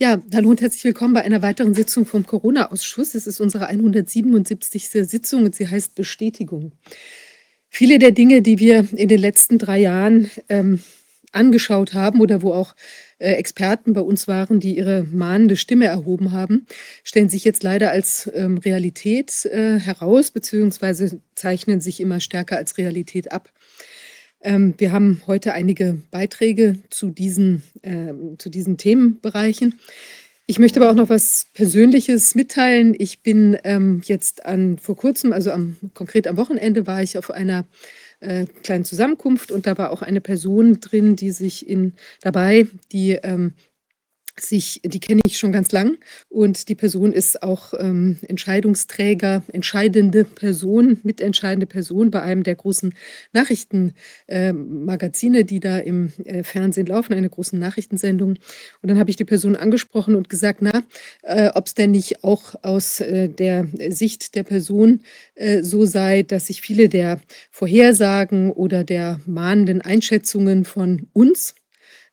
Ja, 0.00 0.20
hallo 0.34 0.50
und 0.50 0.60
herzlich 0.60 0.82
willkommen 0.82 1.14
bei 1.14 1.22
einer 1.22 1.40
weiteren 1.40 1.72
Sitzung 1.72 2.04
vom 2.04 2.26
Corona-Ausschuss. 2.26 3.14
Es 3.14 3.28
ist 3.28 3.38
unsere 3.38 3.68
177. 3.68 4.90
Sitzung 4.90 5.44
und 5.44 5.54
sie 5.54 5.68
heißt 5.68 5.94
Bestätigung. 5.94 6.72
Viele 7.68 8.00
der 8.00 8.10
Dinge, 8.10 8.42
die 8.42 8.58
wir 8.58 8.88
in 8.96 9.06
den 9.06 9.20
letzten 9.20 9.56
drei 9.56 9.78
Jahren 9.78 10.32
ähm, 10.48 10.82
angeschaut 11.30 11.94
haben 11.94 12.20
oder 12.20 12.42
wo 12.42 12.52
auch 12.52 12.74
äh, 13.18 13.34
Experten 13.34 13.92
bei 13.92 14.00
uns 14.00 14.26
waren, 14.26 14.58
die 14.58 14.76
ihre 14.76 15.04
mahnende 15.04 15.56
Stimme 15.56 15.86
erhoben 15.86 16.32
haben, 16.32 16.66
stellen 17.04 17.28
sich 17.28 17.44
jetzt 17.44 17.62
leider 17.62 17.92
als 17.92 18.28
ähm, 18.34 18.58
Realität 18.58 19.44
äh, 19.44 19.78
heraus, 19.78 20.32
beziehungsweise 20.32 21.20
zeichnen 21.36 21.80
sich 21.80 22.00
immer 22.00 22.18
stärker 22.18 22.56
als 22.56 22.78
Realität 22.78 23.30
ab. 23.30 23.52
Ähm, 24.44 24.74
wir 24.76 24.92
haben 24.92 25.22
heute 25.26 25.54
einige 25.54 25.98
Beiträge 26.10 26.76
zu 26.90 27.10
diesen, 27.10 27.62
äh, 27.82 28.12
zu 28.38 28.50
diesen 28.50 28.76
Themenbereichen. 28.76 29.80
Ich 30.46 30.58
möchte 30.58 30.78
aber 30.78 30.90
auch 30.90 30.94
noch 30.94 31.08
was 31.08 31.46
Persönliches 31.54 32.34
mitteilen. 32.34 32.94
Ich 32.98 33.22
bin 33.22 33.56
ähm, 33.64 34.02
jetzt 34.04 34.44
an 34.44 34.76
vor 34.78 34.96
kurzem, 34.96 35.32
also 35.32 35.50
am, 35.50 35.76
konkret 35.94 36.28
am 36.28 36.36
Wochenende, 36.36 36.86
war 36.86 37.02
ich 37.02 37.16
auf 37.16 37.30
einer 37.30 37.64
äh, 38.20 38.44
kleinen 38.62 38.84
Zusammenkunft 38.84 39.50
und 39.50 39.66
da 39.66 39.78
war 39.78 39.90
auch 39.90 40.02
eine 40.02 40.20
Person 40.20 40.80
drin, 40.80 41.16
die 41.16 41.30
sich 41.30 41.66
in 41.66 41.94
dabei, 42.20 42.66
die 42.92 43.12
ähm, 43.12 43.54
sich, 44.40 44.80
die 44.84 45.00
kenne 45.00 45.22
ich 45.26 45.38
schon 45.38 45.52
ganz 45.52 45.72
lang 45.72 45.98
und 46.28 46.68
die 46.68 46.74
Person 46.74 47.12
ist 47.12 47.42
auch 47.42 47.72
ähm, 47.78 48.18
Entscheidungsträger, 48.26 49.42
entscheidende 49.52 50.24
Person, 50.24 50.98
mitentscheidende 51.02 51.66
Person 51.66 52.10
bei 52.10 52.22
einem 52.22 52.42
der 52.42 52.56
großen 52.56 52.94
Nachrichtenmagazine, 53.32 55.40
äh, 55.40 55.44
die 55.44 55.60
da 55.60 55.78
im 55.78 56.12
äh, 56.24 56.42
Fernsehen 56.42 56.86
laufen, 56.86 57.14
eine 57.14 57.30
großen 57.30 57.58
Nachrichtensendung. 57.58 58.36
Und 58.82 58.88
dann 58.88 58.98
habe 58.98 59.10
ich 59.10 59.16
die 59.16 59.24
Person 59.24 59.56
angesprochen 59.56 60.14
und 60.14 60.28
gesagt, 60.28 60.60
na, 60.62 60.82
äh, 61.22 61.50
ob 61.54 61.66
es 61.66 61.74
denn 61.74 61.92
nicht 61.92 62.24
auch 62.24 62.54
aus 62.62 63.00
äh, 63.00 63.28
der 63.28 63.68
Sicht 63.88 64.34
der 64.34 64.42
Person 64.42 65.00
äh, 65.34 65.62
so 65.62 65.84
sei, 65.84 66.22
dass 66.22 66.46
sich 66.46 66.60
viele 66.60 66.88
der 66.88 67.20
Vorhersagen 67.50 68.50
oder 68.50 68.84
der 68.84 69.20
mahnenden 69.26 69.80
Einschätzungen 69.80 70.64
von 70.64 71.08
uns, 71.12 71.54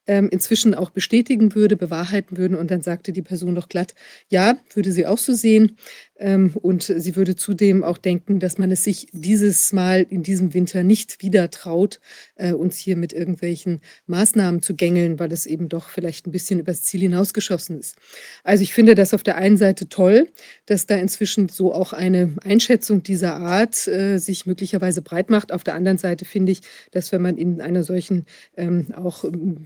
ähm, 0.07 0.29
inzwischen 0.29 0.73
auch 0.75 0.89
bestätigen 0.89 1.55
würde, 1.55 1.77
bewahrheiten 1.77 2.37
würden. 2.37 2.57
Und 2.57 2.71
dann 2.71 2.81
sagte 2.81 3.11
die 3.11 3.21
Person 3.21 3.55
doch 3.55 3.69
glatt, 3.69 3.93
ja, 4.29 4.57
würde 4.73 4.91
sie 4.91 5.05
auch 5.05 5.17
so 5.17 5.33
sehen. 5.33 5.77
Ähm, 6.21 6.51
und 6.61 6.83
sie 6.83 7.15
würde 7.15 7.35
zudem 7.35 7.83
auch 7.83 7.97
denken, 7.97 8.39
dass 8.39 8.59
man 8.59 8.71
es 8.71 8.83
sich 8.83 9.07
dieses 9.11 9.73
Mal 9.73 10.05
in 10.07 10.21
diesem 10.21 10.53
Winter 10.53 10.83
nicht 10.83 11.23
wieder 11.23 11.49
traut, 11.49 11.99
äh, 12.35 12.53
uns 12.53 12.77
hier 12.77 12.95
mit 12.95 13.11
irgendwelchen 13.11 13.81
Maßnahmen 14.05 14.61
zu 14.61 14.75
gängeln, 14.75 15.17
weil 15.17 15.31
es 15.31 15.47
eben 15.47 15.67
doch 15.67 15.89
vielleicht 15.89 16.27
ein 16.27 16.31
bisschen 16.31 16.59
übers 16.59 16.83
Ziel 16.83 17.01
hinausgeschossen 17.01 17.79
ist. 17.79 17.95
Also 18.43 18.61
ich 18.61 18.71
finde 18.73 18.93
das 18.93 19.15
auf 19.15 19.23
der 19.23 19.35
einen 19.37 19.57
Seite 19.57 19.89
toll, 19.89 20.29
dass 20.67 20.85
da 20.85 20.95
inzwischen 20.95 21.49
so 21.49 21.73
auch 21.73 21.91
eine 21.91 22.35
Einschätzung 22.43 23.01
dieser 23.01 23.37
Art 23.37 23.87
äh, 23.87 24.19
sich 24.19 24.45
möglicherweise 24.45 25.01
breit 25.01 25.31
macht. 25.31 25.51
Auf 25.51 25.63
der 25.63 25.73
anderen 25.73 25.97
Seite 25.97 26.25
finde 26.25 26.51
ich, 26.51 26.61
dass 26.91 27.11
wenn 27.11 27.23
man 27.23 27.37
in 27.37 27.61
einer 27.61 27.83
solchen 27.83 28.25
ähm, 28.57 28.93
auch, 28.95 29.23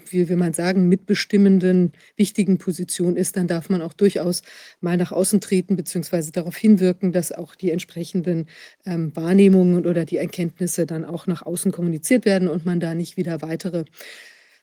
wie 0.09 0.29
will 0.29 0.37
man 0.37 0.53
sagen, 0.53 0.87
mitbestimmenden, 0.87 1.91
wichtigen 2.15 2.59
Position 2.59 3.17
ist, 3.17 3.35
dann 3.35 3.47
darf 3.47 3.69
man 3.69 3.81
auch 3.81 3.93
durchaus 3.93 4.41
mal 4.79 4.95
nach 4.95 5.11
außen 5.11 5.41
treten, 5.41 5.75
beziehungsweise 5.75 6.31
darauf 6.45 6.57
hinwirken, 6.57 7.11
dass 7.11 7.31
auch 7.31 7.55
die 7.55 7.71
entsprechenden 7.71 8.47
ähm, 8.85 9.15
Wahrnehmungen 9.15 9.85
oder 9.87 10.05
die 10.05 10.17
Erkenntnisse 10.17 10.85
dann 10.85 11.03
auch 11.03 11.25
nach 11.25 11.41
außen 11.41 11.71
kommuniziert 11.71 12.25
werden 12.25 12.47
und 12.47 12.65
man 12.65 12.79
da 12.79 12.93
nicht 12.93 13.17
wieder 13.17 13.41
weitere 13.41 13.85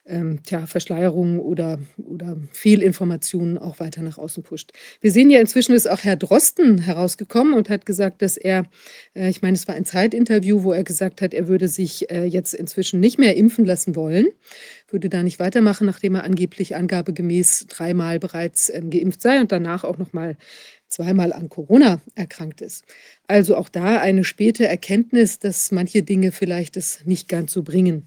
ähm, 0.04 0.42
tja, 0.44 0.66
Verschleierungen 0.66 1.38
oder, 1.38 1.78
oder 1.96 2.36
Fehlinformationen 2.52 3.58
auch 3.58 3.78
weiter 3.78 4.02
nach 4.02 4.18
außen 4.18 4.42
pusht. 4.42 4.72
Wir 5.00 5.12
sehen 5.12 5.30
ja 5.30 5.40
inzwischen 5.40 5.74
ist 5.74 5.88
auch 5.88 6.02
Herr 6.02 6.16
Drosten 6.16 6.78
herausgekommen 6.78 7.54
und 7.54 7.68
hat 7.68 7.86
gesagt, 7.86 8.22
dass 8.22 8.36
er, 8.36 8.66
äh, 9.14 9.28
ich 9.28 9.42
meine, 9.42 9.56
es 9.56 9.68
war 9.68 9.74
ein 9.74 9.84
Zeitinterview, 9.84 10.64
wo 10.64 10.72
er 10.72 10.84
gesagt 10.84 11.20
hat, 11.20 11.34
er 11.34 11.46
würde 11.48 11.68
sich 11.68 12.10
äh, 12.10 12.24
jetzt 12.24 12.54
inzwischen 12.54 13.00
nicht 13.00 13.18
mehr 13.18 13.36
impfen 13.36 13.64
lassen 13.64 13.94
wollen, 13.94 14.28
würde 14.88 15.08
da 15.08 15.22
nicht 15.22 15.38
weitermachen, 15.38 15.86
nachdem 15.86 16.16
er 16.16 16.24
angeblich 16.24 16.74
angabegemäß 16.74 17.66
dreimal 17.68 18.18
bereits 18.18 18.70
ähm, 18.70 18.90
geimpft 18.90 19.22
sei 19.22 19.40
und 19.40 19.52
danach 19.52 19.84
auch 19.84 19.98
nochmal 19.98 20.36
zweimal 20.92 21.32
an 21.32 21.48
Corona 21.48 22.00
erkrankt 22.14 22.60
ist. 22.60 22.84
Also 23.26 23.56
auch 23.56 23.68
da 23.68 24.00
eine 24.00 24.24
späte 24.24 24.68
Erkenntnis, 24.68 25.38
dass 25.38 25.72
manche 25.72 26.02
Dinge 26.02 26.32
vielleicht 26.32 26.76
es 26.76 27.04
nicht 27.04 27.28
ganz 27.28 27.52
so 27.52 27.62
bringen. 27.62 28.06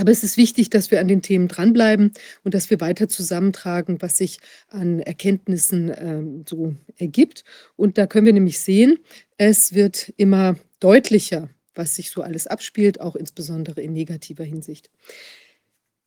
Aber 0.00 0.12
es 0.12 0.22
ist 0.22 0.36
wichtig, 0.36 0.70
dass 0.70 0.92
wir 0.92 1.00
an 1.00 1.08
den 1.08 1.22
Themen 1.22 1.48
dranbleiben 1.48 2.12
und 2.44 2.54
dass 2.54 2.70
wir 2.70 2.80
weiter 2.80 3.08
zusammentragen, 3.08 4.00
was 4.00 4.16
sich 4.16 4.38
an 4.68 5.00
Erkenntnissen 5.00 5.92
ähm, 5.96 6.44
so 6.48 6.76
ergibt. 6.96 7.42
Und 7.74 7.98
da 7.98 8.06
können 8.06 8.26
wir 8.26 8.32
nämlich 8.32 8.60
sehen, 8.60 8.98
es 9.38 9.74
wird 9.74 10.12
immer 10.16 10.54
deutlicher, 10.78 11.50
was 11.74 11.96
sich 11.96 12.10
so 12.10 12.22
alles 12.22 12.46
abspielt, 12.46 13.00
auch 13.00 13.16
insbesondere 13.16 13.80
in 13.80 13.92
negativer 13.92 14.44
Hinsicht. 14.44 14.88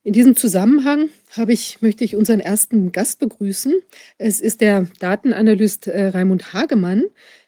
In 0.03 0.13
diesem 0.13 0.35
Zusammenhang 0.35 1.09
habe 1.37 1.53
ich, 1.53 1.79
möchte 1.81 2.03
ich 2.03 2.15
unseren 2.15 2.39
ersten 2.39 2.91
Gast 2.91 3.19
begrüßen. 3.19 3.81
Es 4.17 4.39
ist 4.39 4.61
der 4.61 4.87
Datenanalyst 4.99 5.87
äh, 5.87 6.07
Raimund 6.07 6.53
Hagemann. 6.53 7.03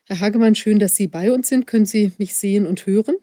Herr 0.05 0.19
Hagemann, 0.19 0.53
schön, 0.53 0.77
dass 0.77 0.95
Sie 0.95 1.07
bei 1.07 1.31
uns 1.31 1.47
sind. 1.47 1.65
Können 1.65 1.87
Sie 1.87 2.11
mich 2.19 2.35
sehen 2.35 2.67
und 2.67 2.85
hören? 2.85 3.15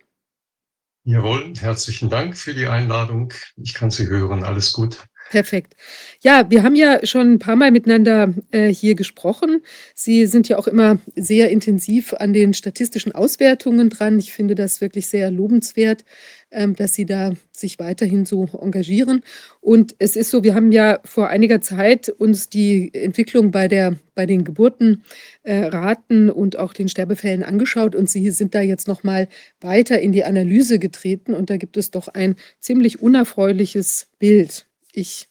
Jawohl, 1.05 1.53
herzlichen 1.61 2.11
Dank 2.11 2.37
für 2.37 2.55
die 2.55 2.67
Einladung. 2.67 3.33
Ich 3.57 3.73
kann 3.73 3.93
Sie 3.93 4.09
hören. 4.09 4.43
Alles 4.43 4.73
gut. 4.73 4.99
Perfekt. 5.31 5.77
Ja, 6.23 6.51
wir 6.51 6.65
haben 6.65 6.75
ja 6.75 7.07
schon 7.07 7.35
ein 7.35 7.39
paar 7.39 7.55
Mal 7.55 7.71
miteinander 7.71 8.35
äh, 8.51 8.67
hier 8.67 8.97
gesprochen. 8.97 9.63
Sie 9.95 10.27
sind 10.27 10.49
ja 10.49 10.59
auch 10.59 10.67
immer 10.67 10.99
sehr 11.15 11.51
intensiv 11.51 12.13
an 12.15 12.33
den 12.33 12.53
statistischen 12.53 13.13
Auswertungen 13.13 13.91
dran. 13.91 14.19
Ich 14.19 14.33
finde 14.33 14.57
das 14.57 14.81
wirklich 14.81 15.07
sehr 15.07 15.31
lobenswert, 15.31 16.05
ähm, 16.51 16.75
dass 16.75 16.95
Sie 16.95 17.07
da 17.07 17.31
sich 17.53 17.79
weiterhin 17.79 18.27
so 18.27 18.49
engagieren. 18.61 19.23
Und 19.61 19.95
es 20.01 20.17
ist 20.17 20.31
so, 20.31 20.43
wir 20.43 20.57
haben 20.57 20.73
ja 20.73 20.99
vor 21.05 21.29
einiger 21.29 21.61
Zeit 21.61 22.09
uns 22.09 22.49
die 22.49 22.93
Entwicklung 22.93 23.53
bei, 23.53 23.69
der, 23.69 24.01
bei 24.17 24.27
den 24.27 24.43
Geburtenraten 24.43 26.29
äh, 26.29 26.33
und 26.33 26.59
auch 26.59 26.73
den 26.73 26.89
Sterbefällen 26.89 27.45
angeschaut 27.45 27.95
und 27.95 28.11
Sie 28.11 28.33
sind 28.33 28.57
da 28.57 28.63
jetzt 28.63 28.89
nochmal 28.89 29.29
weiter 29.61 30.01
in 30.01 30.11
die 30.11 30.25
Analyse 30.25 30.81
getreten 30.81 31.35
und 31.35 31.51
da 31.51 31.57
gibt 31.57 31.77
es 31.77 31.93
doch 31.93 32.09
ein 32.09 32.35
ziemlich 32.59 33.01
unerfreuliches 33.01 34.09
Bild. 34.19 34.67
Ich 34.93 35.29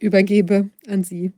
übergebe 0.00 0.70
an 0.86 1.04
Sie. 1.04 1.32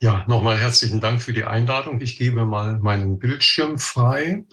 Ja, 0.00 0.24
nochmal 0.28 0.58
herzlichen 0.58 1.00
Dank 1.00 1.22
für 1.22 1.32
die 1.32 1.44
Einladung. 1.44 2.00
Ich 2.00 2.18
gebe 2.18 2.46
mal 2.46 2.78
meinen 2.78 3.18
Bildschirm 3.18 3.78
frei. 3.78 4.44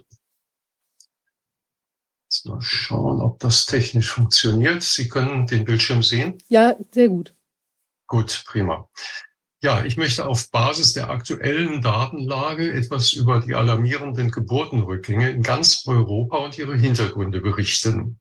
Jetzt 2.24 2.48
mal 2.48 2.62
schauen, 2.62 3.22
ob 3.22 3.40
das 3.40 3.68
technisch 3.68 4.10
funktioniert. 4.10 4.82
Sie 4.82 5.08
können 5.08 5.46
den 5.46 5.64
Bildschirm 5.64 6.02
sehen? 6.02 6.40
Ja, 6.48 6.76
sehr 6.92 7.10
gut. 7.10 7.36
Gut, 8.08 8.44
prima. 8.48 8.90
Ja, 9.62 9.86
ich 9.86 9.98
möchte 9.98 10.28
auf 10.28 10.52
Basis 10.52 10.94
der 10.94 11.10
aktuellen 11.10 11.82
Datenlage 11.82 12.74
etwas 12.74 13.14
über 13.14 13.40
die 13.40 13.56
alarmierenden 13.56 14.32
Geburtenrückgänge 14.32 15.30
in 15.30 15.44
ganz 15.44 15.86
Europa 15.88 16.38
und 16.38 16.58
ihre 16.58 16.76
Hintergründe 16.76 17.40
berichten. 17.40 18.20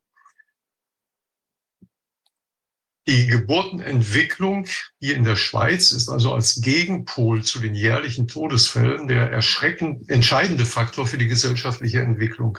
Die 3.06 3.26
Geburtenentwicklung 3.26 4.66
hier 4.98 5.16
in 5.16 5.24
der 5.24 5.36
Schweiz 5.36 5.92
ist 5.92 6.08
also 6.08 6.32
als 6.32 6.62
Gegenpol 6.62 7.42
zu 7.42 7.60
den 7.60 7.74
jährlichen 7.74 8.28
Todesfällen 8.28 9.08
der 9.08 9.30
erschreckend 9.30 10.08
entscheidende 10.08 10.64
Faktor 10.64 11.06
für 11.06 11.18
die 11.18 11.28
gesellschaftliche 11.28 12.00
Entwicklung. 12.00 12.58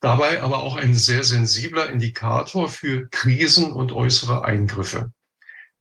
Dabei 0.00 0.42
aber 0.42 0.62
auch 0.62 0.76
ein 0.76 0.94
sehr 0.94 1.22
sensibler 1.22 1.90
Indikator 1.90 2.70
für 2.70 3.08
Krisen 3.10 3.72
und 3.72 3.92
äußere 3.92 4.42
Eingriffe. 4.42 5.12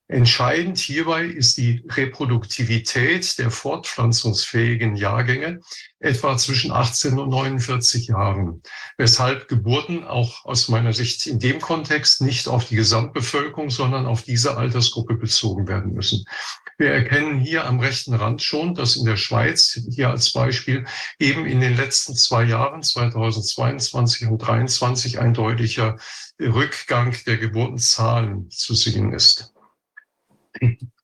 Entscheidend 0.09 0.78
hierbei 0.78 1.25
ist 1.25 1.57
die 1.57 1.84
Reproduktivität 1.90 3.38
der 3.39 3.51
fortpflanzungsfähigen 3.51 4.95
Jahrgänge, 4.95 5.59
etwa 6.00 6.38
zwischen 6.38 6.71
18 6.71 7.19
und 7.19 7.30
49 7.30 8.07
Jahren, 8.07 8.62
weshalb 8.98 9.50
Geburten 9.50 10.06
auch 10.06 10.45
aus 10.45 10.69
meiner 10.69 10.94
Sicht 10.94 11.27
in 11.27 11.39
dem 11.39 11.59
Kontext 11.59 12.21
nicht 12.21 12.48
auf 12.48 12.69
die 12.69 12.77
Gesamtbevölkerung, 12.77 13.69
sondern 13.69 14.06
auf 14.06 14.21
diese 14.21 14.56
Altersgruppe 14.56 15.15
bezogen 15.15 15.68
werden 15.68 15.92
müssen. 15.92 16.24
Wir 16.77 16.92
erkennen 16.92 17.42
hier 17.42 17.65
am 17.65 17.81
rechten 17.81 18.13
Rand 18.13 18.42
schon, 18.42 18.75
dass 18.75 18.95
in 18.95 19.03
der 19.03 19.18
Schweiz, 19.18 19.77
hier 19.89 20.10
als 20.10 20.31
Beispiel, 20.31 20.86
eben 21.19 21.45
in 21.45 21.60
den 21.60 21.75
letzten 21.75 22.15
zwei 22.15 22.45
Jahren, 22.45 22.81
2022 22.81 24.27
und 24.27 24.39
2023, 24.39 25.19
ein 25.19 25.33
deutlicher 25.33 25.98
Rückgang 26.39 27.13
der 27.25 27.38
Geburtenzahlen 27.38 28.50
zu 28.51 28.74
sehen 28.74 29.12
ist. 29.12 29.53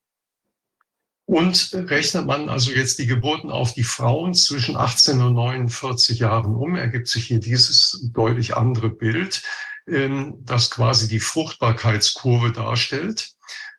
Und 1.26 1.74
rechnet 1.74 2.26
man 2.26 2.50
also 2.50 2.72
jetzt 2.72 3.00
die 3.00 3.08
Geburten 3.08 3.50
auf 3.50 3.74
die 3.74 3.84
Frauen 3.84 4.34
zwischen 4.34 4.76
18 4.76 5.22
und 5.22 5.36
49 5.36 6.20
Jahren 6.20 6.54
um, 6.54 6.76
ergibt 6.76 7.08
sich 7.08 7.24
hier 7.26 7.40
dieses 7.40 8.10
deutlich 8.14 8.58
andere 8.58 8.90
Bild, 8.90 9.42
ähm, 9.88 10.36
das 10.42 10.70
quasi 10.70 11.08
die 11.08 11.22
Fruchtbarkeitskurve 11.22 12.52
darstellt. 12.52 13.32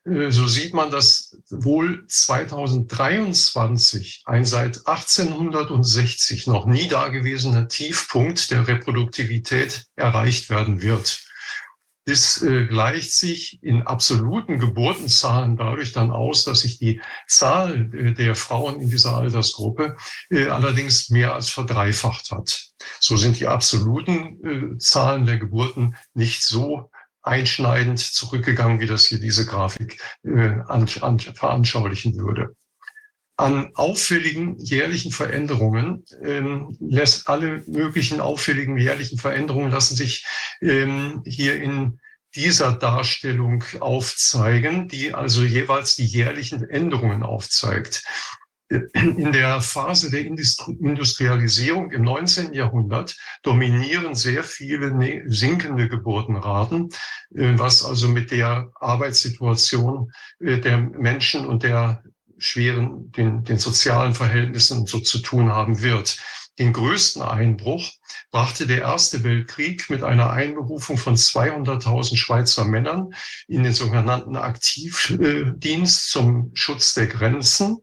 äh, 0.06 0.31
so 0.31 0.49
sieht 0.49 0.73
man, 0.73 0.91
dass 0.91 1.37
wohl 1.50 2.06
2023 2.09 4.23
ein 4.25 4.47
seit 4.47 4.87
1860 4.87 6.47
noch 6.47 6.65
nie 6.65 6.88
dagewesener 6.88 7.69
Tiefpunkt 7.69 8.50
der 8.50 8.67
Reproduktivität 8.67 9.85
erreicht 9.97 10.49
werden 10.49 10.81
wird. 10.81 11.23
Das 12.06 12.43
äh, 12.43 12.67
gleicht 12.67 13.12
sich 13.12 13.62
in 13.62 13.83
absoluten 13.83 14.59
Geburtenzahlen 14.59 15.56
dadurch 15.56 15.93
dann 15.93 16.11
aus, 16.11 16.45
dass 16.45 16.61
sich 16.61 16.79
die 16.79 17.01
Zahl 17.27 17.91
äh, 17.95 18.12
der 18.12 18.35
Frauen 18.35 18.81
in 18.81 18.91
dieser 18.91 19.17
Altersgruppe 19.17 19.97
äh, 20.31 20.49
allerdings 20.49 21.09
mehr 21.09 21.35
als 21.35 21.49
verdreifacht 21.49 22.31
hat. 22.31 22.69
So 23.01 23.17
sind 23.17 23.41
die 23.41 23.47
absoluten 23.47 24.75
äh, 24.75 24.79
Zahlen 24.79 25.25
der 25.25 25.39
Geburten 25.39 25.97
nicht 26.12 26.43
so 26.43 26.91
einschneidend 27.23 28.01
zurückgegangen, 28.01 28.81
wie 28.81 28.87
das 28.87 29.06
hier 29.06 29.19
diese 29.19 29.47
Grafik 29.47 30.01
äh, 30.25 30.61
an, 30.69 30.87
an, 31.01 31.19
veranschaulichen 31.19 32.17
würde. 32.19 32.55
An 33.36 33.70
auffälligen 33.75 34.58
jährlichen 34.58 35.10
Veränderungen 35.10 36.04
ähm, 36.22 36.76
lässt 36.81 37.28
alle 37.28 37.64
möglichen 37.66 38.20
auffälligen 38.20 38.78
jährlichen 38.78 39.19
Veränderungen 39.19 39.72
lassen 39.72 39.96
sich 39.96 40.25
ähm, 40.60 41.22
hier 41.26 41.60
in 41.60 41.98
dieser 42.36 42.72
Darstellung 42.72 43.64
aufzeigen, 43.81 44.88
die 44.88 45.14
also 45.14 45.42
jeweils 45.42 45.96
die 45.96 46.04
jährlichen 46.04 46.69
Änderungen 46.69 47.22
aufzeigt 47.22 48.02
in 48.94 49.32
der 49.32 49.60
Phase 49.60 50.10
der 50.10 50.25
Industrialisierung 50.25 51.90
im 51.90 52.02
19. 52.02 52.54
Jahrhundert 52.54 53.16
dominieren 53.42 54.14
sehr 54.14 54.42
viele 54.42 54.90
ne-, 54.90 55.22
sinkende 55.26 55.88
Geburtenraten, 55.88 56.90
äh, 57.34 57.52
was 57.58 57.84
also 57.84 58.08
mit 58.08 58.31
der 58.31 58.70
Arbeitssituation 58.81 60.12
äh, 60.40 60.58
der 60.58 60.78
Menschen 60.78 61.46
und 61.46 61.62
der 61.62 62.02
schweren, 62.44 63.11
den, 63.12 63.44
den 63.44 63.58
sozialen 63.58 64.14
Verhältnissen 64.14 64.87
so 64.87 65.00
zu 65.00 65.19
tun 65.19 65.52
haben 65.52 65.82
wird. 65.82 66.19
Den 66.58 66.73
größten 66.73 67.23
Einbruch 67.23 67.91
brachte 68.31 68.67
der 68.67 68.82
Erste 68.82 69.25
Weltkrieg 69.25 69.91
mit 69.91 70.05
einer 70.05 70.31
Einberufung 70.31 70.99
von 70.99 71.17
200.000 71.17 72.17
Schweizer 72.17 72.64
Männern 72.64 73.11
in 73.49 73.64
den 73.64 73.73
sogenannten 73.73 74.37
Aktivdienst 74.37 76.11
zum 76.11 76.52
Schutz 76.55 76.94
der 76.94 77.08
Grenzen 77.08 77.79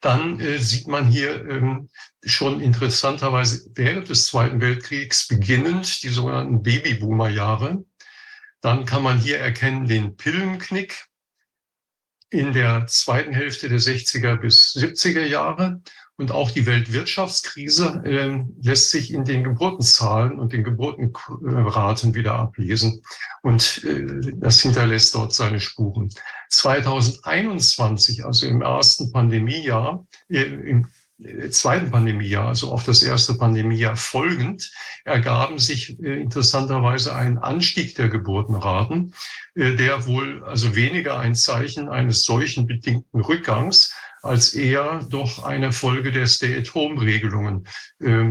dann 0.00 0.40
äh, 0.40 0.58
sieht 0.58 0.86
man 0.86 1.06
hier 1.06 1.48
ähm, 1.48 1.88
schon 2.24 2.60
interessanterweise 2.60 3.70
während 3.74 4.08
des 4.08 4.26
Zweiten 4.26 4.60
Weltkriegs 4.60 5.28
beginnend 5.28 6.02
die 6.02 6.08
sogenannten 6.08 6.62
Babyboomer-Jahre. 6.62 7.84
Dann 8.60 8.84
kann 8.84 9.02
man 9.02 9.18
hier 9.18 9.38
erkennen 9.38 9.86
den 9.86 10.16
Pillenknick 10.16 11.06
in 12.38 12.52
der 12.52 12.86
zweiten 12.86 13.32
Hälfte 13.32 13.68
der 13.68 13.78
60er 13.78 14.36
bis 14.36 14.74
70er 14.76 15.24
Jahre 15.24 15.80
und 16.18 16.32
auch 16.32 16.50
die 16.50 16.64
Weltwirtschaftskrise 16.64 18.02
äh, 18.04 18.42
lässt 18.62 18.90
sich 18.90 19.12
in 19.12 19.24
den 19.24 19.44
Geburtenzahlen 19.44 20.38
und 20.38 20.52
den 20.52 20.64
Geburtenraten 20.64 22.14
wieder 22.14 22.34
ablesen. 22.34 23.02
Und 23.42 23.84
äh, 23.84 24.32
das 24.36 24.62
hinterlässt 24.62 25.14
dort 25.14 25.34
seine 25.34 25.60
Spuren. 25.60 26.10
2021, 26.48 28.24
also 28.24 28.46
im 28.46 28.62
ersten 28.62 29.12
Pandemiejahr, 29.12 30.06
äh, 30.30 30.42
im 30.42 30.88
zweiten 31.50 31.90
Pandemiejahr, 31.90 32.48
also 32.48 32.72
auf 32.72 32.84
das 32.84 33.02
erste 33.02 33.34
Pandemiejahr 33.34 33.96
folgend, 33.96 34.70
ergaben 35.04 35.58
sich 35.58 35.98
äh, 36.00 36.20
interessanterweise 36.20 37.14
ein 37.14 37.38
Anstieg 37.38 37.94
der 37.94 38.08
Geburtenraten, 38.08 39.14
äh, 39.54 39.76
der 39.76 40.06
wohl 40.06 40.44
also 40.44 40.76
weniger 40.76 41.18
ein 41.18 41.34
Zeichen 41.34 41.88
eines 41.88 42.24
solchen 42.24 42.66
bedingten 42.66 43.20
Rückgangs 43.20 43.94
als 44.22 44.54
eher 44.54 45.06
doch 45.08 45.44
eine 45.44 45.72
Folge 45.72 46.12
der 46.12 46.26
Stay-at-Home-Regelungen 46.26 47.66
äh, 48.00 48.24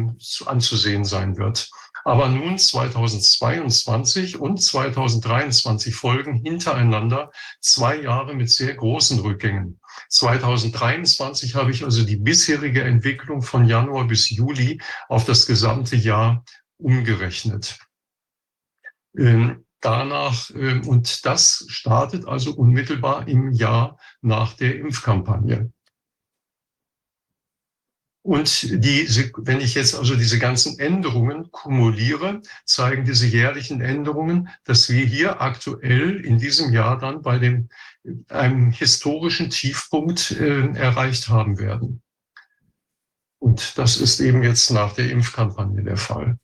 anzusehen 0.46 1.06
sein 1.06 1.38
wird. 1.38 1.70
Aber 2.08 2.30
nun 2.30 2.60
2022 2.60 4.40
und 4.40 4.62
2023 4.62 5.96
folgen 5.96 6.36
hintereinander 6.36 7.32
zwei 7.62 8.00
Jahre 8.00 8.36
mit 8.36 8.52
sehr 8.52 8.76
großen 8.76 9.20
Rückgängen. 9.22 9.80
2023 10.10 11.56
habe 11.56 11.72
ich 11.72 11.84
also 11.84 12.06
die 12.06 12.18
bisherige 12.18 12.84
Entwicklung 12.84 13.42
von 13.42 13.66
Januar 13.66 14.06
bis 14.06 14.30
Juli 14.30 14.80
auf 15.10 15.26
das 15.26 15.48
gesamte 15.48 15.96
Jahr 15.96 16.46
umgerechnet. 16.78 17.80
Ähm, 19.18 19.66
danach, 19.82 20.52
äh, 20.52 20.82
und 20.86 21.26
das 21.26 21.66
startet 21.70 22.28
also 22.28 22.54
unmittelbar 22.54 23.28
im 23.28 23.52
Jahr 23.52 23.98
nach 24.22 24.54
der 24.54 24.76
Impfkampagne. 24.76 25.72
Und 28.26 28.64
die, 28.84 29.08
wenn 29.38 29.62
ich 29.62 29.76
jetzt 29.76 29.94
also 29.94 30.16
diese 30.16 30.40
ganzen 30.40 30.80
Änderungen 30.80 31.52
kumuliere, 31.52 32.42
zeigen 32.66 33.06
diese 33.06 33.28
jährlichen 33.28 33.82
Änderungen, 33.82 34.50
dass 34.64 34.90
wir 34.90 35.06
hier 35.06 35.42
aktuell 35.42 36.26
in 36.26 36.40
diesem 36.40 36.74
Jahr 36.74 36.98
dann 36.98 37.22
bei 37.22 37.38
dem, 37.38 37.70
einem 38.28 38.72
historischen 38.72 39.52
Tiefpunkt 39.52 40.32
äh, 40.32 40.70
erreicht 40.74 41.30
haben 41.30 41.60
werden. 41.60 42.02
Und 43.38 43.78
das 43.78 43.98
ist 43.98 44.20
eben 44.20 44.42
jetzt 44.42 44.72
nach 44.72 44.94
der 44.94 45.12
Impfkampagne 45.12 45.84
der 45.84 45.98
Fall. 45.98 46.40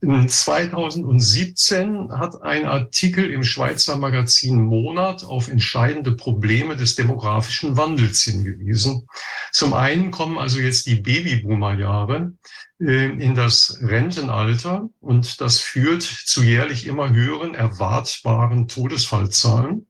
2017 0.00 2.12
hat 2.12 2.40
ein 2.42 2.66
Artikel 2.66 3.32
im 3.32 3.42
Schweizer 3.42 3.96
Magazin 3.96 4.62
Monat 4.62 5.24
auf 5.24 5.48
entscheidende 5.48 6.12
Probleme 6.12 6.76
des 6.76 6.94
demografischen 6.94 7.76
Wandels 7.76 8.22
hingewiesen. 8.22 9.08
Zum 9.50 9.74
einen 9.74 10.12
kommen 10.12 10.38
also 10.38 10.60
jetzt 10.60 10.86
die 10.86 10.94
Babyboomer-Jahre 10.94 12.32
äh, 12.80 13.06
in 13.06 13.34
das 13.34 13.76
Rentenalter 13.82 14.88
und 15.00 15.40
das 15.40 15.58
führt 15.58 16.02
zu 16.02 16.44
jährlich 16.44 16.86
immer 16.86 17.10
höheren 17.10 17.56
erwartbaren 17.56 18.68
Todesfallzahlen. 18.68 19.88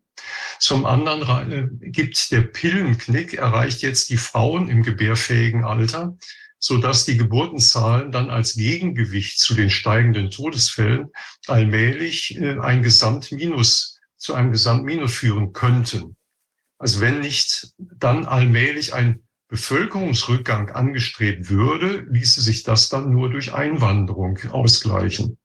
Zum 0.59 0.87
anderen 0.87 1.53
äh, 1.53 1.69
gibt 1.91 2.33
der 2.33 2.41
Pillenknick, 2.41 3.35
erreicht 3.35 3.83
jetzt 3.83 4.09
die 4.09 4.17
Frauen 4.17 4.71
im 4.71 4.83
gebärfähigen 4.83 5.65
Alter 5.65 6.17
so 6.59 6.79
dass 6.79 7.05
die 7.05 7.17
Geburtenzahlen 7.17 8.11
dann 8.11 8.31
als 8.31 8.55
Gegengewicht 8.55 9.39
zu 9.39 9.55
den 9.55 9.71
steigenden 9.71 10.31
Todesfällen 10.31 11.09
allmählich 11.47 12.37
äh, 12.37 12.59
ein 12.59 12.83
Gesamtminus 12.83 13.99
zu 14.17 14.35
einem 14.35 14.53
Gesamtminus 14.53 15.15
führen 15.15 15.53
könnten. 15.53 16.17
Also 16.79 17.01
wenn 17.01 17.21
nicht 17.21 17.73
dann 17.79 18.27
allmählich 18.27 18.95
ein 18.95 19.23
Bevölkerungsrückgang 19.49 20.71
angestrebt 20.71 21.49
würde, 21.49 22.07
ließe 22.11 22.41
sich 22.41 22.65
das 22.65 22.89
dann 22.89 23.11
nur 23.11 23.31
durch 23.31 23.55
Einwanderung 23.55 24.39
ausgleichen. 24.51 25.39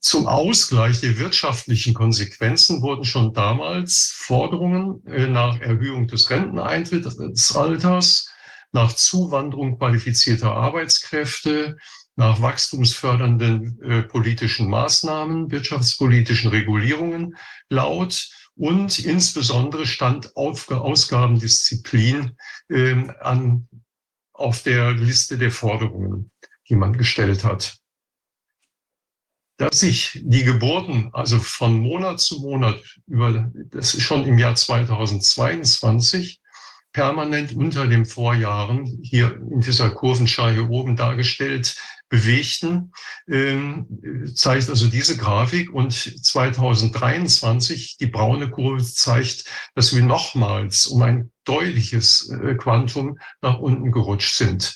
Zum 0.00 0.26
Ausgleich 0.26 1.00
der 1.00 1.18
wirtschaftlichen 1.18 1.94
Konsequenzen 1.94 2.82
wurden 2.82 3.04
schon 3.04 3.32
damals 3.32 4.12
Forderungen 4.16 5.06
äh, 5.06 5.28
nach 5.28 5.60
Erhöhung 5.60 6.08
des 6.08 6.28
Renteneintrittsalters, 6.28 8.28
nach 8.72 8.92
Zuwanderung 8.92 9.78
qualifizierter 9.78 10.52
Arbeitskräfte, 10.52 11.76
nach 12.16 12.42
wachstumsfördernden 12.42 13.80
äh, 13.82 14.02
politischen 14.02 14.68
Maßnahmen, 14.68 15.52
wirtschaftspolitischen 15.52 16.50
Regulierungen 16.50 17.36
laut 17.70 18.28
und 18.56 18.98
insbesondere 18.98 19.86
stand 19.86 20.36
auf 20.36 20.68
Ausgabendisziplin 20.68 22.36
äh, 22.70 23.04
an, 23.20 23.68
auf 24.32 24.62
der 24.62 24.92
Liste 24.92 25.38
der 25.38 25.52
Forderungen, 25.52 26.32
die 26.68 26.74
man 26.74 26.96
gestellt 26.96 27.44
hat 27.44 27.78
dass 29.56 29.80
sich 29.80 30.20
die 30.22 30.44
Geburten, 30.44 31.10
also 31.12 31.38
von 31.38 31.80
Monat 31.80 32.20
zu 32.20 32.40
Monat 32.40 32.78
über, 33.06 33.50
das 33.70 33.94
ist 33.94 34.02
schon 34.02 34.26
im 34.26 34.38
Jahr 34.38 34.54
2022, 34.54 36.40
permanent 36.92 37.54
unter 37.54 37.86
den 37.86 38.06
Vorjahren, 38.06 39.00
hier 39.02 39.36
in 39.50 39.60
dieser 39.60 39.90
Kurvenschau 39.90 40.50
hier 40.50 40.70
oben 40.70 40.96
dargestellt, 40.96 41.76
bewegten, 42.08 42.92
ähm, 43.28 43.86
zeigt 44.34 44.68
also 44.68 44.88
diese 44.88 45.16
Grafik. 45.16 45.72
Und 45.72 45.92
2023, 45.92 47.96
die 47.98 48.06
braune 48.06 48.50
Kurve 48.50 48.82
zeigt, 48.82 49.44
dass 49.74 49.94
wir 49.94 50.02
nochmals 50.02 50.86
um 50.86 51.02
ein 51.02 51.30
deutliches 51.44 52.30
äh, 52.30 52.54
Quantum 52.54 53.18
nach 53.42 53.58
unten 53.58 53.92
gerutscht 53.92 54.36
sind. 54.36 54.74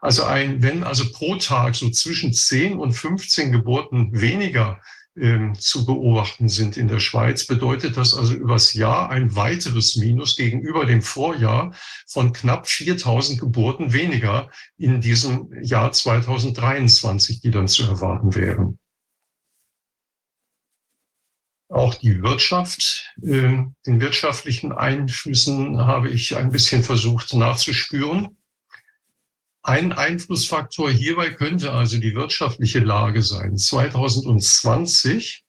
Also 0.00 0.24
ein, 0.24 0.62
wenn 0.62 0.82
also 0.82 1.10
pro 1.12 1.36
Tag 1.36 1.74
so 1.76 1.90
zwischen 1.90 2.32
10 2.32 2.78
und 2.78 2.92
15 2.92 3.52
Geburten 3.52 4.18
weniger 4.18 4.80
ähm, 5.16 5.54
zu 5.58 5.84
beobachten 5.84 6.48
sind 6.48 6.76
in 6.76 6.88
der 6.88 7.00
Schweiz, 7.00 7.46
bedeutet 7.46 7.96
das 7.96 8.14
also 8.14 8.32
übers 8.32 8.72
Jahr 8.72 9.10
ein 9.10 9.36
weiteres 9.36 9.96
Minus 9.96 10.36
gegenüber 10.36 10.86
dem 10.86 11.02
Vorjahr 11.02 11.74
von 12.06 12.32
knapp 12.32 12.68
4000 12.68 13.40
Geburten 13.40 13.92
weniger 13.92 14.50
in 14.78 15.00
diesem 15.00 15.52
Jahr 15.62 15.92
2023, 15.92 17.40
die 17.40 17.50
dann 17.50 17.68
zu 17.68 17.84
erwarten 17.84 18.34
wären. 18.34 18.78
Auch 21.68 21.94
die 21.94 22.22
Wirtschaft, 22.22 23.12
äh, 23.22 23.62
den 23.86 24.00
wirtschaftlichen 24.00 24.72
Einflüssen 24.72 25.78
habe 25.78 26.08
ich 26.08 26.36
ein 26.36 26.50
bisschen 26.50 26.82
versucht 26.82 27.32
nachzuspüren. 27.34 28.36
Ein 29.62 29.92
Einflussfaktor 29.92 30.90
hierbei 30.90 31.30
könnte 31.30 31.72
also 31.72 31.98
die 31.98 32.14
wirtschaftliche 32.14 32.78
Lage 32.78 33.22
sein. 33.22 33.58
2020 33.58 35.44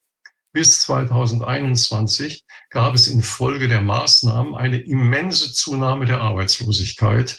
bis 0.52 0.82
2021 0.82 2.44
gab 2.70 2.94
es 2.94 3.08
infolge 3.08 3.70
der 3.70 3.82
Maßnahmen 3.82 4.54
eine 4.56 4.82
immense 4.82 5.54
Zunahme 5.54 6.06
der 6.06 6.20
Arbeitslosigkeit, 6.20 7.38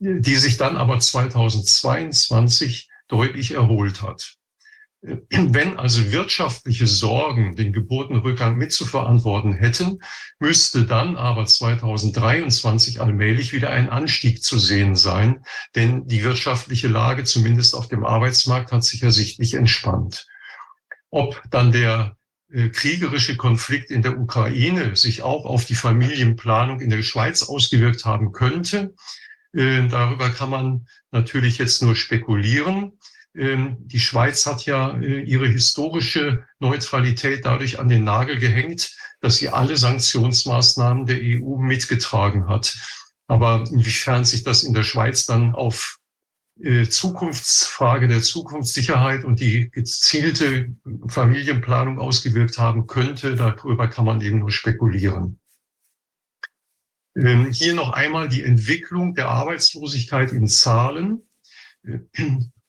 die 0.00 0.36
sich 0.36 0.58
dann 0.58 0.76
aber 0.76 1.00
2022 1.00 2.90
deutlich 3.08 3.52
erholt 3.52 4.02
hat. 4.02 4.34
Wenn 5.02 5.78
also 5.78 6.12
wirtschaftliche 6.12 6.86
Sorgen 6.86 7.56
den 7.56 7.72
Geburtenrückgang 7.72 8.56
mitzuverantworten 8.56 9.52
hätten, 9.52 9.98
müsste 10.38 10.86
dann 10.86 11.16
aber 11.16 11.44
2023 11.44 13.00
allmählich 13.00 13.52
wieder 13.52 13.70
ein 13.70 13.90
Anstieg 13.90 14.44
zu 14.44 14.60
sehen 14.60 14.94
sein, 14.94 15.44
denn 15.74 16.06
die 16.06 16.22
wirtschaftliche 16.22 16.86
Lage 16.86 17.24
zumindest 17.24 17.74
auf 17.74 17.88
dem 17.88 18.04
Arbeitsmarkt 18.04 18.70
hat 18.70 18.84
sich 18.84 19.00
ja 19.00 19.10
sichtlich 19.10 19.54
entspannt. 19.54 20.28
Ob 21.10 21.42
dann 21.50 21.72
der 21.72 22.16
äh, 22.52 22.68
kriegerische 22.68 23.36
Konflikt 23.36 23.90
in 23.90 24.02
der 24.02 24.16
Ukraine 24.20 24.94
sich 24.94 25.22
auch 25.22 25.46
auf 25.46 25.64
die 25.64 25.74
Familienplanung 25.74 26.80
in 26.80 26.90
der 26.90 27.02
Schweiz 27.02 27.42
ausgewirkt 27.42 28.04
haben 28.04 28.30
könnte, 28.30 28.94
äh, 29.52 29.88
darüber 29.88 30.30
kann 30.30 30.50
man 30.50 30.86
natürlich 31.10 31.58
jetzt 31.58 31.82
nur 31.82 31.96
spekulieren. 31.96 32.92
Ähm, 33.34 33.78
die 33.80 34.00
Schweiz 34.00 34.44
hat 34.44 34.66
ja 34.66 34.96
äh, 34.98 35.22
ihre 35.22 35.48
historische 35.48 36.44
Neutralität 36.58 37.44
dadurch 37.44 37.78
an 37.78 37.88
den 37.88 38.04
Nagel 38.04 38.38
gehängt, 38.38 38.94
dass 39.20 39.36
sie 39.36 39.48
alle 39.48 39.76
Sanktionsmaßnahmen 39.76 41.06
der 41.06 41.18
EU 41.18 41.56
mitgetragen 41.56 42.48
hat. 42.48 42.76
Aber 43.28 43.64
inwiefern 43.70 44.24
sich 44.24 44.44
das 44.44 44.64
in 44.64 44.74
der 44.74 44.82
Schweiz 44.82 45.24
dann 45.24 45.54
auf 45.54 45.98
äh, 46.60 46.86
Zukunftsfrage 46.86 48.08
der 48.08 48.20
Zukunftssicherheit 48.20 49.24
und 49.24 49.40
die 49.40 49.70
gezielte 49.70 50.76
Familienplanung 51.08 51.98
ausgewirkt 51.98 52.58
haben 52.58 52.86
könnte, 52.86 53.34
darüber 53.34 53.88
kann 53.88 54.04
man 54.04 54.20
eben 54.20 54.40
nur 54.40 54.50
spekulieren. 54.50 55.40
Ähm, 57.16 57.50
hier 57.50 57.74
noch 57.74 57.90
einmal 57.90 58.28
die 58.28 58.42
Entwicklung 58.42 59.14
der 59.14 59.28
Arbeitslosigkeit 59.28 60.32
in 60.32 60.46
Zahlen 60.46 61.22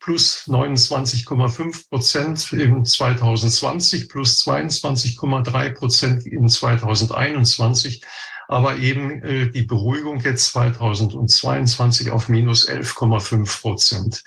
plus 0.03 0.45
29,5 0.49 1.89
Prozent 1.89 2.51
in 2.51 2.83
2020, 2.83 4.09
plus 4.09 4.43
22,3 4.45 5.69
Prozent 5.73 6.25
in 6.25 6.49
2021, 6.49 8.03
aber 8.49 8.77
eben 8.77 9.23
äh, 9.23 9.49
die 9.49 9.63
Beruhigung 9.63 10.19
jetzt 10.19 10.47
2022 10.47 12.11
auf 12.11 12.27
minus 12.27 12.69
11,5 12.69 13.61
Prozent. 13.61 14.23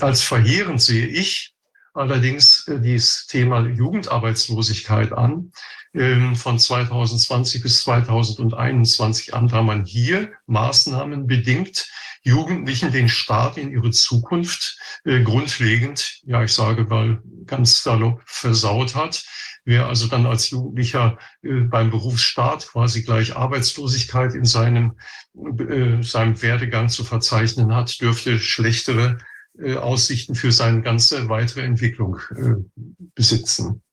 Als 0.00 0.22
verheerend 0.22 0.80
sehe 0.80 1.08
ich 1.08 1.52
allerdings 1.92 2.68
äh, 2.68 2.78
dieses 2.80 3.26
Thema 3.26 3.66
Jugendarbeitslosigkeit 3.66 5.12
an. 5.12 5.50
Ähm, 5.94 6.34
von 6.34 6.58
2020 6.58 7.62
bis 7.62 7.82
2021 7.82 9.32
an, 9.32 9.46
da 9.46 9.62
man 9.62 9.84
hier 9.84 10.32
Maßnahmen 10.46 11.28
bedingt 11.28 11.88
Jugendlichen 12.22 12.90
den 12.90 13.08
Start 13.08 13.58
in 13.58 13.70
ihre 13.70 13.92
Zukunft 13.92 14.76
äh, 15.04 15.22
grundlegend, 15.22 16.20
ja, 16.24 16.42
ich 16.42 16.52
sage 16.52 16.84
mal 16.84 17.22
ganz 17.46 17.82
salopp, 17.84 18.22
versaut 18.24 18.96
hat. 18.96 19.24
Wer 19.64 19.86
also 19.86 20.08
dann 20.08 20.26
als 20.26 20.50
Jugendlicher 20.50 21.16
äh, 21.42 21.60
beim 21.60 21.90
Berufsstart 21.90 22.66
quasi 22.66 23.02
gleich 23.04 23.36
Arbeitslosigkeit 23.36 24.34
in 24.34 24.46
seinem, 24.46 24.96
äh, 25.36 26.02
seinem 26.02 26.42
Werdegang 26.42 26.88
zu 26.88 27.04
verzeichnen 27.04 27.72
hat, 27.72 28.00
dürfte 28.00 28.40
schlechtere 28.40 29.18
Aussichten 29.76 30.34
für 30.34 30.50
seine 30.50 30.82
ganze 30.82 31.28
weitere 31.28 31.62
Entwicklung 31.62 32.18
besitzen. 33.14 33.83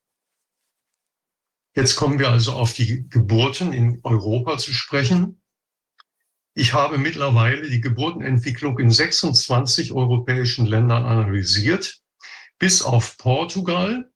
Jetzt 1.74 1.96
kommen 1.96 2.20
wir 2.20 2.30
also 2.30 2.54
auf 2.54 2.74
die 2.74 3.08
Geburten 3.10 3.72
in 3.72 4.02
Europa 4.04 4.58
zu 4.58 4.74
sprechen. 4.74 5.42
Ich 6.54 6.74
habe 6.74 6.98
mittlerweile 6.98 7.70
die 7.70 7.80
Geburtenentwicklung 7.80 8.78
in 8.78 8.92
26 8.92 9.94
europäischen 9.94 10.66
Ländern 10.66 11.06
analysiert, 11.06 12.02
bis 12.60 12.82
auf 12.82 13.18
Portugal 13.18 14.12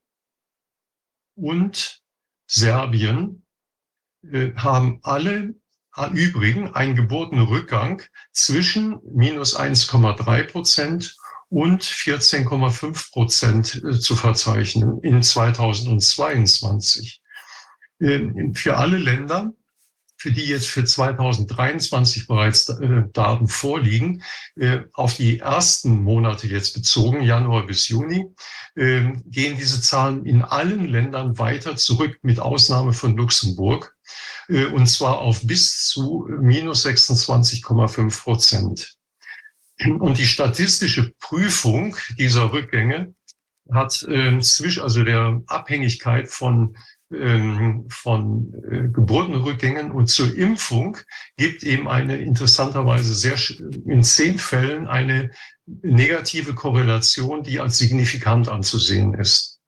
und 1.34 2.02
Serbien 2.46 3.46
äh, 4.30 4.52
haben 4.54 5.00
alle 5.02 5.54
übrigen 6.12 6.74
einen 6.74 6.94
Geburtenrückgang 6.94 8.02
zwischen 8.32 9.00
minus 9.02 9.58
1,3 9.58 10.44
Prozent 10.44 11.16
und 11.48 11.82
14,5 11.82 13.12
Prozent 13.12 13.82
äh, 13.82 13.98
zu 13.98 14.14
verzeichnen 14.14 15.00
in 15.00 15.22
2022. 15.22 17.22
Für 17.98 18.76
alle 18.76 18.98
Länder 18.98 19.52
für 20.16 20.32
die 20.32 20.44
jetzt 20.44 20.68
für 20.68 20.84
2023 20.84 22.26
bereits 22.26 22.68
äh, 22.68 23.04
Daten 23.12 23.48
vorliegen, 23.48 24.22
äh, 24.56 24.80
auf 24.92 25.14
die 25.14 25.40
ersten 25.40 26.02
Monate 26.02 26.46
jetzt 26.46 26.74
bezogen, 26.74 27.22
Januar 27.22 27.66
bis 27.66 27.88
Juni, 27.88 28.26
äh, 28.74 29.12
gehen 29.26 29.58
diese 29.58 29.80
Zahlen 29.80 30.24
in 30.24 30.42
allen 30.42 30.86
Ländern 30.88 31.38
weiter 31.38 31.76
zurück, 31.76 32.18
mit 32.22 32.40
Ausnahme 32.40 32.92
von 32.92 33.16
Luxemburg, 33.16 33.94
äh, 34.48 34.64
und 34.64 34.86
zwar 34.86 35.18
auf 35.18 35.46
bis 35.46 35.86
zu 35.86 36.26
minus 36.28 36.86
26,5 36.86 38.22
Prozent. 38.22 38.94
Und 39.78 40.16
die 40.16 40.26
statistische 40.26 41.12
Prüfung 41.20 41.96
dieser 42.18 42.50
Rückgänge 42.50 43.14
hat 43.70 44.02
äh, 44.04 44.38
zwischen, 44.40 44.82
also 44.82 45.04
der 45.04 45.42
Abhängigkeit 45.46 46.28
von 46.28 46.56
ähm, 46.64 46.76
von 47.08 48.52
äh, 48.68 48.88
Geburtenrückgängen 48.88 49.92
und 49.92 50.08
zur 50.08 50.36
Impfung 50.36 50.98
gibt 51.36 51.62
eben 51.62 51.88
eine 51.88 52.16
interessanterweise 52.16 53.14
sehr 53.14 53.36
in 53.86 54.02
zehn 54.02 54.38
Fällen 54.38 54.88
eine 54.88 55.30
negative 55.66 56.54
Korrelation, 56.54 57.44
die 57.44 57.60
als 57.60 57.78
signifikant 57.78 58.48
anzusehen 58.48 59.14
ist. 59.14 59.60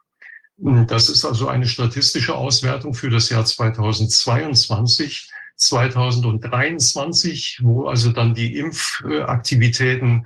Das 0.57 1.09
ist 1.09 1.25
also 1.25 1.47
eine 1.47 1.67
statistische 1.67 2.35
Auswertung 2.35 2.95
für 2.95 3.11
das 3.11 3.31
Jahr 3.31 3.45
2022. 3.45 5.31
2023, 5.59 7.59
wo 7.63 7.89
also 7.89 8.13
dann 8.13 8.33
die 8.33 8.57
Impfaktivitäten 8.57 10.25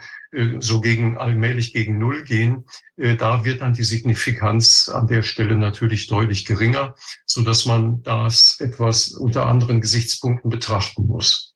so 0.61 0.81
gegen 0.81 1.19
allmählich 1.19 1.73
gegen 1.73 1.99
Null 1.99 2.25
gehen, 2.25 2.65
äh, 2.97 3.17
da 3.17 3.45
wird 3.45 3.61
dann 3.61 3.75
die 3.75 3.85
Signifikanz 3.85 4.89
an 4.89 5.07
der 5.07 5.23
Stelle 5.23 5.57
natürlich 5.57 6.07
deutlich 6.07 6.47
geringer, 6.47 6.95
so 7.27 7.43
dass 7.43 7.67
man 7.67 8.03
das 8.03 8.57
etwas 8.61 9.09
unter 9.09 9.47
anderen 9.47 9.81
Gesichtspunkten 9.81 10.51
betrachten 10.51 11.07
muss. 11.07 11.55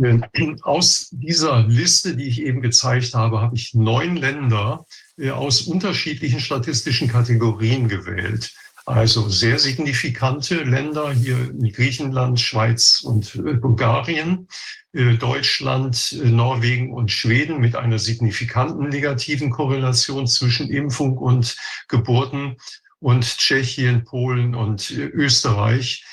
Äh, 0.00 0.20
aus 0.62 1.08
dieser 1.10 1.66
Liste, 1.66 2.14
die 2.14 2.28
ich 2.28 2.42
eben 2.42 2.60
gezeigt 2.60 3.14
habe, 3.14 3.40
habe 3.40 3.56
ich 3.56 3.74
neun 3.74 4.16
Länder 4.16 4.86
aus 5.32 5.62
unterschiedlichen 5.62 6.38
statistischen 6.38 7.08
Kategorien 7.08 7.88
gewählt. 7.88 8.54
Also 8.86 9.28
sehr 9.28 9.58
signifikante 9.58 10.62
Länder 10.62 11.12
hier 11.12 11.36
in 11.50 11.72
Griechenland, 11.72 12.40
Schweiz 12.40 13.02
und 13.02 13.32
Bulgarien. 13.60 14.48
Äh, 14.92 15.18
Deutschland, 15.18 16.12
äh, 16.12 16.28
Norwegen 16.28 16.92
und 16.92 17.10
Schweden 17.10 17.58
mit 17.58 17.76
einer 17.76 17.98
signifikanten 17.98 18.88
negativen 18.88 19.50
Korrelation 19.50 20.26
zwischen 20.26 20.70
Impfung 20.70 21.18
und 21.18 21.56
Geburten 21.88 22.56
und 22.98 23.24
Tschechien, 23.24 24.04
Polen 24.04 24.54
und 24.54 24.90
äh, 24.90 25.04
Österreich, 25.04 26.04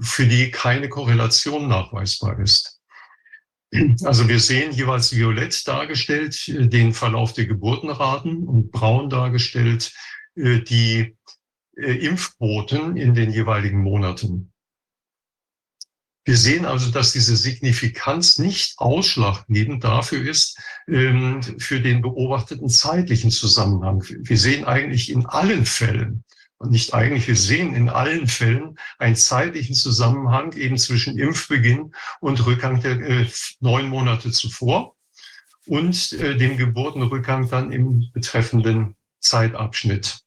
für 0.00 0.24
die 0.24 0.52
keine 0.52 0.88
Korrelation 0.88 1.66
nachweisbar 1.66 2.38
ist. 2.38 2.78
Also 4.04 4.28
wir 4.28 4.38
sehen 4.38 4.70
jeweils 4.70 5.12
violett 5.12 5.66
dargestellt 5.66 6.44
den 6.46 6.94
Verlauf 6.94 7.32
der 7.32 7.46
Geburtenraten 7.46 8.46
und 8.46 8.70
braun 8.70 9.10
dargestellt 9.10 9.92
die 10.36 11.16
Impfquoten 11.74 12.96
in 12.96 13.14
den 13.14 13.32
jeweiligen 13.32 13.82
Monaten. 13.82 14.52
Wir 16.28 16.36
sehen 16.36 16.66
also, 16.66 16.90
dass 16.90 17.12
diese 17.12 17.38
Signifikanz 17.38 18.36
nicht 18.36 18.78
ausschlaggebend 18.78 19.82
dafür 19.82 20.28
ist, 20.28 20.58
ähm, 20.86 21.40
für 21.56 21.80
den 21.80 22.02
beobachteten 22.02 22.68
zeitlichen 22.68 23.30
Zusammenhang. 23.30 24.04
Wir 24.06 24.36
sehen 24.36 24.66
eigentlich 24.66 25.10
in 25.10 25.24
allen 25.24 25.64
Fällen, 25.64 26.24
und 26.58 26.70
nicht 26.70 26.92
eigentlich, 26.92 27.26
wir 27.28 27.34
sehen 27.34 27.74
in 27.74 27.88
allen 27.88 28.26
Fällen 28.26 28.78
einen 28.98 29.16
zeitlichen 29.16 29.74
Zusammenhang 29.74 30.52
eben 30.52 30.76
zwischen 30.76 31.18
Impfbeginn 31.18 31.94
und 32.20 32.44
Rückgang 32.44 32.82
der 32.82 33.00
äh, 33.00 33.26
neun 33.60 33.88
Monate 33.88 34.30
zuvor 34.30 34.96
und 35.64 36.12
äh, 36.12 36.36
dem 36.36 36.58
Geburtenrückgang 36.58 37.48
dann 37.48 37.72
im 37.72 38.10
betreffenden 38.12 38.96
Zeitabschnitt. 39.20 40.18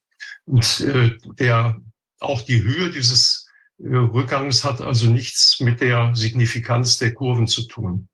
Und 0.46 0.79
äh, 0.79 1.15
der, 1.38 1.79
auch 2.20 2.41
die 2.41 2.63
Höhe 2.63 2.89
dieses 2.89 3.41
Rückgangs 3.84 4.64
hat 4.64 4.82
also 4.82 5.10
nichts 5.10 5.60
mit 5.60 5.82
der 5.82 6.16
Signifikanz 6.16 6.98
der 6.98 7.14
Kurven 7.14 7.48
zu 7.48 7.68
tun. 7.68 8.08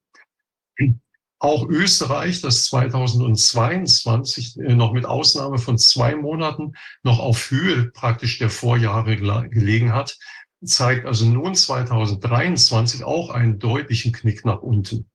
Auch 1.39 1.67
Österreich, 1.67 2.41
das 2.41 2.65
2022 2.65 4.57
äh, 4.57 4.75
noch 4.75 4.91
mit 4.93 5.05
Ausnahme 5.05 5.59
von 5.59 5.77
zwei 5.77 6.15
Monaten 6.15 6.73
noch 7.03 7.19
auf 7.19 7.51
Höhe 7.51 7.91
praktisch 7.91 8.39
der 8.39 8.49
Vorjahre 8.49 9.17
gelegen 9.17 9.93
hat, 9.93 10.17
zeigt 10.65 11.05
also 11.05 11.25
nun 11.25 11.53
2023 11.53 13.03
auch 13.03 13.29
einen 13.29 13.59
deutlichen 13.59 14.13
Knick 14.13 14.45
nach 14.45 14.61
unten. 14.63 15.09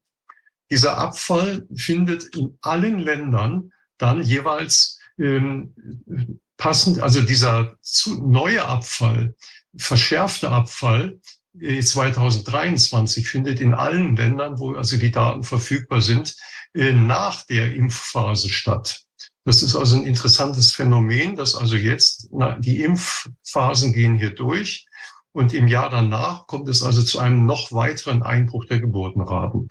Dieser 0.70 0.96
Abfall 0.96 1.66
findet 1.74 2.36
in 2.36 2.56
allen 2.60 3.00
Ländern 3.00 3.72
dann 3.98 4.22
jeweils 4.22 5.00
ähm, 5.18 5.74
passend, 6.56 7.00
also 7.00 7.20
dieser 7.20 7.76
zu, 7.80 8.22
neue 8.22 8.64
Abfall 8.64 9.34
verschärfte 9.76 10.50
Abfall 10.50 11.20
2023 11.54 13.24
äh, 13.24 13.26
findet 13.26 13.60
in 13.60 13.74
allen 13.74 14.16
Ländern, 14.16 14.58
wo 14.58 14.74
also 14.74 14.96
die 14.96 15.10
Daten 15.10 15.44
verfügbar 15.44 16.00
sind, 16.00 16.34
äh, 16.74 16.92
nach 16.92 17.44
der 17.46 17.74
Impfphase 17.74 18.48
statt. 18.48 19.02
Das 19.44 19.62
ist 19.62 19.74
also 19.74 19.96
ein 19.96 20.06
interessantes 20.06 20.72
Phänomen, 20.72 21.34
dass 21.36 21.56
also 21.56 21.76
jetzt 21.76 22.28
die 22.60 22.82
Impfphasen 22.82 23.92
gehen 23.92 24.16
hier 24.16 24.30
durch 24.30 24.86
und 25.32 25.52
im 25.52 25.66
Jahr 25.66 25.90
danach 25.90 26.46
kommt 26.46 26.68
es 26.68 26.82
also 26.82 27.02
zu 27.02 27.18
einem 27.18 27.44
noch 27.44 27.72
weiteren 27.72 28.22
Einbruch 28.22 28.66
der 28.66 28.80
Geburtenraten. 28.80 29.68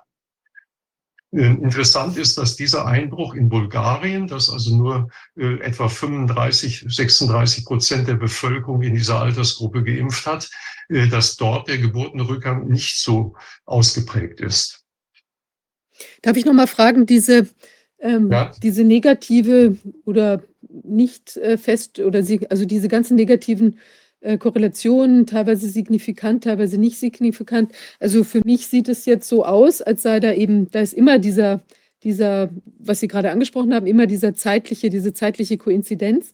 Ähm, 1.34 1.64
interessant 1.64 2.18
ist, 2.18 2.38
dass 2.38 2.58
dieser 2.58 2.86
Einbruch 2.86 3.36
in 3.36 3.48
Bulgarien, 3.48 4.28
dass 4.28 4.50
also 4.50 4.76
nur 4.76 5.10
äh, 5.38 5.60
etwa 5.62 5.88
35, 5.88 6.86
36 6.90 7.64
Prozent 7.66 8.08
der 8.10 8.16
Bevölkerung 8.16 8.82
in 8.82 8.96
dieser 8.96 9.20
Altersgruppe 9.20 9.84
geimpft 9.84 10.26
hat, 10.26 10.50
äh, 10.90 11.08
dass 11.08 11.38
dort 11.38 11.70
der 11.70 11.78
Geburtenrückgang 11.78 12.68
nicht 12.68 13.00
so 13.00 13.36
ausgeprägt 13.66 14.42
ist. 14.42 14.84
Darf 16.22 16.36
ich 16.36 16.46
noch 16.46 16.54
mal 16.54 16.68
fragen, 16.68 17.06
diese, 17.06 17.48
ähm, 18.00 18.30
ja? 18.30 18.52
diese 18.62 18.84
negative 18.84 19.78
oder 20.04 20.44
nicht 20.84 21.38
äh, 21.38 21.58
fest 21.58 22.00
oder 22.00 22.24
sie, 22.24 22.50
also 22.50 22.66
diese 22.66 22.90
ganzen 22.90 23.16
negativen 23.16 23.80
Korrelationen, 24.38 25.25
teilweise 25.25 25.68
signifikant, 25.68 26.44
teilweise 26.44 26.78
nicht 26.78 26.98
signifikant. 27.00 27.72
Also 28.00 28.24
für 28.24 28.42
mich 28.46 28.68
sieht 28.68 28.88
es 28.88 29.06
jetzt 29.06 29.28
so 29.28 29.46
aus, 29.46 29.82
als 29.82 30.04
sei 30.04 30.20
da 30.20 30.34
eben, 30.34 30.70
da 30.72 30.82
ist 30.82 30.94
immer 30.94 31.18
dieser, 31.20 31.62
dieser, 32.04 32.50
was 32.80 33.00
Sie 33.00 33.08
gerade 33.08 33.32
angesprochen 33.32 33.74
haben, 33.74 33.88
immer 33.88 34.08
dieser 34.08 34.36
zeitliche, 34.36 34.90
diese 34.90 35.13
zeitliche 35.13 35.58
Koinzidenz. 35.58 36.34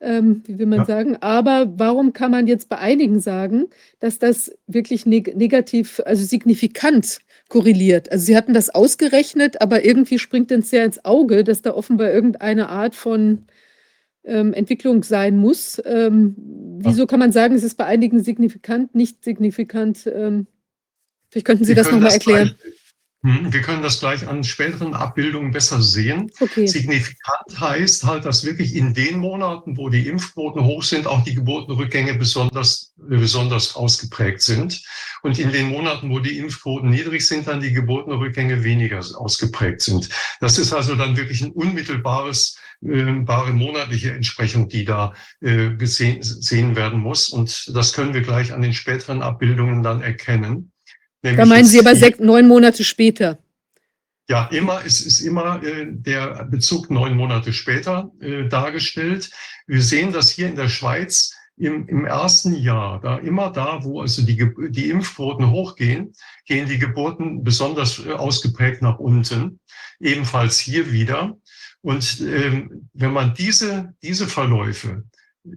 Ähm, 0.00 0.44
wie 0.46 0.60
will 0.60 0.66
man 0.66 0.80
ja. 0.80 0.84
sagen. 0.84 1.16
Aber 1.16 1.72
warum 1.76 2.12
kann 2.12 2.30
man 2.30 2.46
jetzt 2.46 2.68
bei 2.68 2.78
einigen 2.78 3.18
sagen, 3.18 3.66
dass 3.98 4.20
das 4.20 4.52
wirklich 4.68 5.06
neg 5.06 5.36
negativ, 5.36 6.00
also 6.04 6.24
signifikant 6.24 7.18
korreliert? 7.48 8.12
Also 8.12 8.26
Sie 8.26 8.36
hatten 8.36 8.54
das 8.54 8.70
ausgerechnet, 8.70 9.60
aber 9.60 9.84
irgendwie 9.84 10.20
springt 10.20 10.52
uns 10.52 10.70
ja 10.70 10.84
ins 10.84 11.04
Auge, 11.04 11.42
dass 11.42 11.62
da 11.62 11.74
offenbar 11.74 12.12
irgendeine 12.12 12.68
Art 12.68 12.94
von 12.94 13.46
ähm, 14.28 14.52
Entwicklung 14.52 15.02
sein 15.02 15.36
muss. 15.36 15.82
Ähm, 15.84 16.34
wieso 16.78 17.06
kann 17.06 17.18
man 17.18 17.32
sagen, 17.32 17.54
es 17.54 17.64
ist 17.64 17.76
bei 17.76 17.86
einigen 17.86 18.22
signifikant, 18.22 18.94
nicht 18.94 19.24
signifikant? 19.24 20.06
Ähm, 20.06 20.46
vielleicht 21.30 21.46
könnten 21.46 21.64
Sie 21.64 21.74
das 21.74 21.90
nochmal 21.90 22.12
erklären. 22.12 22.54
Gleich, 22.58 22.77
wir 23.22 23.62
können 23.62 23.82
das 23.82 23.98
gleich 23.98 24.28
an 24.28 24.44
späteren 24.44 24.94
Abbildungen 24.94 25.50
besser 25.50 25.82
sehen. 25.82 26.30
Okay. 26.38 26.68
Signifikant 26.68 27.60
heißt 27.60 28.04
halt, 28.04 28.24
dass 28.24 28.44
wirklich 28.44 28.76
in 28.76 28.94
den 28.94 29.18
Monaten, 29.18 29.76
wo 29.76 29.88
die 29.88 30.06
Impfquoten 30.06 30.64
hoch 30.64 30.84
sind, 30.84 31.08
auch 31.08 31.24
die 31.24 31.34
Geburtenrückgänge 31.34 32.14
besonders, 32.14 32.94
besonders 32.96 33.74
ausgeprägt 33.74 34.42
sind. 34.42 34.82
Und 35.22 35.38
in 35.38 35.50
den 35.50 35.68
Monaten, 35.68 36.10
wo 36.10 36.20
die 36.20 36.38
Impfquoten 36.38 36.90
niedrig 36.90 37.26
sind, 37.26 37.48
dann 37.48 37.60
die 37.60 37.72
Geburtenrückgänge 37.72 38.62
weniger 38.62 38.98
ausgeprägt 38.98 39.80
sind. 39.80 40.08
Das 40.40 40.58
ist 40.58 40.72
also 40.72 40.94
dann 40.94 41.16
wirklich 41.16 41.42
ein 41.42 41.50
unmittelbares 41.50 42.56
bare 42.80 43.52
monatliche 43.52 44.12
Entsprechung, 44.12 44.68
die 44.68 44.84
da 44.84 45.12
äh, 45.40 45.70
gesehen, 45.70 46.20
gesehen 46.20 46.76
werden 46.76 47.00
muss. 47.00 47.28
Und 47.28 47.74
das 47.74 47.92
können 47.92 48.14
wir 48.14 48.20
gleich 48.20 48.52
an 48.52 48.62
den 48.62 48.72
späteren 48.72 49.22
Abbildungen 49.22 49.82
dann 49.82 50.02
erkennen. 50.02 50.70
Da 51.22 51.44
meinen 51.46 51.64
Sie 51.64 51.80
aber 51.80 51.96
sechs, 51.96 52.18
neun 52.18 52.46
Monate 52.46 52.84
später. 52.84 53.38
Ja, 54.28 54.46
immer, 54.48 54.84
es 54.84 55.00
ist 55.00 55.20
immer 55.20 55.62
äh, 55.62 55.86
der 55.88 56.44
Bezug 56.44 56.90
neun 56.90 57.16
Monate 57.16 57.52
später 57.52 58.12
äh, 58.20 58.46
dargestellt. 58.46 59.30
Wir 59.66 59.82
sehen 59.82 60.12
das 60.12 60.30
hier 60.30 60.48
in 60.48 60.56
der 60.56 60.68
Schweiz 60.68 61.34
im, 61.56 61.88
im 61.88 62.04
ersten 62.04 62.54
Jahr, 62.54 63.00
da 63.00 63.16
immer 63.18 63.50
da, 63.50 63.82
wo 63.82 64.02
also 64.02 64.22
die, 64.22 64.50
die 64.70 64.90
Impfquoten 64.90 65.50
hochgehen, 65.50 66.12
gehen 66.46 66.68
die 66.68 66.78
Geburten 66.78 67.42
besonders 67.42 68.04
äh, 68.04 68.12
ausgeprägt 68.12 68.82
nach 68.82 68.98
unten. 68.98 69.60
Ebenfalls 69.98 70.58
hier 70.58 70.92
wieder. 70.92 71.36
Und 71.80 72.20
ähm, 72.20 72.88
wenn 72.92 73.12
man 73.12 73.34
diese, 73.34 73.94
diese 74.02 74.26
Verläufe 74.26 75.04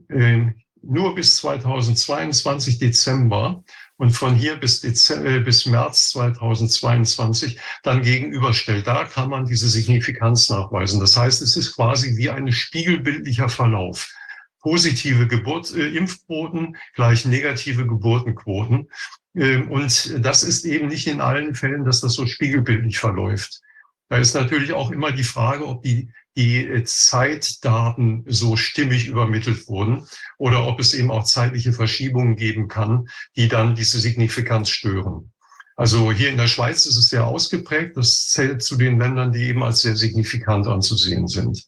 äh, 0.08 0.45
nur 0.82 1.13
bis 1.13 1.38
2022 1.38 2.80
Dezember 2.80 3.63
und 4.02 4.14
von 4.14 4.34
hier 4.34 4.56
bis, 4.56 4.82
Dezember, 4.82 5.30
äh, 5.30 5.40
bis 5.42 5.68
März 5.68 6.10
2022 6.10 7.60
dann 7.84 8.02
gegenüberstellt, 8.02 8.88
da 8.88 9.04
kann 9.04 9.30
man 9.30 9.46
diese 9.46 9.70
Signifikanz 9.70 10.50
nachweisen. 10.50 11.00
Das 11.00 11.16
heißt, 11.16 11.40
es 11.44 11.56
ist 11.56 11.76
quasi 11.76 12.18
wie 12.18 12.32
ein 12.32 12.52
spiegelbildlicher 12.52 13.48
Verlauf. 13.48 14.12
Positive 14.60 15.28
Geburt, 15.28 15.76
äh, 15.76 15.90
Impfquoten 15.90 16.78
gleich 16.96 17.26
negative 17.26 17.86
Geburtenquoten. 17.86 18.90
Ähm, 19.36 19.70
und 19.70 20.26
das 20.26 20.42
ist 20.42 20.66
eben 20.66 20.88
nicht 20.88 21.06
in 21.06 21.22
allen 21.22 21.54
Fällen, 21.54 21.86
dass 21.86 22.02
das 22.02 22.14
so 22.14 22.26
spiegelbildlich 22.26 22.98
verläuft. 22.98 23.62
Da 24.10 24.18
ist 24.18 24.34
natürlich 24.34 24.74
auch 24.74 24.90
immer 24.90 25.12
die 25.12 25.24
Frage, 25.24 25.68
ob 25.68 25.84
die, 25.84 26.10
die 26.36 26.65
äh, 26.65 26.84
Zeitdaten 26.84 28.24
so 28.28 28.56
stimmig 28.56 29.08
übermittelt 29.08 29.67
wurden 29.67 30.08
oder 30.38 30.65
ob 30.65 30.80
es 30.80 30.94
eben 30.94 31.12
auch 31.12 31.24
zeitliche 31.24 31.74
Verschiebungen 31.74 32.36
geben 32.36 32.67
kann, 32.67 33.10
die 33.36 33.48
dann 33.48 33.76
diese 33.76 34.00
Signifikanz 34.00 34.70
stören. 34.70 35.32
Also 35.76 36.12
hier 36.12 36.30
in 36.30 36.38
der 36.38 36.48
Schweiz 36.48 36.86
ist 36.86 36.98
es 36.98 37.10
sehr 37.10 37.26
ausgeprägt. 37.26 37.98
Das 37.98 38.28
zählt 38.28 38.62
zu 38.62 38.76
den 38.76 39.00
Ländern, 39.00 39.32
die 39.32 39.44
eben 39.44 39.63
als 39.63 39.82
sehr 39.82 39.96
signifikant 39.96 40.67
anzusehen 40.67 41.28
sind. 41.28 41.65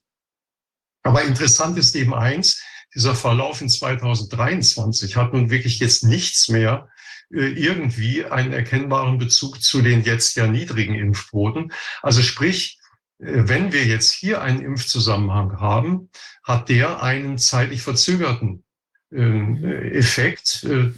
Aber 1.03 1.23
interessant 1.23 1.77
ist 1.77 1.95
eben 1.95 2.13
eins, 2.13 2.61
dieser 2.93 3.15
Verlauf 3.15 3.61
in 3.61 3.69
2023 3.69 5.15
hat 5.15 5.33
nun 5.33 5.49
wirklich 5.49 5.79
jetzt 5.79 6.03
nichts 6.03 6.47
mehr 6.47 6.89
äh, 7.33 7.39
irgendwie 7.39 8.25
einen 8.25 8.53
erkennbaren 8.53 9.17
Bezug 9.17 9.61
zu 9.61 9.81
den 9.81 10.03
jetzt 10.03 10.35
ja 10.35 10.47
niedrigen 10.47 10.95
Impfquoten. 10.95 11.73
Also 12.01 12.21
sprich, 12.21 12.79
wenn 13.23 13.71
wir 13.71 13.85
jetzt 13.85 14.11
hier 14.11 14.41
einen 14.41 14.61
Impfzusammenhang 14.61 15.59
haben, 15.59 16.09
hat 16.43 16.69
der 16.69 17.01
einen 17.01 17.37
zeitlich 17.37 17.81
verzögerten 17.81 18.63
ähm, 19.11 19.63
Effekt, 19.63 20.63
äh, 20.63 20.91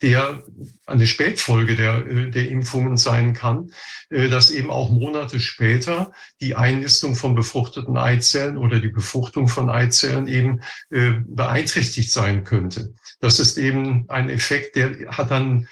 der 0.00 0.42
eine 0.86 1.06
Spätfolge 1.08 1.74
der, 1.74 2.02
der 2.02 2.48
Impfungen 2.48 2.96
sein 2.96 3.32
kann, 3.32 3.72
dass 4.10 4.52
eben 4.52 4.70
auch 4.70 4.90
Monate 4.90 5.40
später 5.40 6.12
die 6.40 6.54
Einnistung 6.54 7.16
von 7.16 7.34
befruchteten 7.34 7.96
Eizellen 7.96 8.58
oder 8.58 8.78
die 8.78 8.90
Befruchtung 8.90 9.48
von 9.48 9.68
Eizellen 9.68 10.28
eben 10.28 10.60
beeinträchtigt 10.88 12.12
sein 12.12 12.44
könnte. 12.44 12.94
Das 13.18 13.40
ist 13.40 13.58
eben 13.58 14.08
ein 14.08 14.30
Effekt, 14.30 14.76
der 14.76 15.08
hat 15.08 15.32
dann 15.32 15.66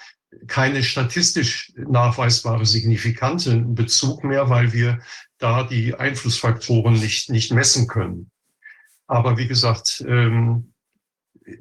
keine 0.47 0.83
statistisch 0.83 1.71
nachweisbare 1.75 2.65
signifikante 2.65 3.55
Bezug 3.57 4.23
mehr, 4.23 4.49
weil 4.49 4.73
wir 4.73 4.99
da 5.37 5.63
die 5.63 5.95
Einflussfaktoren 5.95 6.93
nicht, 6.93 7.29
nicht 7.29 7.51
messen 7.51 7.87
können. 7.87 8.31
Aber 9.07 9.37
wie 9.37 9.47
gesagt, 9.47 10.03
ähm, 10.07 10.73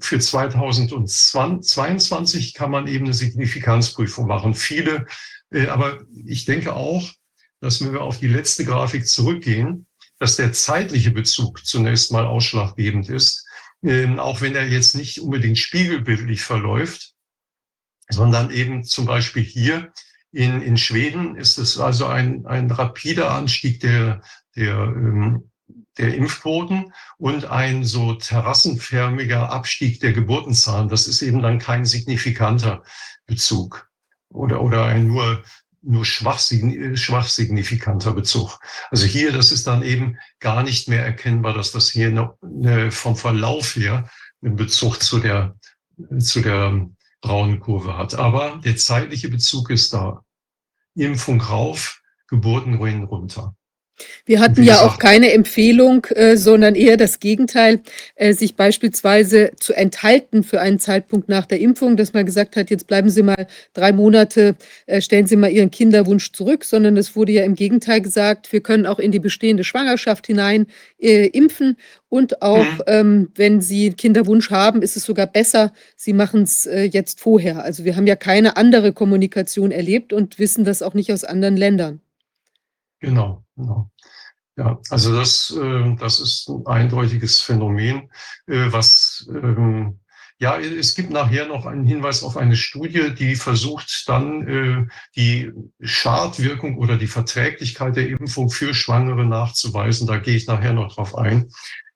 für 0.01 0.19
2022 0.19 2.55
kann 2.55 2.71
man 2.71 2.89
eben 2.89 3.05
eine 3.05 3.15
Signifikanzprüfung 3.15 4.27
machen. 4.27 4.55
Viele, 4.55 5.07
äh, 5.51 5.69
aber 5.69 6.01
ich 6.25 6.45
denke 6.45 6.75
auch, 6.75 7.09
dass 7.61 7.81
wenn 7.81 7.93
wir 7.93 8.03
auf 8.03 8.19
die 8.19 8.29
letzte 8.29 8.65
Grafik 8.65 9.07
zurückgehen, 9.07 9.87
dass 10.19 10.37
der 10.37 10.53
zeitliche 10.53 11.11
Bezug 11.11 11.65
zunächst 11.65 12.11
mal 12.11 12.27
ausschlaggebend 12.27 13.09
ist, 13.09 13.47
ähm, 13.83 14.19
auch 14.19 14.41
wenn 14.41 14.57
er 14.57 14.67
jetzt 14.67 14.95
nicht 14.95 15.21
unbedingt 15.21 15.59
spiegelbildlich 15.59 16.43
verläuft, 16.43 17.13
sondern 18.09 18.51
eben 18.51 18.85
zum 18.85 19.07
Beispiel 19.07 19.43
hier 19.43 19.93
In, 20.37 20.61
in 20.61 20.77
Schweden 20.77 21.35
ist 21.35 21.57
es 21.57 21.79
also 21.79 22.05
ein, 22.05 22.45
ein 22.45 22.71
rapider 22.71 23.31
Anstieg 23.31 23.81
der, 23.81 24.21
der, 24.55 24.75
ähm, 24.75 25.51
der 25.97 26.15
Impfquoten 26.15 26.93
und 27.17 27.47
ein 27.47 27.85
so 27.85 28.13
terrassenförmiger 28.13 29.51
Abstieg 29.51 29.99
der 30.01 30.13
Geburtenzahlen. 30.13 30.91
Das 30.91 31.07
ist 31.07 31.23
eben 31.23 31.41
dann 31.41 31.59
kein 31.59 31.87
signifikanter 31.87 32.83
Bezug 33.25 33.89
oder, 34.29 34.61
oder 34.61 34.85
ein 34.85 35.07
nur, 35.07 35.43
nur 35.81 36.05
schwach, 36.05 36.39
schwach 36.39 37.29
signifikanter 37.29 38.13
Bezug. 38.13 38.59
Also 38.91 39.07
hier, 39.07 39.33
das 39.33 39.51
ist 39.53 39.67
dann 39.67 39.83
eben 39.83 40.19
gar 40.39 40.63
nicht 40.63 40.87
mehr 40.87 41.03
erkennbar, 41.03 41.55
dass 41.55 41.73
das 41.73 41.89
hier 41.89 42.09
eine, 42.09 42.35
eine, 42.43 42.91
vom 42.91 43.17
Verlauf 43.17 43.75
her 43.75 44.11
einen 44.43 44.57
Bezug 44.57 45.03
zu 45.03 45.19
der, 45.19 45.57
zu 46.19 46.43
der 46.43 46.91
braunen 47.23 47.59
Kurve 47.59 47.97
hat. 47.97 48.15
Aber 48.15 48.61
der 48.63 48.77
zeitliche 48.77 49.31
Bezug 49.31 49.71
ist 49.71 49.95
da. 49.95 50.23
Impfung 50.97 51.41
rauf, 51.41 52.03
Geburten 52.27 52.79
runter. 53.05 53.55
Wir 54.25 54.41
hatten 54.41 54.63
ja 54.63 54.83
auch 54.83 54.99
keine 54.99 55.33
Empfehlung, 55.33 56.05
äh, 56.07 56.37
sondern 56.37 56.75
eher 56.75 56.97
das 56.97 57.21
Gegenteil, 57.21 57.81
äh, 58.15 58.33
sich 58.33 58.57
beispielsweise 58.57 59.53
zu 59.59 59.73
enthalten 59.73 60.43
für 60.43 60.61
einen 60.61 60.79
Zeitpunkt 60.79 61.29
nach 61.29 61.47
der 61.47 61.61
Impfung, 61.61 61.97
dass 61.97 62.13
man 62.13 62.27
gesagt 62.27 62.57
hat, 62.57 62.71
jetzt 62.71 62.87
bleiben 62.87 63.09
Sie 63.09 63.23
mal 63.23 63.47
drei 63.73 63.93
Monate, 63.93 64.57
äh, 64.87 65.01
stellen 65.01 65.27
Sie 65.27 65.37
mal 65.37 65.51
Ihren 65.51 65.71
Kinderwunsch 65.71 66.33
zurück, 66.33 66.65
sondern 66.65 66.97
es 66.97 67.17
wurde 67.17 67.33
ja 67.33 67.45
im 67.45 67.55
Gegenteil 67.55 68.01
gesagt, 68.01 68.53
wir 68.53 68.61
können 68.61 68.87
auch 68.87 68.99
in 68.99 69.13
die 69.13 69.21
bestehende 69.21 69.65
Schwangerschaft 69.65 70.27
hinein 70.27 70.67
äh, 70.99 71.27
impfen 71.29 71.77
und 72.09 72.43
auch, 72.43 72.65
mhm. 72.65 72.83
ähm, 72.87 73.29
wenn 73.35 73.61
Sie 73.61 73.93
Kinderwunsch 73.93 74.51
haben, 74.51 74.83
ist 74.83 74.97
es 74.97 75.05
sogar 75.05 75.27
besser, 75.27 75.73
Sie 75.97 76.13
machen 76.13 76.43
es 76.43 76.67
äh, 76.67 76.85
jetzt 76.85 77.21
vorher. 77.21 77.65
Also 77.65 77.85
wir 77.85 77.97
haben 77.97 78.07
ja 78.07 78.17
keine 78.17 78.57
andere 78.57 78.93
Kommunikation 78.93 79.71
erlebt 79.71 80.13
und 80.13 80.39
wissen 80.39 80.65
das 80.65 80.83
auch 80.83 80.95
nicht 80.95 81.13
aus 81.13 81.25
anderen 81.25 81.57
Ländern. 81.57 82.01
Genau, 83.07 83.45
genau. 83.55 83.89
Ja, 84.57 84.81
also 84.91 85.15
das, 85.15 85.57
äh, 85.57 85.95
das 85.95 86.19
ist 86.19 86.49
ein 86.49 86.67
eindeutiges 86.67 87.41
Phänomen, 87.41 88.11
äh, 88.49 88.73
was 88.73 89.29
ähm, 89.31 90.01
ja, 90.39 90.59
es 90.59 90.97
gibt 90.97 91.11
nachher 91.11 91.47
noch 91.47 91.67
einen 91.67 91.87
Hinweis 91.87 92.25
auf 92.25 92.37
eine 92.37 92.57
Studie, 92.57 93.15
die 93.15 93.37
versucht 93.37 94.05
dann 94.09 94.49
äh, 94.49 94.87
die 95.15 95.53
Schadwirkung 95.81 96.79
oder 96.79 96.99
die 96.99 97.07
Verträglichkeit 97.07 97.95
der 97.95 98.09
Impfung 98.09 98.51
für 98.51 98.75
Schwangere 98.75 99.25
nachzuweisen. 99.25 100.09
Da 100.09 100.19
gehe 100.19 100.35
ich 100.35 100.49
nachher 100.49 100.73
noch 100.73 100.93
drauf 100.93 101.17
ein. 101.17 101.49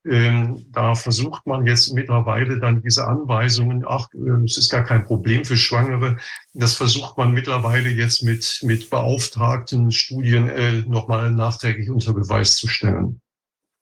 Ähm, 0.07 0.65
da 0.73 0.95
versucht 0.95 1.47
man 1.47 1.67
jetzt 1.67 1.93
mittlerweile 1.93 2.59
dann 2.59 2.81
diese 2.81 3.07
Anweisungen, 3.07 3.85
ach, 3.87 4.09
äh, 4.15 4.45
es 4.45 4.57
ist 4.57 4.71
gar 4.71 4.83
kein 4.83 5.05
Problem 5.05 5.45
für 5.45 5.59
Schwangere, 5.59 6.17
das 6.55 6.75
versucht 6.75 7.19
man 7.19 7.33
mittlerweile 7.33 7.91
jetzt 7.91 8.23
mit, 8.23 8.61
mit 8.63 8.89
beauftragten 8.89 9.93
Studien 9.93 10.49
äh, 10.49 10.81
nochmal 10.87 11.31
nachträglich 11.31 11.91
unter 11.91 12.15
Beweis 12.15 12.57
zu 12.57 12.67
stellen. 12.67 13.21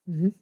Mhm. 0.07 0.35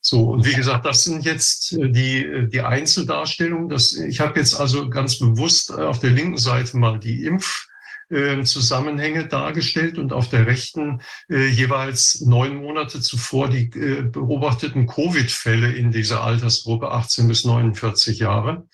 So, 0.00 0.30
und 0.30 0.46
wie 0.46 0.54
gesagt, 0.54 0.86
das 0.86 1.02
sind 1.02 1.24
jetzt 1.24 1.72
äh, 1.72 1.90
die, 1.90 2.24
äh, 2.24 2.46
die 2.46 2.60
Einzeldarstellungen. 2.60 3.68
Das, 3.68 3.92
ich 3.92 4.20
habe 4.20 4.38
jetzt 4.38 4.54
also 4.54 4.88
ganz 4.88 5.18
bewusst 5.18 5.72
auf 5.72 5.98
der 5.98 6.10
linken 6.10 6.38
Seite 6.38 6.76
mal 6.76 7.00
die 7.00 7.28
Impf- 7.28 7.66
äh, 8.10 8.42
Zusammenhänge 8.42 9.28
dargestellt 9.28 9.98
und 9.98 10.12
auf 10.12 10.28
der 10.28 10.46
rechten 10.46 11.00
äh, 11.28 11.46
jeweils 11.48 12.20
neun 12.20 12.56
Monate 12.56 13.00
zuvor 13.00 13.48
die 13.48 13.70
äh, 13.78 14.02
beobachteten 14.02 14.86
Covid-Fälle 14.86 15.72
in 15.72 15.90
dieser 15.90 16.22
Altersgruppe 16.22 16.90
18 16.90 17.28
bis 17.28 17.44
49 17.44 18.18
Jahre. 18.18 18.66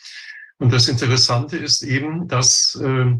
Und 0.58 0.72
das 0.72 0.88
Interessante 0.88 1.56
ist 1.56 1.82
eben, 1.82 2.28
dass 2.28 2.80
äh, 2.82 3.12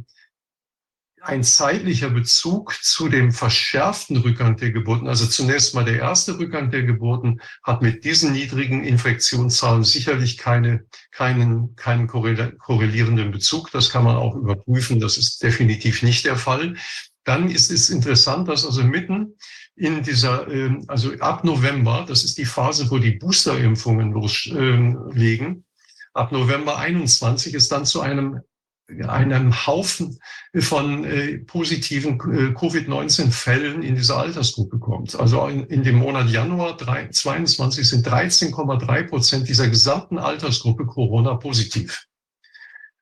ein 1.25 1.43
zeitlicher 1.43 2.11
Bezug 2.11 2.75
zu 2.83 3.09
dem 3.09 3.33
verschärften 3.33 4.19
Rückgang 4.19 4.57
der 4.57 4.73
Geburten. 4.73 5.09
Also 5.09 5.27
zunächst 5.27 5.75
mal 5.75 5.85
der 5.85 5.99
erste 5.99 6.39
Rückgang 6.39 6.71
der 6.71 6.83
Geburten 6.83 7.41
hat 7.63 7.83
mit 7.83 8.05
diesen 8.05 8.33
niedrigen 8.33 8.85
Infektionszahlen 8.85 9.85
sicherlich 9.85 10.39
keine, 10.39 10.85
keinen, 11.11 11.75
keinen 11.77 12.07
korrelierenden 12.07 13.31
Bezug. 13.31 13.71
Das 13.73 13.91
kann 13.91 14.05
man 14.05 14.17
auch 14.17 14.37
überprüfen. 14.37 15.01
Das 15.01 15.17
ist 15.17 15.43
definitiv 15.43 16.03
nicht 16.03 16.25
der 16.27 16.37
Fall. 16.37 16.77
Dann 17.25 17.51
ist 17.51 17.71
es 17.71 17.91
interessant, 17.91 18.49
dass 18.49 18.67
also 18.67 18.85
mitten 18.85 19.35
in 19.77 20.03
dieser, 20.03 20.47
ähm, 20.49 20.85
also 20.89 21.13
ab 21.21 21.43
November, 21.43 22.05
das 22.07 22.23
ist 22.23 22.39
die 22.39 22.45
Phase, 22.45 22.91
wo 22.91 22.99
die 22.99 23.13
Boosterimpfungen 23.13 24.13
loslegen, 24.13 25.65
ab 26.13 26.33
November 26.33 26.79
21 26.79 27.55
ist 27.55 27.73
dann 27.73 27.87
zu 27.87 28.01
einem 28.01 28.41
einem 28.89 29.67
Haufen 29.67 30.19
von 30.55 31.05
äh, 31.05 31.39
positiven 31.39 32.15
äh, 32.15 32.53
Covid-19-Fällen 32.53 33.83
in 33.83 33.97
dieser 33.97 34.19
Altersgruppe 34.19 34.79
kommt. 34.79 35.19
Also 35.19 35.47
in, 35.47 35.65
in 35.67 35.83
dem 35.83 35.97
Monat 35.97 36.29
Januar 36.29 36.77
3, 36.77 37.09
22 37.09 37.89
sind 37.89 38.07
13,3 38.07 39.09
Prozent 39.09 39.49
dieser 39.49 39.69
gesamten 39.69 40.19
Altersgruppe 40.19 40.85
Corona 40.85 41.35
positiv. 41.35 42.07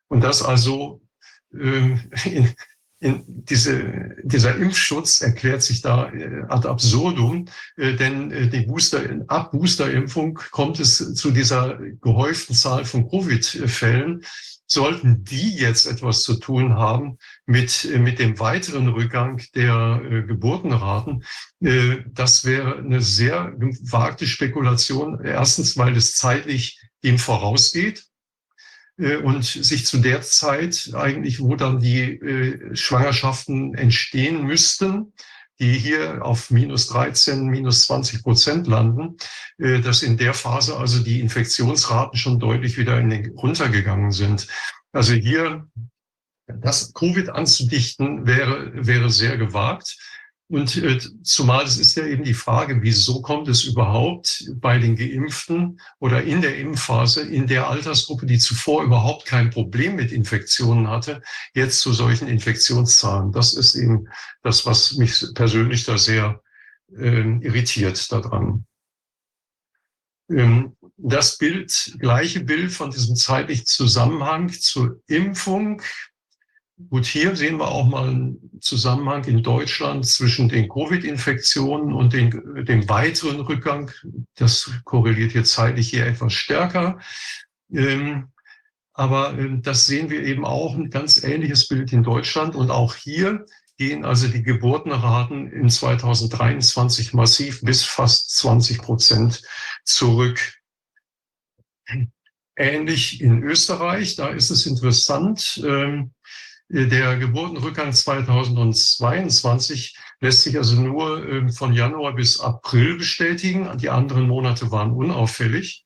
Und 0.08 0.22
das 0.22 0.42
also 0.42 1.02
äh, 1.52 1.96
in, 2.24 2.54
in 3.00 3.24
diese, 3.26 4.14
dieser 4.22 4.54
Impfschutz 4.54 5.20
erklärt 5.20 5.62
sich 5.62 5.82
da 5.82 6.08
äh, 6.12 6.44
ad 6.48 6.68
absurdum, 6.68 7.46
äh, 7.76 7.94
denn 7.94 8.30
äh, 8.30 8.48
die 8.48 8.60
Booster, 8.60 9.02
ab 9.26 9.50
Boosterimpfung 9.50 10.38
kommt 10.52 10.78
es 10.78 11.14
zu 11.14 11.32
dieser 11.32 11.78
gehäuften 12.00 12.54
Zahl 12.54 12.84
von 12.84 13.10
Covid-Fällen 13.10 14.22
sollten 14.72 15.24
die 15.24 15.54
jetzt 15.56 15.86
etwas 15.86 16.22
zu 16.22 16.34
tun 16.34 16.74
haben 16.74 17.18
mit, 17.46 17.88
mit 17.98 18.18
dem 18.18 18.38
weiteren 18.38 18.88
Rückgang 18.88 19.42
der 19.54 20.02
äh, 20.04 20.22
Geburtenraten, 20.22 21.24
äh, 21.60 21.98
das 22.06 22.44
wäre 22.44 22.78
eine 22.78 23.00
sehr 23.00 23.52
gewagte 23.52 24.26
Spekulation. 24.26 25.22
Erstens, 25.24 25.76
weil 25.76 25.96
es 25.96 26.16
zeitlich 26.16 26.80
dem 27.04 27.18
vorausgeht 27.18 28.04
äh, 28.98 29.16
und 29.16 29.44
sich 29.44 29.86
zu 29.86 29.98
der 29.98 30.22
Zeit 30.22 30.90
eigentlich, 30.94 31.40
wo 31.40 31.54
dann 31.54 31.78
die 31.78 32.00
äh, 32.00 32.74
Schwangerschaften 32.74 33.74
entstehen 33.74 34.44
müssten, 34.44 35.12
die 35.62 35.78
hier 35.78 36.24
auf 36.24 36.50
minus 36.50 36.88
13, 36.88 37.46
minus 37.46 37.84
20 37.84 38.24
Prozent 38.24 38.66
landen, 38.66 39.16
äh, 39.58 39.80
dass 39.80 40.02
in 40.02 40.16
der 40.16 40.34
Phase 40.34 40.76
also 40.76 41.02
die 41.02 41.20
Infektionsraten 41.20 42.18
schon 42.18 42.40
deutlich 42.40 42.76
wieder 42.76 43.00
runtergegangen 43.36 44.10
sind. 44.10 44.48
Also 44.92 45.14
hier 45.14 45.68
das 46.46 46.92
Covid 46.94 47.30
anzudichten 47.30 48.26
wäre, 48.26 48.72
wäre 48.74 49.08
sehr 49.08 49.36
gewagt. 49.38 49.96
Und 50.52 50.76
äh, 50.76 50.98
zumal 51.22 51.64
es 51.64 51.78
ist 51.78 51.94
ja 51.94 52.04
eben 52.04 52.24
die 52.24 52.34
Frage, 52.34 52.82
wieso 52.82 53.22
kommt 53.22 53.48
es 53.48 53.64
überhaupt 53.64 54.50
bei 54.56 54.78
den 54.78 54.96
Geimpften 54.96 55.80
oder 55.98 56.24
in 56.24 56.42
der 56.42 56.58
Impfphase, 56.58 57.22
in 57.22 57.46
der 57.46 57.68
Altersgruppe, 57.68 58.26
die 58.26 58.38
zuvor 58.38 58.84
überhaupt 58.84 59.24
kein 59.24 59.48
Problem 59.48 59.96
mit 59.96 60.12
Infektionen 60.12 60.88
hatte, 60.88 61.22
jetzt 61.54 61.80
zu 61.80 61.94
solchen 61.94 62.28
Infektionszahlen. 62.28 63.32
Das 63.32 63.54
ist 63.54 63.76
eben 63.76 64.08
das, 64.42 64.66
was 64.66 64.92
mich 64.92 65.24
persönlich 65.34 65.84
da 65.84 65.96
sehr 65.96 66.42
äh, 66.98 67.38
irritiert 67.40 68.12
daran. 68.12 68.66
Ähm, 70.28 70.76
das 70.98 71.38
Bild, 71.38 71.96
gleiche 71.98 72.40
Bild 72.40 72.72
von 72.72 72.90
diesem 72.90 73.16
zeitlichen 73.16 73.64
Zusammenhang 73.64 74.50
zur 74.50 75.00
Impfung 75.06 75.80
Gut, 76.88 77.06
hier 77.06 77.36
sehen 77.36 77.58
wir 77.58 77.68
auch 77.68 77.86
mal 77.86 78.08
einen 78.08 78.60
Zusammenhang 78.60 79.24
in 79.24 79.42
Deutschland 79.42 80.06
zwischen 80.06 80.48
den 80.48 80.68
Covid-Infektionen 80.68 81.92
und 81.92 82.12
den, 82.12 82.64
dem 82.64 82.88
weiteren 82.88 83.40
Rückgang. 83.40 83.90
Das 84.36 84.70
korreliert 84.84 85.32
hier 85.32 85.44
zeitlich 85.44 85.90
hier 85.90 86.06
etwas 86.06 86.32
stärker. 86.32 86.98
Ähm, 87.72 88.28
aber 88.92 89.38
äh, 89.38 89.58
das 89.60 89.86
sehen 89.86 90.10
wir 90.10 90.22
eben 90.22 90.44
auch 90.44 90.74
ein 90.74 90.90
ganz 90.90 91.22
ähnliches 91.22 91.68
Bild 91.68 91.92
in 91.92 92.02
Deutschland. 92.02 92.54
Und 92.54 92.70
auch 92.70 92.94
hier 92.94 93.46
gehen 93.78 94.04
also 94.04 94.28
die 94.28 94.42
Geburtenraten 94.42 95.50
in 95.50 95.68
2023 95.68 97.14
massiv 97.14 97.62
bis 97.62 97.84
fast 97.84 98.36
20 98.36 98.78
Prozent 98.78 99.42
zurück. 99.84 100.54
Ähnlich 102.56 103.20
in 103.20 103.42
Österreich, 103.42 104.14
da 104.16 104.28
ist 104.28 104.50
es 104.50 104.66
interessant. 104.66 105.60
Ähm, 105.66 106.12
der 106.72 107.18
Geburtenrückgang 107.18 107.92
2022 107.92 109.94
lässt 110.20 110.42
sich 110.42 110.56
also 110.56 110.80
nur 110.80 111.28
ähm, 111.28 111.52
von 111.52 111.74
Januar 111.74 112.14
bis 112.14 112.40
April 112.40 112.96
bestätigen. 112.96 113.76
Die 113.76 113.90
anderen 113.90 114.26
Monate 114.26 114.70
waren 114.70 114.92
unauffällig. 114.92 115.84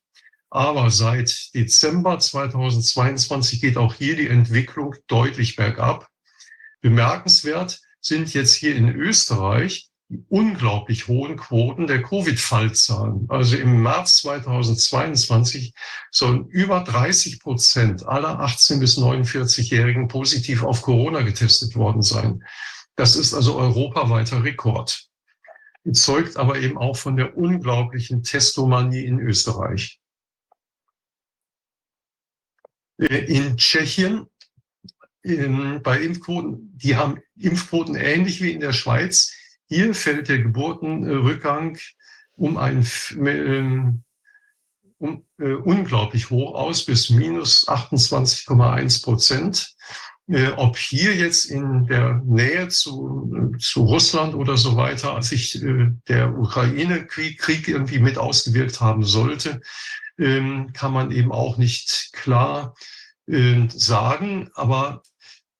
Aber 0.48 0.92
seit 0.92 1.52
Dezember 1.54 2.20
2022 2.20 3.60
geht 3.60 3.76
auch 3.76 3.94
hier 3.94 4.14
die 4.14 4.28
Entwicklung 4.28 4.94
deutlich 5.08 5.56
bergab. 5.56 6.06
Bemerkenswert 6.82 7.80
sind 8.00 8.32
jetzt 8.32 8.54
hier 8.54 8.76
in 8.76 8.88
Österreich 8.88 9.90
unglaublich 10.28 11.08
hohen 11.08 11.36
Quoten 11.36 11.86
der 11.86 12.02
Covid-Fallzahlen. 12.02 13.26
Also 13.28 13.56
im 13.56 13.82
März 13.82 14.18
2022 14.18 15.74
sollen 16.10 16.46
über 16.48 16.80
30 16.80 17.40
Prozent 17.40 18.06
aller 18.06 18.38
18 18.40 18.78
bis 18.78 18.98
49-Jährigen 18.98 20.08
positiv 20.08 20.62
auf 20.62 20.82
Corona 20.82 21.22
getestet 21.22 21.74
worden 21.74 22.02
sein. 22.02 22.44
Das 22.94 23.16
ist 23.16 23.34
also 23.34 23.56
europaweiter 23.56 24.44
Rekord. 24.44 25.08
Zeugt 25.92 26.36
aber 26.36 26.58
eben 26.58 26.78
auch 26.78 26.96
von 26.96 27.16
der 27.16 27.36
unglaublichen 27.36 28.22
Testomanie 28.22 29.04
in 29.04 29.20
Österreich. 29.20 30.00
In 32.98 33.56
Tschechien 33.56 34.26
in, 35.26 35.82
bei 35.82 36.00
Impfquoten, 36.00 36.72
die 36.76 36.96
haben 36.96 37.20
Impfquoten 37.36 37.96
ähnlich 37.96 38.40
wie 38.40 38.52
in 38.52 38.60
der 38.60 38.72
Schweiz. 38.72 39.35
Hier 39.68 39.94
fällt 39.94 40.28
der 40.28 40.38
Geburtenrückgang 40.38 41.78
um 42.36 42.56
ein 42.56 42.86
ähm, 43.16 44.04
um, 44.98 45.24
äh, 45.38 45.52
unglaublich 45.52 46.30
hoch 46.30 46.54
aus, 46.54 46.84
bis 46.84 47.10
minus 47.10 47.68
28,1 47.68 49.02
Prozent. 49.02 49.74
Äh, 50.28 50.48
ob 50.56 50.76
hier 50.76 51.14
jetzt 51.14 51.44
in 51.44 51.86
der 51.86 52.20
Nähe 52.24 52.68
zu, 52.68 53.54
zu 53.60 53.84
Russland 53.84 54.34
oder 54.34 54.56
so 54.56 54.76
weiter 54.76 55.20
sich 55.22 55.62
äh, 55.62 55.92
der 56.08 56.36
Ukraine-Krieg 56.36 57.38
Krieg 57.38 57.68
irgendwie 57.68 58.00
mit 58.00 58.18
ausgewirkt 58.18 58.80
haben 58.80 59.04
sollte, 59.04 59.60
ähm, 60.18 60.72
kann 60.72 60.92
man 60.92 61.12
eben 61.12 61.30
auch 61.30 61.58
nicht 61.58 62.10
klar 62.12 62.74
äh, 63.28 63.68
sagen. 63.68 64.50
Aber 64.54 65.02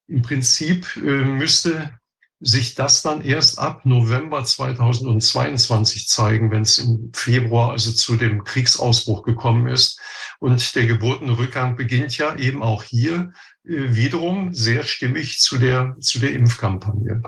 im 0.09 0.23
Prinzip 0.23 0.97
äh, 0.97 1.25
müsste 1.25 1.93
sich 2.41 2.75
das 2.75 3.03
dann 3.03 3.23
erst 3.23 3.59
ab 3.59 3.87
November 3.87 4.45
2022 4.45 6.09
zeigen, 6.09 6.51
wenn 6.51 6.63
es 6.63 6.79
im 6.79 7.11
Februar 7.15 7.71
also 7.73 7.93
zu 7.93 8.17
dem 8.17 8.45
Kriegsausbruch 8.45 9.23
gekommen 9.23 9.69
ist. 9.69 10.01
Und 10.39 10.75
der 10.75 10.87
Geburtenrückgang 10.87 11.77
beginnt 11.77 12.17
ja 12.19 12.37
eben 12.37 12.63
auch 12.63 12.83
hier 12.83 13.33
äh, 13.65 13.95
wiederum 13.95 14.53
sehr 14.53 14.83
stimmig 14.83 15.39
zu 15.39 15.57
der, 15.59 15.97
zu 16.01 16.19
der 16.19 16.33
Impfkampagne. 16.33 17.23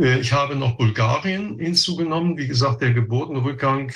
Äh, 0.00 0.20
ich 0.20 0.32
habe 0.32 0.56
noch 0.56 0.76
Bulgarien 0.76 1.58
hinzugenommen. 1.58 2.36
Wie 2.36 2.46
gesagt, 2.46 2.80
der 2.80 2.92
Geburtenrückgang 2.92 3.92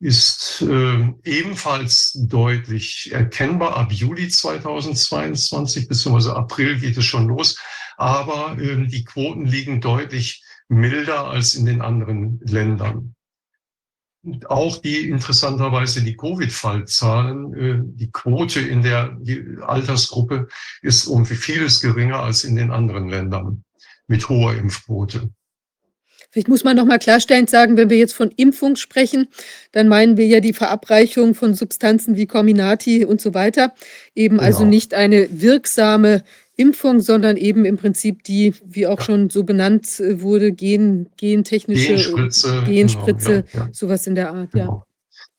ist 0.00 0.62
äh, 0.62 1.12
ebenfalls 1.24 2.12
deutlich 2.28 3.12
erkennbar. 3.12 3.76
Ab 3.76 3.92
Juli 3.92 4.28
2022 4.28 5.88
bzw. 5.88 6.30
April 6.30 6.78
geht 6.78 6.96
es 6.96 7.04
schon 7.04 7.28
los. 7.28 7.58
Aber 8.02 8.58
äh, 8.58 8.84
die 8.88 9.04
Quoten 9.04 9.46
liegen 9.46 9.80
deutlich 9.80 10.42
milder 10.68 11.26
als 11.26 11.54
in 11.54 11.66
den 11.66 11.80
anderen 11.80 12.40
Ländern. 12.42 13.14
Und 14.24 14.50
auch 14.50 14.78
die 14.78 15.08
interessanterweise 15.08 16.02
die 16.02 16.16
Covid-Fallzahlen, 16.16 17.54
äh, 17.54 17.80
die 17.84 18.10
Quote 18.10 18.58
in 18.58 18.82
der 18.82 19.16
Altersgruppe 19.60 20.48
ist 20.80 21.06
um 21.06 21.26
vieles 21.26 21.80
geringer 21.80 22.18
als 22.18 22.42
in 22.42 22.56
den 22.56 22.72
anderen 22.72 23.08
Ländern 23.08 23.62
mit 24.08 24.28
hoher 24.28 24.56
Impfquote. 24.56 25.30
Vielleicht 26.32 26.48
muss 26.48 26.64
man 26.64 26.76
noch 26.76 26.86
mal 26.86 26.98
klarstellend 26.98 27.50
sagen, 27.50 27.76
wenn 27.76 27.90
wir 27.90 27.98
jetzt 27.98 28.14
von 28.14 28.30
Impfung 28.30 28.76
sprechen, 28.76 29.28
dann 29.72 29.86
meinen 29.86 30.16
wir 30.16 30.26
ja 30.26 30.40
die 30.40 30.54
Verabreichung 30.54 31.34
von 31.34 31.54
Substanzen 31.54 32.16
wie 32.16 32.26
Comirnaty 32.26 33.04
und 33.04 33.20
so 33.20 33.34
weiter. 33.34 33.74
Eben 34.14 34.40
also 34.40 34.60
genau. 34.60 34.60
also 34.60 34.64
nicht 34.64 34.94
eine 34.94 35.28
wirksame 35.30 36.24
Impfung, 36.56 37.00
sondern 37.00 37.36
eben 37.36 37.64
im 37.64 37.78
Prinzip 37.78 38.24
die, 38.24 38.52
wie 38.64 38.86
auch 38.86 39.00
schon 39.00 39.30
so 39.30 39.44
benannt 39.44 40.00
äh, 40.00 40.20
wurde, 40.20 40.52
gen, 40.52 41.08
gentechnische 41.16 41.94
Genspritze, 41.94 42.62
Genspritze 42.64 43.44
genau, 43.44 43.46
ja, 43.52 43.60
ja. 43.66 43.68
sowas 43.72 44.06
in 44.06 44.14
der 44.14 44.32
Art, 44.32 44.52
genau. 44.52 44.64
ja. 44.64 44.86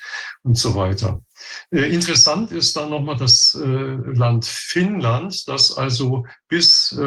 und 0.42 0.59
so 0.59 0.75
weiter. 0.75 1.23
Äh, 1.71 1.94
interessant 1.94 2.51
ist 2.51 2.77
dann 2.77 2.90
nochmal 2.90 3.16
das 3.16 3.57
äh, 3.61 3.64
Land 3.64 4.44
Finnland, 4.44 5.49
das 5.49 5.77
also 5.77 6.27
bis 6.49 6.99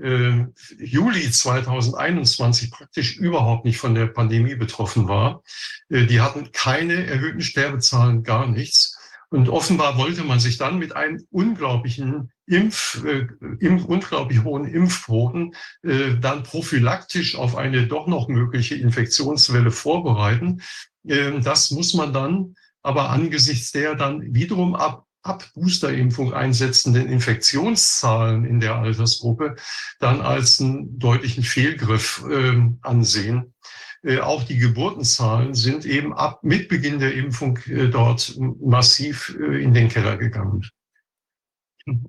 äh, 0.00 0.46
Juli 0.78 1.30
2021 1.30 2.70
praktisch 2.70 3.16
überhaupt 3.16 3.64
nicht 3.64 3.78
von 3.78 3.94
der 3.94 4.06
Pandemie 4.06 4.54
betroffen 4.54 5.08
war. 5.08 5.42
Die 5.90 6.20
hatten 6.20 6.52
keine 6.52 7.06
erhöhten 7.06 7.42
Sterbezahlen, 7.42 8.22
gar 8.22 8.46
nichts. 8.46 8.96
Und 9.32 9.48
offenbar 9.48 9.96
wollte 9.96 10.24
man 10.24 10.40
sich 10.40 10.58
dann 10.58 10.78
mit 10.78 10.94
einem 10.94 11.26
unglaublichen 11.30 12.30
Impf, 12.44 13.02
äh, 13.02 13.26
unglaublich 13.60 14.44
hohen 14.44 14.66
Impfquoten 14.66 15.54
äh, 15.82 16.18
dann 16.20 16.42
prophylaktisch 16.42 17.36
auf 17.36 17.56
eine 17.56 17.86
doch 17.86 18.06
noch 18.06 18.28
mögliche 18.28 18.74
Infektionswelle 18.74 19.70
vorbereiten. 19.70 20.60
Äh, 21.06 21.40
das 21.40 21.70
muss 21.70 21.94
man 21.94 22.12
dann 22.12 22.56
aber 22.82 23.08
angesichts 23.08 23.72
der 23.72 23.94
dann 23.94 24.34
wiederum 24.34 24.74
ab, 24.74 25.06
ab 25.22 25.48
Boosterimpfung 25.54 26.34
einsetzenden 26.34 27.08
Infektionszahlen 27.08 28.44
in 28.44 28.60
der 28.60 28.76
Altersgruppe 28.76 29.56
dann 30.00 30.20
als 30.20 30.60
einen 30.60 30.98
deutlichen 30.98 31.44
Fehlgriff 31.44 32.24
äh, 32.28 32.60
ansehen. 32.82 33.54
Äh, 34.02 34.18
auch 34.18 34.42
die 34.42 34.58
Geburtenzahlen 34.58 35.54
sind 35.54 35.84
eben 35.84 36.12
ab 36.12 36.42
mit 36.42 36.68
Beginn 36.68 36.98
der 36.98 37.14
Impfung 37.14 37.58
äh, 37.66 37.88
dort 37.88 38.36
massiv 38.60 39.36
äh, 39.40 39.62
in 39.62 39.74
den 39.74 39.88
Keller 39.88 40.16
gegangen. 40.16 40.68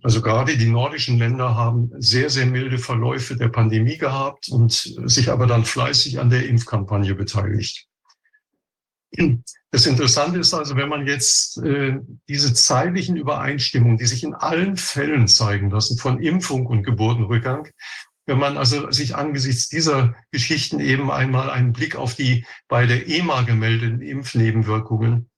Also 0.04 0.22
gerade 0.22 0.58
die 0.58 0.70
nordischen 0.70 1.18
Länder 1.18 1.56
haben 1.56 1.92
sehr, 1.98 2.30
sehr 2.30 2.46
milde 2.46 2.78
Verläufe 2.78 3.36
der 3.36 3.50
Pandemie 3.50 3.98
gehabt 3.98 4.50
und 4.50 4.72
sich 4.72 5.32
aber 5.32 5.48
dann 5.48 5.66
fleißig 5.66 6.20
an 6.20 6.30
der 6.30 6.48
Impfkampagne 6.48 7.16
beteiligt. 7.16 7.88
Das 9.72 9.88
Interessante 9.88 10.40
ist 10.40 10.54
also, 10.54 10.76
wenn 10.76 10.90
man 10.90 11.08
jetzt 11.08 11.58
äh, 11.64 12.00
diese 12.28 12.54
zeitlichen 12.54 13.18
Übereinstimmungen, 13.18 13.98
die 13.98 14.06
sich 14.06 14.24
in 14.24 14.36
allen 14.36 14.78
Fällen 14.78 15.28
zeigen 15.28 15.72
lassen, 15.72 15.98
von 15.98 16.22
Impfung 16.22 16.68
und 16.68 16.84
Geburtenrückgang, 16.84 17.70
wenn 18.26 18.38
man 18.38 18.58
also 18.58 18.92
sich 18.92 19.16
angesichts 19.16 19.68
dieser 19.70 20.16
Geschichten 20.32 20.80
eben 20.80 21.12
einmal 21.12 21.50
einen 21.50 21.74
Blick 21.74 21.96
auf 21.96 22.16
die 22.16 22.46
bei 22.68 22.86
der 22.86 23.08
EMA 23.10 23.42
gemeldeten 23.42 24.02
Impfnebenwirkungen 24.02 25.30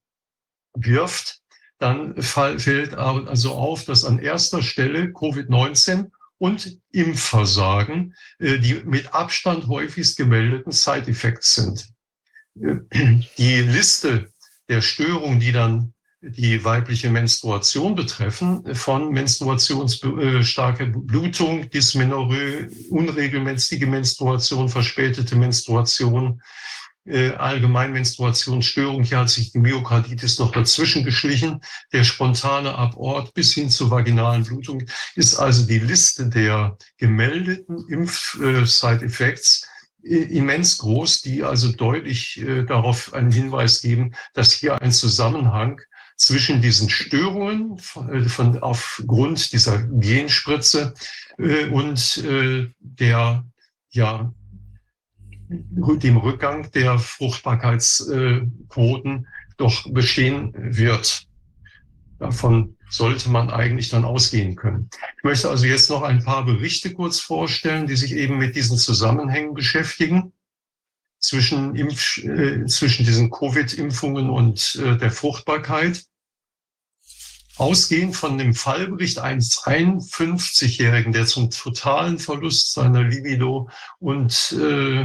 wirft, 0.73 1.39
dann 1.79 2.21
fällt 2.21 2.93
also 2.93 3.53
auf, 3.53 3.85
dass 3.85 4.05
an 4.05 4.19
erster 4.19 4.61
Stelle 4.61 5.05
Covid-19 5.07 6.11
und 6.37 6.77
Impfversagen 6.91 8.13
äh, 8.39 8.59
die 8.59 8.75
mit 8.83 9.13
Abstand 9.13 9.67
häufigst 9.67 10.17
gemeldeten 10.17 10.71
Side-Effects 10.71 11.55
sind 11.55 11.94
die 12.55 13.61
Liste 13.61 14.29
der 14.69 14.81
Störungen, 14.81 15.39
die 15.39 15.51
dann 15.51 15.93
die 16.21 16.63
weibliche 16.63 17.09
Menstruation 17.09 17.93
betreffen, 17.95 18.73
von 18.73 19.11
menstruationsstarke 19.11 20.83
äh, 20.83 20.93
Blutung, 20.95 21.69
Dysmenorrhoe, 21.69 22.69
unregelmäßige 22.89 23.85
Menstruation, 23.85 24.69
verspätete 24.69 25.35
Menstruation, 25.35 26.41
äh, 27.05 27.29
Allgemeinmenstruationsstörung. 27.31 29.03
Hier 29.03 29.19
hat 29.19 29.29
sich 29.29 29.51
die 29.51 29.59
Myokarditis 29.59 30.39
noch 30.39 30.51
dazwischen 30.51 31.03
geschlichen. 31.03 31.61
Der 31.93 32.03
spontane 32.03 32.73
Abort 32.73 33.35
bis 33.35 33.53
hin 33.53 33.69
zur 33.69 33.91
vaginalen 33.91 34.43
Blutung 34.43 34.83
ist 35.13 35.35
also 35.35 35.67
die 35.67 35.79
Liste 35.79 36.27
der 36.27 36.77
gemeldeten 36.97 37.87
Impf-Side-Effects 37.87 39.67
immens 40.05 40.77
groß, 40.77 41.21
die 41.21 41.43
also 41.43 41.71
deutlich 41.71 42.39
äh, 42.39 42.63
darauf 42.63 43.13
einen 43.13 43.31
Hinweis 43.31 43.81
geben, 43.81 44.13
dass 44.33 44.53
hier 44.53 44.81
ein 44.81 44.91
Zusammenhang 44.91 45.81
zwischen 46.15 46.61
diesen 46.61 46.89
Störungen 46.89 47.77
von, 47.79 48.13
äh, 48.13 48.29
von 48.29 48.59
aufgrund 48.59 49.51
dieser 49.51 49.83
Genspritze 49.83 50.93
äh, 51.37 51.65
und 51.67 52.17
äh, 52.17 52.69
der 52.79 53.43
ja 53.89 54.33
dem 55.47 56.17
Rückgang 56.17 56.71
der 56.71 56.97
Fruchtbarkeitsquoten 56.97 59.27
doch 59.57 59.91
bestehen 59.91 60.51
wird. 60.55 61.27
Davon 62.17 62.74
sollte 62.89 63.29
man 63.29 63.49
eigentlich 63.49 63.89
dann 63.89 64.05
ausgehen 64.05 64.55
können. 64.55 64.89
Ich 65.17 65.23
möchte 65.23 65.49
also 65.49 65.65
jetzt 65.65 65.89
noch 65.89 66.03
ein 66.03 66.23
paar 66.23 66.45
Berichte 66.45 66.93
kurz 66.93 67.19
vorstellen, 67.19 67.87
die 67.87 67.95
sich 67.95 68.13
eben 68.13 68.37
mit 68.37 68.55
diesen 68.55 68.77
Zusammenhängen 68.77 69.53
beschäftigen 69.53 70.33
zwischen, 71.19 71.75
Impf, 71.75 72.17
äh, 72.17 72.65
zwischen 72.65 73.05
diesen 73.05 73.31
Covid-Impfungen 73.31 74.29
und 74.29 74.75
äh, 74.75 74.97
der 74.97 75.11
Fruchtbarkeit. 75.11 76.05
Ausgehend 77.57 78.17
von 78.17 78.37
dem 78.37 78.53
Fallbericht 78.53 79.17
eines 79.19 79.63
51-Jährigen, 79.63 81.13
der 81.13 81.25
zum 81.25 81.49
totalen 81.49 82.19
Verlust 82.19 82.73
seiner 82.73 83.01
Libido 83.01 83.69
und, 83.97 84.53
äh, 84.59 85.03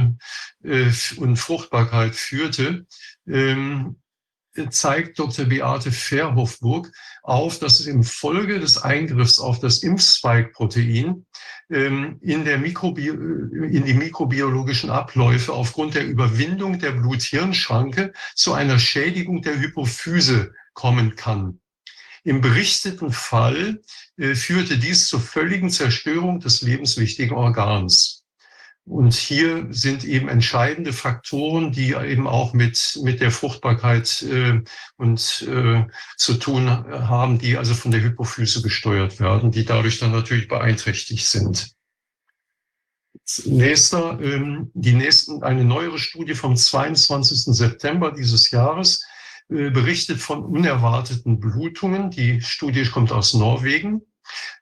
äh, 0.63 0.91
und 1.15 1.37
Fruchtbarkeit 1.37 2.13
führte, 2.13 2.85
ähm, 3.25 4.00
zeigt 4.69 5.17
Dr. 5.17 5.45
Beate 5.45 5.91
Verhofburg 5.91 6.91
auf, 7.23 7.59
dass 7.59 7.79
es 7.79 7.87
im 7.87 8.03
Folge 8.03 8.59
des 8.59 8.77
Eingriffs 8.77 9.39
auf 9.39 9.59
das 9.59 9.83
Impfspike-Protein 9.83 11.25
ähm, 11.69 12.17
in, 12.21 12.45
der 12.45 12.57
Mikrobi 12.57 13.07
in 13.07 13.85
die 13.85 13.93
mikrobiologischen 13.93 14.89
Abläufe 14.89 15.53
aufgrund 15.53 15.95
der 15.95 16.05
Überwindung 16.05 16.79
der 16.79 16.91
Blut-Hirn-Schranke 16.91 18.13
zu 18.35 18.53
einer 18.53 18.79
Schädigung 18.79 19.41
der 19.41 19.59
Hypophyse 19.59 20.53
kommen 20.73 21.15
kann. 21.15 21.59
Im 22.23 22.41
berichteten 22.41 23.11
Fall 23.11 23.81
äh, 24.17 24.35
führte 24.35 24.77
dies 24.77 25.07
zur 25.07 25.21
völligen 25.21 25.69
Zerstörung 25.69 26.39
des 26.39 26.61
lebenswichtigen 26.61 27.35
Organs. 27.35 28.20
Und 28.91 29.13
hier 29.13 29.67
sind 29.69 30.03
eben 30.03 30.27
entscheidende 30.27 30.91
Faktoren, 30.91 31.71
die 31.71 31.93
eben 31.93 32.27
auch 32.27 32.51
mit, 32.51 32.99
mit 33.03 33.21
der 33.21 33.31
Fruchtbarkeit 33.31 34.21
äh, 34.23 34.61
und 34.97 35.47
äh, 35.47 35.85
zu 36.17 36.33
tun 36.33 36.67
haben, 36.69 37.39
die 37.39 37.55
also 37.55 37.73
von 37.73 37.91
der 37.91 38.03
Hypophyse 38.03 38.61
gesteuert 38.61 39.21
werden, 39.21 39.49
die 39.49 39.63
dadurch 39.63 39.99
dann 39.99 40.11
natürlich 40.11 40.49
beeinträchtigt 40.49 41.25
sind. 41.25 41.71
Nächster, 43.45 44.19
ähm, 44.19 44.71
die 44.73 44.93
nächsten, 44.93 45.41
eine 45.41 45.63
neuere 45.63 45.97
Studie 45.97 46.35
vom 46.35 46.57
22. 46.57 47.55
September 47.55 48.11
dieses 48.11 48.51
Jahres 48.51 49.05
äh, 49.47 49.69
berichtet 49.69 50.19
von 50.19 50.43
unerwarteten 50.43 51.39
Blutungen. 51.39 52.11
Die 52.11 52.41
Studie 52.41 52.83
kommt 52.83 53.13
aus 53.13 53.35
Norwegen. 53.35 54.01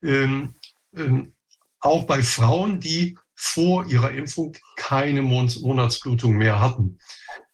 Ähm, 0.04 0.54
ähm, 0.96 1.34
auch 1.80 2.04
bei 2.04 2.22
Frauen, 2.22 2.80
die 2.80 3.18
vor 3.41 3.86
ihrer 3.86 4.12
Impfung 4.12 4.54
keine 4.75 5.21
Monatsblutung 5.21 6.34
mehr 6.36 6.60
hatten. 6.60 6.99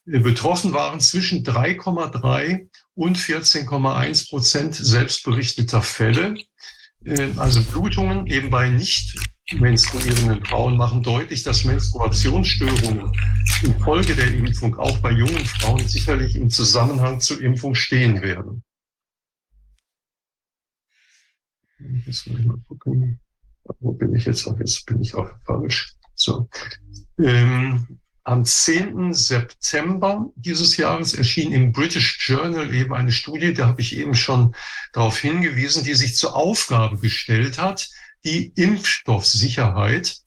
Äh, 0.07 0.17
betroffen 0.17 0.73
waren 0.73 0.99
zwischen 0.99 1.43
3,3 1.45 2.67
und 2.95 3.19
14,1 3.19 4.29
Prozent 4.29 4.73
selbstberichteter 4.73 5.83
Fälle. 5.83 6.37
Äh, 7.05 7.29
also 7.37 7.61
Blutungen 7.61 8.25
eben 8.25 8.49
bei 8.49 8.67
nicht 8.67 9.15
menstruierenden 9.53 10.43
Frauen 10.43 10.75
machen 10.75 11.03
deutlich, 11.03 11.43
dass 11.43 11.65
Menstruationsstörungen 11.65 13.11
infolge 13.61 14.15
der 14.15 14.33
Impfung 14.33 14.75
auch 14.79 14.97
bei 14.97 15.11
jungen 15.11 15.45
Frauen 15.45 15.87
sicherlich 15.87 16.35
im 16.35 16.49
Zusammenhang 16.49 17.19
zur 17.19 17.39
Impfung 17.41 17.75
stehen 17.75 18.23
werden. 18.23 18.63
Jetzt 22.07 22.25
muss 22.25 22.39
ich 22.39 22.45
mal 22.45 22.57
gucken. 22.67 23.19
Wo 23.79 23.91
bin 23.91 24.15
ich 24.15 24.25
jetzt? 24.25 24.47
Jetzt 24.59 24.85
bin 24.85 25.01
ich 25.01 25.15
auch 25.15 25.29
falsch. 25.45 25.95
So. 26.13 26.49
Ähm, 27.19 27.99
am 28.23 28.43
10. 28.43 29.13
September 29.13 30.31
dieses 30.35 30.77
Jahres 30.77 31.13
erschien 31.13 31.51
im 31.51 31.71
British 31.71 32.27
Journal 32.27 32.73
eben 32.73 32.93
eine 32.93 33.11
Studie, 33.11 33.53
da 33.53 33.67
habe 33.67 33.81
ich 33.81 33.95
eben 33.95 34.15
schon 34.15 34.55
darauf 34.93 35.19
hingewiesen, 35.19 35.83
die 35.83 35.93
sich 35.93 36.15
zur 36.15 36.35
Aufgabe 36.35 36.97
gestellt 36.97 37.59
hat, 37.59 37.87
die 38.23 38.47
Impfstoffsicherheit 38.55 40.17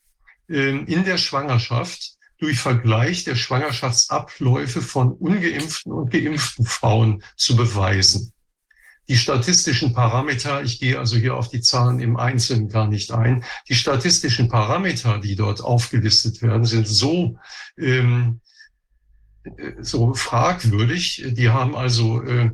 ähm, 0.49 0.87
in 0.87 1.05
der 1.05 1.19
Schwangerschaft 1.19 2.19
durch 2.39 2.61
Vergleich 2.61 3.25
der 3.25 3.35
Schwangerschaftsabläufe 3.35 4.81
von 4.81 5.13
ungeimpften 5.13 5.93
und 5.93 6.13
geimpften 6.13 6.67
Frauen 6.67 7.25
zu 7.37 7.57
beweisen. 7.57 8.33
Die 9.09 9.17
statistischen 9.17 9.95
Parameter, 9.95 10.63
ich 10.63 10.81
gehe 10.81 10.99
also 10.99 11.17
hier 11.17 11.35
auf 11.37 11.49
die 11.49 11.63
Zahlen 11.63 11.99
im 11.99 12.17
Einzelnen 12.17 12.69
gar 12.69 12.89
nicht 12.89 13.11
ein, 13.11 13.43
die 13.69 13.75
statistischen 13.75 14.49
Parameter, 14.49 15.19
die 15.19 15.35
dort 15.35 15.63
aufgelistet 15.63 16.43
werden, 16.43 16.65
sind 16.65 16.87
so, 16.87 17.39
ähm, 17.79 18.41
so 19.81 20.13
fragwürdig. 20.13 21.25
Die 21.29 21.49
haben 21.49 21.75
also 21.75 22.23
äh, 22.23 22.51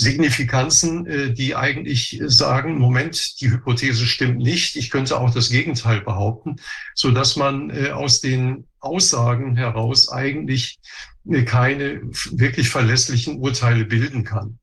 Signifikanzen, 0.00 1.06
äh, 1.06 1.34
die 1.34 1.54
eigentlich 1.54 2.22
sagen, 2.24 2.78
Moment, 2.78 3.38
die 3.40 3.50
Hypothese 3.50 4.06
stimmt 4.06 4.38
nicht, 4.38 4.76
ich 4.76 4.88
könnte 4.88 5.18
auch 5.18 5.30
das 5.30 5.50
Gegenteil 5.50 6.00
behaupten, 6.00 6.56
so 6.94 7.10
dass 7.10 7.36
man 7.36 7.68
äh, 7.68 7.90
aus 7.90 8.20
den 8.20 8.66
Aussagen 8.80 9.56
heraus 9.56 10.10
eigentlich 10.10 10.80
äh, 11.28 11.42
keine 11.42 12.00
wirklich 12.30 12.70
verlässlichen 12.70 13.40
Urteile 13.40 13.84
bilden 13.84 14.24
kann. 14.24 14.58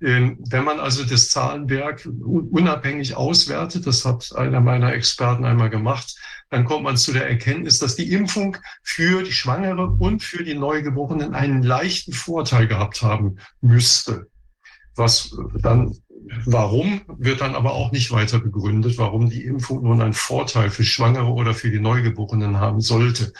Ähm, 0.00 0.38
wenn 0.48 0.64
man 0.64 0.80
also 0.80 1.04
das 1.04 1.28
Zahlenwerk 1.28 2.08
unabhängig 2.24 3.14
auswertet, 3.14 3.86
das 3.86 4.06
hat 4.06 4.34
einer 4.36 4.60
meiner 4.60 4.94
Experten 4.94 5.44
einmal 5.44 5.68
gemacht, 5.68 6.16
dann 6.48 6.64
kommt 6.64 6.84
man 6.84 6.96
zu 6.96 7.12
der 7.12 7.28
Erkenntnis, 7.28 7.78
dass 7.78 7.96
die 7.96 8.10
Impfung 8.10 8.56
für 8.82 9.22
die 9.22 9.32
Schwangere 9.32 9.86
und 9.86 10.22
für 10.22 10.44
die 10.44 10.54
Neugeborenen 10.54 11.34
einen 11.34 11.62
leichten 11.62 12.14
Vorteil 12.14 12.66
gehabt 12.68 13.02
haben 13.02 13.36
müsste. 13.60 14.28
Was 14.98 15.34
dann, 15.62 15.96
warum, 16.44 17.02
wird 17.06 17.40
dann 17.40 17.54
aber 17.54 17.72
auch 17.72 17.92
nicht 17.92 18.10
weiter 18.10 18.40
begründet, 18.40 18.98
warum 18.98 19.30
die 19.30 19.44
Impfung 19.44 19.84
nun 19.84 20.02
einen 20.02 20.12
Vorteil 20.12 20.70
für 20.70 20.82
Schwangere 20.82 21.32
oder 21.32 21.54
für 21.54 21.70
die 21.70 21.78
Neugeborenen 21.78 22.58
haben 22.58 22.80
sollte. 22.80 23.32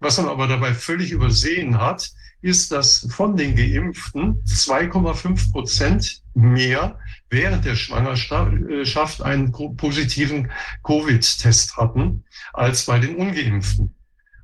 Was 0.00 0.18
man 0.18 0.28
aber 0.28 0.46
dabei 0.46 0.74
völlig 0.74 1.10
übersehen 1.10 1.80
hat, 1.80 2.10
ist, 2.42 2.70
dass 2.70 3.08
von 3.10 3.36
den 3.36 3.56
Geimpften 3.56 4.44
2,5 4.44 5.50
Prozent 5.50 6.22
mehr 6.34 6.98
während 7.30 7.64
der 7.64 7.74
Schwangerschaft 7.74 9.22
einen 9.22 9.50
positiven 9.76 10.50
Covid-Test 10.84 11.76
hatten 11.78 12.24
als 12.52 12.84
bei 12.84 12.98
den 12.98 13.16
Ungeimpften. 13.16 13.94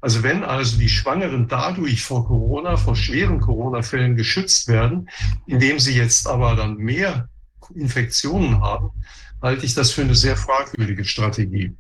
Also 0.04 0.22
wenn 0.22 0.44
also 0.44 0.76
die 0.76 0.90
Schwangeren 0.90 1.48
dadurch 1.48 2.02
vor 2.02 2.26
Corona, 2.26 2.76
vor 2.76 2.94
schweren 2.94 3.40
Corona-Fällen 3.40 4.16
geschützt 4.16 4.68
werden, 4.68 5.08
indem 5.46 5.80
sie 5.80 5.96
jetzt 5.96 6.28
aber 6.28 6.56
dann 6.56 6.76
mehr 6.76 7.30
Infektionen 7.74 8.60
haben, 8.60 8.90
halte 9.40 9.64
ich 9.64 9.72
das 9.72 9.92
für 9.92 10.02
eine 10.02 10.14
sehr 10.14 10.36
fragwürdige 10.36 11.06
Strategie. 11.06 11.72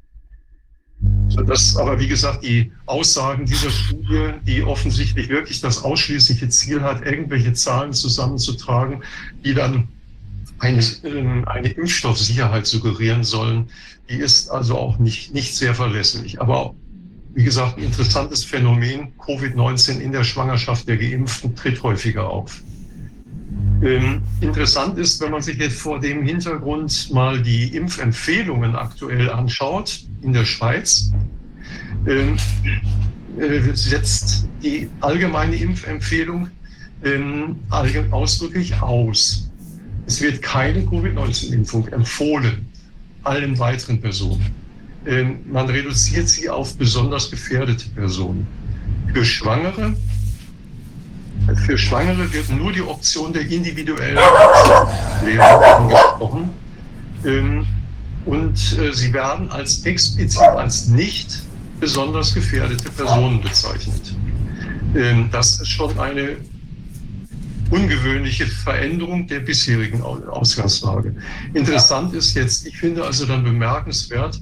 Das 1.46 1.76
aber, 1.76 2.00
wie 2.00 2.08
gesagt, 2.08 2.42
die 2.44 2.72
Aussagen 2.86 3.44
dieser 3.44 3.68
Studie, 3.68 4.30
die 4.46 4.62
offensichtlich 4.62 5.28
wirklich 5.28 5.60
das 5.60 5.84
ausschließliche 5.84 6.48
Ziel 6.48 6.80
hat, 6.80 7.04
irgendwelche 7.04 7.52
Zahlen 7.52 7.92
zusammenzutragen, 7.92 9.02
die 9.44 9.52
dann 9.52 9.88
eine, 10.60 10.82
eine 11.44 11.68
Impfstoffsicherheit 11.68 12.66
suggerieren 12.66 13.22
sollen, 13.22 13.68
die 14.08 14.16
ist 14.16 14.48
also 14.48 14.78
auch 14.78 14.98
nicht, 14.98 15.34
nicht 15.34 15.54
sehr 15.54 15.74
verlässlich. 15.74 16.40
Aber 16.40 16.74
wie 17.34 17.44
gesagt, 17.44 17.78
ein 17.78 17.84
interessantes 17.84 18.44
Phänomen. 18.44 19.12
Covid-19 19.18 19.98
in 19.98 20.12
der 20.12 20.24
Schwangerschaft 20.24 20.88
der 20.88 20.96
Geimpften 20.96 21.54
tritt 21.54 21.82
häufiger 21.82 22.28
auf. 22.28 22.62
Ähm, 23.82 24.22
interessant 24.40 24.98
ist, 24.98 25.20
wenn 25.20 25.32
man 25.32 25.42
sich 25.42 25.58
jetzt 25.58 25.78
vor 25.80 26.00
dem 26.00 26.24
Hintergrund 26.24 27.10
mal 27.12 27.42
die 27.42 27.76
Impfempfehlungen 27.76 28.76
aktuell 28.76 29.30
anschaut 29.30 30.00
in 30.22 30.32
der 30.32 30.44
Schweiz, 30.44 31.12
ähm, 32.06 32.36
äh, 33.38 33.60
setzt 33.74 34.48
die 34.62 34.88
allgemeine 35.00 35.56
Impfempfehlung 35.56 36.48
ähm, 37.04 37.56
ausdrücklich 38.10 38.80
aus. 38.80 39.50
Es 40.06 40.20
wird 40.20 40.40
keine 40.40 40.82
Covid-19-Impfung 40.82 41.88
empfohlen 41.88 42.66
allen 43.24 43.58
weiteren 43.58 44.00
Personen. 44.00 44.63
Ähm, 45.06 45.40
man 45.50 45.68
reduziert 45.68 46.28
sie 46.28 46.48
auf 46.48 46.76
besonders 46.76 47.30
gefährdete 47.30 47.88
Personen. 47.90 48.46
Für 49.12 49.24
Schwangere, 49.24 49.94
für 51.66 51.76
Schwangere 51.76 52.32
wird 52.32 52.50
nur 52.50 52.72
die 52.72 52.82
Option 52.82 53.32
der 53.32 53.42
individuellen 53.42 54.18
Lehre 55.24 55.76
angesprochen. 55.76 56.50
Ähm, 57.24 57.66
und 58.24 58.78
äh, 58.78 58.92
sie 58.92 59.12
werden 59.12 59.50
als 59.50 59.84
explizit 59.84 60.40
als 60.40 60.88
nicht 60.88 61.42
besonders 61.80 62.34
gefährdete 62.34 62.88
Personen 62.90 63.42
bezeichnet. 63.42 64.14
Ähm, 64.96 65.28
das 65.30 65.60
ist 65.60 65.68
schon 65.68 65.98
eine 65.98 66.38
ungewöhnliche 67.70 68.46
Veränderung 68.46 69.26
der 69.26 69.40
bisherigen 69.40 70.00
Ausgangslage. 70.02 71.14
Interessant 71.52 72.14
ist 72.14 72.34
jetzt, 72.34 72.66
ich 72.66 72.76
finde 72.76 73.04
also 73.04 73.26
dann 73.26 73.42
bemerkenswert, 73.44 74.40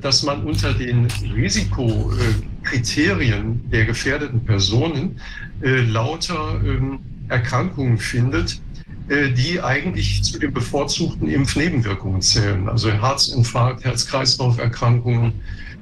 dass 0.00 0.22
man 0.22 0.44
unter 0.44 0.72
den 0.74 1.08
Risikokriterien 1.34 3.70
der 3.70 3.86
gefährdeten 3.86 4.44
Personen 4.44 5.18
äh, 5.62 5.80
lauter 5.80 6.60
ähm, 6.64 6.98
Erkrankungen 7.28 7.98
findet, 7.98 8.60
äh, 9.08 9.30
die 9.30 9.62
eigentlich 9.62 10.22
zu 10.22 10.38
den 10.38 10.52
bevorzugten 10.52 11.28
Impfnebenwirkungen 11.28 12.20
zählen, 12.20 12.68
also 12.68 12.90
Herzinfarkt, 12.90 13.84
Herz-Kreislauf-Erkrankungen. 13.84 15.32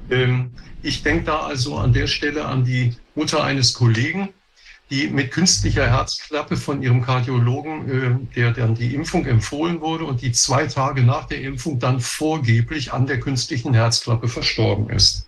Ähm, 0.09 0.51
ich 0.81 1.03
denke 1.03 1.25
da 1.25 1.39
also 1.39 1.75
an 1.77 1.91
der 1.93 2.07
Stelle 2.07 2.45
an 2.45 2.63
die 2.63 2.93
Mutter 3.15 3.43
eines 3.43 3.73
Kollegen, 3.73 4.29
die 4.89 5.07
mit 5.07 5.31
künstlicher 5.31 5.87
Herzklappe 5.87 6.57
von 6.57 6.81
ihrem 6.83 7.01
Kardiologen, 7.01 7.89
äh, 7.89 8.35
der 8.35 8.51
dann 8.51 8.75
die 8.75 8.93
Impfung 8.93 9.25
empfohlen 9.25 9.81
wurde 9.81 10.05
und 10.05 10.21
die 10.21 10.31
zwei 10.31 10.67
Tage 10.67 11.03
nach 11.03 11.25
der 11.25 11.41
Impfung 11.41 11.79
dann 11.79 11.99
vorgeblich 11.99 12.93
an 12.93 13.07
der 13.07 13.19
künstlichen 13.19 13.73
Herzklappe 13.73 14.27
verstorben 14.27 14.89
ist. 14.89 15.27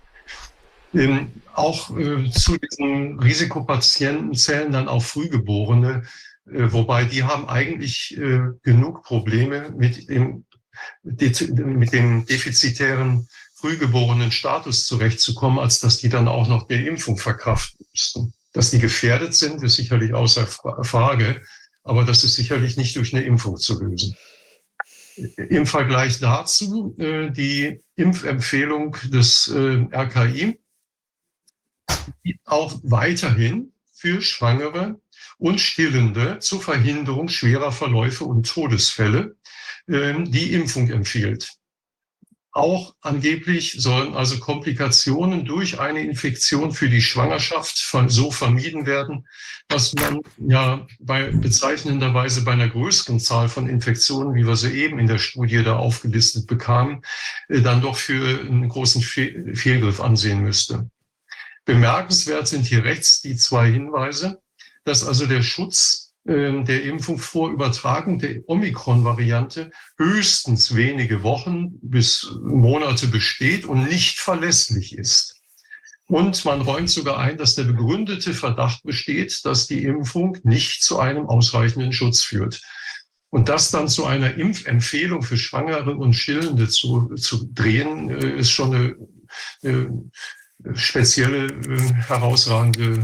Ähm, 0.93 1.41
auch 1.53 1.95
äh, 1.97 2.29
zu 2.29 2.57
diesen 2.57 3.19
Risikopatienten 3.19 4.33
zählen 4.33 4.71
dann 4.71 4.87
auch 4.87 5.03
Frühgeborene, 5.03 6.03
äh, 6.47 6.71
wobei 6.71 7.05
die 7.05 7.23
haben 7.23 7.49
eigentlich 7.49 8.17
äh, 8.17 8.39
genug 8.63 9.03
Probleme 9.03 9.73
mit 9.75 10.09
dem, 10.09 10.45
mit 11.03 11.93
dem 11.93 12.25
defizitären 12.25 13.27
frühgeborenen 13.55 14.31
Status 14.31 14.85
zurechtzukommen, 14.85 15.59
als 15.59 15.79
dass 15.79 15.97
die 15.97 16.09
dann 16.09 16.27
auch 16.27 16.47
noch 16.47 16.67
die 16.67 16.85
Impfung 16.87 17.17
verkraften 17.17 17.85
müssten. 17.91 18.33
Dass 18.55 18.71
die 18.71 18.79
gefährdet 18.79 19.33
sind, 19.33 19.61
ist 19.63 19.75
sicherlich 19.75 20.13
außer 20.13 20.47
Frage, 20.47 21.41
aber 21.83 22.05
das 22.05 22.23
ist 22.23 22.35
sicherlich 22.35 22.77
nicht 22.77 22.95
durch 22.95 23.13
eine 23.13 23.25
Impfung 23.25 23.57
zu 23.57 23.77
lösen. 23.83 24.15
Im 25.17 25.65
Vergleich 25.65 26.19
dazu 26.21 26.95
äh, 26.97 27.31
die 27.31 27.81
Impfempfehlung 27.97 28.95
des 29.11 29.49
äh, 29.49 29.85
RKI, 29.93 30.57
auch 32.45 32.79
weiterhin 32.83 33.73
für 33.93 34.21
Schwangere 34.21 35.01
und 35.37 35.59
Stillende 35.59 36.39
zur 36.39 36.61
Verhinderung 36.61 37.27
schwerer 37.27 37.73
Verläufe 37.73 38.23
und 38.23 38.47
Todesfälle 38.47 39.35
äh, 39.87 40.13
die 40.23 40.53
Impfung 40.53 40.89
empfiehlt. 40.89 41.57
Auch 42.55 42.95
angeblich 43.01 43.75
sollen 43.79 44.13
also 44.13 44.39
Komplikationen 44.39 45.43
durch 45.43 45.77
eine 45.81 45.99
Infektion 45.99 46.71
für 46.71 46.87
die 46.87 47.01
Schwangerschaft 47.01 47.85
so 48.07 48.31
vermieden 48.31 48.85
werden, 48.85 49.27
dass 49.67 49.93
man 49.93 50.21
ja 50.37 50.87
bei 51.01 51.31
bezeichnenderweise 51.31 52.45
bei 52.45 52.53
einer 52.53 52.69
größeren 52.69 53.19
Zahl 53.19 53.49
von 53.49 53.67
Infektionen, 53.67 54.35
wie 54.35 54.47
wir 54.47 54.55
sie 54.55 54.71
eben 54.71 54.99
in 54.99 55.07
der 55.07 55.17
Studie 55.17 55.63
da 55.63 55.75
aufgelistet 55.75 56.47
bekamen, 56.47 57.01
äh, 57.49 57.59
dann 57.59 57.81
doch 57.81 57.97
für 57.97 58.39
einen 58.39 58.69
großen 58.69 59.01
Fehlgriff 59.01 59.99
ansehen 59.99 60.39
müsste. 60.39 60.89
Bemerkenswert 61.65 62.47
sind 62.47 62.65
hier 62.65 62.85
rechts 62.85 63.19
die 63.19 63.35
zwei 63.35 63.69
Hinweise, 63.69 64.41
dass 64.85 65.03
also 65.03 65.25
der 65.25 65.41
Schutz 65.41 66.04
der 66.27 66.83
Impfung 66.83 67.19
vor 67.19 67.51
Übertragung 67.51 68.17
der 68.17 68.41
Omikron-Variante 68.49 69.69
höchstens 69.95 70.75
wenige 70.75 71.21
Wochen 71.21 71.77
bis 71.83 72.27
Monate 72.41 73.05
besteht 73.07 73.65
und 73.65 73.87
nicht 73.87 74.17
verlässlich 74.19 74.97
ist. 74.97 75.35
Und 76.07 76.45
man 76.45 76.61
räumt 76.61 76.89
sogar 76.89 77.17
ein, 77.17 77.37
dass 77.37 77.55
der 77.55 77.63
begründete 77.63 78.33
Verdacht 78.33 78.83
besteht, 78.83 79.43
dass 79.43 79.67
die 79.67 79.83
Impfung 79.83 80.37
nicht 80.43 80.83
zu 80.83 80.99
einem 80.99 81.27
ausreichenden 81.27 81.93
Schutz 81.93 82.21
führt. 82.21 82.61
Und 83.31 83.49
das 83.49 83.71
dann 83.71 83.87
zu 83.87 84.05
einer 84.05 84.35
Impfempfehlung 84.35 85.23
für 85.23 85.37
Schwangere 85.37 85.95
und 85.95 86.13
Stillende 86.13 86.69
zu, 86.69 87.15
zu 87.15 87.49
drehen, 87.53 88.09
äh, 88.09 88.39
ist 88.39 88.51
schon 88.51 88.73
eine, 88.73 88.95
eine 89.63 90.11
spezielle, 90.75 91.47
äh, 91.47 91.93
herausragende 92.07 93.03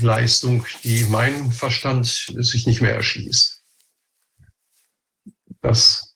Leistung, 0.00 0.66
die 0.84 1.04
mein 1.04 1.52
Verstand 1.52 2.06
sich 2.06 2.66
nicht 2.66 2.80
mehr 2.80 2.94
erschließt. 2.94 3.62
Das, 5.60 6.14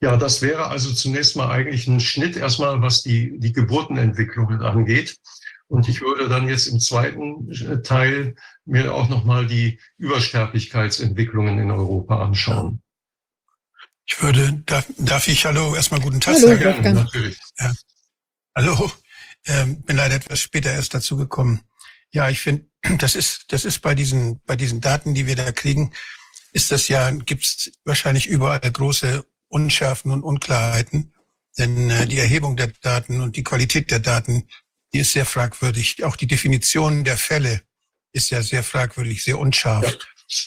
ja, 0.00 0.16
das 0.16 0.42
wäre 0.42 0.66
also 0.66 0.92
zunächst 0.92 1.36
mal 1.36 1.50
eigentlich 1.50 1.86
ein 1.86 2.00
Schnitt 2.00 2.36
erstmal, 2.36 2.82
was 2.82 3.02
die, 3.02 3.38
die 3.38 3.52
Geburtenentwicklungen 3.52 4.62
angeht. 4.62 5.18
Und 5.66 5.88
ich 5.88 6.02
würde 6.02 6.28
dann 6.28 6.48
jetzt 6.48 6.66
im 6.66 6.78
zweiten 6.78 7.50
Teil 7.82 8.36
mir 8.64 8.94
auch 8.94 9.08
nochmal 9.08 9.46
die 9.46 9.80
Übersterblichkeitsentwicklungen 9.96 11.58
in 11.58 11.70
Europa 11.70 12.22
anschauen. 12.22 12.82
Ich 14.06 14.20
würde, 14.22 14.62
darf, 14.66 14.86
darf 14.98 15.26
ich, 15.28 15.46
hallo, 15.46 15.74
erstmal 15.74 16.00
guten 16.00 16.20
Tag 16.20 16.34
hallo, 16.34 16.48
sagen. 16.48 16.60
Gerne, 16.60 16.92
natürlich. 16.92 17.38
Ja. 17.58 17.72
Hallo, 18.54 18.92
ähm, 19.46 19.82
bin 19.82 19.96
leider 19.96 20.16
etwas 20.16 20.40
später 20.40 20.70
erst 20.70 20.92
dazu 20.92 21.16
gekommen. 21.16 21.62
Ja, 22.14 22.30
ich 22.30 22.40
finde, 22.40 22.66
das 22.98 23.16
ist, 23.16 23.52
das 23.52 23.64
ist 23.66 23.80
bei 23.80 23.94
diesen, 23.94 24.40
bei 24.46 24.56
diesen 24.56 24.80
Daten, 24.80 25.14
die 25.14 25.26
wir 25.26 25.36
da 25.36 25.52
kriegen, 25.52 25.92
ist 26.52 26.70
das 26.70 26.88
ja, 26.88 27.10
gibt's 27.10 27.72
wahrscheinlich 27.84 28.26
überall 28.28 28.60
große 28.60 29.26
Unschärfen 29.48 30.12
und 30.12 30.22
Unklarheiten. 30.22 31.12
Denn 31.58 31.90
äh, 31.90 32.06
die 32.06 32.18
Erhebung 32.18 32.56
der 32.56 32.68
Daten 32.80 33.20
und 33.20 33.36
die 33.36 33.44
Qualität 33.44 33.90
der 33.90 33.98
Daten, 33.98 34.48
die 34.92 35.00
ist 35.00 35.12
sehr 35.12 35.26
fragwürdig. 35.26 36.04
Auch 36.04 36.16
die 36.16 36.26
Definition 36.26 37.04
der 37.04 37.16
Fälle 37.16 37.62
ist 38.12 38.30
ja 38.30 38.42
sehr 38.42 38.62
fragwürdig, 38.62 39.22
sehr 39.22 39.38
unscharf. 39.38 39.84
Ja. 39.84 39.98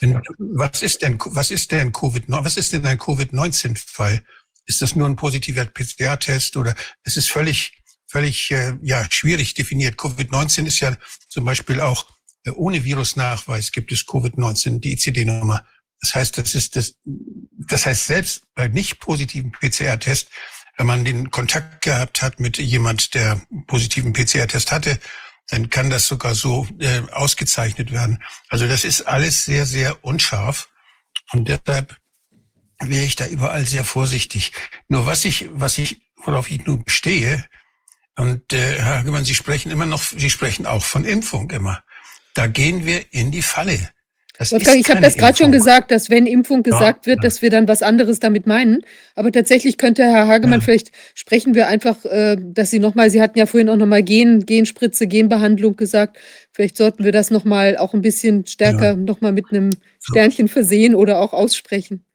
Denn, 0.01 0.21
was 0.37 0.81
ist 0.81 1.01
denn, 1.01 1.19
was 1.19 1.51
ist 1.51 1.71
denn 1.71 1.91
Covid, 1.91 2.23
was 2.27 2.57
ist 2.57 2.73
denn 2.73 2.85
ein 2.85 2.97
Covid-19-Fall? 2.97 4.23
Ist 4.65 4.81
das 4.81 4.95
nur 4.95 5.07
ein 5.07 5.15
positiver 5.15 5.65
PCR-Test 5.65 6.57
oder 6.57 6.75
es 7.03 7.15
ist 7.15 7.29
völlig 7.29 7.73
völlig 8.07 8.51
äh, 8.51 8.77
ja, 8.81 9.05
schwierig 9.09 9.53
definiert. 9.53 9.99
Covid-19 9.99 10.65
ist 10.65 10.79
ja 10.79 10.95
zum 11.27 11.45
Beispiel 11.45 11.81
auch 11.81 12.05
äh, 12.45 12.51
ohne 12.51 12.83
Virusnachweis 12.83 13.71
gibt 13.71 13.91
es 13.91 14.05
Covid-19, 14.07 14.79
die 14.79 14.93
ICD-Nummer. 14.93 15.65
Das 16.01 16.15
heißt, 16.15 16.37
das 16.37 16.55
ist 16.55 16.75
das, 16.75 16.95
das 17.03 17.85
heißt, 17.85 18.05
selbst 18.05 18.43
bei 18.55 18.67
nicht 18.67 18.99
positiven 18.99 19.51
PCR-Test, 19.51 20.29
wenn 20.77 20.85
man 20.85 21.03
den 21.03 21.31
Kontakt 21.31 21.83
gehabt 21.83 22.21
hat 22.21 22.39
mit 22.39 22.57
jemand, 22.57 23.13
der 23.15 23.41
positiven 23.65 24.13
PCR-Test 24.13 24.71
hatte, 24.71 24.99
dann 25.47 25.69
kann 25.69 25.89
das 25.89 26.07
sogar 26.07 26.35
so 26.35 26.67
äh, 26.79 27.01
ausgezeichnet 27.11 27.91
werden. 27.91 28.21
Also 28.49 28.67
das 28.67 28.83
ist 28.83 29.01
alles 29.03 29.45
sehr, 29.45 29.65
sehr 29.65 30.03
unscharf. 30.03 30.69
Und 31.31 31.47
deshalb 31.47 31.97
wäre 32.79 33.05
ich 33.05 33.15
da 33.15 33.25
überall 33.25 33.65
sehr 33.65 33.83
vorsichtig. 33.83 34.51
Nur 34.87 35.05
was 35.05 35.25
ich, 35.25 35.49
was 35.51 35.77
ich, 35.77 36.01
worauf 36.17 36.51
ich 36.51 36.65
nun 36.65 36.83
bestehe, 36.83 37.45
und 38.17 38.53
äh, 38.53 38.57
Herr 38.57 38.99
Hagemann, 38.99 39.25
Sie 39.25 39.35
sprechen 39.35 39.71
immer 39.71 39.85
noch, 39.85 40.01
Sie 40.01 40.29
sprechen 40.29 40.65
auch 40.65 40.83
von 40.83 41.05
Impfung 41.05 41.49
immer. 41.51 41.83
Da 42.33 42.47
gehen 42.47 42.85
wir 42.85 43.01
in 43.11 43.31
die 43.31 43.41
Falle. 43.41 43.89
Wolfgang, 44.39 44.79
ich 44.79 44.89
habe 44.89 45.01
das 45.01 45.15
gerade 45.15 45.37
schon 45.37 45.51
gesagt, 45.51 45.89
dass 45.89 46.09
wenn 46.09 46.27
Impfung 46.27 46.61
gesagt 46.61 47.05
ja, 47.05 47.11
wird, 47.11 47.23
ja. 47.23 47.23
dass 47.23 47.41
wir 47.41 47.49
dann 47.49 47.67
was 47.67 47.81
anderes 47.81 48.19
damit 48.19 48.45
meinen. 48.45 48.81
Aber 49.15 49.31
tatsächlich 49.31 49.77
könnte 49.77 50.03
Herr 50.03 50.27
Hagemann, 50.27 50.59
ja. 50.59 50.65
vielleicht 50.65 50.91
sprechen 51.15 51.55
wir 51.55 51.67
einfach, 51.67 52.05
äh, 52.05 52.37
dass 52.39 52.69
Sie 52.69 52.79
nochmal, 52.79 53.09
Sie 53.09 53.21
hatten 53.21 53.39
ja 53.39 53.47
vorhin 53.47 53.69
auch 53.69 53.75
nochmal 53.75 54.03
Gen, 54.03 54.45
Genspritze, 54.45 55.07
Genbehandlung 55.07 55.75
gesagt. 55.75 56.17
Vielleicht 56.51 56.77
sollten 56.77 57.03
wir 57.03 57.11
das 57.11 57.31
nochmal 57.31 57.77
auch 57.77 57.93
ein 57.93 58.01
bisschen 58.01 58.45
stärker 58.45 58.89
ja. 58.89 58.95
nochmal 58.95 59.31
mit 59.31 59.45
einem 59.49 59.71
Sternchen 59.99 60.47
versehen 60.47 60.93
oder 60.93 61.19
auch 61.19 61.33
aussprechen. 61.33 62.05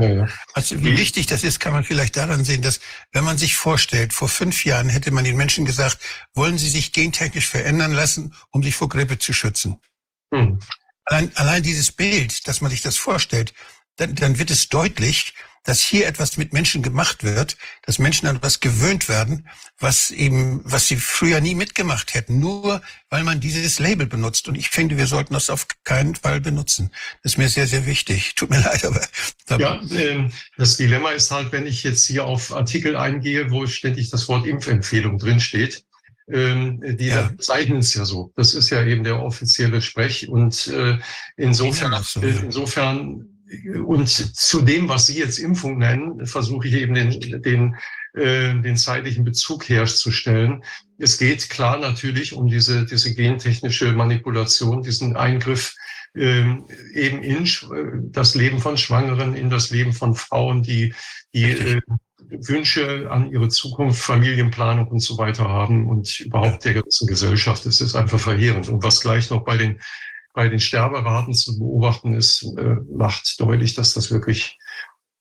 Ja, 0.00 0.28
Also 0.54 0.82
wie 0.82 0.96
wichtig 0.96 1.26
das 1.26 1.44
ist, 1.44 1.60
kann 1.60 1.72
man 1.72 1.84
vielleicht 1.84 2.16
daran 2.16 2.44
sehen, 2.44 2.62
dass 2.62 2.80
wenn 3.12 3.24
man 3.24 3.38
sich 3.38 3.56
vorstellt, 3.56 4.12
vor 4.12 4.28
fünf 4.28 4.64
Jahren 4.64 4.88
hätte 4.88 5.10
man 5.10 5.24
den 5.24 5.36
Menschen 5.36 5.64
gesagt, 5.64 5.98
wollen 6.34 6.58
sie 6.58 6.68
sich 6.68 6.92
gentechnisch 6.92 7.48
verändern 7.48 7.92
lassen, 7.92 8.34
um 8.50 8.62
sich 8.62 8.74
vor 8.74 8.88
Grippe 8.88 9.18
zu 9.18 9.32
schützen. 9.32 9.80
Hm. 10.32 10.58
Allein, 11.04 11.36
allein 11.36 11.62
dieses 11.62 11.92
Bild, 11.92 12.46
dass 12.46 12.60
man 12.60 12.70
sich 12.70 12.82
das 12.82 12.96
vorstellt, 12.96 13.52
dann, 13.96 14.14
dann 14.14 14.38
wird 14.38 14.50
es 14.50 14.68
deutlich, 14.68 15.34
dass 15.64 15.80
hier 15.80 16.06
etwas 16.06 16.36
mit 16.36 16.52
Menschen 16.52 16.82
gemacht 16.82 17.22
wird, 17.22 17.56
dass 17.82 17.98
Menschen 17.98 18.26
an 18.26 18.36
etwas 18.36 18.60
gewöhnt 18.60 19.08
werden, 19.08 19.48
was 19.78 20.10
eben, 20.10 20.60
was 20.64 20.88
sie 20.88 20.96
früher 20.96 21.40
nie 21.40 21.54
mitgemacht 21.54 22.14
hätten, 22.14 22.40
nur 22.40 22.80
weil 23.10 23.24
man 23.24 23.40
dieses 23.40 23.78
Label 23.78 24.06
benutzt. 24.06 24.48
Und 24.48 24.54
ich 24.54 24.70
finde, 24.70 24.96
wir 24.96 25.06
sollten 25.06 25.34
das 25.34 25.50
auf 25.50 25.66
keinen 25.84 26.14
Fall 26.14 26.40
benutzen. 26.40 26.90
Das 27.22 27.32
ist 27.32 27.38
mir 27.38 27.48
sehr, 27.48 27.66
sehr 27.66 27.86
wichtig. 27.86 28.34
Tut 28.34 28.50
mir 28.50 28.60
leid, 28.64 28.84
aber. 28.84 29.06
Ja, 29.58 29.80
äh, 29.94 30.30
das 30.56 30.76
Dilemma 30.76 31.10
ist 31.10 31.30
halt, 31.30 31.52
wenn 31.52 31.66
ich 31.66 31.82
jetzt 31.82 32.06
hier 32.06 32.24
auf 32.24 32.52
Artikel 32.52 32.96
eingehe, 32.96 33.50
wo 33.50 33.66
ständig 33.66 34.10
das 34.10 34.28
Wort 34.28 34.46
Impfempfehlung 34.46 35.18
drinsteht, 35.18 35.84
ähm, 36.32 36.80
die 36.96 37.06
ja. 37.06 37.28
bezeichnen 37.28 37.78
es 37.78 37.94
ja 37.94 38.04
so. 38.04 38.32
Das 38.36 38.54
ist 38.54 38.70
ja 38.70 38.84
eben 38.84 39.04
der 39.04 39.20
offizielle 39.20 39.82
Sprech. 39.82 40.28
Und 40.28 40.68
äh, 40.68 40.98
insofern, 41.36 42.02
so, 42.02 42.20
ja. 42.20 42.28
insofern 42.40 43.29
und 43.84 44.08
zu 44.08 44.62
dem, 44.62 44.88
was 44.88 45.06
Sie 45.06 45.18
jetzt 45.18 45.38
Impfung 45.38 45.78
nennen, 45.78 46.26
versuche 46.26 46.68
ich 46.68 46.74
eben 46.74 46.94
den, 46.94 47.42
den, 47.42 47.76
äh, 48.14 48.54
den 48.60 48.76
zeitlichen 48.76 49.24
Bezug 49.24 49.68
herzustellen. 49.68 50.62
Es 50.98 51.18
geht 51.18 51.50
klar 51.50 51.78
natürlich 51.78 52.32
um 52.32 52.46
diese, 52.46 52.86
diese 52.86 53.14
gentechnische 53.14 53.92
Manipulation, 53.92 54.82
diesen 54.82 55.16
Eingriff 55.16 55.74
äh, 56.14 56.44
eben 56.94 57.22
in 57.22 57.48
das 58.12 58.34
Leben 58.34 58.60
von 58.60 58.76
Schwangeren, 58.76 59.34
in 59.34 59.50
das 59.50 59.70
Leben 59.70 59.92
von 59.92 60.14
Frauen, 60.14 60.62
die, 60.62 60.94
die 61.34 61.50
äh, 61.50 61.80
Wünsche 62.30 63.10
an 63.10 63.32
ihre 63.32 63.48
Zukunft, 63.48 64.00
Familienplanung 64.02 64.88
und 64.88 65.00
so 65.00 65.18
weiter 65.18 65.48
haben 65.48 65.88
und 65.88 66.20
überhaupt 66.20 66.64
der 66.64 66.74
ganzen 66.74 67.06
Gesellschaft. 67.06 67.66
Es 67.66 67.80
ist 67.80 67.96
einfach 67.96 68.20
verheerend. 68.20 68.68
Und 68.68 68.84
was 68.84 69.00
gleich 69.00 69.30
noch 69.30 69.44
bei 69.44 69.56
den 69.56 69.80
bei 70.40 70.48
den 70.48 70.58
Sterberaten 70.58 71.34
zu 71.34 71.58
beobachten 71.58 72.14
ist, 72.14 72.44
äh, 72.56 72.76
macht 72.90 73.38
deutlich, 73.38 73.74
dass 73.74 73.92
das 73.92 74.10
wirklich, 74.10 74.58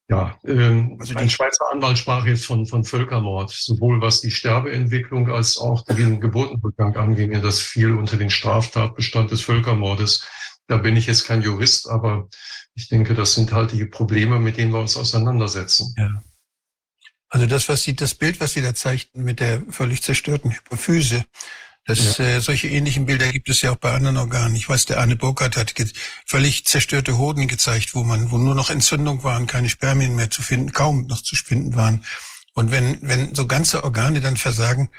ja, 0.08 0.40
ähm, 0.46 0.96
also 0.98 1.14
ein 1.16 1.30
Schweizer 1.30 1.70
Anwalt 1.74 1.98
sprach 1.98 2.26
jetzt 2.26 2.46
von, 2.46 2.66
von 2.66 2.86
Völkermord, 2.86 3.50
sowohl 3.50 4.00
was 4.00 4.22
die 4.22 4.32
Sterbeentwicklung 4.32 5.30
als 5.30 5.58
auch 5.58 5.84
den 5.84 6.22
Geburtenrückgang 6.22 6.96
anginge, 6.96 7.42
das 7.42 7.60
fiel 7.60 7.96
unter 7.96 8.16
den 8.16 8.30
Straftatbestand 8.30 9.30
des 9.30 9.42
Völkermordes. 9.42 10.26
Da 10.68 10.78
bin 10.78 10.96
ich 10.96 11.08
jetzt 11.08 11.26
kein 11.26 11.42
Jurist, 11.42 11.90
aber 11.90 12.30
ich 12.76 12.88
denke, 12.88 13.14
das 13.14 13.34
sind 13.34 13.52
halt 13.52 13.74
die 13.74 13.84
Probleme, 13.84 14.40
mit 14.40 14.56
denen 14.56 14.72
wir 14.72 14.80
uns 14.80 14.96
auseinandersetzen. 14.96 15.94
Ja. 15.98 16.24
Also 17.28 17.46
das, 17.46 17.68
was 17.68 17.84
Sie, 17.84 17.94
das 17.94 18.16
Bild, 18.16 18.40
was 18.40 18.54
Sie 18.54 18.62
da 18.62 18.74
zeigten 18.74 19.26
mit 19.26 19.42
der 19.42 19.64
völlig 19.70 20.02
zerstörten 20.02 20.52
Hypophyse, 20.52 21.26
das, 21.90 22.20
ja. 22.20 22.26
äh, 22.26 22.40
solche 22.40 22.68
ähnlichen 22.68 23.08
Bilder 23.08 23.32
gibt 23.32 23.50
es 23.50 23.64
ja 23.64 23.72
auch 23.72 23.78
bei 23.78 23.92
anderen 23.92 24.18
Organen. 24.18 24.56
Ich 24.56 24.70
weiß, 24.70 24.86
der 24.86 25.00
Arne 25.00 25.16
Burkhardt 25.16 25.58
hat 25.58 25.74
völlig 26.24 26.66
zerstörte 26.66 27.18
Hoden 27.18 27.48
gezeigt, 27.48 27.96
wo 27.96 28.04
man, 28.04 28.30
wo 28.30 28.38
nur 28.38 28.54
noch 28.54 28.70
Entzündung 28.70 29.24
waren, 29.24 29.48
keine 29.48 29.70
Spermien 29.70 30.16
mehr 30.16 30.30
zu 30.30 30.44
finden, 30.44 30.72
kaum 30.72 31.08
noch 31.08 31.24
zu 31.24 31.36
finden 31.36 31.76
waren. 31.76 32.06
Und 32.54 32.70
wenn, 32.70 33.00
wenn 33.02 33.34
so 33.34 33.48
ganze 33.48 33.84
Organe 33.84 34.22
dann 34.22 34.38
versagen, 34.38 34.90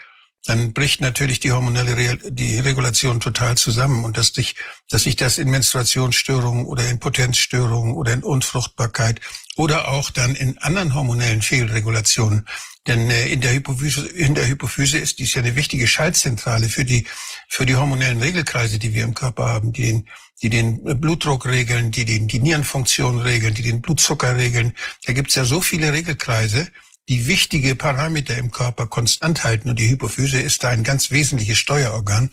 dann 0.46 0.72
bricht 0.72 1.00
natürlich 1.00 1.38
die 1.38 1.52
hormonelle 1.52 1.96
Re 1.96 2.18
die 2.24 2.58
Regulation 2.58 3.20
total 3.20 3.56
zusammen 3.56 4.04
und 4.04 4.16
dass 4.16 4.28
sich, 4.28 4.56
dass 4.88 5.04
sich 5.04 5.14
das 5.14 5.38
in 5.38 5.48
Menstruationsstörungen 5.48 6.64
oder 6.66 6.88
in 6.88 6.98
Potenzstörungen 6.98 7.94
oder 7.94 8.14
in 8.14 8.24
Unfruchtbarkeit 8.24 9.20
oder 9.60 9.88
auch 9.88 10.10
dann 10.10 10.34
in 10.34 10.56
anderen 10.56 10.94
hormonellen 10.94 11.42
Fehlregulationen. 11.42 12.46
Denn 12.86 13.10
äh, 13.10 13.26
in 13.26 13.42
der 13.42 13.52
Hypophyse, 13.52 14.08
in 14.08 14.34
der 14.34 14.48
Hypophyse 14.48 14.96
ist 14.96 15.18
dies 15.18 15.34
ja 15.34 15.42
eine 15.42 15.54
wichtige 15.54 15.86
Schaltzentrale 15.86 16.70
für 16.70 16.86
die, 16.86 17.06
für 17.46 17.66
die 17.66 17.76
hormonellen 17.76 18.22
Regelkreise, 18.22 18.78
die 18.78 18.94
wir 18.94 19.04
im 19.04 19.12
Körper 19.12 19.50
haben, 19.50 19.74
die 19.74 19.82
den, 19.82 20.08
die 20.40 20.48
den 20.48 20.82
Blutdruck 20.98 21.44
regeln, 21.44 21.90
die 21.90 22.06
den, 22.06 22.26
die 22.26 22.38
Nierenfunktion 22.38 23.20
regeln, 23.20 23.52
die 23.52 23.60
den 23.60 23.82
Blutzucker 23.82 24.38
regeln. 24.38 24.72
Da 25.04 25.12
gibt's 25.12 25.34
ja 25.34 25.44
so 25.44 25.60
viele 25.60 25.92
Regelkreise, 25.92 26.66
die 27.10 27.26
wichtige 27.26 27.76
Parameter 27.76 28.38
im 28.38 28.50
Körper 28.50 28.86
konstant 28.86 29.44
halten. 29.44 29.68
Und 29.68 29.78
die 29.78 29.90
Hypophyse 29.90 30.40
ist 30.40 30.64
da 30.64 30.70
ein 30.70 30.84
ganz 30.84 31.10
wesentliches 31.10 31.58
Steuerorgan. 31.58 32.30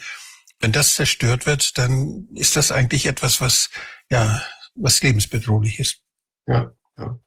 Wenn 0.62 0.72
das 0.72 0.96
zerstört 0.96 1.46
wird, 1.46 1.78
dann 1.78 2.30
ist 2.36 2.56
das 2.56 2.72
eigentlich 2.72 3.06
etwas, 3.06 3.42
was, 3.42 3.70
ja, 4.10 4.42
was 4.76 5.04
lebensbedrohlich 5.04 5.80
ist. 5.80 5.98
Ja, 6.48 6.72
ja. 6.98 7.20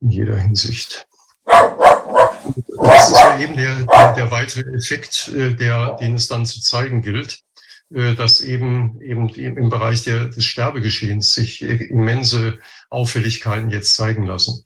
In 0.00 0.10
jeder 0.10 0.36
Hinsicht. 0.36 1.06
Das 1.44 3.10
ist 3.10 3.18
ja 3.18 3.38
eben 3.40 3.56
der, 3.56 3.84
der, 3.84 4.12
der 4.14 4.30
weitere 4.30 4.70
Effekt, 4.74 5.28
äh, 5.28 5.54
der, 5.54 5.96
den 5.96 6.14
es 6.14 6.28
dann 6.28 6.46
zu 6.46 6.60
zeigen 6.60 7.02
gilt, 7.02 7.42
äh, 7.90 8.14
dass 8.14 8.40
eben, 8.40 9.00
eben 9.00 9.28
im 9.28 9.68
Bereich 9.70 10.04
der, 10.04 10.26
des 10.26 10.44
Sterbegeschehens 10.44 11.34
sich 11.34 11.62
immense 11.62 12.58
Auffälligkeiten 12.90 13.70
jetzt 13.70 13.94
zeigen 13.94 14.26
lassen. 14.26 14.64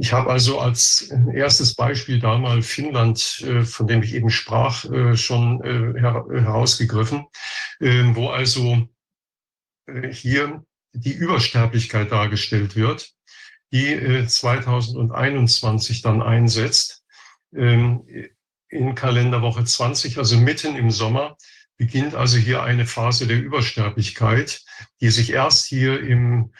Ich 0.00 0.12
habe 0.12 0.30
also 0.30 0.60
als 0.60 1.12
erstes 1.32 1.74
Beispiel 1.74 2.20
da 2.20 2.38
mal 2.38 2.62
Finnland, 2.62 3.40
äh, 3.44 3.64
von 3.64 3.88
dem 3.88 4.02
ich 4.02 4.14
eben 4.14 4.30
sprach, 4.30 4.84
äh, 4.84 5.16
schon 5.16 5.60
äh, 5.64 6.00
herausgegriffen, 6.00 7.26
ähm, 7.80 8.14
wo 8.14 8.28
also 8.28 8.88
hier 10.12 10.64
die 10.92 11.12
Übersterblichkeit 11.12 12.12
dargestellt 12.12 12.76
wird, 12.76 13.12
die 13.72 14.26
2021 14.26 16.02
dann 16.02 16.22
einsetzt. 16.22 17.04
Ähm, 17.54 18.04
in 18.70 18.94
Kalenderwoche 18.94 19.64
20, 19.64 20.18
also 20.18 20.36
mitten 20.36 20.76
im 20.76 20.90
Sommer, 20.90 21.36
beginnt 21.78 22.14
also 22.14 22.36
hier 22.36 22.62
eine 22.62 22.86
Phase 22.86 23.26
der 23.26 23.40
Übersterblichkeit, 23.40 24.62
die 25.00 25.10
sich 25.10 25.32
erst 25.32 25.66
hier 25.66 26.00
im 26.00 26.52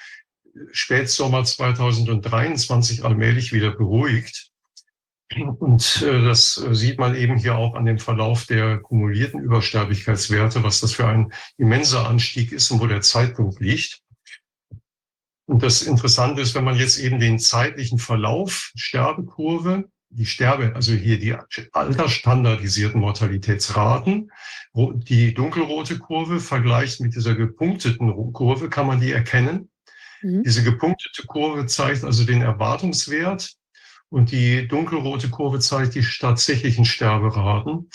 Spätsommer 0.73 1.45
2023 1.45 3.05
allmählich 3.05 3.53
wieder 3.53 3.73
beruhigt. 3.73 4.51
Und 5.59 6.03
äh, 6.03 6.23
das 6.25 6.55
sieht 6.55 6.99
man 6.99 7.15
eben 7.15 7.37
hier 7.37 7.57
auch 7.57 7.75
an 7.75 7.85
dem 7.85 7.99
Verlauf 7.99 8.47
der 8.47 8.79
kumulierten 8.79 9.41
Übersterblichkeitswerte, 9.41 10.63
was 10.63 10.81
das 10.81 10.95
für 10.95 11.07
ein 11.07 11.33
immenser 11.59 12.09
Anstieg 12.09 12.53
ist 12.53 12.71
und 12.71 12.81
wo 12.81 12.87
der 12.87 13.03
Zeitpunkt 13.03 13.61
liegt. 13.61 14.01
Und 15.49 15.63
das 15.63 15.81
Interessante 15.81 16.43
ist, 16.43 16.55
wenn 16.55 16.65
man 16.65 16.77
jetzt 16.77 16.99
eben 16.99 17.19
den 17.19 17.39
zeitlichen 17.39 17.99
Verlauf, 17.99 18.71
Sterbekurve, 18.75 19.89
die 20.11 20.27
Sterbe, 20.27 20.73
also 20.75 20.93
hier 20.93 21.19
die 21.19 21.35
altersstandardisierten 21.73 23.01
Mortalitätsraten, 23.01 24.31
die 24.75 25.33
dunkelrote 25.33 25.99
Kurve 25.99 26.41
vergleicht 26.41 27.01
mit 27.01 27.15
dieser 27.15 27.35
gepunkteten 27.35 28.33
Kurve, 28.35 28.69
kann 28.69 28.87
man 28.87 29.01
die 29.01 29.11
erkennen. 29.11 29.71
Mhm. 30.21 30.43
Diese 30.43 30.63
gepunktete 30.63 31.27
Kurve 31.27 31.65
zeigt 31.65 32.05
also 32.05 32.25
den 32.25 32.43
Erwartungswert 32.43 33.55
und 34.11 34.31
die 34.31 34.69
dunkelrote 34.69 35.31
Kurve 35.31 35.61
zeigt 35.61 35.95
die 35.95 36.05
tatsächlichen 36.21 36.85
Sterberaten. 36.85 37.89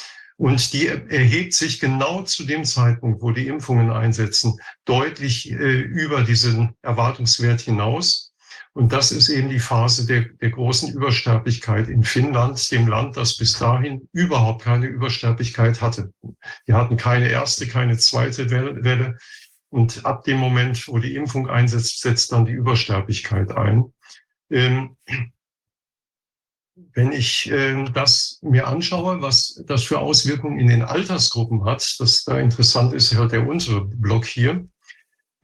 Und 0.44 0.74
die 0.74 0.88
erhebt 0.88 1.54
sich 1.54 1.80
genau 1.80 2.22
zu 2.24 2.44
dem 2.44 2.66
Zeitpunkt, 2.66 3.22
wo 3.22 3.32
die 3.32 3.48
Impfungen 3.48 3.89
einsetzen, 3.91 4.60
deutlich 4.84 5.50
äh, 5.50 5.56
über 5.56 6.24
diesen 6.24 6.76
Erwartungswert 6.82 7.62
hinaus. 7.62 8.34
Und 8.74 8.91
das 8.91 9.14
ist 9.14 9.30
eben 9.30 9.48
die 9.48 9.62
Phase 9.62 10.06
der, 10.06 10.26
der 10.41 10.50
großen 10.50 10.91
Übersterblichkeit 10.91 11.88
in 11.88 12.04
Finnland, 12.04 12.70
dem 12.74 12.89
Land, 12.89 13.16
das 13.16 13.38
bis 13.38 13.58
dahin 13.58 14.10
überhaupt 14.12 14.64
keine 14.64 14.88
Übersterblichkeit 14.88 15.82
hatte. 15.82 16.12
Die 16.68 16.74
hatten 16.74 16.98
keine 16.98 17.30
erste, 17.30 17.66
keine 17.66 17.98
zweite 17.98 18.52
Welle. 18.52 19.18
Und 19.70 20.06
ab 20.06 20.26
dem 20.26 20.39
Moment, 20.39 20.89
wo 20.89 21.00
die 21.00 21.16
Impfung 21.16 21.50
einsetzt, 21.50 22.02
setzt 22.02 22.34
dann 22.34 22.46
die 22.46 22.52
Übersterblichkeit 22.52 23.54
ein. 23.54 23.94
Ähm, 24.50 24.98
wenn 26.94 27.12
ich 27.12 27.52
äh, 27.52 27.86
das 27.94 28.39
mir 28.41 28.68
anschaue, 28.68 29.22
was 29.22 29.62
das 29.66 29.84
für 29.84 30.00
Auswirkungen 30.00 30.60
in 30.60 30.68
den 30.68 30.84
Altersgruppen 30.84 31.66
hat, 31.66 31.96
das 32.00 32.24
da 32.24 32.39
interessant 32.39 32.94
ist, 32.94 33.16
halt 33.16 33.32
der 33.32 33.48
untere 33.48 33.86
Block 33.86 34.26
hier, 34.26 34.66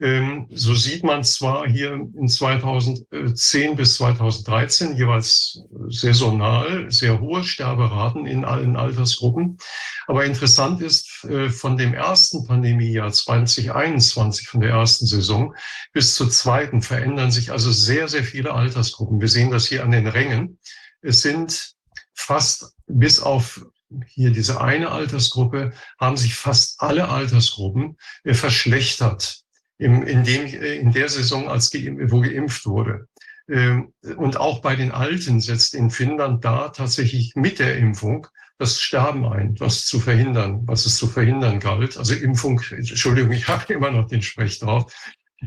ähm, 0.02 0.46
so 0.50 0.74
sieht 0.74 1.04
man 1.04 1.24
zwar 1.24 1.68
hier 1.68 1.92
in 1.92 2.26
2010 2.26 3.76
bis 3.76 3.96
2013 3.96 4.96
jeweils 4.96 5.62
saisonal 5.88 6.90
sehr 6.90 7.20
hohe 7.20 7.44
Sterberaten 7.44 8.26
in 8.26 8.46
allen 8.46 8.76
Altersgruppen. 8.76 9.58
Aber 10.06 10.24
interessant 10.24 10.80
ist, 10.80 11.24
äh, 11.24 11.50
von 11.50 11.76
dem 11.76 11.92
ersten 11.92 12.46
Pandemiejahr 12.46 13.12
2021, 13.12 14.48
von 14.48 14.62
der 14.62 14.70
ersten 14.70 15.04
Saison 15.04 15.54
bis 15.92 16.14
zur 16.14 16.30
zweiten 16.30 16.80
verändern 16.80 17.30
sich 17.30 17.52
also 17.52 17.70
sehr, 17.70 18.08
sehr 18.08 18.24
viele 18.24 18.54
Altersgruppen. 18.54 19.20
Wir 19.20 19.28
sehen 19.28 19.50
das 19.50 19.66
hier 19.66 19.84
an 19.84 19.90
den 19.90 20.06
Rängen. 20.06 20.58
Es 21.02 21.22
sind 21.22 21.74
fast 22.14 22.74
bis 22.86 23.20
auf 23.20 23.64
hier 24.06 24.30
diese 24.30 24.60
eine 24.60 24.90
Altersgruppe 24.90 25.72
haben 25.98 26.16
sich 26.16 26.34
fast 26.34 26.80
alle 26.80 27.08
Altersgruppen 27.08 27.96
äh, 28.24 28.34
verschlechtert 28.34 29.42
im, 29.78 30.02
in, 30.02 30.24
dem, 30.24 30.46
in 30.46 30.92
der 30.92 31.08
Saison, 31.08 31.48
als 31.48 31.72
wo 31.72 32.20
geimpft 32.20 32.66
wurde. 32.66 33.08
Ähm, 33.48 33.92
und 34.16 34.36
auch 34.36 34.60
bei 34.60 34.76
den 34.76 34.92
Alten 34.92 35.40
setzt 35.40 35.74
in 35.74 35.90
Finnland 35.90 36.44
da 36.44 36.68
tatsächlich 36.68 37.34
mit 37.34 37.58
der 37.58 37.78
Impfung 37.78 38.26
das 38.58 38.80
Sterben 38.80 39.24
ein, 39.24 39.58
was 39.58 39.86
zu 39.86 39.98
verhindern, 39.98 40.60
was 40.66 40.84
es 40.84 40.96
zu 40.96 41.06
verhindern 41.06 41.60
galt. 41.60 41.96
Also 41.96 42.14
Impfung, 42.14 42.60
Entschuldigung, 42.70 43.32
ich 43.32 43.48
habe 43.48 43.72
immer 43.72 43.90
noch 43.90 44.06
den 44.06 44.22
Sprech 44.22 44.58
drauf. 44.58 44.92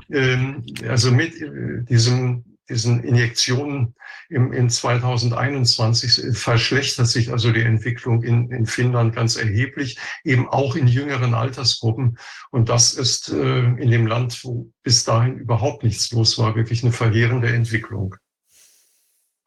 Ähm, 0.10 0.66
also 0.88 1.12
mit 1.12 1.39
äh, 1.39 1.84
diesem 1.84 2.43
diesen 2.70 3.04
Injektionen 3.04 3.95
im, 4.34 4.51
in 4.51 4.69
2021 4.69 6.38
verschlechtert 6.38 7.07
sich 7.07 7.31
also 7.31 7.51
die 7.51 7.61
Entwicklung 7.61 8.23
in, 8.23 8.49
in 8.51 8.65
Finnland 8.65 9.15
ganz 9.15 9.36
erheblich, 9.36 9.97
eben 10.23 10.49
auch 10.49 10.75
in 10.75 10.88
jüngeren 10.88 11.34
Altersgruppen. 11.34 12.17
Und 12.51 12.69
das 12.69 12.93
ist 12.93 13.29
äh, 13.29 13.59
in 13.59 13.91
dem 13.91 14.07
Land, 14.07 14.43
wo 14.43 14.71
bis 14.84 15.03
dahin 15.03 15.38
überhaupt 15.38 15.84
nichts 15.84 16.11
los 16.11 16.38
war, 16.38 16.55
wirklich 16.55 16.84
eine 16.84 16.91
verheerende 16.91 17.53
Entwicklung. 17.53 18.15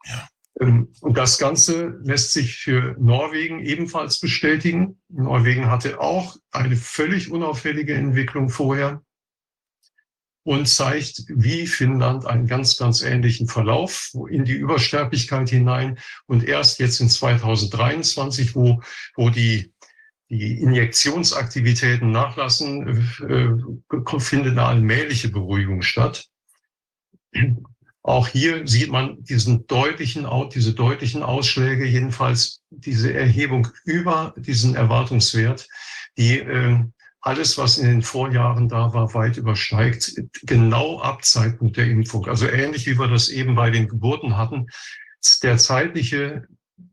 Ja. 0.04 0.28
Ähm, 0.60 0.88
und 1.00 1.18
das 1.18 1.38
Ganze 1.38 1.98
lässt 2.02 2.32
sich 2.32 2.56
für 2.56 2.94
Norwegen 2.98 3.60
ebenfalls 3.60 4.20
bestätigen. 4.20 5.00
Norwegen 5.08 5.70
hatte 5.70 6.00
auch 6.00 6.36
eine 6.50 6.76
völlig 6.76 7.30
unauffällige 7.30 7.94
Entwicklung 7.94 8.48
vorher 8.48 9.02
und 10.46 10.68
zeigt, 10.68 11.24
wie 11.26 11.66
Finnland 11.66 12.24
einen 12.24 12.46
ganz, 12.46 12.76
ganz 12.76 13.02
ähnlichen 13.02 13.48
Verlauf 13.48 14.12
in 14.30 14.44
die 14.44 14.52
Übersterblichkeit 14.52 15.48
hinein. 15.48 15.98
Und 16.26 16.44
erst 16.44 16.78
jetzt 16.78 17.00
in 17.00 17.08
2023, 17.08 18.54
wo, 18.54 18.80
wo 19.16 19.28
die, 19.28 19.72
die 20.30 20.60
Injektionsaktivitäten 20.60 22.12
nachlassen, 22.12 23.08
äh, 23.28 24.20
findet 24.20 24.52
eine 24.52 24.62
allmähliche 24.62 25.30
Beruhigung 25.30 25.82
statt. 25.82 26.28
Auch 28.04 28.28
hier 28.28 28.68
sieht 28.68 28.92
man 28.92 29.24
diesen 29.24 29.66
deutlichen, 29.66 30.28
diese 30.54 30.74
deutlichen 30.74 31.24
Ausschläge, 31.24 31.86
jedenfalls 31.86 32.62
diese 32.70 33.12
Erhebung 33.12 33.66
über 33.84 34.32
diesen 34.36 34.76
Erwartungswert, 34.76 35.68
die 36.16 36.38
äh, 36.38 36.84
alles, 37.26 37.58
was 37.58 37.78
in 37.78 37.86
den 37.86 38.02
Vorjahren 38.02 38.68
da 38.68 38.92
war, 38.94 39.12
weit 39.14 39.36
übersteigt, 39.36 40.12
genau 40.42 41.00
ab 41.00 41.24
Zeitpunkt 41.24 41.76
der 41.76 41.86
Impfung. 41.86 42.26
Also 42.26 42.46
ähnlich 42.48 42.86
wie 42.86 42.98
wir 42.98 43.08
das 43.08 43.28
eben 43.28 43.54
bei 43.54 43.70
den 43.70 43.88
Geburten 43.88 44.36
hatten, 44.36 44.66
der 45.42 45.58
zeitliche, 45.58 46.44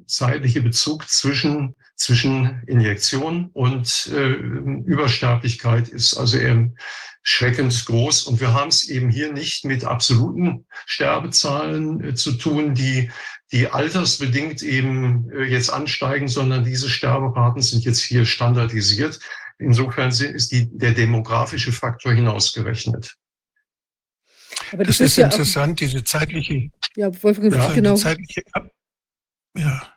zeitliche 0.07 0.61
Bezug 0.61 1.07
zwischen 1.07 1.75
zwischen 1.95 2.61
Injektion 2.67 3.49
und 3.53 4.11
äh, 4.13 4.31
Übersterblichkeit 4.31 5.89
ist 5.89 6.15
also 6.17 6.37
erschreckend 6.37 7.85
groß. 7.85 8.23
Und 8.23 8.41
wir 8.41 8.53
haben 8.53 8.69
es 8.69 8.89
eben 8.89 9.09
hier 9.09 9.31
nicht 9.31 9.63
mit 9.63 9.85
absoluten 9.85 10.65
Sterbezahlen 10.85 12.03
äh, 12.03 12.13
zu 12.15 12.33
tun, 12.33 12.73
die, 12.73 13.11
die 13.51 13.67
altersbedingt 13.67 14.63
eben 14.63 15.29
äh, 15.31 15.43
jetzt 15.43 15.71
ansteigen, 15.71 16.27
sondern 16.27 16.65
diese 16.65 16.89
Sterberaten 16.89 17.61
sind 17.61 17.85
jetzt 17.85 18.01
hier 18.01 18.25
standardisiert. 18.25 19.19
Insofern 19.59 20.09
ist 20.09 20.51
die, 20.51 20.77
der 20.77 20.91
demografische 20.91 21.71
Faktor 21.71 22.13
hinausgerechnet. 22.13 23.15
Aber 24.71 24.83
das, 24.83 24.97
das 24.97 25.05
ist, 25.05 25.11
ist 25.11 25.17
ja 25.17 25.25
interessant, 25.25 25.79
diese 25.79 26.03
zeitliche, 26.03 26.69
ja, 26.95 27.23
Wolfgang, 27.23 27.53
ja, 27.53 27.73
genau. 27.73 27.95
zeitliche, 27.95 28.41
ja, 29.57 29.93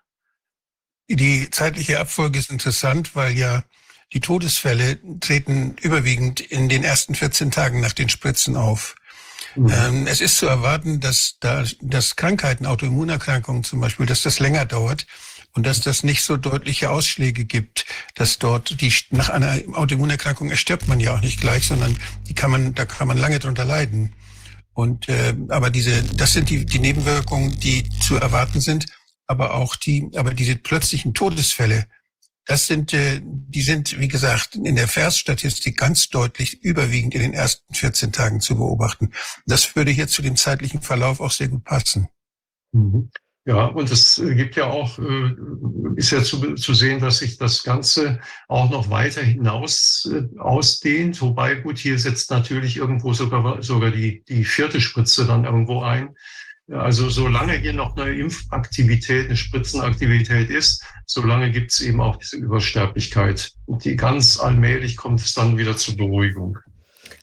die 1.09 1.51
zeitliche 1.51 2.01
Abfolge 2.01 2.39
ist 2.39 2.51
interessant, 2.51 3.15
weil 3.15 3.37
ja 3.37 3.65
die 4.13 4.21
Todesfälle 4.21 4.99
treten 5.21 5.77
überwiegend 5.81 6.41
in 6.41 6.69
den 6.69 6.85
ersten 6.85 7.15
14 7.15 7.51
Tagen 7.51 7.81
nach 7.81 7.93
den 7.93 8.09
Spritzen 8.09 8.57
auf. 8.57 8.95
Mhm. 9.57 9.71
Ähm, 9.71 10.07
es 10.07 10.21
ist 10.21 10.39
zu 10.39 10.47
erwarten, 10.47 11.01
dass 11.01 11.37
da, 11.41 11.65
dass 11.81 12.17
Krankheiten, 12.17 12.67
Autoimmunerkrankungen 12.67 13.65
zum 13.65 13.81
Beispiel, 13.81 14.07
dass 14.07 14.23
das 14.23 14.39
länger 14.39 14.65
dauert 14.65 15.07
und 15.57 15.67
dass 15.67 15.81
das 15.81 16.05
nicht 16.05 16.23
so 16.23 16.37
deutliche 16.37 16.91
Ausschläge 16.91 17.45
gibt, 17.45 17.87
dass 18.15 18.39
dort 18.39 18.81
die 18.81 18.93
nach 19.11 19.31
einer 19.31 19.59
Autoimmunerkrankung 19.73 20.51
erstirbt 20.51 20.87
man 20.87 21.01
ja 21.01 21.15
auch 21.15 21.21
nicht 21.21 21.41
gleich, 21.41 21.67
sondern 21.67 21.99
die 22.29 22.35
kann 22.35 22.51
man, 22.51 22.75
da 22.75 22.85
kann 22.85 23.09
man 23.09 23.19
lange 23.19 23.41
drunter 23.41 23.65
leiden. 23.65 24.13
Und 24.75 25.09
äh, 25.09 25.35
aber 25.49 25.71
diese, 25.71 26.03
das 26.03 26.35
sind 26.35 26.51
die, 26.51 26.67
die 26.67 26.79
Nebenwirkungen, 26.79 27.59
die 27.59 27.89
zu 28.01 28.17
erwarten 28.17 28.61
sind 28.61 28.87
aber 29.27 29.55
auch 29.55 29.77
die, 29.77 30.11
aber 30.15 30.35
diese 30.35 30.57
plötzlichen 30.57 31.15
Todesfälle, 31.15 31.87
das 32.45 32.67
sind, 32.67 32.93
äh, 32.93 33.21
die 33.23 33.63
sind, 33.63 33.99
wie 33.99 34.09
gesagt, 34.09 34.55
in 34.55 34.77
der 34.77 34.87
Versstatistik 34.87 35.77
ganz 35.77 36.09
deutlich 36.09 36.63
überwiegend 36.63 37.15
in 37.15 37.23
den 37.23 37.35
ersten 37.35 37.75
14 37.75 38.13
Tagen 38.13 38.41
zu 38.41 38.57
beobachten. 38.57 39.13
Das 39.47 39.75
würde 39.75 39.91
hier 39.91 40.07
zu 40.07 40.23
dem 40.23 40.37
zeitlichen 40.37 40.81
Verlauf 40.81 41.21
auch 41.21 41.33
sehr 41.33 41.49
gut 41.49 41.65
passen. 41.65 42.09
Mhm. 42.73 43.11
Ja, 43.47 43.67
und 43.67 43.93
es 43.93 44.21
gibt 44.21 44.57
ja 44.57 44.67
auch, 44.67 44.99
äh, 44.99 45.37
ist 45.95 46.11
ja 46.11 46.21
zu, 46.21 46.55
zu 46.57 46.75
sehen, 46.75 46.99
dass 46.99 47.19
sich 47.19 47.39
das 47.39 47.63
Ganze 47.63 48.19
auch 48.49 48.69
noch 48.71 48.91
weiter 48.91 49.23
hinaus 49.23 50.11
äh, 50.13 50.39
ausdehnt. 50.41 51.21
Wobei, 51.23 51.55
gut, 51.55 51.79
hier 51.79 51.97
setzt 51.97 52.33
natürlich 52.33 52.77
irgendwo 52.77 53.13
sogar, 53.13 53.63
sogar 53.63 53.93
die, 53.93 54.25
die 54.29 54.45
vierte 54.45 54.81
Spritze 54.81 55.27
dann 55.27 55.45
irgendwo 55.45 55.83
ein. 55.83 56.17
Also 56.73 57.09
solange 57.09 57.53
hier 57.53 57.73
noch 57.73 57.97
eine 57.97 58.11
Impfaktivität, 58.11 59.27
eine 59.27 59.37
Spritzenaktivität 59.37 60.51
ist, 60.51 60.85
solange 61.07 61.53
gibt 61.53 61.71
es 61.71 61.81
eben 61.81 62.01
auch 62.01 62.17
diese 62.17 62.39
Übersterblichkeit. 62.39 63.53
Und 63.67 63.85
die 63.85 63.95
ganz 63.95 64.41
allmählich 64.41 64.97
kommt 64.97 65.21
es 65.21 65.35
dann 65.35 65.57
wieder 65.57 65.77
zur 65.77 65.97
Beruhigung. 65.97 66.59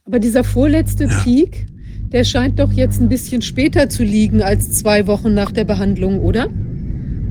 Aber 0.05 0.19
dieser 0.19 0.45
vorletzte 0.45 1.05
ja. 1.05 1.19
Peak, 1.21 1.65
der 2.13 2.23
scheint 2.23 2.59
doch 2.59 2.71
jetzt 2.71 3.01
ein 3.01 3.09
bisschen 3.09 3.41
später 3.41 3.89
zu 3.89 4.03
liegen 4.03 4.41
als 4.41 4.71
zwei 4.71 5.07
Wochen 5.07 5.33
nach 5.33 5.51
der 5.51 5.65
Behandlung, 5.65 6.19
oder? 6.19 6.47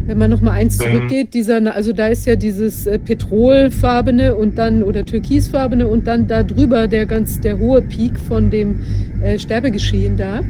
Wenn 0.07 0.19
man 0.19 0.31
noch 0.31 0.41
mal 0.41 0.51
eins 0.51 0.79
zurückgeht, 0.79 1.33
dieser, 1.33 1.75
also 1.75 1.93
da 1.93 2.09
ist 2.09 2.27
ja 2.27 2.35
dieses 2.35 2.89
äh, 2.89 2.99
petrolfarbene 2.99 4.35
und 4.35 4.59
dann 4.59 4.83
oder 4.83 5.07
türkisfarbene 5.07 5.87
und 5.87 6.09
dann 6.09 6.27
da 6.27 6.43
drüber 6.43 6.89
der 6.89 7.07
ganz 7.07 7.41
der 7.41 7.59
hohe 7.59 7.81
Peak 7.83 8.19
von 8.19 8.51
dem 8.51 8.81
äh, 9.23 9.39
Sterbegeschehen 9.39 10.17
da. 10.17 10.41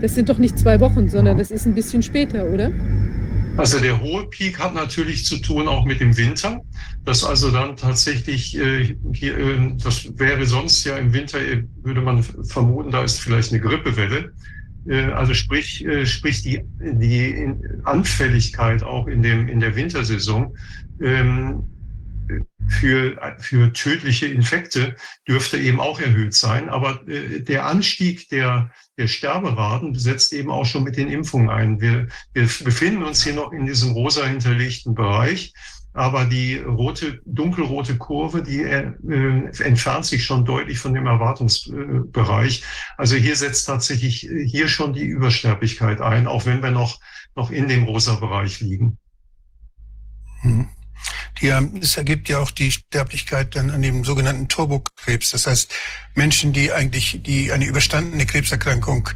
Das 0.00 0.14
sind 0.14 0.28
doch 0.28 0.38
nicht 0.38 0.56
zwei 0.56 0.78
Wochen, 0.78 1.08
sondern 1.08 1.38
das 1.38 1.50
ist 1.50 1.66
ein 1.66 1.74
bisschen 1.74 2.04
später, 2.04 2.48
oder? 2.48 2.70
Also 3.56 3.78
der 3.78 4.00
hohe 4.00 4.26
Peak 4.26 4.58
hat 4.58 4.74
natürlich 4.74 5.24
zu 5.24 5.38
tun 5.38 5.68
auch 5.68 5.84
mit 5.84 6.00
dem 6.00 6.16
Winter. 6.16 6.60
Das 7.04 7.24
also 7.24 7.50
dann 7.50 7.76
tatsächlich, 7.76 8.56
äh, 8.56 8.96
hier, 9.12 9.36
äh, 9.36 9.72
das 9.82 10.18
wäre 10.18 10.46
sonst 10.46 10.84
ja 10.84 10.96
im 10.96 11.12
Winter, 11.12 11.40
äh, 11.40 11.64
würde 11.82 12.00
man 12.00 12.22
vermuten, 12.22 12.90
da 12.90 13.02
ist 13.02 13.20
vielleicht 13.20 13.52
eine 13.52 13.60
Grippewelle. 13.60 14.32
Äh, 14.86 15.04
also 15.12 15.34
sprich, 15.34 15.84
äh, 15.84 16.06
sprich 16.06 16.42
die, 16.42 16.60
die 16.80 17.52
Anfälligkeit 17.84 18.82
auch 18.82 19.06
in, 19.06 19.22
dem, 19.22 19.48
in 19.48 19.60
der 19.60 19.76
Wintersaison 19.76 20.56
ähm, 21.02 21.64
für, 22.68 23.36
für 23.38 23.72
tödliche 23.72 24.26
Infekte 24.26 24.96
dürfte 25.26 25.58
eben 25.58 25.80
auch 25.80 26.00
erhöht 26.00 26.34
sein. 26.34 26.68
Aber 26.68 27.06
äh, 27.08 27.40
der 27.40 27.66
Anstieg 27.66 28.28
der, 28.28 28.70
der 28.98 29.08
Sterberaten 29.08 29.94
setzt 29.94 30.32
eben 30.32 30.50
auch 30.50 30.66
schon 30.66 30.84
mit 30.84 30.96
den 30.96 31.08
Impfungen 31.08 31.50
ein. 31.50 31.80
Wir, 31.80 32.08
wir 32.32 32.48
befinden 32.64 33.02
uns 33.02 33.24
hier 33.24 33.34
noch 33.34 33.52
in 33.52 33.66
diesem 33.66 33.92
rosa 33.92 34.24
hinterlegten 34.26 34.94
Bereich. 34.94 35.52
Aber 35.92 36.24
die 36.24 36.56
rote, 36.56 37.20
dunkelrote 37.24 37.96
Kurve, 37.96 38.42
die 38.42 38.62
äh, 38.62 38.92
entfernt 39.58 40.06
sich 40.06 40.24
schon 40.24 40.44
deutlich 40.44 40.78
von 40.78 40.94
dem 40.94 41.06
Erwartungsbereich. 41.06 42.62
Also 42.96 43.16
hier 43.16 43.34
setzt 43.34 43.66
tatsächlich 43.66 44.28
hier 44.46 44.68
schon 44.68 44.92
die 44.92 45.04
Übersterblichkeit 45.04 46.00
ein, 46.00 46.28
auch 46.28 46.46
wenn 46.46 46.62
wir 46.62 46.70
noch, 46.70 47.00
noch 47.34 47.50
in 47.50 47.66
dem 47.66 47.84
rosa 47.84 48.14
Bereich 48.14 48.60
liegen. 48.60 48.98
Hm. 50.42 50.68
Die, 51.40 51.48
es 51.80 51.96
ergibt 51.96 52.28
ja 52.28 52.38
auch 52.38 52.50
die 52.50 52.70
Sterblichkeit 52.70 53.56
dann 53.56 53.70
an 53.70 53.82
dem 53.82 54.04
sogenannten 54.04 54.48
Turbokrebs. 54.48 55.30
Das 55.30 55.46
heißt, 55.46 55.72
Menschen, 56.14 56.52
die 56.52 56.72
eigentlich 56.72 57.20
die 57.22 57.52
eine 57.52 57.64
überstandene 57.64 58.26
Krebserkrankung 58.26 59.08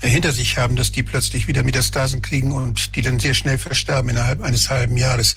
hinter 0.00 0.32
sich 0.32 0.58
haben, 0.58 0.76
dass 0.76 0.92
die 0.92 1.02
plötzlich 1.02 1.48
wieder 1.48 1.62
Metastasen 1.62 2.22
kriegen 2.22 2.52
und 2.52 2.96
die 2.96 3.02
dann 3.02 3.18
sehr 3.18 3.34
schnell 3.34 3.58
versterben 3.58 4.10
innerhalb 4.10 4.42
eines 4.42 4.70
halben 4.70 4.96
Jahres. 4.96 5.36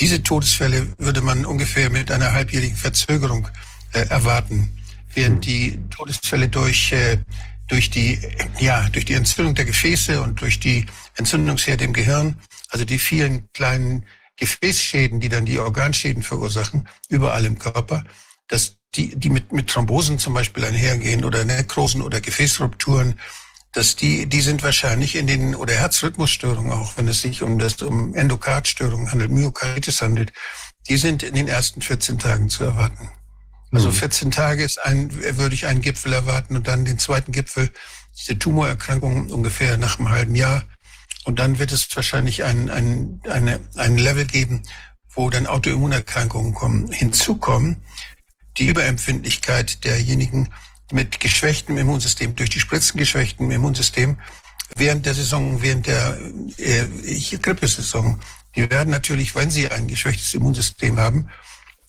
Diese 0.00 0.22
Todesfälle 0.22 0.88
würde 0.98 1.22
man 1.22 1.44
ungefähr 1.44 1.90
mit 1.90 2.10
einer 2.10 2.32
halbjährigen 2.32 2.76
Verzögerung 2.76 3.48
äh, 3.92 4.06
erwarten, 4.08 4.78
während 5.14 5.44
die 5.44 5.78
Todesfälle 5.90 6.48
durch 6.48 6.92
äh, 6.92 7.18
durch 7.66 7.90
die 7.90 8.18
ja 8.60 8.88
durch 8.90 9.04
die 9.04 9.14
Entzündung 9.14 9.54
der 9.54 9.64
Gefäße 9.64 10.22
und 10.22 10.40
durch 10.40 10.60
die 10.60 10.86
Entzündungsherde 11.16 11.84
im 11.84 11.92
Gehirn, 11.92 12.36
also 12.70 12.84
die 12.84 12.98
vielen 12.98 13.50
kleinen 13.52 14.06
Gefäßschäden, 14.38 15.20
die 15.20 15.28
dann 15.28 15.44
die 15.44 15.58
Organschäden 15.58 16.22
verursachen, 16.22 16.88
überall 17.08 17.44
im 17.44 17.58
Körper, 17.58 18.04
dass 18.46 18.76
die, 18.94 19.14
die 19.16 19.30
mit, 19.30 19.52
mit 19.52 19.68
Thrombosen 19.68 20.18
zum 20.18 20.34
Beispiel 20.34 20.64
einhergehen 20.64 21.24
oder 21.24 21.44
Nekrosen 21.44 22.00
oder 22.02 22.20
Gefäßrupturen, 22.20 23.18
dass 23.72 23.96
die, 23.96 24.26
die 24.26 24.40
sind 24.40 24.62
wahrscheinlich 24.62 25.14
in 25.16 25.26
den, 25.26 25.54
oder 25.54 25.74
Herzrhythmusstörungen 25.74 26.72
auch, 26.72 26.96
wenn 26.96 27.08
es 27.08 27.20
sich 27.20 27.42
um 27.42 27.58
das, 27.58 27.82
um 27.82 28.14
Endokardstörungen 28.14 29.10
handelt, 29.10 29.30
Myokarditis 29.30 30.00
handelt, 30.00 30.32
die 30.88 30.96
sind 30.96 31.22
in 31.22 31.34
den 31.34 31.48
ersten 31.48 31.82
14 31.82 32.18
Tagen 32.18 32.48
zu 32.48 32.64
erwarten. 32.64 33.10
Also 33.70 33.92
14 33.92 34.28
mhm. 34.28 34.32
Tage 34.32 34.64
ist 34.64 34.78
ein, 34.78 35.12
würde 35.36 35.54
ich 35.54 35.66
einen 35.66 35.82
Gipfel 35.82 36.14
erwarten 36.14 36.56
und 36.56 36.66
dann 36.66 36.86
den 36.86 36.98
zweiten 36.98 37.32
Gipfel, 37.32 37.70
diese 38.16 38.38
Tumorerkrankung 38.38 39.30
ungefähr 39.30 39.76
nach 39.76 39.98
einem 39.98 40.08
halben 40.08 40.34
Jahr 40.34 40.64
und 41.28 41.38
dann 41.40 41.58
wird 41.58 41.72
es 41.72 41.94
wahrscheinlich 41.94 42.42
ein, 42.44 42.70
ein, 42.70 43.20
eine, 43.28 43.60
ein 43.76 43.98
Level 43.98 44.24
geben, 44.24 44.62
wo 45.10 45.28
dann 45.28 45.46
Autoimmunerkrankungen 45.46 46.54
kommen, 46.54 46.90
hinzukommen. 46.90 47.82
Die 48.56 48.66
Überempfindlichkeit 48.66 49.84
derjenigen 49.84 50.48
mit 50.90 51.20
geschwächtem 51.20 51.76
Immunsystem, 51.76 52.34
durch 52.34 52.48
die 52.48 52.60
Spritzen 52.60 52.96
geschwächtem 52.96 53.50
Immunsystem, 53.50 54.16
während 54.74 55.04
der 55.04 55.12
Saison, 55.12 55.60
während 55.60 55.86
der 55.86 56.18
äh, 56.56 56.86
Grippesaison, 57.36 58.18
die 58.56 58.70
werden 58.70 58.88
natürlich, 58.88 59.34
wenn 59.34 59.50
sie 59.50 59.70
ein 59.70 59.86
geschwächtes 59.86 60.32
Immunsystem 60.32 60.98
haben, 60.98 61.28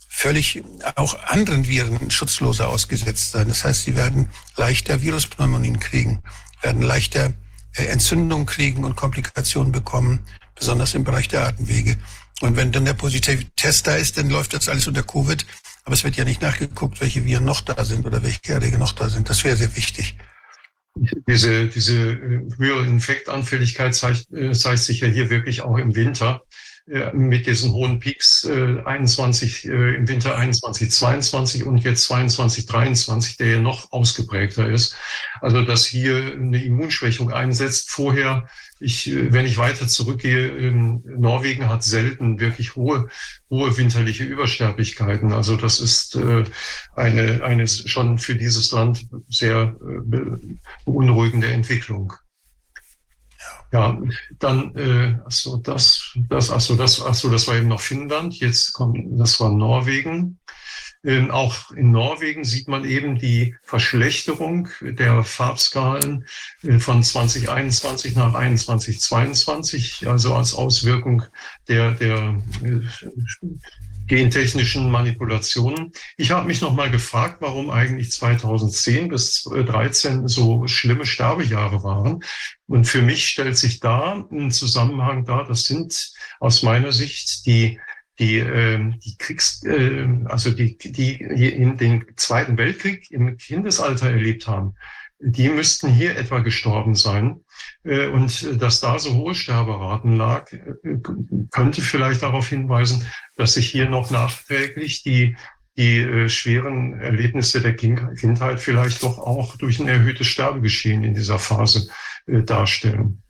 völlig 0.09 0.65
auch 0.95 1.17
anderen 1.23 1.65
Viren 1.65 2.11
schutzloser 2.11 2.67
ausgesetzt 2.67 3.31
sein. 3.31 3.47
Das 3.47 3.63
heißt, 3.63 3.83
sie 3.83 3.95
werden 3.95 4.31
leichter 4.57 5.01
Viruspneumonien 5.01 5.79
kriegen, 5.79 6.23
werden 6.61 6.81
leichter 6.81 7.31
äh, 7.79 7.85
Entzündung 7.87 8.45
kriegen 8.45 8.83
und 8.83 8.95
Komplikationen 8.95 9.71
bekommen, 9.71 10.19
besonders 10.55 10.93
im 10.93 11.03
Bereich 11.03 11.27
der 11.27 11.47
Atemwege. 11.47 11.97
Und 12.41 12.55
wenn 12.55 12.71
dann 12.71 12.85
der 12.85 12.93
positive 12.93 13.45
Test 13.55 13.87
da 13.87 13.95
ist, 13.95 14.17
dann 14.17 14.29
läuft 14.29 14.53
das 14.53 14.69
alles 14.69 14.87
unter 14.87 15.03
Covid. 15.03 15.45
Aber 15.83 15.93
es 15.93 16.03
wird 16.03 16.17
ja 16.17 16.23
nicht 16.23 16.41
nachgeguckt, 16.41 17.01
welche 17.01 17.25
Viren 17.25 17.45
noch 17.45 17.61
da 17.61 17.83
sind 17.83 18.05
oder 18.05 18.21
welche 18.23 18.53
Erreger 18.53 18.77
noch 18.77 18.93
da 18.93 19.09
sind. 19.09 19.29
Das 19.29 19.43
wäre 19.43 19.57
sehr 19.57 19.75
wichtig. 19.75 20.15
Diese, 21.27 21.67
diese 21.67 22.11
äh, 22.11 22.41
höhere 22.57 22.85
Infektanfälligkeit 22.85 23.95
zeigt, 23.95 24.31
äh, 24.31 24.51
zeigt 24.51 24.79
sich 24.79 24.99
ja 25.01 25.07
hier 25.07 25.29
wirklich 25.29 25.61
auch 25.61 25.77
im 25.77 25.95
Winter 25.95 26.43
mit 27.13 27.45
diesen 27.45 27.71
hohen 27.71 27.99
Peaks 27.99 28.45
äh, 28.45 28.81
21 28.83 29.65
äh, 29.65 29.95
im 29.95 30.07
Winter 30.07 30.35
21, 30.35 30.89
22 30.89 31.63
und 31.63 31.79
jetzt 31.79 32.05
22, 32.05 32.65
23, 32.65 33.37
der 33.37 33.47
ja 33.47 33.59
noch 33.59 33.91
ausgeprägter 33.91 34.67
ist. 34.67 34.95
Also 35.39 35.61
dass 35.61 35.85
hier 35.85 36.33
eine 36.33 36.63
Immunschwächung 36.63 37.31
einsetzt. 37.31 37.91
Vorher, 37.91 38.47
ich, 38.79 39.07
äh, 39.07 39.31
wenn 39.31 39.45
ich 39.45 39.57
weiter 39.57 39.87
zurückgehe, 39.87 40.47
in 40.47 41.03
Norwegen 41.05 41.69
hat 41.69 41.83
selten 41.83 42.39
wirklich 42.39 42.75
hohe, 42.75 43.09
hohe 43.51 43.77
winterliche 43.77 44.23
Übersterblichkeiten. 44.23 45.31
Also 45.31 45.57
das 45.57 45.79
ist 45.79 46.15
äh, 46.15 46.43
eine, 46.95 47.43
eine 47.43 47.67
schon 47.67 48.17
für 48.17 48.35
dieses 48.35 48.71
Land 48.71 49.05
sehr 49.29 49.75
äh, 49.79 50.19
beunruhigende 50.85 51.47
Entwicklung. 51.47 52.13
Ja, 53.71 54.01
dann, 54.39 54.75
äh, 54.75 55.19
achso, 55.25 55.57
das, 55.57 56.13
das, 56.27 56.49
achso, 56.49 56.75
das, 56.75 57.01
achso, 57.01 57.29
das 57.29 57.47
war 57.47 57.55
eben 57.55 57.67
noch 57.67 57.81
Finnland. 57.81 58.39
Jetzt 58.39 58.73
kommt, 58.73 58.97
das 59.19 59.39
war 59.39 59.51
Norwegen. 59.51 60.39
Ähm, 61.03 61.31
auch 61.31 61.71
in 61.71 61.91
Norwegen 61.91 62.43
sieht 62.43 62.67
man 62.67 62.83
eben 62.83 63.17
die 63.17 63.55
Verschlechterung 63.63 64.67
der 64.81 65.23
Farbskalen 65.23 66.25
äh, 66.61 66.79
von 66.79 67.03
2021 67.03 68.15
nach 68.15 68.33
2022, 68.33 70.09
also 70.09 70.33
als 70.35 70.53
Auswirkung 70.53 71.23
der, 71.69 71.91
der 71.91 72.41
äh, 72.63 72.81
gentechnischen 74.09 74.91
Manipulationen. 74.91 75.93
Ich 76.17 76.31
habe 76.31 76.47
mich 76.47 76.59
noch 76.59 76.73
mal 76.73 76.91
gefragt, 76.91 77.37
warum 77.39 77.69
eigentlich 77.69 78.11
2010 78.11 79.07
bis 79.07 79.43
2013 79.43 80.27
so 80.27 80.67
schlimme 80.67 81.05
Sterbejahre 81.05 81.83
waren. 81.83 82.21
Und 82.67 82.85
für 82.85 83.01
mich 83.01 83.27
stellt 83.27 83.57
sich 83.57 83.79
da 83.79 84.25
ein 84.29 84.51
Zusammenhang 84.51 85.23
dar. 85.23 85.47
Das 85.47 85.63
sind 85.63 86.11
aus 86.41 86.63
meiner 86.63 86.91
Sicht 86.91 87.45
die 87.45 87.79
die, 88.19 88.39
äh, 88.39 88.93
die 88.97 89.17
Kriegs, 89.17 89.63
äh, 89.63 90.05
also 90.25 90.51
die, 90.51 90.77
die 90.77 91.13
in 91.13 91.77
den 91.77 92.05
Zweiten 92.17 92.57
Weltkrieg 92.57 93.09
im 93.11 93.37
Kindesalter 93.37 94.11
erlebt 94.11 94.45
haben, 94.45 94.75
die 95.19 95.47
müssten 95.47 95.89
hier 95.89 96.17
etwa 96.17 96.39
gestorben 96.39 96.95
sein. 96.95 97.45
Äh, 97.83 98.07
und 98.07 98.61
dass 98.61 98.81
da 98.81 98.99
so 98.99 99.13
hohe 99.13 99.35
Sterberaten 99.35 100.17
lag, 100.17 100.51
äh, 100.51 100.59
könnte 101.51 101.81
vielleicht 101.81 102.23
darauf 102.23 102.49
hinweisen, 102.49 103.05
dass 103.35 103.53
sich 103.53 103.69
hier 103.69 103.89
noch 103.89 104.11
nachträglich 104.11 105.03
die, 105.03 105.37
die 105.77 105.99
äh, 105.99 106.29
schweren 106.29 106.99
Erlebnisse 106.99 107.61
der 107.61 107.75
Kindheit 107.75 108.59
vielleicht 108.59 109.03
doch 109.03 109.17
auch 109.17 109.55
durch 109.57 109.79
ein 109.79 109.87
erhöhtes 109.87 110.27
Sterbegeschehen 110.27 111.03
in 111.03 111.13
dieser 111.13 111.39
Phase 111.39 111.89
darstellen. 112.27 113.23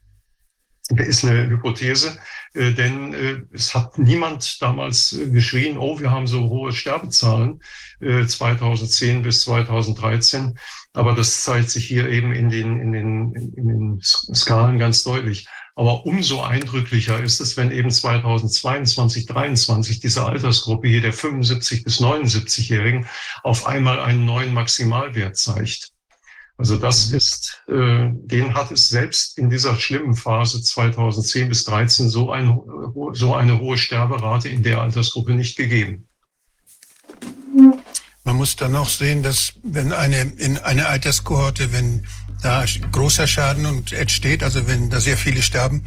Das 0.89 1.07
ist 1.07 1.23
eine 1.23 1.47
Hypothese, 1.47 2.17
denn 2.53 3.47
es 3.53 3.75
hat 3.75 3.97
niemand 3.97 4.61
damals 4.61 5.17
geschrien, 5.31 5.77
oh, 5.77 5.99
wir 5.99 6.11
haben 6.11 6.27
so 6.27 6.49
hohe 6.49 6.71
Sterbezahlen 6.71 7.61
2010 7.99 9.23
bis 9.23 9.43
2013. 9.43 10.57
Aber 10.93 11.13
das 11.13 11.43
zeigt 11.43 11.69
sich 11.69 11.85
hier 11.85 12.09
eben 12.09 12.33
in 12.33 12.49
den, 12.49 12.79
in 12.79 12.91
den, 12.91 13.35
in 13.55 13.67
den 13.67 14.01
Skalen 14.01 14.79
ganz 14.79 15.03
deutlich. 15.03 15.47
Aber 15.75 16.05
umso 16.05 16.41
eindrücklicher 16.41 17.23
ist 17.23 17.39
es, 17.39 17.55
wenn 17.55 17.71
eben 17.71 17.89
2022, 17.89 19.27
2023 19.27 19.99
diese 19.99 20.25
Altersgruppe 20.25 20.89
hier 20.89 21.01
der 21.01 21.13
75 21.13 21.83
bis 21.83 22.01
79-Jährigen 22.01 23.07
auf 23.43 23.65
einmal 23.65 23.99
einen 23.99 24.25
neuen 24.25 24.53
Maximalwert 24.53 25.37
zeigt. 25.37 25.93
Also 26.59 26.75
das 26.75 27.13
ist, 27.13 27.63
äh, 27.69 28.09
den 28.11 28.53
hat 28.53 28.69
es 28.71 28.89
selbst 28.89 29.37
in 29.37 29.49
dieser 29.49 29.79
schlimmen 29.79 30.13
Phase 30.13 30.61
2010 30.61 31.47
bis 31.47 31.63
2013 31.63 32.09
so, 32.09 32.31
ein, 32.31 32.59
so 33.13 33.33
eine 33.33 33.61
hohe 33.61 33.77
Sterberate 33.77 34.49
in 34.49 34.61
der 34.61 34.81
Altersgruppe 34.81 35.31
nicht 35.31 35.55
gegeben. 35.55 36.09
Man 38.25 38.35
muss 38.35 38.57
dann 38.57 38.75
auch 38.75 38.89
sehen, 38.89 39.23
dass 39.23 39.53
wenn 39.63 39.93
eine 39.93 40.33
in 40.37 40.57
eine 40.57 40.87
Alterskohorte, 40.87 41.71
wenn 41.71 42.05
da 42.41 42.65
großer 42.91 43.25
Schaden 43.25 43.65
und 43.65 43.93
entsteht, 43.93 44.43
also 44.43 44.67
wenn 44.67 44.89
da 44.89 44.99
sehr 44.99 45.15
viele 45.15 45.41
sterben, 45.41 45.85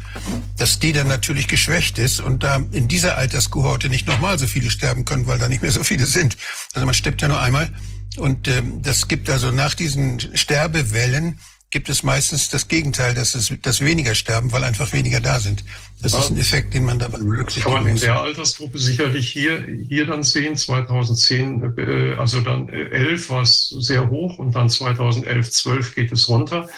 dass 0.57 0.79
die 0.79 0.91
dann 0.91 1.07
natürlich 1.07 1.47
geschwächt 1.47 1.99
ist 1.99 2.19
und 2.19 2.41
da 2.41 2.59
in 2.71 2.87
dieser 2.87 3.17
Alterskohorte 3.17 3.89
nicht 3.89 4.07
nochmal 4.07 4.39
so 4.39 4.47
viele 4.47 4.71
sterben 4.71 5.05
können, 5.05 5.27
weil 5.27 5.37
da 5.37 5.47
nicht 5.47 5.61
mehr 5.61 5.71
so 5.71 5.83
viele 5.83 6.07
sind. 6.07 6.35
Also 6.73 6.87
man 6.87 6.95
stirbt 6.95 7.21
ja 7.21 7.27
nur 7.27 7.39
einmal. 7.39 7.69
Und 8.17 8.47
ähm, 8.47 8.81
das 8.81 9.07
gibt 9.07 9.29
also 9.29 9.51
nach 9.51 9.73
diesen 9.73 10.19
Sterbewellen 10.35 11.39
gibt 11.73 11.89
es 11.89 12.03
meistens 12.03 12.49
das 12.49 12.67
Gegenteil, 12.67 13.15
dass 13.15 13.33
es 13.33 13.51
dass 13.63 13.81
weniger 13.81 14.13
sterben, 14.13 14.51
weil 14.51 14.63
einfach 14.63 14.93
weniger 14.93 15.19
da 15.19 15.39
sind. 15.39 15.63
Das 16.03 16.13
ja. 16.13 16.19
ist 16.19 16.29
ein 16.29 16.37
Effekt, 16.37 16.75
den 16.75 16.85
man 16.85 16.99
dabei 16.99 17.17
berücksichtigen 17.17 17.73
Kann 17.73 17.83
man 17.83 17.91
in 17.91 17.99
der 17.99 18.21
Altersgruppe 18.21 18.77
sicherlich 18.77 19.31
hier, 19.31 19.65
hier 19.89 20.05
dann 20.05 20.21
sehen. 20.21 20.55
2010, 20.55 21.73
äh, 21.77 22.13
also 22.19 22.41
dann 22.41 22.69
11 22.69 23.29
war 23.31 23.41
es 23.41 23.69
sehr 23.69 24.07
hoch 24.07 24.37
und 24.37 24.53
dann 24.53 24.69
2011, 24.69 25.49
12 25.49 25.95
geht 25.95 26.11
es 26.11 26.29
runter. 26.29 26.69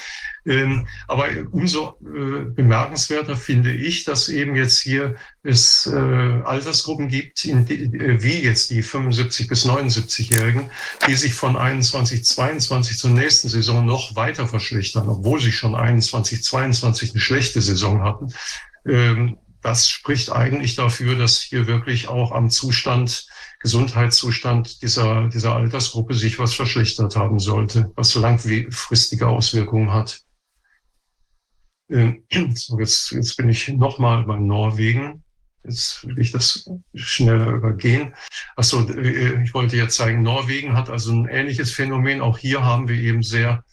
Ähm, 0.45 0.87
aber 1.07 1.27
umso 1.51 1.97
äh, 2.01 2.45
bemerkenswerter 2.45 3.35
finde 3.35 3.73
ich, 3.73 4.03
dass 4.03 4.29
eben 4.29 4.55
jetzt 4.55 4.79
hier 4.79 5.15
es 5.41 5.87
äh, 5.87 5.95
Altersgruppen 5.95 7.07
gibt, 7.07 7.43
äh, 7.45 8.21
wie 8.21 8.43
jetzt 8.43 8.69
die 8.69 8.83
75 8.83 9.47
bis 9.47 9.65
79-Jährigen, 9.65 10.69
die 11.07 11.15
sich 11.15 11.33
von 11.33 11.57
21, 11.57 12.23
22 12.23 12.97
zur 12.97 13.09
nächsten 13.09 13.49
Saison 13.49 13.85
noch 13.85 14.15
weiter 14.15 14.47
verschlechtern, 14.47 15.09
obwohl 15.09 15.41
sie 15.41 15.51
schon 15.51 15.73
21, 15.73 16.43
22 16.43 17.11
eine 17.11 17.21
schlechte 17.21 17.61
Saison 17.61 18.03
hatten. 18.03 18.33
Ähm, 18.87 19.37
das 19.63 19.89
spricht 19.89 20.31
eigentlich 20.31 20.75
dafür, 20.75 21.15
dass 21.15 21.41
hier 21.41 21.65
wirklich 21.65 22.07
auch 22.07 22.31
am 22.31 22.51
Zustand 22.51 23.25
Gesundheitszustand 23.59 24.83
dieser, 24.83 25.27
dieser 25.29 25.55
Altersgruppe 25.55 26.13
sich 26.13 26.37
was 26.37 26.53
verschlechtert 26.53 27.15
haben 27.15 27.39
sollte, 27.39 27.91
was 27.95 28.13
langfristige 28.13 29.27
Auswirkungen 29.27 29.91
hat. 29.91 30.24
Ähm, 31.89 32.23
so, 32.55 32.79
jetzt, 32.79 33.11
jetzt 33.11 33.37
bin 33.37 33.49
ich 33.49 33.67
nochmal 33.69 34.23
bei 34.23 34.37
Norwegen. 34.37 35.23
Jetzt 35.63 36.07
will 36.07 36.19
ich 36.19 36.31
das 36.31 36.69
schneller 36.93 37.47
übergehen. 37.47 38.13
Achso, 38.55 38.87
äh, 38.87 39.43
ich 39.43 39.53
wollte 39.53 39.77
jetzt 39.77 39.95
zeigen, 39.95 40.21
Norwegen 40.21 40.75
hat 40.75 40.89
also 40.89 41.11
ein 41.11 41.27
ähnliches 41.27 41.71
Phänomen. 41.71 42.21
Auch 42.21 42.37
hier 42.37 42.63
haben 42.63 42.87
wir 42.87 42.95
eben 42.95 43.23
sehr 43.23 43.63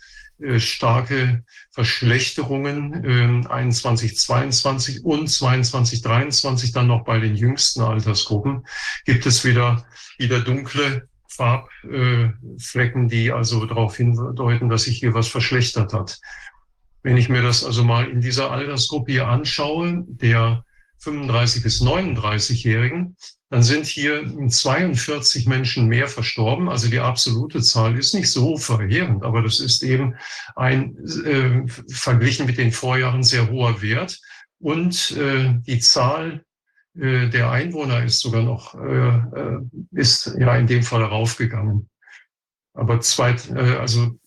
äh, 0.40 0.58
starke 0.58 1.44
Verschlechterungen, 1.70 3.46
21, 3.46 4.16
22 4.16 5.04
und 5.04 5.28
22, 5.28 6.02
23 6.02 6.72
dann 6.72 6.86
noch 6.86 7.04
bei 7.04 7.18
den 7.18 7.34
jüngsten 7.34 7.80
Altersgruppen 7.80 8.66
gibt 9.04 9.24
es 9.24 9.44
wieder, 9.44 9.86
wieder 10.18 10.40
dunkle 10.40 11.08
Farbflecken, 11.28 13.08
die 13.08 13.32
also 13.32 13.64
darauf 13.64 13.96
hindeuten, 13.96 14.68
dass 14.68 14.82
sich 14.82 14.98
hier 14.98 15.14
was 15.14 15.28
verschlechtert 15.28 15.94
hat. 15.94 16.20
Wenn 17.02 17.16
ich 17.16 17.28
mir 17.28 17.42
das 17.42 17.64
also 17.64 17.84
mal 17.84 18.08
in 18.08 18.20
dieser 18.20 18.50
Altersgruppe 18.50 19.12
hier 19.12 19.28
anschaue, 19.28 20.04
der 20.06 20.64
35 20.98 21.62
bis 21.62 21.82
39-Jährigen, 21.82 23.16
dann 23.50 23.62
sind 23.62 23.86
hier 23.86 24.24
42 24.48 25.46
Menschen 25.46 25.86
mehr 25.86 26.08
verstorben. 26.08 26.68
Also 26.68 26.88
die 26.88 27.00
absolute 27.00 27.60
Zahl 27.60 27.98
ist 27.98 28.14
nicht 28.14 28.30
so 28.30 28.56
verheerend, 28.56 29.24
aber 29.24 29.42
das 29.42 29.60
ist 29.60 29.82
eben 29.82 30.14
ein 30.56 30.96
äh, 31.26 31.62
verglichen 31.92 32.46
mit 32.46 32.56
den 32.56 32.72
Vorjahren 32.72 33.22
sehr 33.22 33.50
hoher 33.50 33.82
Wert. 33.82 34.18
Und 34.58 35.10
äh, 35.18 35.54
die 35.66 35.80
Zahl 35.80 36.44
äh, 36.98 37.28
der 37.28 37.50
Einwohner 37.50 38.04
ist 38.04 38.20
sogar 38.20 38.42
noch, 38.42 38.74
äh, 38.74 39.08
äh 39.08 39.60
ist 39.90 40.34
ja 40.38 40.56
in 40.56 40.66
dem 40.66 40.82
Fall 40.82 41.02
raufgegangen. 41.02 41.90
Aber 42.74 43.00
zweit, 43.00 43.50
äh, 43.50 43.76
also 43.76 44.18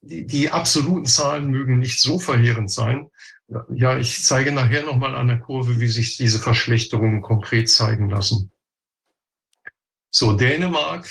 die, 0.00 0.26
die 0.26 0.50
absoluten 0.50 1.06
Zahlen 1.06 1.50
mögen 1.50 1.78
nicht 1.78 2.00
so 2.00 2.18
verheerend 2.18 2.70
sein. 2.70 3.10
Ja, 3.72 3.98
ich 3.98 4.24
zeige 4.24 4.52
nachher 4.52 4.84
nochmal 4.84 5.14
an 5.14 5.28
der 5.28 5.40
Kurve, 5.40 5.80
wie 5.80 5.88
sich 5.88 6.16
diese 6.16 6.38
Verschlechterungen 6.38 7.22
konkret 7.22 7.68
zeigen 7.68 8.08
lassen. 8.08 8.52
So, 10.10 10.32
Dänemark, 10.32 11.10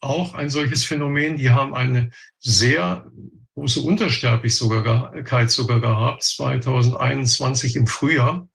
auch 0.00 0.34
ein 0.34 0.50
solches 0.50 0.84
Phänomen. 0.84 1.36
Die 1.36 1.50
haben 1.50 1.74
eine 1.74 2.10
sehr 2.38 3.10
große 3.54 3.80
Untersterblichkeit 3.80 5.50
sogar 5.50 5.80
gehabt, 5.80 6.22
2021 6.22 7.76
im 7.76 7.86
Frühjahr. 7.86 8.48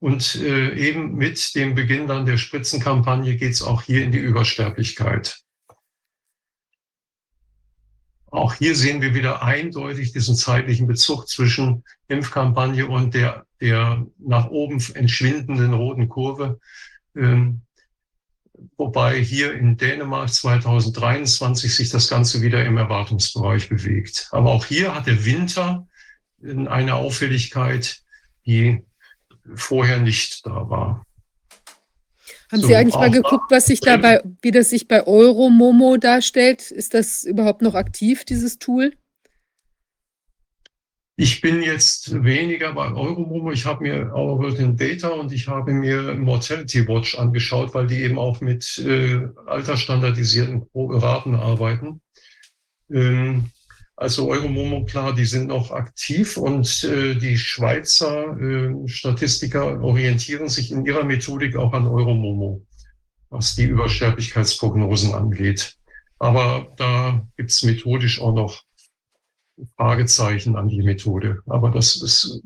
Und 0.00 0.36
äh, 0.36 0.74
eben 0.76 1.16
mit 1.16 1.54
dem 1.54 1.74
Beginn 1.74 2.06
dann 2.06 2.24
der 2.24 2.38
Spritzenkampagne 2.38 3.36
geht 3.36 3.52
es 3.52 3.62
auch 3.62 3.82
hier 3.82 4.04
in 4.04 4.12
die 4.12 4.18
Übersterblichkeit. 4.18 5.42
Auch 8.30 8.54
hier 8.54 8.74
sehen 8.74 9.00
wir 9.00 9.14
wieder 9.14 9.42
eindeutig 9.42 10.12
diesen 10.12 10.36
zeitlichen 10.36 10.86
Bezug 10.86 11.28
zwischen 11.28 11.84
Impfkampagne 12.08 12.86
und 12.86 13.14
der, 13.14 13.46
der 13.60 14.06
nach 14.18 14.48
oben 14.48 14.82
entschwindenden 14.94 15.72
roten 15.72 16.08
Kurve. 16.08 16.60
Ähm, 17.16 17.62
wobei 18.76 19.20
hier 19.20 19.54
in 19.54 19.76
Dänemark 19.76 20.32
2023 20.32 21.74
sich 21.74 21.88
das 21.90 22.08
Ganze 22.08 22.42
wieder 22.42 22.64
im 22.64 22.76
Erwartungsbereich 22.76 23.68
bewegt. 23.68 24.28
Aber 24.32 24.50
auch 24.50 24.66
hier 24.66 24.94
hat 24.94 25.06
der 25.06 25.24
Winter 25.24 25.86
eine 26.42 26.94
Auffälligkeit, 26.94 28.02
die 28.46 28.82
vorher 29.54 30.00
nicht 30.00 30.46
da 30.46 30.68
war. 30.68 31.06
Haben 32.50 32.62
so, 32.62 32.68
Sie 32.68 32.76
eigentlich 32.76 32.94
mal 32.94 33.10
geguckt, 33.10 33.50
was 33.50 33.66
sich 33.66 33.80
dabei, 33.80 34.22
wie 34.40 34.50
das 34.50 34.70
sich 34.70 34.88
bei 34.88 35.06
Euromomo 35.06 35.98
darstellt? 35.98 36.70
Ist 36.70 36.94
das 36.94 37.24
überhaupt 37.24 37.60
noch 37.62 37.74
aktiv, 37.74 38.24
dieses 38.24 38.58
Tool? 38.58 38.92
Ich 41.20 41.40
bin 41.40 41.62
jetzt 41.62 42.22
weniger 42.22 42.72
bei 42.72 42.92
Euromomo. 42.92 43.50
Ich 43.50 43.66
habe 43.66 43.82
mir 43.82 44.14
Our 44.14 44.52
Data 44.76 45.08
und 45.08 45.32
ich 45.32 45.48
habe 45.48 45.72
mir 45.72 46.14
Mortality 46.14 46.86
Watch 46.86 47.18
angeschaut, 47.18 47.74
weil 47.74 47.88
die 47.88 48.02
eben 48.02 48.20
auch 48.20 48.40
mit 48.40 48.78
äh, 48.78 49.26
altersstandardisierten 49.46 50.68
Raten 50.74 51.34
arbeiten. 51.34 52.00
Ähm, 52.88 53.50
Also 54.00 54.28
Euromomo, 54.30 54.84
klar, 54.84 55.12
die 55.12 55.24
sind 55.24 55.48
noch 55.48 55.72
aktiv 55.72 56.36
und 56.36 56.84
äh, 56.84 57.16
die 57.16 57.36
Schweizer 57.36 58.38
äh, 58.40 58.88
Statistiker 58.88 59.82
orientieren 59.82 60.48
sich 60.48 60.70
in 60.70 60.86
ihrer 60.86 61.02
Methodik 61.02 61.56
auch 61.56 61.72
an 61.72 61.88
Euromomo, 61.88 62.64
was 63.28 63.56
die 63.56 63.64
Übersterblichkeitsprognosen 63.64 65.14
angeht. 65.14 65.76
Aber 66.20 66.72
da 66.76 67.26
gibt's 67.36 67.64
methodisch 67.64 68.20
auch 68.20 68.32
noch 68.32 68.62
Fragezeichen 69.76 70.54
an 70.54 70.68
die 70.68 70.82
Methode. 70.82 71.42
Aber 71.46 71.72
das 71.72 72.00
ist 72.00 72.40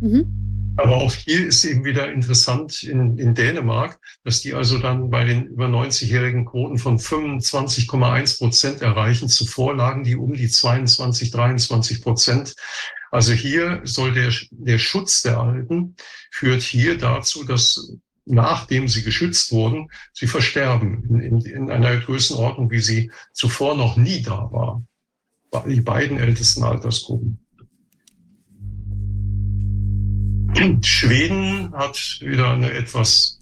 mhm. 0.00 0.40
Aber 0.76 0.96
auch 0.96 1.12
hier 1.12 1.46
ist 1.46 1.64
eben 1.64 1.84
wieder 1.84 2.10
interessant 2.10 2.82
in, 2.82 3.18
in 3.18 3.34
Dänemark, 3.34 3.98
dass 4.24 4.40
die 4.40 4.54
also 4.54 4.78
dann 4.78 5.10
bei 5.10 5.24
den 5.24 5.46
über 5.46 5.66
90-jährigen 5.66 6.46
Quoten 6.46 6.78
von 6.78 6.98
25,1 6.98 8.38
Prozent 8.38 8.80
erreichen. 8.80 9.28
Zuvor 9.28 9.76
lagen 9.76 10.04
die 10.04 10.16
um 10.16 10.32
die 10.32 10.48
22, 10.48 11.32
23 11.32 12.02
Prozent. 12.02 12.54
Also 13.10 13.32
hier 13.32 13.80
soll 13.84 14.14
der, 14.14 14.32
der 14.50 14.78
Schutz 14.78 15.22
der 15.22 15.38
Alten 15.38 15.96
führt 16.30 16.62
hier 16.62 16.96
dazu, 16.96 17.44
dass 17.44 17.92
nachdem 18.24 18.88
sie 18.88 19.02
geschützt 19.02 19.52
wurden, 19.52 19.90
sie 20.12 20.28
versterben 20.28 21.04
in, 21.10 21.20
in, 21.20 21.40
in 21.40 21.70
einer 21.70 21.98
Größenordnung, 21.98 22.70
wie 22.70 22.80
sie 22.80 23.10
zuvor 23.32 23.76
noch 23.76 23.96
nie 23.96 24.22
da 24.22 24.48
war. 24.52 24.82
Die 25.66 25.80
beiden 25.80 26.18
ältesten 26.18 26.62
Altersgruppen. 26.62 27.39
Schweden 30.82 31.72
hat 31.74 32.18
wieder 32.20 32.50
eine 32.50 32.72
etwas 32.72 33.40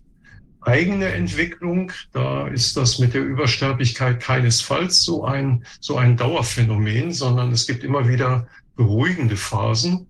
eigene 0.60 1.06
Entwicklung. 1.06 1.92
Da 2.12 2.48
ist 2.48 2.76
das 2.76 2.98
mit 2.98 3.14
der 3.14 3.22
Übersterblichkeit 3.22 4.20
keinesfalls 4.20 5.02
so 5.02 5.24
ein, 5.24 5.64
so 5.80 5.96
ein 5.96 6.16
Dauerphänomen, 6.16 7.12
sondern 7.12 7.52
es 7.52 7.66
gibt 7.66 7.84
immer 7.84 8.08
wieder 8.08 8.46
beruhigende 8.76 9.36
Phasen, 9.36 10.06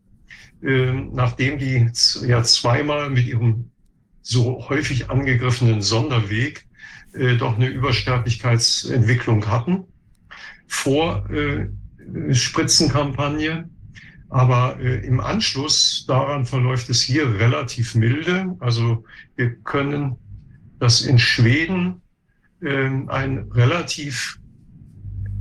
äh, 0.63 0.93
nachdem 0.93 1.59
die 1.59 1.91
ja 2.27 2.43
zweimal 2.43 3.11
mit 3.11 3.27
ihrem 3.27 3.71
so 4.23 4.69
häufig 4.69 5.11
angegriffenen 5.11 5.81
Sonderweg 5.81 6.67
äh, 7.15 7.37
doch 7.37 7.57
eine 7.57 7.69
Übersterblichkeitsentwicklung 7.69 9.47
hatten 9.47 9.85
vor 10.67 11.29
äh, 11.31 11.69
Spritzenkampagne 12.35 13.69
aber 14.31 14.79
äh, 14.81 15.07
im 15.07 15.21
Anschluss 15.21 16.05
daran 16.07 16.45
verläuft 16.45 16.91
es 16.91 17.01
hier 17.01 17.39
relativ 17.39 17.95
milde. 17.95 18.57
Also 18.61 19.05
wir 19.37 19.57
können 19.63 20.17
das 20.79 21.03
in 21.03 21.19
Schweden 21.19 22.03
äh, 22.61 22.91
einen 23.09 23.51
relativ 23.53 24.39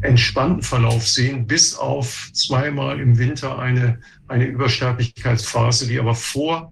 entspannten 0.02 0.62
Verlauf 0.62 1.08
sehen, 1.08 1.48
bis 1.48 1.76
auf 1.76 2.30
zweimal 2.34 3.00
im 3.00 3.18
Winter 3.18 3.58
eine, 3.58 4.00
eine 4.28 4.46
Übersterblichkeitsphase, 4.46 5.88
die 5.88 6.00
aber 6.00 6.16
vor 6.16 6.72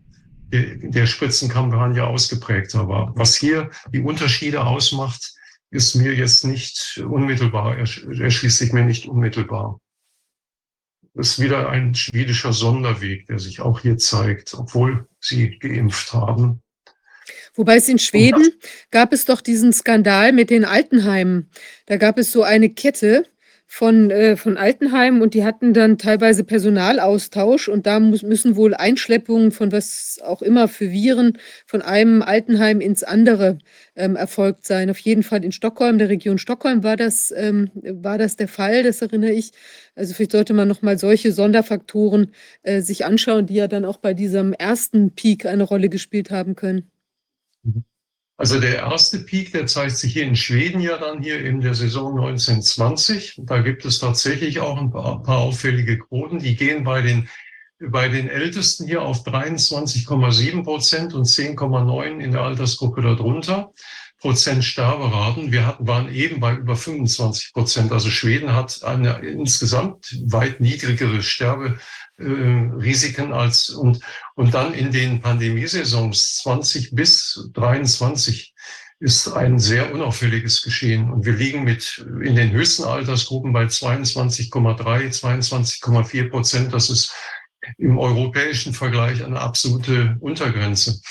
der, 0.51 0.75
der 0.75 1.07
Spritzenkampagne 1.07 2.05
ausgeprägter 2.05 2.87
war. 2.87 3.11
Was 3.15 3.35
hier 3.35 3.71
die 3.91 4.01
Unterschiede 4.01 4.63
ausmacht, 4.63 5.33
ist 5.71 5.95
mir 5.95 6.13
jetzt 6.13 6.45
nicht 6.45 7.03
unmittelbar, 7.05 7.77
erschließt 7.77 8.59
sich 8.59 8.71
mir 8.71 8.85
nicht 8.85 9.07
unmittelbar 9.07 9.79
ist 11.15 11.39
wieder 11.39 11.69
ein 11.69 11.95
schwedischer 11.95 12.53
Sonderweg, 12.53 13.27
der 13.27 13.39
sich 13.39 13.61
auch 13.61 13.79
hier 13.79 13.97
zeigt, 13.97 14.53
obwohl 14.53 15.07
sie 15.19 15.57
geimpft 15.59 16.13
haben. 16.13 16.61
Wobei 17.55 17.77
es 17.77 17.87
in 17.87 17.99
Schweden 17.99 18.49
gab 18.91 19.13
es 19.13 19.25
doch 19.25 19.39
diesen 19.39 19.71
Skandal 19.71 20.33
mit 20.33 20.49
den 20.49 20.65
Altenheimen. 20.65 21.49
Da 21.85 21.95
gab 21.97 22.17
es 22.17 22.31
so 22.31 22.43
eine 22.43 22.69
Kette, 22.69 23.25
von, 23.75 24.09
äh, 24.09 24.37
von 24.37 24.55
Altenheimen 24.55 25.21
und 25.21 25.33
die 25.33 25.43
hatten 25.43 25.73
dann 25.73 25.97
teilweise 25.97 26.45
Personalaustausch 26.45 27.67
und 27.67 27.85
da 27.85 27.99
muss, 27.99 28.23
müssen 28.23 28.55
wohl 28.55 28.73
Einschleppungen 28.73 29.51
von 29.51 29.73
was 29.73 30.17
auch 30.23 30.41
immer 30.41 30.69
für 30.69 30.91
Viren 30.91 31.37
von 31.65 31.81
einem 31.81 32.21
Altenheim 32.21 32.79
ins 32.79 33.03
andere 33.03 33.57
ähm, 33.97 34.15
erfolgt 34.15 34.65
sein. 34.65 34.89
Auf 34.89 34.99
jeden 34.99 35.23
Fall 35.23 35.43
in 35.43 35.51
Stockholm, 35.51 35.97
der 35.97 36.07
Region 36.07 36.37
Stockholm 36.37 36.85
war 36.85 36.95
das, 36.95 37.33
ähm, 37.35 37.69
war 37.75 38.17
das 38.17 38.37
der 38.37 38.47
Fall, 38.47 38.83
das 38.83 39.01
erinnere 39.01 39.31
ich. 39.31 39.51
Also 39.93 40.13
vielleicht 40.13 40.31
sollte 40.31 40.53
man 40.53 40.69
nochmal 40.69 40.97
solche 40.97 41.33
Sonderfaktoren 41.33 42.31
äh, 42.63 42.79
sich 42.79 43.03
anschauen, 43.03 43.45
die 43.45 43.55
ja 43.55 43.67
dann 43.67 43.83
auch 43.83 43.97
bei 43.97 44.13
diesem 44.13 44.53
ersten 44.53 45.11
Peak 45.15 45.45
eine 45.45 45.63
Rolle 45.63 45.89
gespielt 45.89 46.31
haben 46.31 46.55
können. 46.55 46.89
Mhm. 47.63 47.83
Also 48.37 48.59
der 48.59 48.79
erste 48.79 49.19
Peak, 49.19 49.53
der 49.53 49.65
zeigt 49.65 49.97
sich 49.97 50.13
hier 50.13 50.23
in 50.23 50.35
Schweden 50.35 50.81
ja 50.81 50.97
dann 50.97 51.21
hier 51.21 51.39
in 51.39 51.61
der 51.61 51.73
Saison 51.73 52.19
1920. 52.19 53.41
Da 53.43 53.61
gibt 53.61 53.85
es 53.85 53.99
tatsächlich 53.99 54.59
auch 54.59 54.77
ein 54.77 54.91
paar, 54.91 55.23
paar 55.23 55.37
auffällige 55.37 55.99
Quoten. 55.99 56.39
Die 56.39 56.57
gehen 56.57 56.83
bei 56.83 57.01
den, 57.01 57.29
bei 57.79 58.09
den 58.09 58.27
Ältesten 58.27 58.87
hier 58.87 59.03
auf 59.03 59.25
23,7 59.25 60.63
Prozent 60.63 61.13
und 61.13 61.25
10,9 61.25 62.19
in 62.19 62.33
der 62.33 62.41
Altersgruppe 62.41 63.01
darunter. 63.01 63.71
Prozent 64.19 64.65
Sterberaten. 64.65 65.51
Wir 65.51 65.65
hatten, 65.65 65.87
waren 65.87 66.11
eben 66.11 66.39
bei 66.41 66.55
über 66.55 66.75
25 66.75 67.53
Prozent. 67.53 67.91
Also 67.93 68.09
Schweden 68.09 68.53
hat 68.53 68.83
eine 68.83 69.19
insgesamt 69.19 70.17
weit 70.25 70.59
niedrigere 70.59 71.21
Sterbe, 71.21 71.77
äh, 72.17 72.23
Risiken 72.23 73.33
als 73.33 73.69
und, 73.69 73.99
und 74.35 74.53
dann 74.53 74.73
in 74.73 74.91
den 74.91 75.21
Pandemiesaisons 75.21 76.37
20 76.37 76.91
bis 76.91 77.49
23 77.53 78.53
ist 78.99 79.27
ein 79.27 79.59
sehr 79.59 79.93
unauffälliges 79.93 80.61
Geschehen. 80.61 81.11
Und 81.11 81.25
wir 81.25 81.33
liegen 81.33 81.63
mit 81.63 81.97
in 82.23 82.35
den 82.35 82.51
höchsten 82.51 82.85
Altersgruppen 82.85 83.51
bei 83.51 83.65
22,3, 83.65 84.49
22,4 85.19 86.29
Prozent. 86.29 86.73
Das 86.73 86.89
ist 86.89 87.13
im 87.77 87.97
europäischen 87.97 88.73
Vergleich 88.73 89.23
eine 89.23 89.39
absolute 89.39 90.17
Untergrenze. 90.19 91.01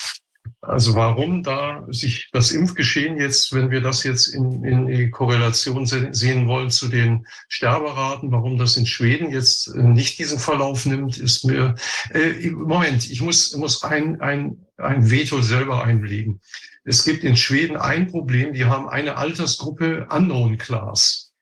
Also 0.67 0.95
warum 0.95 1.43
da 1.43 1.85
sich 1.89 2.29
das 2.33 2.51
Impfgeschehen 2.51 3.19
jetzt, 3.19 3.53
wenn 3.53 3.71
wir 3.71 3.81
das 3.81 4.03
jetzt 4.03 4.29
in, 4.29 4.65
in 4.65 4.87
die 4.87 5.11
Korrelation 5.11 5.87
sehen 5.87 6.49
wollen 6.49 6.71
zu 6.71 6.89
den 6.89 7.27
Sterberaten, 7.49 8.33
warum 8.33 8.57
das 8.57 8.77
in 8.77 8.87
Schweden 8.87 9.31
jetzt 9.31 9.69
äh, 9.69 9.83
nicht 9.83 10.19
diesen 10.19 10.39
Verlauf 10.39 10.87
nimmt, 10.87 11.19
ist 11.19 11.45
mir, 11.45 11.75
äh, 12.12 12.51
Moment, 12.51 13.11
ich 13.11 13.21
muss, 13.21 13.55
muss 13.57 13.83
ein, 13.83 14.21
ein, 14.21 14.67
ein 14.79 15.11
Veto 15.11 15.43
selber 15.43 15.85
einlegen. 15.85 16.41
Es 16.85 17.05
gibt 17.05 17.25
in 17.25 17.37
Schweden 17.37 17.77
ein 17.77 18.09
Problem, 18.09 18.53
die 18.53 18.65
haben 18.65 18.89
eine 18.89 19.17
Altersgruppe 19.17 20.07
Unknown 20.11 20.59
Class. 20.59 21.33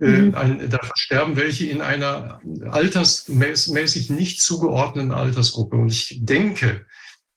Äh, 0.00 0.06
mhm. 0.06 0.34
Ein, 0.34 0.70
da 0.70 0.78
sterben 0.94 1.36
welche 1.36 1.66
in 1.66 1.80
einer 1.80 2.40
altersmäßig 2.70 4.10
nicht 4.10 4.40
zugeordneten 4.40 5.12
Altersgruppe. 5.12 5.76
Und 5.76 5.90
ich 5.90 6.20
denke, 6.22 6.86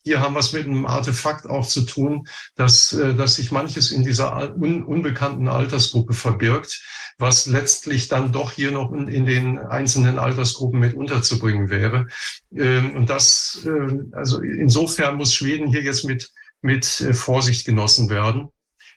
hier 0.04 0.20
haben 0.20 0.34
wir 0.34 0.40
es 0.40 0.54
mit 0.54 0.66
einem 0.66 0.86
Artefakt 0.86 1.48
auch 1.48 1.68
zu 1.68 1.82
tun, 1.82 2.28
dass, 2.56 2.94
äh, 2.94 3.14
dass 3.14 3.36
sich 3.36 3.52
manches 3.52 3.92
in 3.92 4.04
dieser 4.04 4.56
un, 4.56 4.84
unbekannten 4.84 5.48
Altersgruppe 5.48 6.14
verbirgt, 6.14 6.82
was 7.18 7.46
letztlich 7.46 8.08
dann 8.08 8.32
doch 8.32 8.52
hier 8.52 8.72
noch 8.72 8.92
in, 8.92 9.08
in 9.08 9.26
den 9.26 9.60
einzelnen 9.60 10.18
Altersgruppen 10.18 10.80
mit 10.80 10.96
unterzubringen 10.96 11.70
wäre. 11.70 12.08
Ähm, 12.56 12.96
und 12.96 13.10
das, 13.10 13.66
äh, 13.66 14.00
also 14.14 14.42
insofern 14.42 15.18
muss 15.18 15.34
Schweden 15.34 15.68
hier 15.68 15.84
jetzt 15.84 16.04
mit, 16.04 16.32
mit 16.62 17.02
äh, 17.02 17.14
Vorsicht 17.14 17.66
genossen 17.66 18.10
werden. 18.10 18.50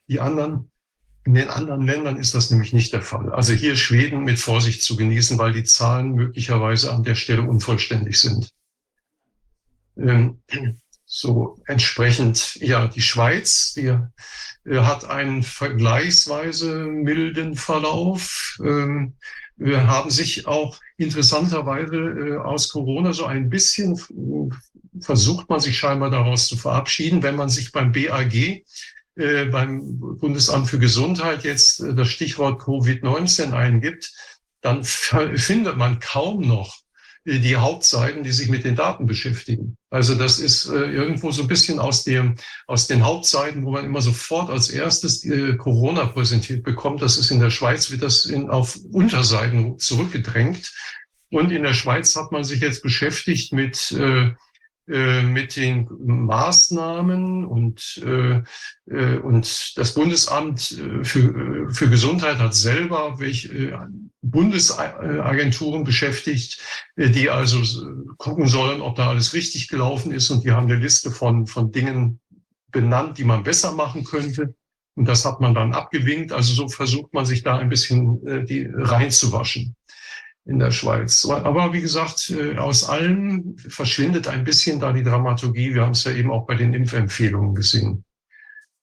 Die 0.08 0.20
anderen 0.20 0.70
in 1.26 1.34
den 1.34 1.48
anderen 1.48 1.86
Ländern 1.86 2.18
ist 2.18 2.34
das 2.34 2.50
nämlich 2.50 2.74
nicht 2.74 2.92
der 2.92 3.00
Fall. 3.00 3.32
Also 3.32 3.54
hier 3.54 3.76
Schweden 3.76 4.24
mit 4.24 4.38
Vorsicht 4.38 4.82
zu 4.82 4.94
genießen, 4.94 5.38
weil 5.38 5.54
die 5.54 5.64
Zahlen 5.64 6.12
möglicherweise 6.12 6.92
an 6.92 7.02
der 7.02 7.14
Stelle 7.14 7.42
unvollständig 7.42 8.20
sind. 8.20 8.50
Ähm, 9.96 10.42
so 11.14 11.60
entsprechend, 11.66 12.56
ja, 12.56 12.88
die 12.88 13.00
Schweiz, 13.00 13.72
die 13.74 13.96
äh, 14.66 14.80
hat 14.80 15.04
einen 15.04 15.44
vergleichsweise 15.44 16.86
milden 16.86 17.54
Verlauf. 17.54 18.58
Ähm, 18.60 19.14
wir 19.56 19.86
haben 19.86 20.10
sich 20.10 20.48
auch 20.48 20.80
interessanterweise 20.96 21.96
äh, 21.96 22.36
aus 22.38 22.68
Corona 22.68 23.12
so 23.12 23.26
ein 23.26 23.48
bisschen 23.48 23.96
versucht 25.00 25.48
man 25.48 25.60
sich 25.60 25.78
scheinbar 25.78 26.10
daraus 26.10 26.48
zu 26.48 26.56
verabschieden, 26.56 27.22
wenn 27.22 27.36
man 27.36 27.48
sich 27.48 27.70
beim 27.70 27.92
BAG, 27.92 28.34
äh, 28.34 29.44
beim 29.44 30.00
Bundesamt 30.18 30.68
für 30.68 30.80
Gesundheit 30.80 31.44
jetzt 31.44 31.78
äh, 31.80 31.94
das 31.94 32.08
Stichwort 32.08 32.60
Covid-19 32.60 33.52
eingibt, 33.52 34.12
dann 34.62 34.82
findet 34.82 35.76
man 35.76 36.00
kaum 36.00 36.40
noch 36.40 36.83
die 37.24 37.56
Hauptseiten, 37.56 38.22
die 38.22 38.32
sich 38.32 38.48
mit 38.48 38.64
den 38.64 38.76
Daten 38.76 39.06
beschäftigen. 39.06 39.78
Also 39.90 40.14
das 40.14 40.38
ist 40.38 40.68
äh, 40.68 40.90
irgendwo 40.90 41.30
so 41.30 41.42
ein 41.42 41.48
bisschen 41.48 41.78
aus 41.78 42.04
dem, 42.04 42.34
aus 42.66 42.86
den 42.86 43.04
Hauptseiten, 43.04 43.64
wo 43.64 43.70
man 43.70 43.84
immer 43.84 44.02
sofort 44.02 44.50
als 44.50 44.68
erstes 44.68 45.24
äh, 45.24 45.56
Corona 45.56 46.06
präsentiert 46.06 46.62
bekommt. 46.62 47.00
Das 47.00 47.16
ist 47.16 47.30
in 47.30 47.40
der 47.40 47.50
Schweiz, 47.50 47.90
wird 47.90 48.02
das 48.02 48.26
in, 48.26 48.50
auf 48.50 48.78
Unterseiten 48.92 49.78
zurückgedrängt. 49.78 50.72
Und 51.30 51.50
in 51.50 51.62
der 51.62 51.74
Schweiz 51.74 52.14
hat 52.14 52.30
man 52.30 52.44
sich 52.44 52.60
jetzt 52.60 52.82
beschäftigt 52.82 53.54
mit, 53.54 53.90
äh, 53.92 54.32
äh 54.86 55.22
mit 55.22 55.56
den 55.56 55.88
Maßnahmen 55.98 57.46
und, 57.46 58.02
äh, 58.04 58.42
äh, 58.86 59.16
und 59.16 59.78
das 59.78 59.94
Bundesamt 59.94 60.78
für, 61.04 61.70
für 61.70 61.88
Gesundheit 61.88 62.36
hat 62.38 62.54
selber 62.54 63.18
welche, 63.18 63.88
Bundesagenturen 64.24 65.84
beschäftigt, 65.84 66.60
die 66.96 67.28
also 67.28 67.62
gucken 68.16 68.48
sollen, 68.48 68.80
ob 68.80 68.96
da 68.96 69.10
alles 69.10 69.34
richtig 69.34 69.68
gelaufen 69.68 70.12
ist. 70.12 70.30
Und 70.30 70.44
die 70.44 70.52
haben 70.52 70.70
eine 70.70 70.80
Liste 70.80 71.10
von, 71.10 71.46
von 71.46 71.72
Dingen 71.72 72.20
benannt, 72.70 73.18
die 73.18 73.24
man 73.24 73.42
besser 73.42 73.72
machen 73.72 74.04
könnte. 74.04 74.54
Und 74.96 75.06
das 75.06 75.24
hat 75.24 75.40
man 75.40 75.54
dann 75.54 75.74
abgewinkt. 75.74 76.32
Also 76.32 76.54
so 76.54 76.68
versucht 76.68 77.12
man 77.12 77.26
sich 77.26 77.42
da 77.42 77.58
ein 77.58 77.68
bisschen 77.68 78.26
äh, 78.26 78.44
die 78.44 78.68
reinzuwaschen 78.72 79.76
in 80.46 80.58
der 80.58 80.70
Schweiz. 80.70 81.24
Aber 81.26 81.72
wie 81.72 81.80
gesagt, 81.80 82.30
äh, 82.30 82.56
aus 82.58 82.88
allem 82.88 83.56
verschwindet 83.58 84.28
ein 84.28 84.44
bisschen 84.44 84.80
da 84.80 84.92
die 84.92 85.02
Dramaturgie. 85.02 85.74
Wir 85.74 85.82
haben 85.82 85.92
es 85.92 86.04
ja 86.04 86.12
eben 86.12 86.30
auch 86.30 86.46
bei 86.46 86.54
den 86.54 86.74
Impfempfehlungen 86.74 87.54
gesehen. 87.54 88.04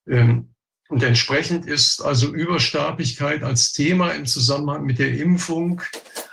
Ähm, 0.08 0.51
und 0.92 1.04
entsprechend 1.04 1.66
ist 1.66 2.02
also 2.02 2.34
Übersterblichkeit 2.34 3.44
als 3.44 3.72
Thema 3.72 4.12
im 4.12 4.26
Zusammenhang 4.26 4.84
mit 4.84 5.00
der 5.00 5.14
Impfung 5.14 5.82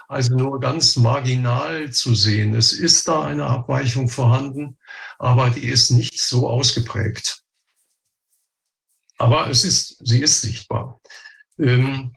also 0.09 0.35
nur 0.35 0.59
ganz 0.59 0.97
marginal 0.97 1.93
zu 1.93 2.15
sehen. 2.15 2.55
Es 2.55 2.73
ist 2.73 3.07
da 3.07 3.23
eine 3.23 3.45
Abweichung 3.45 4.09
vorhanden, 4.09 4.79
aber 5.19 5.51
die 5.51 5.67
ist 5.67 5.91
nicht 5.91 6.21
so 6.21 6.49
ausgeprägt. 6.49 7.45
Aber 9.19 9.49
es 9.49 9.65
ist, 9.65 9.99
sie 10.05 10.23
ist 10.23 10.41
sichtbar. 10.41 11.01
Ähm, 11.59 12.15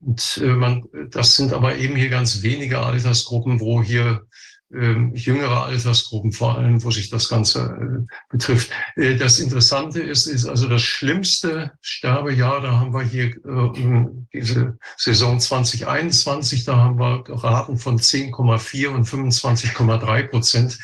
und 0.00 0.38
äh, 0.40 0.54
man, 0.54 0.84
das 1.10 1.34
sind 1.34 1.52
aber 1.52 1.76
eben 1.76 1.96
hier 1.96 2.10
ganz 2.10 2.42
wenige 2.42 2.78
Altersgruppen, 2.78 3.58
wo 3.58 3.82
hier 3.82 4.25
jüngere 4.70 5.64
Altersgruppen 5.64 6.32
vor 6.32 6.58
allem, 6.58 6.82
wo 6.82 6.90
sich 6.90 7.08
das 7.08 7.28
Ganze 7.28 7.60
äh, 7.60 8.14
betrifft. 8.28 8.70
Äh, 8.96 9.16
das 9.16 9.38
Interessante 9.38 10.00
ist, 10.00 10.26
ist 10.26 10.46
also 10.46 10.68
das 10.68 10.82
schlimmste 10.82 11.72
Sterbejahr, 11.80 12.60
da 12.60 12.72
haben 12.72 12.92
wir 12.92 13.02
hier 13.02 13.26
äh, 13.26 14.08
diese 14.32 14.76
Saison 14.96 15.38
2021, 15.38 16.64
da 16.64 16.76
haben 16.76 16.98
wir 16.98 17.24
Raten 17.28 17.78
von 17.78 17.98
10,4 17.98 18.88
und 18.88 19.06
25,3 19.06 20.28
Prozent. 20.28 20.78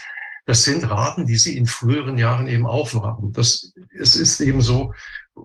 Das 0.46 0.64
sind 0.64 0.88
Raten, 0.88 1.26
die 1.26 1.36
sie 1.36 1.56
in 1.56 1.66
früheren 1.66 2.18
Jahren 2.18 2.46
eben 2.48 2.66
auch 2.66 2.94
waren. 2.94 3.32
Das, 3.32 3.72
es 3.98 4.16
ist 4.16 4.40
eben 4.40 4.60
so, 4.60 4.92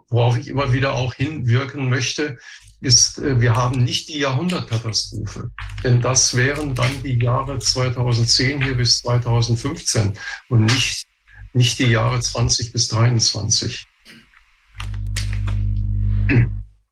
worauf 0.09 0.37
ich 0.37 0.47
immer 0.47 0.73
wieder 0.73 0.93
auch 0.93 1.13
hinwirken 1.13 1.89
möchte, 1.89 2.37
ist, 2.81 3.19
äh, 3.19 3.39
wir 3.39 3.55
haben 3.55 3.83
nicht 3.83 4.09
die 4.09 4.19
Jahrhundertkatastrophe. 4.19 5.51
Denn 5.83 6.01
das 6.01 6.35
wären 6.35 6.75
dann 6.75 7.03
die 7.03 7.19
Jahre 7.19 7.59
2010 7.59 8.63
hier 8.63 8.75
bis 8.75 8.99
2015 8.99 10.13
und 10.49 10.65
nicht, 10.65 11.05
nicht 11.53 11.79
die 11.79 11.87
Jahre 11.87 12.19
20 12.19 12.71
bis 12.71 12.87
23. 12.89 13.85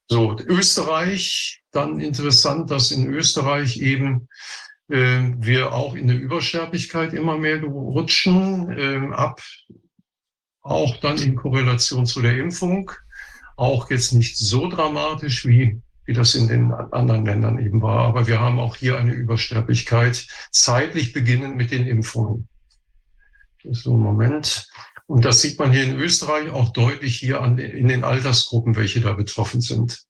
So, 0.08 0.38
Österreich, 0.40 1.64
dann 1.72 2.00
interessant, 2.00 2.70
dass 2.70 2.92
in 2.92 3.12
Österreich 3.12 3.78
eben 3.78 4.28
äh, 4.88 5.34
wir 5.38 5.74
auch 5.74 5.96
in 5.96 6.08
der 6.08 6.18
Übersterblichkeit 6.18 7.14
immer 7.14 7.38
mehr 7.38 7.62
rutschen, 7.64 8.72
äh, 8.72 9.14
ab, 9.14 9.42
auch 10.62 10.98
dann 10.98 11.18
in 11.18 11.36
Korrelation 11.36 12.06
zu 12.06 12.22
der 12.22 12.38
Impfung. 12.38 12.92
Auch 13.56 13.90
jetzt 13.90 14.12
nicht 14.12 14.38
so 14.38 14.70
dramatisch, 14.70 15.46
wie, 15.46 15.82
wie 16.06 16.14
das 16.14 16.36
in 16.36 16.48
den 16.48 16.72
anderen 16.72 17.26
Ländern 17.26 17.60
eben 17.60 17.82
war. 17.82 18.06
Aber 18.06 18.28
wir 18.28 18.40
haben 18.40 18.60
auch 18.60 18.76
hier 18.76 18.98
eine 18.98 19.14
Übersterblichkeit, 19.14 20.28
zeitlich 20.52 21.14
beginnend 21.14 21.56
mit 21.56 21.72
den 21.72 21.88
Impfungen. 21.88 22.48
So, 23.64 23.96
Moment. 23.96 24.68
Und 25.08 25.26
das 25.26 25.42
sieht 25.42 25.60
man 25.60 25.72
hier 25.72 25.84
in 25.84 25.96
Österreich 25.96 26.50
auch 26.50 26.74
deutlich 26.74 27.18
hier 27.18 27.42
an, 27.42 27.58
in 27.58 27.88
den 27.88 28.04
Altersgruppen, 28.04 28.76
welche 28.76 29.02
da 29.02 29.14
betroffen 29.14 29.62
sind. 29.62 30.06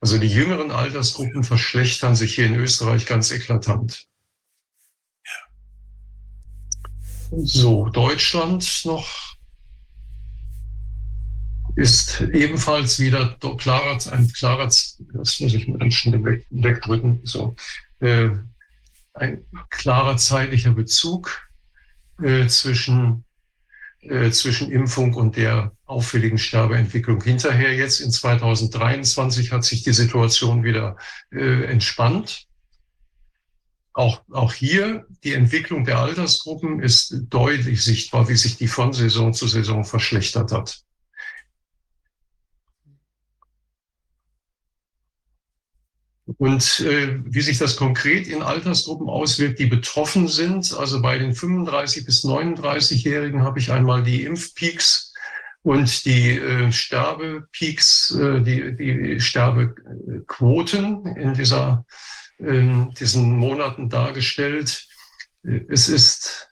Also 0.00 0.16
die 0.16 0.28
jüngeren 0.28 0.70
Altersgruppen 0.70 1.44
verschlechtern 1.44 2.16
sich 2.16 2.34
hier 2.34 2.46
in 2.46 2.54
Österreich 2.54 3.04
ganz 3.04 3.30
eklatant. 3.30 4.06
So, 7.30 7.88
Deutschland 7.90 8.82
noch 8.86 9.29
ist 11.80 12.20
ebenfalls 12.20 13.00
wieder 13.00 13.38
klarer, 13.56 13.98
ein 14.12 14.30
klarer, 14.32 14.66
das 14.66 14.98
muss 15.14 15.54
ich 15.54 15.66
mir 15.66 15.78
dann 15.78 16.24
weg, 16.24 16.46
wegdrücken, 16.50 17.20
so, 17.24 17.56
äh, 18.00 18.28
ein 19.14 19.44
klarer 19.70 20.18
zeitlicher 20.18 20.72
Bezug 20.72 21.48
äh, 22.22 22.46
zwischen, 22.48 23.24
äh, 24.02 24.30
zwischen 24.30 24.70
Impfung 24.70 25.14
und 25.14 25.36
der 25.36 25.72
auffälligen 25.86 26.36
Sterbeentwicklung. 26.36 27.22
Hinterher 27.22 27.74
jetzt 27.74 28.00
in 28.00 28.10
2023 28.10 29.50
hat 29.50 29.64
sich 29.64 29.82
die 29.82 29.94
Situation 29.94 30.62
wieder 30.62 30.98
äh, 31.32 31.64
entspannt. 31.64 32.46
Auch, 33.94 34.20
auch 34.30 34.52
hier 34.52 35.06
die 35.24 35.32
Entwicklung 35.32 35.86
der 35.86 35.98
Altersgruppen 35.98 36.80
ist 36.80 37.24
deutlich 37.30 37.82
sichtbar, 37.82 38.28
wie 38.28 38.36
sich 38.36 38.58
die 38.58 38.68
von 38.68 38.92
Saison 38.92 39.32
zu 39.32 39.48
Saison 39.48 39.84
verschlechtert 39.84 40.52
hat. 40.52 40.84
Und 46.38 46.80
äh, 46.80 47.18
wie 47.24 47.40
sich 47.40 47.58
das 47.58 47.76
konkret 47.76 48.28
in 48.28 48.42
Altersgruppen 48.42 49.08
auswirkt, 49.08 49.58
die 49.58 49.66
betroffen 49.66 50.28
sind, 50.28 50.72
also 50.74 51.02
bei 51.02 51.18
den 51.18 51.34
35 51.34 52.04
bis 52.04 52.24
39-Jährigen 52.24 53.42
habe 53.42 53.58
ich 53.58 53.72
einmal 53.72 54.02
die 54.02 54.24
Impfpeaks 54.24 55.12
und 55.62 56.04
die 56.04 56.38
äh, 56.38 56.70
Sterbepeaks, 56.72 58.12
äh, 58.12 58.40
die, 58.40 58.76
die 58.76 59.20
Sterbequoten 59.20 61.06
in 61.16 61.34
dieser, 61.34 61.84
in 62.38 62.90
diesen 62.94 63.36
Monaten 63.36 63.88
dargestellt. 63.88 64.86
Es 65.42 65.88
ist 65.88 66.48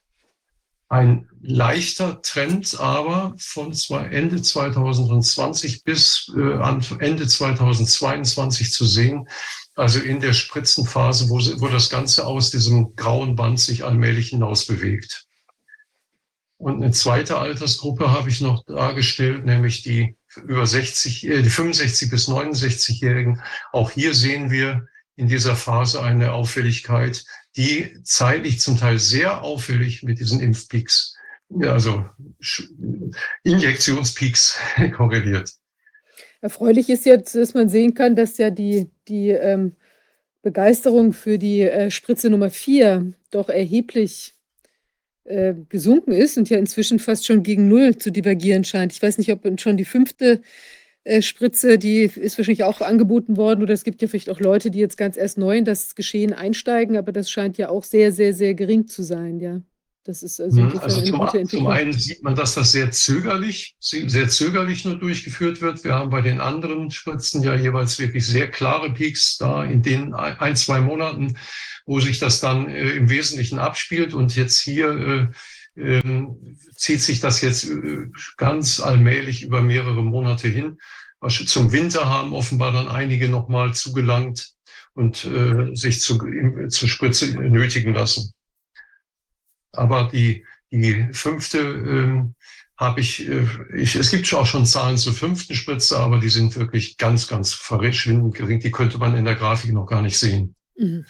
ein 0.90 1.28
leichter 1.42 2.22
Trend, 2.22 2.80
aber 2.80 3.34
von 3.38 3.72
Ende 4.10 4.40
2020 4.40 5.84
bis 5.84 6.32
äh, 6.34 6.98
Ende 6.98 7.26
2022 7.26 8.72
zu 8.72 8.86
sehen, 8.86 9.28
also 9.78 10.00
in 10.00 10.18
der 10.18 10.32
Spritzenphase, 10.32 11.28
wo, 11.28 11.36
wo 11.60 11.68
das 11.68 11.88
Ganze 11.88 12.26
aus 12.26 12.50
diesem 12.50 12.96
grauen 12.96 13.36
Band 13.36 13.60
sich 13.60 13.84
allmählich 13.84 14.30
hinaus 14.30 14.66
bewegt. 14.66 15.26
Und 16.56 16.82
eine 16.82 16.90
zweite 16.90 17.38
Altersgruppe 17.38 18.10
habe 18.10 18.28
ich 18.28 18.40
noch 18.40 18.64
dargestellt, 18.64 19.44
nämlich 19.46 19.82
die 19.82 20.16
über 20.44 20.66
60, 20.66 21.28
äh, 21.28 21.42
die 21.42 21.50
65 21.50 22.10
bis 22.10 22.28
69-Jährigen. 22.28 23.40
Auch 23.72 23.92
hier 23.92 24.14
sehen 24.14 24.50
wir 24.50 24.88
in 25.14 25.28
dieser 25.28 25.54
Phase 25.54 26.02
eine 26.02 26.32
Auffälligkeit, 26.32 27.24
die 27.56 28.02
zeitlich 28.02 28.60
zum 28.60 28.78
Teil 28.78 28.98
sehr 28.98 29.42
auffällig 29.42 30.02
mit 30.02 30.18
diesen 30.18 30.40
Impfpeaks, 30.40 31.14
also 31.60 32.04
Injektionspeaks 33.44 34.58
korreliert. 34.96 35.52
Erfreulich 36.40 36.88
ist 36.88 37.04
jetzt, 37.04 37.34
dass 37.34 37.54
man 37.54 37.68
sehen 37.68 37.94
kann, 37.94 38.14
dass 38.14 38.38
ja 38.38 38.50
die, 38.50 38.88
die 39.08 39.30
ähm, 39.30 39.72
Begeisterung 40.42 41.12
für 41.12 41.38
die 41.38 41.62
äh, 41.62 41.90
Spritze 41.90 42.30
Nummer 42.30 42.50
4 42.50 43.12
doch 43.30 43.48
erheblich 43.48 44.34
äh, 45.24 45.54
gesunken 45.68 46.12
ist 46.12 46.38
und 46.38 46.48
ja 46.48 46.58
inzwischen 46.58 46.98
fast 47.00 47.26
schon 47.26 47.42
gegen 47.42 47.68
Null 47.68 47.96
zu 47.96 48.10
divergieren 48.10 48.64
scheint. 48.64 48.92
Ich 48.92 49.02
weiß 49.02 49.18
nicht, 49.18 49.32
ob 49.32 49.60
schon 49.60 49.76
die 49.76 49.84
fünfte 49.84 50.42
äh, 51.04 51.22
Spritze, 51.22 51.78
die 51.78 52.02
ist 52.04 52.38
wahrscheinlich 52.38 52.64
auch 52.64 52.80
angeboten 52.80 53.36
worden 53.36 53.62
oder 53.62 53.74
es 53.74 53.84
gibt 53.84 54.02
ja 54.02 54.08
vielleicht 54.08 54.30
auch 54.30 54.40
Leute, 54.40 54.70
die 54.70 54.78
jetzt 54.78 54.96
ganz 54.96 55.16
erst 55.16 55.38
neu 55.38 55.58
in 55.58 55.64
das 55.64 55.94
Geschehen 55.96 56.32
einsteigen, 56.34 56.96
aber 56.96 57.12
das 57.12 57.30
scheint 57.30 57.58
ja 57.58 57.68
auch 57.70 57.84
sehr, 57.84 58.12
sehr, 58.12 58.34
sehr 58.34 58.54
gering 58.54 58.86
zu 58.86 59.02
sein, 59.02 59.40
ja. 59.40 59.60
Das 60.08 60.22
ist 60.22 60.40
also, 60.40 60.62
mhm. 60.62 60.78
also 60.78 61.02
zum, 61.02 61.48
zum, 61.48 61.66
einen 61.66 61.92
sieht 61.92 62.22
man, 62.22 62.34
dass 62.34 62.54
das 62.54 62.72
sehr 62.72 62.90
zögerlich, 62.90 63.76
sehr 63.78 64.30
zögerlich 64.30 64.86
nur 64.86 64.96
durchgeführt 64.96 65.60
wird. 65.60 65.84
Wir 65.84 65.96
haben 65.96 66.08
bei 66.08 66.22
den 66.22 66.40
anderen 66.40 66.90
Spritzen 66.90 67.42
ja 67.42 67.54
jeweils 67.54 67.98
wirklich 67.98 68.26
sehr 68.26 68.50
klare 68.50 68.90
Peaks 68.90 69.36
da 69.36 69.62
in 69.64 69.82
den 69.82 70.14
ein, 70.14 70.56
zwei 70.56 70.80
Monaten, 70.80 71.36
wo 71.84 72.00
sich 72.00 72.18
das 72.18 72.40
dann 72.40 72.70
äh, 72.70 72.92
im 72.92 73.10
Wesentlichen 73.10 73.58
abspielt. 73.58 74.14
Und 74.14 74.34
jetzt 74.34 74.58
hier 74.60 75.30
äh, 75.76 75.98
äh, 75.98 76.26
zieht 76.74 77.02
sich 77.02 77.20
das 77.20 77.42
jetzt 77.42 77.68
äh, 77.68 78.06
ganz 78.38 78.80
allmählich 78.80 79.42
über 79.42 79.60
mehrere 79.60 80.02
Monate 80.02 80.48
hin. 80.48 80.78
Zum 81.28 81.70
Winter 81.70 82.08
haben 82.08 82.32
offenbar 82.32 82.72
dann 82.72 82.88
einige 82.88 83.28
nochmal 83.28 83.74
zugelangt 83.74 84.52
und 84.94 85.26
äh, 85.26 85.76
sich 85.76 86.00
zu, 86.00 86.18
zur 86.68 86.88
Spritze 86.88 87.26
nötigen 87.38 87.92
lassen. 87.92 88.32
Aber 89.72 90.08
die, 90.12 90.44
die 90.70 91.08
fünfte 91.12 91.58
ähm, 91.58 92.34
habe 92.76 93.00
ich, 93.00 93.28
äh, 93.28 93.46
ich, 93.74 93.96
es 93.96 94.10
gibt 94.10 94.32
auch 94.34 94.46
schon 94.46 94.66
Zahlen 94.66 94.96
zur 94.96 95.12
fünften 95.12 95.54
Spritze, 95.54 95.98
aber 95.98 96.18
die 96.18 96.28
sind 96.28 96.56
wirklich 96.56 96.96
ganz, 96.96 97.26
ganz 97.26 97.52
verschwindend 97.52 98.34
gering. 98.34 98.60
Die 98.60 98.70
könnte 98.70 98.98
man 98.98 99.16
in 99.16 99.24
der 99.24 99.34
Grafik 99.34 99.72
noch 99.72 99.86
gar 99.86 100.02
nicht 100.02 100.18
sehen. 100.18 100.54
Mhm. 100.76 101.04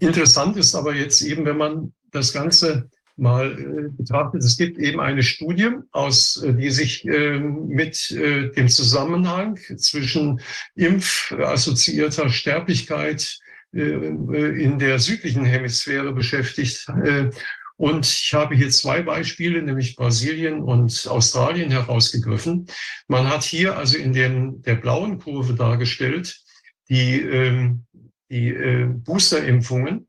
Interessant 0.00 0.56
ist 0.56 0.74
aber 0.74 0.94
jetzt 0.94 1.20
eben, 1.22 1.44
wenn 1.44 1.58
man 1.58 1.92
das 2.10 2.32
Ganze 2.32 2.90
mal 3.16 3.58
äh, 3.58 3.88
betrachtet. 3.96 4.42
Es 4.42 4.56
gibt 4.56 4.78
eben 4.78 5.00
eine 5.00 5.22
Studie, 5.22 5.70
aus, 5.92 6.42
äh, 6.42 6.54
die 6.54 6.70
sich 6.70 7.06
äh, 7.06 7.38
mit 7.38 8.10
äh, 8.10 8.50
dem 8.50 8.68
Zusammenhang 8.68 9.58
zwischen 9.76 10.40
impfassoziierter 10.74 12.28
Sterblichkeit 12.28 13.22
äh, 13.22 13.45
äh, 13.45 13.45
in 13.76 14.78
der 14.78 14.98
südlichen 14.98 15.44
Hemisphäre 15.44 16.12
beschäftigt. 16.12 16.86
Und 17.76 18.06
ich 18.06 18.32
habe 18.32 18.54
hier 18.54 18.70
zwei 18.70 19.02
Beispiele, 19.02 19.62
nämlich 19.62 19.96
Brasilien 19.96 20.62
und 20.62 21.06
Australien 21.08 21.70
herausgegriffen. 21.70 22.66
Man 23.06 23.28
hat 23.28 23.44
hier 23.44 23.76
also 23.76 23.98
in 23.98 24.14
den, 24.14 24.62
der 24.62 24.76
blauen 24.76 25.18
Kurve 25.18 25.54
dargestellt 25.54 26.40
die, 26.88 27.20
ähm, 27.20 27.84
die 28.30 28.54
Boosterimpfungen 29.04 30.06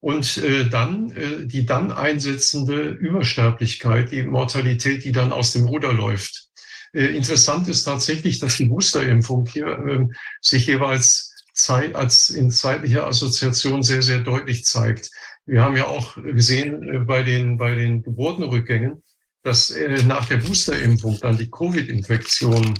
und 0.00 0.38
äh, 0.38 0.68
dann 0.68 1.12
äh, 1.12 1.46
die 1.46 1.66
dann 1.66 1.92
einsetzende 1.92 2.88
Übersterblichkeit, 2.88 4.10
die 4.10 4.22
Mortalität, 4.22 5.04
die 5.04 5.12
dann 5.12 5.32
aus 5.32 5.52
dem 5.52 5.66
Ruder 5.66 5.92
läuft. 5.92 6.48
Äh, 6.92 7.16
interessant 7.16 7.68
ist 7.68 7.84
tatsächlich, 7.84 8.38
dass 8.38 8.56
die 8.56 8.64
Boosterimpfung 8.64 9.46
hier 9.46 9.66
äh, 9.66 10.06
sich 10.40 10.66
jeweils 10.66 11.29
Zeit, 11.52 11.94
als 11.94 12.30
in 12.30 12.50
zeitlicher 12.50 13.06
Assoziation 13.06 13.82
sehr, 13.82 14.02
sehr 14.02 14.20
deutlich 14.20 14.64
zeigt. 14.64 15.10
Wir 15.46 15.62
haben 15.62 15.76
ja 15.76 15.86
auch 15.86 16.16
gesehen 16.16 16.82
äh, 16.88 16.98
bei 17.00 17.22
den, 17.22 17.58
bei 17.58 17.74
den 17.74 18.02
Geburtenrückgängen, 18.02 19.02
dass 19.42 19.70
äh, 19.70 20.02
nach 20.04 20.26
der 20.26 20.38
Boosterimpfung 20.38 21.18
dann 21.20 21.38
die 21.38 21.50
Covid-Infektion 21.50 22.74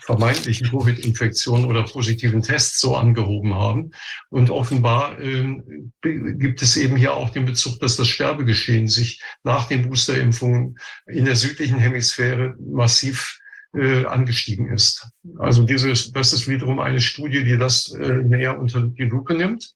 vermeintlichen 0.00 0.70
Covid-Infektionen 0.70 1.66
oder 1.66 1.82
positiven 1.82 2.42
Tests 2.42 2.80
so 2.80 2.96
angehoben 2.96 3.54
haben. 3.54 3.90
Und 4.30 4.50
offenbar 4.50 5.20
äh, 5.20 5.60
gibt 6.02 6.62
es 6.62 6.76
eben 6.76 6.96
hier 6.96 7.14
auch 7.14 7.30
den 7.30 7.44
Bezug, 7.44 7.78
dass 7.80 7.96
das 7.96 8.08
Sterbegeschehen 8.08 8.88
sich 8.88 9.20
nach 9.42 9.68
den 9.68 9.88
Boosterimpfungen 9.88 10.78
in 11.06 11.24
der 11.24 11.36
südlichen 11.36 11.78
Hemisphäre 11.78 12.54
massiv 12.58 13.38
äh, 13.74 14.04
angestiegen 14.04 14.68
ist. 14.68 15.08
Also 15.38 15.64
dieses, 15.64 16.12
das 16.12 16.32
ist 16.32 16.48
wiederum 16.48 16.78
eine 16.78 17.00
Studie, 17.00 17.44
die 17.44 17.56
das 17.56 17.92
äh, 17.92 18.14
näher 18.14 18.58
unter 18.58 18.82
die 18.82 19.04
Lupe 19.04 19.34
nimmt. 19.34 19.74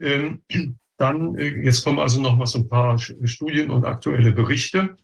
Ähm, 0.00 0.42
dann, 0.96 1.36
äh, 1.36 1.62
jetzt 1.62 1.84
kommen 1.84 1.98
also 1.98 2.20
noch 2.20 2.36
mal 2.36 2.46
so 2.46 2.58
ein 2.58 2.68
paar 2.68 2.98
Studien 2.98 3.70
und 3.70 3.84
aktuelle 3.84 4.32
Berichte. 4.32 4.96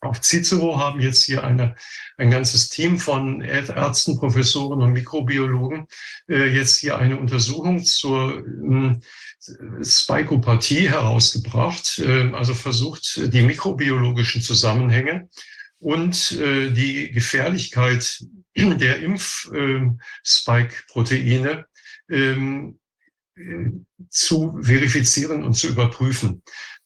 Auf 0.00 0.20
Cicero 0.20 0.78
haben 0.78 1.00
jetzt 1.00 1.24
hier 1.24 1.42
eine, 1.42 1.74
ein 2.18 2.30
ganzes 2.30 2.68
Team 2.68 2.98
von 2.98 3.40
Ärzten, 3.40 4.16
Professoren 4.16 4.80
und 4.80 4.92
Mikrobiologen 4.92 5.86
äh, 6.28 6.46
jetzt 6.46 6.78
hier 6.78 6.98
eine 6.98 7.18
Untersuchung 7.18 7.84
zur 7.84 8.44
äh, 8.46 8.96
Spikopathie 9.82 10.88
herausgebracht, 10.88 11.98
äh, 11.98 12.32
also 12.32 12.54
versucht, 12.54 13.20
die 13.32 13.42
mikrobiologischen 13.42 14.40
Zusammenhänge 14.40 15.28
und 15.80 16.32
äh, 16.32 16.70
die 16.70 17.10
Gefährlichkeit 17.10 18.24
der 18.56 19.00
Impf-Spike-Proteine 19.00 21.66
ähm, 22.10 22.78
äh, 23.36 23.70
zu 24.10 24.58
verifizieren 24.62 25.44
und 25.44 25.54
zu 25.54 25.68
überprüfen. 25.68 26.42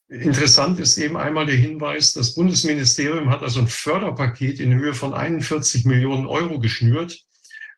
Interessant 0.08 0.78
ist 0.78 0.98
eben 0.98 1.16
einmal 1.16 1.46
der 1.46 1.56
Hinweis, 1.56 2.12
das 2.12 2.34
Bundesministerium 2.34 3.30
hat 3.30 3.42
also 3.42 3.60
ein 3.60 3.68
Förderpaket 3.68 4.60
in 4.60 4.74
Höhe 4.74 4.92
von 4.92 5.14
41 5.14 5.86
Millionen 5.86 6.26
Euro 6.26 6.60
geschnürt, 6.60 7.18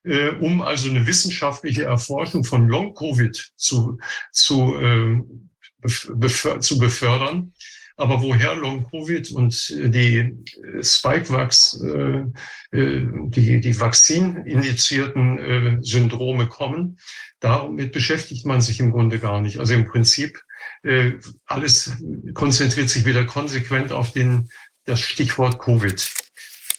äh, 0.03 0.31
um 0.31 0.61
also 0.61 0.91
eine 0.91 1.07
wissenschaftliche 1.07 1.85
Erforschung 1.85 2.43
von 2.43 2.69
Long-Covid 2.69 3.53
zu, 3.57 3.99
zu, 4.33 4.77
äh, 4.77 5.23
beför 6.15 6.61
zu 6.61 6.79
befördern. 6.79 7.53
Aber 7.97 8.23
woher 8.23 8.57
Long-Covid 8.57 9.31
und 9.33 9.69
die 9.71 10.37
Spikevax, 10.83 11.81
äh, 11.81 12.25
äh, 12.73 13.07
die, 13.29 13.61
die 13.61 13.81
Vakzin-indizierten 13.81 15.39
äh, 15.39 15.79
Syndrome 15.81 16.49
kommen, 16.49 16.99
damit 17.39 17.93
beschäftigt 17.93 18.47
man 18.47 18.61
sich 18.61 18.81
im 18.81 18.91
Grunde 18.91 19.21
gar 19.21 19.41
nicht. 19.41 19.59
Also 19.59 19.75
im 19.75 19.87
Prinzip 19.87 20.43
äh, 20.83 21.13
alles 21.47 21.93
konzentriert 22.35 22.91
sich 22.91 23.05
wieder 23.05 23.25
konsequent 23.27 23.93
auf 23.93 24.13
den, 24.13 24.49
das 24.87 25.01
Stichwort 25.01 25.61
Covid. 25.61 26.05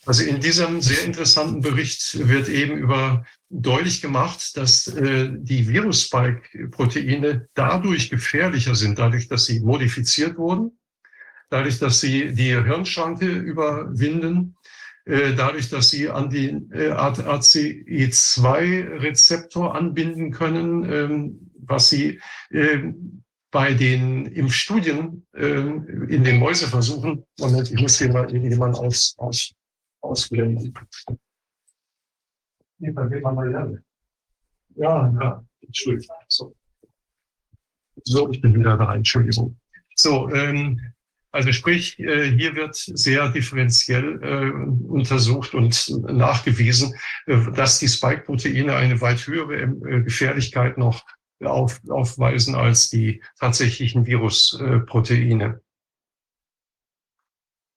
Also 0.06 0.24
in 0.24 0.40
diesem 0.40 0.82
sehr 0.82 1.04
interessanten 1.04 1.62
Bericht 1.62 2.28
wird 2.28 2.48
eben 2.50 2.78
über 2.78 3.26
deutlich 3.50 4.02
gemacht, 4.02 4.56
dass 4.58 4.88
äh, 4.88 5.30
die 5.32 5.68
Virus-Spike-Proteine 5.68 7.48
dadurch 7.54 8.10
gefährlicher 8.10 8.76
sind, 8.76 9.00
dadurch, 9.00 9.28
dass 9.28 9.46
sie 9.46 9.62
modifiziert 9.62 10.38
wurden, 10.38 10.78
dadurch, 11.56 11.80
dass 11.80 12.02
sie 12.02 12.34
die 12.34 12.62
Hirnschranke 12.62 13.26
überwinden, 13.26 14.58
äh, 15.06 15.34
dadurch, 15.36 15.70
dass 15.70 15.90
sie 15.90 16.10
an 16.10 16.30
den 16.30 16.70
äh, 16.74 16.92
ACE2-Rezeptor 16.92 19.74
anbinden 19.74 20.32
können, 20.32 20.92
ähm, 20.92 21.50
was 21.58 21.88
sie 21.90 22.20
äh, 22.50 22.92
bei 23.52 23.74
den 23.74 24.26
Impfstudien 24.26 25.26
äh, 25.34 25.46
in 25.46 26.26
den 26.26 26.40
Mäuseversuchen, 26.40 27.26
Moment, 27.40 27.72
ich 27.72 27.82
muss 27.82 28.00
hier 28.00 28.12
mal 28.12 28.30
irgendjemand 28.30 28.78
aus, 28.78 29.16
aus, 29.18 29.54
ausblenden. 30.02 30.74
Ja, 34.76 35.10
ja, 35.22 35.42
Entschuldigung. 35.62 36.18
So. 36.28 36.54
so, 38.04 38.30
ich 38.30 38.42
bin 38.42 38.54
wieder 38.56 38.76
da, 38.76 38.94
Entschuldigung. 38.94 39.58
So, 39.96 40.30
ähm, 40.32 40.82
also 41.36 41.52
sprich, 41.52 42.00
äh, 42.00 42.32
hier 42.32 42.56
wird 42.56 42.76
sehr 42.76 43.28
differenziell 43.28 44.24
äh, 44.24 44.52
untersucht 44.88 45.54
und 45.54 45.90
nachgewiesen, 46.08 46.96
äh, 47.26 47.52
dass 47.52 47.78
die 47.80 47.90
Spike-Proteine 47.90 48.74
eine 48.74 49.02
weit 49.02 49.28
höhere 49.28 49.64
äh, 49.64 50.02
Gefährlichkeit 50.02 50.78
noch 50.78 51.04
auf, 51.44 51.82
aufweisen 51.90 52.56
als 52.56 52.90
die 52.90 53.22
tatsächlichen 53.38 54.06
Virusproteine. 54.06 55.62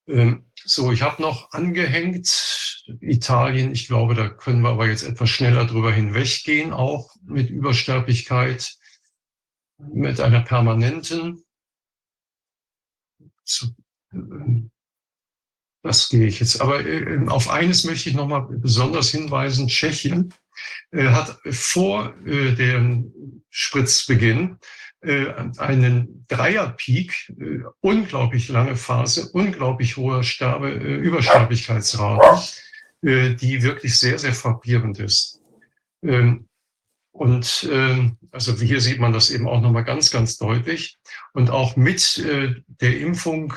Ähm, 0.06 0.46
so, 0.64 0.92
ich 0.92 1.02
habe 1.02 1.20
noch 1.20 1.50
angehängt 1.50 2.84
Italien. 3.00 3.72
Ich 3.72 3.88
glaube, 3.88 4.14
da 4.14 4.28
können 4.28 4.62
wir 4.62 4.70
aber 4.70 4.86
jetzt 4.86 5.02
etwas 5.02 5.30
schneller 5.30 5.66
drüber 5.66 5.92
hinweggehen, 5.92 6.72
auch 6.72 7.10
mit 7.24 7.50
Übersterblichkeit, 7.50 8.76
mit 9.78 10.20
einer 10.20 10.42
permanenten. 10.42 11.42
Das 15.82 16.08
gehe 16.08 16.26
ich 16.26 16.40
jetzt. 16.40 16.60
Aber 16.60 16.84
äh, 16.84 17.26
auf 17.28 17.48
eines 17.48 17.84
möchte 17.84 18.08
ich 18.08 18.16
noch 18.16 18.26
mal 18.26 18.40
besonders 18.40 19.10
hinweisen. 19.10 19.68
Tschechien 19.68 20.34
äh, 20.90 21.08
hat 21.08 21.38
vor 21.50 22.14
äh, 22.26 22.52
dem 22.54 23.12
Spritzbeginn 23.50 24.58
äh, 25.00 25.26
einen 25.58 26.24
Dreierpeak, 26.28 27.32
äh, 27.38 27.60
unglaublich 27.80 28.48
lange 28.48 28.76
Phase, 28.76 29.30
unglaublich 29.32 29.96
hohe 29.96 30.24
Sterbe, 30.24 30.70
äh, 30.72 30.96
Übersterblichkeitsrate, 30.96 32.42
äh, 33.02 33.34
die 33.34 33.62
wirklich 33.62 33.96
sehr, 33.96 34.18
sehr 34.18 34.34
frappierend 34.34 34.98
ist. 34.98 35.40
Ähm, 36.02 36.47
und 37.18 37.68
äh, 37.68 38.12
also 38.30 38.54
hier 38.54 38.80
sieht 38.80 39.00
man 39.00 39.12
das 39.12 39.30
eben 39.30 39.48
auch 39.48 39.60
nochmal 39.60 39.82
ganz, 39.82 40.12
ganz 40.12 40.36
deutlich. 40.36 40.98
Und 41.32 41.50
auch 41.50 41.74
mit 41.74 42.16
äh, 42.18 42.54
der 42.80 43.00
Impfung 43.00 43.54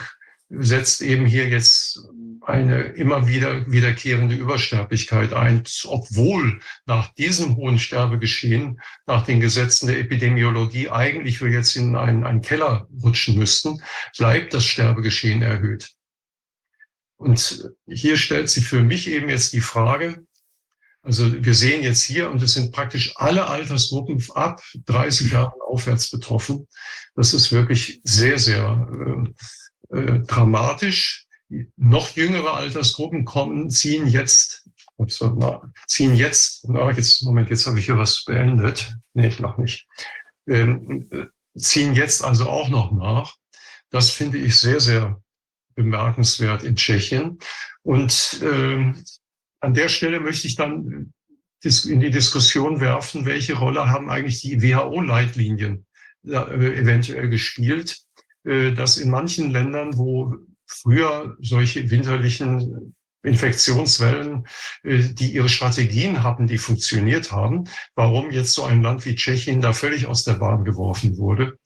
setzt 0.49 1.03
eben 1.03 1.28
hier 1.28 1.47
jetzt 1.47 1.99
eine 2.41 2.82
immer 2.82 3.28
wieder 3.28 3.72
wiederkehrende 3.72 4.36
Übersterblichkeit 4.36 5.34
ein, 5.34 5.64
obwohl 5.86 6.59
nach 6.88 7.14
diesem 7.14 7.55
hohen 7.55 7.78
Sterbegeschehen, 7.78 8.82
nach 9.05 9.28
den 9.28 9.39
Gesetzen 9.39 9.86
der 9.86 9.99
Epidemiologie 9.99 10.89
eigentlich 10.89 11.39
wir 11.39 11.51
jetzt 11.51 11.76
in 11.76 11.95
einen, 11.95 12.24
einen 12.24 12.41
Keller 12.41 12.88
rutschen 13.03 13.38
müssten, 13.38 13.84
bleibt 14.18 14.55
das 14.55 14.66
Sterbegeschehen 14.66 15.43
erhöht. 15.43 15.91
Und 17.18 17.70
hier 17.88 18.18
stellt 18.18 18.49
sich 18.49 18.66
für 18.66 18.82
mich 18.82 19.07
eben 19.07 19.30
jetzt 19.30 19.53
die 19.53 19.62
Frage, 19.62 20.26
also 21.04 21.43
wir 21.43 21.54
sehen 21.56 21.84
jetzt 21.84 22.04
hier, 22.04 22.30
und 22.30 22.41
es 22.43 22.54
sind 22.54 22.72
praktisch 22.72 23.14
alle 23.16 23.47
Altersgruppen 23.47 24.24
ab 24.36 24.62
30 24.86 25.32
Jahren 25.32 25.60
aufwärts 25.62 26.10
betroffen. 26.10 26.68
Das 27.16 27.34
ist 27.34 27.52
wirklich 27.52 28.02
sehr, 28.04 28.38
sehr 28.38 28.88
äh, 29.91 29.97
äh, 29.97 30.20
dramatisch 30.20 31.28
noch 31.76 32.11
jüngere 32.11 32.53
Altersgruppen 32.53 33.26
kommen, 33.26 33.69
ziehen 33.69 34.07
jetzt, 34.07 34.69
ziehen 35.88 36.15
jetzt, 36.15 36.68
na, 36.69 36.91
jetzt, 36.91 37.23
Moment, 37.23 37.49
jetzt 37.49 37.68
habe 37.68 37.80
ich 37.80 37.86
hier 37.86 37.98
was 37.98 38.23
beendet. 38.23 38.95
Nee, 39.14 39.34
noch 39.40 39.57
nicht. 39.57 39.88
Ähm, 40.48 41.10
ziehen 41.57 41.94
jetzt 41.94 42.23
also 42.23 42.48
auch 42.48 42.69
noch 42.69 42.91
nach. 42.91 43.36
Das 43.90 44.11
finde 44.11 44.38
ich 44.38 44.57
sehr, 44.57 44.80
sehr 44.80 45.22
bemerkenswert 45.76 46.64
in 46.64 46.76
Tschechien. 46.76 47.40
Und 47.84 48.40
ähm, 48.44 49.03
an 49.62 49.74
der 49.74 49.90
Stelle 49.90 50.20
möchte 50.20 50.48
ich 50.48 50.56
dann 50.56 51.14
in 51.64 52.00
die 52.00 52.10
Diskussion 52.10 52.82
werfen, 52.82 53.26
welche 53.26 53.56
Rolle 53.56 53.90
haben 53.90 54.10
eigentlich 54.10 54.42
die 54.42 54.62
WHO-Leitlinien 54.62 55.86
äh, 56.26 56.34
eventuell 56.34 57.30
gespielt 57.30 58.04
äh, 58.44 58.72
dass 58.72 58.98
in 58.98 59.10
manchen 59.10 59.52
Ländern, 59.52 59.98
wo 59.98 60.36
früher 60.66 61.38
solche 61.42 61.90
winterlichen 61.92 62.96
Infektionswellen, 63.24 64.48
äh, 64.84 65.00
die 65.00 65.32
ihre 65.34 65.50
Strategien 65.50 66.24
hatten, 66.24 66.48
die 66.48 66.58
funktioniert 66.58 67.32
haben, 67.32 67.66
warum 67.94 68.32
jetzt 68.32 68.54
so 68.54 68.64
ein 68.64 68.82
Land 68.82 69.06
wie 69.06 69.16
Tschechien 69.16 69.62
da 69.62 69.74
völlig 69.74 70.08
aus 70.08 70.24
der 70.24 70.34
Bahn 70.34 70.66
geworfen 70.66 71.18
wurde. 71.18 71.60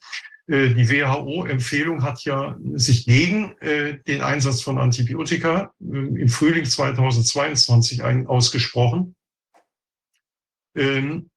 Äh, 0.47 0.73
die 0.75 0.89
WHO-Empfehlung 0.89 2.03
hat 2.03 2.23
ja 2.23 2.57
sich 2.73 3.05
gegen 3.05 3.57
äh, 3.59 3.99
den 4.03 4.21
Einsatz 4.21 4.61
von 4.61 4.77
Antibiotika 4.77 5.73
im 5.79 6.29
Frühling 6.29 6.65
2022 6.65 8.03
ausgesprochen. 8.03 9.15
Ähm, 10.75 11.29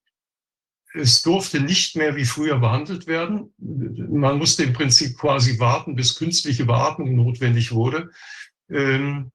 es 0.95 1.23
durfte 1.23 1.61
nicht 1.61 1.97
mehr 1.97 2.17
wie 2.17 2.25
früher 2.25 2.59
behandelt 2.59 3.07
werden. 3.07 3.53
Man 3.59 4.39
musste 4.39 4.65
im 4.65 4.73
Prinzip 4.73 5.19
quasi 5.19 5.59
warten, 5.59 5.95
bis 5.95 6.17
künstliche 6.17 6.65
Beatmung 6.65 7.15
notwendig 7.15 7.73
wurde. 7.73 8.11
Ähm, 8.71 9.31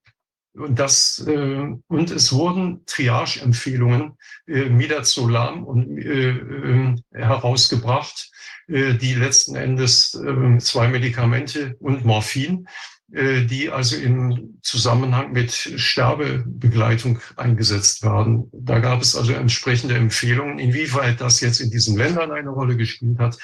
und, 0.54 0.78
das, 0.78 1.24
äh, 1.28 1.76
und 1.88 2.12
es 2.12 2.32
wurden 2.32 2.86
Triage-Empfehlungen, 2.86 4.18
äh, 4.48 4.70
Midazolam 4.70 5.64
und, 5.64 5.98
äh, 5.98 6.30
äh, 6.30 6.96
herausgebracht, 7.14 8.32
äh, 8.68 8.94
die 8.94 9.16
letzten 9.16 9.56
Endes 9.56 10.14
äh, 10.14 10.58
zwei 10.60 10.88
Medikamente 10.88 11.76
und 11.80 12.06
Morphin, 12.06 12.68
äh, 13.12 13.46
die 13.46 13.70
also 13.70 13.96
im 13.96 14.60
Zusammenhang 14.62 15.32
mit 15.32 15.52
Sterbebegleitung 15.52 17.20
eingesetzt 17.36 18.04
werden. 18.04 18.50
Da 18.54 18.80
gab 18.80 19.02
es 19.02 19.16
also 19.16 19.34
entsprechende 19.34 19.96
Empfehlungen. 19.96 20.60
Inwieweit 20.60 21.20
das 21.20 21.42
jetzt 21.42 21.62
in 21.62 21.72
diesen 21.72 21.98
Ländern 21.98 22.32
eine 22.32 22.50
Rolle 22.50 22.78
gespielt 22.78 23.20
hat, 23.20 23.38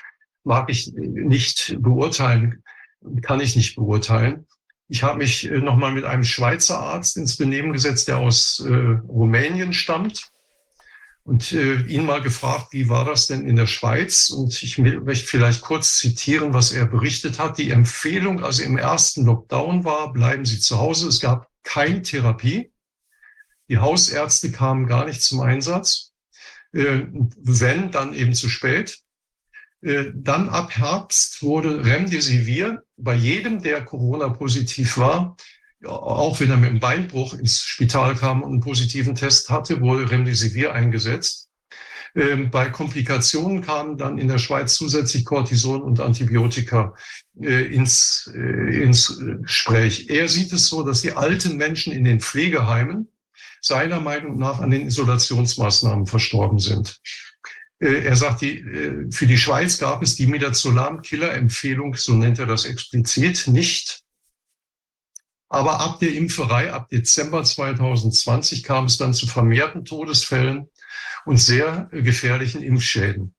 mag 0.44 0.70
ich 0.70 0.92
nicht 0.94 1.76
beurteilen, 1.80 2.64
kann 3.22 3.42
ich 3.42 3.56
nicht 3.56 3.76
beurteilen. 3.76 4.46
Ich 4.90 5.04
habe 5.04 5.20
mich 5.20 5.46
äh, 5.46 5.60
nochmal 5.60 5.92
mit 5.92 6.04
einem 6.04 6.24
Schweizer 6.24 6.80
Arzt 6.80 7.16
ins 7.16 7.38
Benehmen 7.38 7.72
gesetzt, 7.72 8.08
der 8.08 8.18
aus 8.18 8.60
äh, 8.68 8.74
Rumänien 9.08 9.72
stammt 9.72 10.32
und 11.24 11.52
äh, 11.52 11.76
ihn 11.84 12.06
mal 12.06 12.22
gefragt, 12.22 12.70
wie 12.72 12.90
war 12.90 13.06
das 13.06 13.28
denn 13.28 13.48
in 13.48 13.56
der 13.56 13.68
Schweiz? 13.68 14.32
Und 14.32 14.64
ich 14.64 14.80
möchte 14.80 15.28
vielleicht 15.28 15.62
kurz 15.62 16.00
zitieren, 16.00 16.56
was 16.56 16.72
er 16.72 16.88
berichtet 16.88 17.38
hat. 17.38 17.60
Die 17.60 17.70
Empfehlung, 17.70 18.44
also 18.44 18.64
im 18.64 18.80
ersten 18.80 19.26
Lockdown 19.26 19.84
war, 19.84 20.12
bleiben 20.12 20.44
Sie 20.46 20.60
zu 20.60 20.80
Hause. 20.80 21.08
Es 21.08 21.20
gab 21.20 21.48
keine 21.64 22.02
Therapie. 22.02 22.72
Die 23.70 23.78
Hausärzte 23.78 24.52
kamen 24.52 24.88
gar 24.88 25.06
nicht 25.06 25.22
zum 25.22 25.42
Einsatz. 25.42 26.14
Äh, 26.74 27.04
wenn, 27.38 27.92
dann 27.92 28.16
eben 28.16 28.34
zu 28.34 28.50
spät. 28.50 29.00
Äh, 29.82 30.12
dann 30.14 30.50
ab 30.50 30.72
Herbst 30.76 31.42
wurde 31.42 31.86
Remdesivir 31.86 32.84
bei 32.98 33.16
jedem, 33.16 33.62
der 33.62 33.86
Corona-positiv 33.86 34.98
war, 34.98 35.38
auch 35.86 36.40
wenn 36.40 36.50
er 36.50 36.58
mit 36.58 36.70
einem 36.70 36.80
Beinbruch 36.80 37.34
ins 37.34 37.62
Spital 37.62 38.16
kam 38.16 38.44
und 38.44 38.52
einen 38.52 38.62
positiven 38.62 39.16
Test 39.16 39.50
hatte, 39.50 39.80
wurde 39.80 40.12
Remdesivir 40.12 40.74
eingesetzt. 40.74 41.50
Ähm, 42.16 42.50
bei 42.50 42.70
Komplikationen 42.70 43.62
kamen 43.62 43.98
dann 43.98 44.18
in 44.18 44.28
der 44.28 44.40
Schweiz 44.40 44.76
zusätzlich 44.76 45.26
Cortison 45.26 45.82
und 45.82 46.00
Antibiotika 46.00 46.96
äh, 47.40 47.74
ins, 47.74 48.30
äh, 48.34 48.84
ins 48.84 49.22
Gespräch. 49.44 50.10
Er 50.10 50.28
sieht 50.28 50.52
es 50.52 50.68
so, 50.68 50.84
dass 50.84 51.02
die 51.02 51.14
alten 51.14 51.56
Menschen 51.56 51.94
in 51.94 52.04
den 52.04 52.20
Pflegeheimen 52.20 53.08
seiner 53.62 54.00
Meinung 54.00 54.38
nach 54.38 54.60
an 54.60 54.72
den 54.72 54.88
Isolationsmaßnahmen 54.88 56.08
verstorben 56.08 56.60
sind. 56.60 57.00
Äh, 57.80 58.06
er 58.06 58.16
sagt, 58.16 58.42
die, 58.42 58.60
äh, 58.60 59.12
für 59.12 59.28
die 59.28 59.38
Schweiz 59.38 59.78
gab 59.78 60.04
es 60.04 60.16
die 60.16 60.28
Midazolam-Killer-Empfehlung, 60.28 61.96
so 61.96 62.14
nennt 62.14 62.40
er 62.40 62.46
das 62.46 62.66
explizit, 62.66 63.48
nicht. 63.48 64.04
Aber 65.48 65.80
ab 65.80 66.00
der 66.00 66.14
Impferei, 66.14 66.72
ab 66.72 66.90
Dezember 66.90 67.44
2020 67.44 68.64
kam 68.64 68.86
es 68.86 68.98
dann 68.98 69.14
zu 69.14 69.26
vermehrten 69.26 69.84
Todesfällen 69.84 70.70
und 71.26 71.38
sehr 71.38 71.90
gefährlichen 71.92 72.62
Impfschäden. 72.62 73.34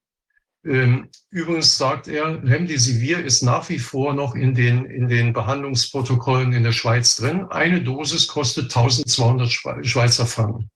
Ähm, 0.65 1.09
übrigens 1.31 1.79
sagt 1.79 2.09
er, 2.09 2.43
Remdesivir 2.43 3.25
ist 3.25 3.43
nach 3.43 3.69
wie 3.71 3.79
vor 3.79 4.13
noch 4.13 4.35
in 4.35 4.55
den, 4.55 4.85
in 4.85 5.09
den 5.09 5.33
Behandlungsprotokollen 5.33 6.53
in 6.53 6.65
der 6.65 6.73
Schweiz 6.73 7.17
drin. 7.17 7.47
Eine 7.47 7.83
Dosis 7.83 8.29
kostet 8.29 8.65
1200 8.65 9.51
Schweizer 9.87 10.27
Franken. 10.27 10.71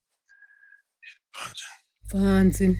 Wahnsinn. 2.11 2.79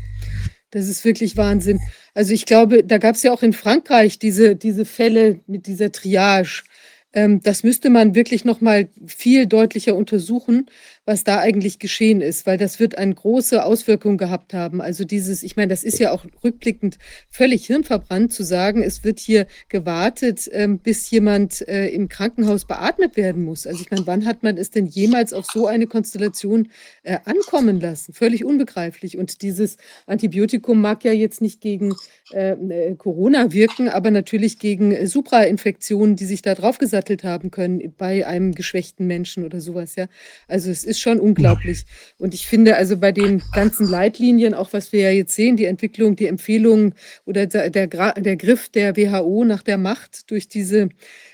Das 0.76 0.90
ist 0.90 1.06
wirklich 1.06 1.38
Wahnsinn. 1.38 1.80
Also 2.14 2.34
ich 2.34 2.46
glaube, 2.46 2.84
da 2.84 2.98
gab 2.98 3.16
es 3.16 3.24
ja 3.24 3.32
auch 3.32 3.44
in 3.44 3.54
Frankreich 3.54 4.20
diese, 4.20 4.58
diese 4.58 4.84
Fälle 4.84 5.40
mit 5.48 5.68
dieser 5.68 5.90
Triage. 5.94 6.64
Ähm, 7.14 7.40
das 7.42 7.64
müsste 7.64 7.90
man 7.90 8.14
wirklich 8.14 8.44
noch 8.44 8.60
mal 8.60 8.90
viel 9.08 9.46
deutlicher 9.46 9.96
untersuchen, 9.96 10.66
was 11.06 11.24
da 11.24 11.40
eigentlich 11.40 11.78
geschehen 11.80 12.22
ist, 12.22 12.48
weil 12.48 12.58
das 12.58 12.80
wird 12.80 12.98
eine 12.98 13.14
große 13.14 13.64
Auswirkung 13.64 14.18
gehabt 14.18 14.54
haben. 14.54 14.82
Also 14.82 15.06
dieses, 15.06 15.44
ich 15.44 15.56
meine, 15.56 15.70
das 15.70 15.84
ist 15.84 16.00
ja 16.00 16.12
auch 16.12 16.26
rückblickend 16.44 16.98
völlig 17.30 17.68
hirnverbrannt 17.68 18.34
zu 18.34 18.44
sagen, 18.44 18.82
es 18.82 19.04
wird 19.04 19.20
hier 19.20 19.46
gewartet, 19.70 20.50
ähm, 20.52 20.80
bis 20.80 21.10
jemand 21.12 21.68
äh, 21.68 21.88
im 21.90 22.10
Krankenhaus 22.10 22.66
beatmet 22.66 23.18
werden 23.18 23.44
muss. 23.44 23.68
Also 23.68 23.82
ich 23.82 23.92
meine, 23.92 24.08
wann 24.08 24.26
hat 24.26 24.42
man 24.42 24.58
es 24.58 24.72
denn 24.72 24.88
jemals 24.88 25.32
auf 25.34 25.46
so 25.46 25.68
eine 25.68 25.86
Konstellation 25.86 26.70
äh, 27.04 27.20
ankommen 27.26 27.80
lassen? 27.80 28.14
Völlig 28.14 28.44
unbegreiflich. 28.44 29.18
Und 29.18 29.44
dieses 29.44 29.78
Antibiotikum 30.08 30.82
mag 30.82 31.04
ja 31.04 31.12
jetzt 31.12 31.42
nicht 31.42 31.62
gegen 31.62 31.96
äh, 32.32 32.54
äh 32.54 32.96
Corona 32.96 33.52
wirken, 33.52 33.90
aber 33.90 34.10
natürlich 34.10 34.58
gegen 34.58 35.06
Suprainfektionen, 35.06 36.16
die 36.16 36.26
sich 36.26 36.42
da 36.42 36.56
draufgesattelt 36.56 37.24
haben 37.24 37.52
können 37.52 37.94
bei 37.98 38.26
einem 38.26 38.56
geschwächten 38.56 39.06
Menschen 39.06 39.46
oder 39.46 39.62
sowas. 39.62 39.96
Ja, 39.96 40.08
also 40.48 40.72
es 40.72 40.84
ist 40.84 40.95
ist 40.96 41.02
schon 41.02 41.20
unglaublich. 41.20 41.86
Und 42.18 42.34
ich 42.34 42.48
finde 42.48 42.76
also 42.76 42.98
bei 42.98 43.12
den 43.12 43.42
ganzen 43.54 43.88
Leitlinien, 43.88 44.54
auch 44.54 44.74
was 44.74 44.92
wir 44.92 45.02
ja 45.02 45.12
jetzt 45.12 45.36
sehen, 45.36 45.58
die 45.58 45.66
Entwicklung, 45.66 46.16
die 46.16 46.28
Empfehlungen 46.28 46.94
oder 47.26 47.46
der, 47.46 47.70
der 47.70 48.36
Griff 48.38 48.70
der 48.70 48.96
WHO 48.96 49.44
nach 49.46 49.62
der 49.62 49.78
Macht 49.78 50.32
durch 50.32 50.48
diese, 50.48 50.90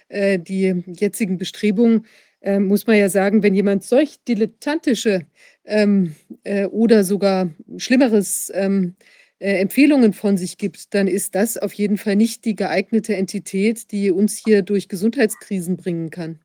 äh, 0.10 0.40
die 0.40 0.84
jetzigen 0.88 1.38
Bestrebungen, 1.38 2.06
äh, 2.42 2.60
muss 2.60 2.88
man 2.88 2.98
ja 2.98 3.10
sagen, 3.10 3.44
wenn 3.44 3.56
jemand 3.56 3.84
solch 3.84 4.18
dilettantische 4.28 5.26
ähm, 5.66 6.16
äh, 6.44 6.66
oder 6.66 7.04
sogar 7.04 7.52
schlimmeres 7.78 8.52
ähm, 8.56 8.96
äh, 9.40 9.60
Empfehlungen 9.60 10.14
von 10.14 10.38
sich 10.38 10.58
gibt, 10.58 10.94
dann 10.94 11.08
ist 11.08 11.36
das 11.36 11.58
auf 11.58 11.74
jeden 11.74 11.98
Fall 11.98 12.16
nicht 12.16 12.46
die 12.46 12.56
geeignete 12.56 13.16
Entität, 13.16 13.92
die 13.92 14.12
uns 14.12 14.38
hier 14.38 14.62
durch 14.64 14.88
Gesundheitskrisen 14.88 15.78
bringen 15.78 16.10
kann. 16.10 16.40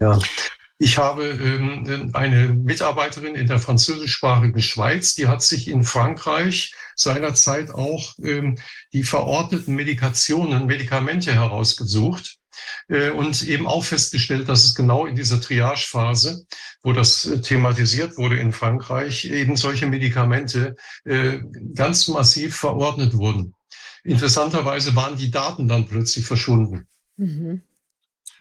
Ja, 0.00 0.18
ich 0.78 0.98
habe 0.98 1.28
ähm, 1.28 2.10
eine 2.12 2.48
Mitarbeiterin 2.48 3.34
in 3.34 3.46
der 3.46 3.58
französischsprachigen 3.58 4.60
Schweiz, 4.60 5.14
die 5.14 5.26
hat 5.26 5.42
sich 5.42 5.68
in 5.68 5.84
Frankreich 5.84 6.74
seinerzeit 6.94 7.70
auch 7.70 8.14
ähm, 8.22 8.58
die 8.92 9.02
verordneten 9.02 9.74
Medikationen, 9.74 10.66
Medikamente 10.66 11.32
herausgesucht 11.34 12.36
äh, 12.88 13.10
und 13.10 13.42
eben 13.44 13.66
auch 13.66 13.84
festgestellt, 13.84 14.48
dass 14.48 14.64
es 14.64 14.74
genau 14.74 15.06
in 15.06 15.16
dieser 15.16 15.40
Triagephase, 15.40 16.46
wo 16.82 16.92
das 16.92 17.24
äh, 17.24 17.40
thematisiert 17.40 18.18
wurde 18.18 18.36
in 18.36 18.52
Frankreich, 18.52 19.24
eben 19.24 19.56
solche 19.56 19.86
Medikamente 19.86 20.76
äh, 21.04 21.38
ganz 21.74 22.08
massiv 22.08 22.56
verordnet 22.56 23.14
wurden. 23.14 23.54
Interessanterweise 24.04 24.94
waren 24.94 25.16
die 25.16 25.30
Daten 25.30 25.68
dann 25.68 25.88
plötzlich 25.88 26.26
verschwunden. 26.26 26.86
Mhm. 27.16 27.62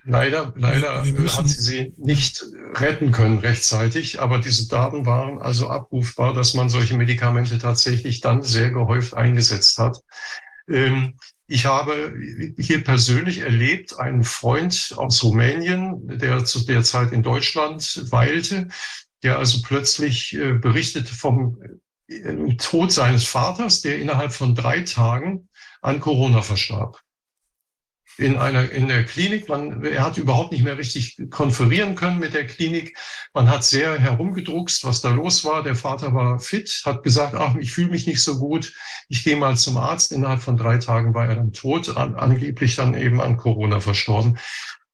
Leider, 0.07 0.53
leider 0.56 1.03
hat 1.03 1.49
sie 1.49 1.61
sie 1.61 1.94
nicht 1.98 2.45
retten 2.76 3.11
können 3.11 3.40
rechtzeitig, 3.40 4.22
aber 4.22 4.38
diese 4.38 4.68
Daten 4.68 5.07
waren 5.07 5.40
also 5.40 5.68
abrufbar, 5.69 6.34
dass 6.36 6.53
man 6.53 6.69
solche 6.69 6.95
Medikamente 6.95 7.57
tatsächlich 7.57 8.22
dann 8.22 8.44
sehr 8.44 8.69
gehäuft 8.69 9.15
eingesetzt 9.15 9.80
hat. 9.80 9.99
Ähm, 10.69 11.15
ich 11.48 11.65
habe 11.65 12.14
hier 12.57 12.84
persönlich 12.84 13.40
erlebt 13.40 13.98
einen 13.98 14.23
Freund 14.23 14.94
aus 14.95 15.23
Rumänien, 15.23 16.19
der 16.19 16.45
zu 16.45 16.65
der 16.65 16.84
Zeit 16.84 17.11
in 17.11 17.23
Deutschland 17.23 18.11
weilte, 18.11 18.68
der 19.23 19.40
also 19.40 19.64
plötzlich 19.64 20.36
äh, 20.36 20.53
berichtete 20.53 21.14
vom 21.15 21.57
äh, 22.07 22.56
Tod 22.57 22.91
seines 22.91 23.26
Vaters, 23.26 23.82
der 23.82 23.98
innerhalb 23.98 24.34
von 24.34 24.53
drei 24.53 24.82
Tagen 24.82 25.49
an 25.82 25.99
Corona 25.99 26.44
verstarb 26.44 27.05
in 28.18 28.38
einer 28.38 28.72
in 28.72 28.88
der 28.88 29.04
Klinik. 29.04 29.50
Man, 29.50 29.84
er 29.84 30.04
hat 30.04 30.18
überhaupt 30.18 30.52
nicht 30.52 30.64
mehr 30.64 30.78
richtig 30.78 31.18
konferieren 31.30 31.96
können 31.96 32.20
mit 32.20 32.34
der 32.34 32.48
Klinik. 32.48 32.98
Man 33.34 33.50
hat 33.50 33.64
sehr 33.64 34.00
herumgedruckst, 34.00 34.86
was 34.86 35.02
da 35.02 35.10
los 35.10 35.44
war. 35.44 35.64
Der 35.64 35.76
Vater 35.76 36.14
war 36.14 36.40
fit, 36.40 36.82
hat 36.86 37.04
gesagt, 37.04 37.36
ach, 37.36 37.56
ich 37.56 37.72
fühle 37.72 37.90
mich 37.90 38.08
nicht 38.08 38.24
so 38.24 38.40
gut. 38.40 38.74
Ich 39.10 39.24
gehe 39.24 39.36
mal 39.36 39.58
zum 39.58 39.78
Arzt. 39.78 40.12
Innerhalb 40.12 40.42
von 40.42 40.58
drei 40.58 40.78
Tagen 40.78 41.14
war 41.14 41.28
er 41.28 41.36
dann 41.36 41.54
tot, 41.54 41.96
an, 41.96 42.16
angeblich 42.16 42.76
dann 42.76 42.94
eben 42.94 43.22
an 43.22 43.38
Corona 43.38 43.80
verstorben. 43.80 44.38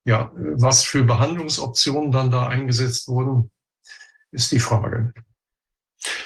Ja, 0.03 0.31
was 0.35 0.83
für 0.83 1.03
Behandlungsoptionen 1.03 2.11
dann 2.11 2.31
da 2.31 2.47
eingesetzt 2.47 3.07
wurden, 3.07 3.51
ist 4.31 4.51
die 4.51 4.59
Frage. 4.59 5.13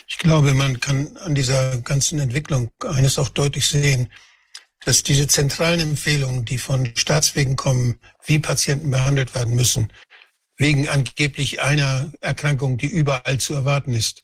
Ich 0.07 0.17
glaube, 0.17 0.53
man 0.53 0.79
kann 0.79 1.17
an 1.17 1.35
dieser 1.35 1.77
ganzen 1.81 2.19
Entwicklung 2.19 2.71
eines 2.81 3.19
auch 3.19 3.27
deutlich 3.27 3.67
sehen 3.67 4.09
dass 4.85 5.01
diese 5.01 5.27
zentralen 5.27 5.79
Empfehlungen, 5.79 6.45
die 6.45 6.59
von 6.59 6.91
Staatswegen 6.95 7.55
kommen, 7.55 7.99
wie 8.23 8.37
Patienten 8.37 8.91
behandelt 8.91 9.33
werden 9.33 9.55
müssen, 9.55 9.91
wegen 10.57 10.87
angeblich 10.87 11.61
einer 11.61 12.13
Erkrankung, 12.21 12.77
die 12.77 12.85
überall 12.85 13.39
zu 13.39 13.55
erwarten 13.55 13.93
ist, 13.93 14.21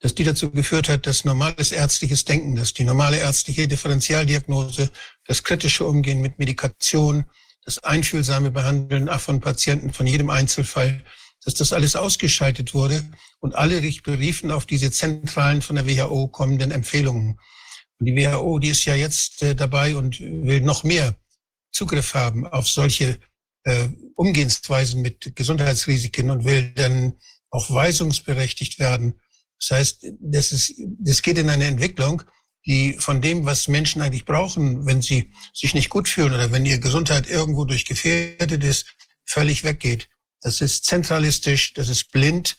dass 0.00 0.14
die 0.14 0.24
dazu 0.24 0.50
geführt 0.50 0.88
hat, 0.88 1.06
dass 1.06 1.26
normales 1.26 1.70
ärztliches 1.70 2.24
Denken, 2.24 2.56
dass 2.56 2.72
die 2.72 2.84
normale 2.84 3.18
ärztliche 3.18 3.68
Differentialdiagnose, 3.68 4.90
das 5.26 5.44
kritische 5.44 5.84
Umgehen 5.84 6.22
mit 6.22 6.38
Medikation, 6.38 7.26
das 7.66 7.78
einfühlsame 7.84 8.50
Behandeln 8.50 9.10
von 9.18 9.40
Patienten 9.40 9.92
von 9.92 10.06
jedem 10.06 10.30
Einzelfall, 10.30 11.04
dass 11.44 11.54
das 11.54 11.74
alles 11.74 11.94
ausgeschaltet 11.94 12.72
wurde 12.72 13.04
und 13.38 13.54
alle 13.54 13.82
sich 13.82 14.02
beriefen 14.02 14.50
auf 14.50 14.64
diese 14.64 14.90
zentralen 14.90 15.60
von 15.60 15.76
der 15.76 15.86
WHO 15.86 16.28
kommenden 16.28 16.70
Empfehlungen. 16.70 17.38
Und 18.00 18.06
die 18.06 18.16
WHO, 18.16 18.58
die 18.58 18.70
ist 18.70 18.84
ja 18.86 18.94
jetzt 18.94 19.42
äh, 19.42 19.54
dabei 19.54 19.94
und 19.94 20.18
will 20.20 20.62
noch 20.62 20.84
mehr 20.84 21.14
Zugriff 21.70 22.14
haben 22.14 22.46
auf 22.46 22.66
solche 22.66 23.18
äh, 23.64 23.88
Umgehensweisen 24.16 25.02
mit 25.02 25.36
Gesundheitsrisiken 25.36 26.30
und 26.30 26.44
will 26.44 26.72
dann 26.72 27.14
auch 27.50 27.70
weisungsberechtigt 27.70 28.78
werden. 28.78 29.20
Das 29.58 29.70
heißt, 29.70 30.06
das, 30.18 30.52
ist, 30.52 30.74
das 30.98 31.22
geht 31.22 31.38
in 31.38 31.50
eine 31.50 31.66
Entwicklung, 31.66 32.22
die 32.66 32.94
von 32.98 33.20
dem, 33.20 33.44
was 33.44 33.68
Menschen 33.68 34.02
eigentlich 34.02 34.24
brauchen, 34.24 34.86
wenn 34.86 35.02
sie 35.02 35.32
sich 35.52 35.74
nicht 35.74 35.90
gut 35.90 36.08
fühlen 36.08 36.34
oder 36.34 36.52
wenn 36.52 36.66
ihre 36.66 36.80
Gesundheit 36.80 37.28
irgendwo 37.28 37.64
durch 37.64 37.84
gefährdet 37.84 38.64
ist, 38.64 38.86
völlig 39.24 39.64
weggeht. 39.64 40.08
Das 40.40 40.60
ist 40.60 40.86
zentralistisch, 40.86 41.74
das 41.74 41.88
ist 41.88 42.10
blind 42.12 42.56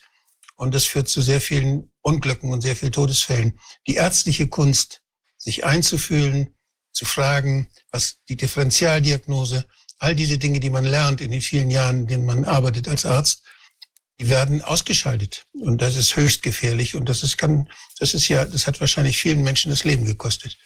und 0.56 0.74
das 0.76 0.86
führt 0.86 1.10
zu 1.10 1.22
sehr 1.22 1.42
vielen 1.42 1.92
Unglücken 2.02 2.52
und 2.52 2.62
sehr 2.62 2.76
vielen 2.76 2.92
Todesfällen. 2.92 3.60
Die 3.88 3.96
ärztliche 3.96 4.48
Kunst 4.48 5.01
sich 5.42 5.66
einzufühlen, 5.66 6.54
zu 6.92 7.06
fragen, 7.06 7.68
was 7.92 8.18
die 8.30 8.36
Differentialdiagnose, 8.36 9.66
all 9.98 10.16
diese 10.16 10.38
Dinge, 10.38 10.60
die 10.60 10.70
man 10.70 10.86
lernt 10.86 11.22
in 11.22 11.32
den 11.32 11.42
vielen 11.42 11.72
Jahren, 11.72 12.02
in 12.02 12.08
denen 12.08 12.26
man 12.26 12.46
arbeitet 12.46 12.88
als 12.88 13.06
Arzt, 13.06 13.44
die 14.20 14.30
werden 14.30 14.62
ausgeschaltet. 14.62 15.46
Und 15.54 15.82
das 15.82 15.96
ist 15.96 16.16
höchst 16.16 16.44
gefährlich. 16.44 16.96
Und 16.96 17.10
das 17.10 17.24
ist, 17.24 17.38
kann, 17.38 17.68
das 18.00 18.14
ist 18.14 18.28
ja, 18.28 18.46
das 18.46 18.68
hat 18.68 18.80
wahrscheinlich 18.80 19.18
vielen 19.18 19.44
Menschen 19.44 19.72
das 19.72 19.84
Leben 19.84 20.06
gekostet. 20.06 20.58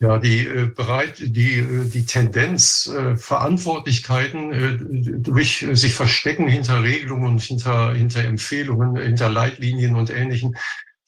Ja, 0.00 0.18
die 0.18 0.46
äh, 0.46 0.66
bereit, 0.66 1.14
die, 1.18 1.60
äh, 1.60 1.84
die 1.84 2.04
Tendenz, 2.04 2.86
äh, 2.86 3.16
Verantwortlichkeiten 3.16 5.22
durch 5.22 5.64
sich 5.72 5.94
verstecken 5.94 6.48
hinter 6.48 6.82
Regelungen 6.82 7.34
und 7.34 7.42
hinter, 7.42 7.94
hinter 7.94 8.24
Empfehlungen, 8.24 8.96
hinter 8.96 9.28
Leitlinien 9.28 9.94
und 9.94 10.10
Ähnlichen, 10.10 10.56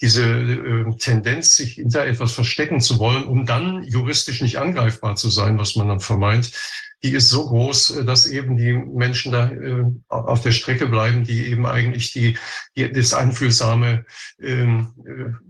diese 0.00 0.24
äh, 0.24 0.96
Tendenz, 0.98 1.56
sich 1.56 1.74
hinter 1.74 2.06
etwas 2.06 2.32
verstecken 2.32 2.80
zu 2.80 2.98
wollen, 2.98 3.24
um 3.24 3.46
dann 3.46 3.82
juristisch 3.84 4.42
nicht 4.42 4.58
angreifbar 4.58 5.16
zu 5.16 5.30
sein, 5.30 5.58
was 5.58 5.76
man 5.76 5.88
dann 5.88 6.00
vermeint, 6.00 6.52
die 7.02 7.12
ist 7.12 7.28
so 7.28 7.46
groß, 7.46 7.98
äh, 7.98 8.04
dass 8.04 8.26
eben 8.26 8.56
die 8.56 8.72
Menschen 8.72 9.32
da 9.32 9.50
äh, 9.50 9.84
auf 10.08 10.42
der 10.42 10.52
Strecke 10.52 10.86
bleiben, 10.86 11.24
die 11.24 11.46
eben 11.46 11.66
eigentlich 11.66 12.12
die, 12.12 12.36
die 12.76 12.90
das 12.90 13.14
einfühlsame 13.14 14.04
ähm, 14.40 14.92
äh, 15.06 15.45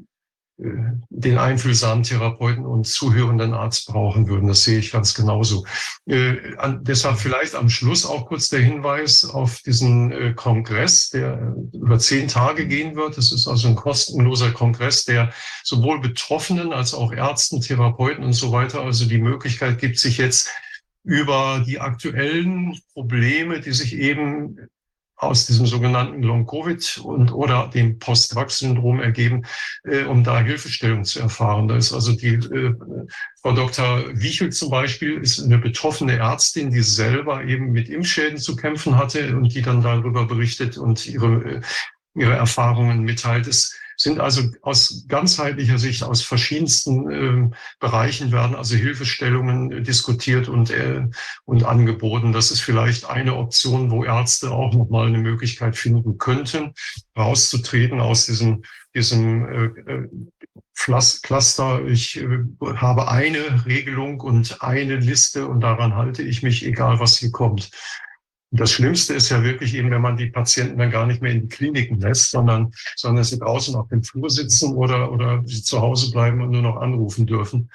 den 0.58 1.36
einfühlsamen 1.36 2.02
Therapeuten 2.02 2.64
und 2.64 2.86
zuhörenden 2.86 3.52
Arzt 3.52 3.86
brauchen 3.88 4.26
würden. 4.26 4.48
Das 4.48 4.64
sehe 4.64 4.78
ich 4.78 4.90
ganz 4.90 5.14
genauso. 5.14 5.66
Äh, 6.06 6.56
an, 6.56 6.82
deshalb 6.82 7.18
vielleicht 7.18 7.54
am 7.54 7.68
Schluss 7.68 8.06
auch 8.06 8.26
kurz 8.26 8.48
der 8.48 8.60
Hinweis 8.60 9.24
auf 9.26 9.60
diesen 9.60 10.12
äh, 10.12 10.32
Kongress, 10.34 11.10
der 11.10 11.54
über 11.74 11.98
zehn 11.98 12.28
Tage 12.28 12.66
gehen 12.66 12.96
wird. 12.96 13.18
Das 13.18 13.32
ist 13.32 13.46
also 13.46 13.68
ein 13.68 13.76
kostenloser 13.76 14.50
Kongress, 14.52 15.04
der 15.04 15.30
sowohl 15.62 16.00
Betroffenen 16.00 16.72
als 16.72 16.94
auch 16.94 17.12
Ärzten, 17.12 17.60
Therapeuten 17.60 18.24
und 18.24 18.32
so 18.32 18.50
weiter 18.50 18.80
also 18.80 19.06
die 19.06 19.18
Möglichkeit 19.18 19.78
gibt, 19.78 19.98
sich 19.98 20.16
jetzt 20.16 20.50
über 21.04 21.62
die 21.66 21.80
aktuellen 21.80 22.80
Probleme, 22.94 23.60
die 23.60 23.72
sich 23.72 23.94
eben 23.94 24.68
aus 25.16 25.46
diesem 25.46 25.66
sogenannten 25.66 26.22
Long-Covid 26.22 26.98
und 26.98 27.32
oder 27.32 27.68
dem 27.68 27.98
Post-Vax-Syndrom 27.98 29.00
ergeben, 29.00 29.46
äh, 29.84 30.04
um 30.04 30.22
da 30.22 30.40
Hilfestellung 30.40 31.04
zu 31.04 31.20
erfahren. 31.20 31.68
Da 31.68 31.76
ist 31.76 31.92
also 31.92 32.12
die 32.12 32.34
äh, 32.34 32.74
Frau 33.40 33.52
Dr. 33.52 34.04
Wiechel 34.12 34.52
zum 34.52 34.70
Beispiel 34.70 35.18
ist 35.18 35.42
eine 35.42 35.58
betroffene 35.58 36.18
Ärztin, 36.18 36.70
die 36.70 36.82
selber 36.82 37.44
eben 37.44 37.72
mit 37.72 37.88
Impfschäden 37.88 38.38
zu 38.38 38.56
kämpfen 38.56 38.98
hatte 38.98 39.36
und 39.36 39.54
die 39.54 39.62
dann 39.62 39.82
darüber 39.82 40.26
berichtet 40.26 40.76
und 40.76 41.06
ihre, 41.06 41.44
äh, 41.44 41.60
ihre 42.14 42.34
Erfahrungen 42.34 43.00
mitteilt. 43.00 43.46
Es 43.46 43.74
sind 44.06 44.20
also 44.20 44.42
aus 44.62 45.04
ganzheitlicher 45.08 45.78
Sicht 45.78 46.04
aus 46.04 46.22
verschiedensten 46.22 47.10
äh, 47.10 47.56
Bereichen 47.80 48.30
werden 48.30 48.54
also 48.54 48.76
Hilfestellungen 48.76 49.72
äh, 49.72 49.82
diskutiert 49.82 50.48
und, 50.48 50.70
äh, 50.70 51.08
und 51.44 51.64
angeboten. 51.64 52.32
Das 52.32 52.52
ist 52.52 52.60
vielleicht 52.60 53.04
eine 53.10 53.34
Option, 53.34 53.90
wo 53.90 54.04
Ärzte 54.04 54.52
auch 54.52 54.72
nochmal 54.72 55.08
eine 55.08 55.18
Möglichkeit 55.18 55.76
finden 55.76 56.18
könnten, 56.18 56.72
rauszutreten 57.18 58.00
aus 58.00 58.26
diesem, 58.26 58.62
diesem 58.94 59.48
äh, 59.48 59.92
äh 59.92 60.08
Cluster. 61.22 61.84
Ich 61.86 62.20
äh, 62.20 62.28
habe 62.76 63.08
eine 63.08 63.66
Regelung 63.66 64.20
und 64.20 64.62
eine 64.62 64.96
Liste 64.96 65.48
und 65.48 65.62
daran 65.62 65.96
halte 65.96 66.22
ich 66.22 66.44
mich, 66.44 66.64
egal 66.64 67.00
was 67.00 67.18
hier 67.18 67.32
kommt. 67.32 67.70
Das 68.52 68.70
Schlimmste 68.70 69.14
ist 69.14 69.28
ja 69.30 69.42
wirklich 69.42 69.74
eben, 69.74 69.90
wenn 69.90 70.00
man 70.00 70.16
die 70.16 70.30
Patienten 70.30 70.78
dann 70.78 70.90
gar 70.90 71.06
nicht 71.06 71.20
mehr 71.20 71.32
in 71.32 71.42
die 71.42 71.48
Kliniken 71.48 72.00
lässt, 72.00 72.30
sondern, 72.30 72.72
sondern 72.94 73.24
sie 73.24 73.38
draußen 73.38 73.74
auf 73.74 73.88
dem 73.88 74.02
Flur 74.02 74.30
sitzen 74.30 74.74
oder, 74.74 75.10
oder 75.10 75.42
sie 75.46 75.62
zu 75.62 75.80
Hause 75.80 76.12
bleiben 76.12 76.40
und 76.40 76.50
nur 76.50 76.62
noch 76.62 76.76
anrufen 76.76 77.26
dürfen 77.26 77.70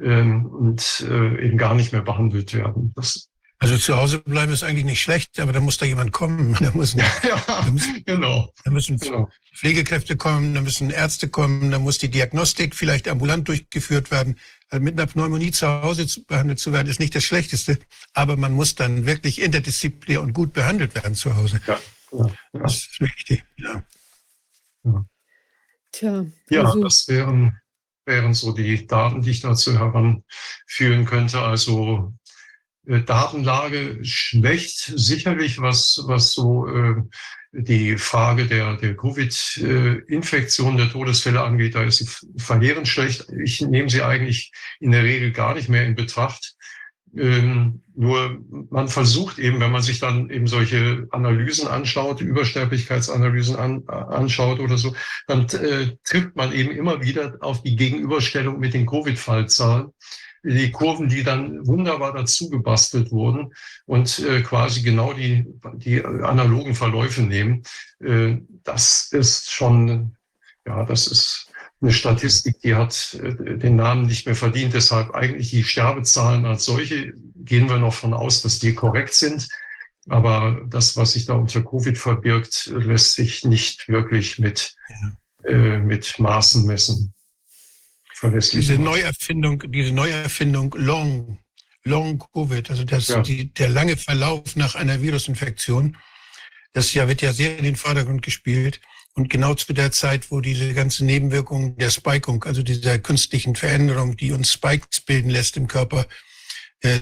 ähm, 0.00 0.46
und 0.46 1.04
äh, 1.08 1.46
eben 1.46 1.58
gar 1.58 1.74
nicht 1.74 1.92
mehr 1.92 2.02
behandelt 2.02 2.54
werden. 2.54 2.92
Das, 2.94 3.28
also 3.62 3.78
zu 3.78 3.96
Hause 3.96 4.18
bleiben 4.18 4.52
ist 4.52 4.64
eigentlich 4.64 4.84
nicht 4.84 5.00
schlecht, 5.00 5.38
aber 5.38 5.52
da 5.52 5.60
muss 5.60 5.78
da 5.78 5.86
jemand 5.86 6.10
kommen. 6.10 6.56
Da 6.60 6.72
müssen, 6.74 6.98
ja, 6.98 7.42
da 7.46 7.70
müssen, 7.70 8.02
genau. 8.04 8.52
Da 8.64 8.70
müssen 8.72 8.98
genau. 8.98 9.28
Pflegekräfte 9.54 10.16
kommen, 10.16 10.54
da 10.54 10.60
müssen 10.60 10.90
Ärzte 10.90 11.28
kommen, 11.28 11.70
da 11.70 11.78
muss 11.78 11.98
die 11.98 12.10
Diagnostik 12.10 12.74
vielleicht 12.74 13.06
ambulant 13.06 13.46
durchgeführt 13.46 14.10
werden. 14.10 14.36
Also 14.72 14.82
mit 14.82 14.98
einer 14.98 15.06
Pneumonie 15.06 15.50
zu 15.50 15.68
Hause 15.68 16.06
behandelt 16.22 16.58
zu 16.58 16.72
werden, 16.72 16.88
ist 16.88 16.98
nicht 16.98 17.14
das 17.14 17.24
Schlechteste, 17.24 17.78
aber 18.14 18.38
man 18.38 18.52
muss 18.52 18.74
dann 18.74 19.04
wirklich 19.04 19.42
interdisziplinär 19.42 20.22
und 20.22 20.32
gut 20.32 20.54
behandelt 20.54 20.94
werden 20.94 21.14
zu 21.14 21.36
Hause. 21.36 21.60
Ja, 21.66 21.78
ja, 22.12 22.30
Das 22.54 22.76
ist 22.76 22.98
wichtig, 22.98 23.44
ja. 23.58 23.84
ja. 24.84 25.04
Tja, 25.92 26.24
ja, 26.48 26.64
also 26.64 26.82
das 26.84 27.06
wären, 27.06 27.60
wären 28.06 28.32
so 28.32 28.52
die 28.52 28.86
Daten, 28.86 29.20
die 29.20 29.32
ich 29.32 29.40
dazu 29.40 29.78
heranführen 29.78 31.04
könnte. 31.04 31.42
Also 31.42 32.14
äh, 32.86 33.02
Datenlage 33.02 34.02
schlecht, 34.02 34.90
sicherlich, 34.96 35.60
was, 35.60 36.00
was 36.06 36.32
so 36.32 36.66
äh, 36.66 36.94
die 37.52 37.98
Frage 37.98 38.46
der, 38.46 38.76
der 38.76 38.96
Covid-Infektion, 38.96 40.78
der 40.78 40.90
Todesfälle 40.90 41.42
angeht. 41.42 41.74
Da 41.74 41.84
ist 41.84 41.98
sie 41.98 42.08
verheerend 42.38 42.88
schlecht. 42.88 43.26
Ich 43.44 43.60
nehme 43.60 43.90
sie 43.90 44.02
eigentlich 44.02 44.52
in 44.80 44.92
der 44.92 45.04
Regel 45.04 45.32
gar 45.32 45.54
nicht 45.54 45.68
mehr 45.68 45.84
in 45.84 45.94
Betracht. 45.94 46.54
Ähm, 47.14 47.82
nur 47.94 48.40
man 48.70 48.88
versucht 48.88 49.38
eben, 49.38 49.60
wenn 49.60 49.70
man 49.70 49.82
sich 49.82 49.98
dann 49.98 50.30
eben 50.30 50.46
solche 50.46 51.06
Analysen 51.10 51.68
anschaut, 51.68 52.22
Übersterblichkeitsanalysen 52.22 53.56
an, 53.56 53.86
anschaut 53.86 54.60
oder 54.60 54.78
so, 54.78 54.94
dann 55.26 55.46
äh, 55.50 55.94
trifft 56.04 56.34
man 56.34 56.52
eben 56.52 56.70
immer 56.70 57.02
wieder 57.02 57.36
auf 57.40 57.62
die 57.62 57.76
Gegenüberstellung 57.76 58.58
mit 58.58 58.72
den 58.72 58.86
Covid-Fallzahlen 58.86 59.92
die 60.44 60.70
Kurven, 60.70 61.08
die 61.08 61.22
dann 61.22 61.66
wunderbar 61.66 62.12
dazu 62.12 62.50
gebastelt 62.50 63.12
wurden 63.12 63.54
und 63.86 64.18
äh, 64.20 64.42
quasi 64.42 64.82
genau 64.82 65.12
die, 65.12 65.46
die 65.74 66.04
analogen 66.04 66.74
Verläufe 66.74 67.22
nehmen. 67.22 67.62
Äh, 68.00 68.38
das 68.64 69.08
ist 69.12 69.50
schon, 69.50 70.16
ja, 70.66 70.84
das 70.84 71.06
ist 71.06 71.48
eine 71.80 71.92
Statistik, 71.92 72.60
die 72.60 72.74
hat 72.74 73.18
äh, 73.22 73.56
den 73.56 73.76
Namen 73.76 74.06
nicht 74.06 74.26
mehr 74.26 74.34
verdient. 74.34 74.74
Deshalb 74.74 75.14
eigentlich 75.14 75.50
die 75.50 75.64
Sterbezahlen 75.64 76.44
als 76.44 76.64
solche 76.64 77.12
gehen 77.36 77.68
wir 77.68 77.78
noch 77.78 77.94
von 77.94 78.14
aus, 78.14 78.42
dass 78.42 78.58
die 78.58 78.74
korrekt 78.74 79.14
sind. 79.14 79.48
Aber 80.08 80.62
das, 80.68 80.96
was 80.96 81.12
sich 81.12 81.26
da 81.26 81.34
unter 81.34 81.62
Covid 81.62 81.96
verbirgt, 81.96 82.72
lässt 82.74 83.14
sich 83.14 83.44
nicht 83.44 83.88
wirklich 83.88 84.40
mit, 84.40 84.74
äh, 85.44 85.78
mit 85.78 86.18
Maßen 86.18 86.66
messen 86.66 87.14
verlässlich. 88.22 88.66
Diese 88.66 88.80
Neuerfindung, 88.80 89.64
diese 89.72 89.92
Neuerfindung 89.92 90.74
Long, 90.78 91.38
Long 91.84 92.22
Covid, 92.32 92.70
also 92.70 92.84
das, 92.84 93.08
ja. 93.08 93.20
die, 93.20 93.52
der 93.52 93.68
lange 93.68 93.96
Verlauf 93.96 94.54
nach 94.54 94.76
einer 94.76 95.02
Virusinfektion, 95.02 95.96
das 96.72 96.94
ja 96.94 97.08
wird 97.08 97.20
ja 97.20 97.32
sehr 97.32 97.58
in 97.58 97.64
den 97.64 97.76
Vordergrund 97.76 98.22
gespielt. 98.22 98.80
Und 99.14 99.28
genau 99.28 99.54
zu 99.54 99.74
der 99.74 99.92
Zeit, 99.92 100.30
wo 100.30 100.40
diese 100.40 100.72
ganze 100.72 101.04
Nebenwirkung 101.04 101.76
der 101.76 101.90
Spikung, 101.90 102.44
also 102.44 102.62
dieser 102.62 102.98
künstlichen 102.98 103.56
Veränderung, 103.56 104.16
die 104.16 104.32
uns 104.32 104.52
Spikes 104.52 105.00
bilden 105.00 105.28
lässt 105.28 105.56
im 105.58 105.66
Körper, 105.66 106.06
äh, 106.80 107.00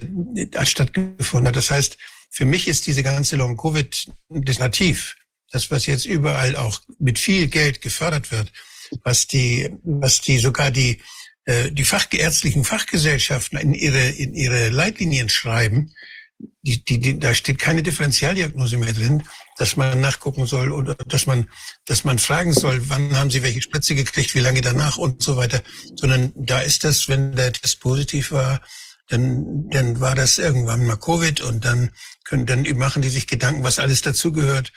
stattgefunden 0.65 1.47
hat. 1.47 1.57
Das 1.57 1.71
heißt, 1.71 1.99
für 2.31 2.47
mich 2.47 2.67
ist 2.67 2.87
diese 2.89 3.05
ganze 3.05 3.37
Long-Covid 3.37 4.11
das 4.29 4.59
Nativ, 4.59 5.17
das, 5.53 5.71
was 5.71 5.87
jetzt 5.87 6.07
überall 6.07 6.57
auch 6.57 6.81
mit 6.99 7.19
viel 7.19 7.47
Geld 7.47 7.81
gefördert 7.81 8.33
wird, 8.33 8.51
was 9.03 9.27
die, 9.27 9.71
was 9.83 10.21
die 10.21 10.39
sogar 10.39 10.71
die 10.71 11.01
äh, 11.51 11.73
die 11.73 11.85
fachgeärztlichen 11.85 12.65
Fachgesellschaften 12.65 13.59
in 13.59 13.75
ihre, 13.75 14.09
in 14.11 14.35
ihre 14.35 14.69
Leitlinien 14.69 15.29
schreiben, 15.29 15.93
die, 16.63 16.85
die, 16.85 17.01
die, 17.01 17.19
da 17.19 17.35
steht 17.35 17.59
keine 17.59 17.83
Differentialdiagnose 17.83 18.77
mehr 18.77 18.93
drin, 18.93 19.23
dass 19.57 19.77
man 19.77 20.01
nachgucken 20.01 20.47
soll 20.47 20.71
oder 20.71 20.95
dass 20.95 21.27
man, 21.27 21.49
dass 21.87 22.05
man 22.05 22.19
fragen 22.19 22.53
soll, 22.53 22.89
wann 22.89 23.17
haben 23.17 23.31
Sie 23.31 23.43
welche 23.43 23.63
Spritze 23.63 23.95
gekriegt, 23.95 24.35
wie 24.35 24.41
lange 24.41 24.61
danach 24.61 24.97
und 24.97 25.23
so 25.23 25.37
weiter, 25.37 25.63
sondern 25.97 26.33
da 26.37 26.61
ist 26.61 26.85
das, 26.85 27.09
wenn 27.09 27.35
der 27.35 27.53
Test 27.53 27.81
positiv 27.81 28.33
war, 28.33 28.61
dann, 29.09 29.69
dann 29.71 30.01
war 30.01 30.15
das 30.15 30.39
irgendwann 30.39 30.87
mal 30.87 30.97
Covid 30.97 31.41
und 31.41 31.65
dann 31.65 31.91
können, 32.25 32.47
dann 32.47 32.63
machen 32.77 33.03
die 33.03 33.09
sich 33.09 33.27
Gedanken, 33.27 33.65
was 33.65 33.79
alles 33.79 34.03
dazugehört. 34.03 34.73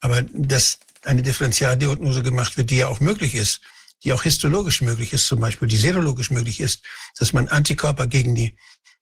Aber 0.00 0.22
dass 0.32 0.80
eine 1.06 1.22
Differentialdiagnose 1.22 2.22
gemacht 2.22 2.56
wird, 2.56 2.70
die 2.70 2.76
ja 2.76 2.88
auch 2.88 3.00
möglich 3.00 3.34
ist, 3.34 3.60
die 4.04 4.12
auch 4.12 4.22
histologisch 4.22 4.82
möglich 4.82 5.12
ist, 5.12 5.26
zum 5.26 5.40
Beispiel, 5.40 5.68
die 5.68 5.76
serologisch 5.76 6.30
möglich 6.30 6.60
ist, 6.60 6.82
dass 7.18 7.32
man 7.32 7.48
Antikörper 7.48 8.06
gegen 8.06 8.34
die, 8.34 8.56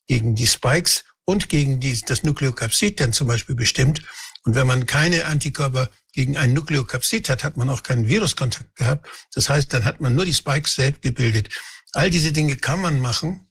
gegen 0.07 0.35
die 0.35 0.47
Spikes 0.47 1.05
und 1.25 1.49
gegen 1.49 1.81
die, 1.81 2.01
das 2.01 2.23
Nukleokapsid 2.23 3.01
dann 3.01 3.13
zum 3.13 3.27
Beispiel 3.27 3.55
bestimmt. 3.55 4.03
Und 4.45 4.55
wenn 4.55 4.67
man 4.67 4.87
keine 4.87 5.25
Antikörper 5.25 5.89
gegen 6.13 6.37
ein 6.37 6.53
Nukleokapsid 6.53 7.29
hat, 7.29 7.45
hat 7.45 7.57
man 7.57 7.71
auch 7.71 7.83
keinen 7.83 8.09
Viruskontakt 8.09 8.77
gehabt. 8.77 9.09
Das 9.35 9.49
heißt, 9.49 9.73
dann 9.73 9.85
hat 9.85 10.01
man 10.01 10.15
nur 10.15 10.27
die 10.27 10.35
Spikes 10.35 10.75
selbst 10.75 11.03
gebildet. 11.03 11.49
All 11.93 12.11
diese 12.11 12.33
Dinge 12.33 12.57
kann 12.57 12.81
man 12.81 13.01
machen, 13.01 13.49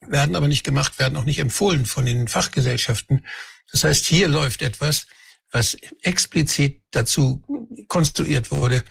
werden 0.00 0.36
aber 0.36 0.48
nicht 0.48 0.64
gemacht, 0.64 0.98
werden 0.98 1.16
auch 1.16 1.24
nicht 1.24 1.38
empfohlen 1.38 1.86
von 1.86 2.04
den 2.04 2.28
Fachgesellschaften. 2.28 3.24
Das 3.70 3.84
heißt, 3.84 4.04
hier 4.04 4.28
läuft 4.28 4.62
etwas, 4.62 5.06
was 5.50 5.76
explizit 6.02 6.82
dazu 6.90 7.42
konstruiert 7.88 8.50
wurde, 8.50 8.82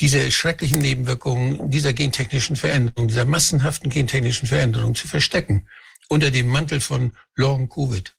diese 0.00 0.30
schrecklichen 0.30 0.78
Nebenwirkungen 0.78 1.70
dieser 1.70 1.92
gentechnischen 1.92 2.56
Veränderung, 2.56 3.08
dieser 3.08 3.24
massenhaften 3.24 3.90
gentechnischen 3.90 4.46
Veränderung 4.46 4.94
zu 4.94 5.08
verstecken 5.08 5.68
unter 6.08 6.30
dem 6.30 6.48
Mantel 6.48 6.80
von 6.80 7.12
Long 7.34 7.68
Covid. 7.68 8.14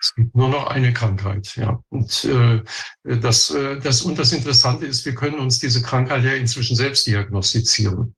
Es 0.00 0.14
gibt 0.14 0.34
nur 0.34 0.48
noch 0.48 0.66
eine 0.66 0.92
Krankheit, 0.92 1.56
ja. 1.56 1.82
Und 1.88 2.24
äh, 2.24 2.62
das, 3.02 3.50
äh, 3.50 3.80
das 3.80 4.02
und 4.02 4.18
das 4.18 4.32
Interessante 4.32 4.86
ist, 4.86 5.06
wir 5.06 5.14
können 5.14 5.38
uns 5.38 5.58
diese 5.58 5.82
Krankheit 5.82 6.22
ja 6.22 6.34
inzwischen 6.34 6.76
selbst 6.76 7.06
diagnostizieren. 7.06 8.14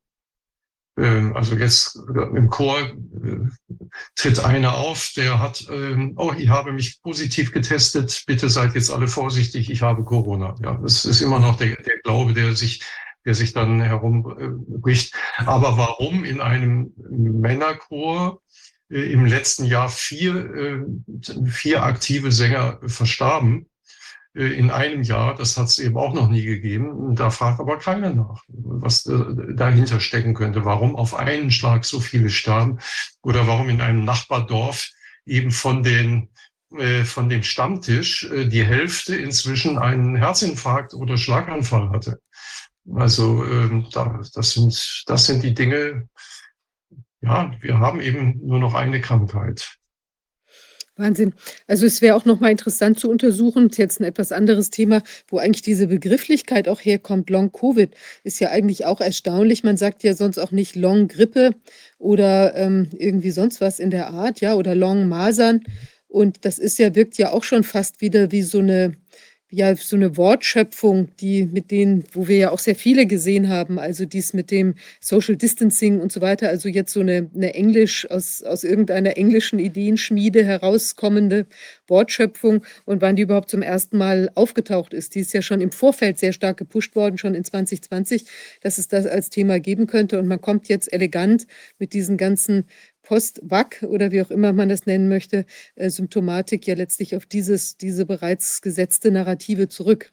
Äh, 0.99 1.33
also 1.35 1.57
jetzt 1.57 1.99
im 2.35 2.51
Chor 2.51 2.79
äh, 2.81 2.93
tritt 4.17 4.41
einer 4.41 4.75
auf, 4.75 5.13
der 5.17 5.41
hat, 5.41 5.67
äh, 5.71 6.13
oh, 6.17 6.33
ich 6.37 6.49
habe 6.49 6.73
mich 6.73 7.01
positiv 7.03 7.53
getestet, 7.53 8.25
bitte 8.27 8.51
seid 8.51 8.75
jetzt 8.75 8.91
alle 8.91 9.09
vorsichtig, 9.09 9.71
ich 9.71 9.83
habe 9.83 10.05
Corona. 10.05 10.55
Ja, 10.63 10.75
das 10.83 11.05
ist 11.05 11.21
immer 11.21 11.39
noch 11.39 11.57
der, 11.57 11.77
der 11.77 11.99
Glaube, 12.03 12.35
der 12.35 12.55
sich 12.55 12.83
der 13.25 13.35
sich 13.35 13.53
dann 13.53 13.83
herumbricht. 13.83 15.15
Aber 15.37 15.77
warum 15.77 16.25
in 16.25 16.41
einem 16.41 16.95
Männerchor 16.97 18.41
äh, 18.91 19.13
im 19.13 19.27
letzten 19.27 19.65
Jahr 19.65 19.91
vier, 19.91 20.35
äh, 20.55 20.85
vier 21.47 21.83
aktive 21.83 22.33
Sänger 22.33 22.81
verstarben 22.87 23.63
äh, 23.63 23.68
in 24.47 24.71
einem 24.71 25.03
Jahr. 25.03 25.35
Das 25.35 25.57
hat 25.57 25.67
es 25.67 25.79
eben 25.79 25.97
auch 25.97 26.15
noch 26.15 26.29
nie 26.29 26.45
gegeben. 26.45 27.15
Da 27.15 27.31
fragt 27.31 27.61
aber 27.61 27.79
keiner 27.79 28.15
nach, 28.15 28.43
was 28.49 29.03
dahinter 29.03 30.01
stecken 30.01 30.35
könnte. 30.35 30.65
Warum 30.65 30.97
auf 30.97 31.15
einen 31.15 31.51
Schlag 31.51 31.85
so 31.85 32.01
viele 32.01 32.31
starben 32.31 32.79
oder 33.23 33.47
warum 33.47 33.69
in 33.69 33.81
einem 33.81 34.05
Nachbardorf 34.05 34.89
eben 35.27 35.51
von 35.51 35.83
den 35.83 36.31
von 37.05 37.31
dem 37.31 37.43
Stammtisch 37.45 38.29
die 38.31 38.63
Hälfte 38.63 39.17
inzwischen 39.17 39.79
einen 39.79 40.17
Herzinfarkt 40.17 40.93
oder 40.93 41.17
Schlaganfall 41.17 41.89
hatte. 41.89 42.21
Also 42.95 43.45
ähm, 43.45 43.87
das 43.93 44.53
sind, 44.53 45.05
das 45.07 45.27
sind 45.27 45.43
die 45.43 45.55
Dinge, 45.55 46.09
ja, 47.21 47.53
wir 47.61 47.79
haben 47.79 48.01
eben 48.01 48.39
nur 48.47 48.59
noch 48.59 48.75
eine 48.75 49.01
Krankheit. 49.01 49.78
Wahnsinn. 50.99 51.35
Also 51.67 51.87
es 51.87 52.03
wäre 52.03 52.17
auch 52.17 52.25
noch 52.25 52.41
mal 52.41 52.51
interessant 52.51 52.99
zu 52.99 53.11
untersuchen, 53.11 53.71
jetzt 53.77 54.01
ein 54.01 54.05
etwas 54.05 54.33
anderes 54.33 54.71
Thema, 54.71 55.03
wo 55.29 55.39
eigentlich 55.39 55.63
diese 55.63 55.87
Begrifflichkeit 55.87 56.69
auch 56.69 56.81
herkommt. 56.81 57.31
Long 57.31 57.53
Covid 57.53 57.91
ist 58.25 58.41
ja 58.41 58.51
eigentlich 58.51 58.85
auch 58.85 59.01
erstaunlich. 59.01 59.65
Man 59.65 59.77
sagt 59.77 60.03
ja 60.03 60.15
sonst 60.15 60.39
auch 60.39 60.51
nicht 60.51 60.77
Long 60.77 61.09
Grippe 61.09 61.53
oder 61.99 62.55
ähm, 62.57 62.89
irgendwie 62.99 63.31
sonst 63.31 63.61
was 63.61 63.79
in 63.79 63.91
der 63.91 64.11
Art, 64.11 64.41
ja, 64.41 64.55
oder 64.55 64.75
Long 64.75 65.09
Masern. 65.09 65.63
Und 66.09 66.45
das 66.45 66.59
ist 66.59 66.79
ja, 66.79 66.95
wirkt 66.95 67.19
ja 67.19 67.33
auch 67.33 67.45
schon 67.45 67.65
fast 67.65 68.01
wieder 68.01 68.33
wie 68.33 68.43
so 68.43 68.59
eine 68.59 68.95
ja, 69.51 69.75
so 69.77 69.97
eine 69.97 70.19
Wortschöpfung, 70.19 71.09
die 71.21 71.45
mit 71.45 71.71
denen, 71.71 72.05
wo 72.13 72.29
wir 72.29 72.37
ja 72.37 72.51
auch 72.51 72.59
sehr 72.59 72.75
viele 72.75 73.07
gesehen 73.07 73.49
haben, 73.49 73.79
also 73.79 74.05
dies 74.05 74.35
mit 74.35 74.51
dem 74.51 74.75
Social 75.01 75.37
Distancing 75.37 76.01
und 76.01 76.13
so 76.13 76.21
weiter, 76.21 76.49
also 76.51 76.69
jetzt 76.69 76.93
so 76.93 77.01
eine, 77.01 77.31
eine 77.35 77.55
Englisch, 77.55 78.11
aus, 78.11 78.43
aus 78.43 78.63
irgendeiner 78.63 79.17
englischen 79.17 79.59
Ideenschmiede 79.59 80.45
herauskommende 80.45 81.47
Wortschöpfung 81.87 82.63
und 82.85 83.01
wann 83.01 83.17
die 83.17 83.23
überhaupt 83.23 83.49
zum 83.49 83.63
ersten 83.63 83.97
Mal 83.97 84.31
aufgetaucht 84.35 84.93
ist. 84.93 85.15
Die 85.15 85.21
ist 85.21 85.33
ja 85.33 85.41
schon 85.41 85.63
im 85.63 85.73
Vorfeld 85.73 86.19
sehr 86.19 86.35
stark 86.35 86.59
gepusht 86.59 86.95
worden, 86.95 87.17
schon 87.17 87.35
in 87.35 87.45
2020, 87.45 88.27
dass 88.61 88.77
es 88.77 88.89
das 88.89 89.07
als 89.07 89.31
Thema 89.31 89.61
geben 89.61 89.87
könnte 89.87 90.19
und 90.19 90.27
man 90.27 90.43
kommt 90.43 90.69
jetzt 90.69 90.93
elegant 90.93 91.47
mit 91.79 91.95
diesen 91.95 92.19
ganzen 92.19 92.65
Post-Wack 93.09 93.87
oder 93.89 94.13
wie 94.13 94.21
auch 94.21 94.31
immer 94.31 94.53
man 94.53 94.69
das 94.69 94.85
nennen 94.85 95.09
möchte, 95.09 95.47
äh, 95.77 95.89
Symptomatik 95.89 96.67
ja 96.67 96.75
letztlich 96.75 97.17
auf 97.17 97.25
dieses, 97.25 97.79
diese 97.79 98.05
bereits 98.05 98.61
gesetzte 98.61 99.11
Narrative 99.11 99.69
zurück. 99.69 100.11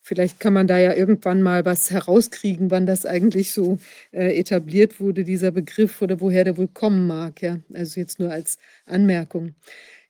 Vielleicht 0.00 0.38
kann 0.38 0.52
man 0.52 0.68
da 0.68 0.78
ja 0.78 0.94
irgendwann 0.94 1.42
mal 1.42 1.64
was 1.64 1.90
herauskriegen, 1.90 2.70
wann 2.70 2.86
das 2.86 3.04
eigentlich 3.04 3.50
so 3.50 3.78
äh, 4.12 4.38
etabliert 4.38 5.00
wurde, 5.00 5.24
dieser 5.24 5.50
Begriff 5.50 6.00
oder 6.00 6.20
woher 6.20 6.44
der 6.44 6.56
wohl 6.56 6.68
kommen 6.68 7.08
mag. 7.08 7.42
Ja, 7.42 7.58
also 7.74 7.98
jetzt 7.98 8.20
nur 8.20 8.30
als 8.30 8.58
Anmerkung. 8.86 9.56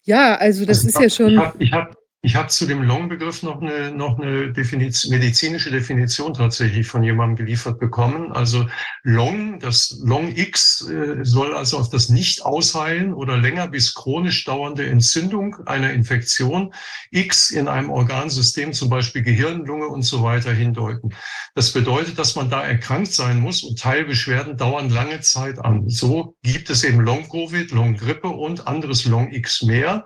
Ja, 0.02 0.34
also 0.34 0.66
das 0.66 0.84
also 0.84 0.88
ist 0.88 1.00
ja 1.00 1.08
schon. 1.08 1.32
Ich 1.58 1.72
habe 1.72 1.90
hab, 1.90 2.06
ich 2.27 2.35
habe 2.35 2.48
zu 2.48 2.66
dem 2.66 2.82
Long-Begriff 2.82 3.44
noch 3.44 3.62
eine, 3.62 3.93
noch 3.93 4.19
eine 4.19 4.53
Definition, 4.53 5.12
medizinische 5.12 5.70
Definition 5.70 6.35
tatsächlich 6.35 6.85
von 6.85 7.05
jemandem 7.05 7.36
geliefert 7.36 7.78
bekommen. 7.78 8.32
Also 8.32 8.66
Long, 9.05 9.61
das 9.61 10.01
Long 10.03 10.35
X 10.35 10.89
äh, 10.90 11.24
soll 11.24 11.55
also 11.55 11.78
auf 11.78 11.89
das 11.89 12.09
Nicht-Ausheilen 12.09 13.15
oder 13.15 13.36
länger 13.36 13.69
bis 13.69 13.94
chronisch 13.94 14.44
dauernde 14.44 14.89
Entzündung 14.89 15.65
einer 15.66 15.93
Infektion 15.93 16.74
X 17.12 17.53
in 17.53 17.69
einem 17.69 17.90
Organsystem, 17.90 18.73
zum 18.73 18.90
Beispiel 18.90 19.23
Gehirn, 19.23 19.65
Lunge 19.65 19.86
und 19.86 20.03
so 20.03 20.24
weiter 20.24 20.53
hindeuten. 20.53 21.15
Das 21.55 21.73
bedeutet, 21.73 22.19
dass 22.19 22.35
man 22.35 22.51
da 22.51 22.61
erkrankt 22.61 23.12
sein 23.12 23.39
muss 23.39 23.62
und 23.62 23.78
Teilbeschwerden 23.78 24.57
dauern 24.57 24.90
lange 24.90 25.20
Zeit 25.20 25.61
an. 25.61 25.89
So 25.89 26.35
gibt 26.43 26.70
es 26.70 26.82
eben 26.82 27.03
Long-Covid, 27.03 27.70
Long-Grippe 27.70 28.27
und 28.27 28.66
anderes 28.66 29.05
Long 29.05 29.31
X 29.31 29.62
mehr. 29.62 30.05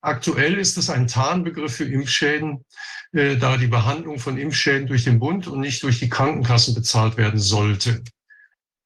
Aktuell 0.00 0.58
ist 0.58 0.78
es 0.78 0.90
ein 0.90 1.08
Tarnbegriff 1.08 1.76
für 1.76 1.84
Impfschäden, 1.84 2.64
äh, 3.12 3.36
da 3.36 3.56
die 3.56 3.66
Behandlung 3.66 4.18
von 4.18 4.38
Impfschäden 4.38 4.86
durch 4.86 5.04
den 5.04 5.18
Bund 5.18 5.48
und 5.48 5.60
nicht 5.60 5.82
durch 5.82 5.98
die 5.98 6.08
Krankenkassen 6.08 6.74
bezahlt 6.74 7.16
werden 7.16 7.40
sollte. 7.40 8.02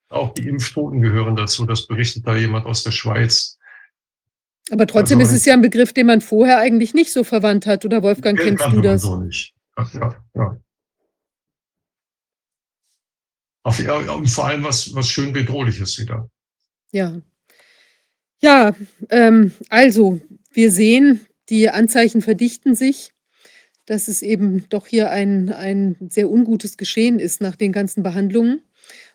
Auch 0.09 0.33
die 0.35 0.49
Impftoten 0.49 1.01
gehören 1.03 1.37
dazu. 1.37 1.67
Das 1.67 1.87
berichtet 1.87 2.27
da 2.27 2.37
jemand 2.37 2.67
aus 2.67 2.83
der 2.83 2.93
Schweiz. 2.93 3.59
Aber 4.71 4.87
trotzdem 4.87 5.19
also, 5.19 5.33
ist 5.33 5.41
es 5.41 5.45
ja 5.45 5.55
ein 5.55 5.63
Begriff, 5.63 5.93
den 5.93 6.07
man 6.07 6.21
vorher 6.21 6.59
eigentlich 6.59 6.95
nicht 6.95 7.13
so 7.13 7.25
verwandt 7.25 7.67
hat, 7.67 7.85
oder 7.85 8.03
Wolfgang, 8.03 8.39
kennst 8.39 8.65
du 8.67 8.81
das? 8.81 9.03
So 9.03 9.17
nicht. 9.17 9.55
Ach, 9.77 9.93
ja, 9.95 10.15
ja. 10.35 10.57
Auf, 13.65 13.79
ja, 13.79 13.97
und 13.97 14.29
vor 14.29 14.47
allem 14.47 14.65
was, 14.65 14.95
was 14.95 15.09
schön 15.09 15.33
bedrohliches 15.33 15.99
wieder. 15.99 16.29
Ja. 16.91 17.21
Ja, 18.41 18.75
ähm, 19.09 19.53
also 19.69 20.21
wir 20.55 20.71
sehen, 20.71 21.27
die 21.49 21.69
Anzeichen 21.71 22.23
verdichten 22.23 22.75
sich, 22.75 23.13
dass 23.87 24.09
es 24.09 24.23
eben 24.23 24.69
doch 24.69 24.87
hier 24.87 25.11
ein, 25.11 25.53
ein 25.53 25.97
sehr 26.09 26.31
ungutes 26.31 26.77
Geschehen 26.77 27.19
ist 27.19 27.41
nach 27.41 27.57
den 27.57 27.73
ganzen 27.73 28.03
Behandlungen 28.03 28.63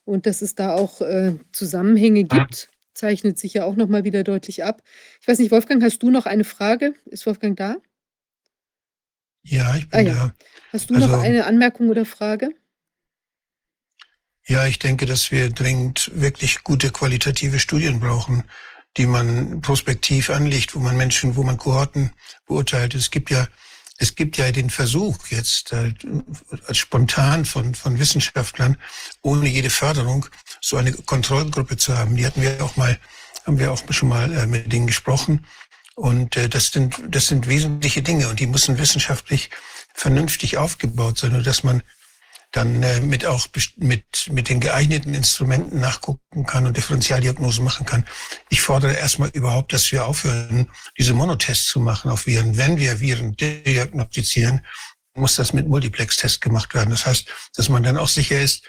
und 0.05 0.25
dass 0.25 0.41
es 0.41 0.55
da 0.55 0.73
auch 0.73 1.01
äh, 1.01 1.35
Zusammenhänge 1.51 2.23
gibt, 2.25 2.69
zeichnet 2.93 3.39
sich 3.39 3.53
ja 3.53 3.65
auch 3.65 3.75
nochmal 3.75 4.03
wieder 4.03 4.23
deutlich 4.23 4.63
ab. 4.63 4.81
Ich 5.21 5.27
weiß 5.27 5.39
nicht, 5.39 5.51
Wolfgang, 5.51 5.83
hast 5.83 5.99
du 6.03 6.11
noch 6.11 6.25
eine 6.25 6.43
Frage? 6.43 6.95
Ist 7.05 7.25
Wolfgang 7.25 7.57
da? 7.57 7.77
Ja, 9.43 9.75
ich 9.75 9.89
bin 9.89 9.99
ah, 9.99 10.03
ja. 10.03 10.13
da. 10.13 10.33
Hast 10.73 10.89
du 10.89 10.95
also, 10.95 11.07
noch 11.07 11.21
eine 11.21 11.45
Anmerkung 11.45 11.89
oder 11.89 12.05
Frage? 12.05 12.49
Ja, 14.45 14.65
ich 14.65 14.79
denke, 14.79 15.05
dass 15.05 15.31
wir 15.31 15.49
dringend 15.49 16.11
wirklich 16.13 16.63
gute 16.63 16.91
qualitative 16.91 17.59
Studien 17.59 17.99
brauchen 17.99 18.43
die 18.97 19.05
man 19.05 19.61
prospektiv 19.61 20.29
anlegt, 20.29 20.75
wo 20.75 20.79
man 20.79 20.97
Menschen, 20.97 21.35
wo 21.35 21.43
man 21.43 21.57
Kohorten 21.57 22.11
beurteilt. 22.47 22.95
Es 22.95 23.11
gibt 23.11 23.29
ja, 23.29 23.47
es 23.97 24.15
gibt 24.15 24.37
ja 24.37 24.51
den 24.51 24.69
Versuch 24.69 25.17
jetzt 25.29 25.71
äh, 25.71 25.93
spontan 26.71 27.45
von, 27.45 27.75
von 27.75 27.99
Wissenschaftlern 27.99 28.77
ohne 29.21 29.47
jede 29.47 29.69
Förderung 29.69 30.25
so 30.61 30.77
eine 30.77 30.91
Kontrollgruppe 30.93 31.77
zu 31.77 31.97
haben. 31.97 32.15
Die 32.15 32.25
hatten 32.25 32.41
wir 32.41 32.63
auch 32.63 32.75
mal, 32.75 32.97
haben 33.45 33.59
wir 33.59 33.71
auch 33.71 33.81
schon 33.91 34.09
mal 34.09 34.33
äh, 34.33 34.47
mit 34.47 34.71
denen 34.71 34.87
gesprochen. 34.87 35.45
Und 35.95 36.35
äh, 36.35 36.49
das 36.49 36.71
sind, 36.71 37.01
das 37.07 37.27
sind 37.27 37.47
wesentliche 37.47 38.01
Dinge 38.01 38.27
und 38.29 38.39
die 38.39 38.47
müssen 38.47 38.77
wissenschaftlich 38.77 39.49
vernünftig 39.93 40.57
aufgebaut 40.57 41.17
sein, 41.17 41.35
und 41.35 41.47
dass 41.47 41.63
man 41.63 41.81
dann 42.57 42.81
äh, 42.81 42.99
mit 42.99 43.25
auch 43.25 43.47
mit, 43.77 44.29
mit 44.31 44.49
den 44.49 44.59
geeigneten 44.59 45.13
Instrumenten 45.13 45.79
nachgucken 45.79 46.45
kann 46.45 46.65
und 46.65 46.75
Differentialdiagnosen 46.75 47.63
machen 47.63 47.85
kann. 47.85 48.05
Ich 48.49 48.61
fordere 48.61 48.93
erstmal 48.93 49.29
überhaupt, 49.29 49.71
dass 49.73 49.91
wir 49.91 50.05
aufhören, 50.05 50.69
diese 50.97 51.13
Monotests 51.13 51.67
zu 51.67 51.79
machen 51.79 52.09
auf 52.09 52.25
Viren. 52.25 52.57
Wenn 52.57 52.77
wir 52.77 52.99
Viren 52.99 53.35
diagnostizieren, 53.35 54.65
muss 55.15 55.35
das 55.35 55.53
mit 55.53 55.67
Multiplex-Test 55.67 56.41
gemacht 56.41 56.73
werden. 56.73 56.89
Das 56.89 57.05
heißt, 57.05 57.27
dass 57.55 57.69
man 57.69 57.83
dann 57.83 57.97
auch 57.97 58.07
sicher 58.07 58.39
ist, 58.41 58.65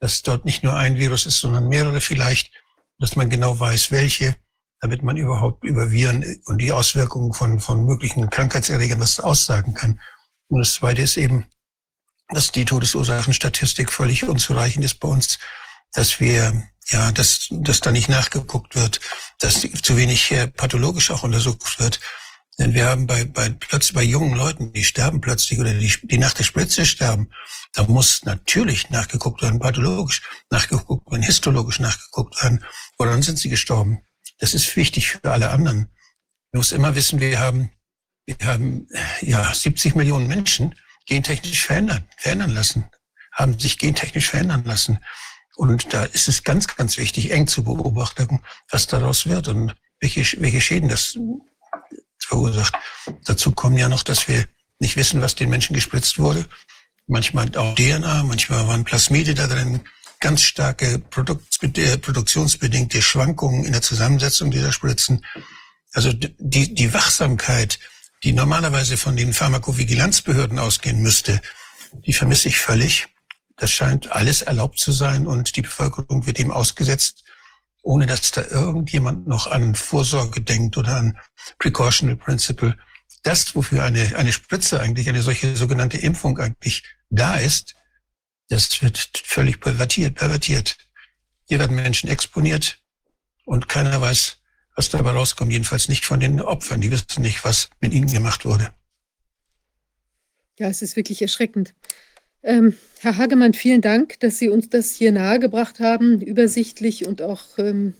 dass 0.00 0.22
dort 0.22 0.44
nicht 0.44 0.62
nur 0.62 0.74
ein 0.74 0.96
Virus 0.96 1.26
ist, 1.26 1.38
sondern 1.38 1.68
mehrere 1.68 2.00
vielleicht, 2.00 2.52
dass 2.98 3.16
man 3.16 3.30
genau 3.30 3.58
weiß, 3.58 3.90
welche, 3.90 4.36
damit 4.80 5.02
man 5.02 5.16
überhaupt 5.16 5.64
über 5.64 5.90
Viren 5.90 6.40
und 6.46 6.58
die 6.58 6.72
Auswirkungen 6.72 7.32
von, 7.32 7.60
von 7.60 7.84
möglichen 7.84 8.30
Krankheitserregern 8.30 9.00
was 9.00 9.20
aussagen 9.20 9.74
kann. 9.74 10.00
Und 10.48 10.60
das 10.60 10.74
Zweite 10.74 11.02
ist 11.02 11.16
eben, 11.16 11.46
dass 12.28 12.52
die 12.52 12.64
Todesursachenstatistik 12.64 13.92
völlig 13.92 14.24
unzureichend 14.24 14.84
ist 14.84 15.00
bei 15.00 15.08
uns, 15.08 15.38
dass 15.92 16.20
wir, 16.20 16.68
ja, 16.90 17.12
dass, 17.12 17.48
dass 17.50 17.80
da 17.80 17.90
nicht 17.90 18.08
nachgeguckt 18.08 18.74
wird, 18.74 19.00
dass 19.38 19.66
zu 19.82 19.96
wenig 19.96 20.30
äh, 20.32 20.48
pathologisch 20.48 21.10
auch 21.10 21.22
untersucht 21.22 21.80
wird. 21.80 22.00
Denn 22.58 22.74
wir 22.74 22.86
haben 22.86 23.06
bei, 23.06 23.24
bei, 23.24 23.50
plötzlich 23.50 23.94
bei 23.94 24.02
jungen 24.02 24.36
Leuten, 24.36 24.72
die 24.72 24.84
sterben 24.84 25.20
plötzlich 25.20 25.60
oder 25.60 25.72
die, 25.72 25.94
die 26.02 26.18
nach 26.18 26.34
der 26.34 26.44
Spritze 26.44 26.84
sterben, 26.86 27.30
da 27.72 27.84
muss 27.84 28.24
natürlich 28.24 28.90
nachgeguckt 28.90 29.42
werden, 29.42 29.60
pathologisch 29.60 30.22
nachgeguckt 30.50 31.10
werden, 31.10 31.22
histologisch 31.22 31.78
nachgeguckt 31.78 32.42
werden. 32.42 32.64
Woran 32.98 33.22
sind 33.22 33.38
sie 33.38 33.48
gestorben? 33.48 34.02
Das 34.38 34.54
ist 34.54 34.74
wichtig 34.76 35.08
für 35.08 35.30
alle 35.30 35.50
anderen. 35.50 35.90
Man 36.52 36.60
muss 36.60 36.72
immer 36.72 36.94
wissen, 36.94 37.20
wir 37.20 37.38
haben, 37.38 37.70
wir 38.26 38.36
haben 38.42 38.88
ja 39.20 39.52
70 39.54 39.94
Millionen 39.94 40.26
Menschen 40.26 40.74
gentechnisch 41.08 41.66
verändern, 41.66 42.06
verändern 42.16 42.50
lassen, 42.50 42.84
haben 43.32 43.58
sich 43.58 43.78
gentechnisch 43.78 44.28
verändern 44.28 44.64
lassen. 44.64 45.00
Und 45.56 45.92
da 45.92 46.04
ist 46.04 46.28
es 46.28 46.44
ganz, 46.44 46.68
ganz 46.68 46.98
wichtig, 46.98 47.32
eng 47.32 47.48
zu 47.48 47.64
beobachten, 47.64 48.40
was 48.70 48.86
daraus 48.86 49.26
wird 49.26 49.48
und 49.48 49.74
welche, 50.00 50.40
welche 50.40 50.60
Schäden 50.60 50.88
das 50.88 51.18
verursacht. 52.18 52.74
Dazu 53.24 53.52
kommen 53.52 53.76
ja 53.76 53.88
noch, 53.88 54.04
dass 54.04 54.28
wir 54.28 54.46
nicht 54.78 54.96
wissen, 54.96 55.20
was 55.20 55.34
den 55.34 55.50
Menschen 55.50 55.74
gespritzt 55.74 56.18
wurde. 56.18 56.46
Manchmal 57.06 57.54
auch 57.56 57.74
DNA, 57.74 58.22
manchmal 58.24 58.68
waren 58.68 58.84
Plasmide 58.84 59.34
da 59.34 59.46
drin, 59.46 59.80
ganz 60.20 60.42
starke 60.42 60.98
produktionsbedingte 60.98 63.02
Schwankungen 63.02 63.64
in 63.64 63.72
der 63.72 63.82
Zusammensetzung 63.82 64.50
dieser 64.50 64.72
Spritzen. 64.72 65.24
Also 65.92 66.12
die, 66.12 66.74
die 66.74 66.92
Wachsamkeit, 66.92 67.78
die 68.24 68.32
normalerweise 68.32 68.96
von 68.96 69.16
den 69.16 69.32
Pharmakovigilanzbehörden 69.32 70.58
ausgehen 70.58 71.00
müsste, 71.00 71.40
die 71.92 72.12
vermisse 72.12 72.48
ich 72.48 72.58
völlig. 72.58 73.08
Das 73.56 73.70
scheint 73.70 74.12
alles 74.12 74.42
erlaubt 74.42 74.78
zu 74.78 74.92
sein 74.92 75.26
und 75.26 75.56
die 75.56 75.62
Bevölkerung 75.62 76.26
wird 76.26 76.38
dem 76.38 76.50
ausgesetzt, 76.50 77.24
ohne 77.82 78.06
dass 78.06 78.30
da 78.30 78.44
irgendjemand 78.44 79.26
noch 79.26 79.46
an 79.46 79.74
Vorsorge 79.74 80.40
denkt 80.40 80.76
oder 80.76 80.96
an 80.96 81.18
Precautionary 81.58 82.16
Principle. 82.16 82.76
Das, 83.22 83.54
wofür 83.54 83.84
eine, 83.84 84.16
eine 84.16 84.32
Spritze 84.32 84.80
eigentlich, 84.80 85.08
eine 85.08 85.22
solche 85.22 85.56
sogenannte 85.56 85.98
Impfung 85.98 86.38
eigentlich 86.38 86.84
da 87.10 87.36
ist, 87.36 87.74
das 88.48 88.80
wird 88.82 89.22
völlig 89.24 89.60
pervertiert, 89.60 90.14
pervertiert. 90.14 90.76
Hier 91.48 91.58
werden 91.58 91.76
Menschen 91.76 92.08
exponiert 92.08 92.78
und 93.44 93.68
keiner 93.68 94.00
weiß, 94.00 94.38
was 94.78 94.88
dabei 94.90 95.10
rauskommt. 95.10 95.52
Jedenfalls 95.52 95.88
nicht 95.88 96.06
von 96.06 96.20
den 96.20 96.40
Opfern. 96.40 96.80
Die 96.80 96.90
wissen 96.90 97.20
nicht, 97.20 97.44
was 97.44 97.68
mit 97.80 97.92
ihnen 97.92 98.06
gemacht 98.06 98.44
wurde. 98.44 98.70
Ja, 100.58 100.68
es 100.68 100.82
ist 100.82 100.96
wirklich 100.96 101.20
erschreckend. 101.20 101.74
Ähm, 102.44 102.74
Herr 103.00 103.16
Hagemann, 103.16 103.54
vielen 103.54 103.80
Dank, 103.80 104.20
dass 104.20 104.38
Sie 104.38 104.48
uns 104.48 104.68
das 104.68 104.94
hier 104.94 105.10
nahegebracht 105.10 105.80
haben, 105.80 106.20
übersichtlich 106.20 107.06
und 107.06 107.20
auch 107.22 107.58
ähm, 107.58 107.94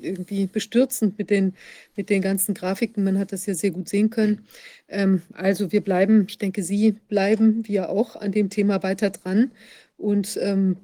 irgendwie 0.00 0.46
bestürzend 0.46 1.18
mit 1.18 1.30
den, 1.30 1.54
mit 1.96 2.10
den 2.10 2.20
ganzen 2.20 2.54
Grafiken. 2.54 3.02
Man 3.02 3.18
hat 3.18 3.32
das 3.32 3.46
ja 3.46 3.54
sehr 3.54 3.70
gut 3.70 3.88
sehen 3.88 4.10
können. 4.10 4.46
Ähm, 4.88 5.22
also 5.32 5.72
wir 5.72 5.80
bleiben, 5.80 6.26
ich 6.28 6.36
denke, 6.36 6.62
Sie 6.62 6.92
bleiben, 6.92 7.66
wir 7.66 7.88
auch, 7.88 8.16
an 8.16 8.32
dem 8.32 8.50
Thema 8.50 8.82
weiter 8.82 9.08
dran 9.08 9.52
und 9.96 10.38
ähm, 10.42 10.76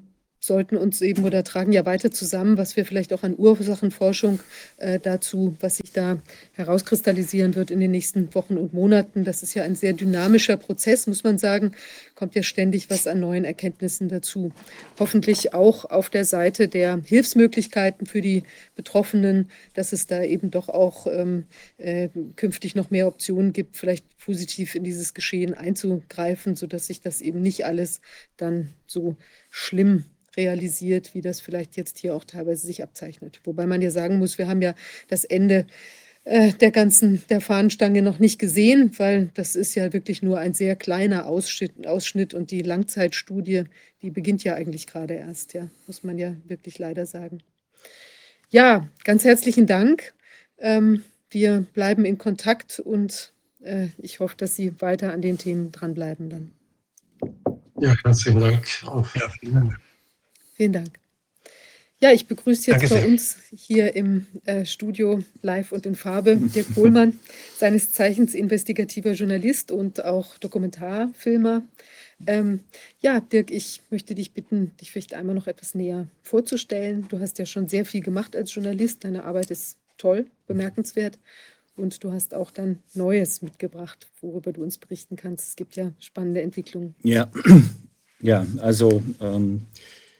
sollten 0.46 0.76
uns 0.76 1.02
eben 1.02 1.24
oder 1.24 1.44
tragen 1.44 1.72
ja 1.72 1.84
weiter 1.84 2.10
zusammen, 2.10 2.56
was 2.56 2.76
wir 2.76 2.86
vielleicht 2.86 3.12
auch 3.12 3.22
an 3.22 3.34
Ursachenforschung 3.36 4.40
äh, 4.78 4.98
dazu, 4.98 5.56
was 5.60 5.76
sich 5.76 5.92
da 5.92 6.18
herauskristallisieren 6.52 7.54
wird 7.54 7.70
in 7.70 7.80
den 7.80 7.90
nächsten 7.90 8.34
Wochen 8.34 8.56
und 8.56 8.72
Monaten. 8.72 9.24
Das 9.24 9.42
ist 9.42 9.54
ja 9.54 9.64
ein 9.64 9.74
sehr 9.74 9.92
dynamischer 9.92 10.56
Prozess, 10.56 11.06
muss 11.06 11.24
man 11.24 11.38
sagen. 11.38 11.72
Kommt 12.14 12.34
ja 12.34 12.42
ständig 12.42 12.88
was 12.88 13.06
an 13.06 13.20
neuen 13.20 13.44
Erkenntnissen 13.44 14.08
dazu. 14.08 14.52
Hoffentlich 14.98 15.52
auch 15.52 15.84
auf 15.84 16.08
der 16.08 16.24
Seite 16.24 16.68
der 16.68 17.00
Hilfsmöglichkeiten 17.04 18.06
für 18.06 18.20
die 18.20 18.44
Betroffenen, 18.74 19.50
dass 19.74 19.92
es 19.92 20.06
da 20.06 20.22
eben 20.22 20.50
doch 20.50 20.68
auch 20.68 21.06
ähm, 21.06 21.44
äh, 21.76 22.08
künftig 22.36 22.74
noch 22.74 22.90
mehr 22.90 23.06
Optionen 23.06 23.52
gibt, 23.52 23.76
vielleicht 23.76 24.04
positiv 24.18 24.74
in 24.74 24.84
dieses 24.84 25.14
Geschehen 25.14 25.54
einzugreifen, 25.54 26.56
sodass 26.56 26.86
sich 26.86 27.00
das 27.00 27.20
eben 27.20 27.42
nicht 27.42 27.66
alles 27.66 28.00
dann 28.36 28.72
so 28.86 29.16
schlimm 29.50 30.04
realisiert, 30.36 31.14
wie 31.14 31.20
das 31.20 31.40
vielleicht 31.40 31.76
jetzt 31.76 31.98
hier 31.98 32.14
auch 32.14 32.24
teilweise 32.24 32.66
sich 32.66 32.82
abzeichnet. 32.82 33.40
Wobei 33.44 33.66
man 33.66 33.82
ja 33.82 33.90
sagen 33.90 34.18
muss, 34.18 34.38
wir 34.38 34.48
haben 34.48 34.62
ja 34.62 34.74
das 35.08 35.24
Ende 35.24 35.66
äh, 36.24 36.52
der 36.52 36.72
ganzen 36.72 37.22
der 37.28 37.40
Fahnenstange 37.40 38.02
noch 38.02 38.18
nicht 38.18 38.38
gesehen, 38.38 38.92
weil 38.98 39.30
das 39.34 39.54
ist 39.54 39.74
ja 39.76 39.92
wirklich 39.92 40.22
nur 40.22 40.38
ein 40.38 40.54
sehr 40.54 40.74
kleiner 40.74 41.26
Ausschnitt, 41.26 41.86
Ausschnitt 41.86 42.34
und 42.34 42.50
die 42.50 42.62
Langzeitstudie, 42.62 43.64
die 44.02 44.10
beginnt 44.10 44.42
ja 44.42 44.54
eigentlich 44.54 44.86
gerade 44.86 45.14
erst, 45.14 45.54
ja, 45.54 45.68
muss 45.86 46.02
man 46.02 46.18
ja 46.18 46.34
wirklich 46.46 46.78
leider 46.78 47.06
sagen. 47.06 47.42
Ja, 48.50 48.88
ganz 49.04 49.24
herzlichen 49.24 49.66
Dank. 49.66 50.14
Ähm, 50.58 51.04
wir 51.30 51.66
bleiben 51.74 52.04
in 52.04 52.18
Kontakt 52.18 52.80
und 52.80 53.32
äh, 53.62 53.88
ich 53.98 54.20
hoffe, 54.20 54.36
dass 54.36 54.56
Sie 54.56 54.80
weiter 54.80 55.12
an 55.12 55.22
den 55.22 55.38
Themen 55.38 55.70
dranbleiben 55.72 56.30
dann. 56.30 56.52
Ja, 57.78 57.94
herzlichen 58.04 58.40
Dank. 58.40 58.66
Auch. 58.84 59.14
Ja, 59.14 59.28
vielen 59.40 59.54
Dank. 59.54 59.80
Vielen 60.56 60.72
Dank. 60.72 60.98
Ja, 62.00 62.12
ich 62.12 62.26
begrüße 62.26 62.70
jetzt 62.70 62.82
Danke 62.82 62.94
bei 62.94 63.00
sehr. 63.00 63.08
uns 63.08 63.36
hier 63.54 63.96
im 63.96 64.26
äh, 64.44 64.66
Studio 64.66 65.22
live 65.40 65.72
und 65.72 65.86
in 65.86 65.94
Farbe 65.94 66.36
Dirk 66.36 66.74
Kohlmann, 66.74 67.18
seines 67.58 67.92
Zeichens 67.92 68.34
investigativer 68.34 69.12
Journalist 69.12 69.70
und 69.70 70.04
auch 70.04 70.36
Dokumentarfilmer. 70.38 71.62
Ähm, 72.26 72.60
ja, 73.00 73.20
Dirk, 73.20 73.50
ich 73.50 73.80
möchte 73.90 74.14
dich 74.14 74.32
bitten, 74.32 74.76
dich 74.78 74.92
vielleicht 74.92 75.14
einmal 75.14 75.34
noch 75.34 75.46
etwas 75.46 75.74
näher 75.74 76.06
vorzustellen. 76.22 77.06
Du 77.08 77.18
hast 77.18 77.38
ja 77.38 77.46
schon 77.46 77.68
sehr 77.68 77.86
viel 77.86 78.02
gemacht 78.02 78.36
als 78.36 78.54
Journalist. 78.54 79.04
Deine 79.04 79.24
Arbeit 79.24 79.50
ist 79.50 79.78
toll, 79.96 80.26
bemerkenswert. 80.46 81.18
Und 81.76 82.02
du 82.04 82.12
hast 82.12 82.34
auch 82.34 82.50
dann 82.50 82.78
Neues 82.94 83.42
mitgebracht, 83.42 84.06
worüber 84.22 84.52
du 84.52 84.62
uns 84.62 84.78
berichten 84.78 85.16
kannst. 85.16 85.48
Es 85.48 85.56
gibt 85.56 85.76
ja 85.76 85.92
spannende 85.98 86.40
Entwicklungen. 86.42 86.94
Ja, 87.02 87.30
ja 88.20 88.46
also 88.58 89.02
ähm, 89.20 89.66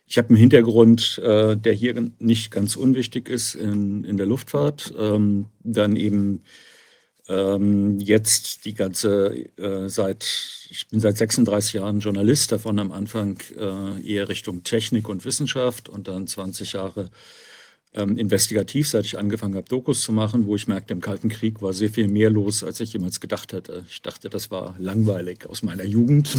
ich 0.06 0.18
habe 0.18 0.28
einen 0.28 0.38
Hintergrund, 0.38 1.18
äh, 1.18 1.56
der 1.56 1.72
hier 1.72 1.94
nicht 2.18 2.50
ganz 2.50 2.76
unwichtig 2.76 3.28
ist 3.28 3.54
in, 3.54 4.04
in 4.04 4.16
der 4.16 4.26
Luftfahrt. 4.26 4.94
Ähm, 4.96 5.46
dann 5.64 5.96
eben 5.96 6.42
ähm, 7.28 7.98
jetzt 7.98 8.64
die 8.64 8.74
ganze 8.74 9.34
äh, 9.56 9.88
seit, 9.88 10.24
ich 10.70 10.86
bin 10.88 11.00
seit 11.00 11.16
36 11.16 11.74
Jahren 11.74 12.00
Journalist, 12.00 12.52
davon 12.52 12.78
am 12.78 12.92
Anfang 12.92 13.38
äh, 13.58 14.00
eher 14.06 14.28
Richtung 14.28 14.62
Technik 14.62 15.08
und 15.08 15.24
Wissenschaft 15.24 15.88
und 15.88 16.06
dann 16.06 16.28
20 16.28 16.74
Jahre 16.74 17.10
ähm, 17.94 18.16
investigativ, 18.16 18.88
seit 18.88 19.06
ich 19.06 19.18
angefangen 19.18 19.56
habe, 19.56 19.68
Dokus 19.68 20.02
zu 20.02 20.12
machen, 20.12 20.46
wo 20.46 20.54
ich 20.54 20.68
merkte, 20.68 20.92
im 20.92 21.00
Kalten 21.00 21.30
Krieg 21.30 21.62
war 21.62 21.72
sehr 21.72 21.90
viel 21.90 22.06
mehr 22.06 22.30
los, 22.30 22.62
als 22.62 22.78
ich 22.78 22.92
jemals 22.92 23.20
gedacht 23.20 23.52
hätte. 23.52 23.84
Ich 23.88 24.02
dachte, 24.02 24.28
das 24.28 24.50
war 24.50 24.76
langweilig 24.78 25.46
aus 25.48 25.62
meiner 25.62 25.84
Jugend, 25.84 26.36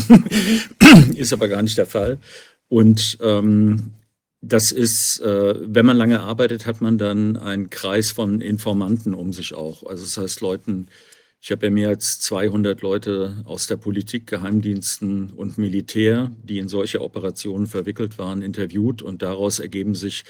ist 1.16 1.34
aber 1.34 1.48
gar 1.50 1.64
nicht 1.64 1.78
der 1.78 1.88
Fall. 1.88 2.20
Und 2.70 3.18
ähm, 3.22 3.94
das 4.42 4.72
ist, 4.72 5.20
äh, 5.22 5.56
wenn 5.62 5.86
man 5.86 5.98
lange 5.98 6.20
arbeitet, 6.22 6.66
hat 6.66 6.82
man 6.82 6.98
dann 6.98 7.38
einen 7.38 7.70
Kreis 7.70 8.12
von 8.12 8.42
Informanten 8.42 9.14
um 9.14 9.34
sich 9.34 9.54
auch. 9.54 9.84
Also 9.84 10.04
das 10.04 10.18
heißt 10.18 10.42
Leuten, 10.42 10.88
ich 11.40 11.52
habe 11.52 11.68
ja 11.68 11.72
mehr 11.72 11.90
als 11.90 12.20
200 12.20 12.82
Leute 12.82 13.44
aus 13.46 13.68
der 13.68 13.78
Politik, 13.78 14.28
Geheimdiensten 14.28 15.32
und 15.32 15.58
Militär, 15.58 16.32
die 16.44 16.60
in 16.60 16.68
solche 16.68 17.02
Operationen 17.02 17.68
verwickelt 17.68 18.18
waren, 18.18 18.42
interviewt 18.42 19.02
und 19.02 19.22
daraus 19.22 19.60
ergeben 19.60 19.96
sich 19.96 20.24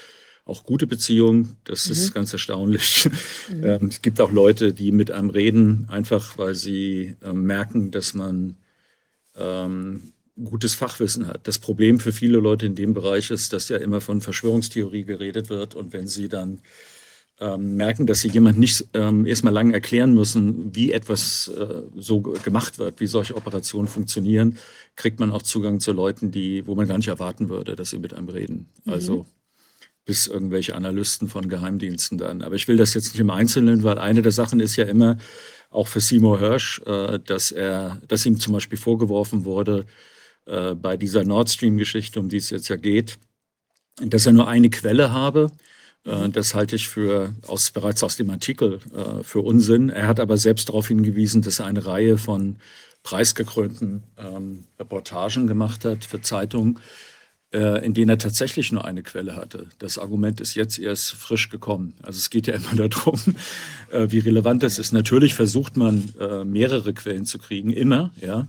auch 0.44 0.64
gute 0.64 0.86
Beziehungen. 0.86 1.56
Das 1.64 1.86
mhm. 1.86 1.92
ist 1.92 2.14
ganz 2.14 2.32
erstaunlich. 2.32 3.08
Mhm. 3.48 3.64
Ähm, 3.64 3.86
es 3.86 4.02
gibt 4.02 4.20
auch 4.20 4.30
Leute, 4.30 4.72
die 4.72 4.92
mit 4.92 5.10
einem 5.10 5.30
reden, 5.30 5.86
einfach 5.88 6.36
weil 6.38 6.54
sie 6.54 7.16
äh, 7.22 7.32
merken, 7.32 7.90
dass 7.90 8.14
man 8.14 8.56
ähm, 9.36 10.12
gutes 10.44 10.74
Fachwissen 10.74 11.26
hat. 11.26 11.46
Das 11.46 11.58
Problem 11.58 12.00
für 12.00 12.12
viele 12.12 12.38
Leute 12.38 12.66
in 12.66 12.74
dem 12.74 12.94
Bereich 12.94 13.30
ist, 13.30 13.52
dass 13.52 13.68
ja 13.68 13.78
immer 13.78 14.00
von 14.00 14.20
Verschwörungstheorie 14.20 15.04
geredet 15.04 15.48
wird 15.48 15.74
und 15.74 15.92
wenn 15.92 16.06
sie 16.06 16.28
dann 16.28 16.60
ähm, 17.40 17.76
merken, 17.76 18.06
dass 18.06 18.20
sie 18.20 18.28
jemand 18.28 18.58
nicht 18.58 18.86
ähm, 18.94 19.24
erstmal 19.26 19.52
lang 19.52 19.72
erklären 19.72 20.14
müssen, 20.14 20.74
wie 20.74 20.92
etwas 20.92 21.48
äh, 21.48 21.82
so 21.96 22.20
gemacht 22.20 22.78
wird, 22.78 23.00
wie 23.00 23.06
solche 23.06 23.36
Operationen 23.36 23.88
funktionieren, 23.88 24.58
kriegt 24.96 25.20
man 25.20 25.30
auch 25.30 25.42
Zugang 25.42 25.78
zu 25.80 25.92
Leuten, 25.92 26.32
die, 26.32 26.66
wo 26.66 26.74
man 26.74 26.88
gar 26.88 26.98
nicht 26.98 27.08
erwarten 27.08 27.48
würde, 27.48 27.76
dass 27.76 27.90
sie 27.90 27.98
mit 27.98 28.12
einem 28.14 28.28
reden. 28.28 28.68
Mhm. 28.84 28.92
Also 28.92 29.26
bis 30.04 30.26
irgendwelche 30.26 30.74
Analysten 30.74 31.28
von 31.28 31.48
Geheimdiensten 31.48 32.16
dann. 32.16 32.42
Aber 32.42 32.54
ich 32.54 32.66
will 32.66 32.78
das 32.78 32.94
jetzt 32.94 33.12
nicht 33.12 33.20
im 33.20 33.30
Einzelnen, 33.30 33.84
weil 33.84 33.98
eine 33.98 34.22
der 34.22 34.32
Sachen 34.32 34.58
ist 34.58 34.76
ja 34.76 34.84
immer, 34.84 35.18
auch 35.70 35.86
für 35.86 36.00
Seymour 36.00 36.38
Hirsch, 36.38 36.80
äh, 36.86 37.20
dass 37.20 37.52
er, 37.52 38.00
dass 38.08 38.24
ihm 38.26 38.40
zum 38.40 38.54
Beispiel 38.54 38.78
vorgeworfen 38.78 39.44
wurde, 39.44 39.86
äh, 40.48 40.74
bei 40.74 40.96
dieser 40.96 41.24
Nord 41.24 41.50
Stream-Geschichte, 41.50 42.18
um 42.20 42.28
die 42.28 42.38
es 42.38 42.50
jetzt 42.50 42.68
ja 42.68 42.76
geht, 42.76 43.18
dass 44.00 44.26
er 44.26 44.32
nur 44.32 44.48
eine 44.48 44.70
Quelle 44.70 45.12
habe 45.12 45.50
äh, 46.08 46.28
das 46.30 46.54
halte 46.54 46.76
ich 46.76 46.88
für 46.88 47.34
aus, 47.46 47.70
bereits 47.70 48.02
aus 48.02 48.16
dem 48.16 48.30
Artikel 48.30 48.80
äh, 48.94 49.22
für 49.22 49.40
Unsinn. 49.40 49.90
Er 49.90 50.06
hat 50.08 50.20
aber 50.20 50.36
selbst 50.36 50.68
darauf 50.68 50.88
hingewiesen, 50.88 51.42
dass 51.42 51.60
er 51.60 51.66
eine 51.66 51.86
Reihe 51.86 52.18
von 52.18 52.56
preisgekrönten 53.02 54.02
ähm, 54.18 54.64
Reportagen 54.78 55.46
gemacht 55.46 55.84
hat 55.84 56.04
für 56.04 56.20
Zeitungen, 56.20 56.80
äh, 57.52 57.84
in 57.84 57.94
denen 57.94 58.10
er 58.10 58.18
tatsächlich 58.18 58.72
nur 58.72 58.84
eine 58.84 59.02
Quelle 59.02 59.36
hatte. 59.36 59.68
Das 59.78 59.98
Argument 59.98 60.40
ist 60.40 60.54
jetzt 60.54 60.78
erst 60.78 61.12
frisch 61.12 61.48
gekommen. 61.48 61.94
Also 62.02 62.18
es 62.18 62.30
geht 62.30 62.46
ja 62.46 62.54
immer 62.54 62.74
darum, 62.88 63.20
wie 63.90 64.18
relevant 64.18 64.62
das 64.62 64.78
ist. 64.78 64.92
Natürlich 64.92 65.34
versucht 65.34 65.78
man, 65.78 66.12
mehrere 66.44 66.92
Quellen 66.92 67.24
zu 67.24 67.38
kriegen, 67.38 67.72
immer, 67.72 68.12
ja. 68.20 68.48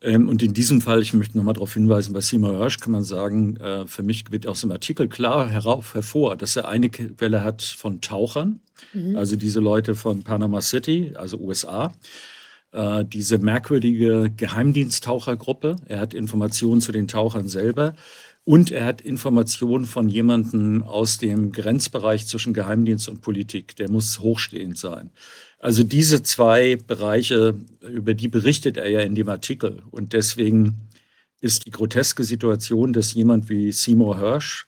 Ähm, 0.00 0.28
und 0.28 0.42
in 0.42 0.54
diesem 0.54 0.80
Fall, 0.80 1.02
ich 1.02 1.12
möchte 1.12 1.36
nochmal 1.36 1.54
darauf 1.54 1.74
hinweisen, 1.74 2.12
bei 2.12 2.20
Seymour 2.20 2.58
Hirsch 2.58 2.78
kann 2.78 2.92
man 2.92 3.04
sagen, 3.04 3.56
äh, 3.56 3.86
für 3.86 4.02
mich 4.02 4.30
wird 4.30 4.46
aus 4.46 4.60
dem 4.60 4.70
Artikel 4.70 5.08
klar 5.08 5.48
herauf, 5.48 5.94
hervor, 5.94 6.36
dass 6.36 6.56
er 6.56 6.68
eine 6.68 6.88
Quelle 6.90 7.42
hat 7.42 7.62
von 7.62 8.00
Tauchern, 8.00 8.60
mhm. 8.92 9.16
also 9.16 9.36
diese 9.36 9.60
Leute 9.60 9.94
von 9.94 10.22
Panama 10.22 10.60
City, 10.60 11.12
also 11.16 11.38
USA, 11.38 11.92
äh, 12.72 13.04
diese 13.04 13.38
merkwürdige 13.38 14.30
Geheimdiensttauchergruppe. 14.36 15.76
Er 15.86 16.00
hat 16.00 16.14
Informationen 16.14 16.80
zu 16.80 16.92
den 16.92 17.08
Tauchern 17.08 17.48
selber. 17.48 17.94
Und 18.44 18.70
er 18.70 18.86
hat 18.86 19.02
Informationen 19.02 19.84
von 19.84 20.08
jemandem 20.08 20.82
aus 20.82 21.18
dem 21.18 21.52
Grenzbereich 21.52 22.26
zwischen 22.26 22.54
Geheimdienst 22.54 23.06
und 23.10 23.20
Politik. 23.20 23.76
Der 23.76 23.90
muss 23.90 24.20
hochstehend 24.20 24.78
sein. 24.78 25.10
Also 25.58 25.82
diese 25.82 26.22
zwei 26.22 26.76
Bereiche, 26.76 27.54
über 27.80 28.14
die 28.14 28.28
berichtet 28.28 28.76
er 28.76 28.88
ja 28.88 29.00
in 29.00 29.14
dem 29.14 29.28
Artikel. 29.28 29.82
Und 29.90 30.12
deswegen 30.12 30.88
ist 31.40 31.66
die 31.66 31.70
groteske 31.70 32.24
Situation, 32.24 32.92
dass 32.92 33.14
jemand 33.14 33.48
wie 33.48 33.72
Seymour 33.72 34.18
Hirsch, 34.18 34.66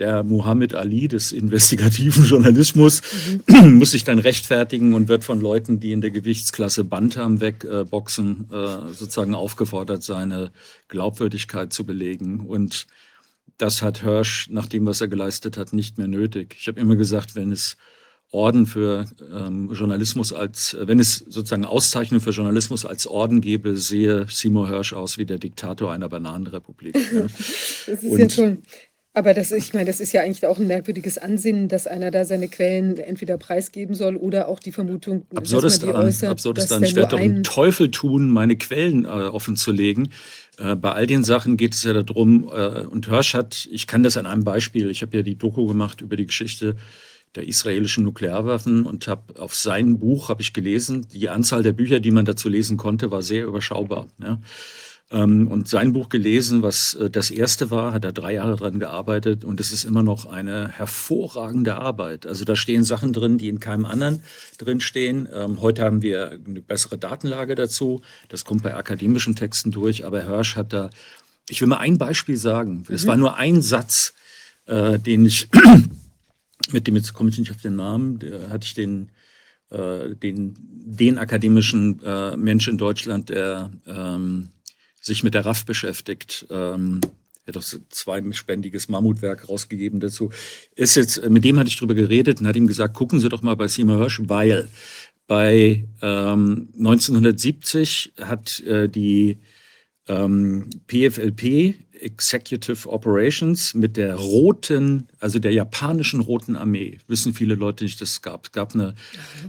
der 0.00 0.24
Muhammad 0.24 0.74
Ali 0.74 1.06
des 1.06 1.30
investigativen 1.30 2.24
Journalismus, 2.28 3.00
mhm. 3.46 3.78
muss 3.78 3.92
sich 3.92 4.02
dann 4.02 4.18
rechtfertigen 4.18 4.94
und 4.94 5.06
wird 5.06 5.22
von 5.22 5.40
Leuten, 5.40 5.78
die 5.78 5.92
in 5.92 6.00
der 6.00 6.10
Gewichtsklasse 6.10 6.82
Bantam 6.82 7.40
wegboxen, 7.40 8.48
äh, 8.50 8.92
sozusagen 8.92 9.36
aufgefordert, 9.36 10.02
seine 10.02 10.50
Glaubwürdigkeit 10.88 11.72
zu 11.72 11.86
belegen. 11.86 12.40
Und 12.40 12.88
das 13.56 13.82
hat 13.82 14.02
Hirsch, 14.02 14.48
nach 14.50 14.66
dem, 14.66 14.84
was 14.86 15.00
er 15.00 15.06
geleistet 15.06 15.56
hat, 15.56 15.72
nicht 15.72 15.96
mehr 15.96 16.08
nötig. 16.08 16.56
Ich 16.58 16.66
habe 16.66 16.80
immer 16.80 16.96
gesagt, 16.96 17.36
wenn 17.36 17.52
es 17.52 17.76
Orden 18.34 18.66
für 18.66 19.06
ähm, 19.32 19.72
Journalismus 19.72 20.32
als, 20.32 20.76
wenn 20.80 20.98
es 20.98 21.18
sozusagen 21.18 21.64
Auszeichnung 21.64 22.20
für 22.20 22.30
Journalismus 22.30 22.84
als 22.84 23.06
Orden 23.06 23.40
gäbe, 23.40 23.76
sehe 23.76 24.26
Seymour 24.28 24.68
Hirsch 24.68 24.92
aus 24.92 25.16
wie 25.16 25.24
der 25.24 25.38
Diktator 25.38 25.92
einer 25.92 26.08
Bananenrepublik. 26.08 26.96
Ja. 26.96 27.22
das 27.86 27.88
ist 27.88 28.04
Und, 28.04 28.18
ja 28.18 28.28
schon. 28.28 28.62
Aber 29.16 29.32
das, 29.32 29.52
ich 29.52 29.72
meine, 29.72 29.86
das 29.86 30.00
ist 30.00 30.12
ja 30.12 30.22
eigentlich 30.22 30.44
auch 30.44 30.58
ein 30.58 30.66
merkwürdiges 30.66 31.18
Ansinnen, 31.18 31.68
dass 31.68 31.86
einer 31.86 32.10
da 32.10 32.24
seine 32.24 32.48
Quellen 32.48 32.98
entweder 32.98 33.38
preisgeben 33.38 33.94
soll 33.94 34.16
oder 34.16 34.48
auch 34.48 34.58
die 34.58 34.72
Vermutung, 34.72 35.24
absurdes 35.32 35.78
dass 35.78 35.86
man 35.86 36.00
die 36.00 36.08
äußert, 36.08 36.30
absurdes 36.30 36.66
dann. 36.66 36.82
Ich 36.82 36.96
werde 36.96 37.10
doch 37.10 37.20
einen 37.20 37.44
Teufel 37.44 37.92
tun, 37.92 38.28
meine 38.28 38.56
Quellen 38.56 39.04
äh, 39.04 39.08
offen 39.08 39.54
zu 39.54 39.70
legen. 39.70 40.08
Äh, 40.58 40.74
bei 40.74 40.90
all 40.90 41.06
den 41.06 41.22
Sachen 41.22 41.56
geht 41.56 41.74
es 41.74 41.84
ja 41.84 41.92
darum, 41.92 42.50
äh, 42.52 42.80
und 42.80 43.06
Hirsch 43.08 43.34
hat, 43.34 43.68
ich 43.70 43.86
kann 43.86 44.02
das 44.02 44.16
an 44.16 44.26
einem 44.26 44.42
Beispiel, 44.42 44.90
ich 44.90 45.02
habe 45.02 45.16
ja 45.16 45.22
die 45.22 45.38
Doku 45.38 45.68
gemacht 45.68 46.00
über 46.00 46.16
die 46.16 46.26
Geschichte 46.26 46.74
der 47.34 47.48
israelischen 47.48 48.04
Nuklearwaffen 48.04 48.86
und 48.86 49.08
habe 49.08 49.40
auf 49.40 49.54
sein 49.54 49.98
Buch 49.98 50.28
habe 50.28 50.42
ich 50.42 50.52
gelesen, 50.52 51.06
die 51.12 51.28
Anzahl 51.28 51.62
der 51.62 51.72
Bücher, 51.72 52.00
die 52.00 52.10
man 52.10 52.24
dazu 52.24 52.48
lesen 52.48 52.76
konnte, 52.76 53.10
war 53.10 53.22
sehr 53.22 53.46
überschaubar. 53.46 54.06
Ja. 54.22 54.38
Ähm, 55.10 55.48
und 55.48 55.68
sein 55.68 55.92
Buch 55.92 56.08
gelesen, 56.08 56.62
was 56.62 56.94
äh, 56.94 57.10
das 57.10 57.30
erste 57.30 57.70
war, 57.70 57.92
hat 57.92 58.04
er 58.04 58.12
drei 58.12 58.34
Jahre 58.34 58.56
daran 58.56 58.78
gearbeitet 58.80 59.44
und 59.44 59.60
es 59.60 59.70
ist 59.70 59.84
immer 59.84 60.02
noch 60.02 60.26
eine 60.26 60.68
hervorragende 60.68 61.76
Arbeit. 61.76 62.26
Also 62.26 62.44
da 62.44 62.56
stehen 62.56 62.84
Sachen 62.84 63.12
drin, 63.12 63.36
die 63.36 63.48
in 63.48 63.60
keinem 63.60 63.84
anderen 63.84 64.22
drin 64.58 64.80
stehen. 64.80 65.28
Ähm, 65.32 65.60
heute 65.60 65.84
haben 65.84 66.02
wir 66.02 66.38
eine 66.46 66.62
bessere 66.62 66.96
Datenlage 66.98 67.54
dazu. 67.54 68.00
Das 68.28 68.44
kommt 68.44 68.62
bei 68.62 68.74
akademischen 68.74 69.36
Texten 69.36 69.70
durch, 69.70 70.06
aber 70.06 70.22
Hirsch 70.24 70.56
hat 70.56 70.72
da, 70.72 70.90
ich 71.48 71.60
will 71.60 71.68
mal 71.68 71.78
ein 71.78 71.98
Beispiel 71.98 72.38
sagen. 72.38 72.84
Es 72.88 73.04
mhm. 73.04 73.08
war 73.08 73.16
nur 73.16 73.36
ein 73.36 73.60
Satz, 73.60 74.14
äh, 74.66 74.98
den 74.98 75.26
ich 75.26 75.48
mit 76.70 76.86
dem, 76.86 76.96
jetzt 76.96 77.12
komme 77.12 77.30
ich 77.30 77.38
nicht 77.38 77.50
auf 77.50 77.60
den 77.60 77.76
Namen, 77.76 78.18
der 78.18 78.50
hatte 78.50 78.64
ich 78.66 78.74
den, 78.74 79.10
äh, 79.70 80.14
den, 80.14 80.56
den 80.58 81.18
akademischen 81.18 82.00
äh, 82.02 82.36
Mensch 82.36 82.68
in 82.68 82.78
Deutschland, 82.78 83.28
der 83.28 83.70
ähm, 83.86 84.50
sich 85.00 85.22
mit 85.22 85.34
der 85.34 85.44
RAF 85.44 85.64
beschäftigt. 85.64 86.46
Ähm, 86.50 87.00
er 87.44 87.48
hat 87.48 87.58
auch 87.58 87.62
so 87.62 87.78
zweispendiges 87.90 88.88
Mammutwerk 88.88 89.48
rausgegeben 89.48 90.00
dazu. 90.00 90.30
Ist 90.76 90.94
jetzt, 90.96 91.28
mit 91.28 91.44
dem 91.44 91.58
hatte 91.58 91.68
ich 91.68 91.76
drüber 91.76 91.94
geredet 91.94 92.40
und 92.40 92.46
hat 92.46 92.56
ihm 92.56 92.66
gesagt, 92.66 92.94
gucken 92.94 93.20
Sie 93.20 93.28
doch 93.28 93.42
mal 93.42 93.56
bei 93.56 93.68
Seymour 93.68 93.98
Hirsch, 93.98 94.20
weil 94.24 94.68
bei 95.26 95.84
ähm, 96.00 96.68
1970 96.78 98.14
hat 98.20 98.60
äh, 98.60 98.88
die 98.88 99.38
ähm, 100.08 100.68
PFLP 100.86 101.74
Executive 102.04 102.88
Operations 102.88 103.74
mit 103.74 103.96
der 103.96 104.14
roten, 104.14 105.08
also 105.20 105.38
der 105.38 105.52
japanischen 105.52 106.20
Roten 106.20 106.56
Armee. 106.56 106.98
Wissen 107.08 107.34
viele 107.34 107.54
Leute 107.54 107.84
nicht, 107.84 108.00
dass 108.00 108.10
es 108.10 108.22
gab. 108.22 108.46
Es 108.46 108.52
gab 108.52 108.74
eine, 108.74 108.94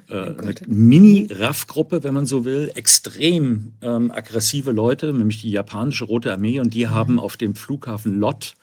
äh, 0.10 0.16
eine 0.16 0.56
Mini-RAF-Gruppe, 0.66 2.04
wenn 2.04 2.14
man 2.14 2.26
so 2.26 2.46
will, 2.46 2.72
extrem 2.76 3.74
ähm, 3.82 4.12
aggressive 4.12 4.72
Leute, 4.72 5.14
nämlich 5.14 5.42
die 5.42 5.52
japanische 5.52 6.06
Rote 6.06 6.32
Armee, 6.32 6.60
und 6.60 6.74
die 6.74 6.86
mhm. 6.86 6.92
haben 6.92 7.20
auf 7.20 7.38
dem 7.38 7.56
Flughafen 7.56 8.20
Lot 8.20 8.56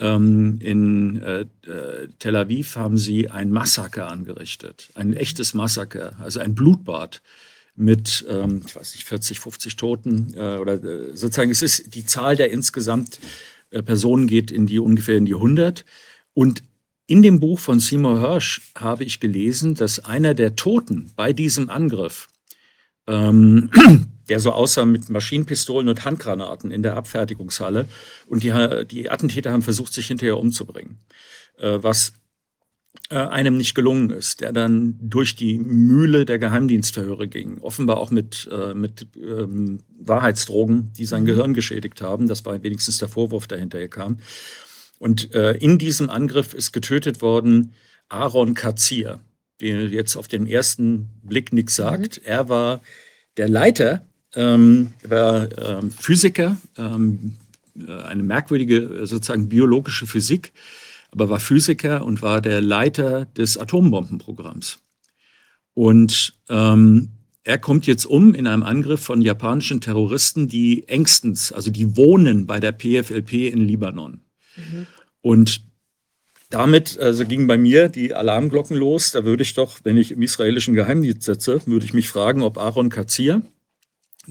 ähm, 0.00 0.58
in 0.62 1.22
äh, 1.22 1.40
äh, 1.40 2.08
Tel 2.18 2.36
Aviv 2.36 2.76
haben 2.76 2.96
sie 2.96 3.28
ein 3.28 3.50
Massaker 3.50 4.08
angerichtet, 4.08 4.88
ein 4.94 5.12
echtes 5.12 5.52
Massaker, 5.54 6.14
also 6.20 6.40
ein 6.40 6.54
Blutbad 6.54 7.20
mit, 7.80 8.24
ähm, 8.28 8.62
ich 8.66 8.76
weiß 8.76 8.94
nicht, 8.94 9.04
40, 9.04 9.40
50 9.40 9.76
Toten 9.76 10.34
äh, 10.36 10.58
oder 10.58 10.74
äh, 10.74 11.16
sozusagen, 11.16 11.50
es 11.50 11.62
ist 11.62 11.94
die 11.94 12.04
Zahl 12.04 12.36
der 12.36 12.50
insgesamt 12.50 13.18
äh, 13.70 13.82
Personen 13.82 14.26
geht 14.26 14.50
in 14.50 14.66
die 14.66 14.78
ungefähr 14.78 15.16
in 15.16 15.26
die 15.26 15.34
100. 15.34 15.84
Und 16.34 16.62
in 17.06 17.22
dem 17.22 17.40
Buch 17.40 17.58
von 17.58 17.80
Seymour 17.80 18.20
Hirsch 18.20 18.60
habe 18.76 19.04
ich 19.04 19.18
gelesen, 19.18 19.74
dass 19.74 19.98
einer 19.98 20.34
der 20.34 20.54
Toten 20.54 21.10
bei 21.16 21.32
diesem 21.32 21.70
Angriff, 21.70 22.28
ähm, 23.06 23.70
der 24.28 24.38
so 24.38 24.52
aussah 24.52 24.84
mit 24.84 25.10
Maschinenpistolen 25.10 25.88
und 25.88 26.04
Handgranaten 26.04 26.70
in 26.70 26.84
der 26.84 26.96
Abfertigungshalle, 26.96 27.86
und 28.26 28.44
die, 28.44 28.52
die 28.88 29.10
Attentäter 29.10 29.50
haben 29.50 29.62
versucht, 29.62 29.92
sich 29.92 30.06
hinterher 30.06 30.38
umzubringen, 30.38 31.00
äh, 31.58 31.78
was 31.80 32.12
einem 33.10 33.56
nicht 33.56 33.74
gelungen 33.74 34.10
ist, 34.10 34.40
der 34.40 34.52
dann 34.52 34.96
durch 35.00 35.34
die 35.34 35.58
Mühle 35.58 36.24
der 36.24 36.38
Geheimdienstverhöre 36.38 37.26
ging, 37.28 37.58
offenbar 37.60 37.98
auch 37.98 38.10
mit, 38.10 38.48
äh, 38.52 38.74
mit 38.74 39.06
ähm, 39.16 39.80
Wahrheitsdrogen, 39.98 40.92
die 40.96 41.06
sein 41.06 41.22
mhm. 41.22 41.26
Gehirn 41.26 41.54
geschädigt 41.54 42.02
haben. 42.02 42.28
Das 42.28 42.44
war 42.44 42.62
wenigstens 42.62 42.98
der 42.98 43.08
Vorwurf, 43.08 43.48
der 43.48 43.58
hinterher 43.58 43.88
kam. 43.88 44.18
Und 44.98 45.34
äh, 45.34 45.52
in 45.56 45.78
diesem 45.78 46.08
Angriff 46.08 46.54
ist 46.54 46.72
getötet 46.72 47.20
worden 47.22 47.72
Aaron 48.08 48.54
Kazir, 48.54 49.20
der 49.60 49.88
jetzt 49.88 50.16
auf 50.16 50.28
den 50.28 50.46
ersten 50.46 51.08
Blick 51.22 51.52
nichts 51.52 51.78
mhm. 51.78 51.82
sagt. 51.82 52.18
Mhm. 52.18 52.22
Er 52.26 52.48
war 52.48 52.80
der 53.36 53.48
Leiter, 53.48 54.04
ähm, 54.34 54.92
war 55.02 55.48
ähm, 55.58 55.90
Physiker, 55.90 56.56
ähm, 56.76 57.36
äh, 57.76 57.92
eine 58.02 58.22
merkwürdige 58.22 59.06
sozusagen 59.06 59.48
biologische 59.48 60.06
Physik 60.06 60.52
aber 61.12 61.28
war 61.28 61.40
Physiker 61.40 62.04
und 62.04 62.22
war 62.22 62.40
der 62.40 62.60
Leiter 62.60 63.26
des 63.26 63.58
Atombombenprogramms. 63.58 64.78
Und 65.74 66.34
ähm, 66.48 67.10
er 67.42 67.58
kommt 67.58 67.86
jetzt 67.86 68.04
um 68.04 68.34
in 68.34 68.46
einem 68.46 68.62
Angriff 68.62 69.00
von 69.00 69.22
japanischen 69.22 69.80
Terroristen, 69.80 70.48
die 70.48 70.86
engstens, 70.88 71.52
also 71.52 71.70
die 71.70 71.96
wohnen 71.96 72.46
bei 72.46 72.60
der 72.60 72.72
PFLP 72.72 73.32
in 73.52 73.66
Libanon. 73.66 74.20
Mhm. 74.56 74.86
Und 75.22 75.62
damit 76.50 76.98
also 76.98 77.24
gingen 77.24 77.46
bei 77.46 77.56
mir 77.56 77.88
die 77.88 78.12
Alarmglocken 78.12 78.76
los. 78.76 79.12
Da 79.12 79.24
würde 79.24 79.42
ich 79.42 79.54
doch, 79.54 79.78
wenn 79.84 79.96
ich 79.96 80.10
im 80.10 80.22
israelischen 80.22 80.74
Geheimdienst 80.74 81.22
sitze, 81.22 81.62
würde 81.66 81.86
ich 81.86 81.94
mich 81.94 82.08
fragen, 82.08 82.42
ob 82.42 82.58
Aaron 82.58 82.90
Katzir 82.90 83.42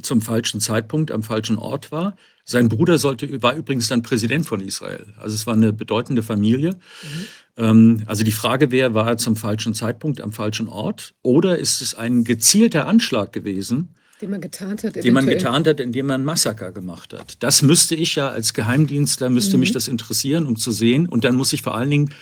zum 0.01 0.21
falschen 0.21 0.59
Zeitpunkt 0.59 1.11
am 1.11 1.23
falschen 1.23 1.57
Ort 1.57 1.91
war. 1.91 2.15
Sein 2.49 2.67
Bruder 2.67 2.97
sollte, 2.97 3.43
war 3.43 3.55
übrigens 3.55 3.89
dann 3.89 4.01
Präsident 4.01 4.47
von 4.47 4.59
Israel. 4.59 5.13
Also 5.19 5.35
es 5.35 5.45
war 5.45 5.53
eine 5.53 5.71
bedeutende 5.71 6.23
Familie. 6.23 6.71
Mhm. 6.71 7.25
Ähm, 7.57 8.03
also 8.07 8.23
die 8.23 8.31
Frage 8.31 8.71
wäre, 8.71 8.95
war 8.95 9.07
er 9.07 9.17
zum 9.17 9.35
falschen 9.35 9.75
Zeitpunkt 9.75 10.19
am 10.19 10.31
falschen 10.31 10.67
Ort 10.67 11.13
oder 11.21 11.59
ist 11.59 11.79
es 11.83 11.93
ein 11.93 12.23
gezielter 12.23 12.87
Anschlag 12.87 13.33
gewesen, 13.33 13.93
den 14.19 14.31
man 14.31 14.41
getarnt 14.41 14.83
hat, 14.83 14.95
den 14.95 15.13
man 15.13 15.27
getarnt 15.27 15.67
hat, 15.67 15.79
indem 15.79 16.07
man 16.07 16.25
Massaker 16.25 16.71
gemacht 16.71 17.13
hat. 17.13 17.35
Das 17.43 17.61
müsste 17.61 17.93
ich 17.93 18.15
ja 18.15 18.29
als 18.29 18.55
Geheimdienstler, 18.55 19.29
müsste 19.29 19.57
mhm. 19.57 19.59
mich 19.59 19.71
das 19.71 19.87
interessieren, 19.87 20.47
um 20.47 20.55
zu 20.55 20.71
sehen. 20.71 21.07
Und 21.07 21.25
dann 21.25 21.35
muss 21.35 21.53
ich 21.53 21.61
vor 21.61 21.75
allen 21.75 21.91
Dingen 21.91 22.13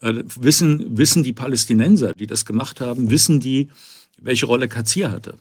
äh, 0.00 0.24
wissen, 0.40 0.98
wissen 0.98 1.22
die 1.22 1.32
Palästinenser, 1.32 2.14
die 2.14 2.26
das 2.26 2.44
gemacht 2.44 2.80
haben, 2.80 3.10
wissen 3.10 3.38
die, 3.38 3.68
welche 4.20 4.46
Rolle 4.46 4.66
Katzir 4.66 5.12
hatte. 5.12 5.38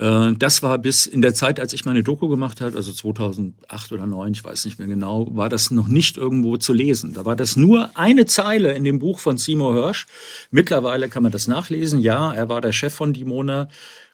Äh, 0.00 0.32
das 0.38 0.62
war 0.62 0.78
bis 0.78 1.06
in 1.06 1.22
der 1.22 1.34
Zeit, 1.34 1.60
als 1.60 1.72
ich 1.72 1.84
meine 1.84 2.02
Doku 2.02 2.28
gemacht 2.28 2.60
habe, 2.60 2.76
also 2.76 2.92
2008 2.92 3.92
oder 3.92 4.02
2009, 4.02 4.32
ich 4.32 4.44
weiß 4.44 4.64
nicht 4.64 4.78
mehr 4.78 4.88
genau, 4.88 5.28
war 5.36 5.48
das 5.48 5.70
noch 5.70 5.88
nicht 5.88 6.16
irgendwo 6.16 6.56
zu 6.56 6.72
lesen. 6.72 7.12
Da 7.12 7.24
war 7.24 7.36
das 7.36 7.56
nur 7.56 7.90
eine 7.96 8.24
Zeile 8.26 8.72
in 8.72 8.84
dem 8.84 8.98
Buch 8.98 9.18
von 9.18 9.36
Seymour 9.36 9.74
Hirsch. 9.74 10.06
Mittlerweile 10.50 11.08
kann 11.08 11.22
man 11.22 11.32
das 11.32 11.46
nachlesen. 11.46 12.00
Ja, 12.00 12.32
er 12.32 12.48
war 12.48 12.60
der 12.60 12.72
Chef 12.72 12.94
von 12.94 13.12
Dimona. 13.12 13.68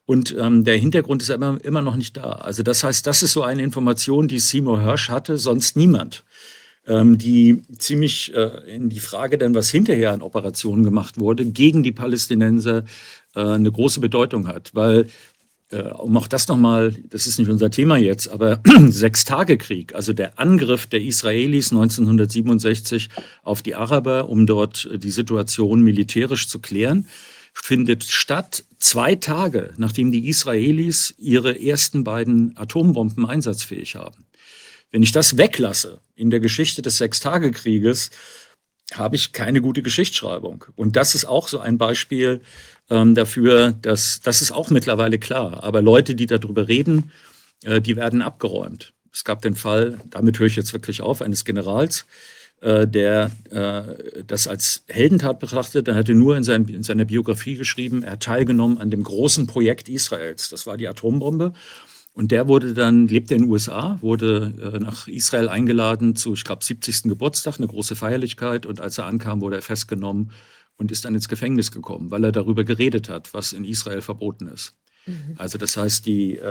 Und 0.06 0.36
ähm, 0.38 0.64
der 0.64 0.76
Hintergrund 0.76 1.22
ist 1.22 1.30
immer, 1.30 1.58
immer 1.64 1.82
noch 1.82 1.96
nicht 1.96 2.16
da. 2.16 2.32
Also 2.32 2.62
das 2.62 2.84
heißt, 2.84 3.06
das 3.06 3.22
ist 3.22 3.32
so 3.32 3.42
eine 3.42 3.62
Information, 3.62 4.28
die 4.28 4.38
Seymour 4.38 4.82
Hirsch 4.82 5.08
hatte, 5.08 5.38
sonst 5.38 5.76
niemand. 5.76 6.24
Ähm, 6.88 7.18
die 7.18 7.64
ziemlich 7.78 8.32
äh, 8.32 8.72
in 8.72 8.88
die 8.88 9.00
Frage 9.00 9.38
dann, 9.38 9.56
was 9.56 9.70
hinterher 9.70 10.12
an 10.12 10.22
Operationen 10.22 10.84
gemacht 10.84 11.18
wurde, 11.18 11.44
gegen 11.44 11.82
die 11.82 11.90
Palästinenser 11.90 12.84
äh, 13.34 13.40
eine 13.40 13.72
große 13.72 13.98
Bedeutung 13.98 14.46
hat. 14.46 14.70
Weil 14.74 15.08
um 15.72 16.16
auch 16.16 16.28
das 16.28 16.47
nochmal, 16.48 16.94
das 17.10 17.26
ist 17.26 17.38
nicht 17.38 17.48
unser 17.48 17.70
Thema 17.70 17.97
jetzt, 17.97 18.28
aber 18.28 18.60
Sechstagekrieg, 18.88 19.94
also 19.94 20.12
der 20.12 20.38
Angriff 20.38 20.86
der 20.86 21.02
Israelis 21.02 21.72
1967 21.72 23.09
auf 23.43 23.62
die 23.62 23.74
Araber, 23.74 24.28
um 24.28 24.47
dort 24.47 24.88
die 24.94 25.10
Situation 25.10 25.82
militärisch 25.82 26.48
zu 26.48 26.60
klären, 26.60 27.09
findet 27.52 28.05
statt 28.05 28.64
zwei 28.78 29.16
Tage, 29.16 29.72
nachdem 29.76 30.12
die 30.12 30.28
Israelis 30.28 31.14
ihre 31.18 31.60
ersten 31.60 32.05
beiden 32.05 32.56
Atombomben 32.56 33.26
einsatzfähig 33.26 33.97
haben. 33.97 34.26
Wenn 34.93 35.02
ich 35.02 35.12
das 35.12 35.36
weglasse 35.36 36.01
in 36.14 36.30
der 36.30 36.40
Geschichte 36.40 36.82
des 36.82 36.98
Sechstagekrieges, 36.98 38.10
habe 38.94 39.16
ich 39.16 39.32
keine 39.32 39.60
gute 39.60 39.82
Geschichtsschreibung. 39.82 40.64
Und 40.76 40.97
das 40.97 41.14
ist 41.14 41.24
auch 41.24 41.48
so 41.48 41.59
ein 41.59 41.76
Beispiel, 41.76 42.40
ähm, 42.90 43.14
dafür, 43.14 43.72
dass 43.82 44.20
das 44.20 44.42
ist 44.42 44.52
auch 44.52 44.70
mittlerweile 44.70 45.18
klar. 45.18 45.62
Aber 45.64 45.82
Leute, 45.82 46.14
die 46.14 46.26
darüber 46.26 46.68
reden, 46.68 47.12
äh, 47.64 47.80
die 47.80 47.96
werden 47.96 48.22
abgeräumt. 48.22 48.92
Es 49.12 49.24
gab 49.24 49.42
den 49.42 49.54
Fall, 49.54 49.98
damit 50.10 50.38
höre 50.38 50.46
ich 50.46 50.56
jetzt 50.56 50.72
wirklich 50.72 51.00
auf, 51.00 51.22
eines 51.22 51.44
Generals, 51.44 52.06
äh, 52.60 52.86
der 52.86 53.30
äh, 53.50 54.22
das 54.26 54.46
als 54.46 54.84
Heldentat 54.88 55.40
betrachtet. 55.40 55.88
Er 55.88 55.94
hatte 55.94 56.14
nur 56.14 56.36
in, 56.36 56.44
sein, 56.44 56.66
in 56.68 56.82
seiner 56.82 57.06
Biografie 57.06 57.56
geschrieben, 57.56 58.02
er 58.02 58.12
hat 58.12 58.22
teilgenommen 58.22 58.78
an 58.78 58.90
dem 58.90 59.02
großen 59.02 59.46
Projekt 59.46 59.88
Israels. 59.88 60.50
Das 60.50 60.66
war 60.66 60.76
die 60.76 60.88
Atombombe. 60.88 61.52
Und 62.12 62.30
der 62.30 62.48
wurde 62.48 62.72
dann, 62.72 63.08
lebte 63.08 63.34
in 63.34 63.42
den 63.42 63.50
USA, 63.50 63.98
wurde 64.00 64.54
äh, 64.74 64.78
nach 64.78 65.06
Israel 65.06 65.50
eingeladen 65.50 66.16
zu, 66.16 66.32
ich 66.32 66.44
glaube, 66.44 66.64
70. 66.64 67.04
Geburtstag, 67.04 67.58
eine 67.58 67.68
große 67.68 67.94
Feierlichkeit. 67.94 68.64
Und 68.64 68.80
als 68.80 68.96
er 68.96 69.04
ankam, 69.04 69.42
wurde 69.42 69.56
er 69.56 69.62
festgenommen 69.62 70.32
und 70.78 70.92
ist 70.92 71.04
dann 71.04 71.14
ins 71.14 71.28
Gefängnis 71.28 71.70
gekommen, 71.72 72.10
weil 72.10 72.24
er 72.24 72.32
darüber 72.32 72.64
geredet 72.64 73.08
hat, 73.08 73.32
was 73.34 73.52
in 73.52 73.64
Israel 73.64 74.02
verboten 74.02 74.48
ist. 74.48 74.74
Mhm. 75.06 75.34
Also 75.38 75.58
das 75.58 75.76
heißt, 75.76 76.04
die 76.06 76.36
äh, 76.36 76.48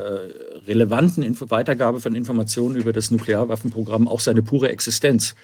relevanten 0.67 1.23
Info 1.23 1.49
Weitergabe 1.51 1.99
von 1.99 2.15
Informationen 2.15 2.75
über 2.75 2.93
das 2.93 3.11
Nuklearwaffenprogramm, 3.11 4.07
auch 4.07 4.19
seine 4.19 4.41
pure 4.41 4.69
Existenz, 4.69 5.35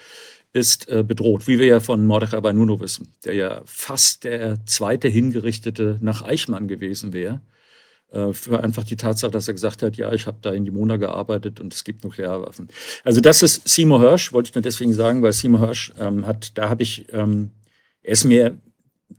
ist 0.52 0.88
äh, 0.88 1.02
bedroht, 1.02 1.46
wie 1.46 1.58
wir 1.58 1.66
ja 1.66 1.80
von 1.80 2.06
Mordechai 2.06 2.40
Benunu 2.40 2.78
wissen, 2.80 3.14
der 3.24 3.34
ja 3.34 3.62
fast 3.64 4.24
der 4.24 4.64
zweite 4.66 5.08
Hingerichtete 5.08 5.98
nach 6.02 6.22
Eichmann 6.22 6.68
gewesen 6.68 7.12
wäre, 7.12 7.40
äh, 8.10 8.32
für 8.34 8.62
einfach 8.62 8.84
die 8.84 8.96
Tatsache, 8.96 9.30
dass 9.30 9.48
er 9.48 9.54
gesagt 9.54 9.82
hat, 9.82 9.96
ja, 9.96 10.12
ich 10.12 10.26
habe 10.26 10.38
da 10.42 10.52
in 10.52 10.66
die 10.66 10.70
Mona 10.70 10.98
gearbeitet 10.98 11.60
und 11.60 11.72
es 11.72 11.84
gibt 11.84 12.04
Nuklearwaffen. 12.04 12.68
Also 13.04 13.22
das 13.22 13.42
ist 13.42 13.66
Seymour 13.66 14.00
Hirsch, 14.00 14.32
wollte 14.32 14.50
ich 14.50 14.54
nur 14.54 14.62
deswegen 14.62 14.92
sagen, 14.92 15.22
weil 15.22 15.32
Seymour 15.32 15.60
Hirsch 15.60 15.92
ähm, 15.98 16.26
hat, 16.26 16.58
da 16.58 16.68
habe 16.68 16.82
ich, 16.82 17.10
ähm, 17.12 17.50
er 18.02 18.12
ist 18.12 18.24
mir 18.24 18.58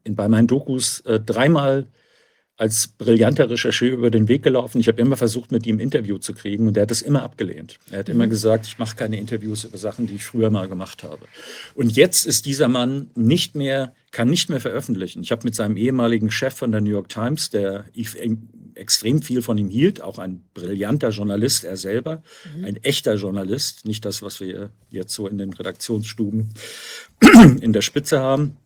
in, 0.03 0.15
bei 0.15 0.27
meinen 0.27 0.47
Dokus 0.47 1.01
äh, 1.01 1.19
dreimal 1.19 1.87
als 2.55 2.87
brillanter 2.87 3.49
Rechercheur 3.49 3.91
über 3.91 4.11
den 4.11 4.27
Weg 4.27 4.43
gelaufen. 4.43 4.79
Ich 4.79 4.87
habe 4.87 5.01
immer 5.01 5.17
versucht, 5.17 5.51
mit 5.51 5.65
ihm 5.65 5.77
ein 5.77 5.79
Interview 5.79 6.19
zu 6.19 6.33
kriegen 6.33 6.67
und 6.67 6.77
er 6.77 6.83
hat 6.83 6.91
das 6.91 7.01
immer 7.01 7.23
abgelehnt. 7.23 7.79
Er 7.89 7.99
hat 7.99 8.07
mhm. 8.07 8.15
immer 8.15 8.27
gesagt, 8.27 8.67
ich 8.67 8.77
mache 8.77 8.95
keine 8.95 9.17
Interviews 9.17 9.63
über 9.63 9.77
Sachen, 9.77 10.05
die 10.05 10.15
ich 10.15 10.23
früher 10.23 10.51
mal 10.51 10.67
gemacht 10.67 11.03
habe. 11.03 11.25
Und 11.73 11.95
jetzt 11.95 12.25
ist 12.25 12.45
dieser 12.45 12.67
Mann 12.67 13.09
nicht 13.15 13.55
mehr, 13.55 13.93
kann 14.11 14.29
nicht 14.29 14.49
mehr 14.49 14.61
veröffentlichen. 14.61 15.23
Ich 15.23 15.31
habe 15.31 15.45
mit 15.45 15.55
seinem 15.55 15.77
ehemaligen 15.77 16.29
Chef 16.29 16.53
von 16.53 16.71
der 16.71 16.81
New 16.81 16.91
York 16.91 17.09
Times, 17.09 17.49
der 17.49 17.85
extrem 18.75 19.21
viel 19.23 19.41
von 19.41 19.57
ihm 19.57 19.69
hielt, 19.69 20.01
auch 20.01 20.19
ein 20.19 20.43
brillanter 20.53 21.09
Journalist, 21.09 21.63
er 21.63 21.77
selber, 21.77 22.21
mhm. 22.55 22.65
ein 22.65 22.77
echter 22.77 23.15
Journalist, 23.15 23.85
nicht 23.85 24.05
das, 24.05 24.21
was 24.21 24.39
wir 24.39 24.69
jetzt 24.91 25.13
so 25.13 25.27
in 25.27 25.39
den 25.39 25.53
Redaktionsstuben 25.53 26.53
in 27.61 27.73
der 27.73 27.81
Spitze 27.81 28.19
haben 28.19 28.57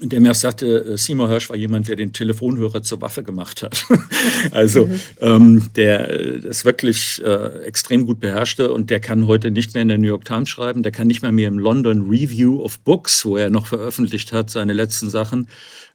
der 0.00 0.20
mir 0.20 0.34
sagte, 0.34 0.84
äh, 0.84 0.96
Seymour 0.96 1.28
Hirsch 1.28 1.48
war 1.50 1.56
jemand, 1.56 1.88
der 1.88 1.96
den 1.96 2.12
Telefonhörer 2.12 2.82
zur 2.82 3.00
Waffe 3.00 3.22
gemacht 3.22 3.62
hat. 3.62 3.84
also 4.52 4.86
mhm. 4.86 5.00
ähm, 5.20 5.70
der 5.74 6.10
äh, 6.10 6.40
das 6.40 6.64
wirklich 6.64 7.22
äh, 7.24 7.62
extrem 7.64 8.06
gut 8.06 8.20
beherrschte 8.20 8.72
und 8.72 8.90
der 8.90 9.00
kann 9.00 9.26
heute 9.26 9.50
nicht 9.50 9.74
mehr 9.74 9.82
in 9.82 9.88
der 9.88 9.98
New 9.98 10.08
York 10.08 10.24
Times 10.24 10.48
schreiben, 10.48 10.82
der 10.82 10.92
kann 10.92 11.06
nicht 11.06 11.22
mehr 11.22 11.32
mehr 11.32 11.48
im 11.48 11.58
London 11.58 12.08
Review 12.08 12.62
of 12.62 12.78
Books, 12.80 13.24
wo 13.24 13.36
er 13.36 13.50
noch 13.50 13.66
veröffentlicht 13.66 14.32
hat, 14.32 14.50
seine 14.50 14.72
letzten 14.72 15.10
Sachen, 15.10 15.48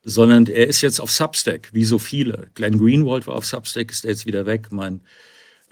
sondern 0.04 0.48
er 0.48 0.68
ist 0.68 0.82
jetzt 0.82 1.00
auf 1.00 1.12
Substack, 1.12 1.70
wie 1.72 1.86
so 1.86 1.98
viele. 1.98 2.48
Glenn 2.56 2.80
Greenwald 2.80 3.28
war 3.28 3.36
auf 3.36 3.46
Substack, 3.46 3.92
ist 3.92 4.04
er 4.04 4.12
jetzt 4.12 4.26
wieder 4.26 4.46
weg. 4.46 4.68
Mein 4.72 5.02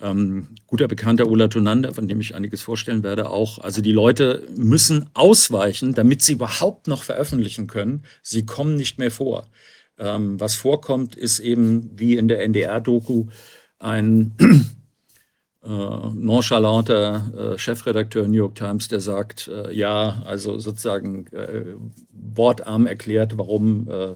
ähm, 0.02 0.48
guter 0.68 0.88
Bekannter 0.88 1.28
Ola 1.28 1.48
Tonanda, 1.48 1.94
von 1.94 2.07
dem 2.07 2.19
ich 2.22 2.36
einiges 2.36 2.61
vorstellen 2.61 3.03
werde, 3.03 3.30
auch. 3.30 3.60
Also 3.60 3.82
die 3.82 3.91
Leute 3.91 4.44
müssen 4.56 5.10
ausweichen, 5.14 5.94
damit 5.94 6.22
sie 6.22 6.34
überhaupt 6.34 6.88
noch 6.88 7.03
veröffentlichen 7.03 7.68
können. 7.68 8.03
Sie 8.23 8.45
kommen 8.45 8.76
nicht 8.76 8.98
mehr 8.98 9.11
vor. 9.11 9.48
Ähm, 9.98 10.40
was 10.40 10.56
vorkommt, 10.56 11.15
ist 11.15 11.40
eben 11.40 11.91
wie 11.95 12.18
in 12.18 12.28
der 12.28 12.41
NDR-Doku 12.44 13.28
ein 13.80 14.34
äh, 15.64 15.68
nonchalanter 15.68 17.53
äh, 17.53 17.57
Chefredakteur 17.60 18.28
New 18.28 18.38
York 18.38 18.56
Times, 18.56 18.88
der 18.88 18.99
sagt, 18.99 19.48
äh, 19.48 19.73
ja, 19.73 20.23
also 20.26 20.57
sozusagen 20.60 21.28
äh, 21.28 21.76
wortarm 22.11 22.88
erklärt, 22.88 23.38
warum 23.38 23.88
äh, 23.90 24.15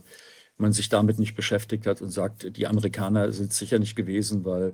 man 0.57 0.73
sich 0.73 0.89
damit 0.89 1.19
nicht 1.19 1.35
beschäftigt 1.35 1.85
hat 1.85 2.01
und 2.01 2.11
sagt, 2.11 2.57
die 2.57 2.67
Amerikaner 2.67 3.31
sind 3.31 3.53
sicher 3.53 3.77
nicht 3.77 3.95
gewesen, 3.95 4.45
weil 4.45 4.73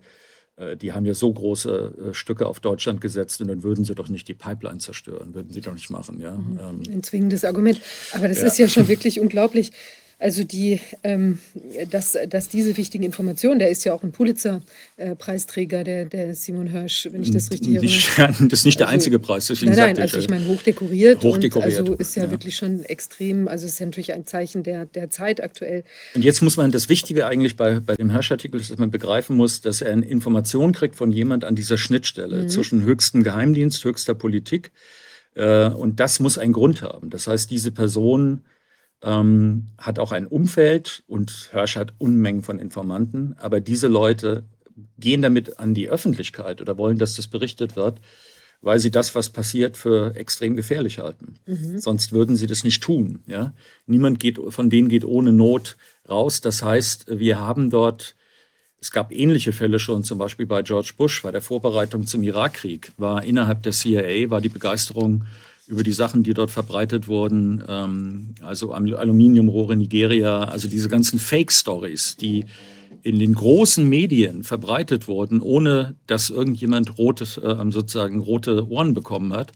die 0.76 0.94
haben 0.94 1.06
ja 1.06 1.14
so 1.14 1.32
große 1.32 1.94
äh, 2.10 2.14
Stücke 2.14 2.46
auf 2.48 2.60
Deutschland 2.60 3.02
gesetzt 3.02 3.42
und 3.42 3.48
dann 3.48 3.64
würden 3.64 3.86
sie 3.86 3.96
doch 3.96 4.10
nicht 4.10 4.28
die 4.28 4.34
Pipeline 4.34 4.80
zerstören, 4.80 5.34
würden 5.34 5.52
sie 5.52 5.62
doch 5.62 5.74
nicht 5.74 5.90
machen. 5.90 6.20
Ja? 6.22 6.34
Mhm. 6.34 6.60
Ähm, 6.60 6.96
Ein 6.96 7.04
zwingendes 7.04 7.44
Argument. 7.44 7.82
Aber 8.14 8.28
das 8.28 8.42
ja. 8.42 8.48
ist 8.48 8.58
ja 8.58 8.68
schon 8.68 8.88
wirklich 8.88 9.20
unglaublich. 9.20 9.72
Also 10.22 10.44
die, 10.44 10.80
ähm, 11.02 11.40
dass, 11.90 12.16
dass 12.30 12.48
diese 12.48 12.78
wichtigen 12.78 13.04
Informationen, 13.04 13.58
der 13.58 13.72
ist 13.72 13.84
ja 13.86 13.94
auch 13.94 14.04
ein 14.04 14.12
Pulitzer-Preisträger, 14.12 15.84
der, 15.84 16.06
der 16.06 16.36
Simon 16.36 16.68
Hirsch, 16.68 17.10
wenn 17.12 17.24
ich 17.24 17.32
das 17.32 17.50
richtig 17.50 17.76
erinnere. 17.76 18.36
das 18.48 18.60
ist 18.60 18.66
nicht 18.66 18.80
der 18.80 18.88
also, 18.88 18.94
einzige 18.94 19.18
Preis. 19.18 19.50
Nein, 19.50 19.76
nein, 19.76 20.00
also 20.00 20.20
ich 20.20 20.30
meine 20.30 20.48
hochdekoriert. 20.48 21.24
Hochdekoriert. 21.24 21.80
Und 21.80 21.90
also 21.90 21.94
ist 21.96 22.16
ja, 22.16 22.26
ja, 22.26 22.32
wirklich 22.32 22.56
schon 22.56 22.84
extrem, 22.84 23.48
also 23.48 23.66
ist 23.66 23.80
ja 23.80 23.88
natürlich 23.88 24.14
ein 24.14 24.28
Zeichen 24.28 24.62
der, 24.62 24.86
der 24.86 25.10
Zeit 25.10 25.42
aktuell. 25.42 25.84
Und 26.14 26.24
jetzt 26.24 26.44
muss 26.44 26.56
man, 26.56 26.72
das 26.72 26.88
Wichtige 26.88 27.26
eigentlich 27.26 27.56
bei, 27.56 27.80
bei 27.80 27.96
dem 27.96 28.12
Hirsch-Artikel 28.12 28.62
ist, 28.62 28.70
dass 28.70 28.78
man 28.78 28.92
begreifen 28.92 29.36
muss, 29.36 29.62
dass 29.62 29.82
er 29.82 29.92
eine 29.92 30.06
Information 30.06 30.72
kriegt 30.72 30.98
von 30.98 31.12
jemand 31.12 31.46
an 31.46 31.56
dieser 31.56 31.80
Schnittstelle 31.80 32.44
mhm. 32.44 32.50
zwischen 32.50 32.84
höchstem 32.84 33.24
Geheimdienst, 33.24 33.84
höchster 33.84 34.14
Politik. 34.14 34.72
Äh, 35.34 35.70
und 35.70 36.00
das 36.00 36.20
muss 36.20 36.38
einen 36.38 36.54
Grund 36.54 36.84
haben. 36.84 37.10
Das 37.10 37.26
heißt, 37.26 37.50
diese 37.50 37.72
Person 37.72 38.44
ähm, 39.04 39.68
hat 39.78 40.00
auch 40.00 40.12
ein 40.12 40.28
Umfeld 40.28 41.04
und 41.08 41.50
Hirsch 41.52 41.76
hat 41.76 41.94
Unmengen 41.98 42.44
von 42.44 42.60
Informanten, 42.60 43.36
aber 43.40 43.60
diese 43.60 43.88
Leute 43.88 44.44
gehen 44.98 45.22
damit 45.22 45.60
an 45.60 45.74
die 45.74 45.90
Öffentlichkeit 45.90 46.62
oder 46.62 46.78
wollen, 46.78 46.98
dass 46.98 47.16
das 47.16 47.28
berichtet 47.28 47.76
wird, 47.76 48.00
weil 48.62 48.80
sie 48.80 48.92
das, 48.92 49.16
was 49.16 49.30
passiert, 49.30 49.76
für 49.76 50.16
extrem 50.16 50.56
gefährlich 50.56 51.00
halten. 51.00 51.36
Mhm. 51.46 51.80
Sonst 51.80 52.12
würden 52.12 52.36
sie 52.36 52.48
das 52.48 52.64
nicht 52.64 52.84
tun. 52.84 53.24
Ja? 53.26 53.54
Niemand 53.88 54.20
geht, 54.20 54.40
von 54.50 54.70
denen 54.70 54.90
geht 54.90 55.04
ohne 55.04 55.34
Not 55.34 55.78
raus. 56.08 56.42
Das 56.42 56.62
heißt, 56.62 57.06
wir 57.08 57.40
haben 57.40 57.72
dort, 57.72 58.16
es 58.80 58.92
gab 58.92 59.12
ähnliche 59.12 59.52
Fälle 59.52 59.80
schon, 59.80 60.04
zum 60.04 60.20
Beispiel 60.20 60.46
bei 60.46 60.62
George 60.62 60.94
Bush, 60.96 61.24
bei 61.24 61.32
der 61.32 61.42
Vorbereitung 61.42 62.06
zum 62.06 62.22
Irakkrieg, 62.24 62.92
war 62.98 63.24
innerhalb 63.24 63.64
der 63.64 63.72
CIA, 63.72 64.30
war 64.30 64.42
die 64.42 64.50
Begeisterung 64.50 65.26
über 65.72 65.84
die 65.84 65.94
Sachen, 65.94 66.22
die 66.22 66.34
dort 66.34 66.52
verbreitet 66.52 67.08
wurden, 67.08 67.64
ähm, 67.66 68.36
also 68.42 68.74
Aluminiumrohre 68.74 69.78
Nigeria, 69.78 70.44
also 70.44 70.68
diese 70.68 70.90
ganzen 70.90 71.18
Fake-Stories, 71.18 72.18
die 72.18 72.46
in 73.04 73.20
den 73.20 73.34
großen 73.34 73.88
Medien 73.88 74.44
verbreitet 74.44 75.08
wurden, 75.08 75.42
ohne 75.42 75.96
dass 76.08 76.30
irgendjemand 76.30 76.98
rotes, 76.98 77.38
äh, 77.38 77.56
sozusagen 77.70 78.20
rote 78.20 78.68
Ohren 78.68 78.94
bekommen 78.94 79.32
hat. 79.32 79.54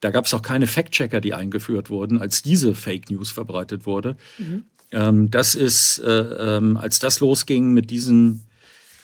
Da 0.00 0.10
gab 0.10 0.26
es 0.26 0.34
auch 0.34 0.42
keine 0.42 0.66
Fact-Checker, 0.66 1.22
die 1.22 1.32
eingeführt 1.32 1.88
wurden, 1.88 2.20
als 2.20 2.42
diese 2.42 2.74
Fake 2.74 3.10
News 3.10 3.30
verbreitet 3.30 3.86
wurde. 3.86 4.16
Mhm. 4.36 4.64
Ähm, 4.90 5.30
das 5.30 5.54
ist, 5.54 5.98
äh, 6.00 6.10
ähm, 6.58 6.76
als 6.76 6.98
das 6.98 7.20
losging 7.20 7.72
mit 7.72 7.90
diesen 7.90 8.42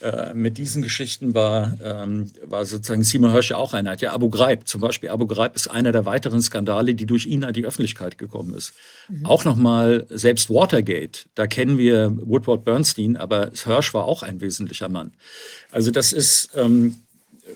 äh, 0.01 0.33
mit 0.33 0.57
diesen 0.57 0.83
Geschichten 0.83 1.35
war, 1.35 1.77
ähm, 1.85 2.31
war 2.45 2.65
sozusagen 2.65 3.05
Simon 3.05 3.33
Hirsch 3.33 3.53
auch 3.53 3.75
einer. 3.75 3.97
Ja, 3.99 4.13
Abu 4.13 4.31
Ghraib 4.31 4.67
zum 4.67 4.81
Beispiel. 4.81 5.11
Abu 5.11 5.27
Ghraib 5.27 5.55
ist 5.55 5.69
einer 5.69 5.93
der 5.93 6.07
weiteren 6.07 6.41
Skandale, 6.41 6.95
die 6.95 7.05
durch 7.05 7.27
ihn 7.27 7.45
an 7.45 7.53
die 7.53 7.67
Öffentlichkeit 7.67 8.17
gekommen 8.17 8.55
ist. 8.55 8.73
Mhm. 9.09 9.27
Auch 9.27 9.45
nochmal, 9.45 10.07
selbst 10.09 10.49
Watergate, 10.49 11.27
da 11.35 11.47
kennen 11.47 11.77
wir 11.77 12.17
Woodward 12.23 12.65
Bernstein, 12.65 13.19
aber 13.19 13.51
Hirsch 13.53 13.93
war 13.93 14.07
auch 14.07 14.23
ein 14.23 14.41
wesentlicher 14.41 14.89
Mann. 14.89 15.13
Also 15.71 15.91
das 15.91 16.15
ist, 16.15 16.51
ähm, 16.57 16.97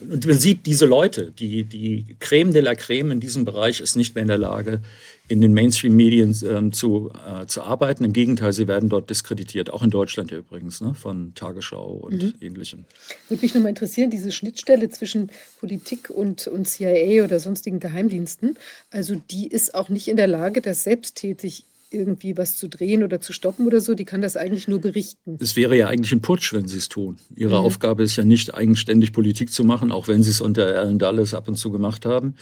und 0.01 0.27
man 0.27 0.39
sieht 0.39 0.66
diese 0.66 0.87
Leute, 0.87 1.33
die, 1.33 1.65
die 1.65 2.16
Creme 2.21 2.53
de 2.53 2.62
la 2.62 2.75
Creme 2.75 3.12
in 3.12 3.21
diesem 3.21 3.45
Bereich 3.45 3.81
ist 3.81 3.97
nicht 3.97 4.15
mehr 4.15 4.23
in 4.23 4.29
der 4.29 4.39
Lage, 4.39 4.83
in 5.26 5.40
den 5.40 5.55
Mainstream-Medien 5.55 6.36
ähm, 6.46 6.72
zu, 6.72 7.10
äh, 7.26 7.46
zu 7.46 7.62
arbeiten. 7.62 8.05
Im 8.05 8.12
Gegenteil, 8.12 8.52
sie 8.52 8.68
werden 8.68 8.90
dort 8.90 9.09
diskreditiert, 9.09 9.70
auch 9.70 9.82
in 9.82 9.90
Deutschland 9.90 10.30
ja 10.30 10.38
übrigens, 10.38 10.82
ne, 10.82 10.94
von 10.94 11.34
Tagesschau 11.34 11.92
und 11.92 12.22
mhm. 12.22 12.34
ähnlichem. 12.40 12.84
Würde 13.28 13.42
mich 13.42 13.55
nochmal 13.55 13.70
interessieren, 13.70 14.10
diese 14.10 14.32
Schnittstelle 14.32 14.90
zwischen 14.90 15.30
Politik 15.60 16.10
und, 16.10 16.46
und 16.46 16.68
CIA 16.68 17.24
oder 17.24 17.40
sonstigen 17.40 17.80
Geheimdiensten, 17.80 18.59
also 18.90 19.14
die 19.30 19.48
ist 19.48 19.74
auch 19.74 19.88
nicht 19.88 20.09
in 20.09 20.16
der 20.16 20.26
Lage, 20.26 20.60
das 20.60 20.84
selbsttätig 20.84 21.64
irgendwie 21.90 22.36
was 22.36 22.56
zu 22.56 22.68
drehen 22.68 23.02
oder 23.02 23.20
zu 23.20 23.32
stoppen 23.32 23.66
oder 23.66 23.80
so, 23.80 23.94
die 23.94 24.05
kann 24.05 24.20
das 24.20 24.36
eigentlich 24.36 24.68
nur 24.68 24.80
berichten. 24.80 25.38
Es 25.40 25.56
wäre 25.56 25.76
ja 25.76 25.88
eigentlich 25.88 26.12
ein 26.12 26.20
Putsch, 26.20 26.52
wenn 26.52 26.66
sie 26.66 26.78
es 26.78 26.88
tun. 26.88 27.18
Ihre 27.34 27.60
mhm. 27.60 27.66
Aufgabe 27.66 28.02
ist 28.02 28.16
ja 28.16 28.24
nicht 28.24 28.55
eigenständig 28.55 29.12
Politik 29.12 29.52
zu 29.52 29.64
machen, 29.64 29.92
auch 29.92 30.09
wenn 30.09 30.22
sie 30.22 30.30
es 30.30 30.40
unter 30.40 30.66
Alan 30.66 30.98
Dulles 30.98 31.32
ab 31.32 31.48
und 31.48 31.56
zu 31.56 31.70
gemacht 31.70 32.05
haben. 32.05 32.34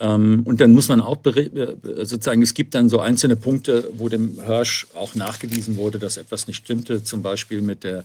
Ähm, 0.00 0.42
und 0.44 0.60
dann 0.60 0.72
muss 0.72 0.88
man 0.88 1.00
auch 1.00 1.18
äh, 1.26 1.68
sozusagen, 2.04 2.42
es 2.42 2.54
gibt 2.54 2.74
dann 2.74 2.88
so 2.88 3.00
einzelne 3.00 3.36
Punkte, 3.36 3.90
wo 3.92 4.08
dem 4.08 4.42
Hirsch 4.42 4.86
auch 4.94 5.14
nachgewiesen 5.14 5.76
wurde, 5.76 5.98
dass 5.98 6.16
etwas 6.16 6.46
nicht 6.46 6.56
stimmte, 6.56 7.04
zum 7.04 7.22
Beispiel 7.22 7.60
mit 7.60 7.84
der 7.84 8.04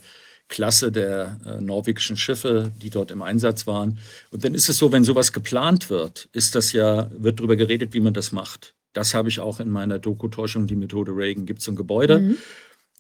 Klasse 0.49 0.91
der 0.91 1.39
äh, 1.45 1.61
norwegischen 1.61 2.17
Schiffe, 2.17 2.72
die 2.81 2.89
dort 2.89 3.11
im 3.11 3.22
Einsatz 3.22 3.65
waren. 3.65 3.97
Und 4.30 4.43
dann 4.43 4.53
ist 4.53 4.69
es 4.69 4.77
so, 4.77 4.91
wenn 4.91 5.05
sowas 5.05 5.31
geplant 5.31 5.89
wird, 5.89 6.27
ist 6.34 6.53
das 6.53 6.73
ja, 6.73 7.09
wird 7.17 7.39
darüber 7.39 7.55
geredet, 7.55 7.93
wie 7.93 8.01
man 8.01 8.13
das 8.13 8.31
macht. 8.31 8.73
Das 8.93 9.13
habe 9.13 9.30
ich 9.30 9.39
auch 9.39 9.59
in 9.59 9.69
meiner 9.69 9.97
Doku-Täuschung, 9.97 10.67
die 10.67 10.76
Methode 10.76 11.13
Reagan. 11.15 11.45
Gibt 11.45 11.61
es 11.61 11.67
ein 11.67 11.76
Gebäude, 11.76 12.19
mhm. 12.19 12.38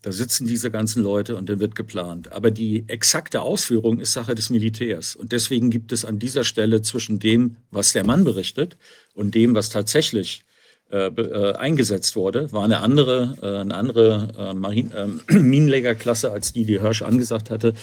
Da 0.05 0.11
sitzen 0.11 0.45
diese 0.45 0.69
ganzen 0.69 1.01
Leute 1.01 1.35
und 1.35 1.49
dann 1.49 1.59
wird 1.59 1.73
geplant. 1.73 2.31
Aber 2.31 2.51
die 2.51 2.83
exakte 2.87 3.41
Ausführung 3.41 3.99
ist 3.99 4.13
Sache 4.13 4.35
des 4.35 4.51
Militärs. 4.51 5.15
Und 5.15 5.31
deswegen 5.31 5.71
gibt 5.71 5.91
es 5.91 6.05
an 6.05 6.19
dieser 6.19 6.43
Stelle 6.43 6.83
zwischen 6.83 7.17
dem, 7.17 7.55
was 7.71 7.91
der 7.91 8.05
Mann 8.05 8.23
berichtet 8.23 8.77
und 9.15 9.33
dem, 9.33 9.55
was 9.55 9.69
tatsächlich 9.69 10.43
äh, 10.91 11.07
äh, 11.07 11.53
eingesetzt 11.55 12.15
wurde, 12.15 12.51
war 12.51 12.63
eine 12.63 12.81
andere, 12.81 13.35
äh, 13.41 13.61
eine 13.61 13.73
andere 13.73 14.53
äh, 14.53 14.79
äh, 14.79 15.07
Minenlegerklasse 15.39 16.31
als 16.31 16.53
die, 16.53 16.65
die 16.65 16.79
Hirsch 16.79 17.01
angesagt 17.01 17.49
hatte, 17.49 17.73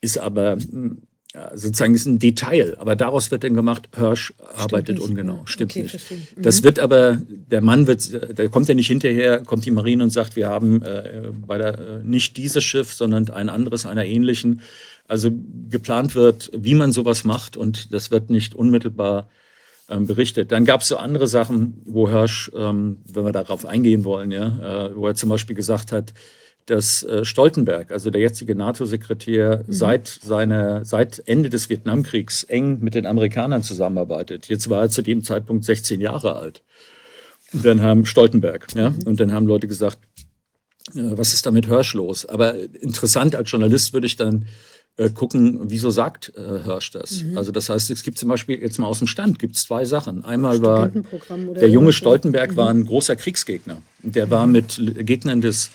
ist 0.00 0.18
aber 0.18 0.52
hm, 0.52 1.02
ja, 1.34 1.50
sozusagen 1.54 1.94
ist 1.94 2.06
ein 2.06 2.20
Detail, 2.20 2.76
aber 2.78 2.94
daraus 2.94 3.30
wird 3.32 3.42
dann 3.42 3.54
gemacht, 3.54 3.88
Hirsch 3.96 4.32
arbeitet 4.56 4.98
nicht. 4.98 5.08
ungenau. 5.08 5.42
Stimmt 5.46 5.72
okay, 5.72 5.82
nicht. 5.82 6.10
Mhm. 6.10 6.42
Das 6.42 6.62
wird 6.62 6.78
aber, 6.78 7.18
der 7.28 7.60
Mann 7.60 7.88
wird, 7.88 8.38
der 8.38 8.48
kommt 8.48 8.68
ja 8.68 8.74
nicht 8.74 8.86
hinterher, 8.86 9.40
kommt 9.40 9.64
die 9.64 9.72
Marine 9.72 10.04
und 10.04 10.10
sagt, 10.10 10.36
wir 10.36 10.48
haben 10.48 10.82
äh, 10.82 11.30
bei 11.46 11.58
der, 11.58 11.78
äh, 11.78 12.04
nicht 12.04 12.36
dieses 12.36 12.62
Schiff, 12.62 12.92
sondern 12.92 13.30
ein 13.30 13.48
anderes 13.48 13.84
einer 13.84 14.04
ähnlichen. 14.04 14.62
Also 15.08 15.30
geplant 15.68 16.14
wird, 16.14 16.50
wie 16.56 16.74
man 16.74 16.92
sowas 16.92 17.24
macht 17.24 17.56
und 17.56 17.92
das 17.92 18.10
wird 18.10 18.30
nicht 18.30 18.54
unmittelbar 18.54 19.28
ähm, 19.88 20.06
berichtet. 20.06 20.52
Dann 20.52 20.64
gab 20.64 20.82
es 20.82 20.88
so 20.88 20.96
andere 20.96 21.26
Sachen, 21.26 21.82
wo 21.84 22.08
Hirsch, 22.08 22.50
ähm, 22.56 22.98
wenn 23.04 23.24
wir 23.24 23.32
darauf 23.32 23.66
eingehen 23.66 24.04
wollen, 24.04 24.30
ja, 24.30 24.86
äh, 24.86 24.96
wo 24.96 25.08
er 25.08 25.14
zum 25.16 25.28
Beispiel 25.30 25.56
gesagt 25.56 25.92
hat, 25.92 26.14
dass 26.66 27.02
äh, 27.02 27.24
Stoltenberg, 27.24 27.90
also 27.90 28.10
der 28.10 28.20
jetzige 28.20 28.54
NATO-Sekretär, 28.54 29.64
mhm. 29.66 29.72
seit, 29.72 30.08
seiner, 30.08 30.84
seit 30.84 31.22
Ende 31.26 31.50
des 31.50 31.68
Vietnamkriegs 31.68 32.44
eng 32.44 32.78
mit 32.80 32.94
den 32.94 33.06
Amerikanern 33.06 33.62
zusammenarbeitet. 33.62 34.48
Jetzt 34.48 34.70
war 34.70 34.82
er 34.82 34.88
zu 34.88 35.02
dem 35.02 35.22
Zeitpunkt 35.22 35.64
16 35.64 36.00
Jahre 36.00 36.36
alt. 36.36 36.62
Und 37.52 37.64
dann 37.64 37.82
haben 37.82 38.06
Stoltenberg, 38.06 38.66
ja, 38.74 38.90
mhm. 38.90 39.02
und 39.04 39.20
dann 39.20 39.32
haben 39.32 39.46
Leute 39.46 39.68
gesagt, 39.68 39.98
äh, 40.94 41.16
was 41.16 41.34
ist 41.34 41.46
da 41.46 41.50
mit 41.50 41.66
Hirsch 41.66 41.94
los? 41.94 42.26
Aber 42.26 42.54
interessant 42.54 43.34
als 43.34 43.50
Journalist 43.50 43.92
würde 43.92 44.06
ich 44.06 44.16
dann 44.16 44.46
äh, 44.96 45.10
gucken, 45.10 45.60
wieso 45.64 45.90
sagt 45.90 46.32
äh, 46.36 46.62
Hirsch 46.64 46.92
das? 46.92 47.22
Mhm. 47.22 47.36
Also 47.36 47.52
das 47.52 47.68
heißt, 47.68 47.90
es 47.90 48.02
gibt 48.02 48.18
zum 48.18 48.28
Beispiel 48.28 48.60
jetzt 48.60 48.78
mal 48.78 48.86
aus 48.86 48.98
dem 48.98 49.08
Stand 49.08 49.38
gibt 49.38 49.56
es 49.56 49.64
zwei 49.64 49.84
Sachen. 49.84 50.24
Einmal 50.24 50.62
war 50.62 50.88
der 50.88 51.68
junge 51.68 51.92
Stoltenberg 51.92 52.52
mhm. 52.52 52.56
war 52.56 52.70
ein 52.70 52.86
großer 52.86 53.16
Kriegsgegner. 53.16 53.82
Der 54.02 54.30
war 54.30 54.46
mhm. 54.46 54.52
mit 54.52 54.80
Gegnern 55.06 55.40
des 55.40 55.70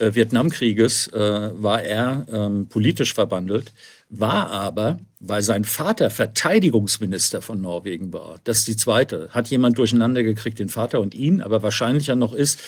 äh, 0.00 0.14
Vietnamkrieges 0.14 1.08
äh, 1.08 1.50
war 1.62 1.82
er 1.82 2.26
ähm, 2.32 2.68
politisch 2.68 3.14
verbandelt, 3.14 3.72
war 4.08 4.50
aber, 4.50 4.98
weil 5.20 5.42
sein 5.42 5.64
Vater 5.64 6.10
Verteidigungsminister 6.10 7.42
von 7.42 7.60
Norwegen 7.60 8.12
war, 8.12 8.40
das 8.44 8.60
ist 8.60 8.68
die 8.68 8.76
zweite, 8.76 9.28
hat 9.30 9.48
jemand 9.48 9.78
durcheinander 9.78 10.22
gekriegt, 10.22 10.58
den 10.58 10.68
Vater 10.68 11.00
und 11.00 11.14
ihn, 11.14 11.42
aber 11.42 11.62
wahrscheinlicher 11.62 12.16
noch 12.16 12.32
ist, 12.32 12.60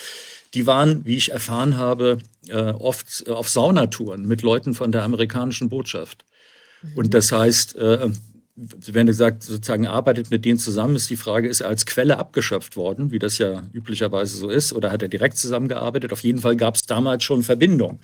die 0.53 0.67
waren, 0.67 1.05
wie 1.05 1.17
ich 1.17 1.31
erfahren 1.31 1.77
habe, 1.77 2.19
äh, 2.47 2.71
oft 2.71 3.27
auf 3.29 3.49
Saunatouren 3.49 4.27
mit 4.27 4.43
Leuten 4.43 4.75
von 4.75 4.91
der 4.91 5.03
amerikanischen 5.03 5.69
Botschaft. 5.69 6.25
Und 6.95 7.07
mhm. 7.07 7.11
das 7.11 7.31
heißt, 7.31 7.75
äh, 7.75 8.09
wenn 8.55 9.07
du 9.07 9.13
sagst, 9.13 9.43
sozusagen 9.43 9.87
arbeitet 9.87 10.29
mit 10.29 10.45
denen 10.45 10.59
zusammen, 10.59 10.95
ist 10.95 11.09
die 11.09 11.17
Frage, 11.17 11.47
ist 11.47 11.61
er 11.61 11.69
als 11.69 11.85
Quelle 11.85 12.19
abgeschöpft 12.19 12.75
worden, 12.75 13.11
wie 13.11 13.17
das 13.17 13.39
ja 13.39 13.63
üblicherweise 13.73 14.37
so 14.37 14.49
ist, 14.49 14.73
oder 14.73 14.91
hat 14.91 15.01
er 15.01 15.07
direkt 15.07 15.37
zusammengearbeitet? 15.37 16.13
Auf 16.13 16.21
jeden 16.21 16.39
Fall 16.39 16.55
gab 16.55 16.75
es 16.75 16.85
damals 16.85 17.23
schon 17.23 17.41
Verbindung. 17.41 17.99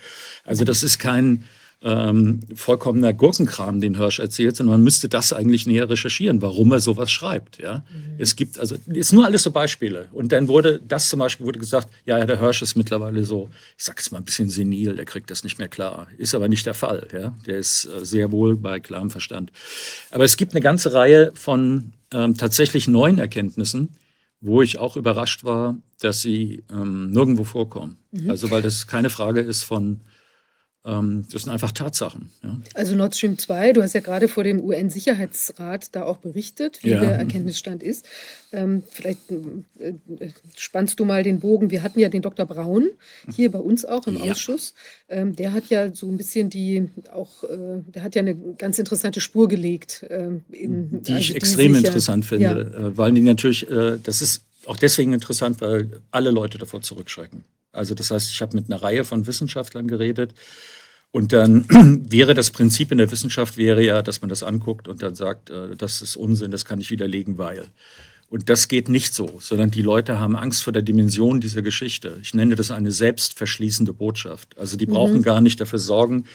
Also 0.45 0.63
das 0.65 0.81
ist 0.81 0.97
kein, 0.97 1.45
ähm, 1.81 2.41
vollkommener 2.55 3.13
Gurkenkram, 3.13 3.79
den 3.79 3.95
Hirsch 3.95 4.19
erzählt, 4.19 4.57
sondern 4.57 4.75
man 4.75 4.83
müsste 4.83 5.07
das 5.07 5.31
eigentlich 5.31 5.65
näher 5.65 5.89
recherchieren, 5.89 6.41
warum 6.41 6.73
er 6.73 6.81
sowas 6.81 7.09
schreibt. 7.09 7.57
Ja? 7.59 7.85
Mhm. 7.89 8.15
Es 8.17 8.35
gibt, 8.35 8.59
also, 8.59 8.75
ist 8.87 9.13
nur 9.13 9.25
alles 9.25 9.43
so 9.43 9.51
Beispiele. 9.51 10.09
Und 10.11 10.31
dann 10.33 10.49
wurde, 10.49 10.81
das 10.85 11.07
zum 11.07 11.19
Beispiel 11.19 11.45
wurde 11.45 11.59
gesagt, 11.59 11.87
ja, 12.05 12.23
der 12.25 12.39
Hirsch 12.39 12.61
ist 12.61 12.75
mittlerweile 12.75 13.23
so, 13.23 13.49
ich 13.77 13.85
sage 13.85 13.99
es 14.01 14.11
mal 14.11 14.17
ein 14.17 14.25
bisschen 14.25 14.49
senil, 14.49 14.95
der 14.95 15.05
kriegt 15.05 15.31
das 15.31 15.43
nicht 15.45 15.57
mehr 15.57 15.69
klar. 15.69 16.07
Ist 16.17 16.35
aber 16.35 16.49
nicht 16.49 16.65
der 16.65 16.73
Fall. 16.73 17.07
Ja? 17.13 17.33
Der 17.45 17.57
ist 17.59 17.85
äh, 17.85 18.05
sehr 18.05 18.31
wohl 18.31 18.57
bei 18.57 18.81
klarem 18.81 19.09
Verstand. 19.09 19.51
Aber 20.11 20.25
es 20.25 20.35
gibt 20.35 20.53
eine 20.53 20.61
ganze 20.61 20.93
Reihe 20.93 21.31
von 21.35 21.93
ähm, 22.11 22.35
tatsächlich 22.35 22.89
neuen 22.89 23.19
Erkenntnissen, 23.19 23.95
wo 24.41 24.61
ich 24.61 24.79
auch 24.79 24.97
überrascht 24.97 25.45
war, 25.45 25.77
dass 26.01 26.21
sie 26.21 26.63
ähm, 26.71 27.11
nirgendwo 27.11 27.45
vorkommen. 27.45 27.97
Mhm. 28.11 28.29
Also 28.29 28.51
weil 28.51 28.61
das 28.61 28.87
keine 28.87 29.09
Frage 29.09 29.39
ist 29.39 29.63
von 29.63 30.01
das 30.83 31.43
sind 31.43 31.49
einfach 31.49 31.73
Tatsachen. 31.73 32.31
Ja. 32.41 32.57
Also 32.73 32.95
Nord 32.95 33.13
Stream 33.13 33.37
2, 33.37 33.73
du 33.73 33.83
hast 33.83 33.93
ja 33.93 33.99
gerade 33.99 34.29
vor 34.29 34.45
dem 34.45 34.63
UN-Sicherheitsrat 34.63 35.93
da 35.93 36.03
auch 36.03 36.17
berichtet, 36.17 36.79
wie 36.83 36.91
ja. 36.91 37.01
der 37.01 37.11
Erkenntnisstand 37.15 37.83
ist. 37.83 38.07
Ähm, 38.53 38.83
vielleicht 38.89 39.29
äh, 39.29 39.93
spannst 40.55 40.99
du 40.99 41.05
mal 41.05 41.21
den 41.21 41.41
Bogen. 41.41 41.69
Wir 41.69 41.83
hatten 41.83 41.99
ja 41.99 42.07
den 42.07 42.21
Dr. 42.21 42.45
Braun 42.45 42.89
hier 43.35 43.51
bei 43.51 43.59
uns 43.59 43.83
auch 43.83 44.07
im 44.07 44.23
ja. 44.23 44.31
Ausschuss. 44.31 44.73
Ähm, 45.09 45.35
der 45.35 45.51
hat 45.51 45.67
ja 45.69 45.93
so 45.93 46.07
ein 46.07 46.17
bisschen 46.17 46.49
die 46.49 46.89
auch, 47.11 47.43
äh, 47.43 47.83
der 47.85 48.03
hat 48.03 48.15
ja 48.15 48.21
eine 48.21 48.35
ganz 48.57 48.79
interessante 48.79 49.19
Spur 49.19 49.49
gelegt. 49.49 50.05
Ähm, 50.09 50.45
in, 50.49 51.03
die 51.03 51.11
also 51.11 51.21
ich 51.21 51.35
extrem 51.35 51.75
sicher, 51.75 51.87
interessant 51.87 52.25
finde, 52.25 52.61
äh, 52.61 52.97
weil 52.97 53.11
die 53.11 53.21
natürlich, 53.21 53.69
äh, 53.69 53.99
das 54.01 54.21
ist 54.21 54.43
auch 54.65 54.77
deswegen 54.77 55.11
interessant, 55.11 55.59
weil 55.59 56.01
alle 56.11 56.31
Leute 56.31 56.57
davor 56.57 56.81
zurückschrecken. 56.81 57.43
Also 57.71 57.95
das 57.95 58.11
heißt, 58.11 58.31
ich 58.31 58.41
habe 58.41 58.55
mit 58.55 58.71
einer 58.71 58.81
Reihe 58.81 59.05
von 59.05 59.27
Wissenschaftlern 59.27 59.87
geredet 59.87 60.33
und 61.11 61.33
dann 61.33 61.65
wäre 62.09 62.33
das 62.33 62.51
Prinzip 62.51 62.91
in 62.91 62.97
der 62.97 63.11
Wissenschaft 63.11 63.57
wäre 63.57 63.83
ja, 63.83 64.01
dass 64.01 64.21
man 64.21 64.29
das 64.29 64.43
anguckt 64.43 64.87
und 64.87 65.01
dann 65.01 65.15
sagt, 65.15 65.49
äh, 65.49 65.75
das 65.75 66.01
ist 66.01 66.15
Unsinn, 66.15 66.51
das 66.51 66.65
kann 66.65 66.79
ich 66.79 66.91
widerlegen, 66.91 67.37
weil. 67.37 67.67
Und 68.29 68.49
das 68.49 68.67
geht 68.67 68.89
nicht 68.89 69.15
so, 69.15 69.39
sondern 69.39 69.71
die 69.71 69.81
Leute 69.81 70.19
haben 70.19 70.35
Angst 70.35 70.63
vor 70.63 70.71
der 70.71 70.83
Dimension 70.83 71.41
dieser 71.41 71.63
Geschichte. 71.63 72.19
Ich 72.21 72.35
nenne 72.35 72.55
das 72.55 72.69
eine 72.69 72.91
selbstverschließende 72.91 73.91
Botschaft. 73.91 74.55
Also 74.57 74.77
die 74.77 74.85
brauchen 74.85 75.17
mhm. 75.17 75.23
gar 75.23 75.41
nicht 75.41 75.59
dafür 75.59 75.79
sorgen, 75.79 76.25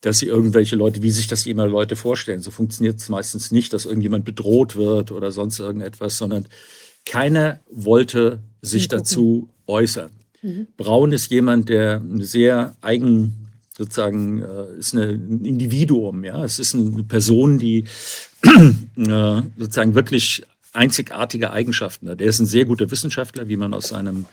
dass 0.00 0.18
sie 0.18 0.26
irgendwelche 0.26 0.76
Leute, 0.76 1.02
wie 1.02 1.10
sich 1.10 1.26
das 1.26 1.44
immer 1.44 1.66
Leute 1.66 1.94
vorstellen. 1.94 2.40
So 2.40 2.50
funktioniert 2.50 3.00
es 3.00 3.10
meistens 3.10 3.50
nicht, 3.50 3.74
dass 3.74 3.84
irgendjemand 3.84 4.24
bedroht 4.24 4.76
wird 4.76 5.12
oder 5.12 5.30
sonst 5.30 5.58
irgendetwas, 5.58 6.16
sondern 6.16 6.46
keiner 7.04 7.60
wollte 7.70 8.40
sich 8.62 8.88
dazu 8.88 9.50
äußern. 9.66 10.10
Mhm. 10.46 10.68
Braun 10.76 11.12
ist 11.12 11.30
jemand, 11.30 11.68
der 11.68 12.00
sehr 12.18 12.76
eigen 12.80 13.48
sozusagen 13.76 14.42
äh, 14.42 14.78
ist 14.78 14.94
eine, 14.94 15.08
ein 15.12 15.44
Individuum, 15.44 16.24
ja. 16.24 16.42
Es 16.44 16.58
ist 16.58 16.74
eine 16.74 17.02
Person, 17.02 17.58
die 17.58 17.84
äh, 18.44 19.42
sozusagen 19.58 19.94
wirklich 19.94 20.44
einzigartige 20.72 21.50
Eigenschaften 21.50 22.08
hat. 22.08 22.20
Der 22.20 22.28
ist 22.28 22.38
ein 22.38 22.46
sehr 22.46 22.64
guter 22.64 22.90
Wissenschaftler, 22.90 23.48
wie 23.48 23.56
man 23.56 23.74
aus 23.74 23.88
seinem 23.88 24.26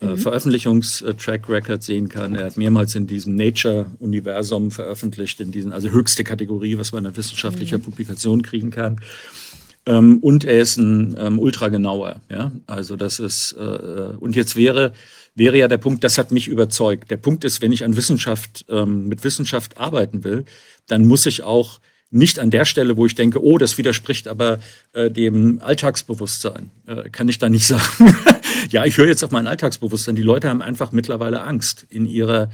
äh, 0.00 0.06
mhm. 0.06 0.18
Veröffentlichungstrack 0.18 1.48
Record 1.48 1.82
sehen 1.82 2.08
kann. 2.08 2.34
Er 2.34 2.46
hat 2.46 2.56
mehrmals 2.56 2.94
in 2.94 3.06
diesem 3.06 3.36
Nature-Universum 3.36 4.70
veröffentlicht, 4.70 5.40
in 5.40 5.52
diesen, 5.52 5.72
also 5.72 5.90
höchste 5.90 6.24
Kategorie, 6.24 6.76
was 6.76 6.92
man 6.92 7.04
in 7.04 7.16
wissenschaftlicher 7.16 7.78
mhm. 7.78 7.82
Publikation 7.82 8.42
kriegen 8.42 8.70
kann. 8.70 9.00
Ähm, 9.86 10.18
und 10.18 10.44
er 10.44 10.60
ist 10.60 10.78
ein 10.78 11.16
ähm, 11.18 11.38
ultragenauer. 11.38 12.16
Ja? 12.30 12.52
Also 12.66 12.96
das 12.96 13.18
ist, 13.18 13.52
äh, 13.52 14.14
und 14.18 14.36
jetzt 14.36 14.56
wäre, 14.56 14.92
wäre 15.34 15.58
ja 15.58 15.68
der 15.68 15.78
Punkt, 15.78 16.04
das 16.04 16.18
hat 16.18 16.30
mich 16.30 16.48
überzeugt. 16.48 17.10
Der 17.10 17.16
Punkt 17.16 17.44
ist, 17.44 17.60
wenn 17.60 17.72
ich 17.72 17.84
an 17.84 17.96
Wissenschaft, 17.96 18.64
ähm, 18.68 19.08
mit 19.08 19.24
Wissenschaft 19.24 19.78
arbeiten 19.78 20.24
will, 20.24 20.44
dann 20.86 21.06
muss 21.06 21.26
ich 21.26 21.42
auch 21.42 21.80
nicht 22.10 22.38
an 22.38 22.50
der 22.50 22.64
Stelle, 22.64 22.96
wo 22.96 23.06
ich 23.06 23.16
denke, 23.16 23.42
oh, 23.42 23.58
das 23.58 23.76
widerspricht 23.76 24.28
aber 24.28 24.60
äh, 24.92 25.10
dem 25.10 25.60
Alltagsbewusstsein. 25.60 26.70
Äh, 26.86 27.10
kann 27.10 27.28
ich 27.28 27.38
da 27.38 27.48
nicht 27.48 27.66
sagen. 27.66 28.16
ja, 28.70 28.84
ich 28.84 28.96
höre 28.96 29.08
jetzt 29.08 29.24
auf 29.24 29.32
mein 29.32 29.48
Alltagsbewusstsein. 29.48 30.14
Die 30.14 30.22
Leute 30.22 30.48
haben 30.48 30.62
einfach 30.62 30.92
mittlerweile 30.92 31.42
Angst 31.42 31.86
in 31.90 32.06
ihrer 32.06 32.50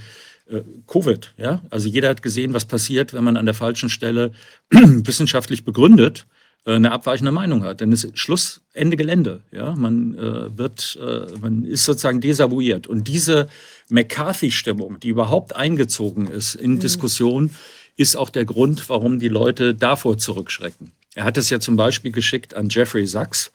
äh, 0.51 0.63
Covid. 0.87 1.35
Ja? 1.37 1.63
Also 1.69 1.89
jeder 1.89 2.09
hat 2.09 2.23
gesehen, 2.23 2.55
was 2.55 2.65
passiert, 2.65 3.13
wenn 3.13 3.25
man 3.25 3.37
an 3.37 3.45
der 3.45 3.55
falschen 3.55 3.91
Stelle 3.91 4.33
wissenschaftlich 4.71 5.65
begründet 5.65 6.27
eine 6.65 6.93
abweichende 6.93 7.33
Meinung 7.33 7.65
hat. 7.65 7.81
Denn 7.81 7.93
es 7.93 8.05
ist 8.05 8.19
Schluss, 8.19 8.61
Ende 8.73 8.97
Gelände. 8.97 9.43
Ja? 9.53 9.75
Man, 9.75 10.17
äh, 10.19 10.57
wird, 10.57 10.99
äh, 11.01 11.39
man 11.41 11.65
ist 11.65 11.85
sozusagen 11.85 12.21
desavouiert. 12.21 12.87
Und 12.87 13.09
diese 13.09 13.49
McCarthy-Stimmung, 13.89 15.01
die 15.01 15.09
überhaupt 15.09 15.57
eingezogen 15.57 16.29
ist 16.29 16.55
in 16.55 16.73
mhm. 16.73 16.81
Diskussion, 16.81 17.51
ist 17.97 18.17
auch 18.17 18.31
der 18.31 18.45
Grund, 18.45 18.89
warum 18.89 19.19
die 19.19 19.29
Leute 19.29 19.75
davor 19.75 20.19
zurückschrecken. 20.19 20.93
Er 21.15 21.25
hat 21.25 21.37
es 21.37 21.51
ja 21.51 21.61
zum 21.61 21.77
Beispiel 21.77 22.13
geschickt 22.13 22.55
an 22.55 22.69
Jeffrey 22.69 23.07
Sachs. 23.07 23.53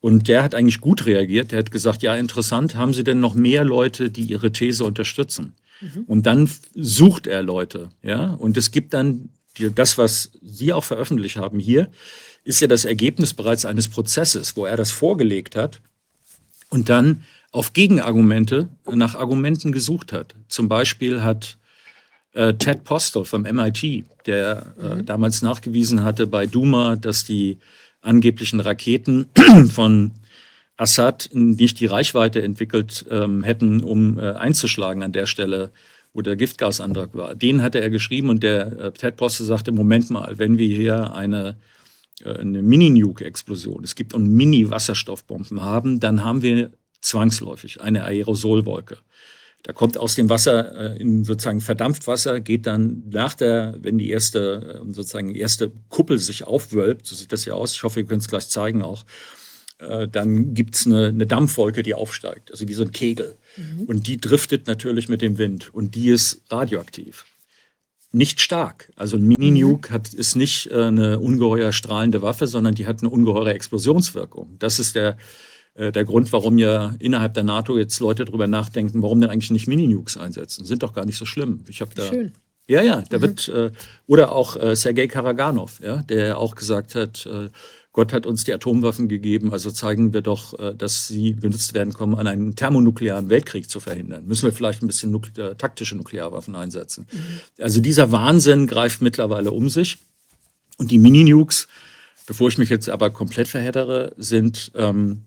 Und 0.00 0.28
der 0.28 0.42
hat 0.42 0.54
eigentlich 0.54 0.80
gut 0.80 1.06
reagiert. 1.06 1.52
Der 1.52 1.60
hat 1.60 1.70
gesagt, 1.70 2.02
ja, 2.02 2.14
interessant, 2.14 2.74
haben 2.74 2.92
Sie 2.92 3.04
denn 3.04 3.20
noch 3.20 3.34
mehr 3.34 3.64
Leute, 3.64 4.10
die 4.10 4.24
Ihre 4.24 4.52
These 4.52 4.84
unterstützen? 4.84 5.54
Mhm. 5.80 6.04
Und 6.06 6.26
dann 6.26 6.50
sucht 6.74 7.26
er 7.26 7.42
Leute, 7.42 7.88
ja. 8.02 8.34
Und 8.34 8.56
es 8.58 8.70
gibt 8.70 8.92
dann 8.92 9.30
das, 9.54 9.96
was 9.96 10.30
Sie 10.42 10.72
auch 10.72 10.84
veröffentlicht 10.84 11.36
haben 11.36 11.58
hier, 11.58 11.90
ist 12.44 12.60
ja 12.60 12.66
das 12.66 12.84
Ergebnis 12.84 13.34
bereits 13.34 13.64
eines 13.64 13.88
Prozesses, 13.88 14.56
wo 14.56 14.66
er 14.66 14.76
das 14.76 14.90
vorgelegt 14.90 15.56
hat 15.56 15.80
und 16.70 16.88
dann 16.88 17.24
auf 17.50 17.72
Gegenargumente 17.72 18.68
nach 18.90 19.14
Argumenten 19.14 19.72
gesucht 19.72 20.12
hat. 20.12 20.34
Zum 20.48 20.68
Beispiel 20.68 21.22
hat 21.22 21.56
äh, 22.32 22.54
Ted 22.54 22.84
Postel 22.84 23.24
vom 23.24 23.42
MIT, 23.42 24.04
der 24.26 24.74
äh, 24.80 24.94
mhm. 24.96 25.06
damals 25.06 25.40
nachgewiesen 25.42 26.02
hatte 26.02 26.26
bei 26.26 26.46
Duma, 26.46 26.96
dass 26.96 27.24
die 27.24 27.58
angeblichen 28.02 28.60
Raketen 28.60 29.26
von 29.72 30.12
Assad 30.76 31.30
nicht 31.32 31.78
die 31.80 31.86
Reichweite 31.86 32.42
entwickelt 32.42 33.06
ähm, 33.10 33.44
hätten, 33.44 33.82
um 33.82 34.18
äh, 34.18 34.32
einzuschlagen 34.32 35.02
an 35.02 35.12
der 35.12 35.26
Stelle, 35.26 35.70
wo 36.12 36.20
der 36.20 36.36
Giftgasantrag 36.36 37.14
war. 37.14 37.34
Den 37.34 37.62
hatte 37.62 37.80
er 37.80 37.90
geschrieben 37.90 38.28
und 38.28 38.42
der 38.42 38.66
äh, 38.78 38.92
Ted 38.92 39.16
Postel 39.16 39.46
sagte, 39.46 39.72
Moment 39.72 40.10
mal, 40.10 40.38
wenn 40.38 40.58
wir 40.58 40.74
hier 40.74 41.14
eine, 41.14 41.56
eine 42.24 42.62
Mini-Nuke-Explosion, 42.62 43.84
es 43.84 43.94
gibt 43.94 44.14
und 44.14 44.28
Mini-Wasserstoffbomben 44.28 45.62
haben, 45.62 46.00
dann 46.00 46.24
haben 46.24 46.42
wir 46.42 46.70
zwangsläufig 47.00 47.80
eine 47.80 48.04
Aerosolwolke. 48.04 48.98
Da 49.64 49.72
kommt 49.72 49.96
aus 49.96 50.14
dem 50.14 50.28
Wasser 50.28 50.94
äh, 50.94 51.00
in 51.00 51.24
sozusagen 51.24 51.62
verdampft 51.62 52.06
Wasser, 52.06 52.40
geht 52.40 52.66
dann 52.66 53.02
nach 53.08 53.32
der, 53.32 53.74
wenn 53.80 53.96
die 53.96 54.10
erste, 54.10 54.80
äh, 54.82 54.92
sozusagen 54.92 55.34
erste 55.34 55.72
Kuppel 55.88 56.18
sich 56.18 56.44
aufwölbt, 56.44 57.06
so 57.06 57.16
sieht 57.16 57.32
das 57.32 57.46
ja 57.46 57.54
aus, 57.54 57.74
ich 57.74 57.82
hoffe, 57.82 58.00
ihr 58.00 58.06
könnt 58.06 58.20
es 58.20 58.28
gleich 58.28 58.48
zeigen 58.50 58.82
auch, 58.82 59.06
äh, 59.78 60.06
dann 60.06 60.52
gibt 60.52 60.76
es 60.76 60.86
eine, 60.86 61.06
eine, 61.06 61.26
Dampfwolke, 61.26 61.82
die 61.82 61.94
aufsteigt, 61.94 62.50
also 62.50 62.68
wie 62.68 62.74
so 62.74 62.82
ein 62.82 62.92
Kegel. 62.92 63.38
Mhm. 63.56 63.84
Und 63.84 64.06
die 64.06 64.18
driftet 64.18 64.66
natürlich 64.66 65.08
mit 65.08 65.22
dem 65.22 65.38
Wind 65.38 65.72
und 65.72 65.94
die 65.94 66.10
ist 66.10 66.42
radioaktiv. 66.50 67.24
Nicht 68.14 68.40
stark. 68.40 68.92
Also 68.94 69.16
ein 69.16 69.26
Mini-Nuke 69.26 69.92
mhm. 69.92 70.18
ist 70.18 70.36
nicht 70.36 70.70
äh, 70.70 70.84
eine 70.84 71.18
ungeheuer 71.18 71.72
strahlende 71.72 72.22
Waffe, 72.22 72.46
sondern 72.46 72.76
die 72.76 72.86
hat 72.86 73.00
eine 73.00 73.10
ungeheure 73.10 73.52
Explosionswirkung. 73.52 74.54
Das 74.60 74.78
ist 74.78 74.94
der, 74.94 75.16
äh, 75.74 75.90
der 75.90 76.04
Grund, 76.04 76.32
warum 76.32 76.56
ja 76.56 76.94
innerhalb 77.00 77.34
der 77.34 77.42
NATO 77.42 77.76
jetzt 77.76 77.98
Leute 77.98 78.24
darüber 78.24 78.46
nachdenken, 78.46 79.02
warum 79.02 79.20
denn 79.20 79.30
eigentlich 79.30 79.50
nicht 79.50 79.66
Mini-Nukes 79.66 80.16
einsetzen. 80.16 80.64
Sind 80.64 80.84
doch 80.84 80.92
gar 80.92 81.06
nicht 81.06 81.18
so 81.18 81.26
schlimm. 81.26 81.64
Ich 81.68 81.80
habe 81.80 81.92
da. 81.92 82.06
Schön. 82.06 82.32
Ja, 82.68 82.82
ja, 82.82 83.02
da 83.10 83.18
mhm. 83.18 83.22
wird, 83.22 83.48
äh, 83.48 83.72
oder 84.06 84.30
auch 84.30 84.54
äh, 84.56 84.76
Sergei 84.76 85.08
Karaganov, 85.08 85.80
ja, 85.82 85.96
der 86.02 86.38
auch 86.38 86.54
gesagt 86.54 86.94
hat, 86.94 87.26
äh, 87.26 87.50
Gott 87.94 88.12
hat 88.12 88.26
uns 88.26 88.42
die 88.42 88.52
Atomwaffen 88.52 89.08
gegeben, 89.08 89.52
also 89.52 89.70
zeigen 89.70 90.12
wir 90.12 90.20
doch, 90.20 90.58
äh, 90.58 90.74
dass 90.74 91.06
sie 91.06 91.32
benutzt 91.32 91.74
werden 91.74 91.92
kommen, 91.92 92.16
an 92.16 92.26
einen 92.26 92.56
thermonuklearen 92.56 93.30
Weltkrieg 93.30 93.70
zu 93.70 93.78
verhindern. 93.78 94.26
Müssen 94.26 94.46
wir 94.46 94.52
vielleicht 94.52 94.82
ein 94.82 94.88
bisschen 94.88 95.12
nukle 95.12 95.50
äh, 95.50 95.54
taktische 95.54 95.96
Nuklearwaffen 95.96 96.56
einsetzen. 96.56 97.06
Also 97.56 97.80
dieser 97.80 98.10
Wahnsinn 98.10 98.66
greift 98.66 99.00
mittlerweile 99.00 99.52
um 99.52 99.68
sich. 99.68 99.98
Und 100.76 100.90
die 100.90 100.98
Mini-Nukes, 100.98 101.68
bevor 102.26 102.48
ich 102.48 102.58
mich 102.58 102.68
jetzt 102.68 102.90
aber 102.90 103.10
komplett 103.10 103.46
verheddere, 103.46 104.12
sind 104.16 104.72
ähm, 104.74 105.22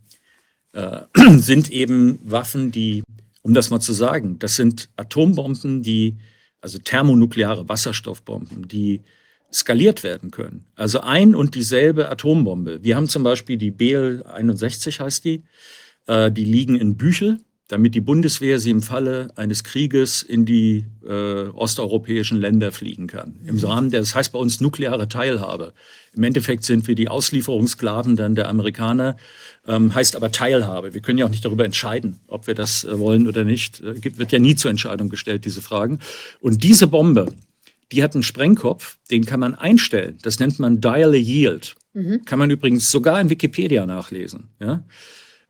äh, 0.73 1.03
sind 1.38 1.72
eben 1.72 2.19
Waffen, 2.22 2.73
die, 2.73 3.02
um 3.44 3.53
das 3.53 3.69
mal 3.69 3.80
zu 3.80 3.94
sagen, 3.94 4.39
das 4.39 4.57
sind 4.57 4.89
Atombomben, 4.98 5.84
die, 5.84 6.18
also 6.60 6.80
thermonukleare 6.80 7.69
Wasserstoffbomben, 7.69 8.68
die 8.68 9.03
skaliert 9.52 10.03
werden 10.03 10.32
können. 10.32 10.65
Also 10.76 11.02
ein 11.02 11.36
und 11.36 11.56
dieselbe 11.56 12.10
Atombombe. 12.10 12.84
Wir 12.84 12.95
haben 12.95 13.07
zum 13.07 13.24
Beispiel 13.24 13.57
die 13.57 13.72
BL-61 13.72 14.99
heißt 14.99 15.26
die, 15.26 15.44
äh, 16.07 16.32
die 16.32 16.45
liegen 16.45 16.76
in 16.76 16.98
Büchel 16.98 17.40
damit 17.68 17.95
die 17.95 18.02
Bundeswehr 18.02 18.60
sie 18.60 18.69
im 18.69 18.82
Falle 18.82 19.30
eines 19.36 19.64
Krieges 19.64 20.24
in 20.24 20.45
die 20.45 20.86
äh, 21.06 21.48
osteuropäischen 21.49 22.40
Länder 22.40 22.72
fliegen 22.72 23.07
kann. 23.07 23.36
Im 23.45 23.56
mhm. 23.56 23.65
Rahmen 23.65 23.91
der, 23.91 23.99
das 23.99 24.15
heißt 24.15 24.32
bei 24.32 24.40
uns 24.40 24.61
nukleare 24.61 25.07
Teilhabe. 25.07 25.74
Im 26.14 26.24
Endeffekt 26.24 26.64
sind 26.64 26.88
wir 26.88 26.95
die 26.95 27.10
Auslieferungssklaven 27.10 28.15
dann 28.15 28.36
der 28.36 28.48
Amerikaner, 28.48 29.18
ähm, 29.68 29.94
heißt 29.94 30.15
aber 30.15 30.32
Teilhabe. 30.32 30.94
Wir 30.94 31.02
können 31.02 31.18
ja 31.18 31.26
auch 31.26 31.30
nicht 31.30 31.44
darüber 31.44 31.65
entscheiden, 31.65 32.22
ob 32.28 32.48
wir 32.48 32.56
das 32.56 32.86
äh, 32.86 32.98
wollen 32.99 33.28
oder 33.28 33.44
nicht. 33.44 33.82
Äh, 33.82 34.18
wird 34.18 34.32
ja 34.32 34.40
nie 34.40 34.56
zur 34.56 34.72
Entscheidung 34.72 35.10
gestellt, 35.10 35.44
diese 35.44 35.61
Fragen. 35.61 35.99
Und 36.40 36.64
diese 36.64 36.88
Bombe, 36.88 37.34
die 37.91 38.03
hat 38.03 38.14
einen 38.14 38.23
Sprengkopf, 38.23 38.97
den 39.09 39.26
kann 39.26 39.39
man 39.39 39.55
einstellen. 39.55 40.18
Das 40.22 40.39
nennt 40.39 40.59
man 40.59 40.81
Dial 40.81 41.11
a 41.11 41.15
Yield. 41.15 41.76
Mhm. 41.93 42.26
Kann 42.26 42.39
man 42.39 42.51
übrigens 42.51 42.91
sogar 42.91 43.19
in 43.19 43.30
Wikipedia 43.30 43.85
nachlesen. 43.85 44.49
Ja? 44.59 44.84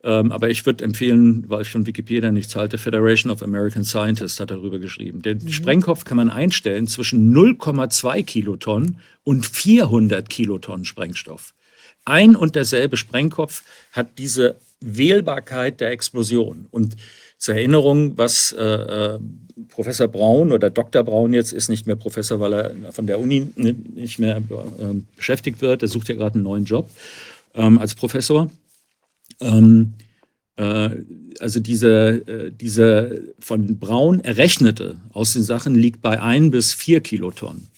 Ähm, 0.04 0.30
aber 0.30 0.48
ich 0.48 0.64
würde 0.64 0.84
empfehlen, 0.84 1.44
weil 1.48 1.62
ich 1.62 1.70
von 1.70 1.86
Wikipedia 1.86 2.30
nichts 2.30 2.54
halte, 2.54 2.78
Federation 2.78 3.32
of 3.32 3.42
American 3.42 3.84
Scientists 3.84 4.38
hat 4.38 4.50
darüber 4.50 4.78
geschrieben. 4.78 5.22
Den 5.22 5.38
mhm. 5.38 5.48
Sprengkopf 5.48 6.04
kann 6.04 6.16
man 6.16 6.30
einstellen 6.30 6.86
zwischen 6.86 7.34
0,2 7.34 8.22
Kilotonnen 8.22 9.00
und 9.24 9.44
400 9.44 10.28
Kilotonnen 10.28 10.84
Sprengstoff. 10.84 11.54
Ein 12.04 12.36
und 12.36 12.54
derselbe 12.54 12.96
Sprengkopf 12.96 13.64
hat 13.92 14.18
diese 14.18 14.56
Wählbarkeit 14.80 15.80
der 15.80 15.90
Explosion. 15.90 16.66
Und 16.70 16.96
zur 17.38 17.54
Erinnerung, 17.54 18.18
was 18.18 18.52
äh, 18.52 18.64
äh, 18.64 19.18
Professor 19.68 20.08
Braun 20.08 20.52
oder 20.52 20.70
Dr. 20.70 21.04
Braun 21.04 21.32
jetzt 21.32 21.52
ist 21.52 21.68
nicht 21.68 21.86
mehr 21.86 21.96
Professor, 21.96 22.40
weil 22.40 22.52
er 22.52 22.92
von 22.92 23.06
der 23.06 23.18
Uni 23.18 23.48
nicht 23.56 24.18
mehr 24.18 24.36
äh, 24.36 24.94
beschäftigt 25.16 25.60
wird. 25.60 25.82
Er 25.82 25.88
sucht 25.88 26.08
ja 26.08 26.16
gerade 26.16 26.34
einen 26.34 26.44
neuen 26.44 26.64
Job 26.64 26.90
ähm, 27.54 27.78
als 27.78 27.94
Professor. 27.94 28.50
Ähm, 29.40 29.94
äh, 30.56 30.90
also 31.38 31.60
diese, 31.60 32.26
äh, 32.26 32.52
diese 32.52 33.34
von 33.38 33.78
Braun 33.78 34.20
errechnete 34.20 34.96
aus 35.12 35.32
den 35.32 35.42
Sachen 35.42 35.74
liegt 35.74 36.02
bei 36.02 36.20
ein 36.20 36.50
bis 36.50 36.74
vier 36.74 37.00
Kilotonnen. 37.00 37.68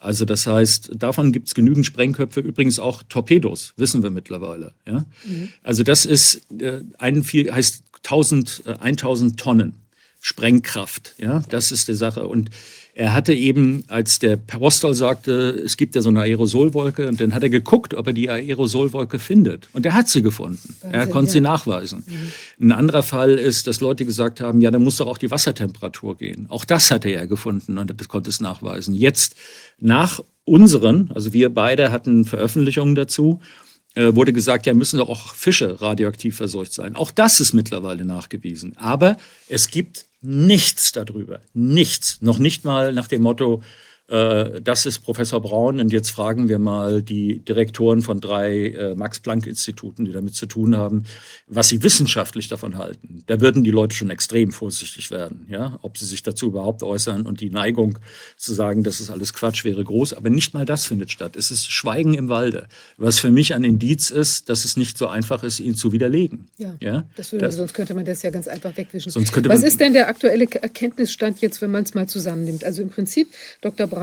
Also 0.00 0.24
das 0.24 0.46
heißt, 0.46 0.92
davon 0.94 1.32
gibt 1.32 1.48
es 1.48 1.54
genügend 1.54 1.84
Sprengköpfe, 1.84 2.38
übrigens 2.38 2.78
auch 2.78 3.02
Torpedos, 3.02 3.72
wissen 3.76 4.04
wir 4.04 4.10
mittlerweile. 4.10 4.72
Ja? 4.86 5.04
Mhm. 5.24 5.48
Also 5.64 5.82
das 5.82 6.06
ist 6.06 6.42
äh, 6.60 6.82
ein 6.98 7.24
viel, 7.24 7.52
heißt 7.52 7.82
1000, 8.04 8.62
äh, 8.66 8.74
1000 8.80 9.38
Tonnen 9.38 9.74
Sprengkraft. 10.20 11.14
Ja? 11.18 11.42
Das 11.48 11.72
ist 11.72 11.88
die 11.88 11.94
Sache. 11.94 12.26
Und 12.26 12.50
er 12.94 13.12
hatte 13.12 13.32
eben, 13.32 13.84
als 13.86 14.18
der 14.18 14.36
Postel 14.36 14.92
sagte, 14.92 15.50
es 15.64 15.76
gibt 15.76 15.94
ja 15.94 16.02
so 16.02 16.08
eine 16.08 16.22
Aerosolwolke, 16.22 17.06
und 17.06 17.20
dann 17.20 17.32
hat 17.32 17.44
er 17.44 17.48
geguckt, 17.48 17.94
ob 17.94 18.08
er 18.08 18.12
die 18.12 18.28
Aerosolwolke 18.28 19.20
findet. 19.20 19.68
Und 19.72 19.86
er 19.86 19.94
hat 19.94 20.08
sie 20.08 20.20
gefunden. 20.20 20.74
Er 20.82 21.06
konnte 21.06 21.30
sie 21.30 21.40
nachweisen. 21.40 22.02
Mhm. 22.06 22.66
Ein 22.66 22.72
anderer 22.72 23.04
Fall 23.04 23.30
ist, 23.30 23.68
dass 23.68 23.80
Leute 23.80 24.04
gesagt 24.04 24.40
haben, 24.40 24.60
ja, 24.60 24.72
da 24.72 24.80
muss 24.80 24.96
doch 24.96 25.06
auch 25.06 25.18
die 25.18 25.30
Wassertemperatur 25.30 26.18
gehen. 26.18 26.46
Auch 26.48 26.64
das 26.64 26.90
hatte 26.90 27.08
er 27.08 27.28
gefunden 27.28 27.78
und 27.78 27.94
das 27.96 28.08
konnte 28.08 28.30
es 28.30 28.40
nachweisen. 28.40 28.94
Jetzt 28.94 29.36
nach 29.78 30.20
unseren, 30.44 31.12
also 31.14 31.32
wir 31.32 31.54
beide 31.54 31.92
hatten 31.92 32.24
Veröffentlichungen 32.24 32.96
dazu, 32.96 33.38
äh, 33.40 33.67
wurde 34.14 34.32
gesagt, 34.32 34.66
ja, 34.66 34.74
müssen 34.74 34.98
doch 34.98 35.08
auch 35.08 35.34
Fische 35.34 35.80
radioaktiv 35.80 36.36
verseucht 36.36 36.72
sein. 36.72 36.96
Auch 36.96 37.10
das 37.10 37.40
ist 37.40 37.52
mittlerweile 37.52 38.04
nachgewiesen. 38.04 38.76
Aber 38.76 39.16
es 39.48 39.68
gibt 39.68 40.06
nichts 40.20 40.92
darüber. 40.92 41.40
Nichts. 41.54 42.18
Noch 42.20 42.38
nicht 42.38 42.64
mal 42.64 42.92
nach 42.92 43.08
dem 43.08 43.22
Motto, 43.22 43.62
Äh, 43.62 43.87
das 44.08 44.86
ist 44.86 45.00
Professor 45.00 45.42
Braun 45.42 45.80
und 45.80 45.92
jetzt 45.92 46.10
fragen 46.10 46.48
wir 46.48 46.58
mal 46.58 47.02
die 47.02 47.40
Direktoren 47.40 48.00
von 48.00 48.22
drei 48.22 48.68
äh, 48.68 48.94
Max-Planck-Instituten, 48.94 50.06
die 50.06 50.12
damit 50.12 50.34
zu 50.34 50.46
tun 50.46 50.78
haben, 50.78 51.04
was 51.46 51.68
sie 51.68 51.82
wissenschaftlich 51.82 52.48
davon 52.48 52.78
halten. 52.78 53.22
Da 53.26 53.42
würden 53.42 53.64
die 53.64 53.70
Leute 53.70 53.94
schon 53.94 54.08
extrem 54.08 54.50
vorsichtig 54.50 55.10
werden, 55.10 55.46
ja, 55.50 55.78
ob 55.82 55.98
sie 55.98 56.06
sich 56.06 56.22
dazu 56.22 56.46
überhaupt 56.46 56.82
äußern 56.82 57.26
und 57.26 57.42
die 57.42 57.50
Neigung 57.50 57.98
zu 58.38 58.54
sagen, 58.54 58.82
das 58.82 59.00
ist 59.00 59.10
alles 59.10 59.34
Quatsch, 59.34 59.64
wäre 59.64 59.84
groß. 59.84 60.14
Aber 60.14 60.30
nicht 60.30 60.54
mal 60.54 60.64
das 60.64 60.86
findet 60.86 61.10
statt. 61.10 61.36
Es 61.36 61.50
ist 61.50 61.70
Schweigen 61.70 62.14
im 62.14 62.30
Walde, 62.30 62.66
was 62.96 63.18
für 63.18 63.30
mich 63.30 63.54
ein 63.54 63.62
Indiz 63.62 64.08
ist, 64.08 64.48
dass 64.48 64.64
es 64.64 64.78
nicht 64.78 64.96
so 64.96 65.08
einfach 65.08 65.42
ist, 65.42 65.60
ihn 65.60 65.74
zu 65.74 65.92
widerlegen. 65.92 66.48
Ja, 66.56 66.74
ja? 66.80 67.04
Das 67.16 67.32
würde, 67.32 67.44
das, 67.44 67.56
sonst 67.56 67.74
könnte 67.74 67.92
man 67.92 68.06
das 68.06 68.22
ja 68.22 68.30
ganz 68.30 68.48
einfach 68.48 68.74
wegwischen. 68.74 69.12
was 69.14 69.62
ist 69.62 69.80
denn 69.80 69.92
der 69.92 70.08
aktuelle 70.08 70.46
Erkenntnisstand 70.50 71.42
jetzt, 71.42 71.60
wenn 71.60 71.70
man 71.70 71.82
es 71.82 71.92
mal 71.92 72.08
zusammennimmt? 72.08 72.64
Also 72.64 72.80
im 72.80 72.88
Prinzip, 72.88 73.28
Dr. 73.60 73.86
Braun 73.86 73.97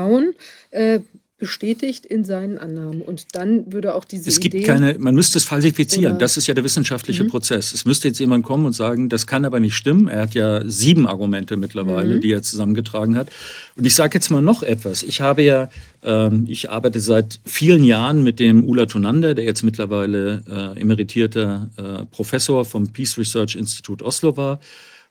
äh, 0.70 1.00
bestätigt 1.38 2.06
in 2.06 2.24
seinen 2.24 2.56
Annahmen. 2.56 3.02
Und 3.02 3.34
dann 3.34 3.70
würde 3.70 3.94
auch 3.94 4.06
diese 4.06 4.26
Es 4.28 4.40
gibt 4.40 4.54
Idee 4.54 4.64
keine, 4.64 4.96
man 4.98 5.14
müsste 5.14 5.36
es 5.36 5.44
falsifizieren. 5.44 6.12
Oder? 6.12 6.20
Das 6.20 6.38
ist 6.38 6.46
ja 6.46 6.54
der 6.54 6.64
wissenschaftliche 6.64 7.24
mhm. 7.24 7.28
Prozess. 7.28 7.74
Es 7.74 7.84
müsste 7.84 8.08
jetzt 8.08 8.18
jemand 8.18 8.42
kommen 8.42 8.64
und 8.64 8.72
sagen, 8.72 9.10
das 9.10 9.26
kann 9.26 9.44
aber 9.44 9.60
nicht 9.60 9.76
stimmen. 9.76 10.08
Er 10.08 10.22
hat 10.22 10.34
ja 10.34 10.62
sieben 10.64 11.06
Argumente 11.06 11.58
mittlerweile, 11.58 12.16
mhm. 12.16 12.20
die 12.22 12.32
er 12.32 12.40
zusammengetragen 12.40 13.16
hat. 13.18 13.28
Und 13.76 13.86
ich 13.86 13.94
sage 13.94 14.14
jetzt 14.14 14.30
mal 14.30 14.40
noch 14.40 14.62
etwas. 14.62 15.02
Ich 15.02 15.20
habe 15.20 15.42
ja, 15.42 15.68
ähm, 16.02 16.46
ich 16.48 16.70
arbeite 16.70 17.00
seit 17.00 17.38
vielen 17.44 17.84
Jahren 17.84 18.22
mit 18.22 18.40
dem 18.40 18.64
Ula 18.64 18.86
Tonander, 18.86 19.34
der 19.34 19.44
jetzt 19.44 19.62
mittlerweile 19.62 20.42
äh, 20.48 20.80
emeritierter 20.80 21.68
äh, 21.76 22.06
Professor 22.06 22.64
vom 22.64 22.88
Peace 22.94 23.18
Research 23.18 23.56
Institute 23.56 24.02
Oslo 24.02 24.38
war. 24.38 24.58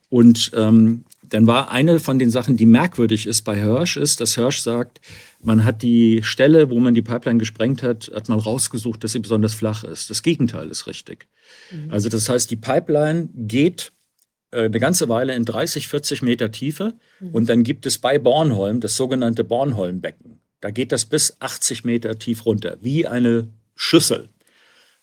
Und 0.08 0.50
ähm, 0.56 1.04
dann 1.28 1.46
war 1.46 1.70
eine 1.70 2.00
von 2.00 2.18
den 2.18 2.30
Sachen, 2.30 2.56
die 2.56 2.66
merkwürdig 2.66 3.26
ist 3.26 3.42
bei 3.42 3.56
Hirsch, 3.56 3.96
ist, 3.96 4.20
dass 4.20 4.34
Hirsch 4.34 4.60
sagt, 4.60 5.00
man 5.42 5.64
hat 5.64 5.82
die 5.82 6.22
Stelle, 6.22 6.70
wo 6.70 6.78
man 6.78 6.94
die 6.94 7.02
Pipeline 7.02 7.38
gesprengt 7.38 7.82
hat, 7.82 8.10
hat 8.14 8.28
man 8.28 8.38
rausgesucht, 8.38 9.02
dass 9.04 9.12
sie 9.12 9.20
besonders 9.20 9.54
flach 9.54 9.84
ist. 9.84 10.10
Das 10.10 10.22
Gegenteil 10.22 10.68
ist 10.68 10.86
richtig. 10.86 11.26
Mhm. 11.70 11.90
Also 11.90 12.08
das 12.08 12.28
heißt, 12.28 12.50
die 12.50 12.56
Pipeline 12.56 13.28
geht 13.34 13.92
äh, 14.50 14.64
eine 14.64 14.80
ganze 14.80 15.08
Weile 15.08 15.34
in 15.34 15.44
30, 15.44 15.88
40 15.88 16.22
Meter 16.22 16.50
Tiefe 16.50 16.94
mhm. 17.20 17.30
und 17.30 17.48
dann 17.48 17.62
gibt 17.62 17.86
es 17.86 17.98
bei 17.98 18.18
Bornholm 18.18 18.80
das 18.80 18.96
sogenannte 18.96 19.44
Bornholmbecken. 19.44 20.40
Da 20.60 20.70
geht 20.70 20.92
das 20.92 21.04
bis 21.04 21.36
80 21.40 21.84
Meter 21.84 22.18
tief 22.18 22.46
runter, 22.46 22.78
wie 22.80 23.06
eine 23.06 23.48
Schüssel 23.74 24.30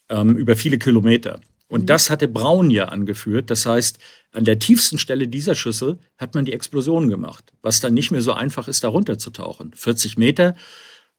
ähm, 0.09 0.35
über 0.35 0.55
viele 0.55 0.77
Kilometer. 0.77 1.39
Und 1.67 1.81
mhm. 1.81 1.85
das 1.87 2.09
hatte 2.09 2.27
Braun 2.27 2.69
ja 2.69 2.85
angeführt. 2.85 3.49
Das 3.49 3.65
heißt, 3.65 3.97
an 4.33 4.45
der 4.45 4.59
tiefsten 4.59 4.97
Stelle 4.97 5.27
dieser 5.27 5.55
Schüssel 5.55 5.99
hat 6.17 6.35
man 6.35 6.45
die 6.45 6.53
Explosion 6.53 7.07
gemacht, 7.07 7.53
was 7.61 7.79
dann 7.79 7.93
nicht 7.93 8.11
mehr 8.11 8.21
so 8.21 8.33
einfach 8.33 8.67
ist, 8.67 8.83
da 8.83 8.89
runterzutauchen. 8.89 9.73
40 9.75 10.17
Meter 10.17 10.55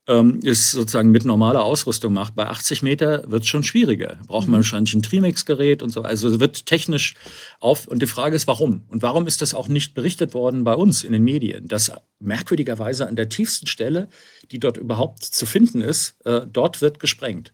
ähm, 0.07 0.41
ist 0.43 0.73
sozusagen 0.73 1.11
mit 1.11 1.25
normaler 1.25 1.65
Ausrüstung 1.65 2.13
macht. 2.13 2.35
Bei 2.35 2.47
80 2.47 2.83
Meter 2.83 3.25
wird 3.31 3.45
es 3.45 3.49
schon 3.49 3.63
schwieriger. 3.63 4.19
Braucht 4.27 4.47
man 4.47 4.57
mhm. 4.57 4.65
wahrscheinlich 4.65 4.95
ein 4.95 5.03
Trimix-Gerät 5.03 5.83
und 5.83 5.91
so. 5.91 6.03
Also 6.03 6.41
wird 6.41 6.67
technisch 6.67 7.15
auf. 7.61 7.87
Und 7.87 8.03
die 8.03 8.07
Frage 8.07 8.37
ist, 8.37 8.47
warum? 8.47 8.85
Und 8.89 9.03
warum 9.03 9.27
ist 9.27 9.41
das 9.41 9.55
auch 9.55 9.69
nicht 9.69 9.95
berichtet 9.95 10.35
worden 10.35 10.65
bei 10.65 10.75
uns 10.75 11.05
in 11.05 11.13
den 11.13 11.25
Medien, 11.25 11.69
dass 11.69 11.93
merkwürdigerweise 12.21 13.07
an 13.07 13.17
der 13.17 13.29
tiefsten 13.29 13.67
Stelle, 13.67 14.09
die 14.51 14.59
dort 14.59 14.77
überhaupt 14.77 15.25
zu 15.25 15.47
finden 15.47 15.81
ist, 15.81 16.17
äh, 16.27 16.43
dort 16.47 16.83
wird 16.83 17.01
gesprengt 17.01 17.53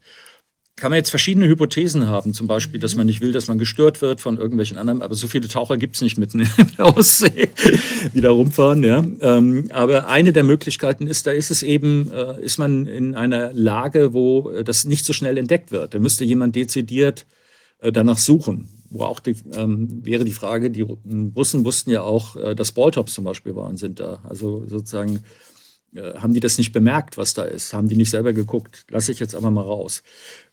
kann 0.77 0.91
man 0.91 0.97
jetzt 0.97 1.11
verschiedene 1.11 1.47
Hypothesen 1.47 2.09
haben, 2.09 2.33
zum 2.33 2.47
Beispiel, 2.47 2.81
dass 2.81 2.97
man 2.97 3.07
nicht 3.07 3.21
will, 3.21 3.33
dass 3.33 3.49
man 3.49 3.59
gestört 3.59 4.01
wird 4.01 4.21
von 4.21 4.39
irgendwelchen 4.39 4.79
anderen, 4.79 5.03
aber 5.03 5.15
so 5.15 5.29
viele 5.29 5.47
Taucher 5.47 5.77
gibt 5.77 5.97
es 5.97 6.03
nicht 6.03 6.17
mitten 6.17 6.41
in 6.41 6.49
der 6.79 6.97
Ostsee, 6.97 7.51
die 8.15 8.21
da 8.21 8.31
rumfahren. 8.31 8.83
Ja. 8.83 9.05
Ähm, 9.21 9.69
aber 9.73 10.09
eine 10.09 10.33
der 10.33 10.43
Möglichkeiten 10.43 11.07
ist, 11.07 11.27
da 11.27 11.33
ist 11.33 11.51
es 11.51 11.63
eben, 11.63 12.11
äh, 12.13 12.41
ist 12.43 12.59
man 12.59 12.87
in 12.87 13.15
einer 13.15 13.53
Lage, 13.53 14.15
wo 14.15 14.51
äh, 14.51 14.65
das 14.65 14.85
nicht 14.85 15.05
so 15.05 15.13
schnell 15.13 15.37
entdeckt 15.37 15.71
wird. 15.71 15.95
Da 15.95 15.99
müsste 15.99 16.25
jemand 16.25 16.57
dezidiert 16.57 17.27
äh, 17.81 17.93
danach 17.93 18.19
suchen. 18.19 18.69
Wo 18.89 19.05
auch 19.05 19.21
die, 19.21 19.37
ähm, 19.53 20.05
wäre 20.05 20.25
die 20.25 20.33
Frage, 20.33 20.71
die 20.71 20.83
Russen 20.83 21.65
wussten 21.65 21.91
ja 21.91 22.03
auch, 22.03 22.35
dass 22.57 22.73
Balltops 22.73 23.15
zum 23.15 23.23
Beispiel 23.23 23.55
waren, 23.55 23.77
sind 23.77 24.01
da. 24.01 24.19
Also 24.29 24.65
sozusagen 24.67 25.21
haben 25.97 26.35
die 26.35 26.41
das 26.41 26.59
nicht 26.59 26.73
bemerkt, 26.73 27.17
was 27.17 27.35
da 27.35 27.45
ist? 27.45 27.73
Haben 27.73 27.89
die 27.89 27.97
nicht 27.97 28.11
selber 28.11 28.33
geguckt? 28.33 28.85
Lasse 28.91 29.13
ich 29.13 29.21
jetzt 29.21 29.37
aber 29.37 29.53
mal 29.53 29.63
raus. 29.63 30.03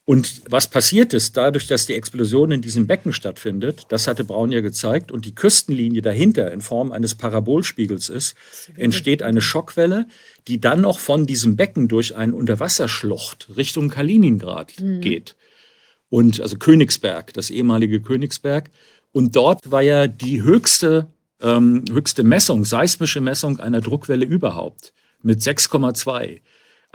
Und 0.10 0.44
was 0.50 0.70
passiert 0.70 1.14
ist, 1.14 1.36
dadurch, 1.36 1.68
dass 1.68 1.86
die 1.86 1.94
Explosion 1.94 2.52
in 2.52 2.62
diesem 2.62 2.88
Becken 2.88 3.12
stattfindet, 3.12 3.88
das 3.90 4.08
hatte 4.08 4.24
Braun 4.24 4.54
ja 4.54 4.62
gezeigt, 4.62 5.12
und 5.12 5.26
die 5.26 5.36
Küstenlinie 5.36 6.02
dahinter 6.02 6.50
in 6.54 6.62
Form 6.62 6.94
eines 6.94 7.16
Parabolspiegels 7.16 8.08
ist, 8.08 8.34
entsteht 8.78 9.22
eine 9.22 9.42
Schockwelle, 9.42 10.08
die 10.48 10.62
dann 10.62 10.80
noch 10.80 11.00
von 11.00 11.26
diesem 11.26 11.58
Becken 11.58 11.90
durch 11.90 12.16
eine 12.16 12.34
Unterwasserschlucht 12.34 13.50
Richtung 13.58 13.90
Kaliningrad 13.90 14.80
mhm. 14.80 15.02
geht. 15.02 15.36
Und 16.08 16.40
also 16.40 16.58
Königsberg, 16.58 17.34
das 17.34 17.50
ehemalige 17.50 18.00
Königsberg. 18.00 18.70
Und 19.12 19.36
dort 19.36 19.72
war 19.72 19.82
ja 19.82 20.08
die 20.08 20.42
höchste, 20.42 21.08
ähm, 21.42 21.84
höchste 21.92 22.24
Messung, 22.24 22.64
seismische 22.64 23.20
Messung 23.20 23.60
einer 23.60 23.82
Druckwelle 23.82 24.24
überhaupt 24.24 24.94
mit 25.22 25.42
6,2. 25.42 26.40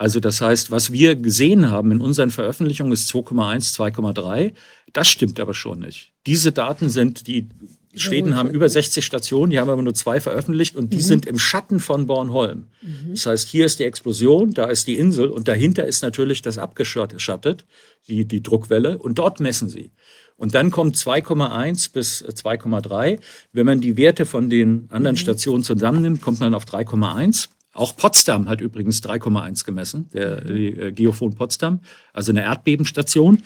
Also 0.03 0.19
das 0.19 0.41
heißt, 0.41 0.73
was 0.73 0.91
wir 0.91 1.15
gesehen 1.15 1.71
haben 1.71 1.93
in 1.93 2.01
unseren 2.01 2.31
Veröffentlichungen 2.31 2.93
ist 2.93 3.09
2,1, 3.09 3.73
2,3. 3.73 4.53
Das 4.93 5.07
stimmt 5.07 5.39
aber 5.39 5.55
schon 5.55 5.79
nicht. 5.79 6.11
Diese 6.27 6.51
Daten 6.51 6.89
sind, 6.89 7.29
die 7.29 7.49
Schweden 7.95 8.35
haben 8.35 8.51
über 8.51 8.69
60 8.69 9.07
Stationen, 9.07 9.53
die 9.53 9.61
haben 9.61 9.71
aber 9.71 9.81
nur 9.81 9.95
zwei 9.95 10.21
veröffentlicht 10.21 10.75
und 10.75 10.93
die 10.93 10.97
mhm. 10.97 11.03
sind 11.03 11.27
im 11.27 11.39
Schatten 11.39 11.79
von 11.79 12.09
Bornholm. 12.09 12.67
Mhm. 12.83 13.13
Das 13.13 13.27
heißt, 13.27 13.49
hier 13.49 13.65
ist 13.65 13.79
die 13.79 13.85
Explosion, 13.85 14.53
da 14.53 14.65
ist 14.65 14.89
die 14.89 14.99
Insel 14.99 15.29
und 15.29 15.47
dahinter 15.47 15.87
ist 15.87 16.03
natürlich 16.03 16.43
das 16.43 16.59
abgeschattet, 16.59 17.65
die, 18.09 18.25
die 18.25 18.43
Druckwelle 18.43 18.99
und 18.99 19.21
dort 19.21 19.39
messen 19.39 19.69
sie. 19.69 19.93
Und 20.37 20.57
dann 20.57 20.73
kommt 20.73 20.97
2,1 20.97 21.93
bis 21.93 22.25
2,3. 22.25 23.21
Wenn 23.53 23.67
man 23.67 23.81
die 23.81 23.97
Werte 23.97 24.27
von 24.27 24.51
den 24.51 24.89
anderen 24.91 25.15
mhm. 25.15 25.21
Stationen 25.21 25.63
zusammennimmt, 25.63 26.23
kommt 26.23 26.41
man 26.41 26.55
auf 26.55 26.65
3,1. 26.65 27.51
Auch 27.73 27.97
Potsdam 27.97 28.49
hat 28.49 28.61
übrigens 28.61 29.03
3,1 29.03 29.65
gemessen, 29.65 30.11
der 30.13 30.45
äh, 30.47 30.93
Geophon 30.93 31.35
Potsdam, 31.35 31.81
also 32.13 32.33
eine 32.33 32.43
Erdbebenstation. 32.43 33.43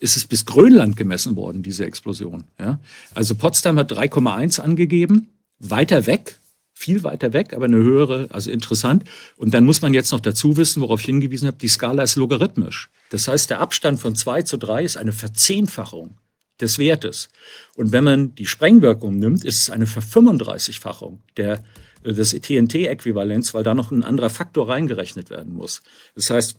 Ist 0.00 0.16
es 0.16 0.26
bis 0.26 0.46
Grönland 0.46 0.96
gemessen 0.96 1.34
worden, 1.34 1.62
diese 1.62 1.84
Explosion. 1.84 2.44
Ja? 2.60 2.78
Also 3.14 3.34
Potsdam 3.34 3.78
hat 3.78 3.90
3,1 3.92 4.60
angegeben, 4.60 5.28
weiter 5.58 6.06
weg, 6.06 6.38
viel 6.72 7.02
weiter 7.02 7.32
weg, 7.32 7.52
aber 7.52 7.64
eine 7.64 7.78
höhere, 7.78 8.28
also 8.30 8.52
interessant. 8.52 9.02
Und 9.36 9.54
dann 9.54 9.64
muss 9.64 9.82
man 9.82 9.94
jetzt 9.94 10.12
noch 10.12 10.20
dazu 10.20 10.56
wissen, 10.56 10.80
worauf 10.82 11.00
ich 11.00 11.06
hingewiesen 11.06 11.48
habe, 11.48 11.58
die 11.58 11.66
Skala 11.66 12.04
ist 12.04 12.14
logarithmisch. 12.14 12.90
Das 13.10 13.26
heißt, 13.26 13.50
der 13.50 13.60
Abstand 13.60 13.98
von 13.98 14.14
2 14.14 14.42
zu 14.42 14.56
3 14.56 14.84
ist 14.84 14.96
eine 14.96 15.12
Verzehnfachung 15.12 16.18
des 16.60 16.78
Wertes. 16.78 17.28
Und 17.76 17.90
wenn 17.90 18.04
man 18.04 18.34
die 18.36 18.46
Sprengwirkung 18.46 19.18
nimmt, 19.18 19.44
ist 19.44 19.62
es 19.62 19.70
eine 19.70 19.86
Verfünfunddreißigfachung 19.86 21.22
der 21.36 21.64
des 22.12 22.30
TNT-Äquivalents, 22.30 23.54
weil 23.54 23.62
da 23.62 23.74
noch 23.74 23.90
ein 23.90 24.02
anderer 24.02 24.30
Faktor 24.30 24.68
reingerechnet 24.68 25.30
werden 25.30 25.54
muss. 25.54 25.82
Das 26.14 26.30
heißt, 26.30 26.56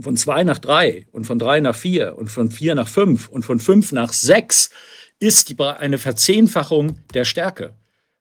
von 0.00 0.16
zwei 0.16 0.44
nach 0.44 0.58
drei 0.58 1.06
und 1.12 1.26
von 1.26 1.38
drei 1.38 1.60
nach 1.60 1.76
vier 1.76 2.16
und 2.16 2.28
von 2.28 2.50
vier 2.50 2.74
nach 2.74 2.88
fünf 2.88 3.28
und 3.28 3.44
von 3.44 3.60
fünf 3.60 3.92
nach 3.92 4.12
sechs 4.12 4.70
ist 5.20 5.50
die, 5.50 5.60
eine 5.60 5.98
Verzehnfachung 5.98 6.98
der 7.14 7.24
Stärke. 7.24 7.74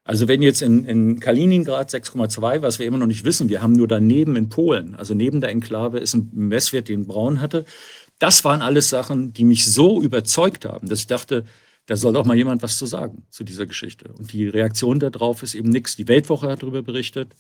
Also 0.03 0.27
wenn 0.27 0.41
jetzt 0.41 0.61
in, 0.61 0.85
in 0.85 1.19
Kaliningrad 1.19 1.89
6,2, 1.89 2.61
was 2.61 2.79
wir 2.79 2.85
immer 2.85 2.97
noch 2.97 3.07
nicht 3.07 3.23
wissen, 3.23 3.49
wir 3.49 3.61
haben 3.61 3.73
nur 3.73 3.87
daneben 3.87 4.35
in 4.35 4.49
Polen, 4.49 4.95
also 4.95 5.13
neben 5.13 5.41
der 5.41 5.51
Enklave 5.51 5.99
ist 5.99 6.15
ein 6.15 6.29
Messwert, 6.33 6.89
den 6.89 7.05
Braun 7.05 7.39
hatte. 7.39 7.65
Das 8.19 8.43
waren 8.43 8.61
alles 8.61 8.89
Sachen, 8.89 9.33
die 9.33 9.45
mich 9.45 9.71
so 9.71 10.01
überzeugt 10.01 10.65
haben, 10.65 10.89
dass 10.89 10.99
ich 10.99 11.07
dachte, 11.07 11.45
da 11.87 11.95
soll 11.95 12.13
doch 12.13 12.25
mal 12.25 12.37
jemand 12.37 12.61
was 12.63 12.77
zu 12.77 12.85
sagen 12.85 13.23
zu 13.29 13.43
dieser 13.43 13.65
Geschichte. 13.65 14.13
Und 14.17 14.31
die 14.33 14.47
Reaktion 14.47 14.99
darauf 14.99 15.43
ist 15.43 15.55
eben 15.55 15.69
nichts. 15.69 15.95
Die 15.95 16.07
Weltwoche 16.07 16.49
hat 16.49 16.63
darüber 16.63 16.81
berichtet. 16.81 17.35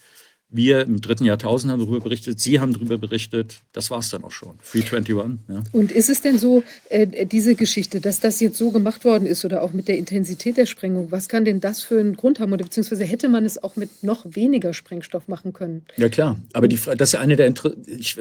Wir 0.53 0.81
im 0.81 0.99
dritten 0.99 1.23
Jahrtausend 1.23 1.71
haben 1.71 1.79
darüber 1.79 2.01
berichtet, 2.01 2.41
Sie 2.41 2.59
haben 2.59 2.73
darüber 2.73 2.97
berichtet. 2.97 3.61
Das 3.71 3.89
war 3.89 3.99
es 3.99 4.09
dann 4.09 4.25
auch 4.25 4.31
schon. 4.31 4.57
321. 4.69 5.39
Ja. 5.47 5.63
Und 5.71 5.93
ist 5.93 6.09
es 6.09 6.21
denn 6.21 6.37
so, 6.37 6.61
äh, 6.89 7.25
diese 7.25 7.55
Geschichte, 7.55 8.01
dass 8.01 8.19
das 8.19 8.41
jetzt 8.41 8.57
so 8.57 8.71
gemacht 8.71 9.05
worden 9.05 9.25
ist 9.25 9.45
oder 9.45 9.63
auch 9.63 9.71
mit 9.71 9.87
der 9.87 9.97
Intensität 9.97 10.57
der 10.57 10.65
Sprengung, 10.65 11.09
was 11.09 11.29
kann 11.29 11.45
denn 11.45 11.61
das 11.61 11.83
für 11.83 12.01
einen 12.01 12.17
Grund 12.17 12.41
haben? 12.41 12.51
Oder 12.51 12.65
beziehungsweise 12.65 13.05
hätte 13.05 13.29
man 13.29 13.45
es 13.45 13.63
auch 13.63 13.77
mit 13.77 14.03
noch 14.03 14.25
weniger 14.25 14.73
Sprengstoff 14.73 15.29
machen 15.29 15.53
können? 15.53 15.85
Ja, 15.95 16.09
klar. 16.09 16.37
Aber 16.51 16.67
die, 16.67 16.77
das 16.97 17.13
ist 17.13 17.19
eine 17.19 17.37
der. 17.37 17.53
Ich, 17.87 18.17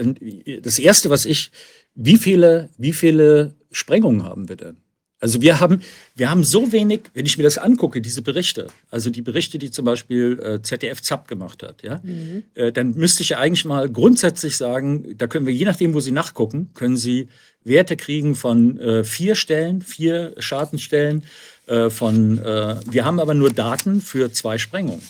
das 0.63 0.79
Erste, 0.79 1.11
was 1.11 1.27
ich. 1.27 1.51
Wie 1.97 2.17
viele, 2.17 2.69
wie 2.79 2.93
viele 2.93 3.57
Sprengungen 3.73 4.23
haben 4.23 4.49
wir 4.49 4.55
denn? 4.55 4.77
Also 5.21 5.43
wir 5.43 5.61
haben, 5.61 5.83
wir 6.17 6.31
haben 6.31 6.45
so 6.45 6.73
wenig, 6.73 7.03
wenn 7.13 7.27
ich 7.27 7.37
mir 7.37 7.45
das 7.45 7.59
angucke, 7.59 8.01
diese 8.01 8.23
Berichte, 8.23 8.69
also 8.91 9.11
die 9.11 9.21
Berichte, 9.21 9.59
die 9.59 9.71
zum 9.71 9.85
Beispiel 9.85 10.41
äh, 10.43 10.63
ZDF 10.63 11.03
ZAP 11.03 11.29
gemacht 11.29 11.63
hat, 11.63 11.83
ja, 11.83 12.01
mhm. 12.03 12.45
äh, 12.55 12.73
dann 12.73 12.95
müsste 12.95 13.23
ich 13.23 13.31
ja 13.31 13.39
eigentlich 13.39 13.67
mal 13.67 13.91
grundsätzlich 13.91 14.57
sagen, 14.57 15.17
da 15.19 15.27
können 15.27 15.47
wir, 15.47 15.53
je 15.53 15.67
nachdem, 15.67 15.93
wo 15.93 16.01
Sie 16.01 16.11
nachgucken, 16.11 16.71
können 16.73 16.97
Sie 16.97 17.29
Werte 17.63 17.97
kriegen 17.97 18.35
von 18.35 18.81
äh, 18.81 19.05
vier 19.05 19.35
Stellen, 19.35 19.83
vier 19.83 20.35
Schadenstellen, 20.39 21.25
äh, 21.67 21.91
von, 21.91 22.39
äh, 22.39 22.77
wir 22.91 23.05
haben 23.05 23.21
aber 23.21 23.35
nur 23.35 23.53
Daten 23.53 24.01
für 24.01 24.33
zwei 24.33 24.57
Sprengungen, 24.57 25.03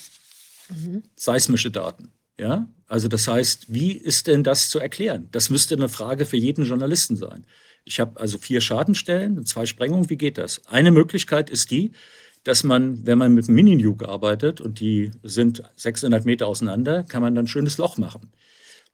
mhm. 0.68 1.04
seismische 1.14 1.70
Daten. 1.70 2.10
Ja, 2.38 2.66
also 2.88 3.06
das 3.06 3.28
heißt, 3.28 3.66
wie 3.68 3.92
ist 3.92 4.26
denn 4.26 4.42
das 4.42 4.70
zu 4.70 4.80
erklären? 4.80 5.28
Das 5.30 5.50
müsste 5.50 5.76
eine 5.76 5.88
Frage 5.88 6.26
für 6.26 6.38
jeden 6.38 6.64
Journalisten 6.64 7.16
sein. 7.16 7.44
Ich 7.84 8.00
habe 8.00 8.20
also 8.20 8.38
vier 8.38 8.60
Schadenstellen, 8.60 9.44
zwei 9.46 9.66
Sprengungen. 9.66 10.10
Wie 10.10 10.16
geht 10.16 10.38
das? 10.38 10.66
Eine 10.66 10.90
Möglichkeit 10.90 11.50
ist 11.50 11.70
die, 11.70 11.92
dass 12.44 12.64
man, 12.64 13.06
wenn 13.06 13.18
man 13.18 13.34
mit 13.34 13.48
einem 13.48 13.56
Mini-Nuke 13.56 14.08
arbeitet 14.08 14.60
und 14.60 14.80
die 14.80 15.10
sind 15.22 15.62
600 15.76 16.24
Meter 16.24 16.46
auseinander, 16.46 17.04
kann 17.04 17.22
man 17.22 17.34
dann 17.34 17.44
ein 17.44 17.48
schönes 17.48 17.78
Loch 17.78 17.98
machen. 17.98 18.32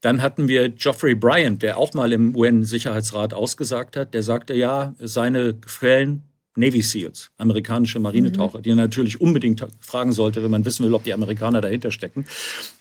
Dann 0.01 0.21
hatten 0.21 0.49
wir 0.49 0.69
Geoffrey 0.69 1.15
Bryant, 1.15 1.63
der 1.63 1.79
auch 1.79 1.95
mal 1.95 2.13
im 2.13 2.37
UN-Sicherheitsrat 2.37 3.35
ausgesagt 3.35 3.97
hat. 3.97 4.15
Der 4.15 4.23
sagte, 4.23 4.55
ja, 4.55 4.95
seine 4.99 5.55
Quellen 5.55 6.25
Navy 6.57 6.83
SEALs, 6.83 7.31
amerikanische 7.39 7.99
Marinetaucher, 8.01 8.59
mhm. 8.59 8.63
die 8.63 8.71
er 8.71 8.77
natürlich 8.77 9.21
unbedingt 9.21 9.65
fragen 9.81 10.13
sollte, 10.13 10.43
wenn 10.43 10.51
man 10.51 10.65
wissen 10.65 10.85
will, 10.85 10.95
ob 10.95 11.05
die 11.05 11.13
Amerikaner 11.13 11.61
dahinter 11.61 11.91
stecken. 11.91 12.27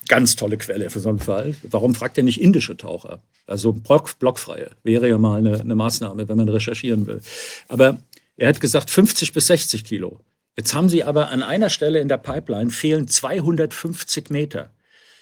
Ganz 0.07 0.35
tolle 0.35 0.57
Quelle 0.57 0.89
für 0.89 0.99
so 0.99 1.09
einen 1.09 1.19
Fall. 1.19 1.55
Warum 1.63 1.95
fragt 1.95 2.17
er 2.17 2.23
nicht 2.23 2.41
indische 2.41 2.77
Taucher? 2.77 3.19
Also 3.47 3.73
block, 3.73 4.17
blockfreie 4.19 4.71
wäre 4.83 5.09
ja 5.09 5.17
mal 5.17 5.37
eine, 5.37 5.59
eine 5.59 5.75
Maßnahme, 5.75 6.27
wenn 6.27 6.37
man 6.37 6.49
recherchieren 6.49 7.05
will. 7.07 7.21
Aber 7.67 7.97
er 8.37 8.49
hat 8.49 8.59
gesagt 8.59 8.89
50 8.89 9.33
bis 9.33 9.47
60 9.47 9.83
Kilo. 9.83 10.19
Jetzt 10.57 10.73
haben 10.73 10.89
sie 10.89 11.03
aber 11.03 11.29
an 11.29 11.43
einer 11.43 11.69
Stelle 11.69 11.99
in 11.99 12.07
der 12.07 12.17
Pipeline 12.17 12.69
fehlen 12.69 13.07
250 13.07 14.29
Meter. 14.29 14.71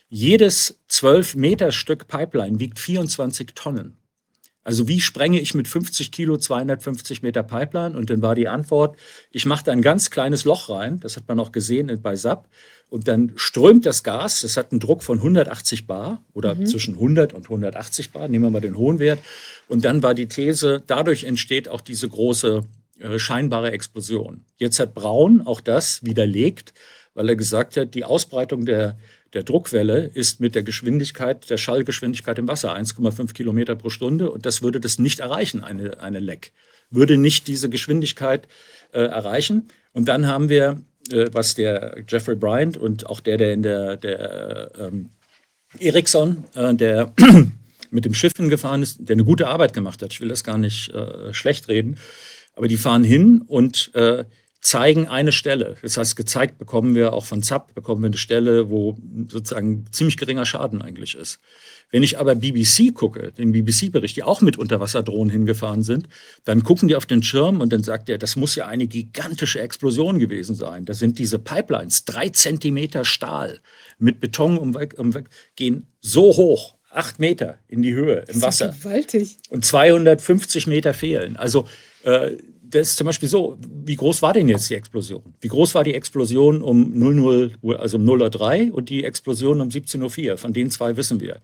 Jedes 0.10 0.80
12 0.90 1.36
Meter 1.36 1.72
Stück 1.72 2.08
Pipeline 2.08 2.60
wiegt 2.60 2.78
24 2.78 3.54
Tonnen. 3.56 3.98
Also 4.64 4.88
wie 4.88 5.02
sprenge 5.02 5.40
ich 5.40 5.54
mit 5.54 5.68
50 5.68 6.12
Kilo 6.12 6.38
250 6.38 7.22
Meter 7.22 7.44
Pipeline? 7.44 7.98
Und 7.98 8.10
dann 8.10 8.22
war 8.22 8.36
die 8.36 8.48
Antwort, 8.48 8.98
ich 9.32 9.46
mache 9.46 9.66
da 9.66 9.72
ein 9.72 9.82
ganz 9.82 10.10
kleines 10.10 10.46
Loch 10.46 10.70
rein, 10.70 11.00
das 11.00 11.18
hat 11.18 11.28
man 11.28 11.40
auch 11.40 11.52
gesehen 11.52 12.00
bei 12.02 12.16
SAP, 12.16 12.48
und 12.90 13.08
dann 13.08 13.32
strömt 13.38 13.88
das 13.88 14.04
Gas, 14.04 14.42
das 14.42 14.56
hat 14.56 14.72
einen 14.72 14.80
Druck 14.80 15.02
von 15.02 15.18
180 15.18 15.88
Bar 15.88 16.24
oder 16.32 16.54
mhm. 16.54 16.68
zwischen 16.68 16.94
100 16.94 17.34
und 17.34 17.46
180 17.46 18.12
Bar, 18.12 18.28
nehmen 18.28 18.46
wir 18.46 18.52
mal 18.52 18.62
den 18.62 18.78
hohen 18.78 19.00
Wert. 19.00 19.20
Und 19.68 19.84
dann 19.84 20.04
war 20.04 20.14
die 20.14 20.28
These, 20.28 20.84
dadurch 20.86 21.24
entsteht 21.24 21.68
auch 21.68 21.82
diese 21.82 22.08
große 22.08 22.64
äh, 23.00 23.18
scheinbare 23.18 23.72
Explosion. 23.72 24.46
Jetzt 24.58 24.80
hat 24.80 24.94
Braun 24.94 25.42
auch 25.42 25.60
das 25.60 26.04
widerlegt, 26.04 26.76
weil 27.16 27.30
er 27.30 27.36
gesagt 27.36 27.78
hat, 27.78 27.96
die 27.96 28.06
Ausbreitung 28.06 28.66
der 28.66 28.98
der 29.34 29.44
Druckwelle 29.44 30.12
ist 30.14 30.40
mit 30.40 30.56
der 30.56 30.64
Geschwindigkeit, 30.64 31.50
der 31.50 31.58
Schallgeschwindigkeit 31.58 32.38
im 32.38 32.48
Wasser 32.48 32.76
1,5 32.76 33.34
Kilometer 33.34 33.76
pro 33.76 33.90
Stunde 33.90 34.32
und 34.32 34.46
das 34.46 34.62
würde 34.62 34.80
das 34.80 35.00
nicht 35.00 35.20
erreichen, 35.20 35.64
eine, 35.64 36.00
eine 36.00 36.20
Leck. 36.20 36.52
Würde 36.90 37.18
nicht 37.18 37.48
diese 37.48 37.70
Geschwindigkeit 37.70 38.48
äh, 38.92 39.02
erreichen. 39.02 39.70
Und 39.94 40.08
dann 40.08 40.28
haben 40.28 40.50
wir, 40.50 40.82
äh, 41.12 41.30
was 41.32 41.56
der 41.56 42.04
Jeffrey 42.08 42.36
Bryant 42.36 42.78
und 42.78 43.08
auch 43.08 43.20
der, 43.20 43.38
der 43.38 43.54
in 43.54 43.64
der, 43.64 43.98
der 43.98 44.72
ähm, 44.78 45.10
Ericsson, 45.80 46.44
äh, 46.54 46.76
der 46.76 47.12
mit 47.90 48.06
dem 48.06 48.14
Schiffen 48.14 48.50
gefahren 48.50 48.84
ist, 48.84 48.98
der 49.00 49.16
eine 49.16 49.24
gute 49.24 49.48
Arbeit 49.48 49.74
gemacht 49.74 50.02
hat. 50.02 50.14
Ich 50.14 50.22
will 50.22 50.30
das 50.30 50.44
gar 50.44 50.58
nicht 50.58 50.90
äh, 50.94 51.34
schlecht 51.34 51.68
reden. 51.68 51.98
Aber 52.56 52.68
die 52.68 52.78
fahren 52.78 53.04
hin 53.04 53.42
und 53.48 53.94
äh, 53.96 54.26
zeigen 54.64 55.10
eine 55.10 55.34
Stelle. 55.34 55.76
Das 55.82 55.98
heißt, 55.98 56.16
gezeigt 56.16 56.58
bekommen 56.58 56.96
wir 56.96 57.12
auch 57.12 57.26
von 57.26 57.44
ZAP, 57.44 57.76
bekommen 57.76 58.02
wir 58.02 58.08
eine 58.08 58.18
Stelle, 58.18 58.70
wo 58.70 58.98
sozusagen 59.28 59.86
ziemlich 59.92 60.16
geringer 60.16 60.46
Schaden 60.46 60.82
eigentlich 60.82 61.16
ist. 61.16 61.40
Wenn 61.92 62.02
ich 62.02 62.18
aber 62.18 62.34
BBC 62.34 62.96
gucke, 62.96 63.34
den 63.34 63.52
BBC-Bericht, 63.52 64.16
die 64.16 64.24
auch 64.24 64.40
mit 64.40 64.58
Unterwasserdrohnen 64.58 65.30
hingefahren 65.30 65.84
sind, 65.84 66.08
dann 66.46 66.64
gucken 66.64 66.88
die 66.88 66.96
auf 66.96 67.06
den 67.06 67.22
Schirm 67.22 67.60
und 67.60 67.74
dann 67.74 67.84
sagt 67.84 68.08
er, 68.08 68.18
das 68.18 68.38
muss 68.38 68.56
ja 68.56 68.66
eine 68.66 68.88
gigantische 68.88 69.60
Explosion 69.60 70.18
gewesen 70.18 70.56
sein. 70.56 70.86
Da 70.86 70.94
sind 70.94 71.20
diese 71.20 71.40
Pipelines, 71.40 72.06
drei 72.06 72.30
Zentimeter 72.30 73.04
Stahl 73.04 73.60
mit 74.00 74.22
Beton 74.22 74.58
umweg, 74.58 74.98
umweg 74.98 75.26
gehen 75.58 75.88
so 76.00 76.36
hoch, 76.38 76.76
acht 76.90 77.20
Meter 77.20 77.60
in 77.68 77.82
die 77.82 77.94
Höhe 77.94 78.24
im 78.30 78.42
Wasser. 78.42 78.70
Gewaltig. 78.70 79.38
Und 79.50 79.66
250 79.66 80.68
Meter 80.68 80.94
fehlen. 80.94 81.36
Also 81.36 81.68
äh, 82.04 82.38
das 82.74 82.90
ist 82.90 82.98
zum 82.98 83.06
Beispiel 83.06 83.30
so, 83.30 83.58
wie 83.86 83.96
groß 83.96 84.22
war 84.24 84.34
denn 84.34 84.50
jetzt 84.50 84.70
die 84.70 84.74
Explosion? 84.74 85.22
Wie 85.42 85.48
groß 85.48 85.76
war 85.76 85.84
die 85.84 85.94
Explosion 85.94 86.64
um 86.64 86.92
00 86.98 87.52
Uhr, 87.62 87.80
also 87.80 87.98
um 87.98 88.06
0.03 88.06 88.70
Uhr 88.70 88.76
und 88.76 88.90
die 88.90 89.04
Explosion 89.04 89.62
um 89.62 89.70
17.04 89.70 90.32
Uhr? 90.32 90.38
Von 90.38 90.54
den 90.54 90.72
zwei 90.72 90.98
wissen 90.98 91.20
wir. 91.22 91.38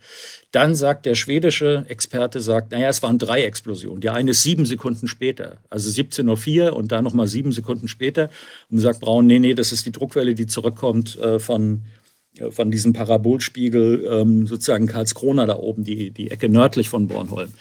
Dann 0.51 0.73
sagt 0.73 1.05
der 1.05 1.13
schwedische 1.13 1.85
Experte, 1.87 2.41
sagt, 2.41 2.71
naja, 2.71 2.89
es 2.89 3.03
waren 3.03 3.19
drei 3.19 3.43
Explosionen. 3.43 4.01
Die 4.01 4.09
eine 4.09 4.31
ist 4.31 4.41
sieben 4.41 4.65
Sekunden 4.65 5.07
später, 5.07 5.57
also 5.69 5.89
17.04 5.89 6.71
Uhr 6.71 6.75
und 6.75 6.91
dann 6.91 7.03
nochmal 7.03 7.27
sieben 7.27 7.51
Sekunden 7.51 7.87
später. 7.87 8.31
Und 8.71 8.79
sagt 8.79 8.99
Braun, 8.99 9.27
nee, 9.27 9.37
nee, 9.39 9.53
das 9.53 9.71
ist 9.71 9.85
die 9.85 9.91
Druckwelle, 9.91 10.33
die 10.33 10.47
zurückkommt 10.47 11.15
äh, 11.19 11.37
von, 11.37 11.83
äh, 12.37 12.49
von 12.49 12.71
diesem 12.71 12.93
Parabolspiegel, 12.93 14.07
ähm, 14.09 14.47
sozusagen 14.47 14.87
Karlskrona 14.87 15.45
da 15.45 15.57
oben, 15.57 15.83
die, 15.83 16.09
die 16.09 16.31
Ecke 16.31 16.49
nördlich 16.49 16.89
von 16.89 17.07
Bornholm. 17.07 17.53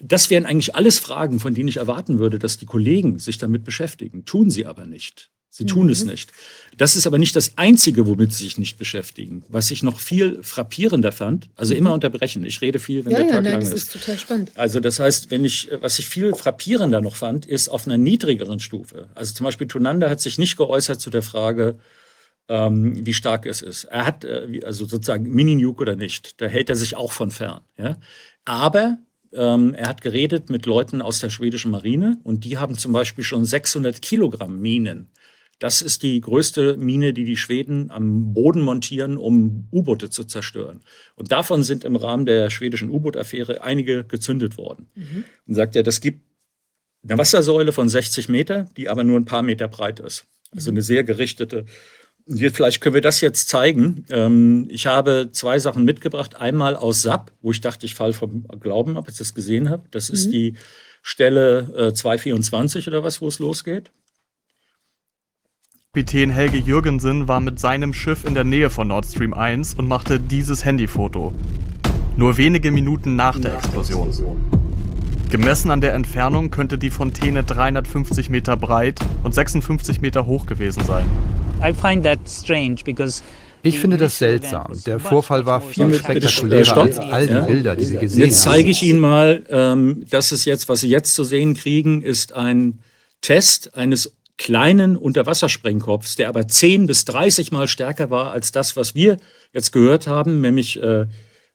Das 0.00 0.30
wären 0.30 0.46
eigentlich 0.46 0.74
alles 0.74 0.98
Fragen, 0.98 1.40
von 1.40 1.54
denen 1.54 1.68
ich 1.68 1.78
erwarten 1.78 2.18
würde, 2.18 2.38
dass 2.38 2.58
die 2.58 2.66
Kollegen 2.66 3.18
sich 3.18 3.38
damit 3.38 3.64
beschäftigen. 3.64 4.24
Tun 4.24 4.50
sie 4.50 4.66
aber 4.66 4.86
nicht. 4.86 5.30
Sie 5.50 5.66
tun 5.66 5.86
mhm. 5.86 5.92
es 5.92 6.04
nicht. 6.04 6.30
Das 6.76 6.94
ist 6.94 7.06
aber 7.08 7.18
nicht 7.18 7.34
das 7.34 7.56
Einzige, 7.56 8.06
womit 8.06 8.32
sie 8.32 8.44
sich 8.44 8.58
nicht 8.58 8.78
beschäftigen. 8.78 9.44
Was 9.48 9.72
ich 9.72 9.82
noch 9.82 9.98
viel 9.98 10.40
frappierender 10.42 11.10
fand, 11.10 11.48
also 11.56 11.74
immer 11.74 11.90
mhm. 11.90 11.94
unterbrechen. 11.94 12.44
Ich 12.44 12.60
rede 12.60 12.78
viel, 12.78 13.04
wenn 13.04 13.12
ja, 13.12 13.18
der 13.18 13.26
ja, 13.26 13.32
Tag 13.32 13.42
nein, 13.42 13.52
lang 13.54 13.60
das 13.62 13.72
ist. 13.72 13.82
ist 13.88 13.92
total 13.92 14.18
spannend. 14.18 14.52
Also 14.54 14.78
das 14.78 15.00
heißt, 15.00 15.32
wenn 15.32 15.44
ich, 15.44 15.68
was 15.80 15.98
ich 15.98 16.06
viel 16.06 16.34
frappierender 16.34 17.00
noch 17.00 17.16
fand, 17.16 17.44
ist 17.44 17.68
auf 17.68 17.86
einer 17.86 17.98
niedrigeren 17.98 18.60
Stufe. 18.60 19.08
Also 19.16 19.34
zum 19.34 19.44
Beispiel 19.44 19.66
Tunanda 19.66 20.08
hat 20.08 20.20
sich 20.20 20.38
nicht 20.38 20.56
geäußert 20.56 21.00
zu 21.00 21.10
der 21.10 21.22
Frage, 21.22 21.78
ähm, 22.48 23.04
wie 23.04 23.14
stark 23.14 23.44
es 23.46 23.60
ist. 23.60 23.84
Er 23.84 24.06
hat, 24.06 24.24
äh, 24.24 24.60
also 24.64 24.86
sozusagen 24.86 25.28
Mini-Nuke 25.28 25.82
oder 25.82 25.96
nicht, 25.96 26.40
da 26.40 26.46
hält 26.46 26.70
er 26.70 26.76
sich 26.76 26.94
auch 26.94 27.10
von 27.10 27.32
fern. 27.32 27.62
Ja? 27.76 27.96
Aber 28.44 28.98
ähm, 29.32 29.74
er 29.74 29.88
hat 29.88 30.00
geredet 30.00 30.50
mit 30.50 30.66
Leuten 30.66 31.02
aus 31.02 31.20
der 31.20 31.30
schwedischen 31.30 31.70
Marine 31.70 32.18
und 32.24 32.44
die 32.44 32.58
haben 32.58 32.76
zum 32.76 32.92
Beispiel 32.92 33.24
schon 33.24 33.44
600 33.44 34.00
Kilogramm 34.02 34.60
Minen. 34.60 35.10
Das 35.58 35.82
ist 35.82 36.04
die 36.04 36.20
größte 36.20 36.76
Mine, 36.76 37.12
die 37.12 37.24
die 37.24 37.36
Schweden 37.36 37.90
am 37.90 38.32
Boden 38.32 38.62
montieren, 38.62 39.16
um 39.16 39.68
U-Boote 39.72 40.08
zu 40.08 40.24
zerstören. 40.24 40.82
Und 41.16 41.32
davon 41.32 41.64
sind 41.64 41.84
im 41.84 41.96
Rahmen 41.96 42.26
der 42.26 42.48
schwedischen 42.50 42.90
U-Boot-Affäre 42.90 43.62
einige 43.62 44.04
gezündet 44.04 44.56
worden. 44.56 44.88
Mhm. 44.94 45.24
Und 45.46 45.54
sagt 45.54 45.74
er, 45.74 45.82
das 45.82 46.00
gibt 46.00 46.22
eine 47.02 47.18
Wassersäule 47.18 47.72
von 47.72 47.88
60 47.88 48.28
Meter, 48.28 48.68
die 48.76 48.88
aber 48.88 49.02
nur 49.02 49.18
ein 49.18 49.24
paar 49.24 49.42
Meter 49.42 49.66
breit 49.66 49.98
ist. 49.98 50.26
Also 50.52 50.70
mhm. 50.70 50.76
eine 50.76 50.82
sehr 50.82 51.02
gerichtete 51.02 51.66
Vielleicht 52.28 52.80
können 52.80 52.94
wir 52.94 53.00
das 53.00 53.20
jetzt 53.20 53.48
zeigen. 53.48 54.04
Ähm, 54.10 54.66
ich 54.70 54.86
habe 54.86 55.30
zwei 55.32 55.58
Sachen 55.58 55.84
mitgebracht. 55.84 56.36
Einmal 56.36 56.76
aus 56.76 57.02
SAP, 57.02 57.32
wo 57.40 57.50
ich 57.50 57.60
dachte, 57.60 57.86
ich 57.86 57.94
falle 57.94 58.12
vom 58.12 58.46
Glauben 58.60 58.96
ab, 58.96 59.04
als 59.06 59.14
ich 59.14 59.18
das 59.18 59.34
gesehen 59.34 59.70
habe. 59.70 59.84
Das 59.90 60.10
ist 60.10 60.26
mhm. 60.26 60.32
die 60.32 60.54
Stelle 61.02 61.92
224 61.94 62.86
äh, 62.86 62.90
oder 62.90 63.04
was, 63.04 63.22
wo 63.22 63.28
es 63.28 63.38
losgeht. 63.38 63.90
Kapitän 65.98 66.30
Helge 66.30 66.58
Jürgensen 66.58 67.26
war 67.26 67.40
mit 67.40 67.58
seinem 67.58 67.92
Schiff 67.92 68.24
in 68.24 68.34
der 68.34 68.44
Nähe 68.44 68.70
von 68.70 68.86
Nord 68.86 69.04
Stream 69.06 69.34
1 69.34 69.74
und 69.74 69.88
machte 69.88 70.20
dieses 70.20 70.64
Handyfoto. 70.64 71.34
Nur 72.16 72.36
wenige 72.36 72.70
Minuten 72.70 73.16
nach 73.16 73.36
der 73.36 73.54
Explosion. 73.54 74.12
Gemessen 75.28 75.72
an 75.72 75.80
der 75.80 75.94
Entfernung 75.94 76.50
könnte 76.50 76.78
die 76.78 76.90
Fontäne 76.90 77.42
350 77.42 78.30
Meter 78.30 78.56
breit 78.56 79.00
und 79.24 79.34
56 79.34 80.00
Meter 80.00 80.24
hoch 80.26 80.46
gewesen 80.46 80.84
sein. 80.84 81.06
Ich 83.62 83.80
finde 83.80 83.96
das 83.96 84.18
seltsam. 84.18 84.72
Der 84.86 85.00
Vorfall 85.00 85.44
war 85.44 85.60
viel 85.60 85.92
spektakulärer 85.94 86.76
als 86.76 86.98
all 86.98 87.26
die 87.26 87.52
Bilder, 87.52 87.76
die 87.76 87.84
Sie 87.84 87.96
gesehen 87.96 88.22
haben. 88.22 88.28
Jetzt 88.28 88.42
zeige 88.42 88.70
ich 88.70 88.82
Ihnen 88.82 89.00
mal, 89.00 89.42
ähm, 89.48 90.04
das 90.08 90.30
ist 90.30 90.44
jetzt, 90.44 90.68
was 90.68 90.80
Sie 90.80 90.88
jetzt 90.88 91.14
zu 91.14 91.24
sehen 91.24 91.54
kriegen, 91.54 92.02
ist 92.02 92.32
ein 92.32 92.78
Test 93.20 93.74
eines 93.76 94.12
kleinen 94.36 94.96
Unterwassersprengkopfs, 94.96 96.14
der 96.14 96.28
aber 96.28 96.46
10 96.46 96.86
bis 96.86 97.04
30 97.04 97.50
Mal 97.50 97.66
stärker 97.66 98.10
war 98.10 98.30
als 98.30 98.52
das, 98.52 98.76
was 98.76 98.94
wir 98.94 99.16
jetzt 99.52 99.72
gehört 99.72 100.06
haben, 100.06 100.40
nämlich 100.40 100.80
äh, 100.80 101.06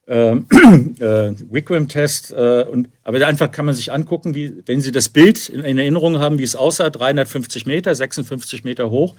äh, 0.06 0.36
äh, 0.36 1.34
Wigwam-Test. 1.50 2.32
Äh, 2.32 2.66
und, 2.70 2.90
aber 3.02 3.26
einfach 3.26 3.50
kann 3.50 3.64
man 3.64 3.74
sich 3.74 3.90
angucken, 3.90 4.34
wie, 4.34 4.52
wenn 4.66 4.82
Sie 4.82 4.92
das 4.92 5.08
Bild 5.08 5.48
in, 5.48 5.60
in 5.60 5.78
Erinnerung 5.78 6.18
haben, 6.18 6.38
wie 6.38 6.42
es 6.42 6.54
aussah, 6.54 6.90
350 6.90 7.64
Meter, 7.64 7.94
56 7.94 8.64
Meter 8.64 8.90
hoch 8.90 9.16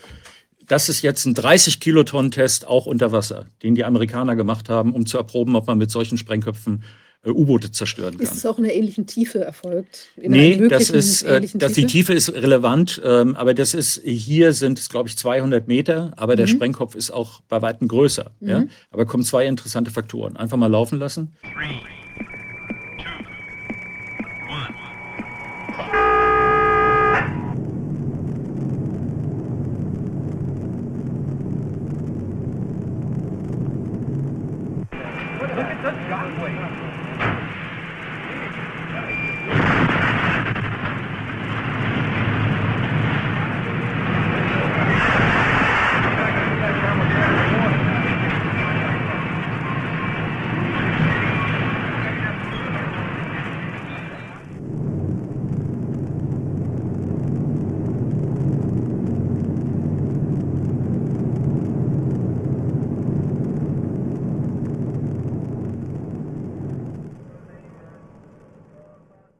das 0.67 0.89
ist 0.89 1.01
jetzt 1.01 1.25
ein 1.25 1.33
30 1.33 1.79
Kilotonnen 1.79 2.31
Test 2.31 2.67
auch 2.67 2.85
unter 2.85 3.11
Wasser, 3.11 3.45
den 3.63 3.75
die 3.75 3.83
Amerikaner 3.83 4.35
gemacht 4.35 4.69
haben, 4.69 4.93
um 4.93 5.05
zu 5.05 5.17
erproben, 5.17 5.55
ob 5.55 5.67
man 5.67 5.77
mit 5.77 5.91
solchen 5.91 6.17
Sprengköpfen 6.17 6.83
äh, 7.23 7.29
U-Boote 7.29 7.71
zerstören 7.71 8.17
kann. 8.17 8.21
Ist 8.21 8.35
es 8.35 8.45
auch 8.45 8.57
in 8.57 8.65
einer 8.65 8.73
ähnlichen 8.73 9.07
Tiefe 9.07 9.43
erfolgt? 9.43 10.09
In 10.15 10.31
nee, 10.31 10.67
das 10.67 10.89
ist, 10.89 11.23
äh, 11.23 11.41
das, 11.53 11.73
die 11.73 11.85
Tiefe 11.85 12.13
ist 12.13 12.33
relevant, 12.33 13.01
ähm, 13.03 13.35
aber 13.35 13.53
das 13.53 13.73
ist, 13.73 14.01
hier 14.03 14.53
sind 14.53 14.79
es, 14.79 14.89
glaube 14.89 15.09
ich, 15.09 15.17
200 15.17 15.67
Meter, 15.67 16.13
aber 16.15 16.33
mhm. 16.33 16.37
der 16.37 16.47
Sprengkopf 16.47 16.95
ist 16.95 17.11
auch 17.11 17.41
bei 17.47 17.61
weitem 17.61 17.87
größer. 17.87 18.31
Mhm. 18.39 18.49
Ja? 18.49 18.63
Aber 18.91 19.05
kommen 19.05 19.23
zwei 19.23 19.45
interessante 19.45 19.91
Faktoren. 19.91 20.37
Einfach 20.37 20.57
mal 20.57 20.67
laufen 20.67 20.99
lassen. 20.99 21.35
Three. 21.41 22.04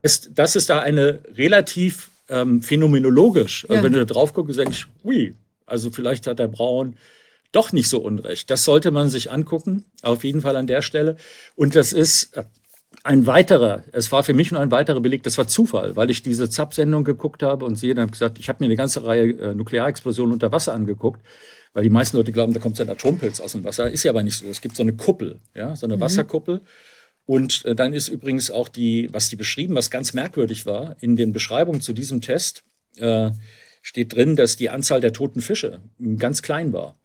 Heißt, 0.06 0.32
das 0.34 0.56
ist 0.56 0.70
da 0.70 0.80
eine 0.80 1.20
relativ 1.36 2.12
ähm, 2.30 2.62
phänomenologisch. 2.62 3.66
Ja. 3.70 3.84
wenn 3.84 3.94
du 3.94 4.00
da 4.00 4.06
drauf 4.06 4.34
guckst, 4.34 4.58
denkst 4.58 4.88
du, 5.04 5.10
ui, 5.10 5.36
also 5.66 5.92
vielleicht 5.92 6.28
hat 6.28 6.40
der 6.40 6.48
Braun 6.48 6.96
doch 7.52 7.72
nicht 7.72 7.90
so 7.90 8.00
unrecht. 8.00 8.50
Das 8.50 8.64
sollte 8.64 8.92
man 8.92 9.10
sich 9.10 9.32
angucken, 9.32 9.86
auf 10.02 10.24
jeden 10.24 10.42
Fall 10.42 10.56
an 10.56 10.68
der 10.68 10.82
Stelle. 10.82 11.18
Und 11.56 11.76
das 11.76 11.94
ist 11.94 12.36
äh, 12.36 12.44
ein 13.04 13.28
weiterer, 13.28 13.84
es 13.92 14.12
war 14.12 14.24
für 14.24 14.34
mich 14.34 14.52
nur 14.52 14.62
ein 14.62 14.72
weiterer 14.72 15.00
Beleg, 15.00 15.24
das 15.24 15.38
war 15.38 15.48
Zufall, 15.48 15.96
weil 15.96 16.10
ich 16.10 16.24
diese 16.24 16.50
ZAP-Sendung 16.50 17.04
geguckt 17.04 17.44
habe 17.44 17.66
und 17.66 17.76
sie 17.76 17.94
dann 17.94 18.12
gesagt, 18.12 18.40
ich 18.40 18.50
habe 18.50 18.64
mir 18.64 18.66
eine 18.66 18.76
ganze 18.76 19.06
Reihe 19.06 19.32
äh, 19.32 19.56
Nuklearexplosionen 19.56 20.34
unter 20.34 20.52
Wasser 20.52 20.74
angeguckt, 20.74 21.22
weil 21.74 21.84
die 21.84 21.90
meisten 21.90 22.18
Leute 22.18 22.32
glauben, 22.32 22.54
da 22.54 22.60
kommt 22.60 22.78
so 22.78 22.84
ein 22.84 22.90
Atompilz 22.90 23.40
aus 23.40 23.52
dem 23.52 23.64
Wasser. 23.64 23.90
Ist 23.90 24.04
ja 24.04 24.12
aber 24.12 24.24
nicht 24.24 24.38
so. 24.38 24.48
Es 24.48 24.62
gibt 24.62 24.76
so 24.76 24.84
eine 24.84 24.94
Kuppel, 24.94 25.40
ja, 25.54 25.76
so 25.76 25.86
eine 25.86 26.00
Wasserkuppel. 26.00 26.62
Und 27.26 27.66
äh, 27.66 27.76
dann 27.76 27.94
ist 27.94 28.08
übrigens 28.08 28.52
auch 28.52 28.70
die, 28.70 29.10
was 29.12 29.30
die 29.30 29.36
beschrieben, 29.36 29.76
was 29.76 29.90
ganz 29.90 30.14
merkwürdig 30.14 30.66
war, 30.66 30.96
in 31.02 31.16
den 31.16 31.34
Beschreibungen 31.34 31.82
zu 31.82 31.94
diesem 31.94 32.22
Test 32.22 32.64
äh, 32.98 33.32
steht 33.82 34.16
drin, 34.16 34.36
dass 34.36 34.58
die 34.58 34.70
Anzahl 34.70 35.02
der 35.02 35.14
toten 35.14 35.42
Fische 35.42 35.80
ganz 36.18 36.42
klein 36.42 36.74
war. 36.74 36.96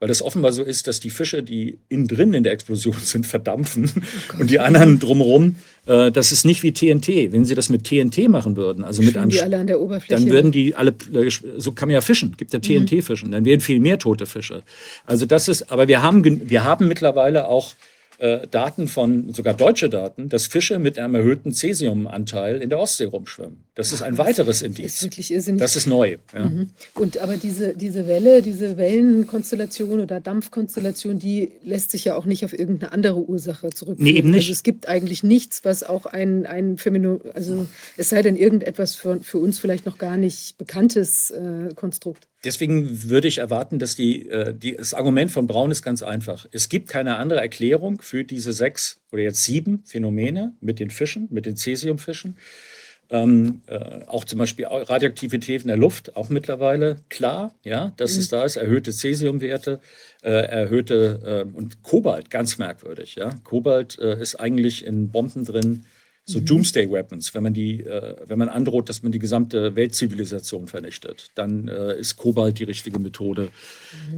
Weil 0.00 0.08
das 0.08 0.20
offenbar 0.22 0.52
so 0.52 0.62
ist, 0.62 0.86
dass 0.86 1.00
die 1.00 1.10
Fische, 1.10 1.42
die 1.42 1.78
innen 1.88 2.08
drin 2.08 2.34
in 2.34 2.42
der 2.42 2.52
Explosion 2.52 2.96
sind, 3.02 3.26
verdampfen 3.26 3.90
und 4.38 4.50
die 4.50 4.58
anderen 4.58 4.98
drumherum, 4.98 5.56
äh, 5.86 6.12
das 6.12 6.30
ist 6.30 6.44
nicht 6.44 6.62
wie 6.62 6.72
TNT. 6.72 7.32
Wenn 7.32 7.44
sie 7.44 7.54
das 7.54 7.68
mit 7.68 7.84
TNT 7.84 8.28
machen 8.28 8.56
würden, 8.56 8.84
also 8.84 9.02
mit 9.02 9.16
einem 9.16 9.30
die 9.30 9.40
alle 9.40 9.58
an 9.58 9.66
der 9.66 9.80
Oberfläche. 9.80 10.20
dann 10.20 10.30
würden 10.30 10.52
die 10.52 10.74
alle, 10.74 10.90
äh, 11.12 11.30
so 11.56 11.72
kann 11.72 11.88
man 11.88 11.94
ja 11.94 12.00
fischen, 12.00 12.36
gibt 12.36 12.52
ja 12.52 12.58
TNT-Fischen, 12.58 13.30
dann 13.32 13.44
wären 13.44 13.60
viel 13.60 13.80
mehr 13.80 13.98
tote 13.98 14.26
Fische. 14.26 14.62
Also 15.06 15.26
das 15.26 15.48
ist, 15.48 15.70
aber 15.70 15.88
wir 15.88 16.02
haben, 16.02 16.48
wir 16.48 16.64
haben 16.64 16.86
mittlerweile 16.86 17.48
auch 17.48 17.74
äh, 18.18 18.46
Daten 18.46 18.88
von, 18.88 19.32
sogar 19.32 19.54
deutsche 19.54 19.88
Daten, 19.88 20.28
dass 20.28 20.46
Fische 20.46 20.78
mit 20.78 20.98
einem 20.98 21.14
erhöhten 21.14 21.52
Cäsiumanteil 21.52 22.62
in 22.62 22.70
der 22.70 22.78
Ostsee 22.78 23.04
rumschwimmen. 23.04 23.64
Das 23.76 23.92
ist 23.92 24.02
ein 24.02 24.18
weiteres 24.18 24.60
das 24.60 24.62
ist 24.62 24.78
Indiz. 24.78 25.02
wirklich 25.02 25.32
irrsinnig. 25.32 25.60
Das 25.60 25.74
ist 25.74 25.86
neu. 25.86 26.18
Ja. 26.32 26.44
Mhm. 26.44 26.70
Und 26.94 27.18
aber 27.18 27.36
diese, 27.36 27.74
diese 27.74 28.06
Welle, 28.06 28.40
diese 28.40 28.76
Wellenkonstellation 28.76 29.98
oder 29.98 30.20
Dampfkonstellation, 30.20 31.18
die 31.18 31.50
lässt 31.64 31.90
sich 31.90 32.04
ja 32.04 32.14
auch 32.14 32.24
nicht 32.24 32.44
auf 32.44 32.56
irgendeine 32.56 32.92
andere 32.92 33.16
Ursache 33.16 33.70
zurückführen. 33.70 34.12
Nee, 34.12 34.18
eben 34.18 34.30
nicht. 34.30 34.44
Also 34.44 34.52
es 34.52 34.62
gibt 34.62 34.86
eigentlich 34.86 35.24
nichts, 35.24 35.64
was 35.64 35.82
auch 35.82 36.06
ein, 36.06 36.46
ein 36.46 36.78
Phänomen, 36.78 37.20
also 37.34 37.66
es 37.96 38.10
sei 38.10 38.22
denn 38.22 38.36
irgendetwas 38.36 38.94
für, 38.94 39.20
für 39.22 39.38
uns 39.38 39.58
vielleicht 39.58 39.86
noch 39.86 39.98
gar 39.98 40.16
nicht 40.16 40.56
bekanntes 40.56 41.30
äh, 41.30 41.74
Konstrukt. 41.74 42.28
Deswegen 42.44 43.08
würde 43.10 43.26
ich 43.26 43.38
erwarten, 43.38 43.80
dass 43.80 43.96
die, 43.96 44.28
äh, 44.28 44.54
die, 44.54 44.76
das 44.76 44.94
Argument 44.94 45.32
von 45.32 45.48
Braun 45.48 45.72
ist 45.72 45.82
ganz 45.82 46.04
einfach. 46.04 46.46
Es 46.52 46.68
gibt 46.68 46.88
keine 46.88 47.16
andere 47.16 47.40
Erklärung 47.40 48.00
für 48.02 48.22
diese 48.22 48.52
sechs 48.52 49.00
oder 49.10 49.22
jetzt 49.22 49.42
sieben 49.42 49.82
Phänomene 49.84 50.54
mit 50.60 50.78
den 50.78 50.90
Fischen, 50.90 51.26
mit 51.30 51.46
den 51.46 51.56
Cäsiumfischen. 51.56 52.36
Ähm, 53.14 53.60
äh, 53.68 54.04
auch 54.08 54.24
zum 54.24 54.40
Beispiel 54.40 54.66
Radioaktivität 54.66 55.62
in 55.62 55.68
der 55.68 55.76
Luft, 55.76 56.16
auch 56.16 56.30
mittlerweile 56.30 56.96
klar, 57.10 57.54
ja, 57.62 57.92
dass 57.96 58.16
es 58.16 58.28
da 58.28 58.44
ist, 58.44 58.56
erhöhte 58.56 58.90
Cäsiumwerte, 58.90 59.78
äh, 60.22 60.30
erhöhte 60.30 61.44
äh, 61.46 61.56
und 61.56 61.84
Kobalt, 61.84 62.28
ganz 62.28 62.58
merkwürdig, 62.58 63.14
ja. 63.14 63.30
Kobalt 63.44 64.00
äh, 64.00 64.20
ist 64.20 64.34
eigentlich 64.40 64.84
in 64.84 65.12
Bomben 65.12 65.44
drin, 65.44 65.84
so 66.26 66.40
Doomsday 66.40 66.90
Weapons, 66.90 67.34
wenn 67.34 67.44
man 67.44 67.54
die, 67.54 67.84
äh, 67.84 68.16
wenn 68.26 68.38
man 68.38 68.48
androht, 68.48 68.88
dass 68.88 69.04
man 69.04 69.12
die 69.12 69.20
gesamte 69.20 69.76
Weltzivilisation 69.76 70.66
vernichtet, 70.66 71.30
dann 71.36 71.68
äh, 71.68 71.96
ist 71.96 72.16
Kobalt 72.16 72.58
die 72.58 72.64
richtige 72.64 72.98
Methode, 72.98 73.50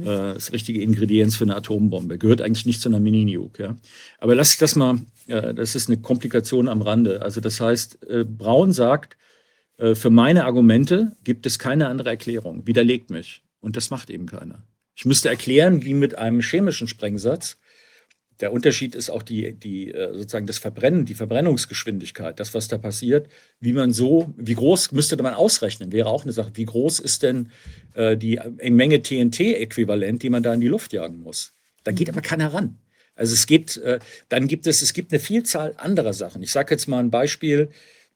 äh, 0.01 0.05
das 0.05 0.53
richtige 0.53 0.81
Ingredienz 0.81 1.35
für 1.35 1.43
eine 1.43 1.55
Atombombe. 1.57 2.17
Gehört 2.17 2.41
eigentlich 2.41 2.65
nicht 2.65 2.81
zu 2.81 2.89
einer 2.89 2.99
Mini-Nuke, 2.99 3.63
ja. 3.63 3.77
Aber 4.19 4.33
lass 4.33 4.53
ich 4.53 4.57
das 4.57 4.75
mal, 4.75 4.99
äh, 5.27 5.53
das 5.53 5.75
ist 5.75 5.89
eine 5.89 5.97
Komplikation 5.97 6.67
am 6.67 6.81
Rande. 6.81 7.21
Also 7.21 7.41
das 7.41 7.59
heißt, 7.59 8.09
äh, 8.09 8.23
Braun 8.23 8.73
sagt, 8.73 9.17
äh, 9.77 9.95
für 9.95 10.09
meine 10.09 10.45
Argumente 10.45 11.15
gibt 11.23 11.45
es 11.45 11.59
keine 11.59 11.87
andere 11.87 12.09
Erklärung, 12.09 12.65
widerlegt 12.65 13.09
mich. 13.09 13.43
Und 13.59 13.75
das 13.75 13.89
macht 13.89 14.09
eben 14.09 14.25
keiner. 14.25 14.63
Ich 14.95 15.05
müsste 15.05 15.29
erklären, 15.29 15.83
wie 15.83 15.93
mit 15.93 16.17
einem 16.17 16.41
chemischen 16.41 16.87
Sprengsatz, 16.87 17.57
der 18.39 18.53
Unterschied 18.53 18.93
ist 18.93 19.09
auch 19.09 19.23
die, 19.23 19.53
die 19.53 19.91
sozusagen 20.13 20.45
das 20.45 20.59
Verbrennen, 20.59 21.05
die 21.05 21.15
Verbrennungsgeschwindigkeit, 21.15 22.39
das, 22.39 22.53
was 22.53 22.67
da 22.67 22.77
passiert, 22.77 23.29
wie 23.59 23.73
man 23.73 23.93
so, 23.93 24.31
wie 24.37 24.53
groß 24.53 24.91
müsste 24.91 25.21
man 25.21 25.33
ausrechnen, 25.33 25.91
wäre 25.91 26.09
auch 26.09 26.21
eine 26.21 26.33
Sache. 26.33 26.51
Wie 26.53 26.65
groß 26.65 26.99
ist 26.99 27.23
denn 27.23 27.49
äh, 27.93 28.15
die 28.15 28.39
Menge 28.61 29.01
TNT-Äquivalent, 29.01 30.21
die 30.21 30.29
man 30.29 30.43
da 30.43 30.53
in 30.53 30.61
die 30.61 30.67
Luft 30.67 30.93
jagen 30.93 31.21
muss? 31.21 31.55
Da 31.83 31.91
geht 31.91 32.09
aber 32.09 32.21
keiner 32.21 32.53
ran. 32.53 32.77
Also 33.17 33.33
es 33.33 33.47
gibt, 33.47 33.77
äh, 33.77 33.99
dann 34.29 34.47
gibt 34.47 34.67
es, 34.67 34.81
es 34.81 34.93
gibt 34.93 35.11
eine 35.11 35.19
Vielzahl 35.19 35.73
anderer 35.77 36.13
Sachen. 36.13 36.41
Ich 36.43 36.51
sage 36.51 36.73
jetzt 36.73 36.87
mal 36.87 36.99
ein 36.99 37.11
Beispiel. 37.11 37.69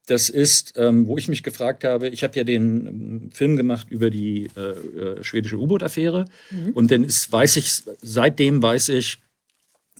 Das 0.07 0.29
ist, 0.29 0.73
ähm, 0.77 1.07
wo 1.07 1.17
ich 1.17 1.27
mich 1.27 1.43
gefragt 1.43 1.83
habe, 1.83 2.09
ich 2.09 2.23
habe 2.23 2.35
ja 2.37 2.43
den 2.43 2.87
ähm, 2.87 3.31
Film 3.31 3.55
gemacht 3.57 3.87
über 3.89 4.09
die 4.09 4.49
äh, 4.55 4.61
äh, 4.61 5.23
schwedische 5.23 5.57
U-Boot-Affäre. 5.57 6.25
Und 6.73 6.91
dann 6.91 7.03
ist, 7.03 7.31
weiß 7.31 7.57
ich, 7.57 7.83
seitdem 8.01 8.63
weiß 8.63 8.89
ich, 8.89 9.19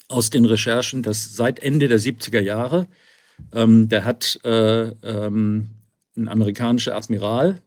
aus 0.07 0.29
den 0.29 0.45
Recherchen, 0.45 1.03
dass 1.03 1.35
seit 1.35 1.59
Ende 1.59 1.87
der 1.87 1.99
70er 1.99 2.41
Jahre, 2.41 2.87
ähm, 3.53 3.89
der 3.89 4.05
hat 4.05 4.39
äh, 4.43 4.89
ähm, 5.03 5.69
ein 6.15 6.27
amerikanischer 6.27 6.95
Admiral, 6.95 7.61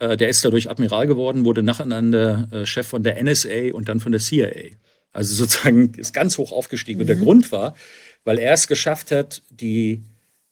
der 0.00 0.28
ist 0.28 0.44
dadurch 0.44 0.70
Admiral 0.70 1.08
geworden, 1.08 1.44
wurde 1.44 1.64
nacheinander 1.64 2.48
Chef 2.64 2.86
von 2.86 3.02
der 3.02 3.20
NSA 3.20 3.72
und 3.72 3.88
dann 3.88 3.98
von 3.98 4.12
der 4.12 4.20
CIA. 4.20 4.76
Also 5.18 5.34
sozusagen 5.34 5.94
ist 5.96 6.14
ganz 6.14 6.38
hoch 6.38 6.52
aufgestiegen. 6.52 7.00
Und 7.00 7.08
der 7.08 7.16
Grund 7.16 7.50
war, 7.50 7.74
weil 8.22 8.38
er 8.38 8.52
es 8.52 8.68
geschafft 8.68 9.10
hat, 9.10 9.42
die 9.50 10.04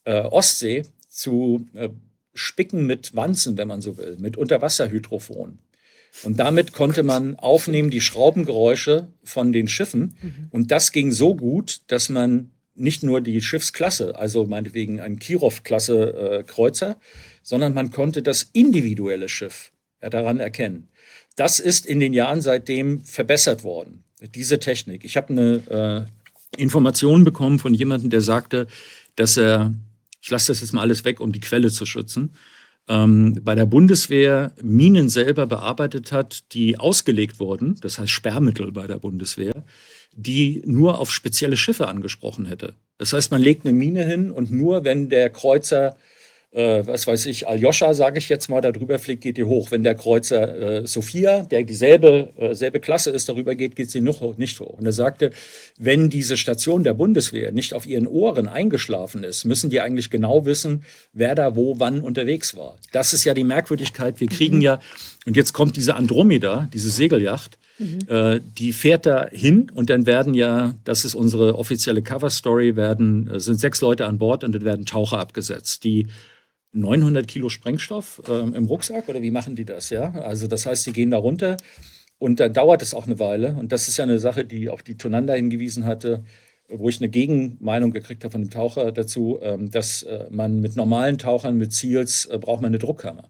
äh, 0.03 0.19
Ostsee 0.23 0.83
zu 1.07 1.65
äh, 1.73 1.87
spicken 2.33 2.85
mit 2.85 3.15
Wanzen, 3.15 3.57
wenn 3.57 3.69
man 3.69 3.79
so 3.81 3.97
will, 3.97 4.17
mit 4.19 4.35
Unterwasserhydrophon. 4.35 5.59
Und 6.23 6.39
damit 6.39 6.73
konnte 6.73 7.03
man 7.03 7.37
aufnehmen 7.37 7.91
die 7.91 8.01
Schraubengeräusche 8.01 9.07
von 9.23 9.53
den 9.53 9.69
Schiffen. 9.69 10.17
Und 10.51 10.71
das 10.71 10.91
ging 10.91 11.11
so 11.13 11.35
gut, 11.35 11.81
dass 11.87 12.09
man 12.09 12.51
nicht 12.75 13.03
nur 13.03 13.21
die 13.21 13.41
Schiffsklasse, 13.41 14.17
also 14.17 14.45
meinetwegen 14.45 14.99
ein 14.99 15.17
Kirov-Klasse 15.17 16.13
äh, 16.13 16.43
Kreuzer, 16.43 16.97
sondern 17.41 17.73
man 17.73 17.91
konnte 17.91 18.21
das 18.21 18.49
individuelle 18.51 19.29
Schiff 19.29 19.71
ja, 20.01 20.09
daran 20.09 20.39
erkennen. 20.39 20.89
Das 21.37 21.59
ist 21.59 21.85
in 21.85 21.99
den 22.01 22.13
Jahren 22.13 22.41
seitdem 22.41 23.03
verbessert 23.03 23.63
worden, 23.63 24.03
diese 24.21 24.59
Technik. 24.59 25.05
Ich 25.05 25.17
habe 25.17 25.29
eine 25.29 26.07
äh, 26.55 26.61
Information 26.61 27.23
bekommen 27.23 27.59
von 27.59 27.73
jemandem, 27.73 28.09
der 28.09 28.21
sagte, 28.21 28.67
dass 29.15 29.37
er, 29.37 29.73
ich 30.21 30.29
lasse 30.29 30.51
das 30.51 30.61
jetzt 30.61 30.73
mal 30.73 30.81
alles 30.81 31.05
weg, 31.05 31.19
um 31.19 31.31
die 31.31 31.39
Quelle 31.39 31.71
zu 31.71 31.85
schützen, 31.85 32.35
ähm, 32.87 33.39
bei 33.43 33.55
der 33.55 33.65
Bundeswehr 33.65 34.53
Minen 34.61 35.09
selber 35.09 35.45
bearbeitet 35.45 36.11
hat, 36.11 36.53
die 36.53 36.79
ausgelegt 36.79 37.39
wurden, 37.39 37.75
das 37.81 37.99
heißt 37.99 38.11
Sperrmittel 38.11 38.71
bei 38.71 38.87
der 38.87 38.97
Bundeswehr, 38.97 39.65
die 40.13 40.63
nur 40.65 40.99
auf 40.99 41.11
spezielle 41.11 41.57
Schiffe 41.57 41.87
angesprochen 41.87 42.45
hätte. 42.45 42.73
Das 42.97 43.13
heißt, 43.13 43.31
man 43.31 43.41
legt 43.41 43.65
eine 43.65 43.77
Mine 43.77 44.05
hin 44.05 44.31
und 44.31 44.51
nur 44.51 44.83
wenn 44.83 45.09
der 45.09 45.29
Kreuzer, 45.29 45.97
äh, 46.57 46.87
was 46.87 47.05
weiß 47.05 47.27
ich, 47.27 47.47
Aljoscha, 47.47 47.93
sage 47.93 48.17
ich 48.17 48.29
jetzt 48.29 48.49
mal, 48.49 48.61
darüber 48.61 48.97
fliegt, 48.97 49.21
geht 49.21 49.37
die 49.37 49.43
hoch. 49.43 49.69
Wenn 49.69 49.83
der 49.83 49.93
Kreuzer 49.93 50.81
äh, 50.81 50.87
Sophia, 50.87 51.43
der 51.43 51.63
dieselbe 51.63 52.29
äh, 52.35 52.55
selbe 52.55 52.79
Klasse 52.79 53.11
ist, 53.11 53.29
darüber 53.29 53.53
geht, 53.53 53.75
geht 53.75 53.91
sie 53.91 54.01
noch 54.01 54.37
nicht 54.37 54.59
hoch. 54.59 54.79
Und 54.79 54.85
er 54.87 54.91
sagte, 54.91 55.31
wenn 55.77 56.09
diese 56.09 56.35
Station 56.35 56.83
der 56.83 56.95
Bundeswehr 56.95 57.51
nicht 57.51 57.75
auf 57.75 57.85
ihren 57.85 58.07
Ohren 58.07 58.47
eingeschlafen 58.47 59.23
ist, 59.23 59.45
müssen 59.45 59.69
die 59.69 59.81
eigentlich 59.81 60.09
genau 60.09 60.45
wissen, 60.45 60.83
wer 61.13 61.35
da 61.35 61.55
wo 61.55 61.79
wann 61.79 62.01
unterwegs 62.01 62.57
war. 62.57 62.77
Das 62.91 63.13
ist 63.13 63.23
ja 63.23 63.35
die 63.35 63.43
Merkwürdigkeit. 63.43 64.19
Wir 64.19 64.27
kriegen 64.27 64.59
ja, 64.61 64.79
und 65.27 65.37
jetzt 65.37 65.53
kommt 65.53 65.75
diese 65.75 65.95
Andromeda, 65.95 66.67
diese 66.73 66.89
Segelyacht, 66.89 67.59
äh, 68.07 68.39
die 68.57 68.73
fährt 68.73 69.05
da 69.05 69.27
hin 69.29 69.71
und 69.75 69.91
dann 69.91 70.07
werden 70.07 70.33
ja, 70.33 70.73
das 70.83 71.05
ist 71.05 71.13
unsere 71.13 71.55
offizielle 71.55 72.01
Cover-Story, 72.01 72.75
werden, 72.75 73.29
äh, 73.29 73.39
sind 73.39 73.59
sechs 73.59 73.81
Leute 73.81 74.07
an 74.07 74.17
Bord 74.17 74.43
und 74.43 74.55
dann 74.55 74.65
werden 74.65 74.87
Taucher 74.87 75.19
abgesetzt, 75.19 75.83
die 75.83 76.07
900 76.79 77.27
Kilo 77.27 77.49
Sprengstoff 77.49 78.21
ähm, 78.29 78.53
im 78.53 78.65
Rucksack 78.65 79.09
oder 79.09 79.21
wie 79.21 79.31
machen 79.31 79.55
die 79.55 79.65
das? 79.65 79.89
Ja, 79.89 80.11
also 80.11 80.47
das 80.47 80.65
heißt, 80.65 80.83
sie 80.83 80.93
gehen 80.93 81.11
da 81.11 81.17
runter 81.17 81.57
und 82.19 82.39
dann 82.39 82.53
dauert 82.53 82.81
es 82.81 82.93
auch 82.93 83.05
eine 83.05 83.19
Weile 83.19 83.55
und 83.55 83.71
das 83.71 83.87
ist 83.87 83.97
ja 83.97 84.03
eine 84.03 84.19
Sache, 84.19 84.45
die 84.45 84.69
auch 84.69 84.81
die 84.81 84.97
Tonanda 84.97 85.33
hingewiesen 85.33 85.85
hatte, 85.85 86.23
wo 86.69 86.89
ich 86.89 86.99
eine 86.99 87.09
Gegenmeinung 87.09 87.91
gekriegt 87.91 88.23
habe 88.23 88.31
von 88.31 88.41
dem 88.43 88.49
Taucher 88.51 88.91
dazu, 88.91 89.39
ähm, 89.41 89.71
dass 89.71 90.03
äh, 90.03 90.27
man 90.29 90.59
mit 90.59 90.75
normalen 90.75 91.17
Tauchern, 91.17 91.57
mit 91.57 91.73
Seals, 91.73 92.25
äh, 92.25 92.37
braucht 92.37 92.61
man 92.61 92.69
eine 92.69 92.79
Druckkammer, 92.79 93.29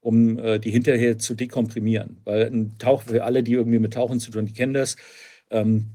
um 0.00 0.38
äh, 0.38 0.58
die 0.58 0.70
hinterher 0.70 1.18
zu 1.18 1.34
dekomprimieren. 1.34 2.20
Weil 2.24 2.46
ein 2.46 2.78
Tauch, 2.78 3.02
für 3.02 3.24
alle, 3.24 3.42
die 3.42 3.52
irgendwie 3.52 3.78
mit 3.78 3.94
Tauchen 3.94 4.20
zu 4.20 4.30
tun, 4.30 4.46
die 4.46 4.52
kennen 4.52 4.74
das, 4.74 4.96
ähm, 5.50 5.86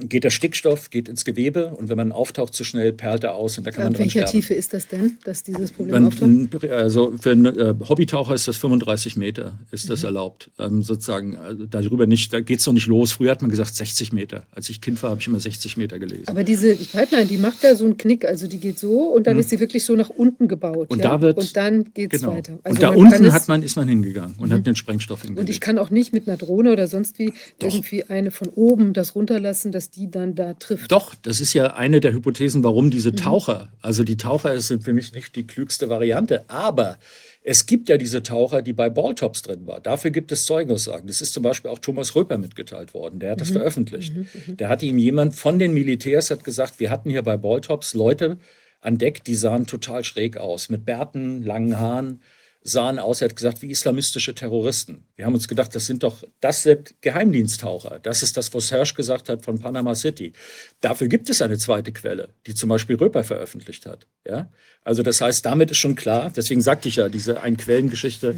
geht 0.00 0.22
der 0.22 0.30
Stickstoff, 0.30 0.90
geht 0.90 1.08
ins 1.08 1.24
Gewebe 1.24 1.68
und 1.74 1.88
wenn 1.88 1.96
man 1.96 2.12
auftaucht 2.12 2.54
zu 2.54 2.62
schnell, 2.62 2.92
perlt 2.92 3.24
er 3.24 3.34
aus 3.34 3.58
und 3.58 3.66
da 3.66 3.72
kann 3.72 3.84
man 3.84 3.92
In 3.94 3.98
welcher 3.98 4.10
sterben. 4.20 4.30
Tiefe 4.30 4.54
ist 4.54 4.72
das 4.72 4.86
denn, 4.86 5.18
dass 5.24 5.42
dieses 5.42 5.72
Problem 5.72 6.06
auftaucht? 6.06 6.30
Man, 6.30 6.70
also 6.70 7.12
für 7.20 7.32
einen 7.32 7.46
äh, 7.46 7.74
Hobbytaucher 7.88 8.34
ist 8.34 8.46
das 8.46 8.56
35 8.58 9.16
Meter, 9.16 9.58
ist 9.72 9.90
das 9.90 10.00
Mhm. 10.02 10.06
erlaubt. 10.06 10.50
Ähm, 10.58 10.82
sozusagen, 10.82 11.36
also 11.36 11.66
darüber 11.66 12.06
nicht, 12.06 12.32
da 12.32 12.40
geht 12.40 12.60
es 12.60 12.66
noch 12.66 12.74
nicht 12.74 12.86
los. 12.86 13.10
Früher 13.10 13.32
hat 13.32 13.42
man 13.42 13.50
gesagt 13.50 13.74
60 13.74 14.12
Meter. 14.12 14.44
Als 14.52 14.70
ich 14.70 14.80
Kind 14.80 15.02
war, 15.02 15.10
habe 15.10 15.20
ich 15.20 15.26
immer 15.26 15.40
60 15.40 15.76
Meter 15.76 15.98
gelesen. 15.98 16.28
Aber 16.28 16.44
diese 16.44 16.76
Pipeline, 16.76 17.26
die 17.26 17.36
macht 17.38 17.64
da 17.64 17.74
so 17.74 17.84
einen 17.84 17.96
Knick, 17.96 18.24
also 18.24 18.46
die 18.46 18.58
geht 18.58 18.78
so 18.78 19.00
und 19.08 19.26
dann 19.26 19.34
Mhm. 19.34 19.40
ist 19.40 19.50
sie 19.50 19.58
wirklich 19.58 19.84
so 19.84 19.96
nach 19.96 20.10
unten 20.10 20.46
gebaut. 20.46 20.90
Und 20.90 21.00
ja? 21.00 21.10
da 21.10 21.20
wird- 21.20 21.38
und 21.38 21.56
dann 21.56 21.92
geht 21.92 22.14
es 22.14 22.20
genau. 22.20 22.34
weiter. 22.34 22.58
Also 22.62 22.74
und 22.76 22.82
da 22.82 22.90
man 22.92 22.98
unten 22.98 23.32
hat 23.32 23.48
man, 23.48 23.62
ist 23.64 23.74
man 23.76 23.88
hingegangen 23.88 24.36
und 24.38 24.48
Mhm. 24.50 24.52
hat 24.54 24.66
den 24.66 24.76
Sprengstoff 24.76 25.22
Und 25.22 25.26
hingelegt. 25.30 25.50
ich 25.50 25.60
kann 25.60 25.76
auch 25.78 25.90
nicht 25.90 26.12
mit 26.12 26.28
einer 26.28 26.36
Drohne 26.36 26.72
oder 26.72 26.86
sonst 26.86 27.18
wie 27.18 27.32
Doch. 27.58 27.66
irgendwie 27.74 28.04
eine 28.04 28.30
von 28.30 28.48
oben 28.48 28.92
das 28.92 29.16
runterlassen, 29.16 29.72
dass 29.72 29.87
die 29.94 30.10
dann 30.10 30.34
da 30.34 30.54
trifft. 30.54 30.90
Doch, 30.92 31.14
das 31.22 31.40
ist 31.40 31.54
ja 31.54 31.74
eine 31.74 32.00
der 32.00 32.12
Hypothesen, 32.12 32.62
warum 32.64 32.90
diese 32.90 33.10
Mhm. 33.12 33.16
Taucher, 33.16 33.68
also 33.82 34.04
die 34.04 34.16
Taucher 34.16 34.60
sind 34.60 34.84
für 34.84 34.92
mich 34.92 35.12
nicht 35.12 35.34
die 35.36 35.46
klügste 35.46 35.88
Variante, 35.88 36.44
aber 36.48 36.98
es 37.42 37.66
gibt 37.66 37.88
ja 37.88 37.96
diese 37.96 38.22
Taucher, 38.22 38.60
die 38.62 38.72
bei 38.74 38.90
Balltops 38.90 39.42
drin 39.42 39.66
waren. 39.66 39.82
Dafür 39.82 40.10
gibt 40.10 40.30
es 40.32 40.44
Zeugenaussagen. 40.44 41.06
Das 41.06 41.20
ist 41.22 41.32
zum 41.32 41.42
Beispiel 41.42 41.70
auch 41.70 41.78
Thomas 41.78 42.14
Röper 42.14 42.36
mitgeteilt 42.38 42.92
worden. 42.94 43.20
Der 43.20 43.32
hat 43.32 43.40
das 43.40 43.50
Mhm. 43.50 43.54
veröffentlicht. 43.54 44.14
Mhm, 44.14 44.26
mhm. 44.46 44.56
Der 44.58 44.68
hatte 44.68 44.84
ihm 44.86 44.98
jemand 44.98 45.34
von 45.34 45.58
den 45.58 45.72
Militärs 45.72 46.30
hat 46.30 46.44
gesagt, 46.44 46.78
wir 46.80 46.90
hatten 46.90 47.10
hier 47.10 47.22
bei 47.22 47.36
Balltops 47.36 47.94
Leute 47.94 48.38
an 48.80 48.98
Deck, 48.98 49.24
die 49.24 49.34
sahen 49.34 49.66
total 49.66 50.04
schräg 50.04 50.36
aus, 50.36 50.68
mit 50.68 50.84
Bärten, 50.84 51.42
langen 51.42 51.78
Haaren, 51.78 52.20
sahen 52.62 52.98
aus, 52.98 53.20
er 53.20 53.28
hat 53.28 53.36
gesagt, 53.36 53.62
wie 53.62 53.70
islamistische 53.70 54.34
Terroristen. 54.34 55.04
Wir 55.16 55.26
haben 55.26 55.34
uns 55.34 55.48
gedacht, 55.48 55.74
das 55.74 55.86
sind 55.86 56.02
doch, 56.02 56.22
das 56.40 56.62
sind 56.62 56.94
Geheimdiensttaucher. 57.00 57.98
Das 58.02 58.22
ist 58.22 58.36
das, 58.36 58.52
was 58.52 58.70
Hersch 58.70 58.94
gesagt 58.94 59.28
hat 59.28 59.44
von 59.44 59.58
Panama 59.58 59.94
City. 59.94 60.32
Dafür 60.80 61.08
gibt 61.08 61.30
es 61.30 61.40
eine 61.40 61.58
zweite 61.58 61.92
Quelle, 61.92 62.30
die 62.46 62.54
zum 62.54 62.68
Beispiel 62.68 62.96
Röper 62.96 63.24
veröffentlicht 63.24 63.86
hat. 63.86 64.06
Ja? 64.26 64.50
Also 64.84 65.02
das 65.02 65.20
heißt, 65.20 65.44
damit 65.44 65.70
ist 65.70 65.78
schon 65.78 65.94
klar, 65.94 66.32
deswegen 66.34 66.60
sagte 66.60 66.88
ich 66.88 66.96
ja, 66.96 67.08
diese 67.08 67.40
Ein-Quellen-Geschichte 67.40 68.34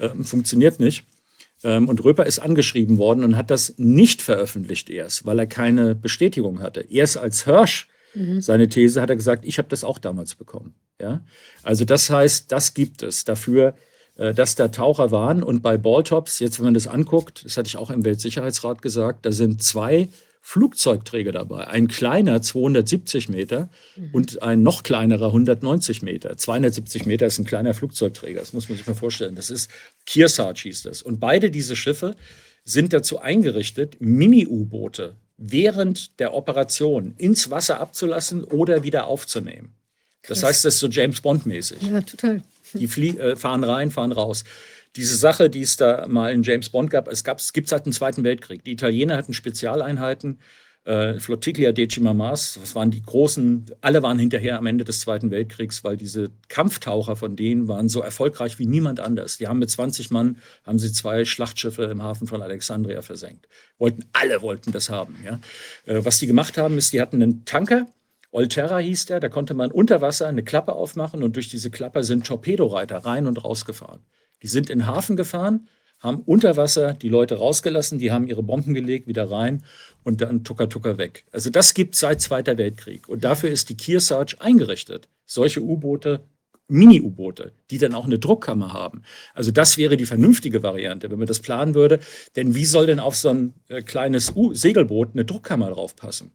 ähm, 0.00 0.24
funktioniert 0.24 0.78
nicht. 0.78 1.04
Ähm, 1.64 1.88
und 1.88 2.02
Röper 2.04 2.26
ist 2.26 2.38
angeschrieben 2.38 2.98
worden 2.98 3.24
und 3.24 3.36
hat 3.36 3.50
das 3.50 3.74
nicht 3.78 4.22
veröffentlicht 4.22 4.90
erst, 4.90 5.24
weil 5.26 5.38
er 5.38 5.46
keine 5.46 5.94
Bestätigung 5.94 6.60
hatte. 6.60 6.80
Erst 6.90 7.16
als 7.16 7.44
Hirsch 7.44 7.88
Mhm. 8.14 8.40
seine 8.40 8.68
These 8.68 9.00
hat 9.00 9.10
er 9.10 9.16
gesagt, 9.16 9.44
ich 9.44 9.58
habe 9.58 9.68
das 9.68 9.84
auch 9.84 9.98
damals 9.98 10.34
bekommen. 10.34 10.74
Ja? 11.00 11.22
Also 11.62 11.84
das 11.84 12.10
heißt, 12.10 12.50
das 12.52 12.74
gibt 12.74 13.02
es 13.02 13.24
dafür, 13.24 13.74
äh, 14.16 14.34
dass 14.34 14.54
da 14.54 14.68
Taucher 14.68 15.10
waren. 15.10 15.42
Und 15.42 15.62
bei 15.62 15.78
Balltops, 15.78 16.38
jetzt 16.38 16.58
wenn 16.58 16.66
man 16.66 16.74
das 16.74 16.86
anguckt, 16.86 17.44
das 17.44 17.56
hatte 17.56 17.68
ich 17.68 17.76
auch 17.76 17.90
im 17.90 18.04
Weltsicherheitsrat 18.04 18.82
gesagt, 18.82 19.24
da 19.26 19.32
sind 19.32 19.62
zwei 19.62 20.08
Flugzeugträger 20.44 21.30
dabei. 21.32 21.68
Ein 21.68 21.86
kleiner 21.86 22.42
270 22.42 23.28
Meter 23.28 23.70
Mhm. 23.96 24.10
und 24.12 24.42
ein 24.42 24.62
noch 24.62 24.82
kleinerer 24.82 25.32
190 25.32 26.02
Meter. 26.02 26.36
270 26.36 27.06
Meter 27.06 27.26
ist 27.26 27.38
ein 27.38 27.44
kleiner 27.44 27.74
Flugzeugträger, 27.74 28.40
das 28.40 28.52
muss 28.52 28.68
man 28.68 28.76
sich 28.76 28.86
mal 28.86 28.94
vorstellen. 28.94 29.36
Das 29.36 29.50
ist 29.50 29.70
Kearsarge 30.04 30.62
hieß 30.64 30.82
das. 30.82 31.00
Und 31.00 31.20
beide 31.20 31.50
diese 31.52 31.76
Schiffe 31.76 32.16
sind 32.64 32.92
dazu 32.92 33.20
eingerichtet, 33.20 33.96
Mini-U-Boote 34.00 35.14
während 35.42 36.18
der 36.20 36.34
Operation 36.34 37.14
ins 37.18 37.50
Wasser 37.50 37.80
abzulassen 37.80 38.44
oder 38.44 38.82
wieder 38.82 39.06
aufzunehmen. 39.06 39.74
Das 40.22 40.40
Krass. 40.40 40.48
heißt, 40.48 40.64
das 40.64 40.74
ist 40.74 40.80
so 40.80 40.88
James 40.88 41.20
Bond-mäßig. 41.20 41.82
Ja, 41.82 42.00
total. 42.00 42.42
Die 42.74 42.86
äh, 43.18 43.36
fahren 43.36 43.64
rein, 43.64 43.90
fahren 43.90 44.12
raus. 44.12 44.44
Diese 44.94 45.16
Sache, 45.16 45.50
die 45.50 45.62
es 45.62 45.76
da 45.76 46.06
mal 46.06 46.32
in 46.32 46.42
James 46.42 46.68
Bond 46.68 46.90
gab, 46.90 47.08
es 47.08 47.24
gibt 47.24 47.40
es 47.40 47.70
seit 47.70 47.86
dem 47.86 47.92
Zweiten 47.92 48.24
Weltkrieg. 48.24 48.62
Die 48.64 48.72
Italiener 48.72 49.16
hatten 49.16 49.34
Spezialeinheiten, 49.34 50.38
äh, 50.84 51.20
Flottiglia 51.20 51.72
Decima 51.72 52.12
Mars, 52.12 52.58
das 52.60 52.74
waren 52.74 52.90
die 52.90 53.02
großen, 53.02 53.66
alle 53.80 54.02
waren 54.02 54.18
hinterher 54.18 54.58
am 54.58 54.66
Ende 54.66 54.84
des 54.84 55.00
Zweiten 55.00 55.30
Weltkriegs, 55.30 55.84
weil 55.84 55.96
diese 55.96 56.30
Kampftaucher 56.48 57.14
von 57.14 57.36
denen 57.36 57.68
waren 57.68 57.88
so 57.88 58.00
erfolgreich 58.00 58.58
wie 58.58 58.66
niemand 58.66 58.98
anders. 58.98 59.38
Die 59.38 59.46
haben 59.46 59.60
mit 59.60 59.70
20 59.70 60.10
Mann, 60.10 60.38
haben 60.64 60.78
sie 60.78 60.92
zwei 60.92 61.24
Schlachtschiffe 61.24 61.84
im 61.84 62.02
Hafen 62.02 62.26
von 62.26 62.42
Alexandria 62.42 63.02
versenkt. 63.02 63.48
Wollten, 63.78 64.04
alle 64.12 64.42
wollten 64.42 64.72
das 64.72 64.90
haben. 64.90 65.16
Ja? 65.24 65.40
Äh, 65.86 66.04
was 66.04 66.18
die 66.18 66.26
gemacht 66.26 66.58
haben, 66.58 66.76
ist, 66.78 66.92
die 66.92 67.00
hatten 67.00 67.22
einen 67.22 67.44
Tanker, 67.44 67.86
Olterra 68.32 68.78
hieß 68.78 69.06
der, 69.06 69.20
da 69.20 69.28
konnte 69.28 69.52
man 69.52 69.70
unter 69.70 70.00
Wasser 70.00 70.26
eine 70.26 70.42
Klappe 70.42 70.72
aufmachen 70.72 71.22
und 71.22 71.36
durch 71.36 71.50
diese 71.50 71.70
Klappe 71.70 72.02
sind 72.02 72.26
Torpedoreiter 72.26 72.98
rein 72.98 73.26
und 73.26 73.44
rausgefahren. 73.44 74.00
Die 74.42 74.48
sind 74.48 74.70
in 74.70 74.80
den 74.80 74.86
Hafen 74.86 75.16
gefahren, 75.16 75.68
haben 76.02 76.22
unter 76.26 76.56
Wasser 76.56 76.94
die 76.94 77.08
Leute 77.08 77.36
rausgelassen, 77.36 77.98
die 77.98 78.12
haben 78.12 78.26
ihre 78.26 78.42
Bomben 78.42 78.74
gelegt, 78.74 79.06
wieder 79.06 79.30
rein 79.30 79.64
und 80.02 80.20
dann 80.20 80.44
tucker 80.44 80.68
tucker 80.68 80.98
weg. 80.98 81.24
Also 81.32 81.50
das 81.50 81.74
gibt 81.74 81.94
seit 81.94 82.20
Zweiter 82.20 82.58
Weltkrieg 82.58 83.08
und 83.08 83.24
dafür 83.24 83.50
ist 83.50 83.68
die 83.70 83.76
Kearsarge 83.76 84.36
eingerichtet. 84.40 85.08
Solche 85.24 85.62
U-Boote, 85.62 86.20
Mini-U-Boote, 86.68 87.52
die 87.70 87.78
dann 87.78 87.94
auch 87.94 88.06
eine 88.06 88.18
Druckkammer 88.18 88.72
haben. 88.72 89.02
Also 89.34 89.50
das 89.50 89.78
wäre 89.78 89.96
die 89.96 90.06
vernünftige 90.06 90.62
Variante, 90.62 91.10
wenn 91.10 91.18
man 91.18 91.28
das 91.28 91.40
planen 91.40 91.74
würde. 91.74 92.00
Denn 92.34 92.54
wie 92.54 92.64
soll 92.64 92.86
denn 92.86 93.00
auf 93.00 93.14
so 93.16 93.28
ein 93.28 93.54
äh, 93.68 93.82
kleines 93.82 94.34
U 94.34 94.54
Segelboot 94.54 95.10
eine 95.12 95.24
Druckkammer 95.24 95.70
draufpassen? 95.70 96.32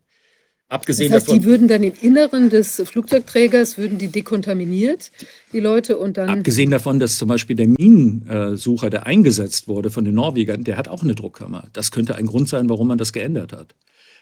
Abgesehen 0.69 1.11
Das 1.11 1.21
heißt, 1.21 1.27
davon, 1.29 1.39
die 1.39 1.45
würden 1.45 1.67
dann 1.69 1.81
im 1.83 1.93
Inneren 2.01 2.49
des 2.49 2.81
Flugzeugträgers, 2.85 3.77
würden 3.77 3.97
die 3.97 4.09
dekontaminiert, 4.09 5.11
die 5.53 5.61
Leute, 5.61 5.97
und 5.97 6.17
dann... 6.17 6.29
Abgesehen 6.29 6.71
davon, 6.71 6.99
dass 6.99 7.17
zum 7.17 7.29
Beispiel 7.29 7.55
der 7.55 7.67
Minensucher, 7.67 8.89
der 8.89 9.05
eingesetzt 9.07 9.69
wurde 9.69 9.89
von 9.91 10.03
den 10.03 10.15
Norwegern, 10.15 10.65
der 10.65 10.75
hat 10.75 10.89
auch 10.89 11.03
eine 11.03 11.15
Druckkammer. 11.15 11.69
Das 11.71 11.91
könnte 11.91 12.15
ein 12.15 12.25
Grund 12.25 12.49
sein, 12.49 12.67
warum 12.69 12.89
man 12.89 12.97
das 12.97 13.13
geändert 13.13 13.53
hat. 13.53 13.75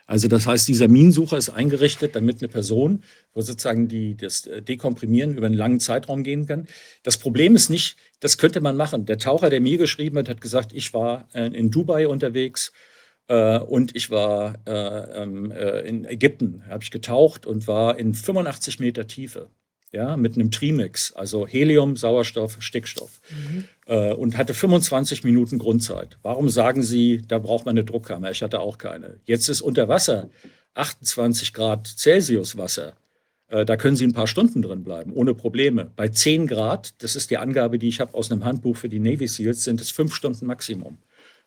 Also 0.07 0.27
das 0.27 0.45
heißt, 0.45 0.67
dieser 0.67 0.87
Minensucher 0.87 1.37
ist 1.37 1.49
eingerichtet, 1.49 2.15
damit 2.15 2.39
eine 2.39 2.47
Person, 2.47 3.03
wo 3.33 3.41
sozusagen 3.41 3.87
die, 3.87 4.15
das 4.15 4.45
äh, 4.45 4.61
Dekomprimieren 4.61 5.35
über 5.35 5.47
einen 5.47 5.55
langen 5.55 5.79
Zeitraum 5.79 6.23
gehen 6.23 6.45
kann. 6.45 6.67
Das 7.01 7.17
Problem 7.17 7.55
ist 7.55 7.71
nicht, 7.71 7.97
das 8.19 8.37
könnte 8.37 8.61
man 8.61 8.77
machen. 8.77 9.07
Der 9.07 9.17
Taucher, 9.17 9.49
der 9.49 9.61
mir 9.61 9.79
geschrieben 9.79 10.19
hat, 10.19 10.29
hat 10.29 10.41
gesagt, 10.41 10.73
ich 10.73 10.93
war 10.93 11.27
äh, 11.33 11.47
in 11.47 11.71
Dubai 11.71 12.07
unterwegs 12.07 12.71
äh, 13.27 13.59
und 13.59 13.95
ich 13.95 14.09
war 14.11 14.55
äh, 14.65 15.23
ähm, 15.23 15.51
äh, 15.51 15.81
in 15.81 16.05
Ägypten, 16.05 16.63
habe 16.69 16.83
ich 16.83 16.91
getaucht 16.91 17.45
und 17.45 17.67
war 17.67 17.97
in 17.97 18.13
85 18.13 18.79
Meter 18.79 19.07
Tiefe. 19.07 19.49
Ja, 19.91 20.17
mit 20.17 20.35
einem 20.35 20.51
Trimix, 20.51 21.13
also 21.13 21.47
Helium, 21.47 21.95
Sauerstoff, 21.95 22.57
Stickstoff. 22.59 23.21
Äh, 23.85 24.13
und 24.13 24.35
hatte 24.35 24.53
25 24.53 25.23
Minuten 25.23 25.57
Grundzeit. 25.57 26.17
Warum 26.21 26.49
sagen 26.49 26.83
Sie, 26.83 27.21
da 27.25 27.39
braucht 27.39 27.65
man 27.65 27.77
eine 27.77 27.85
Druckkammer? 27.85 28.29
Ich 28.31 28.43
hatte 28.43 28.59
auch 28.59 28.77
keine. 28.77 29.19
Jetzt 29.23 29.47
ist 29.47 29.61
unter 29.61 29.87
Wasser 29.87 30.29
28 30.73 31.53
Grad 31.53 31.87
Celsius 31.87 32.57
Wasser. 32.57 32.93
Äh, 33.47 33.63
da 33.63 33.77
können 33.77 33.95
Sie 33.95 34.05
ein 34.05 34.13
paar 34.13 34.27
Stunden 34.27 34.61
drin 34.61 34.83
bleiben, 34.83 35.13
ohne 35.13 35.33
Probleme. 35.33 35.91
Bei 35.95 36.09
10 36.09 36.47
Grad, 36.47 36.93
das 37.01 37.15
ist 37.15 37.31
die 37.31 37.37
Angabe, 37.37 37.79
die 37.79 37.87
ich 37.87 38.01
habe 38.01 38.13
aus 38.15 38.31
einem 38.31 38.43
Handbuch 38.43 38.75
für 38.75 38.89
die 38.89 38.99
Navy 38.99 39.27
SEALs, 39.27 39.63
sind 39.63 39.79
es 39.81 39.91
fünf 39.91 40.13
Stunden 40.13 40.45
Maximum. 40.45 40.97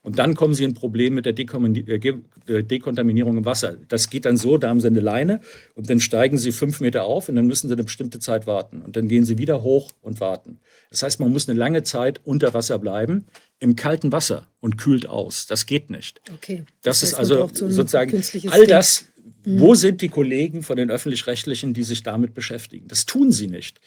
Und 0.03 0.19
dann 0.19 0.35
kommen 0.35 0.55
Sie 0.55 0.65
in 0.65 0.71
ein 0.71 0.75
Problem 0.75 1.15
mit 1.15 1.27
der 1.27 1.37
äh, 1.39 2.15
äh, 2.47 2.63
Dekontaminierung 2.63 3.39
im 3.39 3.45
Wasser. 3.45 3.77
Das 3.89 4.11
geht 4.11 4.25
dann 4.25 4.37
so, 4.37 4.57
da 4.57 4.69
haben 4.69 4.81
Sie 4.81 4.87
eine 4.87 5.01
Leine 5.01 5.41
und 5.75 5.91
dann 5.91 6.01
steigen 6.01 6.39
Sie 6.39 6.53
fünf 6.53 6.81
Meter 6.81 7.05
auf 7.05 7.29
und 7.29 7.37
dann 7.37 7.47
müssen 7.47 7.69
Sie 7.69 7.75
eine 7.75 7.85
bestimmte 7.85 8.19
Zeit 8.21 8.47
warten. 8.47 8.83
Und 8.83 8.97
dann 8.97 9.09
gehen 9.09 9.25
Sie 9.25 9.39
wieder 9.39 9.63
hoch 9.63 9.91
und 10.01 10.21
warten. 10.21 10.61
Das 10.91 11.03
heißt, 11.03 11.21
man 11.21 11.33
muss 11.33 11.49
eine 11.49 11.59
lange 11.59 11.83
Zeit 11.83 12.21
unter 12.25 12.55
Wasser 12.55 12.79
bleiben, 12.79 13.27
im 13.59 13.77
kalten 13.77 14.13
Wasser 14.13 14.47
und 14.61 14.79
kühlt 14.79 15.09
aus. 15.09 15.47
Das 15.47 15.67
geht 15.67 15.91
nicht. 15.91 16.21
Okay. 16.33 16.65
Das, 16.83 17.03
heißt, 17.03 17.13
ist 17.13 17.19
also 17.19 17.49
sozusagen 17.53 18.23
all 18.51 18.67
das. 18.67 19.07
Wo 19.45 19.75
sind 19.75 20.03
die 20.03 20.09
Kollegen 20.09 20.63
von 20.63 20.77
den 20.77 20.91
öffentlich-rechtlichen, 20.91 21.75
die 21.75 21.83
sich 21.83 22.03
damit 22.03 22.35
beschäftigen? 22.35 22.89
Das 22.89 23.07
tun 23.07 23.33
sie 23.33 23.47
nicht. 23.47 23.81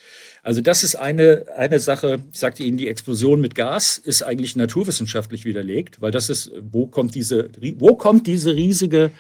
Also 0.44 0.62
das 0.62 0.84
ist 0.84 0.96
eine, 0.96 1.46
eine 1.56 1.80
Sache, 1.80 2.20
ich 2.32 2.40
sagte 2.40 2.64
Ihnen, 2.64 2.78
die 2.78 2.88
Explosion 2.88 3.42
mit 3.42 3.56
Gas 3.56 3.98
ist 3.98 4.24
eigentlich 4.24 4.56
naturwissenschaftlich 4.56 5.46
widerlegt, 5.46 6.02
weil 6.02 6.12
das 6.12 6.30
ist, 6.30 6.52
wo 6.62 6.88
kommt 6.88 7.16
diese, 7.16 7.50
wo 7.78 7.96
kommt 7.96 8.28
diese 8.28 8.56
riesige, 8.56 9.12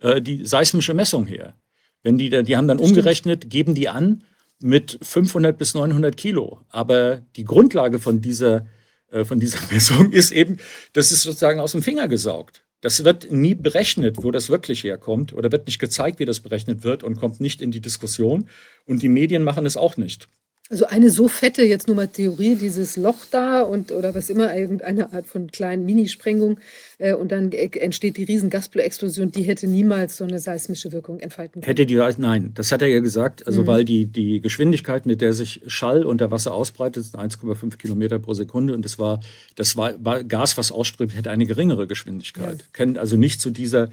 äh, 0.00 0.20
die 0.22 0.44
seismische 0.44 0.94
Messung 0.94 1.26
her? 1.26 1.54
Wenn 2.02 2.18
die, 2.18 2.30
die 2.30 2.56
haben 2.56 2.68
dann 2.68 2.78
umgerechnet, 2.78 3.50
geben 3.50 3.74
die 3.74 3.88
an 3.88 4.22
mit 4.60 4.98
500 5.02 5.56
bis 5.56 5.74
900 5.74 6.16
Kilo. 6.16 6.60
Aber 6.68 7.22
die 7.36 7.44
Grundlage 7.44 7.98
von 7.98 8.20
dieser, 8.20 8.66
äh, 9.10 9.24
von 9.24 9.40
dieser 9.40 9.58
Messung 9.70 10.12
ist 10.12 10.32
eben, 10.32 10.58
das 10.92 11.12
ist 11.12 11.22
sozusagen 11.22 11.60
aus 11.60 11.72
dem 11.72 11.82
Finger 11.82 12.08
gesaugt. 12.08 12.62
Das 12.80 13.04
wird 13.04 13.30
nie 13.32 13.54
berechnet, 13.54 14.22
wo 14.22 14.30
das 14.30 14.50
wirklich 14.50 14.84
herkommt 14.84 15.32
oder 15.32 15.50
wird 15.50 15.66
nicht 15.66 15.78
gezeigt, 15.80 16.20
wie 16.20 16.24
das 16.24 16.40
berechnet 16.40 16.84
wird 16.84 17.02
und 17.02 17.16
kommt 17.16 17.40
nicht 17.40 17.60
in 17.60 17.70
die 17.72 17.80
Diskussion. 17.80 18.48
Und 18.86 19.02
die 19.02 19.08
Medien 19.08 19.42
machen 19.42 19.66
es 19.66 19.76
auch 19.76 19.96
nicht. 19.96 20.28
Also 20.70 20.84
eine 20.84 21.08
so 21.08 21.28
fette, 21.28 21.62
jetzt 21.62 21.86
nur 21.86 21.96
mal 21.96 22.08
Theorie, 22.08 22.54
dieses 22.54 22.98
Loch 22.98 23.24
da 23.30 23.62
und 23.62 23.90
oder 23.90 24.14
was 24.14 24.28
immer, 24.28 24.54
irgendeine 24.54 25.14
Art 25.14 25.26
von 25.26 25.50
kleinen 25.50 25.86
Minisprengung 25.86 26.60
äh, 26.98 27.14
und 27.14 27.32
dann 27.32 27.52
äh, 27.52 27.70
entsteht 27.78 28.18
die 28.18 28.24
riesen 28.24 28.50
Gasbloexplosion, 28.50 29.32
die 29.32 29.44
hätte 29.44 29.66
niemals 29.66 30.18
so 30.18 30.24
eine 30.24 30.38
seismische 30.38 30.92
Wirkung 30.92 31.20
entfalten 31.20 31.62
können. 31.62 31.66
Hätte 31.66 31.86
die, 31.86 31.94
nein, 32.18 32.52
das 32.54 32.70
hat 32.70 32.82
er 32.82 32.88
ja 32.88 33.00
gesagt, 33.00 33.46
also 33.46 33.62
Mhm. 33.62 33.66
weil 33.66 33.84
die, 33.86 34.04
die 34.04 34.42
Geschwindigkeit, 34.42 35.06
mit 35.06 35.22
der 35.22 35.32
sich 35.32 35.62
Schall 35.66 36.04
unter 36.04 36.30
Wasser 36.30 36.52
ausbreitet, 36.52 37.02
ist 37.02 37.16
1,5 37.16 37.78
Kilometer 37.78 38.18
pro 38.18 38.34
Sekunde 38.34 38.74
und 38.74 38.84
das 38.84 38.98
war, 38.98 39.20
das 39.56 39.74
war, 39.74 39.94
war 40.04 40.22
Gas, 40.22 40.58
was 40.58 40.70
ausströmt, 40.70 41.16
hätte 41.16 41.30
eine 41.30 41.46
geringere 41.46 41.86
Geschwindigkeit. 41.86 42.62
Kennt 42.74 42.98
also 42.98 43.16
nicht 43.16 43.40
zu 43.40 43.50
dieser 43.50 43.88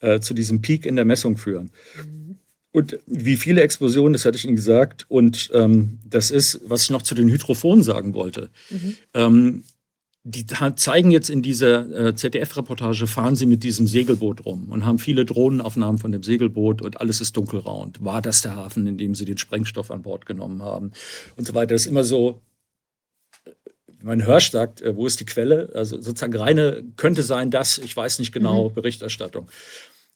äh, 0.00 0.20
zu 0.20 0.34
diesem 0.34 0.62
Peak 0.62 0.86
in 0.86 0.96
der 0.96 1.04
Messung 1.04 1.36
führen. 1.36 1.70
Mhm. 1.96 2.19
Und 2.72 2.98
wie 3.06 3.36
viele 3.36 3.62
Explosionen, 3.62 4.12
das 4.12 4.24
hatte 4.24 4.36
ich 4.36 4.44
Ihnen 4.44 4.56
gesagt. 4.56 5.06
Und 5.08 5.50
ähm, 5.52 5.98
das 6.04 6.30
ist, 6.30 6.60
was 6.64 6.84
ich 6.84 6.90
noch 6.90 7.02
zu 7.02 7.14
den 7.14 7.28
Hydrophonen 7.28 7.82
sagen 7.82 8.14
wollte. 8.14 8.50
Mhm. 8.70 8.96
Ähm, 9.14 9.64
die 10.22 10.46
zeigen 10.46 11.10
jetzt 11.10 11.30
in 11.30 11.40
dieser 11.40 12.08
äh, 12.08 12.14
ZDF-Reportage, 12.14 13.06
fahren 13.06 13.36
sie 13.36 13.46
mit 13.46 13.62
diesem 13.62 13.86
Segelboot 13.86 14.44
rum 14.44 14.68
und 14.70 14.84
haben 14.84 14.98
viele 14.98 15.24
Drohnenaufnahmen 15.24 15.98
von 15.98 16.12
dem 16.12 16.22
Segelboot 16.22 16.82
und 16.82 17.00
alles 17.00 17.22
ist 17.22 17.36
dunkelrauend. 17.38 18.04
War 18.04 18.20
das 18.20 18.42
der 18.42 18.54
Hafen, 18.54 18.86
in 18.86 18.98
dem 18.98 19.14
sie 19.14 19.24
den 19.24 19.38
Sprengstoff 19.38 19.90
an 19.90 20.02
Bord 20.02 20.26
genommen 20.26 20.62
haben 20.62 20.92
und 21.36 21.46
so 21.46 21.54
weiter. 21.54 21.74
Das 21.74 21.82
ist 21.82 21.86
immer 21.86 22.04
so, 22.04 22.42
mein 24.02 24.24
Hörsch 24.24 24.50
sagt, 24.50 24.82
äh, 24.82 24.94
wo 24.94 25.06
ist 25.06 25.20
die 25.20 25.24
Quelle? 25.24 25.70
Also 25.74 26.00
sozusagen 26.00 26.36
reine, 26.36 26.84
könnte 26.96 27.22
sein 27.22 27.50
das, 27.50 27.78
ich 27.78 27.96
weiß 27.96 28.18
nicht 28.18 28.32
genau, 28.32 28.68
mhm. 28.68 28.74
Berichterstattung. 28.74 29.48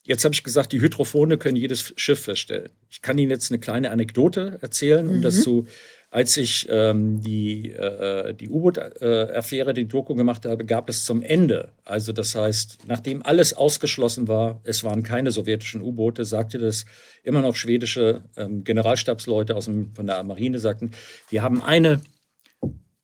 Jetzt 0.06 0.24
habe 0.24 0.34
ich 0.34 0.44
gesagt, 0.44 0.72
die 0.72 0.80
Hydrophone 0.80 1.38
können 1.38 1.56
jedes 1.56 1.94
Schiff 1.96 2.20
feststellen. 2.20 2.70
Ich 2.90 3.00
kann 3.00 3.16
Ihnen 3.18 3.30
jetzt 3.30 3.50
eine 3.50 3.58
kleine 3.58 3.90
Anekdote 3.90 4.58
erzählen, 4.60 5.08
um 5.08 5.18
mhm. 5.18 5.22
das 5.22 5.42
zu 5.42 5.66
als 6.14 6.36
ich 6.36 6.68
ähm, 6.70 7.20
die, 7.22 7.72
äh, 7.72 8.34
die 8.34 8.48
U-Boot-Affäre, 8.48 9.74
die 9.74 9.88
Doku 9.88 10.14
gemacht 10.14 10.46
habe, 10.46 10.64
gab 10.64 10.88
es 10.88 11.04
zum 11.04 11.22
Ende, 11.22 11.72
also 11.84 12.12
das 12.12 12.36
heißt, 12.36 12.86
nachdem 12.86 13.24
alles 13.24 13.52
ausgeschlossen 13.52 14.28
war, 14.28 14.60
es 14.62 14.84
waren 14.84 15.02
keine 15.02 15.32
sowjetischen 15.32 15.82
U-Boote, 15.82 16.24
sagte 16.24 16.60
das 16.60 16.84
immer 17.24 17.42
noch 17.42 17.56
schwedische 17.56 18.22
ähm, 18.36 18.62
Generalstabsleute 18.62 19.56
aus 19.56 19.64
dem, 19.64 19.92
von 19.92 20.06
der 20.06 20.22
Marine, 20.22 20.60
sagten, 20.60 20.92
wir 21.30 21.42
haben 21.42 21.60
eine 21.60 22.00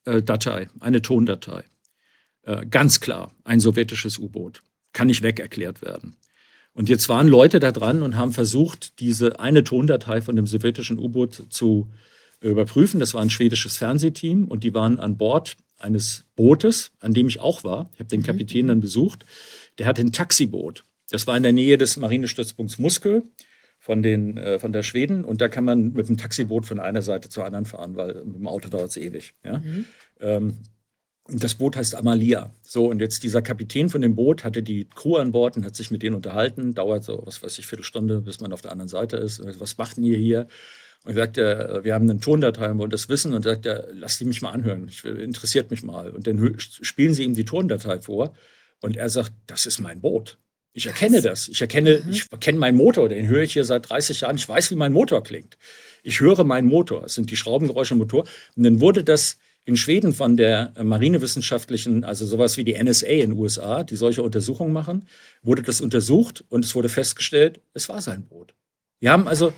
äh, 0.04 0.22
Datei, 0.22 0.68
eine 0.78 1.02
Tondatei. 1.02 1.64
Äh, 2.42 2.64
ganz 2.66 3.00
klar, 3.00 3.34
ein 3.42 3.58
sowjetisches 3.58 4.18
U-Boot. 4.18 4.62
Kann 4.92 5.08
nicht 5.08 5.22
weg 5.22 5.40
erklärt 5.40 5.82
werden. 5.82 6.16
Und 6.80 6.88
jetzt 6.88 7.10
waren 7.10 7.28
Leute 7.28 7.60
da 7.60 7.72
dran 7.72 8.00
und 8.00 8.16
haben 8.16 8.32
versucht, 8.32 9.00
diese 9.00 9.38
eine 9.38 9.64
Tondatei 9.64 10.22
von 10.22 10.34
dem 10.34 10.46
sowjetischen 10.46 10.98
U-Boot 10.98 11.44
zu 11.50 11.90
überprüfen. 12.40 13.00
Das 13.00 13.12
war 13.12 13.20
ein 13.20 13.28
schwedisches 13.28 13.76
Fernsehteam 13.76 14.48
und 14.48 14.64
die 14.64 14.72
waren 14.72 14.98
an 14.98 15.18
Bord 15.18 15.58
eines 15.76 16.24
Bootes, 16.36 16.92
an 17.00 17.12
dem 17.12 17.28
ich 17.28 17.38
auch 17.38 17.64
war. 17.64 17.90
Ich 17.92 18.00
habe 18.00 18.08
den 18.08 18.20
mhm. 18.20 18.24
Kapitän 18.24 18.68
dann 18.68 18.80
besucht. 18.80 19.26
Der 19.76 19.84
hatte 19.84 20.00
ein 20.00 20.12
Taxiboot. 20.12 20.86
Das 21.10 21.26
war 21.26 21.36
in 21.36 21.42
der 21.42 21.52
Nähe 21.52 21.76
des 21.76 21.98
Marinestützpunkts 21.98 22.78
Muskö 22.78 23.24
von, 23.78 24.02
den, 24.02 24.38
äh, 24.38 24.58
von 24.58 24.72
der 24.72 24.82
Schweden. 24.82 25.22
Und 25.26 25.42
da 25.42 25.50
kann 25.50 25.66
man 25.66 25.92
mit 25.92 26.08
dem 26.08 26.16
Taxiboot 26.16 26.64
von 26.64 26.80
einer 26.80 27.02
Seite 27.02 27.28
zur 27.28 27.44
anderen 27.44 27.66
fahren, 27.66 27.94
weil 27.94 28.24
mit 28.24 28.36
dem 28.36 28.48
Auto 28.48 28.70
dauert 28.70 28.88
es 28.88 28.96
ewig. 28.96 29.34
Ja? 29.44 29.58
Mhm. 29.58 29.84
Ähm, 30.18 30.56
das 31.32 31.54
Boot 31.54 31.76
heißt 31.76 31.94
Amalia. 31.94 32.54
So, 32.62 32.86
und 32.86 33.00
jetzt 33.00 33.22
dieser 33.22 33.42
Kapitän 33.42 33.88
von 33.88 34.00
dem 34.00 34.14
Boot 34.14 34.44
hatte 34.44 34.62
die 34.62 34.88
Crew 34.88 35.16
an 35.16 35.32
Bord 35.32 35.56
und 35.56 35.64
hat 35.64 35.76
sich 35.76 35.90
mit 35.90 36.02
denen 36.02 36.16
unterhalten. 36.16 36.74
Dauert 36.74 37.04
so, 37.04 37.22
was 37.24 37.42
weiß 37.42 37.58
ich, 37.58 37.66
Viertelstunde, 37.66 38.20
bis 38.20 38.40
man 38.40 38.52
auf 38.52 38.62
der 38.62 38.72
anderen 38.72 38.88
Seite 38.88 39.16
ist. 39.16 39.42
Was 39.60 39.76
macht 39.78 39.96
denn 39.96 40.04
ihr 40.04 40.18
hier? 40.18 40.48
Und 41.04 41.14
sagt 41.14 41.38
er, 41.38 41.82
wir 41.84 41.94
haben 41.94 42.08
eine 42.08 42.20
Tondatei 42.20 42.70
und 42.70 42.78
wollen 42.78 42.90
das 42.90 43.08
wissen. 43.08 43.32
Und 43.32 43.44
sagt 43.44 43.66
er, 43.66 43.88
lass 43.92 44.18
die 44.18 44.24
mich 44.24 44.42
mal 44.42 44.50
anhören, 44.50 44.88
ich, 44.88 45.04
interessiert 45.04 45.70
mich 45.70 45.82
mal. 45.82 46.10
Und 46.10 46.26
dann 46.26 46.56
spielen 46.58 47.14
sie 47.14 47.24
ihm 47.24 47.34
die 47.34 47.44
Tondatei 47.44 48.00
vor. 48.00 48.34
Und 48.80 48.96
er 48.96 49.08
sagt, 49.08 49.32
das 49.46 49.66
ist 49.66 49.80
mein 49.80 50.00
Boot. 50.00 50.38
Ich 50.72 50.86
erkenne 50.86 51.20
das. 51.20 51.48
Ich 51.48 51.60
erkenne, 51.60 52.02
mhm. 52.04 52.10
ich 52.10 52.26
erkenne 52.30 52.58
meinen 52.58 52.76
Motor, 52.76 53.08
den 53.08 53.26
höre 53.26 53.42
ich 53.42 53.52
hier 53.52 53.64
seit 53.64 53.88
30 53.88 54.22
Jahren. 54.22 54.36
Ich 54.36 54.48
weiß, 54.48 54.70
wie 54.70 54.76
mein 54.76 54.92
Motor 54.92 55.22
klingt. 55.22 55.58
Ich 56.02 56.20
höre 56.20 56.44
meinen 56.44 56.68
Motor. 56.68 57.04
Es 57.04 57.14
sind 57.14 57.30
die 57.30 57.36
Schraubengeräusche 57.36 57.94
im 57.94 57.98
Motor. 57.98 58.24
Und 58.56 58.62
dann 58.62 58.80
wurde 58.80 59.04
das 59.04 59.38
in 59.64 59.76
Schweden 59.76 60.12
von 60.12 60.36
der 60.36 60.72
marinewissenschaftlichen, 60.82 62.04
also 62.04 62.26
sowas 62.26 62.56
wie 62.56 62.64
die 62.64 62.82
NSA 62.82 63.06
in 63.06 63.30
den 63.30 63.38
USA, 63.38 63.84
die 63.84 63.96
solche 63.96 64.22
Untersuchungen 64.22 64.72
machen, 64.72 65.06
wurde 65.42 65.62
das 65.62 65.80
untersucht 65.80 66.44
und 66.48 66.64
es 66.64 66.74
wurde 66.74 66.88
festgestellt, 66.88 67.60
es 67.74 67.88
war 67.88 68.00
sein 68.00 68.26
Boot. 68.26 68.54
Wir 69.00 69.12
haben 69.12 69.28
also 69.28 69.52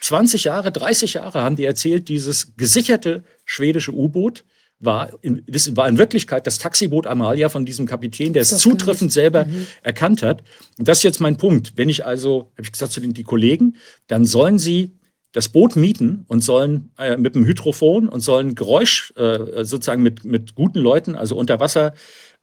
20 0.00 0.44
Jahre, 0.44 0.70
30 0.70 1.14
Jahre 1.14 1.40
haben 1.40 1.56
die 1.56 1.64
erzählt, 1.64 2.08
dieses 2.08 2.56
gesicherte 2.56 3.24
schwedische 3.44 3.92
U-Boot 3.92 4.44
war 4.78 5.10
in, 5.22 5.44
war 5.46 5.88
in 5.88 5.98
Wirklichkeit 5.98 6.46
das 6.46 6.58
Taxiboot 6.58 7.06
Amalia 7.06 7.48
von 7.48 7.64
diesem 7.64 7.86
Kapitän, 7.86 8.32
der 8.32 8.42
es 8.42 8.56
zutreffend 8.58 9.12
selber 9.12 9.46
mhm. 9.46 9.66
erkannt 9.82 10.22
hat. 10.22 10.42
Und 10.78 10.88
das 10.88 10.98
ist 10.98 11.04
jetzt 11.04 11.20
mein 11.20 11.38
Punkt. 11.38 11.72
Wenn 11.76 11.88
ich 11.88 12.04
also, 12.04 12.52
habe 12.52 12.62
ich 12.62 12.72
gesagt 12.72 12.92
zu 12.92 13.00
den 13.00 13.14
die 13.14 13.22
Kollegen, 13.22 13.76
dann 14.06 14.26
sollen 14.26 14.58
sie 14.58 14.92
das 15.34 15.48
Boot 15.48 15.74
mieten 15.74 16.24
und 16.28 16.42
sollen 16.42 16.92
äh, 16.96 17.16
mit 17.16 17.34
dem 17.34 17.44
Hydrophon 17.44 18.08
und 18.08 18.20
sollen 18.20 18.54
Geräusch 18.54 19.12
äh, 19.16 19.64
sozusagen 19.64 20.02
mit, 20.02 20.24
mit 20.24 20.54
guten 20.54 20.78
Leuten, 20.78 21.16
also 21.16 21.36
unter 21.36 21.58
Wasser, 21.58 21.92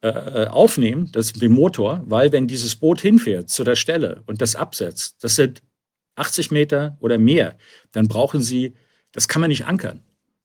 äh, 0.02 0.08
äh 0.08 0.46
aufnehmen, 0.48 1.08
das 1.10 1.32
den 1.32 1.52
Motor, 1.52 2.02
weil 2.04 2.32
wenn 2.32 2.46
dieses 2.46 2.76
Boot 2.76 3.00
hinfährt 3.00 3.48
zu 3.48 3.64
der 3.64 3.76
Stelle 3.76 4.22
und 4.26 4.42
das 4.42 4.56
absetzt, 4.56 5.24
das 5.24 5.36
sind 5.36 5.62
80 6.16 6.50
Meter 6.50 6.98
oder 7.00 7.16
mehr, 7.16 7.56
dann 7.92 8.08
brauchen 8.08 8.42
Sie, 8.42 8.74
das 9.12 9.26
kann 9.26 9.40
man 9.40 9.48
nicht 9.48 9.64
ankern. 9.64 10.02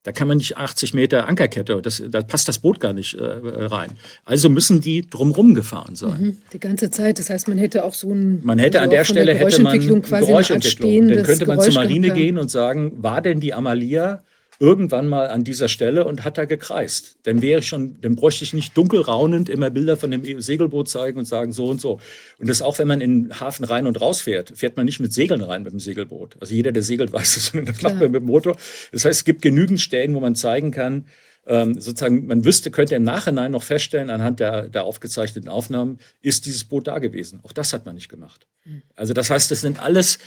Da 0.08 0.14
kann 0.14 0.30
man 0.30 0.38
nicht 0.38 0.56
80 0.56 0.94
Meter 0.94 1.28
Ankerkette, 1.28 1.82
das, 1.82 2.02
da 2.10 2.22
passt 2.22 2.48
das 2.48 2.60
Boot 2.60 2.80
gar 2.80 2.94
nicht 2.94 3.16
äh, 3.16 3.26
rein. 3.26 3.90
Also 4.24 4.48
müssen 4.48 4.80
die 4.80 5.06
drumherum 5.06 5.54
gefahren 5.54 5.98
sein. 5.98 6.22
Mhm, 6.22 6.38
die 6.54 6.60
ganze 6.60 6.90
Zeit. 6.90 7.20
Das 7.20 7.30
heißt, 7.30 7.50
man 7.50 7.58
hätte 7.58 7.84
auch 7.84 7.94
so 7.94 8.14
ein. 8.14 8.40
Man 8.42 8.58
hätte 8.58 8.80
an 8.80 8.90
der 8.90 9.04
Stelle 9.04 9.34
hätte 9.34 9.62
man 9.62 9.78
Geräuschentwicklung. 9.78 11.10
Dann 11.10 11.24
könnte 11.24 11.46
man 11.46 11.60
zur 11.60 11.74
Marine 11.74 12.12
gehen 12.12 12.38
und 12.38 12.50
sagen, 12.50 12.94
war 13.04 13.22
denn 13.22 13.42
die 13.42 13.54
Amalia 13.54 14.24
irgendwann 14.60 15.08
mal 15.08 15.28
an 15.30 15.44
dieser 15.44 15.68
Stelle 15.68 16.06
und 16.06 16.24
hat 16.24 16.38
da 16.38 16.46
gekreist. 16.46 17.18
Dann 17.24 17.42
wäre 17.42 17.60
ich 17.60 17.68
schon, 17.68 18.02
dann 18.02 18.16
bräuchte 18.16 18.44
ich 18.44 18.54
nicht 18.54 18.76
dunkelraunend 18.76 19.50
immer 19.50 19.70
Bilder 19.70 19.98
von 19.98 20.10
dem 20.10 20.42
Segelboot 20.42 20.90
zeigen 20.90 21.20
und 21.20 21.26
sagen 21.26 21.54
so 21.54 21.68
und 21.68 21.80
so. 21.80 22.00
Und 22.40 22.50
das 22.50 22.62
auch, 22.62 22.80
wenn 22.80 22.88
man 22.88 23.02
in 23.02 23.26
den 23.26 23.40
Hafen 23.40 23.66
rein 23.66 23.86
und 23.86 24.02
raus 24.02 24.22
fährt, 24.22 24.54
fährt 24.56 24.76
man 24.76 24.86
nicht 24.86 25.00
mit 25.00 25.14
Segeln 25.14 25.42
rein 25.42 25.64
mit 25.64 25.74
dem 25.74 25.80
Segelboot. 25.80 26.38
Also 26.40 26.56
jeder, 26.56 26.72
der 26.72 26.84
segelt, 26.84 27.14
weiß 27.14 27.36
das, 27.36 27.46
sondern 27.48 27.74
das 27.74 27.82
macht 27.82 27.96
man 27.96 28.12
mit 28.12 28.22
dem 28.22 28.26
Motor. 28.28 28.58
Das 28.92 29.06
heißt, 29.06 29.20
es 29.20 29.26
gibt 29.26 29.42
genügend 29.42 29.80
Stellen, 29.80 30.16
wo 30.16 30.20
man 30.20 30.36
zeigen 30.36 30.72
kann, 30.72 31.06
ähm, 31.48 31.80
sozusagen, 31.80 32.28
man 32.28 32.44
wüsste, 32.44 32.72
könnte 32.72 32.96
im 32.96 33.04
Nachhinein 33.04 33.52
noch 33.52 33.64
feststellen, 33.64 34.10
anhand 34.10 34.42
der, 34.42 34.68
der 34.68 34.84
aufgezeichneten 34.84 35.50
Aufnahmen, 35.50 36.00
ist 36.22 36.46
dieses 36.46 36.66
Boot 36.66 36.88
da 36.88 37.00
gewesen. 37.00 37.40
Auch 37.44 37.54
das 37.54 37.72
hat 37.72 37.86
man 37.86 37.96
nicht 37.96 38.10
gemacht. 38.10 38.48
Hm. 38.64 38.82
Also 38.96 39.14
das 39.14 39.30
heißt, 39.30 39.50
das 39.50 39.62
sind 39.62 39.82
alles 39.82 40.20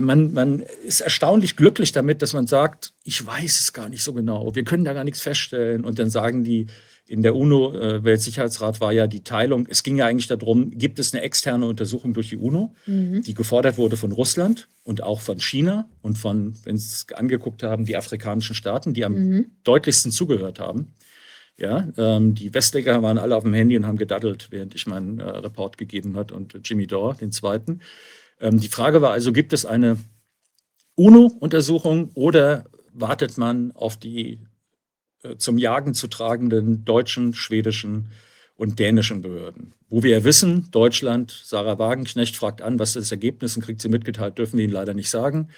man, 0.00 0.32
man 0.32 0.60
ist 0.60 1.00
erstaunlich 1.00 1.56
glücklich 1.56 1.92
damit, 1.92 2.22
dass 2.22 2.32
man 2.32 2.46
sagt, 2.46 2.94
ich 3.04 3.24
weiß 3.24 3.60
es 3.60 3.72
gar 3.72 3.88
nicht 3.88 4.02
so 4.02 4.12
genau, 4.12 4.54
wir 4.54 4.64
können 4.64 4.84
da 4.84 4.94
gar 4.94 5.04
nichts 5.04 5.20
feststellen. 5.20 5.84
Und 5.84 5.98
dann 5.98 6.10
sagen 6.10 6.44
die, 6.44 6.66
in 7.06 7.22
der 7.22 7.36
UNO, 7.36 7.74
äh, 7.74 8.02
Weltsicherheitsrat 8.04 8.80
war 8.80 8.92
ja 8.92 9.06
die 9.06 9.22
Teilung, 9.22 9.66
es 9.68 9.82
ging 9.82 9.98
ja 9.98 10.06
eigentlich 10.06 10.28
darum, 10.28 10.70
gibt 10.70 10.98
es 10.98 11.12
eine 11.12 11.22
externe 11.22 11.66
Untersuchung 11.66 12.14
durch 12.14 12.30
die 12.30 12.38
UNO, 12.38 12.74
mhm. 12.86 13.22
die 13.22 13.34
gefordert 13.34 13.76
wurde 13.76 13.98
von 13.98 14.12
Russland 14.12 14.68
und 14.82 15.02
auch 15.02 15.20
von 15.20 15.38
China 15.38 15.90
und 16.00 16.16
von, 16.16 16.54
wenn 16.64 16.78
Sie 16.78 16.86
es 16.86 17.06
angeguckt 17.14 17.64
haben, 17.64 17.84
die 17.84 17.96
afrikanischen 17.96 18.54
Staaten, 18.54 18.94
die 18.94 19.04
am 19.04 19.14
mhm. 19.14 19.50
deutlichsten 19.62 20.10
zugehört 20.10 20.58
haben. 20.58 20.94
Ja, 21.58 21.86
ähm, 21.98 22.34
die 22.34 22.54
Westleger 22.54 23.02
waren 23.02 23.18
alle 23.18 23.36
auf 23.36 23.42
dem 23.42 23.52
Handy 23.52 23.76
und 23.76 23.86
haben 23.86 23.98
gedaddelt, 23.98 24.48
während 24.50 24.74
ich 24.74 24.86
meinen 24.86 25.20
äh, 25.20 25.24
Report 25.24 25.76
gegeben 25.76 26.16
hat 26.16 26.32
und 26.32 26.58
Jimmy 26.64 26.86
Dore, 26.86 27.14
den 27.16 27.30
zweiten. 27.30 27.80
Ähm, 28.40 28.60
die 28.60 28.68
Frage 28.68 29.02
war 29.02 29.12
also, 29.12 29.32
gibt 29.32 29.52
es 29.52 29.66
eine 29.66 29.98
UNO-Untersuchung 30.94 32.10
oder 32.14 32.64
wartet 32.92 33.38
man 33.38 33.72
auf 33.72 33.96
die 33.96 34.40
äh, 35.22 35.36
zum 35.36 35.58
Jagen 35.58 35.94
zu 35.94 36.08
tragenden 36.08 36.84
deutschen, 36.84 37.34
schwedischen 37.34 38.10
und 38.56 38.78
dänischen 38.78 39.22
Behörden? 39.22 39.74
Wo 39.88 40.02
wir 40.02 40.10
ja 40.10 40.24
wissen, 40.24 40.70
Deutschland, 40.70 41.42
Sarah 41.44 41.78
Wagenknecht 41.78 42.36
fragt 42.36 42.62
an, 42.62 42.78
was 42.78 42.94
das 42.94 43.10
Ergebnis 43.10 43.56
und 43.56 43.62
kriegt 43.62 43.82
sie 43.82 43.88
mitgeteilt, 43.88 44.38
dürfen 44.38 44.56
wir 44.56 44.64
Ihnen 44.64 44.72
leider 44.72 44.94
nicht 44.94 45.10
sagen, 45.10 45.48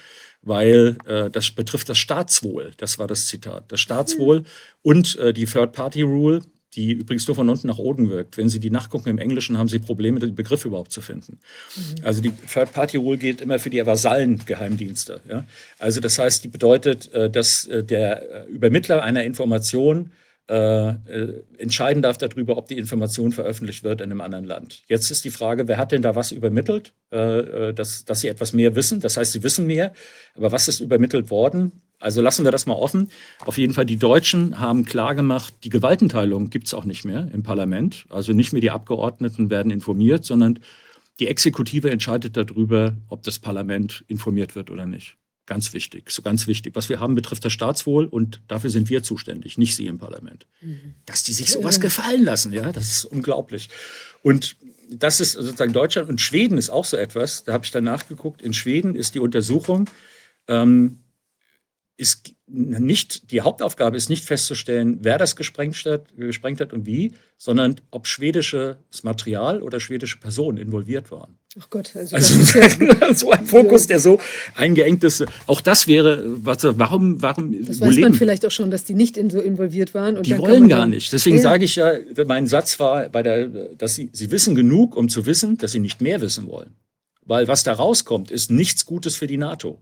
weil 0.43 0.99
äh, 1.07 1.31
das 1.31 1.51
betrifft 1.51 1.89
das 1.89 1.99
Staatswohl. 1.99 2.73
Das 2.77 2.99
war 2.99 3.07
das 3.07 3.27
Zitat. 3.27 3.71
Das 3.71 3.81
Staatswohl 3.81 4.41
mhm. 4.41 4.47
und 4.83 5.17
äh, 5.19 5.33
die 5.33 5.47
Third-Party-Rule, 5.47 6.43
die 6.77 6.93
übrigens 6.93 7.27
nur 7.27 7.35
von 7.35 7.49
unten 7.49 7.67
nach 7.67 7.79
oben 7.79 8.11
wirkt. 8.11 8.37
Wenn 8.37 8.49
Sie 8.49 8.61
die 8.61 8.71
nachgucken 8.71 9.09
im 9.09 9.19
Englischen, 9.19 9.59
haben 9.59 9.69
Sie 9.69 9.79
Probleme, 9.79 10.21
den 10.21 10.35
Begriff 10.35 10.65
überhaupt 10.65 10.93
zu 10.93 11.01
finden. 11.01 11.39
Mhm. 11.77 12.05
Also 12.05 12.21
die 12.21 12.33
Third-Party-Rule 12.33 13.19
gilt 13.19 13.41
immer 13.41 13.59
für 13.59 13.71
die 13.71 13.85
Vasallen-Geheimdienste. 13.85 15.21
Ja? 15.29 15.45
Also 15.79 16.01
das 16.01 16.19
heißt, 16.19 16.45
die 16.45 16.49
bedeutet, 16.49 17.13
äh, 17.13 17.31
dass 17.31 17.67
äh, 17.67 17.85
der 17.85 18.47
äh, 18.47 18.51
Übermittler 18.51 19.03
einer 19.03 19.25
Information 19.25 20.11
äh, 20.47 20.95
entscheiden 21.57 22.03
darf 22.03 22.19
darüber, 22.19 22.59
ob 22.59 22.69
die 22.69 22.77
Information 22.77 23.33
veröffentlicht 23.33 23.83
wird 23.83 24.03
in 24.03 24.11
einem 24.11 24.21
anderen 24.21 24.45
Land. 24.45 24.83
Jetzt 24.89 25.11
ist 25.11 25.25
die 25.25 25.31
Frage, 25.31 25.69
wer 25.69 25.79
hat 25.79 25.93
denn 25.93 26.03
da 26.03 26.17
was 26.17 26.33
übermittelt, 26.33 26.93
äh, 27.11 27.73
dass, 27.73 28.05
dass 28.05 28.21
sie 28.21 28.29
etwas 28.29 28.53
mehr 28.53 28.75
wissen? 28.75 29.01
Das 29.01 29.17
heißt, 29.17 29.33
sie 29.33 29.43
wissen 29.43 29.67
mehr, 29.67 29.95
aber 30.35 30.53
was 30.53 30.69
ist 30.69 30.81
übermittelt 30.81 31.31
worden? 31.31 31.81
Also 32.05 32.21
lassen 32.21 32.45
wir 32.45 32.53
das 32.53 32.67
mal 32.67 32.75
offen. 32.75 33.11
Auf 33.41 33.57
jeden 33.57 33.73
Fall, 33.73 33.87
die 33.87 33.97
Deutschen 33.97 34.61
haben 34.61 34.85
klargemacht, 34.85 35.55
die 35.65 35.71
Gewaltenteilung 35.71 36.51
gibt 36.51 36.67
es 36.67 36.75
auch 36.75 36.85
nicht 36.85 37.07
mehr 37.07 37.31
im 37.33 37.43
Parlament. 37.43 38.05
Also 38.11 38.35
nicht 38.35 38.53
mehr 38.53 38.61
die 38.61 38.71
Abgeordneten 38.71 39.49
werden 39.49 39.73
informiert, 39.73 40.27
sondern 40.27 40.59
die 41.19 41.29
Exekutive 41.29 41.91
entscheidet 41.91 42.37
darüber, 42.37 42.95
ob 43.09 43.23
das 43.23 43.39
Parlament 43.39 44.05
informiert 44.07 44.55
wird 44.55 44.71
oder 44.71 44.85
nicht. 44.85 45.17
Ganz 45.47 45.73
wichtig, 45.73 46.11
so 46.11 46.21
ganz 46.21 46.47
wichtig. 46.47 46.75
Was 46.77 46.91
wir 46.91 47.01
haben, 47.01 47.15
betrifft 47.15 47.47
das 47.47 47.55
Staatswohl 47.55 48.05
und 48.05 48.43
dafür 48.49 48.69
sind 48.69 48.91
wir 48.91 49.03
zuständig, 49.03 49.57
nicht 49.57 49.75
Sie 49.75 49.87
im 49.87 49.97
Parlament. 49.97 50.47
Mhm. 50.61 50.97
Dass 51.07 51.23
die 51.23 51.33
sich 51.33 51.51
sowas 51.51 51.81
gefallen 51.81 52.25
lassen, 52.25 52.53
ja, 52.53 52.71
das 52.71 52.91
ist 52.91 53.05
unglaublich. 53.07 53.71
Und 54.21 54.57
das 54.91 55.21
ist 55.21 55.33
sozusagen 55.33 55.73
Deutschland 55.73 56.11
und 56.11 56.21
Schweden 56.21 56.59
ist 56.59 56.69
auch 56.69 56.85
so 56.85 56.99
etwas. 56.99 57.45
Da 57.45 57.55
habe 57.55 57.65
ich 57.65 57.71
dann 57.71 57.85
nachgeguckt. 57.85 58.43
In 58.43 58.53
Schweden 58.53 58.95
ist 58.95 59.15
die 59.15 59.21
Untersuchung, 59.21 59.89
ähm, 60.49 60.99
ist 61.97 62.35
nicht, 62.47 63.31
die 63.31 63.41
Hauptaufgabe 63.41 63.97
ist 63.97 64.11
nicht 64.11 64.25
festzustellen, 64.25 64.99
wer 65.03 65.17
das 65.17 65.37
gesprengt 65.37 65.77
hat, 65.87 66.07
gesprengt 66.17 66.61
hat 66.61 66.73
und 66.73 66.87
wie, 66.87 67.15
sondern 67.39 67.81
ob 67.91 68.07
schwedisches 68.07 68.77
Material 69.03 69.63
oder 69.63 69.79
schwedische 69.81 70.19
Personen 70.19 70.59
involviert 70.59 71.11
waren. 71.11 71.39
Ach 71.61 71.71
Gott, 71.71 71.95
also, 71.95 72.17
also 72.17 72.59
ja 73.01 73.15
so 73.15 73.31
ein 73.31 73.47
Fokus, 73.47 73.87
der 73.87 74.01
so 74.01 74.19
eingeengt 74.57 75.05
ist. 75.05 75.25
Auch 75.47 75.61
das 75.61 75.87
wäre, 75.87 76.25
was, 76.45 76.65
warum, 76.65 77.23
warum. 77.23 77.65
Das 77.65 77.81
weiß 77.81 77.97
man 77.99 78.15
vielleicht 78.15 78.45
auch 78.45 78.51
schon, 78.51 78.73
dass 78.73 78.85
die 78.85 78.95
nicht 78.95 79.17
in 79.17 79.31
so 79.31 79.41
involviert 79.41 79.95
waren. 79.95 80.21
die 80.23 80.37
wollen 80.37 80.69
gar 80.69 80.87
nicht. 80.87 81.13
Deswegen 81.13 81.37
ja. 81.37 81.43
sage 81.43 81.65
ich 81.65 81.77
ja, 81.77 81.93
mein 82.27 82.49
Satz 82.49 82.81
war, 82.81 83.09
bei 83.09 83.23
der, 83.23 83.47
dass 83.47 83.95
sie, 83.95 84.11
sie 84.13 84.33
wissen 84.33 84.57
genug, 84.57 84.97
um 84.97 85.09
zu 85.09 85.27
wissen, 85.27 85.59
dass 85.59 85.73
sie 85.73 85.81
nicht 85.81 86.01
mehr 86.01 86.21
wissen 86.21 86.49
wollen. 86.49 86.75
Weil 87.25 87.47
was 87.47 87.63
da 87.63 87.73
rauskommt, 87.73 88.31
ist 88.31 88.51
nichts 88.51 88.85
Gutes 88.85 89.17
für 89.17 89.29
die 89.29 89.39
NATO 89.39 89.79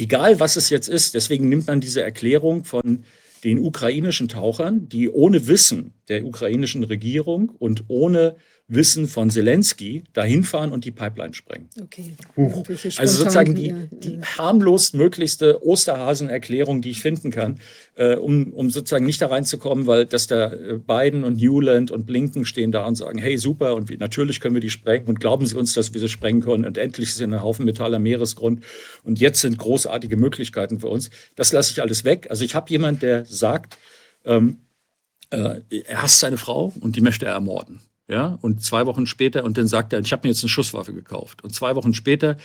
egal 0.00 0.40
was 0.40 0.56
es 0.56 0.70
jetzt 0.70 0.88
ist, 0.88 1.14
deswegen 1.14 1.48
nimmt 1.48 1.66
man 1.66 1.80
diese 1.80 2.02
Erklärung 2.02 2.64
von 2.64 3.04
den 3.44 3.58
ukrainischen 3.58 4.28
Tauchern, 4.28 4.88
die 4.88 5.08
ohne 5.08 5.46
Wissen 5.46 5.94
der 6.08 6.24
ukrainischen 6.24 6.84
Regierung 6.84 7.50
und 7.50 7.84
ohne 7.88 8.36
Wissen 8.70 9.08
von 9.08 9.30
Zelensky 9.30 10.04
dahin 10.12 10.44
fahren 10.44 10.72
und 10.72 10.84
die 10.84 10.92
Pipeline 10.92 11.34
sprengen. 11.34 11.68
Okay. 11.82 12.14
Also 12.98 13.18
sozusagen 13.18 13.56
die, 13.56 13.74
die 13.90 14.20
harmlos 14.22 14.92
möglichste 14.92 15.64
Osterhasen-Erklärung, 15.66 16.80
die 16.80 16.90
ich 16.90 17.02
finden 17.02 17.32
kann, 17.32 17.58
äh, 17.96 18.14
um, 18.14 18.52
um 18.52 18.70
sozusagen 18.70 19.04
nicht 19.04 19.20
da 19.20 19.26
reinzukommen, 19.26 19.88
weil 19.88 20.06
dass 20.06 20.28
da 20.28 20.52
äh, 20.52 20.78
Biden 20.78 21.24
und 21.24 21.38
Newland 21.38 21.90
und 21.90 22.06
Blinken 22.06 22.44
stehen 22.44 22.70
da 22.70 22.86
und 22.86 22.94
sagen, 22.94 23.18
hey 23.18 23.36
super 23.38 23.74
und 23.74 23.90
wie, 23.90 23.96
natürlich 23.96 24.38
können 24.38 24.54
wir 24.54 24.62
die 24.62 24.70
sprengen 24.70 25.08
und 25.08 25.18
glauben 25.18 25.46
Sie 25.46 25.56
uns, 25.56 25.74
dass 25.74 25.92
wir 25.92 26.00
sie 26.00 26.08
sprengen 26.08 26.40
können 26.40 26.64
und 26.64 26.78
endlich 26.78 27.14
sind 27.14 27.34
ein 27.34 27.42
Haufen 27.42 27.64
Metall 27.64 27.94
am 27.94 28.04
Meeresgrund 28.04 28.64
und 29.02 29.18
jetzt 29.18 29.40
sind 29.40 29.58
großartige 29.58 30.16
Möglichkeiten 30.16 30.78
für 30.78 30.88
uns. 30.88 31.10
Das 31.34 31.52
lasse 31.52 31.72
ich 31.72 31.82
alles 31.82 32.04
weg. 32.04 32.28
Also 32.30 32.44
ich 32.44 32.54
habe 32.54 32.70
jemand, 32.70 33.02
der 33.02 33.24
sagt, 33.24 33.78
ähm, 34.24 34.58
äh, 35.30 35.60
er 35.70 36.02
hasst 36.02 36.20
seine 36.20 36.38
Frau 36.38 36.72
und 36.80 36.96
die 36.96 37.00
möchte 37.00 37.26
er 37.26 37.32
ermorden. 37.32 37.80
Ja, 38.10 38.38
und 38.42 38.64
zwei 38.64 38.86
Wochen 38.86 39.06
später, 39.06 39.44
und 39.44 39.56
dann 39.56 39.68
sagt 39.68 39.92
er, 39.92 40.00
ich 40.00 40.10
habe 40.10 40.26
mir 40.26 40.32
jetzt 40.32 40.42
eine 40.42 40.48
Schusswaffe 40.48 40.92
gekauft. 40.92 41.44
Und 41.44 41.54
zwei 41.54 41.76
Wochen 41.76 41.94
später 41.94 42.36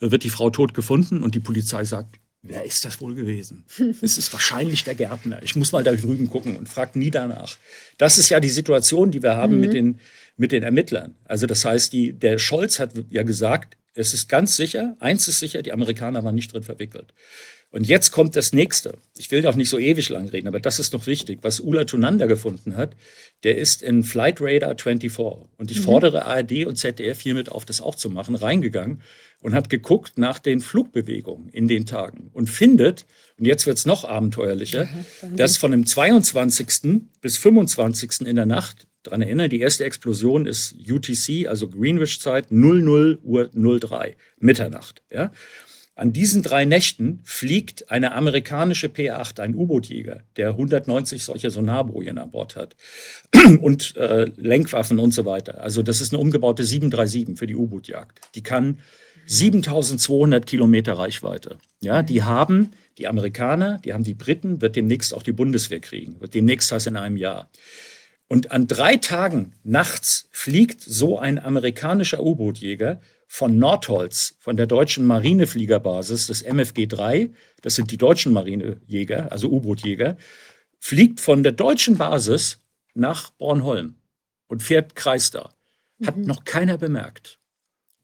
äh, 0.00 0.10
wird 0.10 0.22
die 0.22 0.30
Frau 0.30 0.50
tot 0.50 0.74
gefunden 0.74 1.22
und 1.22 1.34
die 1.34 1.40
Polizei 1.40 1.84
sagt, 1.84 2.16
wer 2.42 2.62
ist 2.64 2.84
das 2.84 3.00
wohl 3.00 3.14
gewesen? 3.14 3.64
Es 4.02 4.18
ist 4.18 4.30
wahrscheinlich 4.34 4.84
der 4.84 4.94
Gärtner. 4.94 5.42
Ich 5.42 5.56
muss 5.56 5.72
mal 5.72 5.82
da 5.82 5.92
drüben 5.92 6.28
gucken 6.28 6.58
und 6.58 6.68
fragt 6.68 6.94
nie 6.94 7.10
danach. 7.10 7.56
Das 7.96 8.18
ist 8.18 8.28
ja 8.28 8.38
die 8.38 8.50
Situation, 8.50 9.10
die 9.10 9.22
wir 9.22 9.36
haben 9.36 9.54
mhm. 9.54 9.60
mit, 9.60 9.72
den, 9.72 10.00
mit 10.36 10.52
den 10.52 10.62
Ermittlern. 10.62 11.14
Also 11.24 11.46
das 11.46 11.64
heißt, 11.64 11.94
die, 11.94 12.12
der 12.12 12.36
Scholz 12.38 12.78
hat 12.78 12.90
ja 13.08 13.22
gesagt, 13.22 13.78
es 13.94 14.12
ist 14.12 14.28
ganz 14.28 14.56
sicher, 14.56 14.96
eins 15.00 15.26
ist 15.26 15.38
sicher, 15.38 15.62
die 15.62 15.72
Amerikaner 15.72 16.22
waren 16.22 16.34
nicht 16.34 16.52
drin 16.52 16.64
verwickelt. 16.64 17.14
Und 17.74 17.88
jetzt 17.88 18.12
kommt 18.12 18.36
das 18.36 18.52
nächste. 18.52 18.98
Ich 19.16 19.32
will 19.32 19.42
doch 19.42 19.56
nicht 19.56 19.68
so 19.68 19.80
ewig 19.80 20.08
lang 20.08 20.28
reden, 20.28 20.46
aber 20.46 20.60
das 20.60 20.78
ist 20.78 20.92
noch 20.92 21.08
wichtig. 21.08 21.40
Was 21.42 21.58
Ula 21.58 21.84
Tunander 21.84 22.28
gefunden 22.28 22.76
hat, 22.76 22.94
der 23.42 23.58
ist 23.58 23.82
in 23.82 24.04
Flight 24.04 24.40
Radar 24.40 24.76
24. 24.78 25.48
Und 25.58 25.72
ich 25.72 25.80
mhm. 25.80 25.82
fordere 25.82 26.24
ARD 26.24 26.66
und 26.66 26.76
ZDF 26.76 27.20
hiermit 27.20 27.48
auf, 27.50 27.64
das 27.64 27.80
auch 27.80 27.96
zu 27.96 28.10
machen, 28.10 28.36
reingegangen 28.36 29.02
und 29.40 29.54
hat 29.54 29.70
geguckt 29.70 30.18
nach 30.18 30.38
den 30.38 30.60
Flugbewegungen 30.60 31.48
in 31.48 31.66
den 31.66 31.84
Tagen 31.84 32.30
und 32.32 32.48
findet, 32.48 33.06
und 33.40 33.44
jetzt 33.44 33.66
wird 33.66 33.76
es 33.76 33.86
noch 33.86 34.04
abenteuerlicher, 34.04 34.84
ja, 34.84 35.28
dass 35.34 35.56
von 35.56 35.72
dem 35.72 35.84
22. 35.84 37.02
bis 37.20 37.38
25. 37.38 38.20
in 38.20 38.36
der 38.36 38.46
Nacht, 38.46 38.86
daran 39.02 39.20
erinnern, 39.20 39.50
die 39.50 39.60
erste 39.60 39.84
Explosion 39.84 40.46
ist 40.46 40.76
UTC, 40.88 41.48
also 41.48 41.68
Greenwich-Zeit, 41.68 42.52
00 42.52 43.18
Uhr 43.24 43.50
03, 43.52 44.16
Mitternacht. 44.38 45.02
Ja? 45.12 45.32
An 45.96 46.12
diesen 46.12 46.42
drei 46.42 46.64
Nächten 46.64 47.20
fliegt 47.24 47.90
eine 47.90 48.12
amerikanische 48.12 48.88
P-8, 48.88 49.40
ein 49.40 49.54
U-Bootjäger, 49.54 50.22
der 50.36 50.50
190 50.50 51.22
solche 51.22 51.50
Sonarbojen 51.50 52.18
an 52.18 52.32
Bord 52.32 52.56
hat 52.56 52.74
und 53.60 53.96
äh, 53.96 54.24
Lenkwaffen 54.36 54.98
und 54.98 55.12
so 55.12 55.24
weiter. 55.24 55.60
Also 55.60 55.82
das 55.82 56.00
ist 56.00 56.12
eine 56.12 56.20
umgebaute 56.20 56.64
737 56.64 57.38
für 57.38 57.46
die 57.46 57.54
U-Bootjagd. 57.54 58.34
Die 58.34 58.42
kann 58.42 58.80
7200 59.26 60.44
Kilometer 60.44 60.94
Reichweite. 60.94 61.58
Ja, 61.80 62.02
die 62.02 62.24
haben 62.24 62.72
die 62.98 63.06
Amerikaner, 63.06 63.78
die 63.84 63.92
haben 63.92 64.04
die 64.04 64.14
Briten, 64.14 64.60
wird 64.60 64.76
demnächst 64.76 65.14
auch 65.14 65.22
die 65.22 65.32
Bundeswehr 65.32 65.80
kriegen, 65.80 66.20
wird 66.20 66.34
demnächst 66.34 66.70
heißt 66.72 66.88
in 66.88 66.96
einem 66.96 67.16
Jahr. 67.16 67.50
Und 68.26 68.50
an 68.50 68.66
drei 68.66 68.96
Tagen 68.96 69.52
nachts 69.62 70.28
fliegt 70.32 70.80
so 70.80 71.18
ein 71.18 71.38
amerikanischer 71.38 72.22
U-Bootjäger 72.22 73.00
von 73.34 73.58
Nordholz, 73.58 74.36
von 74.38 74.56
der 74.56 74.68
deutschen 74.68 75.06
Marinefliegerbasis 75.06 76.28
des 76.28 76.42
MFG 76.42 76.86
3, 76.86 77.30
das 77.62 77.74
sind 77.74 77.90
die 77.90 77.96
deutschen 77.96 78.32
Marinejäger, 78.32 79.32
also 79.32 79.48
U-Bootjäger, 79.50 80.16
fliegt 80.78 81.18
von 81.18 81.42
der 81.42 81.50
deutschen 81.50 81.98
Basis 81.98 82.60
nach 82.94 83.30
Bornholm 83.30 83.96
und 84.46 84.62
fährt 84.62 84.94
Kreis 84.94 85.32
da. 85.32 85.50
Hat 86.06 86.16
mhm. 86.16 86.26
noch 86.26 86.44
keiner 86.44 86.78
bemerkt. 86.78 87.40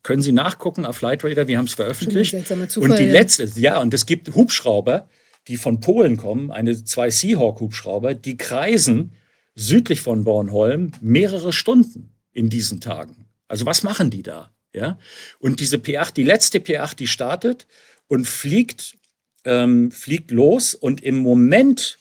Können 0.03 0.21
Sie 0.21 0.33
nachgucken 0.33 0.85
auf 0.85 0.97
Flightradar, 0.97 1.47
wir 1.47 1.59
haben 1.59 1.67
es 1.67 1.75
veröffentlicht. 1.75 2.35
Zufall, 2.69 2.91
und 2.91 2.99
die 2.99 3.05
ja. 3.05 3.13
letzte, 3.13 3.45
ja, 3.55 3.81
und 3.81 3.95
es 3.95 4.07
gibt 4.07 4.35
Hubschrauber, 4.35 5.09
die 5.47 5.59
von 5.59 5.79
Polen 5.79 6.17
kommen, 6.17 6.51
eine 6.51 6.83
zwei 6.83 7.09
Seahawk-Hubschrauber, 7.09 8.15
die 8.15 8.37
kreisen 8.37 9.13
südlich 9.55 10.01
von 10.01 10.25
Bornholm 10.25 10.91
mehrere 11.01 11.53
Stunden 11.53 12.17
in 12.33 12.51
diesen 12.51 12.81
Tagen. 12.81 13.29
Also 13.47 13.65
was 13.65 13.85
machen 13.85 14.11
die 14.11 14.25
da? 14.25 14.51
Ja? 14.75 14.99
Und 15.39 15.61
diese 15.61 15.77
P8, 15.77 16.15
die 16.15 16.25
letzte 16.25 16.59
P8, 16.59 16.97
die 16.97 17.07
startet 17.07 17.67
und 18.09 18.27
fliegt, 18.27 18.97
ähm, 19.45 19.91
fliegt 19.91 20.31
los 20.31 20.75
und 20.75 21.03
im 21.03 21.19
Moment, 21.19 21.99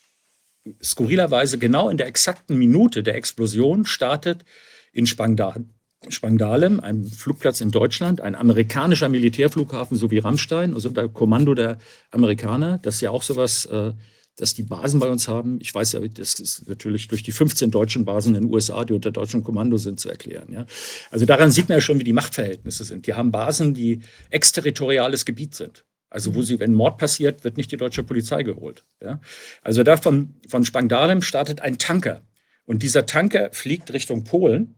skurrilerweise 0.83 1.57
genau 1.57 1.89
in 1.89 1.97
der 1.97 2.07
exakten 2.07 2.57
Minute 2.57 3.01
der 3.03 3.15
Explosion, 3.15 3.85
startet 3.85 4.43
in 4.91 5.07
Spangdahlem, 5.07 5.69
Spangdalem, 6.07 6.79
einem 6.79 7.05
Flugplatz 7.05 7.59
in 7.61 7.71
Deutschland, 7.71 8.21
ein 8.21 8.35
amerikanischer 8.35 9.09
Militärflughafen, 9.09 9.97
so 9.97 10.11
wie 10.11 10.19
Rammstein, 10.19 10.73
also 10.73 10.89
der 10.89 11.09
Kommando 11.09 11.53
der 11.53 11.77
Amerikaner, 12.11 12.77
das 12.77 13.01
ja 13.01 13.11
auch 13.11 13.23
sowas, 13.23 13.65
äh, 13.65 13.91
dass 14.39 14.53
die 14.53 14.63
Basen 14.63 14.99
bei 14.99 15.09
uns 15.09 15.27
haben. 15.27 15.59
Ich 15.61 15.73
weiß 15.73 15.93
ja, 15.93 15.99
das 15.99 16.35
ist 16.35 16.67
natürlich 16.67 17.07
durch 17.09 17.23
die 17.23 17.33
15 17.33 17.71
deutschen 17.71 18.05
Basen 18.05 18.35
in 18.35 18.43
den 18.43 18.53
USA, 18.53 18.85
die 18.85 18.93
unter 18.93 19.11
deutschem 19.11 19.43
Kommando 19.43 19.77
sind, 19.77 19.99
zu 19.99 20.09
erklären. 20.09 20.51
Ja? 20.51 20.65
Also 21.11 21.25
daran 21.25 21.51
sieht 21.51 21.67
man 21.67 21.77
ja 21.77 21.81
schon, 21.81 21.99
wie 21.99 22.05
die 22.05 22.13
Machtverhältnisse 22.13 22.85
sind. 22.85 23.05
Die 23.05 23.13
haben 23.13 23.31
Basen, 23.31 23.73
die 23.73 23.99
exterritoriales 24.29 25.25
Gebiet 25.25 25.55
sind. 25.55 25.83
Also 26.09 26.33
wo 26.35 26.41
sie, 26.41 26.59
wenn 26.59 26.73
Mord 26.73 26.97
passiert, 26.97 27.43
wird 27.43 27.57
nicht 27.57 27.71
die 27.71 27.77
deutsche 27.77 28.03
Polizei 28.03 28.43
geholt. 28.43 28.85
Ja? 29.03 29.19
Also 29.61 29.83
da 29.83 29.97
von, 29.97 30.35
von 30.47 30.63
Spangdalem 30.63 31.21
startet 31.21 31.61
ein 31.61 31.77
Tanker. 31.77 32.21
Und 32.65 32.81
dieser 32.81 33.05
Tanker 33.05 33.49
fliegt 33.51 33.91
Richtung 33.91 34.23
Polen 34.23 34.75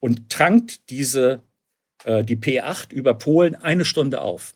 und 0.00 0.30
tankt 0.30 0.90
diese, 0.90 1.42
äh, 2.04 2.24
die 2.24 2.36
P8 2.36 2.92
über 2.92 3.14
Polen 3.14 3.56
eine 3.56 3.84
Stunde 3.84 4.22
auf. 4.22 4.54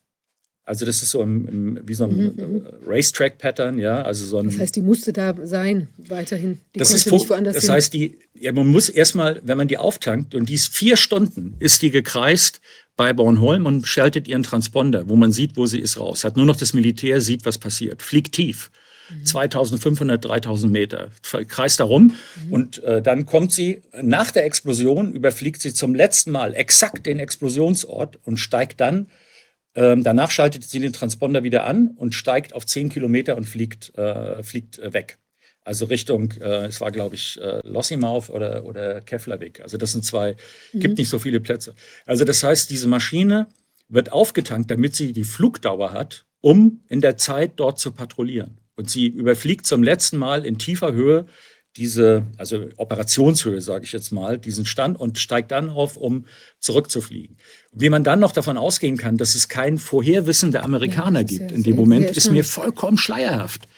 Also 0.67 0.85
das 0.85 1.01
ist 1.01 1.13
so 1.13 1.23
im, 1.23 1.49
im, 1.49 1.81
wie 1.89 1.95
so 1.95 2.05
ein 2.05 2.17
mhm, 2.17 2.33
mhm. 2.37 2.67
Racetrack-Pattern, 2.85 3.79
ja. 3.79 4.03
Also 4.03 4.27
so 4.27 4.39
ein, 4.39 4.47
das 4.47 4.59
heißt, 4.59 4.75
die 4.75 4.83
musste 4.83 5.13
da 5.13 5.33
sein, 5.45 5.87
weiterhin. 5.97 6.59
Die 6.75 6.81
das 6.81 6.93
ist 6.93 7.11
nicht 7.11 7.31
woanders 7.31 7.55
Das 7.55 7.65
hin. 7.65 7.73
heißt, 7.73 7.95
die, 7.95 8.19
ja, 8.35 8.53
man 8.53 8.67
muss 8.67 8.89
erstmal, 8.89 9.41
wenn 9.45 9.57
man 9.57 9.69
die 9.69 9.79
auftankt, 9.79 10.35
und 10.35 10.49
die 10.49 10.55
ist 10.55 10.75
vier 10.75 10.97
Stunden, 10.97 11.55
ist 11.61 11.83
die 11.83 11.91
gekreist 11.91 12.61
bei 12.97 13.13
Bornholm 13.13 13.65
und 13.65 13.87
schaltet 13.87 14.27
ihren 14.27 14.43
Transponder, 14.43 15.09
wo 15.09 15.15
man 15.15 15.31
sieht, 15.31 15.57
wo 15.57 15.67
sie 15.67 15.79
ist, 15.79 16.01
raus. 16.01 16.25
Hat 16.25 16.37
nur 16.37 16.47
noch 16.47 16.57
das 16.57 16.75
Militär, 16.75 17.21
sieht, 17.21 17.47
was 17.47 17.59
passiert. 17.59 18.03
Fliegt 18.03 18.35
tief. 18.35 18.73
2500, 19.23 20.25
mhm. 20.25 20.29
3000 20.29 20.73
Meter, 20.73 21.11
kreist 21.47 21.79
darum 21.79 22.17
mhm. 22.45 22.53
und 22.53 22.83
äh, 22.83 23.01
dann 23.01 23.25
kommt 23.25 23.53
sie 23.53 23.83
nach 24.03 24.33
der 24.33 24.45
Explosion, 24.45 25.13
überfliegt 25.13 25.63
sie 25.63 25.73
zum 25.73 25.95
letzten 25.95 26.33
Mal 26.33 26.55
exakt 26.55 27.07
den 27.07 27.21
Explosionsort 27.21 28.19
und 28.25 28.39
steigt 28.39 28.81
dann 28.81 29.07
ähm, 29.77 30.03
danach 30.03 30.31
schaltet 30.31 30.65
sie 30.65 30.81
den 30.81 30.95
Transponder 30.95 31.43
wieder 31.43 31.65
an 31.65 31.91
und 31.97 32.15
steigt 32.15 32.55
auf 32.55 32.65
10 32.65 32.89
Kilometer 32.89 33.37
und 33.37 33.45
fliegt, 33.45 33.97
äh, 33.97 34.43
fliegt 34.43 34.79
äh, 34.79 34.93
weg. 34.95 35.19
Also 35.65 35.85
Richtung, 35.85 36.33
äh, 36.41 36.67
es 36.67 36.81
war 36.81 36.91
glaube 36.91 37.15
ich 37.17 37.39
äh, 37.41 37.61
Lossimauf 37.63 38.31
oder, 38.31 38.65
oder 38.65 39.03
Keflavik. 39.03 39.61
Also 39.61 39.77
das 39.77 39.93
sind 39.93 40.05
zwei, 40.05 40.37
mhm. 40.73 40.81
gibt 40.81 40.99
nicht 40.99 41.11
so 41.11 41.19
viele 41.19 41.41
Plätze. 41.41 41.75
Also 42.07 42.25
das 42.25 42.43
heißt, 42.43 42.71
diese 42.71 42.89
Maschine 42.89 43.49
wird 43.89 44.13
aufgetankt, 44.13 44.71
damit 44.71 44.97
sie 44.97 45.13
die 45.13 45.25
Flugdauer 45.25 45.93
hat, 45.93 46.25
um 46.41 46.81
in 46.89 47.03
der 47.03 47.19
Zeit 47.19 47.53
dort 47.57 47.79
zu 47.79 47.93
patrouillieren. 47.93 48.59
Und 48.77 48.91
sie 48.91 49.09
überfliegt 49.09 49.67
zum 49.67 49.83
letzten 49.83 50.17
Mal 50.17 50.47
in 50.47 50.59
tiefer 50.59 50.93
Höhe 50.93 51.27
diese, 51.77 52.25
also 52.39 52.67
Operationshöhe, 52.77 53.61
sage 53.61 53.85
ich 53.85 53.93
jetzt 53.93 54.11
mal, 54.13 54.39
diesen 54.39 54.65
Stand 54.65 54.99
und 54.99 55.19
steigt 55.19 55.51
dann 55.51 55.71
auf, 55.71 55.97
um 55.97 56.27
zurückzufliegen. 56.59 57.37
Wie 57.73 57.91
man 57.91 58.05
dann 58.05 58.21
noch 58.21 58.33
davon 58.33 58.57
ausgehen 58.57 58.97
kann, 58.97 59.19
dass 59.19 59.35
es 59.35 59.49
kein 59.49 59.79
Vorherwissen 59.79 60.53
der 60.53 60.65
Amerikaner 60.65 61.21
ja, 61.21 61.27
gibt 61.27 61.53
in 61.53 61.63
dem 61.63 61.77
Moment, 61.77 62.17
ist 62.17 62.31
mir 62.31 62.45
vollkommen 62.45 62.99
schleierhaft. 62.99 63.69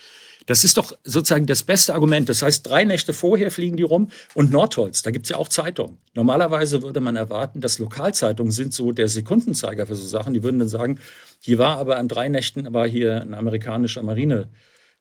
Das 0.47 0.65
ist 0.65 0.79
doch 0.79 0.97
sozusagen 1.05 1.45
das 1.45 1.63
beste 1.63 1.93
Argument. 1.93 2.27
Das 2.27 2.41
heißt, 2.41 2.67
drei 2.67 2.85
Nächte 2.85 3.13
vorher 3.13 3.51
fliegen 3.51 3.77
die 3.77 3.83
rum 3.83 4.11
und 4.33 4.51
Nordholz, 4.51 5.03
da 5.03 5.11
gibt 5.11 5.27
es 5.27 5.31
ja 5.31 5.37
auch 5.37 5.49
Zeitungen. 5.49 5.99
Normalerweise 6.15 6.83
würde 6.83 7.01
man 7.01 7.17
erwarten, 7.17 7.61
dass 7.61 7.79
Lokalzeitungen 7.79 8.51
sind 8.51 8.73
so 8.73 8.93
der 8.93 9.09
Sekundenzeiger 9.09 9.87
für 9.87 9.95
so 9.95 10.07
Sachen. 10.07 10.33
Die 10.33 10.43
würden 10.43 10.59
dann 10.59 10.71
sagen, 10.71 11.01
hier 11.41 11.59
war 11.59 11.77
aber 11.77 11.99
an 11.99 12.09
drei 12.09 12.31
Nächten 12.31 12.73
war 12.73 12.89
hier 12.89 13.21
ein 13.21 13.35
amerikanischer 13.35 14.03
Marine. 14.03 14.49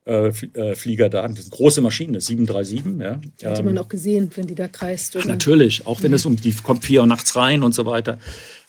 Äh, 0.07 0.29
äh, 0.53 0.75
Flieger 0.75 1.09
da. 1.09 1.27
Das 1.27 1.41
sind 1.41 1.51
große 1.51 1.81
Maschine, 1.81 2.21
737. 2.21 2.97
Ja. 2.97 3.19
Hätte 3.41 3.61
man 3.61 3.75
ähm, 3.75 3.83
auch 3.83 3.89
gesehen, 3.89 4.31
wenn 4.35 4.47
die 4.47 4.55
da 4.55 4.69
kreist. 4.69 5.17
Oder? 5.17 5.25
Natürlich, 5.25 5.85
auch 5.85 6.01
wenn 6.01 6.13
es 6.13 6.25
um 6.25 6.37
die 6.37 6.53
kommt 6.53 6.85
vier 6.85 7.01
Uhr 7.01 7.07
nachts 7.07 7.35
rein 7.35 7.61
und 7.61 7.75
so 7.75 7.85
weiter. 7.85 8.17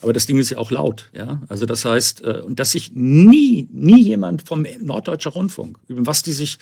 Aber 0.00 0.12
das 0.12 0.26
Ding 0.26 0.38
ist 0.38 0.50
ja 0.50 0.58
auch 0.58 0.72
laut, 0.72 1.10
ja. 1.14 1.40
Also 1.48 1.64
das 1.64 1.84
heißt, 1.84 2.24
äh, 2.24 2.40
und 2.44 2.58
dass 2.58 2.72
sich 2.72 2.90
nie, 2.92 3.68
nie 3.70 4.02
jemand 4.02 4.42
vom 4.42 4.66
Norddeutscher 4.80 5.30
Rundfunk, 5.30 5.78
über 5.86 6.06
was 6.06 6.24
die 6.24 6.32
sich, 6.32 6.58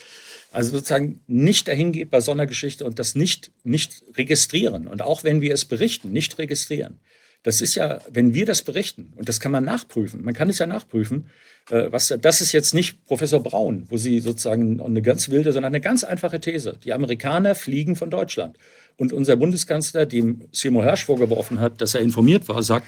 also 0.53 0.73
sozusagen 0.73 1.21
nicht 1.27 1.69
dahin 1.69 1.93
geht 1.93 2.11
bei 2.11 2.21
so 2.21 2.33
einer 2.33 2.47
Geschichte 2.47 2.85
und 2.85 2.99
das 2.99 3.15
nicht, 3.15 3.53
nicht 3.65 4.05
registrieren. 4.15 4.89
Und 4.89 5.01
auch 5.01 5.25
wenn 5.25 5.41
wir 5.41 5.55
es 5.55 5.65
berichten, 5.65 6.13
nicht 6.13 6.37
registrieren. 6.37 7.01
Das 7.43 7.63
ist 7.63 7.77
ja, 7.77 8.01
wenn 8.11 8.35
wir 8.35 8.45
das 8.45 8.61
berichten, 8.61 9.15
und 9.17 9.27
das 9.27 9.41
kann 9.41 9.53
man 9.53 9.65
nachprüfen, 9.65 10.23
man 10.23 10.35
kann 10.35 10.51
es 10.51 10.59
ja 10.59 10.67
nachprüfen, 10.67 11.31
was, 11.69 12.15
das 12.21 12.41
ist 12.41 12.53
jetzt 12.53 12.75
nicht 12.75 13.05
Professor 13.07 13.43
Braun, 13.43 13.87
wo 13.89 13.97
sie 13.97 14.21
sozusagen 14.21 14.81
eine 14.81 15.03
ganz 15.03 15.29
wilde, 15.29 15.53
sondern 15.53 15.73
eine 15.73 15.81
ganz 15.81 16.05
einfache 16.05 16.41
These. 16.41 16.79
Die 16.85 16.93
Amerikaner 16.93 17.55
fliegen 17.55 17.97
von 17.97 18.11
Deutschland. 18.11 18.57
Und 18.97 19.13
unser 19.13 19.37
Bundeskanzler, 19.37 20.07
dem 20.07 20.43
Seymour 20.53 20.85
Hersch 20.85 21.05
vorgeworfen 21.05 21.61
hat, 21.61 21.81
dass 21.81 21.95
er 21.95 22.01
informiert 22.01 22.49
war, 22.49 22.63
sagt, 22.63 22.87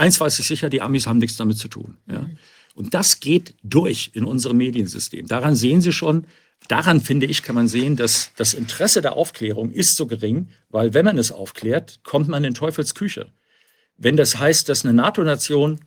Eins 0.00 0.18
weiß 0.18 0.38
ich 0.38 0.46
sicher, 0.46 0.70
die 0.70 0.80
Amis 0.80 1.06
haben 1.06 1.18
nichts 1.18 1.36
damit 1.36 1.58
zu 1.58 1.68
tun. 1.68 1.98
Ja. 2.10 2.20
Mhm. 2.20 2.38
Und 2.74 2.94
das 2.94 3.20
geht 3.20 3.54
durch 3.62 4.12
in 4.14 4.24
unserem 4.24 4.56
Mediensystem. 4.56 5.26
Daran 5.26 5.56
sehen 5.56 5.82
Sie 5.82 5.92
schon, 5.92 6.26
daran 6.68 7.02
finde 7.02 7.26
ich, 7.26 7.42
kann 7.42 7.54
man 7.54 7.68
sehen, 7.68 7.96
dass 7.96 8.30
das 8.36 8.54
Interesse 8.54 9.02
der 9.02 9.12
Aufklärung 9.14 9.70
ist 9.72 9.96
so 9.96 10.06
gering, 10.06 10.48
weil 10.70 10.94
wenn 10.94 11.04
man 11.04 11.18
es 11.18 11.32
aufklärt, 11.32 12.00
kommt 12.02 12.28
man 12.28 12.44
in 12.44 12.54
Teufels 12.54 12.94
Küche. 12.94 13.26
Wenn 13.98 14.16
das 14.16 14.38
heißt, 14.38 14.70
dass 14.70 14.86
eine 14.86 14.94
NATO-Nation 14.94 15.74
äh, 15.74 15.84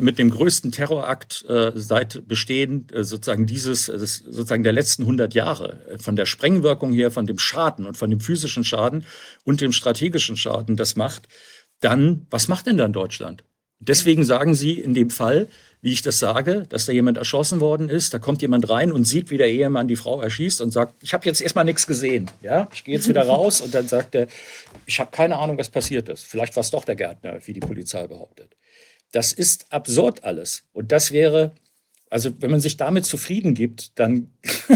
mit 0.00 0.18
dem 0.18 0.30
größten 0.30 0.70
Terrorakt 0.70 1.46
äh, 1.48 1.72
seit 1.74 2.28
Bestehen 2.28 2.86
äh, 2.92 3.04
sozusagen 3.04 3.46
dieses, 3.46 3.88
äh, 3.88 3.98
sozusagen 3.98 4.64
der 4.64 4.72
letzten 4.72 5.02
100 5.04 5.32
Jahre, 5.32 5.80
äh, 5.88 5.98
von 5.98 6.14
der 6.14 6.26
Sprengwirkung 6.26 6.92
her, 6.92 7.10
von 7.10 7.26
dem 7.26 7.38
Schaden 7.38 7.86
und 7.86 7.96
von 7.96 8.10
dem 8.10 8.20
physischen 8.20 8.64
Schaden 8.64 9.06
und 9.44 9.62
dem 9.62 9.72
strategischen 9.72 10.36
Schaden 10.36 10.76
das 10.76 10.96
macht, 10.96 11.26
dann, 11.80 12.26
was 12.30 12.48
macht 12.48 12.66
denn 12.66 12.76
dann 12.76 12.92
Deutschland? 12.92 13.44
Deswegen 13.80 14.24
sagen 14.24 14.54
Sie 14.54 14.78
in 14.78 14.94
dem 14.94 15.10
Fall, 15.10 15.48
wie 15.80 15.92
ich 15.92 16.02
das 16.02 16.20
sage, 16.20 16.66
dass 16.68 16.86
da 16.86 16.92
jemand 16.92 17.18
erschossen 17.18 17.60
worden 17.60 17.88
ist, 17.88 18.14
da 18.14 18.20
kommt 18.20 18.40
jemand 18.40 18.70
rein 18.70 18.92
und 18.92 19.04
sieht, 19.04 19.30
wie 19.30 19.38
der 19.38 19.50
Ehemann 19.50 19.88
die 19.88 19.96
Frau 19.96 20.22
erschießt 20.22 20.60
und 20.60 20.70
sagt, 20.70 20.94
ich 21.02 21.12
habe 21.12 21.26
jetzt 21.26 21.40
erstmal 21.40 21.64
nichts 21.64 21.88
gesehen. 21.88 22.30
Ja, 22.40 22.68
ich 22.72 22.84
gehe 22.84 22.94
jetzt 22.94 23.08
wieder 23.08 23.22
raus 23.26 23.60
und 23.60 23.74
dann 23.74 23.88
sagt 23.88 24.14
er, 24.14 24.28
ich 24.86 25.00
habe 25.00 25.10
keine 25.10 25.38
Ahnung, 25.38 25.58
was 25.58 25.70
passiert 25.70 26.08
ist. 26.08 26.24
Vielleicht 26.24 26.54
war 26.54 26.60
es 26.60 26.70
doch 26.70 26.84
der 26.84 26.94
Gärtner, 26.94 27.40
wie 27.44 27.52
die 27.52 27.60
Polizei 27.60 28.06
behauptet. 28.06 28.54
Das 29.12 29.32
ist 29.32 29.72
absurd 29.72 30.24
alles. 30.24 30.64
Und 30.72 30.90
das 30.90 31.12
wäre, 31.12 31.52
also 32.10 32.32
wenn 32.40 32.50
man 32.50 32.60
sich 32.60 32.76
damit 32.76 33.04
zufrieden 33.04 33.54
gibt, 33.54 33.98
dann 33.98 34.32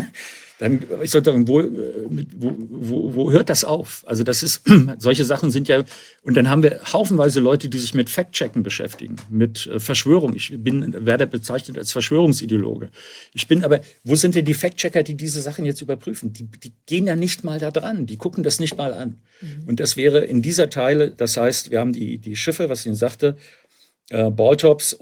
dann 0.59 0.81
ich 1.03 1.11
sollte 1.11 1.33
sagen, 1.33 1.49
wo, 1.49 1.63
wo, 1.63 2.55
wo, 2.59 3.15
wo 3.15 3.31
hört 3.31 3.51
das 3.51 3.65
auf? 3.65 4.03
Also 4.07 4.25
das 4.25 4.43
ist, 4.43 4.63
solche 4.99 5.25
Sachen 5.25 5.51
sind 5.51 5.69
ja, 5.69 5.85
und 6.23 6.35
dann 6.35 6.49
haben 6.49 6.63
wir 6.63 6.81
haufenweise 6.93 7.41
Leute, 7.41 7.69
die 7.69 7.79
sich 7.79 7.93
mit 7.93 8.09
Fact-Checken 8.09 8.63
beschäftigen, 8.63 9.17
mit 9.29 9.67
äh, 9.67 9.81
Verschwörung. 9.81 10.35
Ich 10.35 10.55
bin, 10.57 11.05
werde 11.05 11.27
bezeichnet 11.27 11.77
als 11.77 11.93
Verschwörungsideologe. 11.93 12.89
Ich 13.35 13.49
bin 13.49 13.65
aber, 13.65 13.81
wo 14.05 14.15
sind 14.15 14.35
denn 14.35 14.47
die 14.47 14.55
Fact-Checker, 14.55 15.03
die 15.03 15.15
diese 15.15 15.43
Sachen 15.43 15.67
jetzt 15.67 15.83
überprüfen? 15.83 16.33
Die, 16.33 16.45
die 16.45 16.73
gehen 16.87 17.07
ja 17.07 17.17
nicht 17.17 17.45
mal 17.45 17.59
da 17.59 17.71
dran, 17.71 18.07
die 18.07 18.17
gucken 18.17 18.43
das 18.43 18.59
nicht 18.59 18.79
mal 18.79 18.95
an. 18.95 19.21
Mhm. 19.43 19.65
Und 19.67 19.81
das 19.81 19.99
wäre 19.99 20.25
in 20.25 20.41
dieser 20.41 20.71
Teile, 20.71 21.11
das 21.11 21.37
heißt, 21.37 21.71
wir 21.71 21.81
haben 21.81 21.93
die, 21.93 22.17
die 22.17 22.37
Schiffe, 22.37 22.71
was 22.71 22.81
ich 22.81 22.87
Ihnen 22.87 22.97
sagte, 22.97 23.37
äh, 24.11 24.31
Balltops 24.31 24.93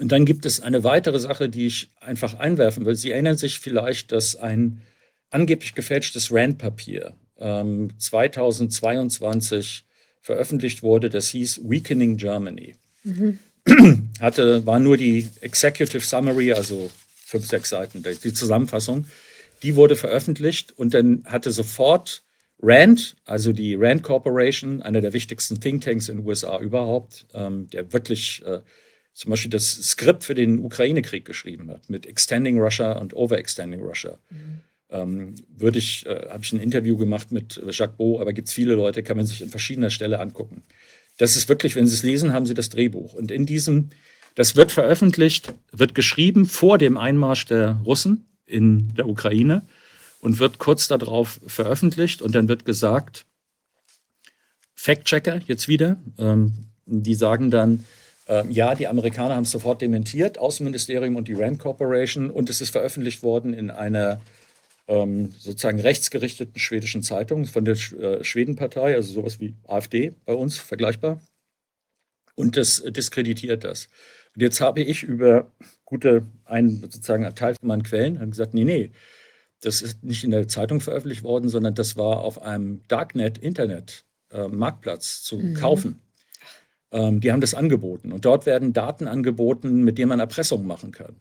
und 0.00 0.10
dann 0.10 0.24
gibt 0.24 0.44
es 0.44 0.60
eine 0.60 0.82
weitere 0.82 1.20
Sache, 1.20 1.48
die 1.48 1.66
ich 1.66 1.90
einfach 2.00 2.38
einwerfen 2.38 2.84
will. 2.84 2.96
Sie 2.96 3.12
erinnern 3.12 3.36
sich 3.36 3.60
vielleicht, 3.60 4.10
dass 4.10 4.34
ein 4.34 4.82
angeblich 5.30 5.74
gefälschtes 5.74 6.32
Rand-Papier 6.32 7.14
ähm, 7.38 7.90
2022 7.98 9.84
veröffentlicht 10.20 10.82
wurde, 10.82 11.10
das 11.10 11.28
hieß 11.28 11.60
Weakening 11.64 12.16
Germany. 12.16 12.76
Mhm. 13.04 13.38
Hatte, 14.20 14.66
war 14.66 14.78
nur 14.78 14.96
die 14.96 15.28
Executive 15.40 16.00
Summary, 16.00 16.52
also 16.52 16.90
fünf, 17.14 17.46
sechs 17.46 17.70
Seiten, 17.70 18.02
die 18.02 18.32
Zusammenfassung. 18.32 19.06
Die 19.62 19.76
wurde 19.76 19.96
veröffentlicht 19.96 20.72
und 20.76 20.94
dann 20.94 21.24
hatte 21.26 21.50
sofort 21.52 22.22
Rand, 22.64 23.14
also 23.26 23.52
die 23.52 23.74
Rand 23.74 24.02
Corporation, 24.02 24.82
einer 24.82 25.02
der 25.02 25.12
wichtigsten 25.12 25.60
Thinktanks 25.60 26.08
in 26.08 26.18
den 26.18 26.26
USA 26.26 26.58
überhaupt, 26.60 27.26
ähm, 27.34 27.68
der 27.68 27.92
wirklich 27.92 28.42
äh, 28.46 28.60
zum 29.12 29.30
Beispiel 29.30 29.50
das 29.50 29.70
Skript 29.70 30.24
für 30.24 30.34
den 30.34 30.60
Ukraine-Krieg 30.60 31.24
geschrieben 31.24 31.70
hat, 31.70 31.88
mit 31.90 32.06
Extending 32.06 32.58
Russia 32.58 32.92
und 32.92 33.14
Overextending 33.14 33.82
Russia. 33.82 34.18
Mhm. 34.30 34.60
Ähm, 34.90 35.34
würde 35.48 35.78
ich, 35.78 36.06
äh, 36.06 36.28
habe 36.30 36.42
ich 36.42 36.52
ein 36.52 36.60
Interview 36.60 36.96
gemacht 36.96 37.32
mit 37.32 37.60
Jacques 37.70 37.96
Beau, 37.96 38.20
aber 38.20 38.32
gibt 38.32 38.48
es 38.48 38.54
viele 38.54 38.74
Leute, 38.74 39.02
kann 39.02 39.16
man 39.16 39.26
sich 39.26 39.42
an 39.42 39.50
verschiedener 39.50 39.90
Stelle 39.90 40.18
angucken. 40.18 40.62
Das 41.18 41.36
ist 41.36 41.48
wirklich, 41.48 41.76
wenn 41.76 41.86
Sie 41.86 41.94
es 41.94 42.02
lesen, 42.02 42.32
haben 42.32 42.46
Sie 42.46 42.54
das 42.54 42.70
Drehbuch. 42.70 43.14
Und 43.14 43.30
in 43.30 43.46
diesem, 43.46 43.90
das 44.34 44.56
wird 44.56 44.72
veröffentlicht, 44.72 45.54
wird 45.70 45.94
geschrieben 45.94 46.46
vor 46.46 46.78
dem 46.78 46.96
Einmarsch 46.96 47.44
der 47.44 47.80
Russen 47.84 48.26
in 48.46 48.94
der 48.94 49.08
Ukraine 49.08 49.66
und 50.24 50.38
wird 50.38 50.58
kurz 50.58 50.88
darauf 50.88 51.38
veröffentlicht. 51.46 52.22
Und 52.22 52.34
dann 52.34 52.48
wird 52.48 52.64
gesagt, 52.64 53.26
Fact-Checker 54.74 55.42
jetzt 55.46 55.68
wieder, 55.68 55.98
ähm, 56.18 56.70
die 56.86 57.14
sagen 57.14 57.50
dann, 57.50 57.84
ähm, 58.26 58.50
ja, 58.50 58.74
die 58.74 58.88
Amerikaner 58.88 59.36
haben 59.36 59.42
es 59.42 59.50
sofort 59.50 59.82
dementiert, 59.82 60.38
Außenministerium 60.38 61.16
und 61.16 61.28
die 61.28 61.34
Rand 61.34 61.58
Corporation, 61.58 62.30
und 62.30 62.48
es 62.48 62.62
ist 62.62 62.70
veröffentlicht 62.70 63.22
worden 63.22 63.52
in 63.52 63.70
einer 63.70 64.22
ähm, 64.88 65.34
sozusagen 65.38 65.78
rechtsgerichteten 65.78 66.58
schwedischen 66.58 67.02
Zeitung 67.02 67.44
von 67.44 67.66
der 67.66 67.74
äh, 67.74 68.24
Schwedenpartei, 68.24 68.94
also 68.94 69.12
sowas 69.12 69.40
wie 69.40 69.54
AfD 69.68 70.14
bei 70.24 70.32
uns, 70.32 70.56
vergleichbar. 70.56 71.20
Und 72.34 72.56
das 72.56 72.82
diskreditiert 72.82 73.62
das. 73.62 73.88
Und 74.34 74.40
jetzt 74.40 74.62
habe 74.62 74.80
ich 74.80 75.02
über 75.02 75.52
gute, 75.84 76.26
einen 76.46 76.80
sozusagen 76.80 77.32
Teil 77.34 77.56
von 77.60 77.68
meinen 77.68 77.82
Quellen 77.82 78.30
gesagt, 78.30 78.54
nee, 78.54 78.64
nee, 78.64 78.90
das 79.64 79.82
ist 79.82 80.04
nicht 80.04 80.24
in 80.24 80.30
der 80.30 80.48
Zeitung 80.48 80.80
veröffentlicht 80.80 81.22
worden, 81.22 81.48
sondern 81.48 81.74
das 81.74 81.96
war 81.96 82.20
auf 82.20 82.42
einem 82.42 82.82
Darknet-Internet-Marktplatz 82.88 85.20
äh, 85.20 85.24
zu 85.24 85.38
mhm. 85.38 85.54
kaufen. 85.54 86.02
Ähm, 86.92 87.20
die 87.20 87.32
haben 87.32 87.40
das 87.40 87.54
angeboten. 87.54 88.12
Und 88.12 88.24
dort 88.24 88.46
werden 88.46 88.72
Daten 88.72 89.08
angeboten, 89.08 89.82
mit 89.82 89.98
denen 89.98 90.10
man 90.10 90.20
Erpressung 90.20 90.64
machen 90.66 90.92
kann. 90.92 91.16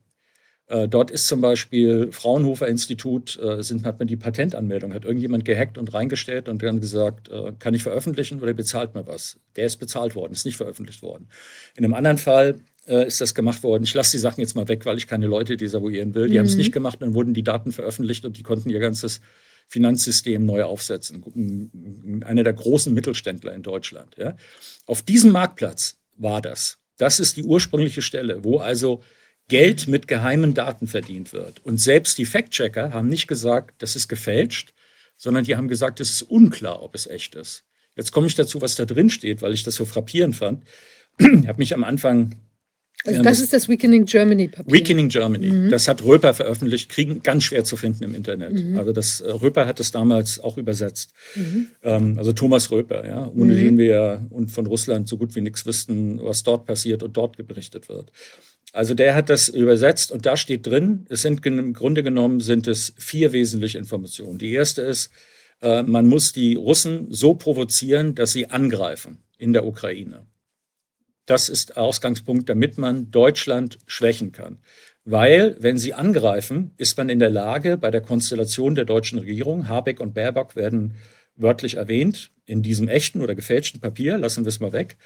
Äh, 0.67 0.87
dort 0.87 1.11
ist 1.11 1.27
zum 1.27 1.41
Beispiel 1.41 2.11
Fraunhofer 2.11 2.67
Institut, 2.67 3.37
äh, 3.39 3.63
sind, 3.63 3.85
hat 3.85 3.99
man 3.99 4.07
die 4.07 4.15
Patentanmeldung, 4.15 4.93
hat 4.93 5.05
irgendjemand 5.05 5.45
gehackt 5.45 5.77
und 5.77 5.93
reingestellt 5.93 6.47
und 6.47 6.63
dann 6.63 6.79
gesagt, 6.79 7.29
äh, 7.29 7.53
kann 7.59 7.73
ich 7.73 7.83
veröffentlichen 7.83 8.41
oder 8.41 8.53
bezahlt 8.53 8.95
mir 8.95 9.05
was? 9.05 9.37
Der 9.55 9.65
ist 9.65 9.77
bezahlt 9.77 10.15
worden, 10.15 10.33
ist 10.33 10.45
nicht 10.45 10.57
veröffentlicht 10.57 11.01
worden. 11.01 11.27
In 11.75 11.83
einem 11.83 11.93
anderen 11.93 12.17
Fall 12.17 12.59
äh, 12.87 13.07
ist 13.07 13.21
das 13.21 13.33
gemacht 13.33 13.63
worden. 13.63 13.83
Ich 13.83 13.93
lasse 13.93 14.11
die 14.11 14.21
Sachen 14.21 14.41
jetzt 14.41 14.55
mal 14.55 14.67
weg, 14.67 14.85
weil 14.85 14.97
ich 14.97 15.07
keine 15.07 15.27
Leute 15.27 15.57
desavouieren 15.57 16.13
will. 16.15 16.27
Die 16.27 16.35
mhm. 16.35 16.39
haben 16.39 16.45
es 16.45 16.55
nicht 16.55 16.71
gemacht, 16.71 17.01
dann 17.01 17.13
wurden 17.13 17.33
die 17.33 17.43
Daten 17.43 17.71
veröffentlicht 17.71 18.25
und 18.25 18.37
die 18.37 18.43
konnten 18.43 18.69
ihr 18.69 18.79
ganzes 18.79 19.21
Finanzsystem 19.69 20.45
neu 20.45 20.63
aufsetzen. 20.63 22.21
Einer 22.25 22.43
der 22.43 22.53
großen 22.53 22.93
Mittelständler 22.93 23.53
in 23.53 23.63
Deutschland. 23.63 24.15
Ja. 24.17 24.35
Auf 24.85 25.01
diesem 25.01 25.31
Marktplatz 25.31 25.97
war 26.17 26.41
das. 26.41 26.77
Das 26.97 27.19
ist 27.19 27.37
die 27.37 27.43
ursprüngliche 27.43 28.01
Stelle, 28.01 28.43
wo 28.43 28.59
also 28.59 29.03
Geld 29.47 29.87
mit 29.87 30.07
geheimen 30.07 30.53
Daten 30.53 30.87
verdient 30.87 31.33
wird. 31.33 31.65
Und 31.65 31.79
selbst 31.79 32.17
die 32.17 32.25
Fact-Checker 32.25 32.93
haben 32.93 33.09
nicht 33.09 33.27
gesagt, 33.27 33.81
das 33.81 33.95
ist 33.95 34.07
gefälscht, 34.07 34.73
sondern 35.17 35.43
die 35.43 35.55
haben 35.55 35.67
gesagt, 35.67 35.99
es 35.99 36.11
ist 36.11 36.21
unklar, 36.23 36.81
ob 36.81 36.95
es 36.95 37.07
echt 37.07 37.35
ist. 37.35 37.63
Jetzt 37.95 38.11
komme 38.11 38.27
ich 38.27 38.35
dazu, 38.35 38.61
was 38.61 38.75
da 38.75 38.85
drin 38.85 39.09
steht, 39.09 39.41
weil 39.41 39.53
ich 39.53 39.63
das 39.63 39.75
so 39.75 39.85
frappierend 39.85 40.35
fand. 40.35 40.63
Ich 41.19 41.47
habe 41.47 41.59
mich 41.59 41.73
am 41.73 41.83
Anfang 41.83 42.35
also 43.05 43.21
das 43.21 43.39
ist 43.39 43.51
das 43.51 43.67
Weakening 43.67 44.05
Germany 44.05 44.47
Papier. 44.47 44.73
Weakening 44.73 45.09
Germany. 45.09 45.47
Mhm. 45.47 45.69
Das 45.69 45.87
hat 45.87 46.03
Röper 46.03 46.33
veröffentlicht, 46.33 46.89
kriegen 46.89 47.21
ganz 47.21 47.43
schwer 47.43 47.63
zu 47.63 47.75
finden 47.75 48.03
im 48.03 48.15
Internet. 48.15 48.53
Mhm. 48.53 48.77
Also 48.77 48.93
das 48.93 49.21
äh, 49.21 49.29
Röper 49.29 49.65
hat 49.65 49.79
es 49.79 49.91
damals 49.91 50.39
auch 50.39 50.57
übersetzt. 50.57 51.11
Mhm. 51.35 51.67
Ähm, 51.83 52.17
also 52.17 52.31
Thomas 52.33 52.71
Röper, 52.71 53.05
ja, 53.05 53.29
ohne 53.35 53.53
mhm. 53.53 53.57
den 53.57 53.77
wir 53.77 53.85
ja 53.85 54.21
und 54.29 54.51
von 54.51 54.65
Russland 54.65 55.09
so 55.09 55.17
gut 55.17 55.35
wie 55.35 55.41
nichts 55.41 55.65
wüssten, 55.65 56.19
was 56.23 56.43
dort 56.43 56.65
passiert 56.65 57.03
und 57.03 57.17
dort 57.17 57.35
berichtet 57.45 57.89
wird. 57.89 58.11
Also 58.71 58.95
der 58.95 59.13
hat 59.13 59.29
das 59.29 59.49
übersetzt 59.49 60.11
und 60.11 60.25
da 60.25 60.35
steht 60.35 60.65
drin, 60.65 61.05
es 61.09 61.21
sind 61.21 61.45
im 61.45 61.73
Grunde 61.73 62.01
genommen 62.01 62.39
sind 62.39 62.67
es 62.67 62.93
vier 62.97 63.31
wesentliche 63.31 63.77
Informationen. 63.77 64.39
Die 64.39 64.51
erste 64.51 64.81
ist, 64.81 65.11
äh, 65.61 65.83
man 65.83 66.07
muss 66.07 66.33
die 66.33 66.55
Russen 66.55 67.07
so 67.09 67.35
provozieren, 67.35 68.15
dass 68.15 68.33
sie 68.33 68.49
angreifen 68.49 69.19
in 69.37 69.53
der 69.53 69.65
Ukraine. 69.65 70.25
Das 71.25 71.49
ist 71.49 71.77
Ausgangspunkt, 71.77 72.49
damit 72.49 72.77
man 72.77 73.11
Deutschland 73.11 73.79
schwächen 73.87 74.31
kann. 74.31 74.59
Weil, 75.05 75.57
wenn 75.59 75.77
sie 75.77 75.93
angreifen, 75.93 76.73
ist 76.77 76.97
man 76.97 77.09
in 77.09 77.19
der 77.19 77.29
Lage, 77.29 77.77
bei 77.77 77.91
der 77.91 78.01
Konstellation 78.01 78.75
der 78.75 78.85
deutschen 78.85 79.19
Regierung, 79.19 79.67
Habeck 79.67 79.99
und 79.99 80.13
Baerbock 80.13 80.55
werden 80.55 80.95
wörtlich 81.35 81.75
erwähnt, 81.75 82.31
in 82.45 82.61
diesem 82.61 82.87
echten 82.87 83.21
oder 83.21 83.35
gefälschten 83.35 83.81
Papier, 83.81 84.17
lassen 84.17 84.45
wir 84.45 84.49
es 84.49 84.59
mal 84.59 84.71
weg, 84.71 84.97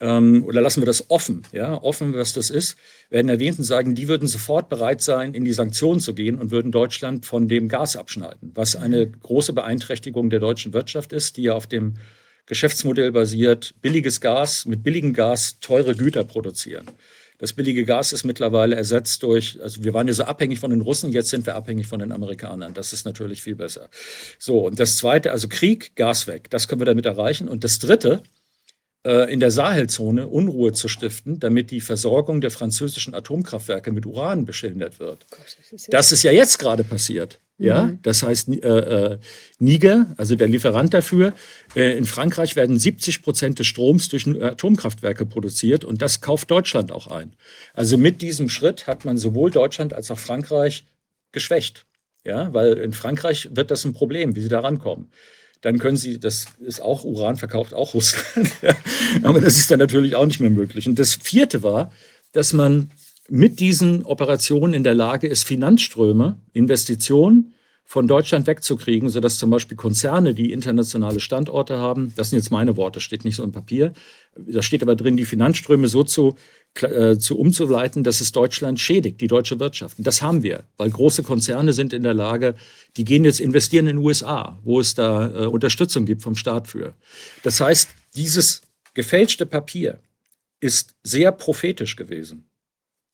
ähm, 0.00 0.44
oder 0.44 0.60
lassen 0.60 0.82
wir 0.82 0.86
das 0.86 1.08
offen, 1.10 1.42
ja, 1.52 1.80
offen, 1.82 2.14
was 2.14 2.32
das 2.32 2.50
ist, 2.50 2.76
werden 3.10 3.28
erwähnt 3.28 3.58
und 3.58 3.64
sagen, 3.64 3.94
die 3.94 4.08
würden 4.08 4.28
sofort 4.28 4.68
bereit 4.68 5.00
sein, 5.00 5.34
in 5.34 5.44
die 5.44 5.52
Sanktionen 5.52 6.00
zu 6.00 6.14
gehen 6.14 6.38
und 6.38 6.50
würden 6.50 6.72
Deutschland 6.72 7.26
von 7.26 7.48
dem 7.48 7.68
Gas 7.68 7.96
abschneiden, 7.96 8.52
was 8.54 8.76
eine 8.76 9.08
große 9.08 9.52
Beeinträchtigung 9.52 10.30
der 10.30 10.40
deutschen 10.40 10.72
Wirtschaft 10.72 11.12
ist, 11.12 11.36
die 11.36 11.44
ja 11.44 11.54
auf 11.54 11.66
dem 11.66 11.94
Geschäftsmodell 12.46 13.12
basiert, 13.12 13.74
billiges 13.80 14.20
Gas 14.20 14.66
mit 14.66 14.82
billigem 14.82 15.12
Gas 15.12 15.58
teure 15.60 15.94
Güter 15.94 16.24
produzieren. 16.24 16.90
Das 17.38 17.52
billige 17.52 17.84
Gas 17.84 18.12
ist 18.12 18.24
mittlerweile 18.24 18.76
ersetzt 18.76 19.22
durch, 19.22 19.60
also 19.60 19.82
wir 19.82 19.92
waren 19.92 20.06
ja 20.06 20.14
so 20.14 20.24
abhängig 20.24 20.60
von 20.60 20.70
den 20.70 20.82
Russen, 20.82 21.10
jetzt 21.10 21.30
sind 21.30 21.46
wir 21.46 21.56
abhängig 21.56 21.86
von 21.86 21.98
den 21.98 22.12
Amerikanern. 22.12 22.74
Das 22.74 22.92
ist 22.92 23.04
natürlich 23.04 23.42
viel 23.42 23.56
besser. 23.56 23.88
So, 24.38 24.60
und 24.66 24.78
das 24.78 24.96
zweite, 24.96 25.32
also 25.32 25.48
Krieg, 25.48 25.96
Gas 25.96 26.26
weg, 26.26 26.48
das 26.50 26.68
können 26.68 26.80
wir 26.80 26.86
damit 26.86 27.06
erreichen. 27.06 27.48
Und 27.48 27.64
das 27.64 27.80
dritte, 27.80 28.22
in 29.04 29.38
der 29.38 29.50
Sahelzone 29.50 30.28
Unruhe 30.28 30.72
zu 30.72 30.88
stiften, 30.88 31.38
damit 31.38 31.70
die 31.70 31.82
Versorgung 31.82 32.40
der 32.40 32.50
französischen 32.50 33.14
Atomkraftwerke 33.14 33.92
mit 33.92 34.06
Uran 34.06 34.46
beschildert 34.46 34.98
wird. 34.98 35.26
Das 35.88 36.10
ist 36.10 36.22
ja 36.22 36.32
jetzt 36.32 36.58
gerade 36.58 36.84
passiert. 36.84 37.38
Ja, 37.56 37.84
mhm. 37.84 38.00
das 38.02 38.24
heißt, 38.24 38.48
äh, 38.48 39.12
äh, 39.12 39.18
Niger, 39.60 40.12
also 40.16 40.34
der 40.34 40.48
Lieferant 40.48 40.92
dafür, 40.92 41.34
äh, 41.76 41.96
in 41.96 42.04
Frankreich 42.04 42.56
werden 42.56 42.78
70 42.78 43.22
Prozent 43.22 43.60
des 43.60 43.68
Stroms 43.68 44.08
durch 44.08 44.26
Atomkraftwerke 44.26 45.24
produziert 45.24 45.84
und 45.84 46.02
das 46.02 46.20
kauft 46.20 46.50
Deutschland 46.50 46.90
auch 46.90 47.06
ein. 47.06 47.36
Also 47.72 47.96
mit 47.96 48.22
diesem 48.22 48.48
Schritt 48.48 48.88
hat 48.88 49.04
man 49.04 49.18
sowohl 49.18 49.52
Deutschland 49.52 49.92
als 49.92 50.10
auch 50.10 50.18
Frankreich 50.18 50.84
geschwächt. 51.30 51.86
Ja, 52.24 52.52
weil 52.54 52.72
in 52.78 52.92
Frankreich 52.92 53.50
wird 53.52 53.70
das 53.70 53.84
ein 53.84 53.92
Problem, 53.92 54.34
wie 54.34 54.40
sie 54.40 54.48
da 54.48 54.60
rankommen. 54.60 55.10
Dann 55.64 55.78
können 55.78 55.96
sie, 55.96 56.20
das 56.20 56.44
ist 56.60 56.82
auch 56.82 57.04
Uran 57.04 57.38
verkauft, 57.38 57.72
auch 57.72 57.94
Russland. 57.94 58.50
Aber 59.22 59.40
das 59.40 59.56
ist 59.56 59.70
dann 59.70 59.78
natürlich 59.78 60.14
auch 60.14 60.26
nicht 60.26 60.38
mehr 60.38 60.50
möglich. 60.50 60.86
Und 60.86 60.98
das 60.98 61.14
vierte 61.14 61.62
war, 61.62 61.90
dass 62.32 62.52
man 62.52 62.90
mit 63.30 63.60
diesen 63.60 64.04
Operationen 64.04 64.74
in 64.74 64.84
der 64.84 64.94
Lage 64.94 65.26
ist, 65.26 65.44
Finanzströme, 65.44 66.36
Investitionen 66.52 67.54
von 67.86 68.06
Deutschland 68.06 68.46
wegzukriegen, 68.46 69.08
sodass 69.08 69.38
zum 69.38 69.48
Beispiel 69.48 69.78
Konzerne, 69.78 70.34
die 70.34 70.52
internationale 70.52 71.18
Standorte 71.18 71.78
haben, 71.78 72.12
das 72.14 72.28
sind 72.28 72.40
jetzt 72.40 72.50
meine 72.50 72.76
Worte, 72.76 73.00
steht 73.00 73.24
nicht 73.24 73.36
so 73.36 73.42
im 73.42 73.52
Papier, 73.52 73.94
da 74.36 74.60
steht 74.60 74.82
aber 74.82 74.96
drin, 74.96 75.16
die 75.16 75.24
Finanzströme 75.24 75.88
so 75.88 76.04
zu, 76.04 76.36
äh, 76.82 77.18
zu 77.18 77.38
umzuleiten, 77.38 78.02
dass 78.02 78.20
es 78.20 78.32
Deutschland 78.32 78.80
schädigt, 78.80 79.20
die 79.20 79.28
deutsche 79.28 79.60
Wirtschaft. 79.60 79.98
Und 79.98 80.06
das 80.06 80.22
haben 80.22 80.42
wir, 80.42 80.64
weil 80.76 80.90
große 80.90 81.22
Konzerne 81.22 81.72
sind 81.72 81.92
in 81.92 82.02
der 82.02 82.14
Lage, 82.14 82.56
die 82.96 83.04
gehen 83.04 83.24
jetzt 83.24 83.40
investieren 83.40 83.86
in 83.86 83.96
den 83.96 84.04
USA, 84.04 84.58
wo 84.64 84.80
es 84.80 84.94
da 84.94 85.28
äh, 85.28 85.46
Unterstützung 85.46 86.04
gibt 86.04 86.22
vom 86.22 86.34
Staat 86.34 86.66
für. 86.66 86.94
Das 87.44 87.60
heißt, 87.60 87.90
dieses 88.16 88.62
gefälschte 88.94 89.46
Papier 89.46 90.00
ist 90.60 90.94
sehr 91.02 91.30
prophetisch 91.30 91.94
gewesen. 91.94 92.48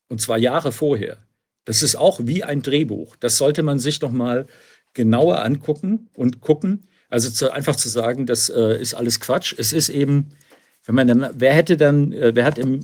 Und 0.07 0.21
zwar 0.21 0.37
Jahre 0.37 0.71
vorher. 0.71 1.17
Das 1.65 1.83
ist 1.83 1.95
auch 1.95 2.19
wie 2.23 2.43
ein 2.43 2.61
Drehbuch. 2.61 3.15
Das 3.17 3.37
sollte 3.37 3.61
man 3.61 3.77
sich 3.77 4.01
noch 4.01 4.11
mal 4.11 4.47
genauer 4.93 5.43
angucken 5.43 6.09
und 6.13 6.41
gucken. 6.41 6.87
Also 7.09 7.29
zu, 7.29 7.51
einfach 7.51 7.75
zu 7.75 7.89
sagen, 7.89 8.25
das 8.25 8.49
äh, 8.49 8.81
ist 8.81 8.93
alles 8.93 9.19
Quatsch. 9.19 9.53
Es 9.57 9.73
ist 9.73 9.89
eben, 9.89 10.29
wenn 10.85 10.95
man 10.95 11.07
dann, 11.07 11.29
wer 11.35 11.53
hätte 11.53 11.77
dann, 11.77 12.11
äh, 12.13 12.31
wer 12.33 12.45
hat 12.45 12.57
im, 12.57 12.81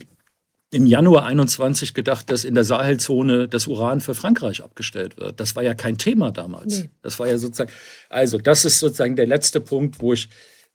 im 0.70 0.86
Januar 0.86 1.26
21 1.26 1.94
gedacht, 1.94 2.30
dass 2.30 2.44
in 2.44 2.56
der 2.56 2.66
Sahelzone 2.66 3.48
das 3.48 3.68
Uran 3.68 4.02
für 4.02 4.16
Frankreich 4.16 4.64
abgestellt 4.64 5.18
wird? 5.18 5.40
Das 5.40 5.56
war 5.56 5.64
ja 5.64 5.74
kein 5.74 5.98
Thema 5.98 6.32
damals. 6.32 6.80
Nee. 6.80 6.90
Das 7.02 7.20
war 7.20 7.28
ja 7.28 7.38
sozusagen, 7.38 7.72
also 8.10 8.38
das 8.38 8.66
ist 8.66 8.80
sozusagen 8.80 9.16
der 9.16 9.28
letzte 9.28 9.62
Punkt, 9.62 10.02
wo 10.02 10.14
ich 10.14 10.30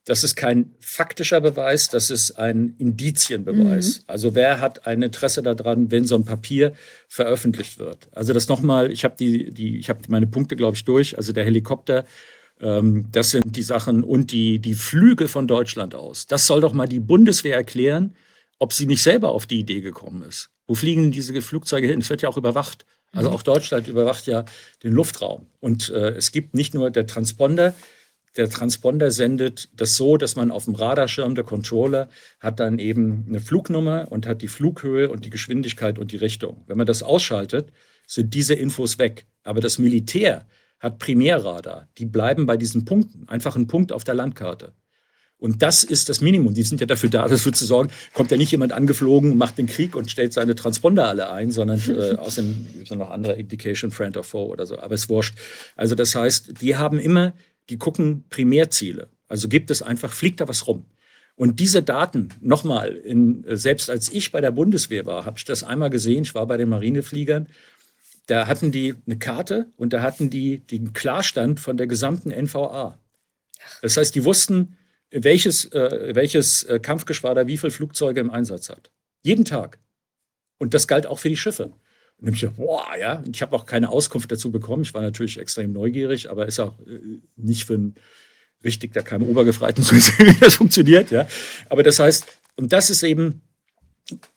das 0.05 0.25
ist 0.25 0.35
kein 0.35 0.75
faktischer 0.81 1.39
Beweis, 1.39 1.87
das 1.87 2.09
ist 2.09 2.31
ein 2.31 2.75
Indizienbeweis. 2.77 3.99
Mhm. 3.99 4.03
Also 4.07 4.35
wer 4.35 4.59
hat 4.59 4.85
ein 4.85 5.01
Interesse 5.01 5.41
daran, 5.41 5.91
wenn 5.91 6.05
so 6.05 6.15
ein 6.15 6.25
Papier 6.25 6.73
veröffentlicht 7.07 7.79
wird? 7.79 8.09
Also 8.11 8.33
das 8.33 8.49
nochmal, 8.49 8.91
ich 8.91 9.05
habe 9.05 9.15
die, 9.17 9.51
die, 9.51 9.77
ich 9.77 9.89
habe 9.89 10.01
meine 10.09 10.27
Punkte, 10.27 10.57
glaube 10.57 10.75
ich, 10.75 10.83
durch. 10.83 11.15
Also 11.17 11.31
der 11.31 11.45
Helikopter, 11.45 12.05
ähm, 12.59 13.05
das 13.11 13.31
sind 13.31 13.55
die 13.55 13.63
Sachen 13.63 14.03
und 14.03 14.33
die, 14.33 14.59
die 14.59 14.73
Flüge 14.73 15.29
von 15.29 15.47
Deutschland 15.47 15.95
aus. 15.95 16.27
Das 16.27 16.47
soll 16.47 16.59
doch 16.59 16.73
mal 16.73 16.87
die 16.87 16.99
Bundeswehr 16.99 17.55
erklären, 17.55 18.13
ob 18.59 18.73
sie 18.73 18.85
nicht 18.85 19.03
selber 19.03 19.29
auf 19.29 19.45
die 19.45 19.59
Idee 19.59 19.81
gekommen 19.81 20.23
ist. 20.23 20.49
Wo 20.67 20.75
fliegen 20.75 21.11
diese 21.11 21.41
Flugzeuge 21.41 21.87
hin? 21.87 21.99
Es 22.01 22.09
wird 22.09 22.21
ja 22.21 22.29
auch 22.29 22.37
überwacht. 22.37 22.85
Also 23.11 23.29
mhm. 23.29 23.35
auch 23.35 23.43
Deutschland 23.43 23.87
überwacht 23.87 24.27
ja 24.27 24.45
den 24.83 24.93
Luftraum. 24.93 25.47
Und 25.59 25.89
äh, 25.89 26.11
es 26.11 26.31
gibt 26.31 26.55
nicht 26.55 26.73
nur 26.73 26.89
der 26.89 27.05
Transponder, 27.05 27.73
der 28.35 28.49
Transponder 28.49 29.11
sendet 29.11 29.69
das 29.75 29.95
so, 29.95 30.17
dass 30.17 30.35
man 30.35 30.49
auf 30.49 30.65
dem 30.65 30.73
Radarschirm 30.73 31.35
der 31.35 31.43
Controller 31.43 32.09
hat 32.39 32.59
dann 32.59 32.79
eben 32.79 33.25
eine 33.29 33.39
Flugnummer 33.39 34.07
und 34.09 34.25
hat 34.25 34.41
die 34.41 34.47
Flughöhe 34.47 35.09
und 35.09 35.23
die 35.25 35.29
Geschwindigkeit 35.29 35.99
und 35.99 36.11
die 36.11 36.17
Richtung. 36.17 36.63
Wenn 36.65 36.77
man 36.77 36.87
das 36.87 37.03
ausschaltet, 37.03 37.71
sind 38.07 38.33
diese 38.33 38.55
Infos 38.55 38.97
weg. 38.97 39.27
Aber 39.43 39.61
das 39.61 39.77
Militär 39.77 40.47
hat 40.79 40.97
Primärradar. 40.97 41.87
Die 41.99 42.05
bleiben 42.05 42.45
bei 42.47 42.57
diesen 42.57 42.85
Punkten, 42.85 43.29
einfach 43.29 43.55
ein 43.55 43.67
Punkt 43.67 43.91
auf 43.91 44.03
der 44.03 44.15
Landkarte. 44.15 44.73
Und 45.43 45.61
das 45.61 45.83
ist 45.83 46.07
das 46.07 46.21
Minimum. 46.21 46.53
Die 46.53 46.63
sind 46.63 46.79
ja 46.79 46.87
dafür 46.87 47.09
da, 47.09 47.27
dafür 47.27 47.51
zu 47.51 47.65
sorgen, 47.65 47.91
kommt 48.13 48.31
ja 48.31 48.37
nicht 48.37 48.53
jemand 48.53 48.71
angeflogen, 48.71 49.37
macht 49.37 49.57
den 49.57 49.67
Krieg 49.67 49.93
und 49.93 50.09
stellt 50.09 50.31
seine 50.31 50.55
Transponder 50.55 51.09
alle 51.09 51.31
ein, 51.31 51.51
sondern 51.51 51.81
äh, 51.89 52.15
außerdem 52.15 52.67
gibt 52.71 52.89
es 52.89 52.97
noch 52.97 53.09
andere 53.09 53.33
Indication, 53.33 53.91
Friend 53.91 54.15
or 54.15 54.23
Foe 54.23 54.47
oder 54.47 54.65
so. 54.65 54.79
Aber 54.79 54.95
es 54.95 55.09
wurscht. 55.09 55.37
Also 55.75 55.95
das 55.95 56.15
heißt, 56.15 56.61
die 56.61 56.77
haben 56.77 56.97
immer 56.97 57.33
die 57.69 57.77
gucken 57.77 58.23
Primärziele. 58.29 59.09
Also 59.27 59.49
gibt 59.49 59.69
es 59.69 59.81
einfach, 59.81 60.13
fliegt 60.13 60.39
da 60.39 60.47
was 60.47 60.65
rum. 60.65 60.85
Und 61.35 61.59
diese 61.59 61.83
Daten, 61.83 62.29
nochmal, 62.39 63.01
selbst 63.49 63.89
als 63.89 64.13
ich 64.13 64.31
bei 64.31 64.39
der 64.39 64.51
Bundeswehr 64.51 65.05
war, 65.05 65.25
habe 65.25 65.37
ich 65.37 65.43
das 65.43 65.65
einmal 65.65 65.89
gesehen, 65.89 66.23
ich 66.23 66.35
war 66.35 66.47
bei 66.47 66.55
den 66.55 66.69
Marinefliegern, 66.69 67.49
da 68.27 68.47
hatten 68.47 68.71
die 68.71 68.95
eine 69.05 69.17
Karte 69.17 69.67
und 69.75 69.91
da 69.91 70.01
hatten 70.01 70.29
die 70.29 70.59
den 70.59 70.93
Klarstand 70.93 71.59
von 71.59 71.75
der 71.75 71.87
gesamten 71.87 72.29
NVA. 72.29 72.97
Das 73.81 73.97
heißt, 73.97 74.15
die 74.15 74.23
wussten, 74.23 74.77
welches, 75.13 75.71
äh, 75.71 76.15
welches 76.15 76.63
äh, 76.63 76.79
Kampfgeschwader 76.79 77.47
wie 77.47 77.57
viele 77.57 77.71
Flugzeuge 77.71 78.19
im 78.19 78.31
Einsatz 78.31 78.69
hat. 78.69 78.89
Jeden 79.23 79.45
Tag. 79.45 79.79
Und 80.57 80.73
das 80.73 80.87
galt 80.87 81.05
auch 81.05 81.19
für 81.19 81.29
die 81.29 81.37
Schiffe. 81.37 81.71
Und 82.17 82.33
ich 82.33 82.41
gedacht, 82.41 82.57
boah, 82.57 82.85
ja, 82.99 83.23
ich 83.31 83.41
habe 83.41 83.55
auch 83.55 83.65
keine 83.65 83.89
Auskunft 83.89 84.31
dazu 84.31 84.51
bekommen. 84.51 84.83
Ich 84.83 84.93
war 84.93 85.01
natürlich 85.01 85.39
extrem 85.39 85.73
neugierig, 85.73 86.29
aber 86.29 86.45
ist 86.47 86.59
auch 86.59 86.79
äh, 86.87 86.99
nicht 87.35 87.65
für 87.65 87.75
ein 87.75 87.95
richtig, 88.63 88.93
da 88.93 89.01
keinem 89.01 89.27
Obergefreiten 89.27 89.83
zu 89.83 89.95
sehen, 89.95 90.35
wie 90.35 90.39
das 90.39 90.55
funktioniert, 90.55 91.11
ja. 91.11 91.27
Aber 91.69 91.83
das 91.83 91.99
heißt, 91.99 92.25
und 92.55 92.71
das 92.71 92.89
ist 92.89 93.03
eben, 93.03 93.41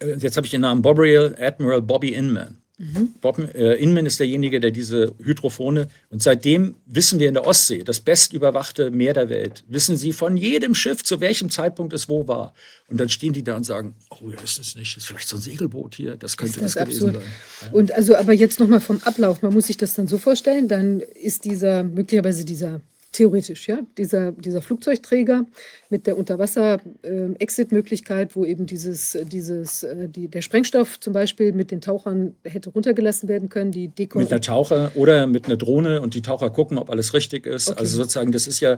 äh, 0.01 0.15
jetzt 0.19 0.37
habe 0.37 0.47
ich 0.47 0.51
den 0.51 0.63
Namen 0.63 0.83
Bobriel 0.83 1.37
Admiral 1.39 1.83
Bobby 1.83 2.13
Inman. 2.13 2.59
Mhm. 2.79 3.15
Bob, 3.23 3.39
äh, 3.39 3.75
Inman 3.83 4.05
ist 4.05 4.21
derjenige, 4.21 4.61
der 4.61 4.71
diese 4.71 5.15
Hydrophone, 5.23 5.87
und 6.11 6.23
seitdem 6.23 6.75
wissen 6.85 7.19
wir 7.19 7.29
in 7.29 7.35
der 7.35 7.47
Ostsee, 7.47 7.83
das 7.83 8.01
bestüberwachte 8.01 8.91
Meer 8.91 9.15
der 9.15 9.31
Welt, 9.31 9.65
wissen 9.67 9.97
sie 9.97 10.13
von 10.13 10.37
jedem 10.37 10.75
Schiff, 10.75 11.03
zu 11.03 11.21
welchem 11.21 11.49
Zeitpunkt 11.49 11.95
es 11.95 12.09
wo 12.09 12.29
war. 12.29 12.53
Und 12.89 13.01
dann 13.01 13.09
stehen 13.09 13.33
die 13.33 13.43
da 13.43 13.57
und 13.57 13.65
sagen, 13.65 13.95
oh, 14.11 14.29
ja, 14.29 14.39
ist 14.43 14.59
das 14.59 14.77
nicht, 14.77 14.95
das 14.95 15.05
ist 15.05 15.09
vielleicht 15.09 15.29
so 15.29 15.37
ein 15.37 15.43
Segelboot 15.43 15.95
hier, 15.95 16.17
das 16.17 16.37
könnte 16.37 16.61
das, 16.61 16.75
das 16.75 16.85
gewesen 16.85 17.15
sein. 17.15 17.23
Ja. 17.63 17.73
Und 17.73 17.93
also, 17.93 18.15
aber 18.15 18.35
jetzt 18.35 18.61
nochmal 18.61 18.81
vom 18.81 19.01
Ablauf, 19.05 19.41
man 19.41 19.55
muss 19.55 19.69
sich 19.69 19.79
das 19.79 19.95
dann 19.95 20.07
so 20.07 20.19
vorstellen, 20.19 20.69
dann 20.69 21.01
ist 21.01 21.45
dieser, 21.47 21.83
möglicherweise 21.83 22.45
dieser 22.45 22.83
Theoretisch, 23.17 23.67
ja. 23.67 23.78
Dieser, 23.97 24.33
dieser 24.33 24.61
Flugzeugträger 24.61 25.47
mit 25.89 26.07
der 26.07 26.19
Unterwasser-Exit-Möglichkeit, 26.19 28.28
ähm, 28.28 28.35
wo 28.35 28.45
eben 28.45 28.67
dieses, 28.67 29.17
dieses, 29.23 29.85
äh, 29.85 30.11
die, 30.11 30.28
der 30.28 30.43
Sprengstoff 30.43 31.01
zum 31.01 31.15
Beispiel 31.15 31.55
mit 31.55 31.70
den 31.70 31.81
Tauchern 31.81 32.36
hätte 32.45 32.69
runtergelassen 32.69 33.27
werden 33.27 33.49
können, 33.49 33.73
die 33.73 33.89
Deko 33.89 34.19
Mit 34.19 34.31
der 34.31 34.43
Taucher 34.43 34.93
oder 34.97 35.27
mit 35.27 35.47
einer 35.47 35.57
Drohne 35.57 36.03
und 36.03 36.12
die 36.12 36.20
Taucher 36.20 36.51
gucken, 36.51 36.77
ob 36.77 36.91
alles 36.91 37.15
richtig 37.15 37.47
ist. 37.47 37.70
Okay. 37.70 37.81
Also 37.81 37.97
sozusagen, 37.97 38.33
das 38.33 38.47
ist 38.47 38.61
ja 38.61 38.77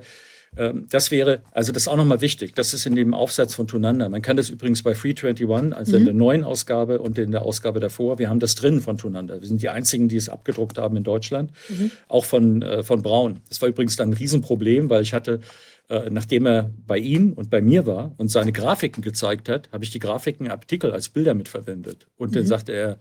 das 0.89 1.10
wäre, 1.10 1.43
also 1.52 1.73
das 1.73 1.83
ist 1.83 1.89
auch 1.89 1.97
nochmal 1.97 2.20
wichtig, 2.20 2.55
das 2.55 2.75
ist 2.75 2.86
in 2.86 2.97
dem 2.97 3.15
Aufsatz 3.15 3.55
von 3.55 3.67
Tunanda. 3.67 4.09
Man 4.09 4.23
kann 4.23 4.36
das 4.36 4.51
übrigens 4.51 4.83
bei 4.83 4.94
Free 4.94 5.10
21, 5.10 5.77
also 5.77 5.93
mhm. 5.93 5.99
in 5.99 6.05
der 6.07 6.15
neuen 6.15 6.44
Ausgabe 6.44 7.01
und 7.01 7.18
in 7.18 7.31
der 7.31 7.43
Ausgabe 7.43 7.81
davor, 7.81 8.18
wir 8.18 8.28
haben 8.28 8.41
das 8.41 8.55
drin 8.55 8.81
von 8.81 8.99
Tunanda. 8.99 9.41
Wir 9.41 9.47
sind 9.47 9.62
die 9.62 9.68
einzigen, 9.68 10.09
die 10.09 10.17
es 10.17 10.28
abgedruckt 10.28 10.78
haben 10.78 10.97
in 10.97 11.05
Deutschland, 11.05 11.52
mhm. 11.68 11.91
auch 12.09 12.25
von, 12.25 12.62
äh, 12.62 12.83
von 12.83 13.02
Braun. 13.02 13.41
Das 13.49 13.60
war 13.62 13.68
übrigens 13.68 13.97
dann 13.97 14.10
ein 14.10 14.15
Riesenproblem, 14.15 14.91
weil 14.91 15.02
ich 15.02 15.12
hatte, 15.12 15.41
äh, 15.89 16.10
nachdem 16.10 16.47
er 16.47 16.70
bei 16.86 16.99
ihm 16.99 17.35
und 17.35 17.51
bei 17.51 17.60
mir 17.60 17.86
war 17.86 18.12
und 18.17 18.31
seine 18.31 18.52
Grafiken 18.52 19.02
gezeigt 19.02 19.49
hat, 19.49 19.68
habe 19.73 19.85
ich 19.85 19.91
die 19.91 20.01
Grafiken 20.01 20.51
Artikel 20.51 20.93
als 20.93 21.09
Bilder 21.09 21.35
mitverwendet. 21.35 22.07
Und 22.17 22.31
mhm. 22.31 22.36
dann 22.36 22.47
sagte 22.47 22.73
er, 22.73 22.99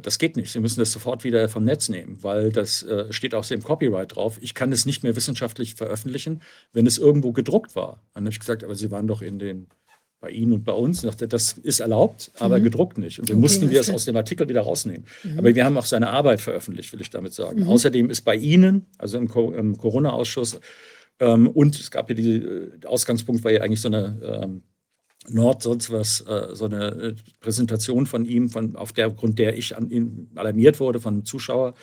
das 0.00 0.18
geht 0.18 0.36
nicht. 0.36 0.52
Sie 0.52 0.60
müssen 0.60 0.80
das 0.80 0.92
sofort 0.92 1.24
wieder 1.24 1.48
vom 1.48 1.64
Netz 1.64 1.88
nehmen, 1.88 2.18
weil 2.22 2.50
das 2.52 2.82
äh, 2.82 3.12
steht 3.12 3.34
auch 3.34 3.48
im 3.50 3.62
Copyright 3.62 4.16
drauf. 4.16 4.38
Ich 4.40 4.54
kann 4.54 4.72
es 4.72 4.86
nicht 4.86 5.02
mehr 5.02 5.16
wissenschaftlich 5.16 5.74
veröffentlichen, 5.74 6.42
wenn 6.72 6.86
es 6.86 6.98
irgendwo 6.98 7.32
gedruckt 7.32 7.76
war. 7.76 8.02
Dann 8.14 8.24
habe 8.24 8.32
ich 8.32 8.40
gesagt, 8.40 8.64
aber 8.64 8.74
Sie 8.74 8.90
waren 8.90 9.06
doch 9.06 9.22
in 9.22 9.38
den 9.38 9.68
bei 10.20 10.30
Ihnen 10.30 10.54
und 10.54 10.64
bei 10.64 10.72
uns. 10.72 11.04
Und 11.04 11.10
dachte, 11.10 11.28
das 11.28 11.52
ist 11.52 11.80
erlaubt, 11.80 12.32
aber 12.38 12.58
Mhm. 12.58 12.64
gedruckt 12.64 12.96
nicht. 12.96 13.18
Und 13.18 13.28
dann 13.28 13.36
Okay, 13.36 13.42
mussten 13.42 13.70
wir 13.70 13.80
es 13.80 13.90
aus 13.90 14.06
dem 14.06 14.16
Artikel 14.16 14.48
wieder 14.48 14.62
rausnehmen. 14.62 15.04
Mhm. 15.22 15.38
Aber 15.38 15.54
wir 15.54 15.64
haben 15.66 15.76
auch 15.76 15.84
seine 15.84 16.08
Arbeit 16.08 16.40
veröffentlicht, 16.40 16.90
will 16.94 17.02
ich 17.02 17.10
damit 17.10 17.34
sagen. 17.34 17.60
Mhm. 17.60 17.68
Außerdem 17.68 18.08
ist 18.08 18.22
bei 18.22 18.34
Ihnen, 18.34 18.86
also 18.96 19.18
im, 19.18 19.28
im 19.54 19.76
Corona-Ausschuss, 19.76 20.60
ähm, 21.20 21.46
und 21.48 21.78
es 21.78 21.90
gab 21.90 22.08
ja 22.08 22.14
die, 22.16 22.36
äh, 22.36 22.78
der 22.78 22.88
Ausgangspunkt 22.90 23.44
war 23.44 23.52
ja 23.52 23.60
eigentlich 23.60 23.82
so 23.82 23.88
eine 23.88 24.40
ähm, 24.44 24.62
Nord, 25.28 25.62
sonst 25.62 25.90
was, 25.90 26.20
äh, 26.22 26.48
so 26.52 26.66
eine 26.66 26.86
äh, 26.86 27.14
Präsentation 27.40 28.06
von 28.06 28.24
ihm, 28.24 28.48
von, 28.48 28.76
auf 28.76 28.92
der 28.92 29.10
Grund 29.10 29.38
der 29.38 29.56
ich 29.56 29.76
an 29.76 29.90
ihn 29.90 30.30
alarmiert 30.34 30.80
wurde 30.80 31.00
von 31.00 31.14
einem 31.14 31.24
Zuschauer 31.24 31.74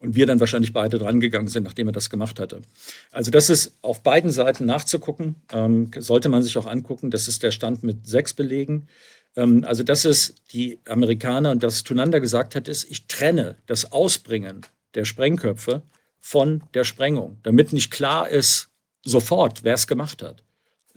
und 0.00 0.14
wir 0.14 0.26
dann 0.26 0.40
wahrscheinlich 0.40 0.72
beide 0.72 0.98
drangegangen 0.98 1.48
sind, 1.48 1.64
nachdem 1.64 1.88
er 1.88 1.92
das 1.92 2.10
gemacht 2.10 2.38
hatte. 2.38 2.62
Also 3.10 3.30
das 3.30 3.50
ist 3.50 3.76
auf 3.82 4.02
beiden 4.02 4.30
Seiten 4.30 4.64
nachzugucken, 4.64 5.36
ähm, 5.52 5.90
sollte 5.98 6.28
man 6.28 6.42
sich 6.42 6.56
auch 6.56 6.66
angucken. 6.66 7.10
Das 7.10 7.28
ist 7.28 7.42
der 7.42 7.50
Stand 7.50 7.82
mit 7.82 8.06
sechs 8.06 8.32
Belegen. 8.32 8.88
Ähm, 9.36 9.64
also 9.66 9.82
das 9.82 10.04
ist 10.04 10.34
die 10.52 10.80
Amerikaner 10.88 11.50
und 11.50 11.62
das 11.62 11.82
Tunander 11.84 12.20
gesagt 12.20 12.54
hat, 12.54 12.68
ist, 12.68 12.90
ich 12.90 13.06
trenne 13.06 13.56
das 13.66 13.92
Ausbringen 13.92 14.62
der 14.94 15.04
Sprengköpfe 15.04 15.82
von 16.20 16.62
der 16.74 16.84
Sprengung, 16.84 17.38
damit 17.42 17.72
nicht 17.72 17.90
klar 17.90 18.28
ist 18.28 18.68
sofort, 19.04 19.64
wer 19.64 19.74
es 19.74 19.86
gemacht 19.86 20.22
hat. 20.22 20.42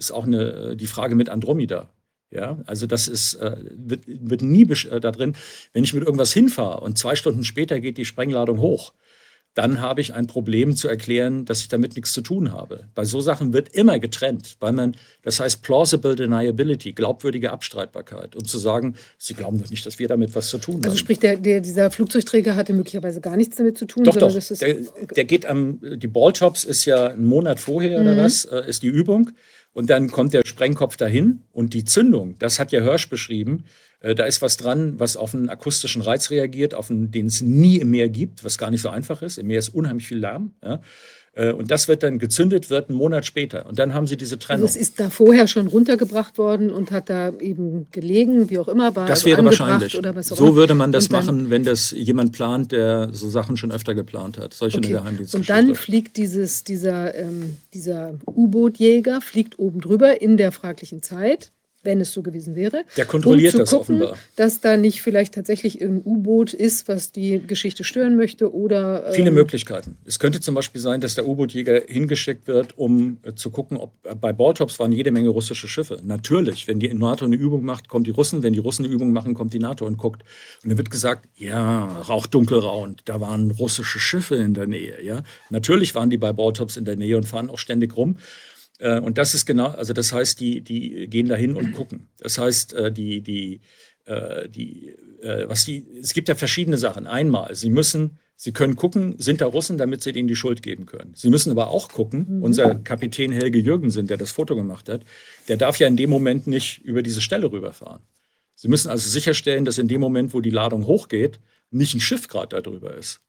Ist 0.02 0.12
auch 0.12 0.26
eine, 0.26 0.76
die 0.76 0.88
Frage 0.88 1.14
mit 1.14 1.30
Andromeda. 1.30 1.88
Ja, 2.32 2.58
also 2.66 2.88
das 2.88 3.08
ist, 3.08 3.36
äh, 3.36 3.56
wird, 3.76 4.04
wird 4.08 4.42
nie 4.42 4.64
äh, 4.64 5.00
da 5.00 5.12
drin, 5.12 5.36
wenn 5.74 5.84
ich 5.84 5.94
mit 5.94 6.04
irgendwas 6.04 6.34
hinfahre 6.34 6.80
und 6.82 6.98
zwei 6.98 7.16
Stunden 7.16 7.44
später 7.44 7.80
geht 7.80 7.98
die 7.98 8.06
Sprengladung 8.06 8.60
hoch, 8.60 8.94
dann 9.54 9.82
habe 9.82 10.00
ich 10.00 10.14
ein 10.14 10.28
Problem 10.28 10.78
zu 10.78 10.88
erklären, 10.88 11.44
dass 11.44 11.60
ich 11.60 11.68
damit 11.68 11.98
nichts 11.98 12.14
zu 12.14 12.22
tun 12.22 12.54
habe. 12.54 12.86
Bei 12.96 13.04
so 13.04 13.20
Sachen 13.20 13.52
wird 13.52 13.68
immer 13.76 14.00
getrennt, 14.00 14.56
weil 14.62 14.72
man, 14.72 14.96
das 15.24 15.42
heißt 15.42 15.62
plausible 15.62 16.16
deniability, 16.16 16.94
glaubwürdige 16.94 17.52
Abstreitbarkeit, 17.52 18.38
um 18.38 18.46
zu 18.46 18.58
sagen, 18.58 18.96
Sie 19.18 19.34
glauben 19.34 19.62
doch 19.62 19.70
nicht, 19.70 19.86
dass 19.86 20.00
wir 20.00 20.08
damit 20.08 20.34
was 20.36 20.48
zu 20.48 20.58
tun 20.58 20.76
haben. 20.76 20.86
Also 20.86 20.96
sprich, 20.96 21.20
der, 21.20 21.36
der, 21.36 21.60
dieser 21.60 21.92
Flugzeugträger 21.92 22.56
hatte 22.56 22.72
möglicherweise 22.72 23.20
gar 23.20 23.36
nichts 23.36 23.58
damit 23.58 23.78
zu 23.78 23.86
tun, 23.86 24.06
Doch, 24.06 24.16
doch. 24.16 24.34
das 24.34 24.52
ist 24.52 24.62
Der, 24.62 24.78
der 25.18 25.26
geht 25.26 25.46
am, 25.46 25.80
die 25.82 26.08
Balltops 26.08 26.64
ist 26.64 26.86
ja 26.86 27.08
einen 27.08 27.26
Monat 27.26 27.60
vorher 27.60 28.00
oder 28.00 28.14
Mhm. 28.14 28.20
was, 28.20 28.46
äh, 28.46 28.70
ist 28.70 28.84
die 28.84 28.88
Übung. 28.88 29.32
Und 29.74 29.90
dann 29.90 30.12
kommt 30.12 30.34
der 30.34 30.42
Sprengkopf 30.46 30.98
dahin 30.98 31.44
und 31.52 31.74
die 31.74 31.86
Zündung, 31.86 32.38
das 32.40 32.60
hat 32.60 32.72
ja 32.72 32.82
Hirsch 32.82 33.10
beschrieben. 33.10 33.66
Äh, 34.02 34.16
da 34.16 34.26
ist 34.26 34.42
was 34.42 34.58
dran, 34.58 35.00
was 35.00 35.16
auf 35.16 35.34
einen 35.34 35.50
akustischen 35.50 36.02
Reiz 36.02 36.30
reagiert, 36.30 36.74
auf 36.74 36.90
einen, 36.90 37.12
den 37.12 37.28
es 37.28 37.42
nie 37.42 37.78
im 37.78 37.92
Meer 37.92 38.10
gibt, 38.10 38.44
was 38.44 38.58
gar 38.58 38.72
nicht 38.72 38.82
so 38.82 38.90
einfach 38.90 39.22
ist. 39.22 39.38
Im 39.38 39.48
Meer 39.48 39.60
ist 39.60 39.70
unheimlich 39.70 40.08
viel 40.08 40.20
Lärm. 40.20 40.56
Ja? 40.64 40.82
Äh, 41.34 41.54
Und 41.54 41.72
das 41.72 41.88
wird 41.88 42.04
dann 42.04 42.20
gezündet, 42.20 42.70
wird 42.70 42.90
einen 42.90 42.98
Monat 42.98 43.26
später. 43.26 43.66
Und 43.66 43.80
dann 43.80 43.94
haben 43.94 44.06
sie 44.06 44.18
diese 44.18 44.36
Also 44.36 44.46
Trennung. 44.48 44.66
es 44.66 44.76
ist 44.76 45.00
da 45.00 45.10
vorher 45.10 45.48
schon 45.48 45.68
runtergebracht 45.68 46.38
worden 46.38 46.70
und 46.72 46.92
hat 46.92 47.10
da 47.10 47.32
eben 47.40 47.88
gelegen, 47.92 48.50
wie 48.50 48.60
auch 48.60 48.68
immer, 48.68 48.96
war 48.96 49.08
Das 49.08 49.20
also 49.20 49.28
wäre 49.28 49.46
wahrscheinlich. 49.46 49.98
Oder 49.98 50.14
was 50.16 50.32
auch 50.32 50.38
So 50.38 50.56
würde 50.56 50.76
man 50.76 50.92
das 50.92 51.10
machen, 51.10 51.50
wenn 51.50 51.64
das 51.64 51.92
jemand 51.92 52.34
plant, 52.34 52.74
der 52.74 53.10
so 53.14 53.30
Sachen 53.30 53.56
schon 53.56 53.72
öfter 53.72 53.96
geplant 53.96 54.38
hat. 54.38 54.54
Solche 54.54 54.80
Okay. 54.80 54.90
Geheimdienste. 54.92 55.38
Und 55.38 55.50
dann 55.50 55.74
fliegt 55.76 56.18
dieses, 56.18 56.64
dieser, 56.66 57.16
ähm, 57.16 57.58
dieser 57.74 58.16
U-Boot-Jäger 58.28 59.22
fliegt 59.22 59.58
oben 59.58 59.80
drüber 59.80 60.22
in 60.22 60.36
der 60.36 60.52
fraglichen 60.52 61.02
Zeit, 61.02 61.52
wenn 61.84 62.00
es 62.02 62.14
so 62.14 62.22
gewesen 62.22 62.56
wäre. 62.56 62.84
Der 62.98 63.06
kontrolliert 63.06 63.54
um 63.54 63.60
zu 63.60 63.64
das 63.64 63.70
gucken, 63.72 64.02
offenbar. 64.02 64.18
dass 64.36 64.60
da 64.60 64.78
nicht 64.78 65.02
vielleicht 65.02 65.34
tatsächlich 65.34 65.82
irgendein 65.82 66.12
U-Boot 66.12 66.54
ist, 66.54 66.88
was 66.88 67.12
die 67.12 67.42
Geschichte 67.46 67.84
stören 67.84 68.16
möchte 68.16 68.54
oder 68.54 69.12
Viele 69.14 69.30
ähm, 69.30 69.36
Möglichkeiten. 69.36 69.98
Es 70.06 70.20
könnte 70.20 70.40
zum 70.40 70.56
Beispiel 70.56 70.82
sein, 70.82 71.02
dass 71.02 71.16
der 71.16 71.28
U-Boot-Jäger 71.28 71.84
hingeschickt 71.88 72.48
wird, 72.48 72.78
um 72.78 73.18
äh, 73.24 73.34
zu 73.34 73.50
gucken, 73.50 73.78
ob 73.78 73.94
äh, 74.04 74.14
bei 74.16 74.32
Balltops 74.34 74.80
waren 74.80 74.92
jede 74.92 75.12
Menge 75.12 75.30
russische 75.30 75.68
Schiffe. 75.68 76.00
Natürlich, 76.04 76.68
wenn 76.68 76.80
die 76.80 76.94
NATO 76.94 77.26
eine 77.26 77.36
Übung 77.36 77.64
macht, 77.64 77.88
kommen 77.88 78.04
die 78.04 78.12
Russen. 78.12 78.44
Wenn 78.44 78.54
die 78.54 78.60
Russen 78.60 78.86
eine 78.86 78.94
Übung 78.94 79.12
machen, 79.12 79.34
kommt 79.34 79.54
die 79.54 79.60
NATO 79.60 79.86
und 79.86 79.98
guckt. 79.98 80.24
Und 80.64 80.70
dann 80.70 80.78
wird 80.78 80.92
gesagt, 80.92 81.28
ja, 81.36 82.02
Rauchdunkelraund, 82.02 83.02
da 83.06 83.20
waren 83.22 83.52
russische 83.52 84.00
Schiffe 84.00 84.36
in 84.36 84.54
der 84.54 84.68
Nähe. 84.68 85.04
Ja, 85.04 85.24
natürlich 85.50 85.96
waren 85.96 86.10
die 86.10 86.18
bei 86.18 86.32
Balltops 86.34 86.78
in 86.78 86.86
der 86.86 86.96
Nähe 86.96 87.18
und 87.18 87.24
fahren 87.24 87.50
auch 87.50 87.58
ständig 87.60 87.96
rum. 87.98 88.18
Äh, 88.82 89.00
Und 89.00 89.18
das 89.18 89.34
ist 89.34 89.46
genau, 89.46 89.68
also 89.68 89.94
das 89.94 90.12
heißt, 90.12 90.40
die, 90.40 90.62
die 90.62 91.08
gehen 91.08 91.28
dahin 91.28 91.56
und 91.56 91.72
gucken. 91.80 92.08
Das 92.18 92.38
heißt, 92.38 92.74
äh, 92.74 92.92
die, 92.92 93.22
die, 93.22 93.62
äh, 94.06 94.50
die, 94.50 94.96
was 95.48 95.66
die, 95.66 95.86
es 96.02 96.14
gibt 96.16 96.30
ja 96.30 96.36
verschiedene 96.36 96.78
Sachen. 96.80 97.06
Einmal, 97.06 97.54
sie 97.54 97.70
müssen, 97.70 98.18
sie 98.36 98.52
können 98.54 98.76
gucken, 98.76 99.20
sind 99.20 99.40
da 99.40 99.46
Russen, 99.46 99.78
damit 99.78 100.02
sie 100.02 100.14
denen 100.14 100.28
die 100.28 100.36
Schuld 100.36 100.64
geben 100.64 100.88
können. 100.88 101.14
Sie 101.16 101.30
müssen 101.30 101.52
aber 101.52 101.68
auch 101.70 101.90
gucken, 101.90 102.26
Mhm. 102.28 102.44
unser 102.44 102.74
Kapitän 102.74 103.32
Helge 103.32 103.60
Jürgensen, 103.60 104.08
der 104.08 104.18
das 104.18 104.32
Foto 104.32 104.56
gemacht 104.56 104.90
hat, 104.90 105.02
der 105.48 105.58
darf 105.58 105.78
ja 105.78 105.86
in 105.88 105.96
dem 105.96 106.10
Moment 106.10 106.48
nicht 106.48 106.80
über 106.84 107.04
diese 107.04 107.22
Stelle 107.22 107.52
rüberfahren. 107.52 108.02
Sie 108.56 108.68
müssen 108.68 108.90
also 108.90 109.08
sicherstellen, 109.08 109.64
dass 109.64 109.78
in 109.78 109.88
dem 109.88 110.02
Moment, 110.02 110.34
wo 110.34 110.42
die 110.42 110.50
Ladung 110.50 110.88
hochgeht, 110.88 111.40
nicht 111.70 111.94
ein 111.94 112.02
Schiff 112.02 112.28
gerade 112.28 112.56
da 112.56 112.62
drüber 112.62 112.96
ist. 112.98 113.22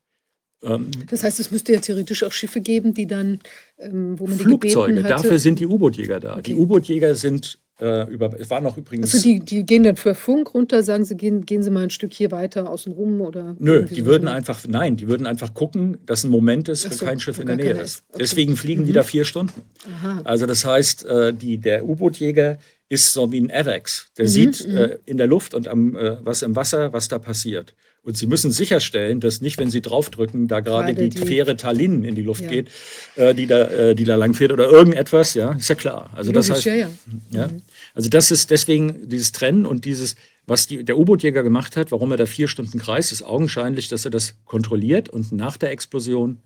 Ähm, 0.63 0.91
Das 1.11 1.25
heißt, 1.25 1.41
es 1.41 1.51
müsste 1.51 1.73
ja 1.73 1.81
theoretisch 1.81 2.23
auch 2.23 2.33
Schiffe 2.33 2.61
geben, 2.61 2.95
die 2.95 3.07
dann, 3.07 3.41
ähm, 3.79 4.19
wo 4.19 4.27
man 4.27 4.39
die 4.39 4.45
Flugzeuge, 4.45 4.95
gebeten 4.95 5.05
hatte. 5.13 5.23
dafür 5.25 5.39
sind 5.39 5.59
die 5.61 5.67
U-Boot-Jäger 5.67 6.21
da. 6.21 6.37
Die 6.41 6.53
Okay. 6.53 6.61
U-Boot-Jäger 6.63 7.15
sind 7.15 7.59
äh, 7.81 8.09
über, 8.13 8.39
es 8.39 8.49
waren 8.49 8.65
auch 8.67 8.77
übrigens. 8.77 9.13
also 9.13 9.27
die, 9.29 9.41
die 9.41 9.65
gehen 9.65 9.83
dann 9.83 9.97
für 9.97 10.15
Funk 10.15 10.55
runter, 10.55 10.85
sagen 10.85 11.05
sie, 11.05 11.17
gehen, 11.17 11.45
gehen 11.47 11.65
Sie 11.65 11.71
mal 11.71 11.83
ein 11.83 11.91
Stück 11.91 12.13
hier 12.13 12.31
weiter 12.31 12.71
außen 12.71 12.93
rum 12.93 13.21
oder. 13.23 13.57
Nö, 13.59 13.87
die 13.87 14.01
so. 14.03 14.07
würden 14.07 14.29
einfach, 14.29 14.61
nein, 14.69 14.97
die 14.97 15.09
würden 15.09 15.27
einfach 15.27 15.53
gucken, 15.53 15.99
dass 16.07 16.23
ein 16.23 16.31
Moment 16.31 16.69
ist, 16.69 16.89
wo 16.89 16.95
so, 16.95 17.05
kein 17.07 17.19
Schiff 17.19 17.41
in 17.41 17.47
der 17.49 17.57
Nähe 17.57 17.73
ist. 17.81 18.05
Okay. 18.11 18.19
Deswegen 18.21 18.57
fliegen 18.57 18.85
die 18.85 18.91
Mhm. 18.93 18.97
da 18.97 19.03
vier 19.03 19.25
Stunden. 19.25 19.63
Aha. 20.01 20.21
Also 20.23 20.47
das 20.47 20.65
heißt, 20.65 21.05
äh, 21.07 21.35
die, 21.35 21.59
der 21.59 21.85
U-Boot-Jäger 21.85 22.59
ist 22.89 23.13
so 23.15 23.33
wie 23.33 23.41
ein 23.41 23.51
AVAX. 23.51 24.13
Der 24.17 24.27
Mhm, 24.27 24.29
sieht 24.29 24.69
mhm. 24.69 24.77
äh, 24.77 24.99
in 25.07 25.17
der 25.17 25.27
Luft 25.27 25.53
und 25.55 25.67
am, 25.67 25.97
äh, 25.97 26.19
was 26.25 26.43
im 26.43 26.55
Wasser, 26.55 26.93
was 26.93 27.09
da 27.09 27.19
passiert. 27.19 27.75
Und 28.05 28.17
sie 28.17 28.27
müssen 28.27 28.51
sicherstellen, 28.51 29.21
dass 29.21 29.41
nicht, 29.41 29.59
wenn 29.59 29.71
sie 29.71 29.81
draufdrücken, 29.81 30.49
da 30.49 30.59
gerade 30.61 30.93
Gerade 30.95 31.09
die, 31.09 31.21
die- 31.21 31.25
Fähre 31.27 31.57
Tallinn 31.57 32.03
in 32.03 32.17
die 32.17 32.23
Luft 32.23 32.43
Ja. 32.43 32.49
geht, 32.51 32.69
äh, 33.15 33.33
die, 33.33 33.47
da, 33.47 33.69
äh, 33.69 33.95
die 33.95 34.05
da 34.05 34.17
lang 34.17 34.35
fährt 34.35 34.51
oder 34.53 34.69
irgendetwas, 34.69 35.35
ja, 35.35 35.53
ist 35.53 35.69
ja 35.69 35.77
klar. 35.77 36.11
Also 36.15 36.33
das 36.33 36.49
Logisch, 36.49 36.67
heißt, 36.67 36.77
ja, 36.79 36.89
ja. 36.89 36.91
ja. 37.31 37.49
Also 37.95 38.09
das 38.09 38.33
ist 38.33 38.51
deswegen 38.51 39.09
dieses 39.09 39.31
Trennen 39.31 39.67
und 39.67 39.85
dieses, 39.85 40.17
was 40.47 40.67
die, 40.67 40.85
der 40.85 40.99
U-Boot-Jäger 40.99 41.45
gemacht 41.45 41.77
hat, 41.77 41.93
warum 41.93 42.11
er 42.11 42.17
da 42.17 42.27
vier 42.27 42.49
Stunden 42.49 42.81
kreist, 42.81 43.13
ist 43.13 43.23
augenscheinlich, 43.23 43.87
dass 43.89 44.05
er 44.05 44.11
das 44.11 44.35
kontrolliert 44.47 45.09
und 45.09 45.31
nach 45.31 45.57
der 45.57 45.71
Explosion, 45.71 46.43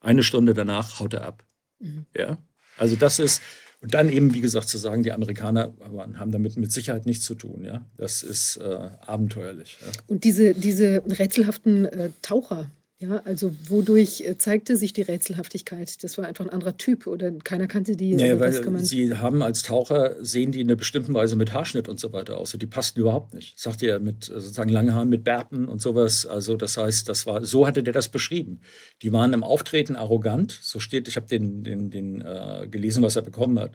eine 0.00 0.22
Stunde 0.22 0.52
danach, 0.52 1.00
haut 1.00 1.14
er 1.14 1.24
ab. 1.24 1.42
Mhm. 1.78 2.04
Ja. 2.14 2.36
Also 2.76 2.96
das 2.96 3.18
ist, 3.18 3.40
und 3.82 3.94
dann 3.94 4.10
eben, 4.10 4.34
wie 4.34 4.42
gesagt, 4.42 4.68
zu 4.68 4.76
sagen, 4.76 5.02
die 5.02 5.12
Amerikaner 5.12 5.72
haben 6.18 6.32
damit 6.32 6.56
mit 6.58 6.70
Sicherheit 6.70 7.06
nichts 7.06 7.24
zu 7.24 7.34
tun. 7.34 7.64
Ja. 7.64 7.80
Das 7.96 8.22
ist 8.22 8.58
äh, 8.58 8.90
abenteuerlich. 9.06 9.78
Ja. 9.80 9.86
Und 10.06 10.24
diese, 10.24 10.54
diese 10.54 11.02
rätselhaften 11.06 11.86
äh, 11.86 12.10
Taucher, 12.20 12.70
ja, 13.02 13.22
also 13.24 13.50
wodurch 13.66 14.20
äh, 14.20 14.36
zeigte 14.36 14.76
sich 14.76 14.92
die 14.92 15.00
Rätselhaftigkeit? 15.00 16.04
Das 16.04 16.18
war 16.18 16.26
einfach 16.26 16.44
ein 16.44 16.50
anderer 16.50 16.76
Typ 16.76 17.06
oder 17.06 17.32
keiner 17.32 17.66
kannte 17.66 17.96
die. 17.96 18.14
Kann 18.14 18.38
weil 18.38 18.84
sie 18.84 19.16
haben 19.16 19.40
als 19.40 19.62
Taucher, 19.62 20.22
sehen 20.22 20.52
die 20.52 20.60
in 20.60 20.68
einer 20.68 20.76
bestimmten 20.76 21.14
Weise 21.14 21.34
mit 21.34 21.54
Haarschnitt 21.54 21.88
und 21.88 21.98
so 21.98 22.12
weiter 22.12 22.36
aus. 22.36 22.52
Und 22.52 22.60
die 22.60 22.66
passten 22.66 23.00
überhaupt 23.00 23.32
nicht. 23.32 23.58
Sagt 23.58 23.80
ihr 23.80 23.98
mit 24.00 24.28
äh, 24.28 24.34
sozusagen 24.34 24.68
langen 24.68 24.94
Haaren, 24.94 25.08
mit 25.08 25.24
Bärten 25.24 25.66
und 25.66 25.80
sowas. 25.80 26.26
Also 26.26 26.58
das 26.58 26.76
heißt, 26.76 27.08
das 27.08 27.24
war, 27.24 27.42
so 27.42 27.66
hatte 27.66 27.82
der 27.82 27.94
das 27.94 28.10
beschrieben. 28.10 28.60
Die 29.00 29.14
waren 29.14 29.32
im 29.32 29.44
Auftreten 29.44 29.96
arrogant. 29.96 30.58
So 30.60 30.78
steht, 30.78 31.08
ich 31.08 31.16
habe 31.16 31.26
den, 31.26 31.64
den, 31.64 31.88
den 31.88 32.20
äh, 32.20 32.68
gelesen, 32.70 33.02
was 33.02 33.16
er 33.16 33.22
bekommen 33.22 33.58
hat. 33.58 33.72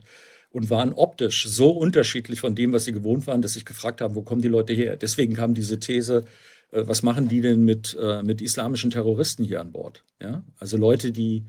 Und 0.52 0.70
waren 0.70 0.92
optisch 0.92 1.48
so 1.48 1.70
unterschiedlich 1.70 2.38
von 2.38 2.54
dem, 2.54 2.72
was 2.72 2.84
sie 2.84 2.92
gewohnt 2.92 3.26
waren, 3.26 3.42
dass 3.42 3.54
sich 3.54 3.64
gefragt 3.64 4.00
haben, 4.00 4.14
wo 4.14 4.22
kommen 4.22 4.40
die 4.40 4.48
Leute 4.48 4.72
her? 4.72 4.96
Deswegen 4.96 5.34
kam 5.34 5.52
diese 5.52 5.80
These, 5.80 6.26
was 6.72 7.02
machen 7.02 7.28
die 7.28 7.40
denn 7.40 7.64
mit, 7.64 7.96
äh, 8.00 8.22
mit 8.22 8.40
islamischen 8.42 8.90
Terroristen 8.90 9.44
hier 9.44 9.60
an 9.60 9.72
Bord? 9.72 10.04
Ja? 10.20 10.42
Also 10.58 10.76
Leute, 10.76 11.12
die 11.12 11.44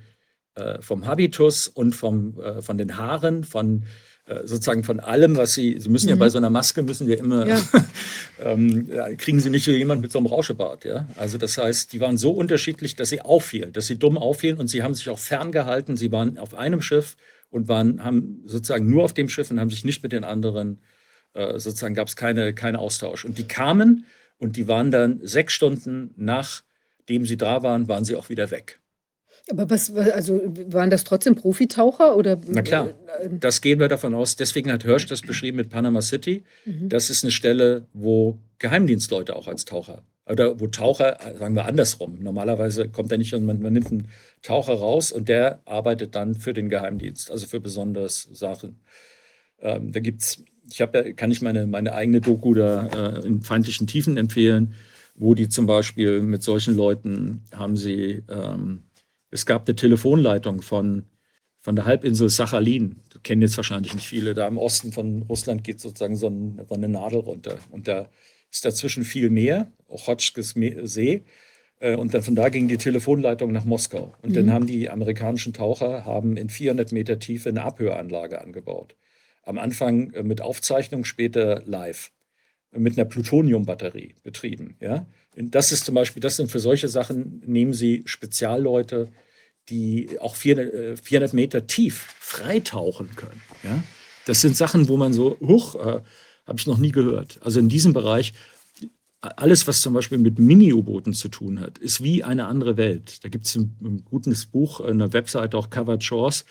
äh, 0.55 0.81
vom 0.81 1.05
Habitus 1.05 1.67
und 1.67 1.95
vom, 1.95 2.39
äh, 2.39 2.61
von 2.61 2.77
den 2.77 2.97
Haaren, 2.97 3.43
von 3.43 3.83
äh, 4.25 4.45
sozusagen 4.45 4.83
von 4.83 4.99
allem, 4.99 5.37
was 5.37 5.53
sie, 5.53 5.79
sie 5.79 5.89
müssen 5.89 6.09
ja 6.09 6.15
Mhm. 6.15 6.19
bei 6.19 6.29
so 6.29 6.37
einer 6.37 6.49
Maske, 6.49 6.81
müssen 6.83 7.07
wir 7.07 7.17
immer, 7.17 7.47
Ja. 7.47 7.61
ähm, 8.41 8.87
ja, 8.91 9.13
kriegen 9.15 9.39
sie 9.39 9.49
nicht 9.49 9.63
so 9.65 9.71
jemand 9.71 10.01
mit 10.01 10.11
so 10.11 10.19
einem 10.19 10.27
Rauschebart. 10.27 10.83
Ja? 10.85 11.07
Also 11.15 11.37
das 11.37 11.57
heißt, 11.57 11.93
die 11.93 11.99
waren 12.01 12.17
so 12.17 12.31
unterschiedlich, 12.31 12.95
dass 12.95 13.09
sie 13.09 13.21
auffielen, 13.21 13.71
dass 13.73 13.87
sie 13.87 13.97
dumm 13.97 14.17
auffielen 14.17 14.57
und 14.57 14.67
sie 14.67 14.83
haben 14.83 14.95
sich 14.95 15.09
auch 15.09 15.19
ferngehalten. 15.19 15.95
Sie 15.95 16.11
waren 16.11 16.37
auf 16.37 16.53
einem 16.55 16.81
Schiff 16.81 17.15
und 17.49 17.67
waren, 17.69 18.03
haben 18.03 18.41
sozusagen 18.45 18.89
nur 18.89 19.03
auf 19.05 19.13
dem 19.13 19.29
Schiff 19.29 19.49
und 19.49 19.59
haben 19.59 19.69
sich 19.69 19.85
nicht 19.85 20.03
mit 20.03 20.11
den 20.11 20.23
anderen, 20.25 20.81
äh, 21.33 21.59
sozusagen 21.59 21.95
gab 21.95 22.07
es 22.09 22.15
keine, 22.17 22.53
keinen 22.53 22.75
Austausch. 22.75 23.23
Und 23.23 23.37
die 23.37 23.47
kamen 23.47 24.05
und 24.39 24.55
die 24.57 24.67
waren 24.67 24.91
dann 24.91 25.19
sechs 25.23 25.53
Stunden 25.53 26.13
nachdem 26.17 27.25
sie 27.25 27.37
da 27.37 27.63
waren, 27.63 27.87
waren 27.87 28.05
sie 28.05 28.15
auch 28.15 28.29
wieder 28.29 28.51
weg. 28.51 28.79
aber 29.49 29.69
was, 29.69 29.93
wa- 29.95 30.01
also 30.13 30.41
waren 30.71 30.89
das 30.89 31.03
trotzdem 31.03 31.35
Profitaucher 31.35 32.15
oder? 32.15 32.39
Na 32.47 32.61
klar. 32.61 32.93
Das 33.31 33.61
gehen 33.61 33.79
wir 33.79 33.87
davon 33.87 34.13
aus. 34.13 34.35
Deswegen 34.35 34.71
hat 34.71 34.83
Hirsch 34.83 35.07
das 35.07 35.21
beschrieben 35.21 35.57
mit 35.57 35.69
Panama 35.69 36.01
City. 36.01 36.43
mhm. 36.65 36.89
Das 36.89 37.09
ist 37.09 37.23
eine 37.23 37.31
Stelle, 37.31 37.87
wo 37.93 38.37
Geheimdienstleute 38.59 39.35
auch 39.35 39.47
als 39.47 39.65
Taucher 39.65 40.03
oder 40.29 40.59
wo 40.59 40.67
Taucher, 40.67 41.17
sagen 41.39 41.55
wir 41.55 41.65
andersrum. 41.65 42.19
Normalerweise 42.21 42.89
kommt 42.89 43.11
er 43.13 43.17
nicht 43.17 43.33
und 43.33 43.45
man, 43.45 43.61
man 43.61 43.71
nimmt 43.73 43.89
einen 43.91 44.09
Taucher 44.43 44.73
raus 44.73 45.11
und 45.13 45.29
der 45.29 45.61
arbeitet 45.65 46.13
dann 46.15 46.35
für 46.35 46.53
den 46.53 46.67
Geheimdienst, 46.69 47.31
also 47.31 47.47
für 47.47 47.59
besonders 47.61 48.27
Sachen. 48.33 48.81
Ähm, 49.59 49.91
da 49.93 49.99
gibt 50.01 50.21
es 50.21 50.43
ich 50.69 50.81
habe, 50.81 51.13
kann 51.13 51.31
ich 51.31 51.41
meine, 51.41 51.67
meine 51.67 51.93
eigene 51.93 52.21
Doku 52.21 52.53
da 52.53 52.87
äh, 52.87 53.25
in 53.25 53.41
feindlichen 53.41 53.87
Tiefen 53.87 54.17
empfehlen, 54.17 54.75
wo 55.15 55.33
die 55.33 55.49
zum 55.49 55.65
Beispiel 55.65 56.21
mit 56.21 56.43
solchen 56.43 56.75
Leuten 56.75 57.43
haben 57.53 57.75
sie, 57.75 58.23
ähm, 58.29 58.83
es 59.31 59.45
gab 59.45 59.67
eine 59.67 59.75
Telefonleitung 59.75 60.61
von, 60.61 61.05
von 61.59 61.75
der 61.75 61.85
Halbinsel 61.85 62.29
Sachalin. 62.29 63.01
Das 63.09 63.23
kennen 63.23 63.41
jetzt 63.41 63.57
wahrscheinlich 63.57 63.93
nicht 63.93 64.07
viele. 64.07 64.33
Da 64.33 64.47
im 64.47 64.57
Osten 64.57 64.91
von 64.91 65.23
Russland 65.23 65.63
geht 65.63 65.79
sozusagen 65.81 66.15
so, 66.15 66.27
ein, 66.27 66.61
so 66.67 66.75
eine 66.75 66.87
Nadel 66.87 67.19
runter. 67.19 67.57
Und 67.71 67.87
da 67.87 68.09
ist 68.51 68.63
dazwischen 68.63 69.03
viel 69.03 69.29
Meer, 69.29 69.71
Ochotskes 69.87 70.55
See. 70.83 71.23
Äh, 71.79 71.95
und 71.95 72.13
dann 72.13 72.21
von 72.21 72.35
da 72.35 72.49
ging 72.49 72.67
die 72.67 72.77
Telefonleitung 72.77 73.51
nach 73.51 73.65
Moskau. 73.65 74.13
Und 74.21 74.31
mhm. 74.31 74.35
dann 74.35 74.53
haben 74.53 74.67
die 74.67 74.89
amerikanischen 74.89 75.53
Taucher 75.53 76.05
haben 76.05 76.37
in 76.37 76.49
400 76.49 76.91
Meter 76.91 77.19
Tiefe 77.19 77.49
eine 77.49 77.63
Abhöranlage 77.63 78.41
angebaut. 78.41 78.95
Am 79.47 79.57
Anfang 79.57 80.11
äh, 80.11 80.23
mit 80.23 80.41
Aufzeichnung, 80.41 81.05
später 81.05 81.61
live 81.65 82.11
mit 82.71 82.97
einer 82.97 83.07
Plutoniumbatterie 83.07 84.15
betrieben. 84.23 84.75
Ja? 84.81 85.07
Das 85.35 85.71
ist 85.71 85.85
zum 85.85 85.95
Beispiel, 85.95 86.21
das 86.21 86.35
sind 86.35 86.51
für 86.51 86.59
solche 86.59 86.89
Sachen, 86.89 87.41
nehmen 87.45 87.73
Sie 87.73 88.03
Spezialleute, 88.05 89.09
die 89.69 90.19
auch 90.19 90.35
400, 90.35 90.99
400 90.99 91.33
äh, 91.33 91.35
Meter 91.35 91.67
tief 91.67 92.13
freitauchen 92.19 93.15
können. 93.15 93.41
Ja? 93.63 93.83
Das 94.25 94.41
sind 94.41 94.57
Sachen, 94.57 94.89
wo 94.89 94.97
man 94.97 95.13
so, 95.13 95.37
huch, 95.39 95.75
äh, 95.75 96.01
habe 96.45 96.59
ich 96.59 96.67
noch 96.67 96.77
nie 96.77 96.91
gehört. 96.91 97.39
Also 97.41 97.59
in 97.59 97.69
diesem 97.69 97.93
Bereich, 97.93 98.33
alles, 99.21 99.67
was 99.67 99.81
zum 99.81 99.93
Beispiel 99.93 100.19
mit 100.19 100.37
Mini-U-Booten 100.37 101.13
zu 101.13 101.29
tun 101.29 101.59
hat, 101.59 101.79
ist 101.79 102.03
wie 102.03 102.23
eine 102.23 102.45
andere 102.45 102.77
Welt. 102.77 103.23
Da 103.23 103.29
gibt 103.29 103.47
es 103.47 103.55
ein, 103.55 103.75
ein, 103.81 104.05
gutes 104.05 104.45
Buch, 104.45 104.79
eine 104.79 105.11
Webseite 105.11 105.57
auch 105.57 105.69
Covered 105.69 106.03
Shores. 106.03 106.45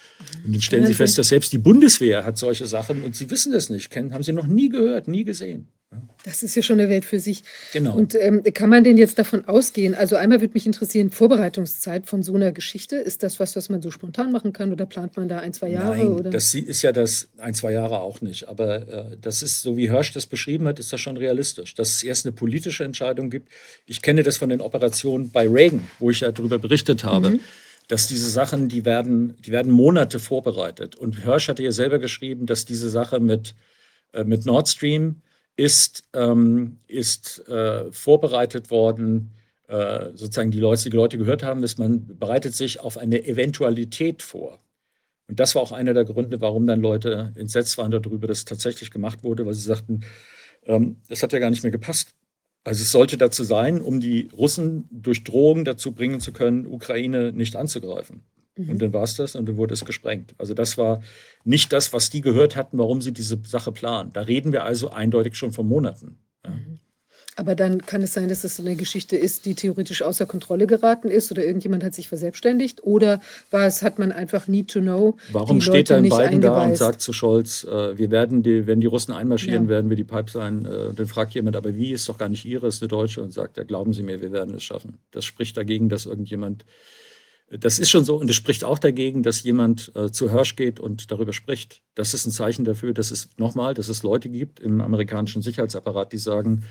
Und 0.44 0.54
dann 0.54 0.60
stellen 0.60 0.86
Sie 0.86 0.94
fest, 0.94 1.16
dass 1.16 1.28
selbst 1.28 1.52
die 1.52 1.58
Bundeswehr 1.58 2.24
hat 2.24 2.38
solche 2.38 2.66
Sachen 2.66 3.04
und 3.04 3.14
Sie 3.14 3.30
wissen 3.30 3.52
das 3.52 3.70
nicht, 3.70 3.90
kennen, 3.90 4.12
haben 4.12 4.24
Sie 4.24 4.32
noch 4.32 4.46
nie 4.46 4.68
gehört, 4.68 5.06
nie 5.06 5.24
gesehen. 5.24 5.68
Das 6.24 6.42
ist 6.42 6.56
ja 6.56 6.62
schon 6.62 6.80
eine 6.80 6.90
Welt 6.90 7.04
für 7.04 7.20
sich. 7.20 7.44
Genau. 7.72 7.94
Und 7.94 8.16
ähm, 8.16 8.42
kann 8.52 8.68
man 8.68 8.82
denn 8.82 8.98
jetzt 8.98 9.18
davon 9.18 9.46
ausgehen? 9.46 9.94
Also 9.94 10.16
einmal 10.16 10.40
würde 10.40 10.54
mich 10.54 10.66
interessieren, 10.66 11.10
Vorbereitungszeit 11.10 12.06
von 12.06 12.24
so 12.24 12.34
einer 12.34 12.50
Geschichte. 12.50 12.96
Ist 12.96 13.22
das 13.22 13.38
was, 13.38 13.54
was 13.54 13.68
man 13.68 13.80
so 13.80 13.92
spontan 13.92 14.32
machen 14.32 14.52
kann 14.52 14.72
oder 14.72 14.86
plant 14.86 15.16
man 15.16 15.28
da 15.28 15.38
ein, 15.38 15.52
zwei 15.52 15.68
Jahre? 15.68 15.96
Nein, 15.96 16.08
oder? 16.08 16.30
das 16.30 16.52
ist 16.54 16.82
ja 16.82 16.90
das 16.90 17.28
ein, 17.38 17.54
zwei 17.54 17.72
Jahre 17.72 18.00
auch 18.00 18.20
nicht. 18.20 18.48
Aber 18.48 18.88
äh, 18.88 19.16
das 19.20 19.42
ist, 19.42 19.62
so 19.62 19.76
wie 19.76 19.88
Hirsch 19.88 20.12
das 20.12 20.26
beschrieben 20.26 20.66
hat, 20.66 20.80
ist 20.80 20.92
das 20.92 21.00
schon 21.00 21.16
realistisch. 21.16 21.74
Dass 21.74 21.90
es 21.90 22.02
erst 22.02 22.26
eine 22.26 22.32
politische 22.32 22.82
Entscheidung 22.82 23.30
gibt. 23.30 23.48
Ich 23.86 24.02
kenne 24.02 24.24
das 24.24 24.36
von 24.36 24.48
den 24.48 24.60
Operationen 24.60 25.30
bei 25.30 25.48
Reagan, 25.48 25.86
wo 26.00 26.10
ich 26.10 26.20
ja 26.20 26.32
darüber 26.32 26.58
berichtet 26.58 27.04
habe. 27.04 27.30
Mhm 27.30 27.40
dass 27.88 28.08
diese 28.08 28.28
Sachen, 28.28 28.68
die 28.68 28.84
werden, 28.84 29.36
die 29.42 29.52
werden 29.52 29.70
Monate 29.70 30.18
vorbereitet. 30.18 30.96
Und 30.96 31.22
Hirsch 31.22 31.46
hatte 31.46 31.62
ja 31.62 31.70
selber 31.70 32.00
geschrieben, 32.00 32.44
dass 32.44 32.64
diese 32.64 32.90
Sache 32.90 33.20
mit, 33.20 33.54
äh, 34.12 34.24
mit 34.24 34.44
Nord 34.44 34.68
Stream 34.68 35.22
ist, 35.56 36.04
ähm, 36.12 36.78
ist 36.86 37.46
äh, 37.48 37.90
vorbereitet 37.92 38.70
worden, 38.70 39.32
äh, 39.68 40.10
sozusagen 40.14 40.50
die 40.50 40.60
Leute, 40.60 40.90
die 40.90 40.96
Leute 40.96 41.18
gehört 41.18 41.42
haben, 41.42 41.62
dass 41.62 41.78
man 41.78 42.18
bereitet 42.18 42.54
sich 42.54 42.80
auf 42.80 42.98
eine 42.98 43.26
Eventualität 43.26 44.22
vor. 44.22 44.60
Und 45.28 45.40
das 45.40 45.54
war 45.54 45.62
auch 45.62 45.72
einer 45.72 45.94
der 45.94 46.04
Gründe, 46.04 46.40
warum 46.40 46.66
dann 46.66 46.80
Leute 46.80 47.32
entsetzt 47.36 47.78
waren 47.78 47.90
darüber, 47.90 48.26
dass 48.28 48.44
tatsächlich 48.44 48.90
gemacht 48.90 49.24
wurde, 49.24 49.44
weil 49.44 49.54
sie 49.54 49.62
sagten, 49.62 50.02
ähm, 50.66 51.00
das 51.08 51.22
hat 51.22 51.32
ja 51.32 51.38
gar 51.38 51.50
nicht 51.50 51.62
mehr 51.62 51.72
gepasst. 51.72 52.14
Also 52.64 52.82
es 52.82 52.92
sollte 52.92 53.16
dazu 53.16 53.44
sein, 53.44 53.80
um 53.80 54.00
die 54.00 54.28
Russen 54.36 54.88
durch 54.90 55.24
Drohungen 55.24 55.64
dazu 55.64 55.92
bringen 55.92 56.20
zu 56.20 56.32
können, 56.32 56.66
Ukraine 56.66 57.32
nicht 57.32 57.56
anzugreifen. 57.56 58.24
Mhm. 58.56 58.70
Und 58.70 58.82
dann 58.82 58.92
war 58.92 59.04
es 59.04 59.16
das 59.16 59.34
und 59.34 59.46
dann 59.48 59.56
wurde 59.56 59.74
es 59.74 59.84
gesprengt. 59.84 60.34
Also 60.38 60.54
das 60.54 60.78
war 60.78 61.02
nicht 61.44 61.72
das, 61.72 61.92
was 61.92 62.10
die 62.10 62.20
gehört 62.20 62.56
hatten, 62.56 62.78
warum 62.78 63.02
sie 63.02 63.12
diese 63.12 63.38
Sache 63.44 63.72
planen. 63.72 64.12
Da 64.12 64.22
reden 64.22 64.52
wir 64.52 64.64
also 64.64 64.90
eindeutig 64.90 65.36
schon 65.36 65.52
von 65.52 65.66
Monaten. 65.66 66.18
Ja. 66.44 66.50
Mhm. 66.50 66.80
Aber 67.38 67.54
dann 67.54 67.84
kann 67.84 68.00
es 68.00 68.14
sein, 68.14 68.30
dass 68.30 68.40
das 68.40 68.56
so 68.56 68.62
eine 68.62 68.76
Geschichte 68.76 69.14
ist, 69.14 69.44
die 69.44 69.54
theoretisch 69.54 70.00
außer 70.00 70.24
Kontrolle 70.24 70.66
geraten 70.66 71.08
ist 71.08 71.30
oder 71.30 71.44
irgendjemand 71.44 71.84
hat 71.84 71.94
sich 71.94 72.08
verselbstständigt 72.08 72.82
oder 72.82 73.20
war 73.50 73.66
es, 73.66 73.82
hat 73.82 73.98
man 73.98 74.10
einfach 74.10 74.48
need 74.48 74.70
to 74.70 74.80
know. 74.80 75.18
Warum 75.32 75.60
steht 75.60 75.90
dann 75.90 76.02
Biden 76.02 76.40
da 76.40 76.64
und 76.64 76.78
sagt 76.78 77.02
zu 77.02 77.12
Scholz, 77.12 77.64
äh, 77.64 77.98
wir 77.98 78.10
werden 78.10 78.42
die, 78.42 78.66
wenn 78.66 78.80
die 78.80 78.86
Russen 78.86 79.12
einmarschieren, 79.12 79.64
ja. 79.64 79.68
werden 79.68 79.90
wir 79.90 79.98
die 79.98 80.04
Pipeline, 80.04 80.66
äh, 80.66 80.94
dann 80.94 81.06
fragt 81.06 81.34
jemand, 81.34 81.56
aber 81.56 81.76
wie, 81.76 81.92
ist 81.92 82.08
doch 82.08 82.16
gar 82.16 82.30
nicht 82.30 82.46
ihre, 82.46 82.68
ist 82.68 82.82
eine 82.82 82.88
Deutsche 82.88 83.22
und 83.22 83.34
sagt, 83.34 83.58
ja, 83.58 83.64
glauben 83.64 83.92
Sie 83.92 84.02
mir, 84.02 84.22
wir 84.22 84.32
werden 84.32 84.54
es 84.54 84.62
schaffen. 84.62 84.98
Das 85.10 85.26
spricht 85.26 85.58
dagegen, 85.58 85.90
dass 85.90 86.06
irgendjemand 86.06 86.64
das 87.50 87.78
ist 87.78 87.90
schon 87.90 88.04
so 88.04 88.16
und 88.16 88.28
es 88.28 88.36
spricht 88.36 88.64
auch 88.64 88.78
dagegen, 88.78 89.22
dass 89.22 89.42
jemand 89.42 89.92
äh, 89.94 90.10
zu 90.10 90.30
Hirsch 90.32 90.56
geht 90.56 90.80
und 90.80 91.10
darüber 91.10 91.32
spricht. 91.32 91.82
Das 91.94 92.12
ist 92.12 92.26
ein 92.26 92.32
Zeichen 92.32 92.64
dafür, 92.64 92.92
dass 92.92 93.10
es 93.10 93.28
nochmal, 93.36 93.74
dass 93.74 93.88
es 93.88 94.02
Leute 94.02 94.28
gibt 94.28 94.58
im 94.58 94.80
amerikanischen 94.80 95.42
Sicherheitsapparat, 95.42 96.12
die 96.12 96.18
sagen, 96.18 96.64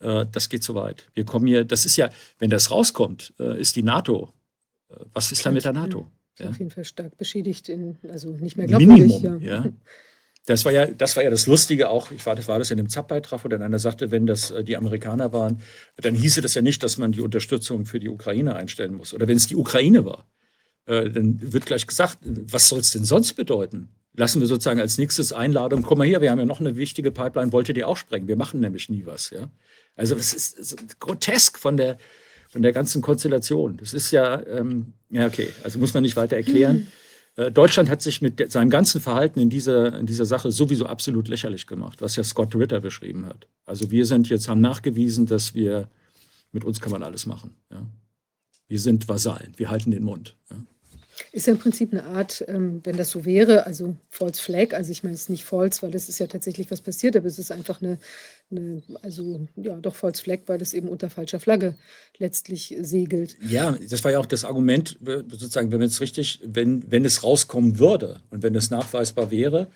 äh, 0.00 0.24
das 0.30 0.48
geht 0.48 0.62
zu 0.62 0.74
weit. 0.74 1.06
Wir 1.14 1.24
kommen 1.24 1.46
hier, 1.46 1.64
das 1.64 1.84
ist 1.84 1.96
ja, 1.96 2.10
wenn 2.38 2.50
das 2.50 2.70
rauskommt, 2.70 3.34
äh, 3.38 3.60
ist 3.60 3.76
die 3.76 3.82
NATO. 3.82 4.32
Äh, 4.88 4.96
was 5.12 5.30
ist 5.30 5.44
da 5.44 5.50
mit 5.50 5.64
der 5.64 5.74
NATO? 5.74 6.10
Ja? 6.38 6.48
Auf 6.48 6.58
jeden 6.58 6.70
Fall 6.70 6.84
stark 6.84 7.16
beschädigt, 7.18 7.68
in, 7.68 7.98
also 8.08 8.30
nicht 8.30 8.56
mehr 8.56 8.66
glaubwürdig. 8.66 9.22
Minimum, 9.22 9.42
ja. 9.42 9.64
ja. 9.64 9.72
Das 10.46 10.64
war 10.64 10.72
ja 10.72 10.86
das, 10.86 11.16
war 11.16 11.24
ja 11.24 11.30
das 11.30 11.46
Lustige 11.46 11.88
auch, 11.88 12.10
ich 12.10 12.24
war, 12.26 12.36
das 12.36 12.48
war 12.48 12.58
das 12.58 12.70
in 12.70 12.76
dem 12.76 12.88
ZAP-Beitrag, 12.88 13.44
wo 13.44 13.48
dann 13.48 13.62
einer 13.62 13.78
sagte, 13.78 14.10
wenn 14.10 14.26
das 14.26 14.50
äh, 14.50 14.62
die 14.62 14.76
Amerikaner 14.76 15.32
waren, 15.32 15.62
dann 15.96 16.14
hieße 16.14 16.42
das 16.42 16.54
ja 16.54 16.62
nicht, 16.62 16.82
dass 16.82 16.98
man 16.98 17.12
die 17.12 17.22
Unterstützung 17.22 17.86
für 17.86 17.98
die 17.98 18.10
Ukraine 18.10 18.54
einstellen 18.54 18.94
muss. 18.94 19.14
Oder 19.14 19.26
wenn 19.26 19.38
es 19.38 19.46
die 19.46 19.56
Ukraine 19.56 20.04
war, 20.04 20.26
äh, 20.86 21.08
dann 21.10 21.40
wird 21.40 21.66
gleich 21.66 21.86
gesagt, 21.86 22.18
was 22.22 22.68
soll 22.68 22.80
es 22.80 22.90
denn 22.90 23.04
sonst 23.04 23.34
bedeuten? 23.34 23.88
Lassen 24.16 24.40
wir 24.40 24.46
sozusagen 24.46 24.80
als 24.80 24.98
nächstes 24.98 25.32
Einladung, 25.32 25.82
komm 25.82 25.98
mal 25.98 26.06
her, 26.06 26.20
wir 26.20 26.30
haben 26.30 26.38
ja 26.38 26.44
noch 26.44 26.60
eine 26.60 26.76
wichtige 26.76 27.10
Pipeline, 27.10 27.52
wolltet 27.52 27.76
ihr 27.76 27.88
auch 27.88 27.96
sprengen? 27.96 28.28
Wir 28.28 28.36
machen 28.36 28.60
nämlich 28.60 28.88
nie 28.88 29.06
was. 29.06 29.30
Ja? 29.30 29.50
Also 29.96 30.14
es 30.14 30.32
ist, 30.32 31.00
grotesk 31.00 31.58
von 31.58 31.76
der, 31.76 31.98
von 32.48 32.62
der 32.62 32.72
ganzen 32.72 33.02
Konstellation. 33.02 33.76
Das 33.78 33.94
ist 33.94 34.10
ja, 34.10 34.40
ähm, 34.46 34.92
ja 35.10 35.26
okay, 35.26 35.48
also 35.64 35.78
muss 35.78 35.94
man 35.94 36.02
nicht 36.02 36.16
weiter 36.16 36.36
erklären. 36.36 36.88
Äh, 37.36 37.50
Deutschland 37.50 37.88
hat 37.88 38.02
sich 38.02 38.22
mit 38.22 38.52
seinem 38.52 38.70
ganzen 38.70 39.00
Verhalten 39.00 39.40
in 39.40 39.50
dieser, 39.50 39.98
in 39.98 40.06
dieser 40.06 40.24
Sache 40.24 40.50
sowieso 40.50 40.86
absolut 40.86 41.28
lächerlich 41.28 41.66
gemacht, 41.66 42.00
was 42.00 42.16
ja 42.16 42.24
Scott 42.24 42.54
Ritter 42.54 42.80
beschrieben 42.80 43.26
hat. 43.26 43.46
Also 43.66 43.90
wir 43.90 44.06
sind 44.06 44.28
jetzt, 44.28 44.48
haben 44.48 44.60
nachgewiesen, 44.60 45.26
dass 45.26 45.54
wir, 45.54 45.88
mit 46.52 46.64
uns 46.64 46.80
kann 46.80 46.92
man 46.92 47.02
alles 47.02 47.26
machen. 47.26 47.56
Ja. 47.70 47.82
Wir 48.68 48.80
sind 48.80 49.08
Vasallen, 49.08 49.54
wir 49.56 49.70
halten 49.70 49.90
den 49.90 50.04
Mund. 50.04 50.36
Ja. 50.50 50.56
Ist 51.32 51.46
ja 51.46 51.52
im 51.52 51.58
Prinzip 51.58 51.92
eine 51.92 52.04
Art, 52.04 52.44
ähm, 52.48 52.80
wenn 52.84 52.96
das 52.96 53.10
so 53.10 53.24
wäre, 53.24 53.66
also 53.66 53.96
False 54.10 54.40
Flag, 54.42 54.72
also 54.72 54.90
ich 54.90 55.02
meine 55.02 55.14
es 55.14 55.22
ist 55.22 55.30
nicht 55.30 55.44
false, 55.44 55.82
weil 55.82 55.90
das 55.90 56.08
ist 56.08 56.18
ja 56.18 56.26
tatsächlich 56.26 56.70
was 56.70 56.80
passiert, 56.80 57.16
aber 57.16 57.26
es 57.26 57.38
ist 57.38 57.52
einfach 57.52 57.80
eine, 57.80 57.98
eine, 58.50 58.82
also 59.02 59.46
ja 59.56 59.76
doch 59.76 59.94
False 59.94 60.22
Flag, 60.22 60.40
weil 60.46 60.58
das 60.58 60.74
eben 60.74 60.88
unter 60.88 61.10
falscher 61.10 61.40
Flagge 61.40 61.74
letztlich 62.18 62.76
segelt. 62.80 63.36
Ja, 63.40 63.76
das 63.88 64.04
war 64.04 64.12
ja 64.12 64.18
auch 64.18 64.26
das 64.26 64.44
Argument, 64.44 64.98
sozusagen, 65.04 65.70
wenn 65.72 65.82
es 65.82 66.00
richtig, 66.00 66.40
wenn, 66.44 66.90
wenn 66.90 67.04
es 67.04 67.22
rauskommen 67.22 67.78
würde 67.78 68.20
und 68.30 68.42
wenn 68.42 68.54
es 68.54 68.70
nachweisbar 68.70 69.30
wäre, 69.30 69.68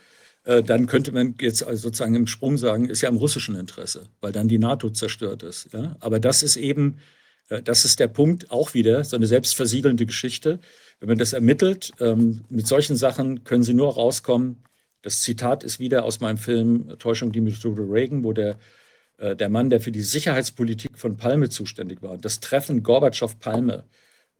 äh, 0.44 0.62
dann 0.62 0.86
könnte 0.86 1.12
man 1.12 1.34
jetzt 1.40 1.62
also 1.62 1.82
sozusagen 1.82 2.14
im 2.14 2.26
Sprung 2.26 2.56
sagen, 2.56 2.88
ist 2.88 3.02
ja 3.02 3.08
im 3.08 3.16
russischen 3.16 3.54
Interesse, 3.54 4.08
weil 4.20 4.32
dann 4.32 4.48
die 4.48 4.58
NATO 4.58 4.90
zerstört 4.90 5.42
ist. 5.42 5.72
Ja? 5.72 5.96
Aber 6.00 6.20
das 6.20 6.42
ist 6.42 6.56
eben, 6.56 6.98
äh, 7.48 7.62
das 7.62 7.84
ist 7.84 8.00
der 8.00 8.08
Punkt 8.08 8.50
auch 8.50 8.74
wieder, 8.74 9.04
so 9.04 9.16
eine 9.16 9.26
selbstversiegelnde 9.26 10.06
Geschichte 10.06 10.60
wenn 11.00 11.08
man 11.08 11.18
das 11.18 11.32
ermittelt, 11.32 11.92
ähm, 12.00 12.44
mit 12.48 12.66
solchen 12.66 12.96
Sachen 12.96 13.44
können 13.44 13.62
sie 13.62 13.74
nur 13.74 13.94
rauskommen. 13.94 14.64
Das 15.02 15.22
Zitat 15.22 15.62
ist 15.62 15.78
wieder 15.78 16.04
aus 16.04 16.20
meinem 16.20 16.38
Film 16.38 16.98
Täuschung 16.98 17.32
Dimitri 17.32 17.68
Reagan, 17.68 18.24
wo 18.24 18.32
der, 18.32 18.58
äh, 19.18 19.36
der 19.36 19.48
Mann, 19.48 19.70
der 19.70 19.80
für 19.80 19.92
die 19.92 20.02
Sicherheitspolitik 20.02 20.98
von 20.98 21.16
Palme 21.16 21.48
zuständig 21.50 22.02
war, 22.02 22.18
das 22.18 22.40
Treffen 22.40 22.82
Gorbatschow-Palme 22.82 23.84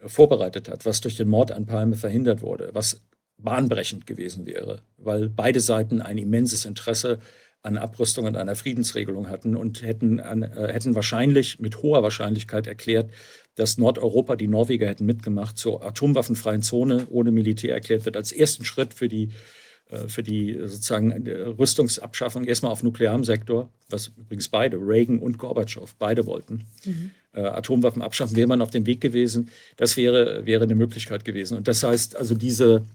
äh, 0.01 0.09
vorbereitet 0.09 0.69
hat, 0.69 0.85
was 0.85 1.01
durch 1.01 1.17
den 1.17 1.29
Mord 1.29 1.53
an 1.53 1.67
Palme 1.67 1.97
verhindert 1.97 2.43
wurde, 2.43 2.71
was 2.73 3.01
bahnbrechend 3.39 4.07
gewesen 4.07 4.47
wäre, 4.47 4.81
weil 4.97 5.29
beide 5.29 5.61
Seiten 5.61 6.03
ein 6.03 6.19
immenses 6.19 6.65
Interesse 6.65 7.21
an 7.63 7.77
Abrüstung 7.77 8.27
und 8.27 8.37
einer 8.37 8.57
Friedensregelung 8.57 9.29
hatten 9.29 9.57
und 9.57 9.83
hätten, 9.83 10.21
an, 10.21 10.43
äh, 10.43 10.73
hätten 10.73 10.95
wahrscheinlich 10.95 11.59
mit 11.59 11.83
hoher 11.83 12.03
Wahrscheinlichkeit 12.03 12.67
erklärt, 12.67 13.11
dass 13.57 13.79
Nordeuropa, 13.79 14.37
die 14.37 14.47
Norweger 14.47 14.87
hätten 14.87 15.07
mitgemacht, 15.07 15.59
zur 15.59 15.85
atomwaffenfreien 15.85 16.63
Zone 16.63 17.07
ohne 17.11 17.33
Militär 17.33 17.75
erklärt 17.75 18.05
wird, 18.05 18.17
als 18.17 18.31
ersten 18.31 18.65
Schritt 18.65 18.95
für 18.95 19.09
die, 19.09 19.31
äh, 19.91 20.07
für 20.07 20.23
die 20.23 20.57
sozusagen 20.67 21.27
äh, 21.27 21.33
Rüstungsabschaffung 21.33 22.45
erstmal 22.45 22.71
auf 22.71 22.83
nuklearem 22.83 23.25
Sektor, 23.25 23.69
was 23.89 24.13
übrigens 24.17 24.49
beide, 24.49 24.77
Reagan 24.77 25.19
und 25.19 25.39
Gorbatschow, 25.39 25.93
beide 25.99 26.27
wollten. 26.27 26.67
Mhm. 26.85 27.11
Äh, 27.33 27.41
Atomwaffen 27.41 28.03
abschaffen, 28.03 28.37
wäre 28.37 28.49
man 28.49 28.63
auf 28.63 28.71
dem 28.71 28.87
Weg 28.87 29.01
gewesen. 29.01 29.51
Das 29.77 29.97
wäre, 29.97 30.47
wäre 30.47 30.63
eine 30.63 30.77
Möglichkeit 30.77 31.25
gewesen. 31.25 31.57
Und 31.59 31.67
das 31.67 31.83
heißt 31.83 32.17
also, 32.17 32.35
diese, 32.35 32.87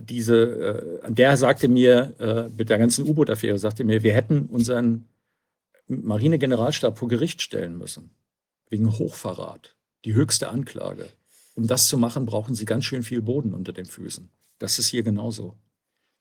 diese, 0.00 1.00
der 1.08 1.36
sagte 1.36 1.68
mir, 1.68 2.50
mit 2.56 2.70
der 2.70 2.78
ganzen 2.78 3.08
U-Boot-Affäre, 3.08 3.58
sagte 3.58 3.84
mir, 3.84 4.02
wir 4.02 4.14
hätten 4.14 4.46
unseren 4.46 5.08
Marinegeneralstab 5.88 6.98
vor 6.98 7.08
Gericht 7.08 7.42
stellen 7.42 7.76
müssen 7.76 8.10
wegen 8.70 8.98
Hochverrat, 8.98 9.74
die 10.04 10.14
höchste 10.14 10.48
Anklage. 10.48 11.08
Um 11.54 11.66
das 11.66 11.88
zu 11.88 11.98
machen, 11.98 12.26
brauchen 12.26 12.54
sie 12.54 12.66
ganz 12.66 12.84
schön 12.84 13.02
viel 13.02 13.22
Boden 13.22 13.54
unter 13.54 13.72
den 13.72 13.86
Füßen. 13.86 14.30
Das 14.58 14.78
ist 14.78 14.88
hier 14.88 15.02
genauso. 15.02 15.56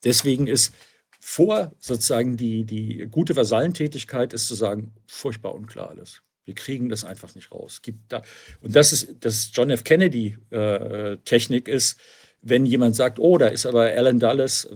Deswegen 0.04 0.48
ist 0.48 0.74
vor 1.20 1.74
sozusagen 1.80 2.38
die, 2.38 2.64
die 2.64 3.08
gute 3.12 3.36
Vasallentätigkeit 3.36 4.34
ist 4.34 4.48
zu 4.48 4.56
sagen, 4.56 4.94
furchtbar 5.06 5.54
unklar 5.54 5.90
alles. 5.90 6.22
Wir 6.46 6.56
kriegen 6.56 6.88
das 6.88 7.04
einfach 7.04 7.36
nicht 7.36 7.52
raus. 7.52 7.82
Gibt 7.82 8.12
da, 8.12 8.24
und 8.62 8.76
das 8.76 8.94
ist 8.94 9.18
das 9.20 9.52
John 9.54 9.70
F. 9.70 9.84
Kennedy-Technik 9.84 11.68
äh, 11.68 11.72
ist, 11.72 12.00
wenn 12.42 12.66
jemand 12.66 12.96
sagt, 12.96 13.20
oh, 13.20 13.38
da 13.38 13.48
ist 13.48 13.66
aber 13.66 13.84
Alan 13.84 14.20
Dulles, 14.20 14.70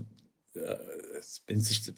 äh, 0.54 0.76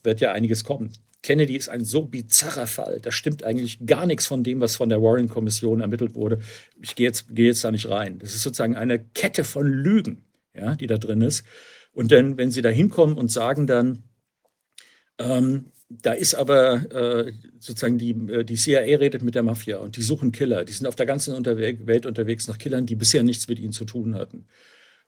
wird 0.03 0.21
ja 0.21 0.33
einiges 0.33 0.65
kommen. 0.65 0.93
Kennedy 1.23 1.57
ist 1.57 1.71
ein 1.71 1.85
so 1.85 2.03
bizarrer 2.03 2.67
Fall. 2.67 3.01
Da 3.01 3.11
stimmt 3.11 3.45
eigentlich 3.45 3.85
gar 3.87 4.05
nichts 4.05 4.27
von 4.27 4.45
dem, 4.45 4.61
was 4.61 4.77
von 4.77 4.91
der 4.91 5.03
Warren-Kommission 5.03 5.81
ermittelt 5.81 6.15
wurde. 6.15 6.41
Ich 6.83 6.95
gehe 6.95 7.07
jetzt, 7.07 7.35
gehe 7.35 7.47
jetzt 7.47 7.65
da 7.65 7.71
nicht 7.71 7.89
rein. 7.89 8.19
Das 8.19 8.35
ist 8.35 8.43
sozusagen 8.43 8.77
eine 8.77 8.99
Kette 8.99 9.43
von 9.43 9.67
Lügen, 9.67 10.25
ja, 10.55 10.75
die 10.75 10.87
da 10.87 10.99
drin 10.99 11.23
ist. 11.23 11.45
Und 11.93 12.13
dann, 12.13 12.37
wenn 12.37 12.51
Sie 12.51 12.61
da 12.61 12.69
hinkommen 12.69 13.17
und 13.17 13.31
sagen 13.31 13.67
dann, 13.67 14.03
ähm, 15.19 15.73
da 15.89 16.13
ist 16.13 16.35
aber 16.35 16.93
äh, 16.93 17.33
sozusagen 17.59 17.99
die, 17.99 18.11
äh, 18.11 18.45
die 18.45 18.57
CIA 18.57 18.99
redet 18.99 19.23
mit 19.23 19.35
der 19.35 19.43
Mafia 19.43 19.79
und 19.79 19.97
die 19.97 20.03
suchen 20.03 20.31
Killer. 20.31 20.65
Die 20.65 20.73
sind 20.73 20.87
auf 20.87 20.97
der 20.97 21.07
ganzen 21.07 21.35
Unterwe 21.35 21.87
Welt 21.87 22.05
unterwegs 22.05 22.49
nach 22.49 22.59
Killern, 22.59 22.85
die 22.85 22.97
bisher 22.97 23.23
nichts 23.23 23.49
mit 23.49 23.59
ihnen 23.59 23.73
zu 23.73 23.85
tun 23.85 24.15
hatten. 24.15 24.47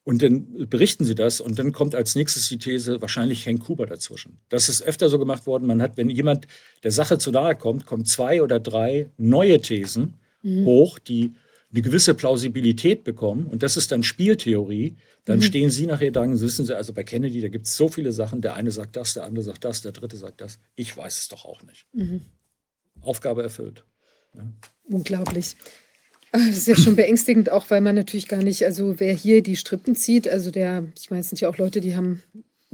Und 0.06 0.22
dann 0.22 0.68
berichten 0.68 1.04
sie 1.04 1.16
das 1.16 1.40
und 1.40 1.58
dann 1.58 1.72
kommt 1.72 1.96
als 1.96 2.14
nächstes 2.14 2.48
die 2.48 2.58
These, 2.58 3.00
wahrscheinlich 3.00 3.44
hängt 3.44 3.64
Kuba 3.64 3.86
dazwischen. 3.86 4.38
Das 4.48 4.68
ist 4.68 4.84
öfter 4.84 5.08
so 5.08 5.18
gemacht 5.18 5.48
worden. 5.48 5.66
Man 5.66 5.82
hat, 5.82 5.96
wenn 5.96 6.08
jemand 6.08 6.46
der 6.84 6.92
Sache 6.92 7.18
zu 7.18 7.32
nahe 7.32 7.56
kommt, 7.56 7.86
kommen 7.86 8.04
zwei 8.04 8.40
oder 8.40 8.60
drei 8.60 9.10
neue 9.16 9.60
Thesen 9.60 10.20
mhm. 10.42 10.64
hoch, 10.64 11.00
die 11.00 11.34
eine 11.72 11.82
gewisse 11.82 12.14
Plausibilität 12.14 13.02
bekommen. 13.02 13.46
Und 13.46 13.64
das 13.64 13.76
ist 13.76 13.90
dann 13.90 14.04
Spieltheorie. 14.04 14.94
Dann 15.24 15.38
mhm. 15.38 15.42
stehen 15.42 15.70
Sie 15.72 15.88
nachher 15.88 16.12
da 16.12 16.22
und 16.22 16.40
wissen 16.40 16.64
Sie, 16.64 16.76
also 16.76 16.92
bei 16.92 17.02
Kennedy, 17.02 17.40
da 17.40 17.48
gibt 17.48 17.66
es 17.66 17.76
so 17.76 17.88
viele 17.88 18.12
Sachen. 18.12 18.40
Der 18.40 18.54
eine 18.54 18.70
sagt 18.70 18.94
das, 18.94 19.14
der 19.14 19.24
andere 19.24 19.42
sagt 19.42 19.64
das, 19.64 19.82
der 19.82 19.90
dritte 19.90 20.16
sagt 20.16 20.40
das. 20.40 20.60
Ich 20.76 20.96
weiß 20.96 21.18
es 21.18 21.26
doch 21.26 21.44
auch 21.44 21.64
nicht. 21.64 21.84
Mhm. 21.92 22.26
Aufgabe 23.00 23.42
erfüllt. 23.42 23.84
Ja. 24.34 24.44
Unglaublich. 24.84 25.56
Das 26.32 26.58
ist 26.58 26.68
ja 26.68 26.76
schon 26.76 26.96
beängstigend, 26.96 27.50
auch 27.50 27.70
weil 27.70 27.80
man 27.80 27.94
natürlich 27.94 28.28
gar 28.28 28.42
nicht, 28.42 28.64
also 28.64 29.00
wer 29.00 29.14
hier 29.14 29.42
die 29.42 29.56
Strippen 29.56 29.94
zieht, 29.94 30.28
also 30.28 30.50
der, 30.50 30.84
ich 30.98 31.10
meine, 31.10 31.20
es 31.20 31.30
sind 31.30 31.40
ja 31.40 31.48
auch 31.48 31.56
Leute, 31.56 31.80
die 31.80 31.96
haben 31.96 32.22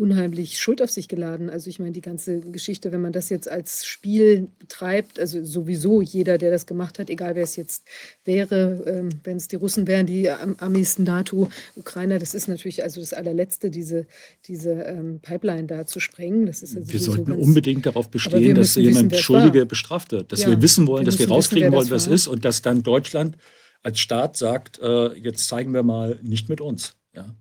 unheimlich 0.02 0.58
Schuld 0.58 0.82
auf 0.82 0.90
sich 0.90 1.06
geladen. 1.06 1.48
Also 1.48 1.70
ich 1.70 1.78
meine, 1.78 1.92
die 1.92 2.00
ganze 2.00 2.40
Geschichte, 2.40 2.90
wenn 2.90 3.00
man 3.00 3.12
das 3.12 3.28
jetzt 3.28 3.48
als 3.48 3.86
Spiel 3.86 4.48
betreibt, 4.58 5.20
also 5.20 5.44
sowieso 5.44 6.02
jeder, 6.02 6.38
der 6.38 6.50
das 6.50 6.66
gemacht 6.66 6.98
hat, 6.98 7.08
egal 7.08 7.36
wer 7.36 7.44
es 7.44 7.54
jetzt 7.54 7.84
wäre, 8.24 8.82
ähm, 8.84 9.10
wenn 9.22 9.36
es 9.36 9.46
die 9.46 9.54
Russen 9.54 9.86
wären, 9.86 10.06
die 10.06 10.28
Amis, 10.28 10.98
NATO, 10.98 11.48
Ukrainer, 11.76 12.18
das 12.18 12.34
ist 12.34 12.48
natürlich 12.48 12.82
also 12.82 13.00
das 13.00 13.12
allerletzte, 13.12 13.70
diese, 13.70 14.06
diese 14.46 14.72
ähm, 14.72 15.20
Pipeline 15.22 15.68
da 15.68 15.86
zu 15.86 16.00
sprengen. 16.00 16.46
Das 16.46 16.64
ist 16.64 16.76
also 16.76 16.92
wir 16.92 17.00
sollten 17.00 17.30
unbedingt 17.30 17.86
darauf 17.86 18.10
bestehen, 18.10 18.56
dass 18.56 18.74
jemand 18.74 19.14
Schuldige 19.14 19.60
war. 19.60 19.66
bestraft 19.66 20.10
wird, 20.10 20.32
dass 20.32 20.42
ja, 20.42 20.48
wir 20.48 20.60
wissen 20.60 20.88
wollen, 20.88 21.06
wir 21.06 21.12
dass 21.12 21.20
wir 21.20 21.28
rauskriegen 21.28 21.68
wissen, 21.68 21.76
wollen, 21.76 21.90
was 21.90 22.08
ist 22.08 22.26
und 22.26 22.44
dass 22.44 22.60
dann 22.60 22.82
Deutschland 22.82 23.36
als 23.84 24.00
Staat 24.00 24.36
sagt, 24.36 24.80
äh, 24.80 25.12
jetzt 25.14 25.46
zeigen 25.46 25.72
wir 25.72 25.84
mal 25.84 26.18
nicht 26.22 26.48
mit 26.48 26.60
uns. 26.60 26.96
Ja. 27.14 27.36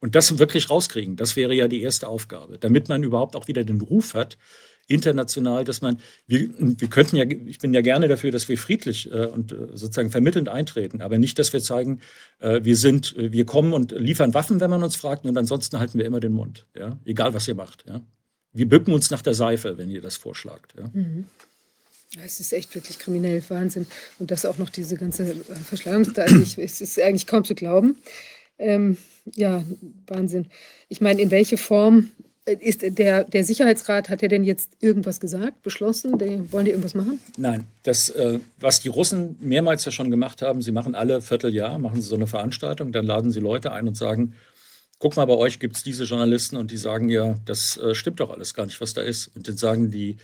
Und 0.00 0.14
das 0.14 0.38
wirklich 0.38 0.68
rauskriegen, 0.70 1.16
das 1.16 1.36
wäre 1.36 1.54
ja 1.54 1.68
die 1.68 1.82
erste 1.82 2.08
Aufgabe, 2.08 2.58
damit 2.58 2.88
man 2.88 3.02
überhaupt 3.02 3.34
auch 3.34 3.48
wieder 3.48 3.64
den 3.64 3.80
Ruf 3.80 4.14
hat, 4.14 4.36
international, 4.88 5.64
dass 5.64 5.82
man, 5.82 6.00
wir, 6.26 6.48
wir 6.58 6.88
könnten 6.88 7.16
ja, 7.16 7.24
ich 7.24 7.58
bin 7.58 7.74
ja 7.74 7.80
gerne 7.80 8.08
dafür, 8.08 8.30
dass 8.30 8.48
wir 8.48 8.56
friedlich 8.56 9.10
äh, 9.10 9.26
und 9.26 9.52
äh, 9.52 9.56
sozusagen 9.74 10.10
vermittelnd 10.10 10.48
eintreten, 10.48 11.02
aber 11.02 11.18
nicht, 11.18 11.38
dass 11.38 11.52
wir 11.52 11.60
zeigen, 11.60 12.00
äh, 12.38 12.60
wir 12.62 12.76
sind, 12.76 13.16
äh, 13.16 13.32
wir 13.32 13.46
kommen 13.46 13.72
und 13.72 13.92
liefern 13.92 14.34
Waffen, 14.34 14.60
wenn 14.60 14.70
man 14.70 14.82
uns 14.82 14.96
fragt, 14.96 15.24
und 15.24 15.36
ansonsten 15.36 15.78
halten 15.78 15.98
wir 15.98 16.06
immer 16.06 16.20
den 16.20 16.32
Mund, 16.32 16.66
ja, 16.76 16.98
egal 17.04 17.34
was 17.34 17.48
ihr 17.48 17.54
macht, 17.54 17.84
ja. 17.88 18.00
Wir 18.52 18.66
bücken 18.66 18.94
uns 18.94 19.10
nach 19.10 19.20
der 19.20 19.34
Seife, 19.34 19.76
wenn 19.76 19.90
ihr 19.90 20.00
das 20.00 20.16
vorschlagt, 20.16 20.74
ja. 20.78 20.88
Mhm. 20.92 21.26
Es 22.24 22.40
ist 22.40 22.52
echt 22.52 22.74
wirklich 22.74 22.98
kriminell, 22.98 23.42
Wahnsinn. 23.48 23.86
Und 24.18 24.30
das 24.30 24.46
auch 24.46 24.56
noch 24.58 24.70
diese 24.70 24.96
ganze 24.96 25.24
äh, 25.32 25.54
Verschleierung, 25.64 26.16
also 26.16 26.60
es 26.62 26.80
ist 26.80 27.00
eigentlich 27.00 27.26
kaum 27.26 27.44
zu 27.44 27.54
glauben. 27.54 27.98
Ähm, 28.58 28.96
ja, 29.34 29.64
Wahnsinn. 30.06 30.46
Ich 30.88 31.00
meine, 31.00 31.20
in 31.20 31.30
welche 31.30 31.58
Form 31.58 32.10
äh, 32.44 32.56
ist 32.60 32.82
der, 32.82 33.24
der 33.24 33.44
Sicherheitsrat, 33.44 34.08
hat 34.08 34.22
er 34.22 34.28
denn 34.28 34.44
jetzt 34.44 34.70
irgendwas 34.80 35.20
gesagt, 35.20 35.62
beschlossen? 35.62 36.18
Die, 36.18 36.52
wollen 36.52 36.64
die 36.64 36.70
irgendwas 36.70 36.94
machen? 36.94 37.20
Nein, 37.36 37.66
das, 37.82 38.10
äh, 38.10 38.38
was 38.58 38.80
die 38.80 38.88
Russen 38.88 39.36
mehrmals 39.40 39.84
ja 39.84 39.92
schon 39.92 40.10
gemacht 40.10 40.42
haben, 40.42 40.62
sie 40.62 40.72
machen 40.72 40.94
alle 40.94 41.20
Vierteljahr, 41.20 41.78
machen 41.78 42.00
sie 42.00 42.08
so 42.08 42.14
eine 42.14 42.26
Veranstaltung, 42.26 42.92
dann 42.92 43.06
laden 43.06 43.32
sie 43.32 43.40
Leute 43.40 43.72
ein 43.72 43.88
und 43.88 43.96
sagen, 43.96 44.34
guck 44.98 45.16
mal, 45.16 45.26
bei 45.26 45.34
euch 45.34 45.58
gibt 45.58 45.76
es 45.76 45.82
diese 45.82 46.04
Journalisten 46.04 46.56
und 46.56 46.70
die 46.70 46.76
sagen 46.76 47.08
ja, 47.08 47.36
das 47.44 47.76
äh, 47.76 47.94
stimmt 47.94 48.20
doch 48.20 48.30
alles 48.30 48.54
gar 48.54 48.66
nicht, 48.66 48.80
was 48.80 48.94
da 48.94 49.02
ist. 49.02 49.30
Und 49.34 49.48
dann 49.48 49.56
sagen 49.56 49.90
die 49.90 50.16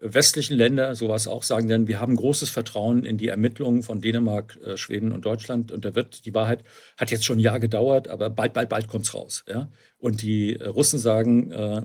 westlichen 0.00 0.56
Länder, 0.56 0.94
sowas 0.94 1.28
auch, 1.28 1.42
sagen 1.42 1.68
dann, 1.68 1.86
wir 1.86 2.00
haben 2.00 2.16
großes 2.16 2.50
Vertrauen 2.50 3.04
in 3.04 3.18
die 3.18 3.28
Ermittlungen 3.28 3.82
von 3.82 4.00
Dänemark, 4.00 4.58
äh, 4.64 4.76
Schweden 4.76 5.12
und 5.12 5.24
Deutschland. 5.24 5.70
Und 5.70 5.84
da 5.84 5.94
wird 5.94 6.24
die 6.24 6.34
Wahrheit, 6.34 6.64
hat 6.96 7.10
jetzt 7.10 7.24
schon 7.24 7.38
ein 7.38 7.42
Jahr 7.42 7.60
gedauert, 7.60 8.08
aber 8.08 8.30
bald, 8.30 8.54
bald, 8.54 8.68
bald 8.68 8.88
kommt 8.88 9.06
es 9.06 9.14
raus. 9.14 9.44
Ja? 9.46 9.68
Und 9.98 10.22
die 10.22 10.56
äh, 10.56 10.68
Russen 10.68 10.98
sagen 10.98 11.50
äh, 11.52 11.82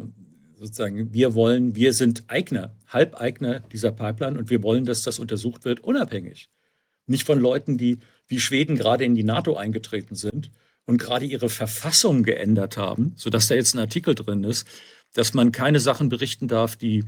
sozusagen, 0.56 1.14
wir 1.14 1.36
wollen, 1.36 1.76
wir 1.76 1.94
sind 1.94 2.24
Eigner, 2.28 2.76
Halbeigner 2.88 3.60
dieser 3.60 3.92
Pipeline 3.92 4.40
und 4.40 4.50
wir 4.50 4.64
wollen, 4.64 4.86
dass 4.86 5.04
das 5.04 5.20
untersucht 5.20 5.66
wird, 5.66 5.82
unabhängig. 5.82 6.50
Nicht 7.08 7.26
von 7.26 7.40
Leuten, 7.40 7.78
die 7.78 8.00
wie 8.28 8.40
Schweden 8.40 8.76
gerade 8.76 9.04
in 9.04 9.16
die 9.16 9.24
NATO 9.24 9.56
eingetreten 9.56 10.16
sind 10.16 10.50
und 10.86 10.98
gerade 10.98 11.26
ihre 11.26 11.50
Verfassung 11.50 12.24
geändert 12.24 12.78
haben, 12.78 13.14
sodass 13.18 13.48
da 13.48 13.56
jetzt 13.56 13.76
ein 13.76 13.80
Artikel 13.80 14.16
drin 14.16 14.44
ist, 14.44 14.68
dass 15.14 15.34
man 15.34 15.52
keine 15.52 15.80
Sachen 15.80 16.10
berichten 16.10 16.48
darf, 16.48 16.76
die 16.76 17.04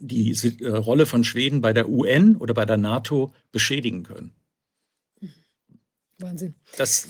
die 0.00 0.36
äh, 0.60 0.68
Rolle 0.68 1.06
von 1.06 1.24
Schweden 1.24 1.60
bei 1.60 1.72
der 1.72 1.88
UN 1.88 2.36
oder 2.36 2.54
bei 2.54 2.64
der 2.64 2.76
NATO 2.76 3.32
beschädigen 3.52 4.02
können. 4.02 4.32
Wahnsinn. 6.18 6.54
Das. 6.76 7.06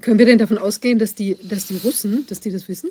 Können 0.00 0.18
wir 0.18 0.26
denn 0.26 0.38
davon 0.38 0.58
ausgehen, 0.58 0.98
dass 0.98 1.14
die, 1.14 1.36
dass 1.42 1.66
die 1.66 1.78
Russen, 1.78 2.26
dass 2.26 2.40
die 2.40 2.50
das 2.50 2.68
wissen? 2.68 2.90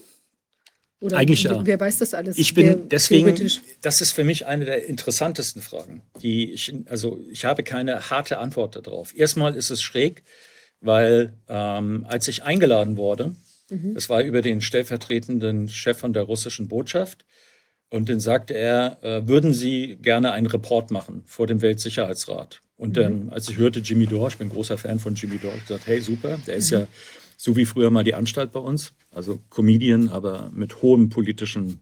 Oder 0.99 1.17
Eigentlich 1.17 1.43
ja. 1.43 1.65
Wer 1.65 1.79
weiß 1.79 1.97
das 1.97 2.13
alles? 2.13 2.37
Ich 2.37 2.53
bin 2.53 2.87
deswegen, 2.89 3.35
das 3.81 4.01
ist 4.01 4.11
für 4.11 4.23
mich 4.23 4.45
eine 4.45 4.65
der 4.65 4.85
interessantesten 4.85 5.61
Fragen. 5.61 6.03
Die 6.21 6.51
ich, 6.51 6.73
also 6.85 7.23
ich 7.29 7.43
habe 7.45 7.63
keine 7.63 8.11
harte 8.11 8.37
Antwort 8.37 8.75
darauf. 8.75 9.15
Erstmal 9.17 9.55
ist 9.55 9.71
es 9.71 9.81
schräg, 9.81 10.23
weil 10.79 11.33
ähm, 11.47 12.05
als 12.07 12.27
ich 12.27 12.43
eingeladen 12.43 12.97
wurde, 12.97 13.35
mhm. 13.69 13.95
das 13.95 14.09
war 14.09 14.21
über 14.21 14.43
den 14.43 14.61
stellvertretenden 14.61 15.69
Chef 15.69 15.97
von 15.97 16.13
der 16.13 16.23
russischen 16.23 16.67
Botschaft, 16.67 17.25
und 17.91 18.09
dann 18.09 18.21
sagte 18.21 18.53
er, 18.53 18.97
äh, 19.03 19.27
würden 19.27 19.53
Sie 19.53 19.97
gerne 20.01 20.31
einen 20.31 20.47
Report 20.47 20.91
machen 20.91 21.23
vor 21.27 21.45
dem 21.45 21.61
Weltsicherheitsrat? 21.61 22.61
Und 22.77 22.97
dann, 22.97 23.25
mhm. 23.25 23.29
als 23.29 23.47
ich 23.49 23.57
hörte 23.57 23.81
Jimmy 23.81 24.07
Dore, 24.07 24.29
ich 24.29 24.37
bin 24.37 24.49
großer 24.49 24.77
Fan 24.77 24.97
von 24.97 25.13
Jimmy 25.13 25.37
Dore, 25.37 25.55
ich 25.57 25.67
gesagt, 25.67 25.85
hey, 25.85 26.01
super, 26.01 26.39
der 26.47 26.55
ist 26.55 26.71
mhm. 26.71 26.79
ja 26.79 26.87
so 27.37 27.55
wie 27.55 27.65
früher 27.65 27.91
mal 27.91 28.03
die 28.03 28.13
Anstalt 28.13 28.51
bei 28.53 28.59
uns, 28.59 28.93
also 29.11 29.39
Comedian, 29.49 30.09
aber 30.09 30.49
mit 30.53 30.81
hohem 30.81 31.09
politischen 31.09 31.81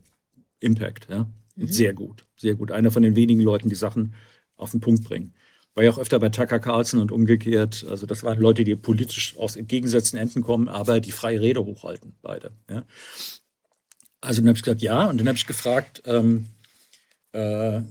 Impact. 0.60 1.08
Ja? 1.10 1.30
Mhm. 1.56 1.68
Sehr 1.68 1.94
gut, 1.94 2.26
sehr 2.36 2.56
gut. 2.56 2.72
Einer 2.72 2.92
von 2.92 3.04
den 3.04 3.16
wenigen 3.16 3.42
Leuten, 3.42 3.70
die 3.70 3.76
Sachen 3.76 4.14
auf 4.56 4.72
den 4.72 4.80
Punkt 4.80 5.04
bringen. 5.04 5.34
War 5.76 5.84
ja 5.84 5.92
auch 5.92 6.00
öfter 6.00 6.20
bei 6.20 6.30
Tucker 6.30 6.60
Carlson 6.60 7.00
und 7.00 7.12
umgekehrt. 7.12 7.86
Also 7.88 8.08
das 8.08 8.24
waren 8.24 8.40
Leute, 8.40 8.64
die 8.64 8.76
politisch 8.76 9.38
aus 9.38 9.56
entgegengesetzten 9.56 10.18
Enden 10.18 10.42
kommen, 10.42 10.68
aber 10.68 11.00
die 11.02 11.12
freie 11.12 11.40
Rede 11.40 11.64
hochhalten, 11.64 12.16
beide. 12.22 12.52
Ja? 12.70 12.84
Also 14.22 14.42
dann 14.42 14.50
habe 14.50 14.58
ich 14.58 14.64
gesagt, 14.64 14.82
ja. 14.82 15.06
Und 15.06 15.20
dann 15.20 15.28
habe 15.28 15.38
ich 15.38 15.48
gefragt, 15.48 16.02
ähm, 16.06 16.48
äh, 17.32 17.82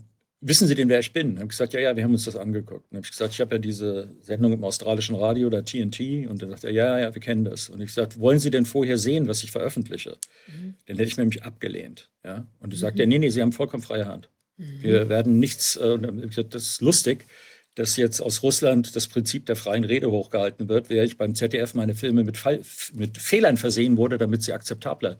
wissen 0.41 0.69
Sie 0.69 0.75
denn, 0.75 0.89
wer 0.89 1.01
ich 1.01 1.13
bin? 1.13 1.29
Dann 1.29 1.37
habe 1.37 1.47
ich 1.47 1.51
gesagt, 1.51 1.73
ja, 1.73 1.81
ja, 1.81 1.97
wir 1.97 2.05
haben 2.05 2.13
uns 2.13 2.25
das 2.25 2.37
angeguckt. 2.37 2.87
Dann 2.91 2.99
habe 2.99 3.05
ich 3.07 3.11
gesagt, 3.11 3.35
ich 3.35 3.41
habe 3.41 3.57
ja 3.57 3.59
diese 3.59 4.11
Sendung 4.21 4.53
im 4.53 4.65
australischen 4.65 5.17
Radio, 5.17 5.51
da 5.51 5.63
TNT. 5.63 6.29
Und 6.29 6.43
dann 6.43 6.51
sagt 6.51 6.65
er, 6.65 6.71
ja, 6.71 6.99
ja, 6.99 7.15
wir 7.15 7.21
kennen 7.21 7.45
das. 7.45 7.69
Und 7.69 7.81
ich 7.81 7.89
gesagt, 7.89 8.19
wollen 8.19 8.39
Sie 8.39 8.51
denn 8.51 8.67
vorher 8.67 8.99
sehen, 8.99 9.29
was 9.29 9.43
ich 9.43 9.51
veröffentliche? 9.51 10.17
Mhm. 10.47 10.75
Dann 10.87 10.97
hätte 10.97 11.09
ich 11.09 11.17
nämlich 11.17 11.43
abgelehnt. 11.43 12.11
Ja? 12.25 12.47
Und 12.61 12.73
er 12.73 12.79
sagt, 12.79 12.97
mhm. 12.97 13.01
ja, 13.01 13.07
nee, 13.07 13.19
nee, 13.19 13.31
Sie 13.31 13.41
haben 13.41 13.53
vollkommen 13.53 13.83
freie 13.83 14.07
Hand. 14.07 14.29
Mhm. 14.57 14.83
Wir 14.83 15.09
werden 15.09 15.39
nichts, 15.39 15.77
äh, 15.77 15.99
gesagt, 15.99 16.55
das 16.55 16.65
ist 16.65 16.83
lustig, 16.83 17.27
dass 17.75 17.97
jetzt 17.97 18.21
aus 18.21 18.43
Russland 18.43 18.97
das 18.97 19.07
Prinzip 19.07 19.47
der 19.47 19.55
freien 19.55 19.85
Rede 19.85 20.11
hochgehalten 20.11 20.69
wird, 20.69 20.91
während 20.91 21.13
ich 21.13 21.17
beim 21.17 21.37
ZDF 21.37 21.75
meine 21.75 21.95
Filme 21.95 22.25
mit, 22.25 22.37
Fall, 22.37 22.61
mit 22.93 23.19
Fehlern 23.19 23.57
versehen 23.57 23.97
wurde, 23.97 24.19
damit 24.19 24.43
sie 24.43 24.53
akzeptabler 24.53 25.13
äh, 25.13 25.17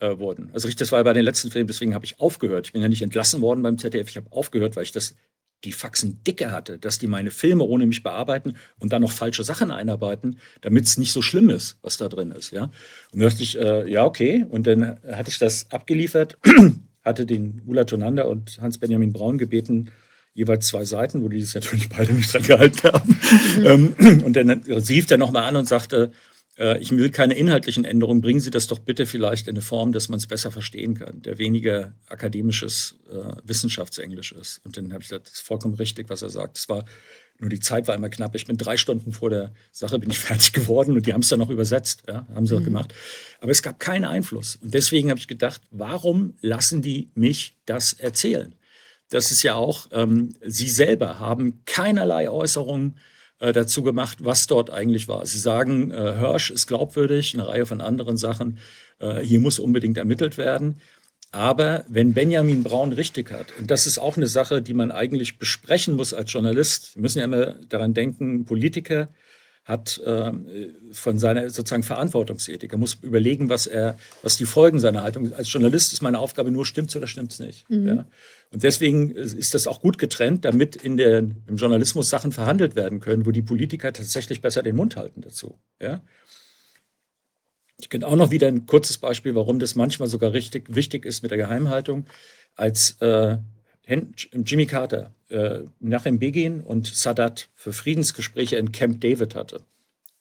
wurden. 0.00 0.50
Also 0.52 0.68
das 0.68 0.92
war 0.92 1.02
bei 1.04 1.12
den 1.12 1.24
letzten 1.24 1.50
Filmen, 1.50 1.66
deswegen 1.66 1.94
habe 1.94 2.04
ich 2.04 2.20
aufgehört. 2.20 2.66
Ich 2.66 2.72
bin 2.72 2.82
ja 2.82 2.88
nicht 2.88 3.02
entlassen 3.02 3.40
worden 3.40 3.62
beim 3.62 3.78
ZDF, 3.78 4.08
ich 4.08 4.16
habe 4.16 4.30
aufgehört, 4.30 4.76
weil 4.76 4.82
ich 4.82 4.92
das 4.92 5.14
die 5.64 5.72
Faxen 5.72 6.22
dicke 6.24 6.52
hatte, 6.52 6.78
dass 6.78 6.98
die 6.98 7.06
meine 7.06 7.30
Filme 7.30 7.64
ohne 7.64 7.86
mich 7.86 8.02
bearbeiten 8.02 8.56
und 8.78 8.92
dann 8.92 9.02
noch 9.02 9.12
falsche 9.12 9.44
Sachen 9.44 9.70
einarbeiten, 9.70 10.38
damit 10.60 10.84
es 10.84 10.98
nicht 10.98 11.12
so 11.12 11.22
schlimm 11.22 11.50
ist, 11.50 11.78
was 11.82 11.96
da 11.96 12.08
drin 12.08 12.30
ist. 12.32 12.52
Ja? 12.52 12.64
Und 13.12 13.20
da 13.20 13.28
dachte 13.28 13.42
ich, 13.42 13.58
äh, 13.58 13.90
ja, 13.90 14.04
okay. 14.04 14.44
Und 14.48 14.66
dann 14.66 14.98
hatte 15.10 15.30
ich 15.30 15.38
das 15.38 15.70
abgeliefert, 15.70 16.38
hatte 17.04 17.26
den 17.26 17.62
Ulla 17.66 17.84
Tonanda 17.84 18.24
und 18.24 18.60
Hans-Benjamin 18.60 19.12
Braun 19.12 19.38
gebeten, 19.38 19.90
jeweils 20.34 20.66
zwei 20.66 20.84
Seiten, 20.84 21.22
wo 21.22 21.28
die 21.28 21.40
das 21.40 21.54
natürlich 21.54 21.88
beide 21.88 22.12
nicht 22.12 22.32
dran 22.32 22.42
gehalten 22.42 22.92
haben. 22.92 23.94
Mhm. 23.98 24.22
Und 24.24 24.34
dann 24.34 24.50
rief 24.50 25.10
er 25.10 25.18
nochmal 25.18 25.44
an 25.44 25.56
und 25.56 25.68
sagte, 25.68 26.10
äh, 26.58 26.78
ich 26.78 26.90
will 26.90 27.10
keine 27.10 27.34
inhaltlichen 27.34 27.84
Änderungen, 27.84 28.20
bringen 28.20 28.40
Sie 28.40 28.50
das 28.50 28.66
doch 28.66 28.78
bitte 28.78 29.06
vielleicht 29.06 29.48
in 29.48 29.54
eine 29.54 29.62
Form, 29.62 29.92
dass 29.92 30.08
man 30.08 30.18
es 30.18 30.26
besser 30.26 30.50
verstehen 30.50 30.94
kann, 30.94 31.22
der 31.22 31.38
weniger 31.38 31.94
akademisches 32.08 32.96
äh, 33.10 33.36
Wissenschaftsenglisch 33.44 34.32
ist. 34.32 34.60
Und 34.64 34.76
dann 34.76 34.92
habe 34.92 35.02
ich 35.02 35.08
gesagt, 35.08 35.26
das 35.26 35.34
ist 35.34 35.46
vollkommen 35.46 35.74
richtig, 35.74 36.08
was 36.08 36.22
er 36.22 36.30
sagt. 36.30 36.58
Es 36.58 36.68
war 36.68 36.84
nur 37.40 37.50
die 37.50 37.60
Zeit 37.60 37.88
war 37.88 37.94
immer 37.94 38.10
knapp. 38.10 38.34
Ich 38.36 38.46
bin 38.46 38.56
drei 38.56 38.76
Stunden 38.76 39.12
vor 39.12 39.28
der 39.30 39.52
Sache 39.72 39.98
bin 39.98 40.10
ich 40.10 40.18
fertig 40.20 40.52
geworden 40.52 40.96
und 40.96 41.06
die 41.06 41.12
haben 41.12 41.20
es 41.20 41.28
dann 41.28 41.40
noch 41.40 41.50
übersetzt, 41.50 42.02
ja, 42.06 42.26
haben 42.34 42.46
sie 42.46 42.54
mhm. 42.54 42.60
auch 42.60 42.64
gemacht. 42.64 42.94
Aber 43.40 43.50
es 43.50 43.62
gab 43.62 43.80
keinen 43.80 44.04
Einfluss. 44.04 44.56
Und 44.56 44.72
deswegen 44.72 45.10
habe 45.10 45.18
ich 45.18 45.28
gedacht, 45.28 45.60
warum 45.70 46.34
lassen 46.40 46.82
die 46.82 47.10
mich 47.14 47.56
das 47.66 47.92
erzählen? 47.92 48.54
Das 49.10 49.30
ist 49.30 49.42
ja 49.42 49.54
auch, 49.54 49.88
ähm, 49.92 50.34
sie 50.44 50.68
selber 50.68 51.18
haben 51.18 51.64
keinerlei 51.66 52.30
Äußerungen 52.30 52.96
dazu 53.52 53.82
gemacht, 53.82 54.18
was 54.20 54.46
dort 54.46 54.70
eigentlich 54.70 55.08
war. 55.08 55.24
Sie 55.26 55.38
sagen, 55.38 55.90
äh, 55.90 56.16
Hirsch 56.18 56.50
ist 56.50 56.66
glaubwürdig, 56.66 57.34
eine 57.34 57.46
Reihe 57.48 57.66
von 57.66 57.80
anderen 57.80 58.16
Sachen. 58.16 58.58
Äh, 58.98 59.20
hier 59.20 59.40
muss 59.40 59.58
unbedingt 59.58 59.98
ermittelt 59.98 60.38
werden. 60.38 60.80
Aber 61.32 61.84
wenn 61.88 62.14
Benjamin 62.14 62.62
Braun 62.62 62.92
richtig 62.92 63.32
hat, 63.32 63.48
und 63.58 63.68
das 63.70 63.86
ist 63.86 63.98
auch 63.98 64.16
eine 64.16 64.28
Sache, 64.28 64.62
die 64.62 64.74
man 64.74 64.92
eigentlich 64.92 65.38
besprechen 65.38 65.96
muss 65.96 66.14
als 66.14 66.32
Journalist, 66.32 66.94
wir 66.94 67.02
müssen 67.02 67.18
ja 67.18 67.24
immer 67.24 67.54
daran 67.68 67.92
denken, 67.92 68.44
Politiker 68.44 69.08
hat 69.64 69.98
äh, 70.04 70.30
von 70.92 71.18
seiner 71.18 71.50
sozusagen 71.50 71.82
Verantwortungsethik. 71.82 72.70
Er 72.72 72.78
muss 72.78 72.98
überlegen, 73.02 73.48
was 73.48 73.66
er, 73.66 73.96
was 74.22 74.36
die 74.36 74.44
Folgen 74.44 74.78
seiner 74.78 75.02
Haltung 75.02 75.24
sind. 75.24 75.34
Als 75.34 75.52
Journalist 75.52 75.92
ist 75.92 76.02
meine 76.02 76.18
Aufgabe 76.18 76.50
nur, 76.50 76.66
stimmt 76.66 76.90
es 76.90 76.96
oder 76.96 77.06
stimmt 77.06 77.32
es 77.32 77.40
nicht. 77.40 77.68
Mhm. 77.68 77.88
Ja? 77.88 78.06
Und 78.54 78.62
deswegen 78.62 79.10
ist 79.10 79.52
das 79.52 79.66
auch 79.66 79.80
gut 79.80 79.98
getrennt, 79.98 80.44
damit 80.44 80.76
in 80.76 80.96
der, 80.96 81.18
im 81.18 81.56
Journalismus 81.56 82.08
Sachen 82.08 82.30
verhandelt 82.30 82.76
werden 82.76 83.00
können, 83.00 83.26
wo 83.26 83.32
die 83.32 83.42
Politiker 83.42 83.92
tatsächlich 83.92 84.40
besser 84.40 84.62
den 84.62 84.76
Mund 84.76 84.94
halten 84.94 85.22
dazu. 85.22 85.58
Ja? 85.82 86.02
Ich 87.80 87.88
kenne 87.88 88.06
auch 88.06 88.14
noch 88.14 88.30
wieder 88.30 88.46
ein 88.46 88.64
kurzes 88.66 88.98
Beispiel, 88.98 89.34
warum 89.34 89.58
das 89.58 89.74
manchmal 89.74 90.08
sogar 90.08 90.32
richtig 90.32 90.72
wichtig 90.72 91.04
ist 91.04 91.22
mit 91.22 91.32
der 91.32 91.38
Geheimhaltung. 91.38 92.06
Als 92.54 92.92
äh, 93.00 93.38
Jimmy 93.88 94.66
Carter 94.66 95.12
äh, 95.30 95.62
nach 95.80 96.02
dem 96.02 96.20
Beginn 96.20 96.60
und 96.60 96.86
Sadat 96.86 97.48
für 97.56 97.72
Friedensgespräche 97.72 98.54
in 98.54 98.70
Camp 98.70 99.00
David 99.00 99.34
hatte, 99.34 99.62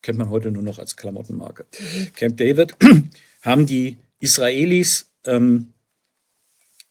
kennt 0.02 0.18
man 0.18 0.32
heute 0.32 0.50
nur 0.50 0.64
noch 0.64 0.80
als 0.80 0.96
Klamottenmarke. 0.96 1.68
Mhm. 1.80 2.14
Camp 2.14 2.38
David 2.38 2.76
haben 3.44 3.68
die 3.68 4.00
Israelis 4.18 5.12
ähm, 5.24 5.74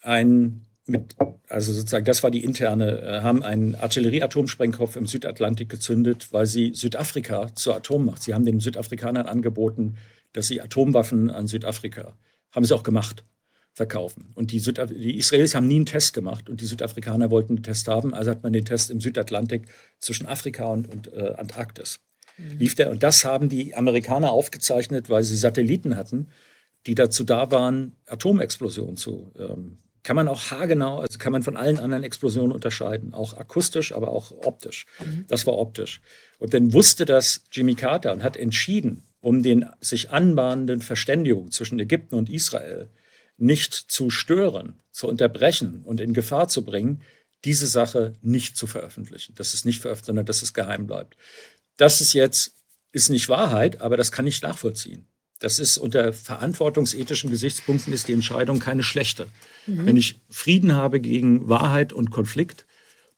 ein 0.02 0.66
mit, 0.86 1.14
also 1.48 1.72
sozusagen, 1.72 2.04
das 2.04 2.22
war 2.22 2.30
die 2.30 2.44
interne, 2.44 3.00
äh, 3.00 3.20
haben 3.20 3.42
einen 3.42 3.74
Artillerie-Atomsprengkopf 3.74 4.96
im 4.96 5.06
Südatlantik 5.06 5.68
gezündet, 5.68 6.32
weil 6.32 6.46
sie 6.46 6.72
Südafrika 6.74 7.54
zur 7.54 7.76
Atommacht. 7.76 8.22
Sie 8.22 8.34
haben 8.34 8.44
den 8.44 8.60
Südafrikanern 8.60 9.26
angeboten, 9.26 9.96
dass 10.32 10.48
sie 10.48 10.60
Atomwaffen 10.60 11.30
an 11.30 11.46
Südafrika, 11.46 12.16
haben 12.50 12.64
sie 12.64 12.74
auch 12.74 12.82
gemacht, 12.82 13.24
verkaufen. 13.74 14.32
Und 14.34 14.52
die, 14.52 14.58
Südaf 14.58 14.90
die 14.90 15.16
Israelis 15.16 15.54
haben 15.54 15.68
nie 15.68 15.76
einen 15.76 15.86
Test 15.86 16.12
gemacht 16.12 16.50
und 16.50 16.60
die 16.60 16.66
Südafrikaner 16.66 17.30
wollten 17.30 17.54
einen 17.54 17.62
Test 17.62 17.88
haben, 17.88 18.12
also 18.12 18.30
hat 18.30 18.42
man 18.42 18.52
den 18.52 18.64
Test 18.64 18.90
im 18.90 19.00
Südatlantik 19.00 19.68
zwischen 20.00 20.26
Afrika 20.26 20.66
und, 20.66 20.88
und 20.88 21.12
äh, 21.12 21.34
Antarktis. 21.36 22.00
Mhm. 22.36 22.58
Lief 22.58 22.74
der, 22.74 22.90
und 22.90 23.02
das 23.02 23.24
haben 23.24 23.48
die 23.48 23.74
Amerikaner 23.74 24.30
aufgezeichnet, 24.30 25.08
weil 25.08 25.22
sie 25.22 25.36
Satelliten 25.36 25.96
hatten, 25.96 26.28
die 26.86 26.94
dazu 26.94 27.24
da 27.24 27.50
waren, 27.50 27.96
Atomexplosionen 28.06 28.96
zu 28.96 29.32
ähm, 29.38 29.78
kann 30.02 30.16
man 30.16 30.28
auch 30.28 30.50
haargenau, 30.50 31.00
also 31.00 31.18
kann 31.18 31.32
man 31.32 31.42
von 31.42 31.56
allen 31.56 31.78
anderen 31.78 32.02
Explosionen 32.02 32.52
unterscheiden, 32.52 33.14
auch 33.14 33.34
akustisch, 33.34 33.92
aber 33.92 34.08
auch 34.08 34.32
optisch. 34.32 34.86
Mhm. 35.04 35.26
Das 35.28 35.46
war 35.46 35.56
optisch. 35.56 36.00
Und 36.38 36.54
dann 36.54 36.72
wusste 36.72 37.04
das 37.04 37.42
Jimmy 37.52 37.74
Carter 37.74 38.12
und 38.12 38.22
hat 38.22 38.36
entschieden, 38.36 39.04
um 39.20 39.42
den 39.42 39.66
sich 39.80 40.10
anbahnenden 40.10 40.80
Verständigung 40.80 41.52
zwischen 41.52 41.78
Ägypten 41.78 42.16
und 42.16 42.28
Israel 42.28 42.90
nicht 43.36 43.74
zu 43.74 44.10
stören, 44.10 44.80
zu 44.90 45.08
unterbrechen 45.08 45.82
und 45.84 46.00
in 46.00 46.14
Gefahr 46.14 46.48
zu 46.48 46.64
bringen, 46.64 47.02
diese 47.44 47.66
Sache 47.66 48.14
nicht 48.22 48.56
zu 48.56 48.66
veröffentlichen. 48.66 49.34
Das 49.36 49.54
ist 49.54 49.64
nicht 49.64 49.80
veröffentlicht, 49.80 50.06
sondern 50.06 50.26
dass 50.26 50.42
es 50.42 50.52
geheim 50.52 50.86
bleibt. 50.86 51.16
Das 51.76 52.00
ist 52.00 52.12
jetzt, 52.12 52.54
ist 52.92 53.08
nicht 53.08 53.28
Wahrheit, 53.28 53.80
aber 53.80 53.96
das 53.96 54.12
kann 54.12 54.26
ich 54.26 54.42
nachvollziehen. 54.42 55.06
Das 55.38 55.58
ist 55.58 55.76
unter 55.76 56.12
verantwortungsethischen 56.12 57.30
Gesichtspunkten 57.30 57.92
ist 57.92 58.06
die 58.06 58.12
Entscheidung 58.12 58.60
keine 58.60 58.84
schlechte. 58.84 59.26
Mhm. 59.66 59.86
Wenn 59.86 59.96
ich 59.96 60.20
Frieden 60.30 60.74
habe 60.74 61.00
gegen 61.00 61.48
Wahrheit 61.48 61.92
und 61.92 62.10
Konflikt, 62.10 62.66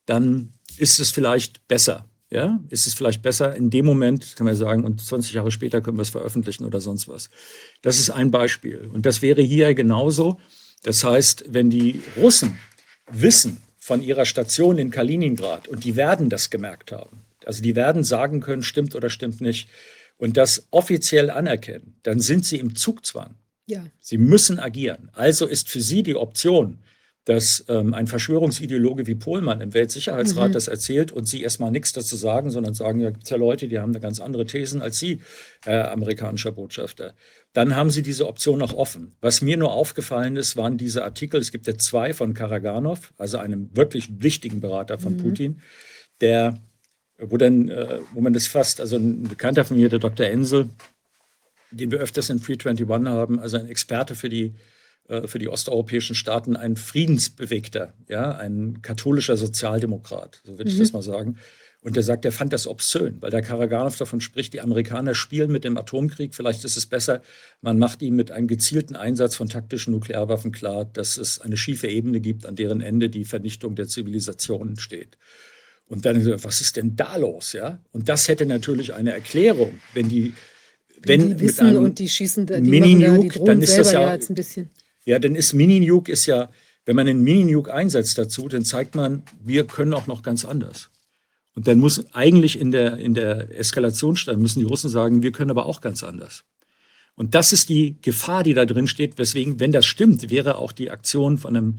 dann 0.06 0.52
ist 0.76 1.00
es 1.00 1.10
vielleicht 1.10 1.66
besser, 1.68 2.06
ja, 2.31 2.60
ist 2.68 2.86
es 2.86 2.94
vielleicht 2.94 3.23
besser 3.23 3.55
in 3.55 3.70
dem 3.70 3.86
Moment, 3.86 4.36
kann 4.36 4.47
man 4.47 4.56
sagen, 4.56 4.84
und 4.84 5.00
20 5.00 5.32
Jahre 5.34 5.50
später 5.50 5.81
können 5.81 5.98
wir 5.98 6.02
es 6.02 6.10
veröffentlichen 6.10 6.64
oder 6.64 6.81
sonst 6.81 7.08
was. 7.08 7.31
Das 7.82 7.98
ist 7.98 8.10
ein 8.10 8.31
Beispiel. 8.31 8.90
Und 8.92 9.06
das 9.06 9.23
wäre 9.23 9.42
hier 9.42 9.74
genauso. 9.74 10.39
Das 10.82 11.05
heißt, 11.05 11.44
wenn 11.48 11.70
die 11.70 12.02
Russen 12.16 12.58
wissen 13.10 13.62
von 13.78 14.02
ihrer 14.02 14.24
Station 14.24 14.78
in 14.78 14.90
Kaliningrad 14.90 15.68
und 15.68 15.84
die 15.84 15.97
werden 15.97 16.28
das 16.28 16.50
gemerkt 16.50 16.92
haben, 16.92 17.24
also 17.44 17.62
die 17.62 17.76
werden 17.76 18.05
sagen 18.05 18.40
können, 18.40 18.62
stimmt 18.62 18.94
oder 18.94 19.10
stimmt 19.10 19.40
nicht, 19.40 19.68
und 20.16 20.36
das 20.36 20.66
offiziell 20.70 21.31
anerkennen, 21.31 21.97
dann 22.02 22.20
sind 22.20 22.44
sie 22.47 22.58
im 22.58 22.76
Zugzwang. 22.76 23.34
Ja. 23.67 23.84
Sie 24.01 24.18
müssen 24.18 24.59
agieren. 24.59 25.10
Also 25.12 25.47
ist 25.47 25.68
für 25.68 25.81
sie 25.81 26.02
die 26.02 26.17
Option, 26.17 26.78
dass 27.25 27.65
ähm, 27.68 27.94
ein 27.94 28.07
Verschwörungsideologe 28.07 29.07
wie 29.07 29.15
Pohlmann 29.15 29.62
im 29.62 29.73
Weltsicherheitsrat 29.73 30.51
mhm. 30.51 30.52
das 30.52 30.68
erzählt 30.68 31.10
und 31.10 31.26
sie 31.26 31.43
erstmal 31.43 31.70
nichts 31.70 31.93
dazu 31.93 32.17
sagen, 32.17 32.51
sondern 32.51 32.75
sagen, 32.75 33.01
ja, 33.01 33.10
gibt 33.10 33.28
ja 33.31 33.39
Leute, 33.39 33.67
die 33.67 33.78
haben 33.78 33.93
eine 33.93 34.01
ganz 34.01 34.20
andere 34.20 34.44
Thesen 34.44 34.83
als 34.83 34.99
Sie, 34.99 35.20
Herr 35.65 35.91
amerikanischer 35.93 36.52
Botschafter. 36.52 37.15
Dann 37.55 37.76
haben 37.76 37.91
sie 37.91 38.02
diese 38.02 38.26
Option 38.26 38.59
noch 38.59 38.75
offen. 38.75 39.17
Was 39.20 39.41
mir 39.41 39.57
nur 39.57 39.73
aufgefallen 39.73 40.36
ist, 40.36 40.57
waren 40.57 40.76
diese 40.76 41.05
Artikel, 41.05 41.41
es 41.41 41.52
gibt 41.52 41.67
ja 41.67 41.78
zwei 41.78 42.12
von 42.12 42.34
Karaganov, 42.34 43.15
also 43.17 43.39
einem 43.39 43.75
wirklich 43.75 44.09
wichtigen 44.23 44.60
Berater 44.60 44.99
von 44.99 45.15
mhm. 45.15 45.23
Putin, 45.23 45.62
der, 46.20 46.60
wo 47.18 47.39
dann, 47.39 47.70
äh, 47.70 48.01
wo 48.12 48.20
man 48.20 48.34
das 48.34 48.49
fasst, 48.49 48.81
also 48.81 48.97
ein 48.97 49.23
Bekannter 49.23 49.65
von 49.65 49.78
mir, 49.78 49.89
der 49.89 50.01
Dr. 50.01 50.26
Ensel, 50.26 50.68
den 51.75 51.91
wir 51.91 51.99
öfters 51.99 52.31
in 52.31 52.39
321 52.39 52.89
haben, 53.12 53.41
also 53.41 53.57
ein 53.59 53.69
Experte 53.69 54.15
für 54.15 54.28
die 54.28 54.55
äh, 55.09 55.27
für 55.27 55.39
die 55.39 55.49
osteuropäischen 55.49 56.15
Staaten 56.15 56.57
ein 56.57 56.77
Friedensbewegter, 56.77 57.93
ja, 58.09 58.33
ein 58.36 58.81
katholischer 58.83 59.36
Sozialdemokrat, 59.36 60.41
so 60.44 60.59
würde 60.59 60.70
ich 60.70 60.78
das 60.78 60.93
mhm. 60.93 60.99
mal 60.99 61.03
sagen. 61.03 61.39
Und 61.83 61.97
der 61.97 62.03
sagt, 62.03 62.25
er 62.25 62.33
fand 62.33 62.55
das 62.55 62.67
obszön, 62.67 63.20
weil 63.20 63.31
der 63.31 63.43
Karaganov 63.43 63.99
davon 63.99 64.23
spricht, 64.23 64.55
die 64.55 64.62
Amerikaner 64.62 65.15
spielen 65.15 65.53
mit 65.53 65.65
dem 65.65 65.77
Atomkrieg. 65.77 66.35
Vielleicht 66.35 66.65
ist 66.65 66.78
es 66.78 66.86
besser, 66.86 67.20
man 67.61 67.78
macht 67.78 68.01
ihnen 68.01 68.17
mit 68.17 68.31
einem 68.31 68.49
gezielten 68.49 68.97
Einsatz 68.97 69.36
von 69.36 69.51
taktischen 69.51 69.93
Nuklearwaffen 69.93 70.51
klar, 70.51 70.86
dass 70.86 71.19
es 71.19 71.43
eine 71.43 71.59
schiefe 71.59 71.89
Ebene 71.89 72.20
gibt, 72.20 72.47
an 72.47 72.57
deren 72.57 72.81
Ende 72.81 73.11
die 73.11 73.27
Vernichtung 73.27 73.75
der 73.75 73.86
Zivilisation 73.86 74.78
steht. 74.78 75.19
Und 75.86 76.07
dann, 76.07 76.43
was 76.43 76.62
ist 76.62 76.78
denn 76.78 76.97
da 76.97 77.19
los? 77.19 77.53
Ja? 77.53 77.78
Und 77.93 78.09
das 78.09 78.28
hätte 78.28 78.47
natürlich 78.47 78.94
eine 78.94 79.12
Erklärung, 79.12 79.78
wenn 79.93 80.09
die, 80.09 80.33
wenn, 81.07 81.36
die 81.36 81.41
wissen 81.41 81.76
und 81.76 81.99
die 81.99 82.08
schießen 82.08 82.47
die 82.47 82.60
Mini-Nuke, 82.60 83.39
da, 83.39 83.44
dann 83.44 83.62
ist 83.62 83.76
das 83.76 83.92
ja, 83.92 84.02
ja 84.02 84.10
ein 84.10 84.34
bisschen 84.34 84.70
ja, 85.05 85.18
dann 85.18 85.34
ist 85.34 85.52
Mini-Nuke 85.52 86.10
ist 86.10 86.26
ja, 86.26 86.50
wenn 86.86 86.97
man 86.97 87.08
einen 87.08 87.23
Mini-Nuke 87.23 87.73
einsetzt 87.73 88.18
dazu, 88.18 88.49
dann 88.49 88.65
zeigt 88.65 88.94
man, 88.94 89.23
wir 89.42 89.66
können 89.66 89.94
auch 89.94 90.07
noch 90.07 90.23
ganz 90.23 90.44
anders. 90.44 90.91
Und 91.55 91.68
dann 91.68 91.78
muss 91.78 92.05
eigentlich 92.15 92.58
in 92.58 92.73
der, 92.73 92.99
in 92.99 93.15
der 93.15 93.57
Eskalationsstand 93.57 94.41
müssen 94.41 94.60
die 94.60 94.66
Russen 94.66 94.91
sagen, 94.91 95.23
wir 95.23 95.33
können 95.33 95.50
aber 95.50 95.66
auch 95.66 95.81
ganz 95.81 96.02
anders. 96.02 96.44
Und 97.15 97.34
das 97.34 97.52
ist 97.52 97.68
die 97.68 97.97
Gefahr, 98.00 98.42
die 98.42 98.55
da 98.55 98.65
drin 98.65 98.89
steht. 98.89 99.18
Weswegen, 99.18 99.60
wenn 99.60 99.70
das 99.70 99.86
stimmt, 99.86 100.31
wäre 100.31 100.58
auch 100.58 100.73
die 100.73 100.91
Aktion 100.91 101.39
von 101.39 101.57
einem 101.57 101.78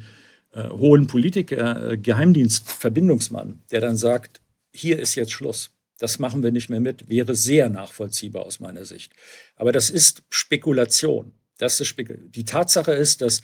äh, 0.53 0.69
hohen 0.69 1.07
Politiker, 1.07 1.91
äh, 1.91 1.97
Geheimdienstverbindungsmann, 1.97 3.63
der 3.69 3.81
dann 3.81 3.97
sagt, 3.97 4.39
hier 4.73 4.97
ist 4.97 5.15
jetzt 5.15 5.33
Schluss. 5.33 5.71
Das 5.97 6.19
machen 6.19 6.43
wir 6.43 6.51
nicht 6.51 6.69
mehr 6.69 6.81
mit, 6.81 7.07
wäre 7.07 7.35
sehr 7.35 7.69
nachvollziehbar 7.69 8.45
aus 8.45 8.59
meiner 8.59 8.85
Sicht. 8.85 9.13
Aber 9.55 9.71
das 9.71 9.89
ist 9.89 10.23
Spekulation. 10.29 11.33
Das 11.57 11.79
ist 11.79 11.95
die 11.97 12.45
Tatsache 12.45 12.91
ist, 12.91 13.21
dass 13.21 13.41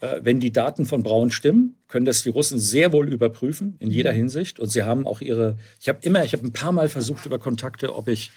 äh, 0.00 0.20
wenn 0.22 0.38
die 0.38 0.52
Daten 0.52 0.86
von 0.86 1.02
Braun 1.02 1.30
stimmen, 1.30 1.76
können 1.88 2.06
das 2.06 2.22
die 2.22 2.28
Russen 2.28 2.58
sehr 2.58 2.92
wohl 2.92 3.12
überprüfen 3.12 3.76
in 3.80 3.90
jeder 3.90 4.12
mhm. 4.12 4.16
Hinsicht. 4.18 4.60
Und 4.60 4.68
sie 4.68 4.84
haben 4.84 5.06
auch 5.06 5.20
ihre, 5.20 5.58
ich 5.80 5.88
habe 5.88 5.98
immer, 6.02 6.24
ich 6.24 6.32
habe 6.32 6.46
ein 6.46 6.52
paar 6.52 6.72
Mal 6.72 6.88
versucht 6.88 7.26
über 7.26 7.38
Kontakte, 7.38 7.94
ob 7.94 8.08
ich 8.08 8.30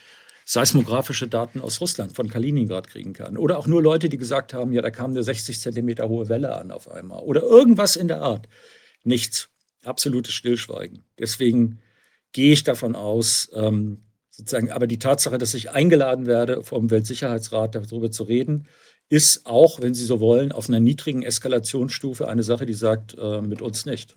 seismografische 0.46 1.28
Daten 1.28 1.62
aus 1.62 1.80
Russland 1.82 2.16
von 2.16 2.28
Kaliningrad 2.28 2.88
kriegen 2.88 3.14
kann. 3.14 3.38
Oder 3.38 3.60
auch 3.60 3.68
nur 3.68 3.82
Leute, 3.82 4.10
die 4.10 4.18
gesagt 4.18 4.54
haben, 4.54 4.74
ja, 4.74 4.82
da 4.82 4.90
kam 4.90 5.12
eine 5.12 5.24
60 5.24 5.60
Zentimeter 5.60 6.10
hohe 6.10 6.30
Welle 6.30 6.56
an 6.56 6.72
auf 6.72 6.90
einmal. 6.90 7.22
Oder 7.22 7.44
irgendwas 7.44 7.96
in 7.96 8.08
der 8.08 8.22
Art. 8.22 8.48
Nichts. 9.04 9.50
Absolutes 9.84 10.34
Stillschweigen. 10.34 11.04
Deswegen 11.20 11.80
gehe 12.32 12.54
ich 12.54 12.64
davon 12.64 12.96
aus, 12.96 13.50
ähm, 13.54 14.04
sozusagen, 14.30 14.72
aber 14.72 14.88
die 14.88 15.00
Tatsache, 15.00 15.38
dass 15.38 15.54
ich 15.54 15.72
eingeladen 15.72 16.26
werde, 16.26 16.64
vom 16.64 16.90
Weltsicherheitsrat 16.90 17.76
darüber 17.76 18.12
zu 18.12 18.24
reden, 18.24 18.68
ist 19.10 19.46
auch, 19.46 19.82
wenn 19.82 19.94
Sie 19.94 20.06
so 20.06 20.20
wollen, 20.22 20.52
auf 20.52 20.70
einer 20.70 20.80
niedrigen 20.80 21.22
Eskalationsstufe 21.22 22.28
eine 22.28 22.44
Sache, 22.44 22.66
die 22.66 22.74
sagt, 22.74 23.16
äh, 23.20 23.42
mit 23.42 23.62
uns 23.62 23.86
nicht. 23.86 24.16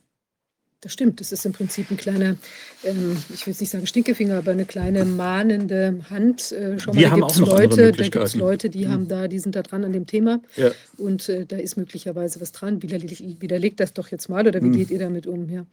Das 0.85 0.93
stimmt, 0.93 1.19
das 1.21 1.33
ist 1.33 1.47
im 1.47 1.53
Prinzip 1.53 1.91
ein 1.91 1.97
kleiner, 1.97 2.37
ähm, 2.85 3.17
ich 3.33 3.47
will 3.47 3.53
jetzt 3.53 3.61
nicht 3.63 3.71
sagen 3.71 3.87
Stinkefinger, 3.87 4.37
aber 4.37 4.51
eine 4.51 4.67
kleine 4.67 5.07
mahnende 5.07 6.01
Hand. 6.11 6.53
Äh, 6.53 6.79
schau 6.79 6.93
Wir 6.95 7.09
mal, 7.09 7.21
da 7.21 7.27
gibt's 7.27 7.39
noch 7.39 7.49
andere 7.55 7.63
Leute, 7.87 7.93
da 7.93 8.03
gibt 8.05 8.17
es 8.17 8.35
Leute, 8.35 8.69
die 8.69 8.85
Mhm. 8.85 8.91
haben 8.91 9.09
da, 9.09 9.27
die 9.27 9.39
sind 9.39 9.57
da 9.57 9.63
dran 9.63 9.83
an 9.85 9.95
dem 9.95 10.07
Thema 10.07 10.43
Ja. 10.57 10.73
und 10.99 11.27
äh, 11.31 11.47
da 11.47 11.57
ist 11.57 11.77
möglicherweise 11.77 12.39
was 12.43 12.53
dran. 12.53 12.83
Widerleg, 12.83 13.19
widerlegt 13.41 13.81
das 13.81 13.95
doch 13.95 14.09
jetzt 14.09 14.29
mal 14.29 14.47
oder 14.47 14.61
wie 14.63 14.67
Mhm. 14.67 14.73
geht 14.77 14.91
ihr 14.91 14.99
damit 14.99 15.27
um? 15.27 15.49
Ja. 15.49 15.65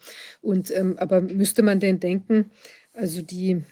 Und 0.41 0.72
ähm, 0.72 0.95
aber 0.98 1.19
müsste 1.19 1.61
man 1.61 1.81
denn 1.81 1.99
denken, 1.99 2.51
also 2.93 3.22
die 3.22 3.64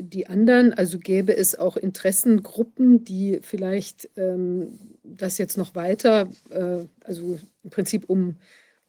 die 0.00 0.26
anderen, 0.28 0.72
also 0.72 0.98
gäbe 0.98 1.36
es 1.36 1.58
auch 1.58 1.76
Interessengruppen, 1.76 3.04
die 3.04 3.40
vielleicht 3.42 4.08
ähm, 4.16 4.78
das 5.02 5.36
jetzt 5.36 5.58
noch 5.58 5.74
weiter, 5.74 6.28
äh, 6.50 6.84
also 7.04 7.38
im 7.62 7.70
Prinzip 7.70 8.04
um, 8.08 8.36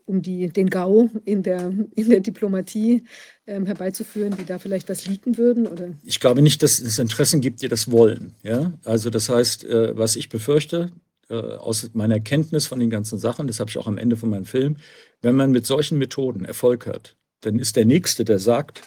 um 0.06 0.22
die, 0.22 0.50
den 0.50 0.69
GAU 0.69 1.09
in 1.25 1.43
der, 1.43 1.74
in 1.95 2.09
der 2.09 2.19
Diplomatie 2.19 3.03
ähm, 3.48 3.66
herbeizuführen, 3.66 4.35
die 4.38 4.45
da 4.45 4.59
vielleicht 4.59 4.88
was 4.90 5.08
leaken 5.08 5.38
würden? 5.38 5.67
Oder? 5.67 5.90
Ich 6.03 6.19
glaube 6.19 6.42
nicht, 6.42 6.64
dass 6.64 6.80
es 6.80 7.00
Interessen 7.00 7.42
gibt, 7.42 7.61
die 7.61 7.67
das 7.67 7.92
wollen. 7.92 8.35
Ja? 8.43 8.74
Also 8.84 9.09
das 9.09 9.30
heißt, 9.30 9.66
äh, 9.66 9.98
was 9.98 10.16
ich 10.16 10.30
befürchte, 10.30 10.92
äh, 11.30 11.35
aus 11.35 11.90
meiner 11.93 12.19
Kenntnis 12.19 12.67
von 12.67 12.80
den 12.80 12.90
ganzen 12.90 13.17
Sachen, 13.17 13.48
das 13.48 13.59
habe 13.59 13.69
ich 13.69 13.77
auch 13.77 13.88
am 13.88 13.98
Ende 13.98 14.16
von 14.16 14.30
meinem 14.30 14.45
Film, 14.45 14.77
wenn 15.22 15.35
man 15.35 15.51
mit 15.51 15.66
solchen 15.66 15.98
Methoden 15.98 16.45
Erfolg 16.45 16.85
hat, 16.85 17.16
dann 17.42 17.58
ist 17.58 17.75
der 17.75 17.85
Nächste, 17.85 18.25
der 18.25 18.40
sagt, 18.40 18.84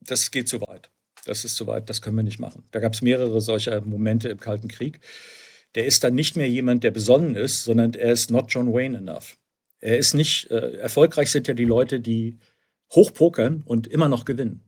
das 0.00 0.30
geht 0.30 0.48
zu 0.48 0.60
weit. 0.60 0.88
Das 1.24 1.44
ist 1.44 1.56
zu 1.56 1.66
weit, 1.66 1.90
das 1.90 2.00
können 2.00 2.16
wir 2.16 2.22
nicht 2.22 2.40
machen. 2.40 2.64
Da 2.70 2.80
gab 2.80 2.94
es 2.94 3.02
mehrere 3.02 3.40
solcher 3.40 3.80
Momente 3.82 4.28
im 4.28 4.40
Kalten 4.40 4.68
Krieg. 4.68 5.00
Der 5.74 5.86
ist 5.86 6.02
dann 6.02 6.14
nicht 6.14 6.36
mehr 6.36 6.48
jemand, 6.48 6.82
der 6.82 6.90
besonnen 6.90 7.36
ist, 7.36 7.64
sondern 7.64 7.94
er 7.94 8.12
ist 8.12 8.30
not 8.30 8.46
John 8.48 8.72
Wayne 8.72 8.98
enough. 8.98 9.36
Er 9.80 9.98
ist 9.98 10.14
nicht, 10.14 10.50
äh, 10.50 10.76
erfolgreich 10.76 11.30
sind 11.30 11.48
ja 11.48 11.54
die 11.54 11.64
Leute, 11.64 12.00
die 12.00 12.38
hochpokern 12.92 13.62
und 13.64 13.86
immer 13.86 14.08
noch 14.08 14.24
gewinnen. 14.24 14.62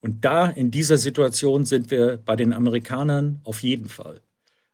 Und 0.00 0.24
da 0.24 0.48
in 0.48 0.70
dieser 0.70 0.98
Situation 0.98 1.64
sind 1.64 1.90
wir 1.90 2.18
bei 2.18 2.36
den 2.36 2.52
Amerikanern 2.52 3.40
auf 3.44 3.62
jeden 3.62 3.88
Fall. 3.88 4.20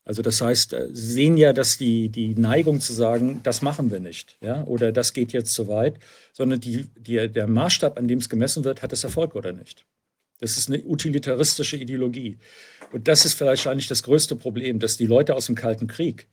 Also 0.04 0.22
das 0.22 0.40
heißt, 0.40 0.72
äh, 0.72 0.88
Sie 0.92 1.12
sehen 1.12 1.36
ja, 1.36 1.52
dass 1.52 1.76
die, 1.76 2.08
die 2.08 2.34
Neigung 2.34 2.80
zu 2.80 2.94
sagen, 2.94 3.40
das 3.42 3.60
machen 3.60 3.90
wir 3.90 4.00
nicht, 4.00 4.38
ja, 4.40 4.64
oder 4.64 4.90
das 4.90 5.12
geht 5.12 5.32
jetzt 5.32 5.52
zu 5.52 5.68
weit, 5.68 5.98
sondern 6.32 6.60
die, 6.60 6.86
die, 6.96 7.28
der 7.28 7.46
Maßstab, 7.46 7.98
an 7.98 8.08
dem 8.08 8.18
es 8.18 8.30
gemessen 8.30 8.64
wird, 8.64 8.82
hat 8.82 8.92
es 8.94 9.04
Erfolg 9.04 9.34
oder 9.34 9.52
nicht. 9.52 9.84
Das 10.40 10.56
ist 10.56 10.70
eine 10.70 10.82
utilitaristische 10.82 11.76
Ideologie. 11.76 12.38
Und 12.92 13.06
das 13.06 13.24
ist 13.26 13.34
vielleicht 13.34 13.66
wahrscheinlich 13.66 13.88
das 13.88 14.02
größte 14.02 14.36
Problem, 14.36 14.78
dass 14.78 14.96
die 14.96 15.06
Leute 15.06 15.34
aus 15.34 15.46
dem 15.46 15.56
Kalten 15.56 15.88
Krieg, 15.88 16.26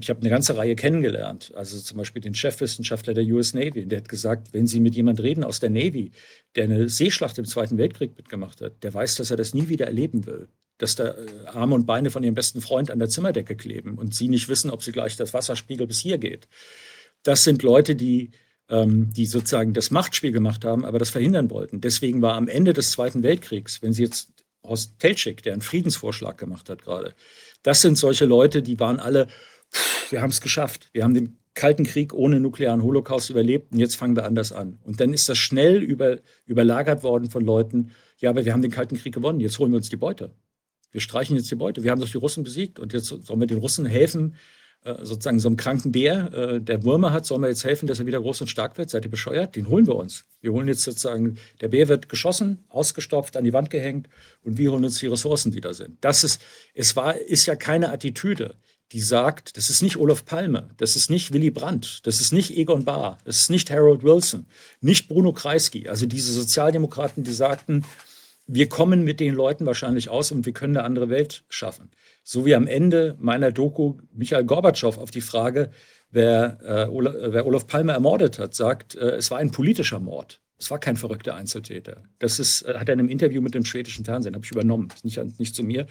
ich 0.00 0.10
habe 0.10 0.20
eine 0.20 0.30
ganze 0.30 0.56
Reihe 0.56 0.74
kennengelernt, 0.74 1.52
also 1.54 1.78
zum 1.78 1.98
Beispiel 1.98 2.20
den 2.20 2.34
Chefwissenschaftler 2.34 3.14
der 3.14 3.24
US 3.26 3.54
Navy, 3.54 3.86
der 3.86 3.98
hat 3.98 4.08
gesagt, 4.08 4.52
wenn 4.52 4.66
Sie 4.66 4.80
mit 4.80 4.94
jemand 4.94 5.20
reden 5.20 5.44
aus 5.44 5.60
der 5.60 5.70
Navy, 5.70 6.10
der 6.56 6.64
eine 6.64 6.88
Seeschlacht 6.88 7.38
im 7.38 7.44
Zweiten 7.44 7.78
Weltkrieg 7.78 8.16
mitgemacht 8.16 8.60
hat, 8.60 8.82
der 8.82 8.92
weiß, 8.92 9.16
dass 9.16 9.30
er 9.30 9.36
das 9.36 9.54
nie 9.54 9.68
wieder 9.68 9.86
erleben 9.86 10.26
will. 10.26 10.48
Dass 10.78 10.94
da 10.94 11.10
äh, 11.10 11.46
Arme 11.46 11.74
und 11.74 11.86
Beine 11.86 12.10
von 12.10 12.22
ihrem 12.22 12.34
besten 12.34 12.60
Freund 12.60 12.90
an 12.90 12.98
der 12.98 13.08
Zimmerdecke 13.08 13.56
kleben 13.56 13.98
und 13.98 14.14
sie 14.14 14.28
nicht 14.28 14.48
wissen, 14.48 14.70
ob 14.70 14.82
sie 14.82 14.92
gleich 14.92 15.16
das 15.16 15.34
Wasserspiegel 15.34 15.86
bis 15.86 16.00
hier 16.00 16.18
geht. 16.18 16.48
Das 17.22 17.44
sind 17.44 17.62
Leute, 17.62 17.96
die 17.96 18.30
ähm, 18.68 19.12
die 19.12 19.26
sozusagen 19.26 19.74
das 19.74 19.90
Machtspiel 19.90 20.32
gemacht 20.32 20.64
haben, 20.64 20.84
aber 20.84 20.98
das 20.98 21.10
verhindern 21.10 21.50
wollten. 21.50 21.80
Deswegen 21.80 22.22
war 22.22 22.34
am 22.34 22.48
Ende 22.48 22.72
des 22.72 22.90
Zweiten 22.90 23.22
Weltkriegs, 23.22 23.82
wenn 23.82 23.92
Sie 23.92 24.04
jetzt 24.04 24.28
Horst 24.62 24.98
Teltschik, 24.98 25.42
der 25.42 25.54
einen 25.54 25.62
Friedensvorschlag 25.62 26.36
gemacht 26.36 26.68
hat 26.68 26.82
gerade, 26.82 27.14
das 27.62 27.80
sind 27.80 27.96
solche 27.96 28.24
Leute, 28.24 28.62
die 28.62 28.78
waren 28.78 29.00
alle, 29.00 29.28
wir 30.10 30.22
haben 30.22 30.30
es 30.30 30.40
geschafft, 30.40 30.88
wir 30.92 31.04
haben 31.04 31.14
den 31.14 31.38
Kalten 31.54 31.84
Krieg 31.84 32.14
ohne 32.14 32.38
nuklearen 32.38 32.82
Holocaust 32.82 33.30
überlebt 33.30 33.72
und 33.72 33.78
jetzt 33.78 33.96
fangen 33.96 34.14
wir 34.14 34.24
anders 34.24 34.52
an. 34.52 34.78
Und 34.84 35.00
dann 35.00 35.12
ist 35.12 35.28
das 35.28 35.38
schnell 35.38 35.82
über, 35.82 36.18
überlagert 36.46 37.02
worden 37.02 37.30
von 37.30 37.44
Leuten, 37.44 37.90
ja, 38.18 38.30
aber 38.30 38.44
wir 38.44 38.52
haben 38.52 38.62
den 38.62 38.70
Kalten 38.70 38.96
Krieg 38.96 39.14
gewonnen, 39.14 39.40
jetzt 39.40 39.58
holen 39.58 39.72
wir 39.72 39.76
uns 39.78 39.88
die 39.88 39.96
Beute. 39.96 40.32
Wir 40.92 41.00
streichen 41.00 41.36
jetzt 41.36 41.50
die 41.50 41.56
Beute. 41.56 41.82
Wir 41.82 41.90
haben 41.90 42.00
doch 42.00 42.08
die 42.08 42.16
Russen 42.16 42.44
besiegt 42.44 42.78
und 42.78 42.92
jetzt 42.92 43.06
sollen 43.06 43.40
wir 43.40 43.46
den 43.46 43.58
Russen 43.58 43.86
helfen, 43.86 44.36
äh, 44.84 45.04
sozusagen 45.04 45.40
so 45.40 45.48
einem 45.48 45.56
kranken 45.56 45.92
Bär, 45.92 46.32
äh, 46.32 46.60
der 46.60 46.84
Würmer 46.84 47.12
hat, 47.12 47.26
sollen 47.26 47.42
wir 47.42 47.48
jetzt 47.48 47.64
helfen, 47.64 47.86
dass 47.86 47.98
er 47.98 48.06
wieder 48.06 48.20
groß 48.20 48.42
und 48.42 48.46
stark 48.48 48.78
wird? 48.78 48.90
Seid 48.90 49.04
ihr 49.04 49.10
bescheuert? 49.10 49.56
Den 49.56 49.68
holen 49.68 49.86
wir 49.86 49.96
uns. 49.96 50.24
Wir 50.40 50.52
holen 50.52 50.68
jetzt 50.68 50.82
sozusagen, 50.82 51.38
der 51.60 51.68
Bär 51.68 51.88
wird 51.88 52.08
geschossen, 52.08 52.64
ausgestopft, 52.68 53.36
an 53.36 53.44
die 53.44 53.52
Wand 53.52 53.70
gehängt 53.70 54.08
und 54.42 54.56
wir 54.56 54.70
holen 54.70 54.84
uns 54.84 54.98
die 55.00 55.08
Ressourcen, 55.08 55.50
die 55.50 55.60
da 55.60 55.74
sind. 55.74 55.98
Das 56.02 56.22
ist, 56.22 56.40
es 56.74 56.94
war, 56.94 57.16
ist 57.16 57.46
ja 57.46 57.56
keine 57.56 57.90
Attitüde, 57.90 58.54
die 58.92 59.00
sagt, 59.00 59.56
das 59.56 59.68
ist 59.70 59.82
nicht 59.82 59.96
Olaf 59.96 60.24
Palme, 60.24 60.70
das 60.78 60.96
ist 60.96 61.10
nicht 61.10 61.32
Willy 61.32 61.50
Brandt, 61.50 62.06
das 62.06 62.20
ist 62.20 62.32
nicht 62.32 62.56
Egon 62.56 62.84
Bahr, 62.84 63.18
das 63.24 63.40
ist 63.40 63.50
nicht 63.50 63.70
Harold 63.70 64.02
Wilson, 64.02 64.46
nicht 64.80 65.08
Bruno 65.08 65.32
Kreisky, 65.32 65.88
also 65.88 66.06
diese 66.06 66.32
Sozialdemokraten, 66.32 67.22
die 67.22 67.32
sagten, 67.32 67.84
wir 68.46 68.68
kommen 68.68 69.04
mit 69.04 69.20
den 69.20 69.34
Leuten 69.34 69.66
wahrscheinlich 69.66 70.08
aus 70.08 70.32
und 70.32 70.46
wir 70.46 70.54
können 70.54 70.76
eine 70.76 70.86
andere 70.86 71.10
Welt 71.10 71.44
schaffen. 71.50 71.90
So 72.22 72.46
wie 72.46 72.54
am 72.54 72.66
Ende 72.66 73.14
meiner 73.20 73.52
Doku 73.52 73.98
Michael 74.12 74.44
Gorbatschow 74.44 74.96
auf 74.96 75.10
die 75.10 75.20
Frage, 75.20 75.70
wer, 76.10 76.58
äh, 76.62 76.90
Olaf, 76.90 77.14
wer 77.18 77.46
Olaf 77.46 77.66
Palme 77.66 77.92
ermordet 77.92 78.38
hat, 78.38 78.54
sagt, 78.54 78.96
äh, 78.96 79.16
es 79.16 79.30
war 79.30 79.38
ein 79.38 79.50
politischer 79.50 80.00
Mord. 80.00 80.40
Es 80.58 80.70
war 80.70 80.80
kein 80.80 80.96
verrückter 80.96 81.36
Einzeltäter. 81.36 82.02
Das 82.18 82.38
ist, 82.40 82.62
äh, 82.62 82.74
hat 82.74 82.88
er 82.88 82.94
in 82.94 83.00
einem 83.00 83.10
Interview 83.10 83.40
mit 83.40 83.54
dem 83.54 83.64
schwedischen 83.64 84.04
Fernsehen, 84.04 84.34
habe 84.34 84.44
ich 84.44 84.50
übernommen, 84.50 84.88
nicht, 85.02 85.20
nicht 85.38 85.54
zu 85.54 85.62
mir. 85.62 85.86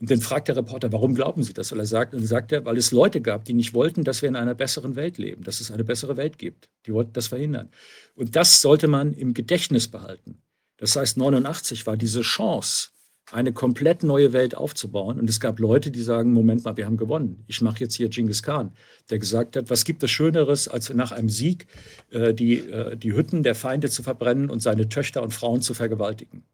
Und 0.00 0.10
dann 0.10 0.20
fragt 0.20 0.48
der 0.48 0.56
Reporter, 0.56 0.90
warum 0.92 1.14
glauben 1.14 1.42
Sie 1.42 1.52
das? 1.52 1.72
Weil 1.72 1.80
er 1.80 1.86
sagt, 1.86 2.14
und 2.14 2.26
sagt 2.26 2.52
er, 2.52 2.64
weil 2.64 2.78
es 2.78 2.90
Leute 2.90 3.20
gab, 3.20 3.44
die 3.44 3.52
nicht 3.52 3.74
wollten, 3.74 4.02
dass 4.02 4.22
wir 4.22 4.30
in 4.30 4.36
einer 4.36 4.54
besseren 4.54 4.96
Welt 4.96 5.18
leben, 5.18 5.44
dass 5.44 5.60
es 5.60 5.70
eine 5.70 5.84
bessere 5.84 6.16
Welt 6.16 6.38
gibt. 6.38 6.70
Die 6.86 6.94
wollten 6.94 7.12
das 7.12 7.26
verhindern. 7.26 7.68
Und 8.14 8.34
das 8.34 8.62
sollte 8.62 8.88
man 8.88 9.12
im 9.12 9.34
Gedächtnis 9.34 9.88
behalten. 9.88 10.40
Das 10.78 10.96
heißt, 10.96 11.18
89 11.18 11.86
war 11.86 11.98
diese 11.98 12.22
Chance, 12.22 12.88
eine 13.30 13.52
komplett 13.52 14.02
neue 14.02 14.32
Welt 14.32 14.56
aufzubauen. 14.56 15.20
Und 15.20 15.28
es 15.28 15.38
gab 15.38 15.58
Leute, 15.60 15.90
die 15.90 16.02
sagen, 16.02 16.32
Moment 16.32 16.64
mal, 16.64 16.78
wir 16.78 16.86
haben 16.86 16.96
gewonnen. 16.96 17.44
Ich 17.46 17.60
mache 17.60 17.80
jetzt 17.80 17.94
hier 17.94 18.08
Genghis 18.08 18.42
Khan, 18.42 18.72
der 19.10 19.18
gesagt 19.18 19.56
hat, 19.56 19.68
was 19.68 19.84
gibt 19.84 20.02
es 20.02 20.10
Schöneres, 20.10 20.66
als 20.66 20.92
nach 20.92 21.12
einem 21.12 21.28
Sieg 21.28 21.66
äh, 22.10 22.32
die, 22.32 22.58
äh, 22.58 22.96
die 22.96 23.12
Hütten 23.12 23.42
der 23.42 23.54
Feinde 23.54 23.90
zu 23.90 24.02
verbrennen 24.02 24.48
und 24.48 24.60
seine 24.60 24.88
Töchter 24.88 25.22
und 25.22 25.34
Frauen 25.34 25.60
zu 25.60 25.74
vergewaltigen. 25.74 26.44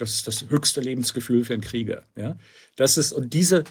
Das 0.00 0.14
ist 0.14 0.26
das 0.26 0.46
höchste 0.48 0.80
Lebensgefühl 0.80 1.44
für 1.44 1.54
einen 1.54 1.62
Krieger. 1.62 2.04
Ja? 2.16 2.36
Das 2.76 2.96
ist, 2.96 3.12
und 3.12 3.34
diese, 3.34 3.64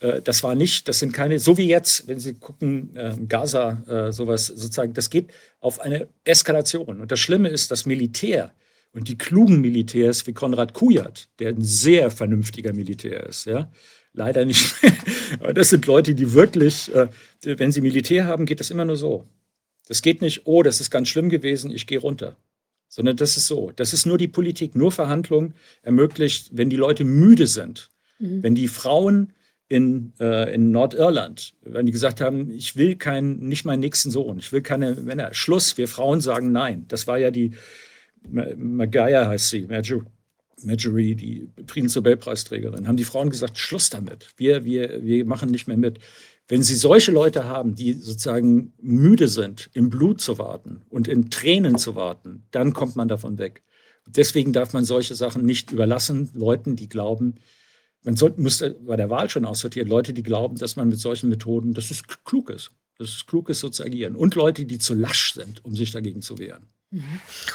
äh, 0.00 0.22
das 0.22 0.42
war 0.42 0.54
nicht, 0.54 0.88
das 0.88 0.98
sind 0.98 1.12
keine, 1.12 1.38
so 1.38 1.58
wie 1.58 1.68
jetzt, 1.68 2.08
wenn 2.08 2.18
Sie 2.18 2.34
gucken, 2.34 2.94
äh, 2.96 3.16
Gaza, 3.28 3.82
äh, 3.86 4.12
sowas 4.12 4.46
sozusagen, 4.46 4.94
das 4.94 5.10
geht 5.10 5.30
auf 5.60 5.80
eine 5.80 6.08
Eskalation. 6.24 7.00
Und 7.00 7.12
das 7.12 7.20
Schlimme 7.20 7.48
ist, 7.48 7.70
das 7.70 7.86
Militär, 7.86 8.52
und 8.92 9.08
die 9.08 9.18
klugen 9.18 9.60
Militärs 9.60 10.26
wie 10.26 10.32
Konrad 10.32 10.72
Kujat, 10.72 11.28
der 11.40 11.50
ein 11.50 11.62
sehr 11.62 12.10
vernünftiger 12.10 12.72
Militär 12.72 13.26
ist, 13.26 13.44
ja, 13.46 13.70
leider 14.12 14.44
nicht. 14.44 14.74
Aber 15.40 15.52
das 15.52 15.70
sind 15.70 15.86
Leute, 15.86 16.14
die 16.14 16.32
wirklich, 16.32 16.94
äh, 16.94 17.08
wenn 17.42 17.72
sie 17.72 17.80
Militär 17.80 18.26
haben, 18.26 18.46
geht 18.46 18.60
das 18.60 18.70
immer 18.70 18.84
nur 18.84 18.96
so. 18.96 19.26
Das 19.88 20.00
geht 20.00 20.22
nicht, 20.22 20.42
oh, 20.46 20.62
das 20.62 20.80
ist 20.80 20.90
ganz 20.90 21.08
schlimm 21.08 21.28
gewesen, 21.28 21.70
ich 21.70 21.86
gehe 21.86 21.98
runter. 21.98 22.36
Sondern 22.94 23.16
das 23.16 23.36
ist 23.36 23.48
so. 23.48 23.72
Das 23.74 23.92
ist 23.92 24.06
nur 24.06 24.18
die 24.18 24.28
Politik, 24.28 24.76
nur 24.76 24.92
Verhandlung 24.92 25.54
ermöglicht, 25.82 26.50
wenn 26.52 26.70
die 26.70 26.76
Leute 26.76 27.02
müde 27.02 27.48
sind, 27.48 27.90
mhm. 28.20 28.44
wenn 28.44 28.54
die 28.54 28.68
Frauen 28.68 29.32
in, 29.68 30.12
äh, 30.20 30.54
in 30.54 30.70
Nordirland, 30.70 31.54
wenn 31.62 31.86
die 31.86 31.92
gesagt 31.92 32.20
haben, 32.20 32.52
ich 32.52 32.76
will 32.76 32.94
keinen, 32.94 33.48
nicht 33.48 33.64
meinen 33.64 33.80
nächsten 33.80 34.12
Sohn, 34.12 34.38
ich 34.38 34.52
will 34.52 34.62
keine 34.62 34.94
Männer, 34.94 35.34
Schluss, 35.34 35.76
wir 35.76 35.88
Frauen 35.88 36.20
sagen 36.20 36.52
nein. 36.52 36.84
Das 36.86 37.08
war 37.08 37.18
ja 37.18 37.32
die, 37.32 37.50
Magaya 38.28 39.26
heißt 39.26 39.50
sie, 39.50 39.66
Marjorie, 40.62 41.16
die 41.16 41.48
Friedensnobelpreisträgerin, 41.66 42.86
haben 42.86 42.96
die 42.96 43.02
Frauen 43.02 43.28
gesagt, 43.28 43.58
Schluss 43.58 43.90
damit, 43.90 44.28
wir, 44.36 44.64
wir, 44.64 45.04
wir 45.04 45.24
machen 45.24 45.50
nicht 45.50 45.66
mehr 45.66 45.76
mit. 45.76 45.98
Wenn 46.46 46.62
Sie 46.62 46.74
solche 46.74 47.10
Leute 47.10 47.44
haben, 47.44 47.74
die 47.74 47.94
sozusagen 47.94 48.74
müde 48.80 49.28
sind, 49.28 49.70
im 49.72 49.88
Blut 49.88 50.20
zu 50.20 50.38
warten 50.38 50.82
und 50.90 51.08
in 51.08 51.30
Tränen 51.30 51.78
zu 51.78 51.94
warten, 51.94 52.46
dann 52.50 52.74
kommt 52.74 52.96
man 52.96 53.08
davon 53.08 53.38
weg. 53.38 53.62
Deswegen 54.06 54.52
darf 54.52 54.74
man 54.74 54.84
solche 54.84 55.14
Sachen 55.14 55.46
nicht 55.46 55.70
überlassen, 55.72 56.30
Leuten, 56.34 56.76
die 56.76 56.88
glauben, 56.88 57.36
man 58.02 58.16
sollte, 58.16 58.40
müsste 58.40 58.70
bei 58.72 58.96
der 58.96 59.08
Wahl 59.08 59.30
schon 59.30 59.46
aussortieren, 59.46 59.88
Leute, 59.88 60.12
die 60.12 60.22
glauben, 60.22 60.58
dass 60.58 60.76
man 60.76 60.88
mit 60.88 61.00
solchen 61.00 61.30
Methoden, 61.30 61.72
dass 61.72 61.90
es 61.90 62.02
klug 62.24 62.50
ist, 62.50 62.70
dass 62.98 63.08
es 63.08 63.26
klug 63.26 63.48
ist, 63.48 63.60
so 63.60 63.70
zu 63.70 63.82
agieren. 63.82 64.14
Und 64.14 64.34
Leute, 64.34 64.66
die 64.66 64.78
zu 64.78 64.94
lasch 64.94 65.32
sind, 65.32 65.64
um 65.64 65.74
sich 65.74 65.90
dagegen 65.90 66.20
zu 66.20 66.38
wehren. 66.38 66.68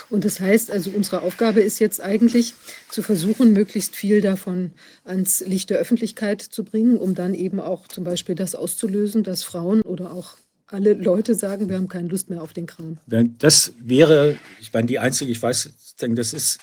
Und 0.09 0.25
das 0.25 0.39
heißt 0.39 0.71
also, 0.71 0.89
unsere 0.91 1.21
Aufgabe 1.21 1.61
ist 1.61 1.79
jetzt 1.79 2.01
eigentlich 2.01 2.53
zu 2.89 3.01
versuchen, 3.01 3.53
möglichst 3.53 3.95
viel 3.95 4.21
davon 4.21 4.71
ans 5.03 5.41
Licht 5.41 5.69
der 5.69 5.77
Öffentlichkeit 5.79 6.41
zu 6.41 6.63
bringen, 6.63 6.97
um 6.97 7.15
dann 7.15 7.33
eben 7.33 7.59
auch 7.59 7.87
zum 7.87 8.03
Beispiel 8.03 8.35
das 8.35 8.55
auszulösen, 8.55 9.23
dass 9.23 9.43
Frauen 9.43 9.81
oder 9.81 10.11
auch 10.11 10.37
alle 10.67 10.93
Leute 10.93 11.35
sagen, 11.35 11.69
wir 11.69 11.77
haben 11.77 11.87
keine 11.87 12.09
Lust 12.09 12.29
mehr 12.29 12.43
auf 12.43 12.53
den 12.53 12.67
Kram. 12.67 12.99
Das 13.07 13.73
wäre, 13.79 14.37
ich 14.61 14.71
meine, 14.71 14.87
die 14.87 14.99
einzige, 14.99 15.31
ich 15.31 15.41
weiß, 15.41 15.69
das 15.97 16.33
ist, 16.33 16.59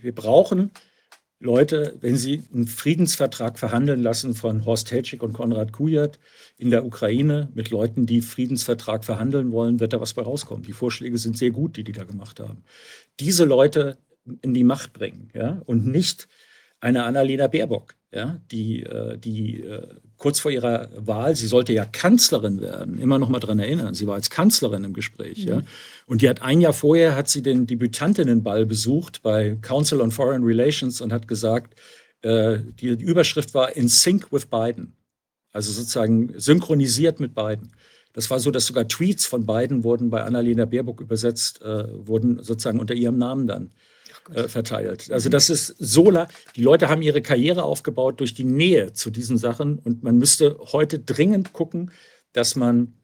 wir 0.00 0.14
brauchen 0.14 0.70
Leute, 1.42 1.96
wenn 2.00 2.16
sie 2.16 2.44
einen 2.54 2.68
Friedensvertrag 2.68 3.58
verhandeln 3.58 4.00
lassen 4.00 4.34
von 4.34 4.64
Horst 4.64 4.92
Helschig 4.92 5.22
und 5.22 5.32
Konrad 5.32 5.72
Kujat 5.72 6.20
in 6.56 6.70
der 6.70 6.84
Ukraine 6.84 7.48
mit 7.54 7.70
Leuten, 7.70 8.06
die 8.06 8.22
Friedensvertrag 8.22 9.04
verhandeln 9.04 9.50
wollen, 9.50 9.80
wird 9.80 9.92
da 9.92 10.00
was 10.00 10.14
bei 10.14 10.22
rauskommen. 10.22 10.62
Die 10.62 10.72
Vorschläge 10.72 11.18
sind 11.18 11.36
sehr 11.36 11.50
gut, 11.50 11.76
die 11.76 11.82
die 11.82 11.92
da 11.92 12.04
gemacht 12.04 12.38
haben. 12.38 12.62
Diese 13.18 13.44
Leute 13.44 13.98
in 14.40 14.54
die 14.54 14.62
Macht 14.62 14.92
bringen 14.92 15.30
ja, 15.34 15.60
und 15.66 15.84
nicht 15.84 16.28
eine 16.78 17.04
Annalena 17.04 17.48
Baerbock, 17.48 17.96
ja, 18.12 18.40
die, 18.52 18.84
äh, 18.84 19.18
die 19.18 19.62
äh, 19.62 19.88
kurz 20.22 20.38
vor 20.38 20.52
ihrer 20.52 20.88
Wahl, 20.96 21.34
sie 21.34 21.48
sollte 21.48 21.72
ja 21.72 21.84
Kanzlerin 21.84 22.60
werden, 22.60 23.00
immer 23.00 23.18
noch 23.18 23.28
mal 23.28 23.40
daran 23.40 23.58
erinnern, 23.58 23.92
sie 23.92 24.06
war 24.06 24.14
als 24.14 24.30
Kanzlerin 24.30 24.84
im 24.84 24.92
Gespräch. 24.92 25.38
Mhm. 25.38 25.48
Ja, 25.48 25.62
und 26.06 26.22
die 26.22 26.28
hat 26.28 26.42
ein 26.42 26.60
Jahr 26.60 26.72
vorher, 26.72 27.16
hat 27.16 27.28
sie 27.28 27.42
den 27.42 27.66
Debütantinnenball 27.66 28.64
besucht 28.64 29.22
bei 29.22 29.58
Council 29.62 30.00
on 30.00 30.12
Foreign 30.12 30.44
Relations 30.44 31.00
und 31.00 31.12
hat 31.12 31.26
gesagt, 31.26 31.74
äh, 32.22 32.58
die 32.78 32.90
Überschrift 32.90 33.52
war 33.52 33.74
In 33.76 33.88
Sync 33.88 34.30
with 34.30 34.46
Biden, 34.46 34.94
also 35.50 35.72
sozusagen 35.72 36.32
synchronisiert 36.38 37.18
mit 37.18 37.34
Biden. 37.34 37.72
Das 38.12 38.30
war 38.30 38.38
so, 38.38 38.52
dass 38.52 38.66
sogar 38.66 38.86
Tweets 38.86 39.26
von 39.26 39.44
Biden 39.44 39.82
wurden 39.82 40.08
bei 40.08 40.22
Annalena 40.22 40.66
Baerbock 40.66 41.00
übersetzt, 41.00 41.62
äh, 41.62 42.06
wurden 42.06 42.40
sozusagen 42.44 42.78
unter 42.78 42.94
ihrem 42.94 43.18
Namen 43.18 43.48
dann 43.48 43.72
äh, 44.34 44.48
verteilt. 44.48 45.10
Also 45.10 45.28
das 45.28 45.50
ist 45.50 45.74
so, 45.78 46.12
die 46.56 46.62
Leute 46.62 46.88
haben 46.88 47.02
ihre 47.02 47.22
Karriere 47.22 47.64
aufgebaut 47.64 48.20
durch 48.20 48.34
die 48.34 48.44
Nähe 48.44 48.92
zu 48.92 49.10
diesen 49.10 49.38
Sachen 49.38 49.78
und 49.78 50.02
man 50.02 50.18
müsste 50.18 50.58
heute 50.72 50.98
dringend 50.98 51.52
gucken, 51.52 51.90
dass 52.32 52.56
man, 52.56 52.94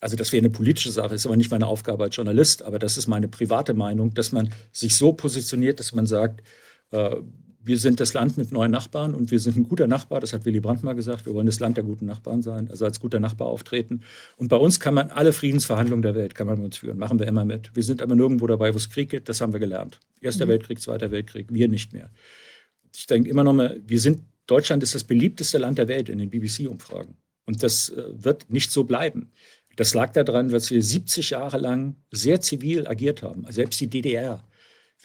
also 0.00 0.16
das 0.16 0.32
wäre 0.32 0.40
eine 0.40 0.50
politische 0.50 0.90
Sache, 0.90 1.14
ist 1.14 1.26
aber 1.26 1.36
nicht 1.36 1.50
meine 1.50 1.66
Aufgabe 1.66 2.04
als 2.04 2.16
Journalist, 2.16 2.62
aber 2.62 2.78
das 2.78 2.96
ist 2.96 3.06
meine 3.06 3.28
private 3.28 3.74
Meinung, 3.74 4.14
dass 4.14 4.32
man 4.32 4.52
sich 4.72 4.96
so 4.96 5.12
positioniert, 5.12 5.80
dass 5.80 5.92
man 5.92 6.06
sagt, 6.06 6.42
äh, 6.90 7.16
wir 7.66 7.78
sind 7.78 7.98
das 7.98 8.14
Land 8.14 8.38
mit 8.38 8.52
neuen 8.52 8.70
Nachbarn 8.70 9.14
und 9.14 9.32
wir 9.32 9.40
sind 9.40 9.56
ein 9.56 9.68
guter 9.68 9.88
Nachbar, 9.88 10.20
das 10.20 10.32
hat 10.32 10.44
Willy 10.44 10.60
Brandt 10.60 10.84
mal 10.84 10.94
gesagt, 10.94 11.26
wir 11.26 11.34
wollen 11.34 11.46
das 11.46 11.58
Land 11.58 11.76
der 11.76 11.84
guten 11.84 12.06
Nachbarn 12.06 12.40
sein, 12.40 12.70
also 12.70 12.84
als 12.84 13.00
guter 13.00 13.18
Nachbar 13.18 13.48
auftreten. 13.48 14.02
Und 14.36 14.48
bei 14.48 14.56
uns 14.56 14.78
kann 14.78 14.94
man 14.94 15.10
alle 15.10 15.32
Friedensverhandlungen 15.32 16.02
der 16.02 16.14
Welt, 16.14 16.36
kann 16.36 16.46
man 16.46 16.58
mit 16.58 16.66
uns 16.66 16.76
führen, 16.78 16.96
machen 16.96 17.18
wir 17.18 17.26
immer 17.26 17.44
mit. 17.44 17.74
Wir 17.74 17.82
sind 17.82 18.02
aber 18.02 18.14
nirgendwo 18.14 18.46
dabei, 18.46 18.72
wo 18.72 18.76
es 18.76 18.88
Krieg 18.88 19.10
gibt, 19.10 19.28
das 19.28 19.40
haben 19.40 19.52
wir 19.52 19.58
gelernt. 19.58 19.98
Erster 20.20 20.46
mhm. 20.46 20.50
Weltkrieg, 20.50 20.80
Zweiter 20.80 21.10
Weltkrieg, 21.10 21.46
wir 21.50 21.68
nicht 21.68 21.92
mehr. 21.92 22.08
Ich 22.94 23.06
denke 23.06 23.28
immer 23.28 23.42
noch 23.42 23.52
mal, 23.52 23.80
wir 23.84 24.00
sind, 24.00 24.20
Deutschland 24.46 24.84
ist 24.84 24.94
das 24.94 25.02
beliebteste 25.02 25.58
Land 25.58 25.78
der 25.78 25.88
Welt 25.88 26.08
in 26.08 26.18
den 26.18 26.30
BBC-Umfragen. 26.30 27.16
Und 27.46 27.62
das 27.64 27.88
äh, 27.88 28.04
wird 28.12 28.48
nicht 28.48 28.70
so 28.70 28.84
bleiben. 28.84 29.32
Das 29.74 29.92
lag 29.92 30.12
daran, 30.12 30.50
dass 30.50 30.70
wir 30.70 30.82
70 30.82 31.30
Jahre 31.30 31.58
lang 31.58 31.96
sehr 32.12 32.40
zivil 32.40 32.86
agiert 32.86 33.22
haben. 33.22 33.44
Selbst 33.50 33.80
die 33.80 33.88
DDR 33.88 34.42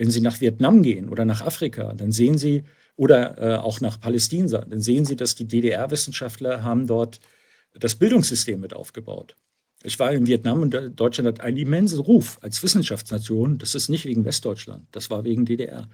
wenn 0.01 0.09
Sie 0.09 0.21
nach 0.21 0.41
Vietnam 0.41 0.81
gehen 0.81 1.09
oder 1.09 1.25
nach 1.25 1.45
Afrika, 1.45 1.93
dann 1.93 2.11
sehen 2.11 2.35
Sie, 2.35 2.63
oder 2.95 3.37
äh, 3.37 3.57
auch 3.57 3.81
nach 3.81 3.99
Palästina, 3.99 4.61
dann 4.61 4.81
sehen 4.81 5.05
Sie, 5.05 5.15
dass 5.15 5.35
die 5.35 5.45
DDR-Wissenschaftler 5.45 6.63
haben 6.63 6.87
dort 6.87 7.19
das 7.75 7.93
Bildungssystem 7.93 8.59
mit 8.59 8.73
aufgebaut. 8.73 9.35
Ich 9.83 9.99
war 9.99 10.11
in 10.11 10.25
Vietnam 10.25 10.63
und 10.63 10.71
Deutschland 10.99 11.27
hat 11.27 11.41
einen 11.41 11.57
immensen 11.57 11.99
Ruf 11.99 12.39
als 12.41 12.63
Wissenschaftsnation. 12.63 13.59
Das 13.59 13.75
ist 13.75 13.89
nicht 13.89 14.05
wegen 14.05 14.25
Westdeutschland, 14.25 14.87
das 14.91 15.11
war 15.11 15.23
wegen 15.23 15.45
DDR. 15.45 15.87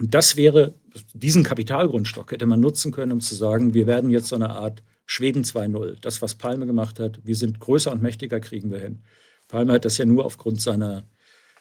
Und 0.00 0.12
das 0.12 0.34
wäre, 0.34 0.74
diesen 1.14 1.44
Kapitalgrundstock 1.44 2.32
hätte 2.32 2.46
man 2.46 2.58
nutzen 2.58 2.90
können, 2.90 3.12
um 3.12 3.20
zu 3.20 3.36
sagen, 3.36 3.74
wir 3.74 3.86
werden 3.86 4.10
jetzt 4.10 4.26
so 4.26 4.34
eine 4.34 4.50
Art 4.50 4.82
Schweden 5.06 5.44
2.0. 5.44 6.00
Das, 6.00 6.20
was 6.20 6.34
Palme 6.34 6.66
gemacht 6.66 6.98
hat, 6.98 7.20
wir 7.22 7.36
sind 7.36 7.60
größer 7.60 7.92
und 7.92 8.02
mächtiger, 8.02 8.40
kriegen 8.40 8.72
wir 8.72 8.80
hin. 8.80 9.04
Palme 9.46 9.74
hat 9.74 9.84
das 9.84 9.98
ja 9.98 10.04
nur 10.04 10.24
aufgrund 10.24 10.60
seiner 10.60 11.04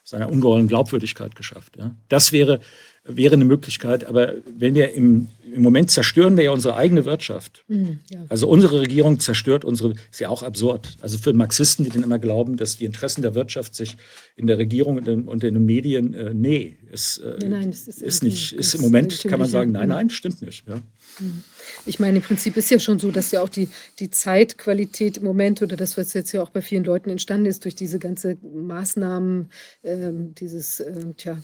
seiner 0.03 0.29
ungeheuren 0.29 0.67
Glaubwürdigkeit 0.67 1.35
geschafft. 1.35 1.77
Ja. 1.77 1.95
Das 2.09 2.31
wäre, 2.31 2.59
wäre 3.03 3.33
eine 3.33 3.45
Möglichkeit, 3.45 4.05
aber 4.05 4.33
wenn 4.45 4.75
wir 4.75 4.93
im, 4.93 5.29
im 5.53 5.61
Moment 5.61 5.91
zerstören 5.91 6.37
wir 6.37 6.45
ja 6.45 6.51
unsere 6.51 6.75
eigene 6.75 7.05
Wirtschaft. 7.05 7.63
Mhm, 7.67 7.99
ja. 8.09 8.25
Also 8.29 8.47
unsere 8.47 8.81
Regierung 8.81 9.19
zerstört 9.19 9.65
unsere, 9.65 9.93
ist 10.11 10.19
ja 10.19 10.29
auch 10.29 10.43
absurd. 10.43 10.97
Also 11.01 11.17
für 11.17 11.33
Marxisten, 11.33 11.83
die 11.83 11.89
dann 11.89 12.03
immer 12.03 12.19
glauben, 12.19 12.57
dass 12.57 12.77
die 12.77 12.85
Interessen 12.85 13.21
der 13.21 13.35
Wirtschaft 13.35 13.75
sich 13.75 13.97
in 14.35 14.47
der 14.47 14.57
Regierung 14.57 14.97
und 14.97 15.07
in, 15.07 15.27
und 15.27 15.43
in 15.43 15.53
den 15.53 15.65
Medien, 15.65 16.13
äh, 16.13 16.33
nee, 16.33 16.77
ist, 16.91 17.19
äh, 17.19 17.37
nein, 17.41 17.49
nein, 17.49 17.69
ist, 17.69 17.87
ist, 17.87 18.23
nicht, 18.23 18.53
ist 18.53 18.73
im 18.75 18.81
Moment, 18.81 19.23
kann 19.23 19.39
man 19.39 19.49
sagen, 19.49 19.71
nein, 19.71 19.89
nein, 19.89 20.09
stimmt 20.09 20.41
nicht. 20.41 20.67
Ja. 20.67 20.81
Mhm. 21.21 21.43
Ich 21.85 21.99
meine, 21.99 22.17
im 22.17 22.23
Prinzip 22.23 22.57
ist 22.57 22.69
ja 22.71 22.79
schon 22.79 22.99
so, 22.99 23.11
dass 23.11 23.31
ja 23.31 23.41
auch 23.41 23.49
die, 23.49 23.69
die 23.99 24.09
Zeitqualität 24.09 25.17
im 25.17 25.23
Moment 25.23 25.61
oder 25.61 25.75
das, 25.77 25.97
was 25.97 26.13
jetzt 26.13 26.31
ja 26.31 26.41
auch 26.41 26.49
bei 26.49 26.61
vielen 26.61 26.83
Leuten 26.83 27.09
entstanden 27.09 27.45
ist, 27.45 27.63
durch 27.63 27.75
diese 27.75 27.99
ganze 27.99 28.37
Maßnahmen, 28.41 29.51
äh, 29.83 30.11
dieses 30.11 30.79
äh, 30.79 31.13
tja, 31.15 31.37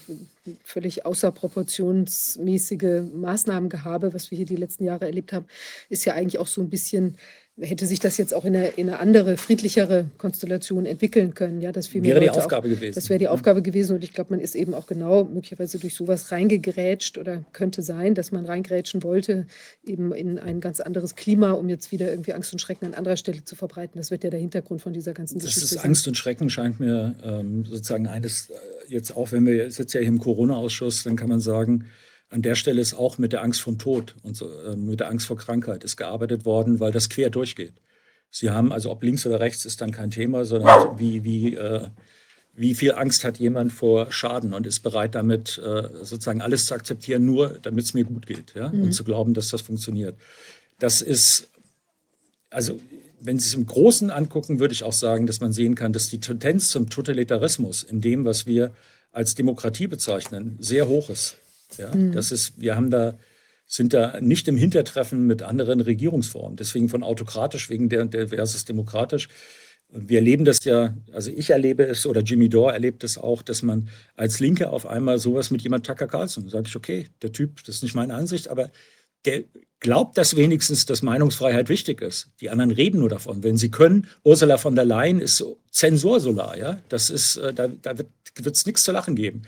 völlig 0.64 1.06
außerproportionsmäßige 1.06 3.04
Maßnahmengehabe, 3.14 4.14
was 4.14 4.32
wir 4.32 4.38
hier 4.38 4.46
die 4.46 4.56
letzten 4.56 4.86
Jahre 4.86 5.06
erlebt 5.06 5.34
haben, 5.34 5.46
ist 5.90 6.06
ja 6.06 6.14
eigentlich 6.14 6.40
auch 6.40 6.48
so 6.48 6.62
ein 6.62 6.70
bisschen 6.70 7.18
hätte 7.60 7.88
sich 7.88 8.00
das 8.00 8.18
jetzt 8.18 8.34
auch 8.34 8.46
in 8.46 8.56
eine, 8.56 8.68
in 8.68 8.88
eine 8.88 9.00
andere, 9.00 9.36
friedlichere 9.38 10.06
Konstellation 10.18 10.86
entwickeln 10.86 11.34
können. 11.34 11.60
Ja, 11.60 11.72
das 11.72 11.92
wäre 11.94 12.20
die 12.20 12.30
Aufgabe 12.30 12.68
auch, 12.68 12.72
gewesen. 12.72 12.96
Das 12.96 13.10
wäre 13.10 13.18
die 13.18 13.28
Aufgabe 13.28 13.64
gewesen 13.64 13.96
und 13.96 14.04
ich 14.04 14.14
glaube, 14.14 14.32
man 14.32 14.40
ist 14.40 14.56
eben 14.56 14.76
auch 14.76 14.86
genau 14.86 15.24
möglicherweise 15.24 15.80
durch 15.80 15.96
sowas 15.96 16.32
reingegrätscht 16.32 17.18
oder 17.18 17.44
könnte 17.54 17.82
sein, 17.82 18.14
dass 18.14 18.32
man 18.32 18.46
reingrätschen 18.46 19.02
wollte, 19.02 19.48
eben 19.84 20.14
in 20.14 20.38
ein 20.38 20.62
ganz 20.62 20.80
anderes 20.80 21.16
Klima, 21.16 21.52
um 21.52 21.68
jetzt 21.68 21.92
wieder 21.92 22.10
irgendwie 22.10 22.34
Angst 22.34 22.54
und 22.54 22.60
Schrecken 22.60 22.86
an 22.86 22.94
anderer 22.94 23.18
Stelle 23.18 23.44
zu 23.44 23.56
verbreiten. 23.56 23.98
Das 23.98 24.12
wird 24.12 24.24
ja 24.24 24.30
der 24.30 24.40
Hintergrund 24.40 24.82
von 24.82 24.94
dieser 24.94 25.14
ganzen 25.14 25.40
das 25.40 25.48
Geschichte. 25.56 25.76
Ist 25.76 25.84
Angst 25.84 26.08
und 26.08 26.16
Schrecken 26.16 26.50
scheint 26.52 26.80
mir 26.80 27.16
ähm, 27.24 27.66
sozusagen 27.66 28.08
eines, 28.08 28.52
äh, 28.52 28.54
jetzt 28.88 29.16
auch 29.16 29.32
wenn 29.32 29.48
wir 29.48 29.56
jetzt 29.56 29.94
ja 29.94 30.00
hier 30.00 30.10
im 30.10 30.20
Corona-Ausschuss, 30.20 31.04
dann 31.04 31.16
kann 31.16 31.30
man 31.30 31.40
sagen, 31.40 31.86
an 32.30 32.42
der 32.42 32.56
Stelle 32.56 32.82
ist 32.82 32.94
auch 32.94 33.18
mit 33.18 33.34
der 33.34 33.42
Angst 33.42 33.62
vom 33.62 33.78
Tod 33.78 34.16
und 34.24 34.36
so, 34.36 34.52
äh, 34.62 34.76
mit 34.76 35.00
der 35.00 35.10
Angst 35.10 35.28
vor 35.28 35.38
Krankheit 35.38 35.84
ist 35.84 35.98
gearbeitet 35.98 36.46
worden, 36.46 36.80
weil 36.80 36.92
das 36.92 37.10
quer 37.10 37.30
durchgeht. 37.30 37.74
Sie 38.30 38.50
haben, 38.50 38.74
also 38.74 38.92
ob 38.92 39.04
links 39.04 39.26
oder 39.26 39.40
rechts 39.40 39.66
ist 39.66 39.82
dann 39.82 39.92
kein 39.92 40.12
Thema, 40.12 40.44
sondern 40.44 41.00
wie, 41.00 41.24
wie, 41.24 41.56
äh, 41.56 41.88
wie 42.54 42.76
viel 42.76 42.94
Angst 42.94 43.24
hat 43.24 43.38
jemand 43.38 43.72
vor 43.72 44.12
Schaden 44.12 44.54
und 44.54 44.68
ist 44.68 44.82
bereit 44.82 45.16
damit 45.16 45.58
äh, 45.58 45.90
sozusagen 46.04 46.42
alles 46.42 46.66
zu 46.66 46.74
akzeptieren, 46.74 47.26
nur 47.26 47.60
damit 47.62 47.86
es 47.86 47.94
mir 47.94 48.04
gut 48.04 48.28
geht 48.28 48.54
ja? 48.56 48.70
Mhm. 48.70 48.84
und 48.84 48.92
zu 48.92 49.04
glauben, 49.04 49.34
dass 49.34 49.50
das 49.50 49.62
funktioniert. 49.62 50.18
Das 50.80 51.02
ist, 51.02 51.50
also 52.50 52.80
wenn 53.20 53.40
Sie 53.40 53.48
es 53.48 53.54
im 53.54 53.66
Großen 53.66 54.12
angucken, 54.12 54.60
würde 54.60 54.74
ich 54.74 54.84
auch 54.84 54.94
sagen, 54.94 55.26
dass 55.26 55.40
man 55.40 55.54
sehen 55.54 55.76
kann, 55.76 55.94
dass 55.94 56.10
die 56.10 56.20
Tendenz 56.20 56.70
zum 56.70 56.90
Totalitarismus 56.90 57.84
in 57.84 58.02
dem, 58.02 58.26
was 58.26 58.46
wir 58.46 58.74
als 59.12 59.34
Demokratie 59.36 59.88
bezeichnen, 59.88 60.58
sehr 60.60 60.88
hoch 60.88 61.10
ist. 61.10 61.38
Ja, 61.78 61.94
mhm. 61.94 62.12
das 62.14 62.32
ist, 62.32 62.60
wir 62.60 62.76
haben 62.76 62.90
da, 62.90 63.18
sind 63.66 63.94
da 63.94 64.20
nicht 64.22 64.48
im 64.48 64.58
Hintertreffen 64.58 65.28
mit 65.28 65.44
anderen 65.44 65.82
Regierungsformen. 65.82 66.56
Deswegen 66.56 66.90
von 66.90 67.04
autokratisch 67.04 67.70
wegen 67.70 67.90
der, 67.90 68.06
der 68.06 68.30
versus 68.30 68.66
demokratisch. 68.66 69.28
Wir 69.90 70.20
erleben 70.20 70.44
das 70.44 70.64
ja, 70.66 70.96
also 71.14 71.32
ich 71.32 71.50
erlebe 71.50 71.84
es 71.84 72.06
oder 72.06 72.22
Jimmy 72.22 72.50
Dore 72.50 72.74
erlebt 72.74 73.04
es 73.04 73.18
auch, 73.18 73.42
dass 73.42 73.62
man 73.62 73.90
als 74.16 74.40
Linke 74.40 74.70
auf 74.70 74.86
einmal 74.86 75.18
sowas 75.18 75.50
mit 75.50 75.62
jemand 75.62 75.86
Tucker 75.86 76.08
Carlson, 76.08 76.50
sage 76.50 76.68
ich, 76.68 76.76
okay, 76.76 77.08
der 77.22 77.32
Typ, 77.32 77.64
das 77.64 77.76
ist 77.76 77.84
nicht 77.84 77.96
meine 77.96 78.14
Ansicht, 78.14 78.50
aber 78.50 78.70
der 79.24 79.44
glaubt 79.80 80.18
das 80.18 80.36
wenigstens, 80.36 80.86
dass 80.86 81.04
Meinungsfreiheit 81.04 81.70
wichtig 81.70 82.02
ist. 82.02 82.30
Die 82.42 82.50
anderen 82.50 82.72
reden 82.72 83.00
nur 83.00 83.10
davon. 83.10 83.44
Wenn 83.44 83.58
sie 83.58 83.72
können, 83.72 84.08
Ursula 84.24 84.58
von 84.58 84.76
der 84.76 84.86
Leyen 84.86 85.22
ist 85.22 85.44
Zensursolar, 85.72 86.58
ja. 86.58 86.82
Das 86.90 87.10
ist, 87.10 87.38
äh, 87.38 87.54
da, 87.54 87.68
da 87.68 87.98
wird 87.98 88.56
es 88.56 88.66
nichts 88.66 88.84
zu 88.84 88.92
lachen 88.92 89.16
geben 89.16 89.44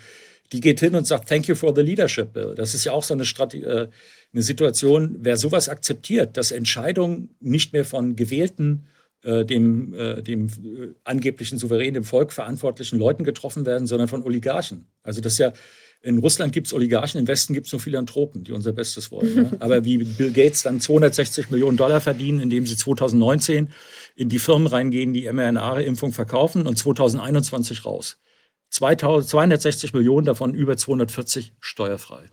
die 0.51 0.61
geht 0.61 0.79
hin 0.79 0.95
und 0.95 1.05
sagt, 1.05 1.29
thank 1.29 1.47
you 1.47 1.55
for 1.55 1.75
the 1.75 1.81
leadership 1.81 2.33
bill. 2.33 2.55
Das 2.55 2.73
ist 2.73 2.83
ja 2.83 2.91
auch 2.91 3.03
so 3.03 3.13
eine, 3.13 3.25
Strategie, 3.25 3.63
äh, 3.65 3.87
eine 4.33 4.43
Situation, 4.43 5.17
wer 5.19 5.37
sowas 5.37 5.69
akzeptiert, 5.69 6.37
dass 6.37 6.51
Entscheidungen 6.51 7.35
nicht 7.39 7.73
mehr 7.73 7.85
von 7.85 8.15
gewählten, 8.15 8.87
äh, 9.23 9.45
dem, 9.45 9.93
äh, 9.93 10.21
dem 10.23 10.47
äh, 10.47 10.93
angeblichen 11.03 11.57
Souverän, 11.57 11.93
dem 11.93 12.03
Volk 12.03 12.31
verantwortlichen 12.31 12.97
Leuten 12.97 13.23
getroffen 13.23 13.65
werden, 13.65 13.85
sondern 13.85 14.07
von 14.07 14.23
Oligarchen. 14.23 14.87
Also 15.03 15.21
das 15.21 15.33
ist 15.33 15.39
ja, 15.39 15.53
in 16.01 16.19
Russland 16.19 16.53
gibt 16.53 16.67
es 16.67 16.73
Oligarchen, 16.73 17.19
im 17.19 17.27
Westen 17.27 17.53
gibt 17.53 17.67
es 17.67 17.73
nur 17.73 17.81
Philanthropen, 17.81 18.45
die 18.45 18.53
unser 18.53 18.71
Bestes 18.71 19.11
wollen. 19.11 19.35
Ja? 19.35 19.51
Aber 19.59 19.83
wie 19.83 19.97
Bill 19.97 20.31
Gates 20.31 20.63
dann 20.63 20.79
260 20.79 21.49
Millionen 21.49 21.75
Dollar 21.75 21.99
verdienen, 21.99 22.39
indem 22.39 22.65
sie 22.65 22.77
2019 22.77 23.69
in 24.15 24.29
die 24.29 24.39
Firmen 24.39 24.67
reingehen, 24.67 25.13
die 25.13 25.29
mRNA-Impfung 25.31 26.13
verkaufen 26.13 26.65
und 26.65 26.77
2021 26.77 27.85
raus. 27.85 28.17
260 28.69 29.93
Millionen, 29.93 30.25
davon 30.25 30.53
über 30.53 30.77
240 30.77 31.53
steuerfrei. 31.59 32.29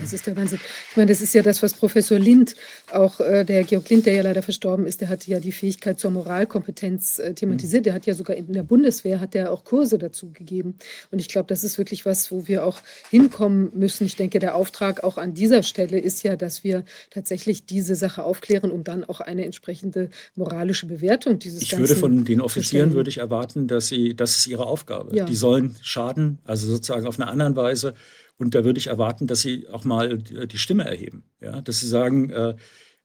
Das 0.00 0.12
ist 0.12 0.26
der 0.26 0.36
Wahnsinn. 0.36 0.60
Ich 0.90 0.96
meine, 0.96 1.10
das 1.10 1.20
ist 1.20 1.34
ja 1.34 1.42
das, 1.42 1.62
was 1.62 1.74
Professor 1.74 2.18
Lind, 2.18 2.54
auch 2.92 3.18
äh, 3.20 3.44
der 3.44 3.64
Georg 3.64 3.88
Lind, 3.88 4.06
der 4.06 4.14
ja 4.14 4.22
leider 4.22 4.42
verstorben 4.42 4.86
ist, 4.86 5.00
der 5.00 5.08
hat 5.08 5.26
ja 5.26 5.40
die 5.40 5.52
Fähigkeit 5.52 5.98
zur 5.98 6.12
Moralkompetenz 6.12 7.18
äh, 7.18 7.34
thematisiert. 7.34 7.86
Der 7.86 7.94
hat 7.94 8.06
ja 8.06 8.14
sogar 8.14 8.36
in 8.36 8.52
der 8.52 8.62
Bundeswehr, 8.62 9.20
hat 9.20 9.34
er 9.34 9.52
auch 9.52 9.64
Kurse 9.64 9.98
dazu 9.98 10.30
gegeben. 10.32 10.76
Und 11.10 11.18
ich 11.18 11.28
glaube, 11.28 11.48
das 11.48 11.64
ist 11.64 11.78
wirklich 11.78 12.06
was, 12.06 12.30
wo 12.30 12.46
wir 12.46 12.64
auch 12.64 12.80
hinkommen 13.10 13.70
müssen. 13.74 14.06
Ich 14.06 14.16
denke, 14.16 14.38
der 14.38 14.54
Auftrag 14.54 15.02
auch 15.02 15.18
an 15.18 15.34
dieser 15.34 15.62
Stelle 15.62 15.98
ist 15.98 16.22
ja, 16.22 16.36
dass 16.36 16.62
wir 16.62 16.84
tatsächlich 17.10 17.66
diese 17.66 17.96
Sache 17.96 18.22
aufklären 18.22 18.70
und 18.70 18.86
dann 18.86 19.04
auch 19.04 19.20
eine 19.20 19.44
entsprechende 19.44 20.10
moralische 20.36 20.86
Bewertung 20.86 21.38
dieses 21.38 21.62
Ich 21.62 21.76
würde 21.76 21.96
von 21.96 22.24
den 22.24 22.40
Offizieren 22.40 22.94
würde 22.94 23.10
ich 23.10 23.18
erwarten, 23.18 23.66
dass 23.66 23.88
sie, 23.88 24.14
das 24.14 24.36
ist 24.36 24.46
ihre 24.46 24.66
Aufgabe. 24.66 25.16
Ja. 25.16 25.24
Die 25.24 25.36
sollen 25.36 25.76
Schaden, 25.82 26.38
also 26.44 26.68
sozusagen 26.68 27.06
auf 27.06 27.18
einer 27.18 27.30
anderen 27.30 27.56
Weise 27.56 27.94
Und 28.40 28.54
da 28.54 28.64
würde 28.64 28.78
ich 28.78 28.86
erwarten, 28.86 29.26
dass 29.26 29.42
sie 29.42 29.68
auch 29.68 29.84
mal 29.84 30.16
die 30.16 30.58
Stimme 30.58 30.84
erheben. 30.84 31.24
Ja? 31.42 31.60
Dass 31.60 31.80
sie 31.80 31.86
sagen, 31.86 32.30
äh, 32.30 32.54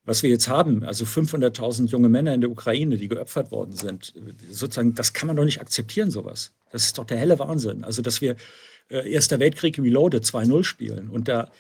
was 0.05 0.23
wir 0.23 0.29
jetzt 0.29 0.47
haben, 0.47 0.83
also 0.85 1.03
500.000 1.03 1.87
junge 1.87 2.07
Männer 2.07 2.33
in 2.33 2.39
der 2.39 2.49
Ukraine, 2.49 2.97
die 2.97 3.09
geopfert 3.09 3.51
worden 3.51 3.75
sind, 3.75 4.13
sozusagen, 4.49 4.95
das 4.95 5.11
kann 5.11 5.27
man 5.27 5.35
doch 5.35 5.43
nicht 5.43 5.59
akzeptieren, 5.59 6.09
sowas. 6.09 6.53
Das 6.71 6.85
ist 6.85 6.97
doch 6.97 7.05
der 7.05 7.17
helle 7.17 7.37
Wahnsinn. 7.37 7.83
Also, 7.83 8.01
dass 8.01 8.21
wir 8.21 8.37
äh, 8.89 9.11
Erster 9.11 9.39
Weltkrieg 9.39 9.77
Reloaded 9.77 10.23
2-0 10.23 10.63
spielen 10.63 11.09
und 11.09 11.27
da 11.27 11.51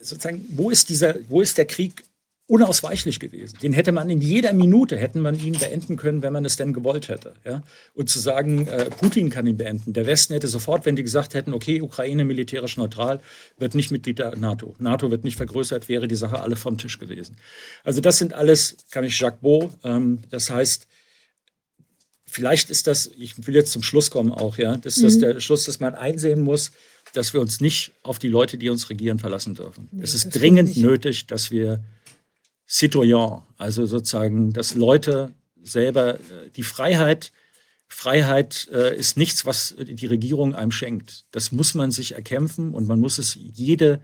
sozusagen, 0.00 0.44
wo 0.50 0.68
ist 0.68 0.90
dieser, 0.90 1.14
wo 1.28 1.40
ist 1.40 1.56
der 1.56 1.66
Krieg 1.66 2.04
unausweichlich 2.52 3.18
gewesen. 3.18 3.58
Den 3.62 3.72
hätte 3.72 3.92
man 3.92 4.10
in 4.10 4.20
jeder 4.20 4.52
Minute, 4.52 4.98
hätten 4.98 5.20
man 5.20 5.40
ihn 5.40 5.58
beenden 5.58 5.96
können, 5.96 6.20
wenn 6.22 6.34
man 6.34 6.44
es 6.44 6.58
denn 6.58 6.74
gewollt 6.74 7.08
hätte. 7.08 7.32
Ja? 7.46 7.62
Und 7.94 8.10
zu 8.10 8.18
sagen, 8.18 8.66
äh, 8.66 8.90
Putin 8.90 9.30
kann 9.30 9.46
ihn 9.46 9.56
beenden. 9.56 9.94
Der 9.94 10.04
Westen 10.04 10.34
hätte 10.34 10.48
sofort, 10.48 10.84
wenn 10.84 10.94
die 10.94 11.02
gesagt 11.02 11.32
hätten, 11.32 11.54
okay, 11.54 11.80
Ukraine 11.80 12.26
militärisch 12.26 12.76
neutral, 12.76 13.20
wird 13.56 13.74
nicht 13.74 13.90
Mitglied 13.90 14.18
der 14.18 14.36
NATO. 14.36 14.74
NATO 14.78 15.10
wird 15.10 15.24
nicht 15.24 15.38
vergrößert, 15.38 15.88
wäre 15.88 16.06
die 16.06 16.14
Sache 16.14 16.40
alle 16.40 16.56
vom 16.56 16.76
Tisch 16.76 16.98
gewesen. 16.98 17.36
Also 17.84 18.02
das 18.02 18.18
sind 18.18 18.34
alles, 18.34 18.76
kann 18.90 19.04
ich 19.04 19.18
Jacques 19.18 19.40
Beau, 19.40 19.70
ähm, 19.82 20.18
das 20.28 20.50
heißt, 20.50 20.86
vielleicht 22.26 22.68
ist 22.68 22.86
das, 22.86 23.10
ich 23.16 23.46
will 23.46 23.54
jetzt 23.54 23.72
zum 23.72 23.82
Schluss 23.82 24.10
kommen 24.10 24.30
auch, 24.30 24.58
ja, 24.58 24.76
das 24.76 24.98
ist 24.98 25.16
mhm. 25.16 25.20
der 25.20 25.40
Schluss, 25.40 25.64
dass 25.64 25.80
man 25.80 25.94
einsehen 25.94 26.42
muss, 26.42 26.72
dass 27.14 27.32
wir 27.32 27.40
uns 27.40 27.62
nicht 27.62 27.92
auf 28.02 28.18
die 28.18 28.28
Leute, 28.28 28.58
die 28.58 28.68
uns 28.68 28.90
regieren, 28.90 29.18
verlassen 29.18 29.54
dürfen. 29.54 29.88
Nee, 29.90 30.04
es 30.04 30.12
ist 30.12 30.28
dringend 30.30 30.76
nötig, 30.76 31.26
dass 31.26 31.50
wir 31.50 31.82
Citoyen, 32.72 33.42
also 33.58 33.84
sozusagen, 33.84 34.54
dass 34.54 34.74
Leute 34.74 35.34
selber 35.62 36.14
äh, 36.14 36.50
die 36.56 36.62
Freiheit, 36.62 37.30
Freiheit 37.86 38.66
äh, 38.72 38.96
ist 38.96 39.18
nichts, 39.18 39.44
was 39.44 39.76
die 39.78 40.06
Regierung 40.06 40.54
einem 40.54 40.72
schenkt. 40.72 41.26
Das 41.32 41.52
muss 41.52 41.74
man 41.74 41.90
sich 41.90 42.14
erkämpfen 42.14 42.72
und 42.72 42.88
man 42.88 42.98
muss 42.98 43.18
es 43.18 43.36
jede, 43.38 44.00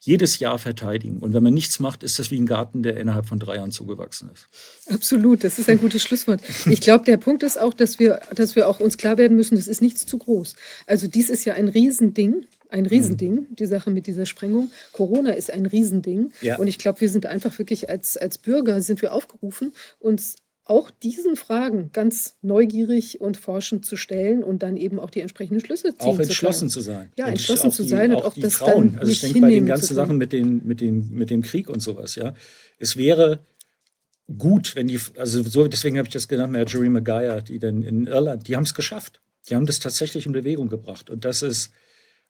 jedes 0.00 0.38
Jahr 0.38 0.58
verteidigen. 0.58 1.20
Und 1.20 1.32
wenn 1.32 1.42
man 1.42 1.54
nichts 1.54 1.80
macht, 1.80 2.02
ist 2.02 2.18
das 2.18 2.30
wie 2.30 2.38
ein 2.38 2.44
Garten, 2.44 2.82
der 2.82 2.98
innerhalb 2.98 3.24
von 3.24 3.38
drei 3.38 3.56
Jahren 3.56 3.70
zugewachsen 3.70 4.30
ist. 4.34 4.48
Absolut, 4.92 5.42
das 5.42 5.58
ist 5.58 5.70
ein 5.70 5.80
gutes 5.80 6.02
Schlusswort. 6.02 6.42
Ich 6.66 6.82
glaube, 6.82 7.06
der 7.06 7.16
Punkt 7.16 7.42
ist 7.42 7.58
auch, 7.58 7.72
dass 7.72 7.98
wir, 7.98 8.20
dass 8.34 8.54
wir 8.54 8.68
auch 8.68 8.80
uns 8.80 8.98
klar 8.98 9.16
werden 9.16 9.38
müssen, 9.38 9.56
das 9.56 9.66
ist 9.66 9.80
nichts 9.80 10.04
zu 10.04 10.18
groß. 10.18 10.54
Also 10.86 11.08
dies 11.08 11.30
ist 11.30 11.46
ja 11.46 11.54
ein 11.54 11.68
Riesending 11.68 12.46
ein 12.72 12.86
Riesending, 12.86 13.34
mhm. 13.34 13.56
die 13.56 13.66
Sache 13.66 13.90
mit 13.90 14.06
dieser 14.06 14.26
Sprengung. 14.26 14.70
Corona 14.92 15.32
ist 15.32 15.50
ein 15.50 15.66
Riesending. 15.66 16.32
Ja. 16.40 16.58
Und 16.58 16.66
ich 16.66 16.78
glaube, 16.78 17.00
wir 17.00 17.08
sind 17.08 17.26
einfach 17.26 17.58
wirklich 17.58 17.90
als, 17.90 18.16
als 18.16 18.38
Bürger 18.38 18.82
sind 18.82 19.02
wir 19.02 19.12
aufgerufen, 19.12 19.72
uns 19.98 20.36
auch 20.64 20.90
diesen 20.90 21.34
Fragen 21.34 21.90
ganz 21.92 22.36
neugierig 22.42 23.20
und 23.20 23.36
forschend 23.36 23.84
zu 23.84 23.96
stellen 23.96 24.44
und 24.44 24.62
dann 24.62 24.76
eben 24.76 25.00
auch 25.00 25.10
die 25.10 25.20
entsprechenden 25.20 25.64
Schlüsse 25.64 25.96
ziehen 25.96 26.08
Auch 26.08 26.18
entschlossen 26.20 26.68
zu, 26.68 26.78
zu 26.78 26.84
sein. 26.86 27.10
Ja, 27.16 27.24
und 27.24 27.32
entschlossen 27.32 27.72
zu 27.72 27.82
sein 27.82 28.14
und 28.14 28.22
auch 28.22 28.34
das 28.34 28.54
Frauen. 28.54 28.92
dann 28.92 29.00
Also 29.00 29.10
ich 29.10 29.20
denke 29.20 29.40
bei 29.40 29.50
den 29.50 29.66
ganzen 29.66 29.94
Sachen 29.94 30.16
mit, 30.16 30.32
den, 30.32 30.64
mit, 30.64 30.80
den, 30.80 31.10
mit 31.10 31.30
dem 31.30 31.42
Krieg 31.42 31.68
und 31.68 31.80
sowas, 31.80 32.14
ja. 32.14 32.34
Es 32.78 32.96
wäre 32.96 33.40
gut, 34.38 34.76
wenn 34.76 34.86
die, 34.86 35.00
also 35.16 35.42
so, 35.42 35.66
deswegen 35.66 35.98
habe 35.98 36.06
ich 36.06 36.14
das 36.14 36.28
genannt, 36.28 36.52
Marjorie 36.52 36.88
Maguire, 36.88 37.42
die 37.42 37.58
dann 37.58 37.82
in 37.82 38.06
Irland, 38.06 38.46
die 38.46 38.54
haben 38.54 38.62
es 38.62 38.74
geschafft. 38.74 39.20
Die 39.48 39.56
haben 39.56 39.66
das 39.66 39.80
tatsächlich 39.80 40.26
in 40.26 40.32
Bewegung 40.32 40.68
gebracht. 40.68 41.10
Und 41.10 41.24
das 41.24 41.42
ist, 41.42 41.72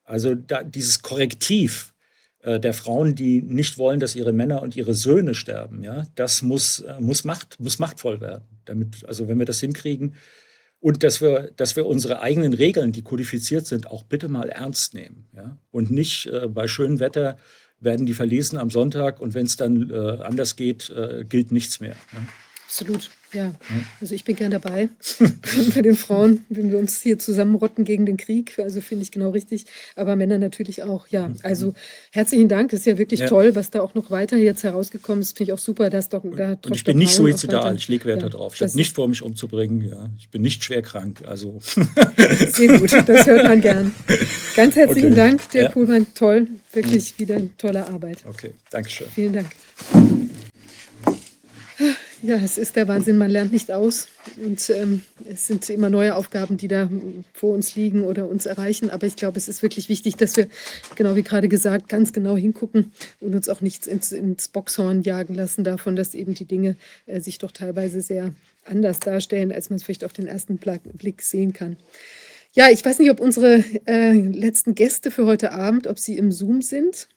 also 0.03 0.35
da, 0.35 0.63
dieses 0.63 1.01
Korrektiv 1.01 1.93
äh, 2.39 2.59
der 2.59 2.73
Frauen, 2.73 3.15
die 3.15 3.41
nicht 3.41 3.77
wollen, 3.77 3.99
dass 3.99 4.15
ihre 4.15 4.33
Männer 4.33 4.61
und 4.61 4.75
ihre 4.75 4.93
Söhne 4.93 5.35
sterben, 5.35 5.83
ja, 5.83 6.05
das 6.15 6.41
muss, 6.41 6.79
äh, 6.79 6.99
muss, 6.99 7.23
Macht, 7.23 7.59
muss 7.59 7.79
machtvoll 7.79 8.21
werden. 8.21 8.45
Damit, 8.65 9.05
also 9.07 9.27
wenn 9.27 9.39
wir 9.39 9.45
das 9.45 9.59
hinkriegen 9.59 10.15
und 10.79 11.03
dass 11.03 11.21
wir, 11.21 11.51
dass 11.55 11.75
wir 11.75 11.85
unsere 11.85 12.21
eigenen 12.21 12.53
Regeln, 12.53 12.91
die 12.91 13.03
kodifiziert 13.03 13.67
sind, 13.67 13.87
auch 13.87 14.03
bitte 14.03 14.27
mal 14.27 14.49
ernst 14.49 14.93
nehmen. 14.93 15.27
Ja? 15.35 15.57
Und 15.71 15.91
nicht 15.91 16.25
äh, 16.27 16.47
bei 16.47 16.67
schönem 16.67 16.99
Wetter 16.99 17.37
werden 17.79 18.05
die 18.05 18.13
verlesen 18.13 18.57
am 18.57 18.69
Sonntag 18.69 19.19
und 19.19 19.33
wenn 19.33 19.45
es 19.45 19.55
dann 19.55 19.89
äh, 19.91 20.23
anders 20.23 20.55
geht, 20.55 20.89
äh, 20.89 21.23
gilt 21.27 21.51
nichts 21.51 21.79
mehr. 21.79 21.95
Ja? 22.13 22.19
Absolut. 22.65 23.11
Ja, 23.33 23.53
also 24.01 24.13
ich 24.13 24.25
bin 24.25 24.35
gern 24.35 24.51
dabei 24.51 24.89
bei 25.75 25.81
den 25.81 25.95
Frauen, 25.95 26.45
wenn 26.49 26.69
wir 26.69 26.77
uns 26.77 27.01
hier 27.01 27.17
zusammenrotten 27.17 27.85
gegen 27.85 28.05
den 28.05 28.17
Krieg. 28.17 28.59
Also 28.59 28.81
finde 28.81 29.03
ich 29.03 29.11
genau 29.11 29.29
richtig. 29.29 29.65
Aber 29.95 30.15
Männer 30.15 30.37
natürlich 30.37 30.83
auch. 30.83 31.07
Ja, 31.07 31.29
mhm. 31.29 31.37
also 31.43 31.73
herzlichen 32.11 32.49
Dank. 32.49 32.71
Das 32.71 32.81
ist 32.81 32.85
ja 32.87 32.97
wirklich 32.97 33.21
ja. 33.21 33.27
toll, 33.27 33.55
was 33.55 33.69
da 33.69 33.81
auch 33.81 33.93
noch 33.93 34.11
weiter 34.11 34.37
jetzt 34.37 34.63
herausgekommen 34.63 35.21
ist. 35.21 35.37
Finde 35.37 35.51
ich 35.51 35.53
auch 35.53 35.63
super, 35.63 35.89
dass 35.89 36.09
doch 36.09 36.23
da 36.35 36.57
Und 36.65 36.75
ich 36.75 36.83
bin 36.83 36.97
nicht 36.97 37.13
suizidal. 37.13 37.75
Ich 37.75 37.87
lege 37.87 38.05
Wert 38.05 38.21
ja, 38.21 38.29
darauf. 38.29 38.55
Ich 38.55 38.61
habe 38.61 38.75
nicht 38.75 38.95
vor, 38.95 39.07
mich 39.07 39.21
umzubringen. 39.21 39.87
Ja, 39.87 40.09
ich 40.19 40.29
bin 40.29 40.41
nicht 40.41 40.63
schwer 40.63 40.81
krank. 40.81 41.21
Also 41.25 41.59
sehr 42.51 42.79
gut. 42.79 42.91
Das 43.07 43.25
hört 43.25 43.45
man 43.45 43.61
gern. 43.61 43.93
Ganz 44.55 44.75
herzlichen 44.75 45.13
okay. 45.13 45.15
Dank, 45.15 45.49
der 45.51 45.63
ja. 45.63 45.69
Kuhlmann. 45.69 46.07
Toll. 46.15 46.47
Wirklich 46.73 47.13
mhm. 47.13 47.21
wieder 47.21 47.41
tolle 47.57 47.87
Arbeit. 47.87 48.17
Okay, 48.27 48.51
danke 48.69 48.89
schön. 48.89 49.07
Vielen 49.13 49.33
Dank. 49.33 49.49
Ja, 52.23 52.35
es 52.35 52.59
ist 52.59 52.75
der 52.75 52.87
Wahnsinn, 52.87 53.17
man 53.17 53.31
lernt 53.31 53.51
nicht 53.51 53.71
aus. 53.71 54.07
Und 54.37 54.69
ähm, 54.69 55.01
es 55.27 55.47
sind 55.47 55.67
immer 55.71 55.89
neue 55.89 56.15
Aufgaben, 56.15 56.55
die 56.55 56.67
da 56.67 56.87
vor 57.33 57.55
uns 57.55 57.75
liegen 57.75 58.03
oder 58.03 58.27
uns 58.27 58.45
erreichen. 58.45 58.91
Aber 58.91 59.07
ich 59.07 59.15
glaube, 59.15 59.39
es 59.39 59.47
ist 59.47 59.63
wirklich 59.63 59.89
wichtig, 59.89 60.17
dass 60.17 60.37
wir, 60.37 60.47
genau 60.95 61.15
wie 61.15 61.23
gerade 61.23 61.49
gesagt, 61.49 61.89
ganz 61.89 62.13
genau 62.13 62.37
hingucken 62.37 62.91
und 63.21 63.33
uns 63.33 63.49
auch 63.49 63.61
nichts 63.61 63.87
ins, 63.87 64.11
ins 64.11 64.49
Boxhorn 64.49 65.01
jagen 65.01 65.33
lassen 65.33 65.63
davon, 65.63 65.95
dass 65.95 66.13
eben 66.13 66.35
die 66.35 66.45
Dinge 66.45 66.77
äh, 67.07 67.21
sich 67.21 67.39
doch 67.39 67.51
teilweise 67.51 68.01
sehr 68.01 68.35
anders 68.65 68.99
darstellen, 68.99 69.51
als 69.51 69.71
man 69.71 69.77
es 69.77 69.83
vielleicht 69.83 70.03
auf 70.03 70.13
den 70.13 70.27
ersten 70.27 70.59
Blick 70.59 71.23
sehen 71.23 71.53
kann. 71.53 71.77
Ja, 72.53 72.69
ich 72.69 72.85
weiß 72.85 72.99
nicht, 72.99 73.09
ob 73.09 73.19
unsere 73.19 73.63
äh, 73.85 74.11
letzten 74.11 74.75
Gäste 74.75 75.09
für 75.09 75.25
heute 75.25 75.53
Abend, 75.53 75.87
ob 75.87 75.97
sie 75.97 76.17
im 76.17 76.31
Zoom 76.31 76.61
sind. 76.61 77.07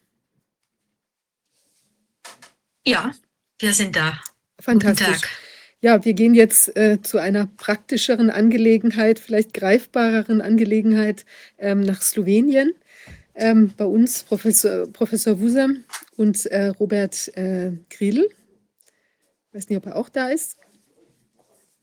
Ja, 2.86 3.12
wir 3.58 3.74
sind 3.74 3.97
da. 3.97 4.18
Fantastisch. 4.65 5.20
Ja, 5.83 6.02
wir 6.02 6.15
gehen 6.15 6.34
jetzt 6.34 6.75
äh, 6.76 7.02
zu 7.02 7.18
einer 7.18 7.47
praktischeren 7.47 8.31
Angelegenheit, 8.31 9.18
vielleicht 9.18 9.52
greifbareren 9.52 10.41
Angelegenheit 10.41 11.26
ähm, 11.59 11.83
nach 11.83 12.01
Slowenien. 12.01 12.73
Ähm, 13.34 13.75
bei 13.76 13.84
uns 13.84 14.23
Professor, 14.23 14.86
Professor 14.86 15.39
Wusam 15.41 15.84
und 16.17 16.47
äh, 16.47 16.68
Robert 16.68 17.36
äh, 17.36 17.73
Grill. 17.91 18.26
Ich 19.49 19.55
weiß 19.55 19.68
nicht, 19.68 19.76
ob 19.76 19.86
er 19.86 19.97
auch 19.97 20.09
da 20.09 20.28
ist. 20.28 20.57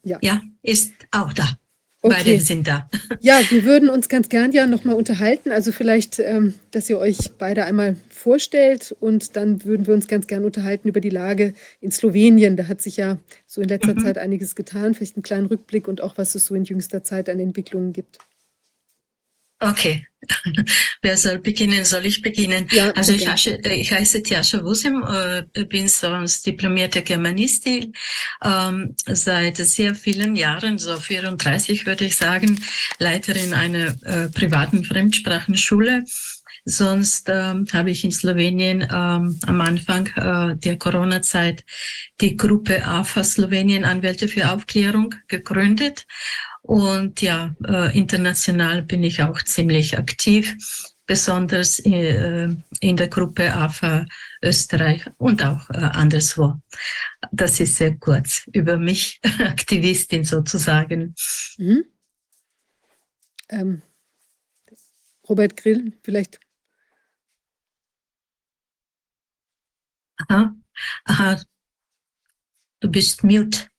Ja, 0.03 0.17
ja 0.21 0.41
ist 0.63 0.93
auch 1.11 1.33
da. 1.33 1.60
Okay. 2.03 2.15
Beide 2.17 2.39
sind 2.39 2.67
da. 2.67 2.89
Ja, 3.19 3.41
wir 3.49 3.63
würden 3.63 3.87
uns 3.87 4.09
ganz 4.09 4.27
gern 4.27 4.51
ja 4.51 4.65
nochmal 4.65 4.95
unterhalten. 4.95 5.51
Also 5.51 5.71
vielleicht, 5.71 6.17
ähm, 6.17 6.55
dass 6.71 6.89
ihr 6.89 6.97
euch 6.97 7.17
beide 7.37 7.65
einmal 7.65 7.95
vorstellt 8.09 8.95
und 8.99 9.35
dann 9.35 9.63
würden 9.65 9.85
wir 9.85 9.93
uns 9.93 10.07
ganz 10.07 10.25
gern 10.25 10.43
unterhalten 10.43 10.87
über 10.87 10.99
die 10.99 11.11
Lage 11.11 11.53
in 11.79 11.91
Slowenien. 11.91 12.57
Da 12.57 12.67
hat 12.67 12.81
sich 12.81 12.97
ja 12.97 13.19
so 13.45 13.61
in 13.61 13.69
letzter 13.69 13.93
mhm. 13.93 13.99
Zeit 13.99 14.17
einiges 14.17 14.55
getan. 14.55 14.95
Vielleicht 14.95 15.15
einen 15.15 15.23
kleinen 15.23 15.45
Rückblick 15.45 15.87
und 15.87 16.01
auch, 16.01 16.17
was 16.17 16.33
es 16.33 16.47
so 16.47 16.55
in 16.55 16.63
jüngster 16.63 17.03
Zeit 17.03 17.29
an 17.29 17.39
Entwicklungen 17.39 17.93
gibt. 17.93 18.17
Okay. 19.59 20.07
Wer 21.01 21.17
soll 21.17 21.39
beginnen? 21.39 21.85
Soll 21.85 22.05
ich 22.05 22.21
beginnen? 22.21 22.67
Ja, 22.71 22.91
also 22.91 23.13
ich 23.13 23.27
heiße, 23.27 23.57
ich 23.57 23.91
heiße 23.91 24.23
Tjascha 24.23 24.63
Wusim, 24.63 25.03
äh, 25.03 25.63
bin 25.65 25.87
sonst 25.87 26.45
diplomierte 26.45 27.01
Germanistin, 27.01 27.93
ähm, 28.43 28.95
seit 29.07 29.57
sehr 29.57 29.95
vielen 29.95 30.35
Jahren, 30.35 30.77
so 30.77 30.99
34 30.99 31.85
würde 31.85 32.05
ich 32.05 32.15
sagen, 32.15 32.63
Leiterin 32.99 33.53
einer 33.53 33.95
äh, 34.03 34.29
privaten 34.29 34.83
Fremdsprachenschule. 34.83 36.05
Sonst 36.63 37.27
ähm, 37.27 37.65
habe 37.73 37.89
ich 37.89 38.03
in 38.03 38.11
Slowenien 38.11 38.81
ähm, 38.81 39.39
am 39.47 39.61
Anfang 39.61 40.05
äh, 40.15 40.55
der 40.57 40.77
Corona-Zeit 40.77 41.65
die 42.21 42.37
Gruppe 42.37 42.85
AFA 42.85 43.23
Slowenien 43.23 43.83
Anwälte 43.83 44.27
für 44.27 44.51
Aufklärung 44.51 45.15
gegründet 45.27 46.05
und 46.61 47.21
ja, 47.21 47.55
äh, 47.67 47.97
international 47.97 48.83
bin 48.83 49.03
ich 49.03 49.21
auch 49.23 49.41
ziemlich 49.43 49.97
aktiv, 49.97 50.55
besonders 51.05 51.79
äh, 51.79 52.49
in 52.79 52.97
der 52.97 53.07
Gruppe 53.07 53.53
AFA 53.53 54.05
Österreich 54.43 55.05
und 55.17 55.43
auch 55.43 55.69
äh, 55.71 55.77
anderswo. 55.77 56.61
Das 57.31 57.59
ist 57.59 57.77
sehr 57.77 57.97
kurz 57.97 58.43
über 58.53 58.77
mich, 58.77 59.19
Aktivistin 59.39 60.23
sozusagen. 60.23 61.15
Mhm. 61.57 61.85
Ähm, 63.49 63.81
Robert 65.27 65.57
Grill, 65.57 65.97
vielleicht. 66.03 66.39
Aha, 70.29 70.55
aha, 71.05 71.41
du 72.79 72.91
bist 72.91 73.23
mute. 73.23 73.70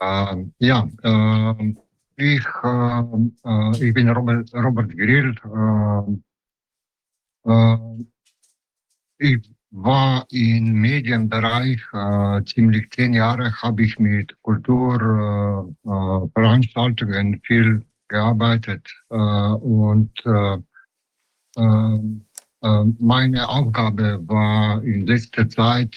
Ähm, 0.00 0.52
ja, 0.58 0.88
äh, 1.02 1.74
ich, 2.16 2.44
äh, 2.64 3.86
ich 3.86 3.94
bin 3.94 4.08
Robert, 4.08 4.52
Robert 4.54 4.90
Grill. 4.96 5.34
Äh, 7.44 7.76
ich 9.18 9.40
war 9.70 10.26
im 10.30 10.80
Medienbereich 10.80 11.82
ziemlich 12.46 12.90
zehn 12.90 13.12
Jahre, 13.12 13.52
habe 13.62 13.82
ich 13.82 13.98
mit 13.98 14.34
Kulturveranstaltungen 14.42 17.40
viel 17.44 17.84
gearbeitet 18.08 18.88
und 19.08 20.10
meine 22.98 23.48
Aufgabe 23.48 24.20
war 24.26 24.82
in 24.82 25.06
letzter 25.06 25.48
Zeit 25.48 25.94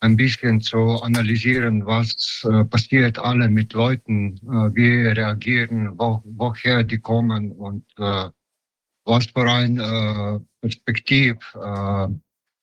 ein 0.00 0.16
bisschen 0.16 0.60
zu 0.60 1.02
analysieren, 1.02 1.86
was 1.86 2.44
äh, 2.44 2.64
passiert 2.64 3.18
alle 3.18 3.48
mit 3.48 3.72
Leuten, 3.72 4.36
äh, 4.36 4.74
wie 4.74 5.06
reagieren, 5.06 5.98
wo, 5.98 6.22
woher 6.24 6.84
die 6.84 6.98
kommen 6.98 7.52
und 7.52 7.84
äh, 7.98 8.28
was 9.04 9.26
für 9.26 9.50
ein 9.50 9.78
äh, 9.78 10.40
Perspektiv 10.60 11.36
äh, 11.54 12.08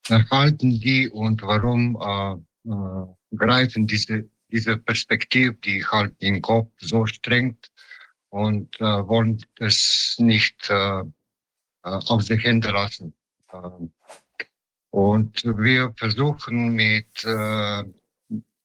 erhalten 0.10 0.80
die 0.80 1.10
und 1.10 1.42
warum 1.42 1.98
äh, 2.02 2.70
äh, 2.70 3.38
greifen 3.38 3.88
diese, 3.88 4.30
diese 4.50 4.78
Perspektiv, 4.78 5.60
die 5.62 5.84
halt 5.86 6.14
im 6.20 6.42
Kopf 6.42 6.72
so 6.78 7.06
strengt 7.06 7.72
und 8.30 8.80
äh, 8.80 8.84
wollen 8.84 9.44
es 9.60 10.16
nicht 10.20 10.70
äh, 10.70 11.00
äh 11.00 11.04
auf 11.84 12.24
sich 12.24 12.42
hinterlassen. 12.42 13.14
Äh, 13.52 13.88
und 14.94 15.44
wir 15.44 15.92
versuchen 15.98 16.74
mit, 16.74 17.26
äh, 17.26 17.84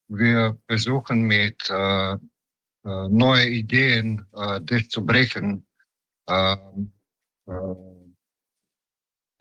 wir 0.09 0.59
versuchen 0.67 1.23
mit 1.23 1.67
äh, 1.71 2.13
äh, 2.13 2.17
neue 2.83 3.49
Ideen 3.49 4.27
äh, 4.33 4.61
das 4.61 4.89
zu 4.89 5.03
brechen. 5.03 5.65
Äh, 6.27 6.55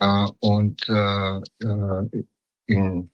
äh, 0.00 0.28
und 0.40 0.88
äh, 0.88 1.36
äh, 1.36 2.24
in, 2.68 3.10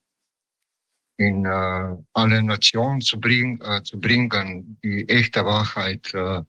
in 1.16 1.44
äh, 1.44 1.96
alle 2.12 2.42
Nationen 2.44 3.00
zu, 3.00 3.18
bring, 3.18 3.60
äh, 3.60 3.82
zu 3.82 4.00
bringen, 4.00 4.78
die 4.84 5.08
echte 5.08 5.44
Wahrheit 5.44 6.14
äh, 6.14 6.42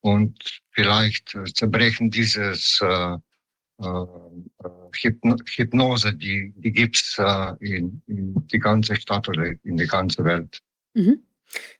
und 0.00 0.60
vielleicht 0.72 1.32
äh, 1.36 1.44
zerbrechen 1.44 2.10
dieses 2.10 2.80
äh, 2.80 3.18
Hypnose, 4.94 6.14
die, 6.14 6.52
die 6.56 6.72
gibt 6.72 6.96
es 6.96 7.16
äh, 7.18 7.52
in, 7.60 8.02
in 8.06 8.46
die 8.46 8.58
ganze 8.58 8.96
Stadt 8.96 9.28
oder 9.28 9.52
in 9.64 9.76
die 9.76 9.86
ganze 9.86 10.24
Welt. 10.24 10.60
Mhm. 10.94 11.22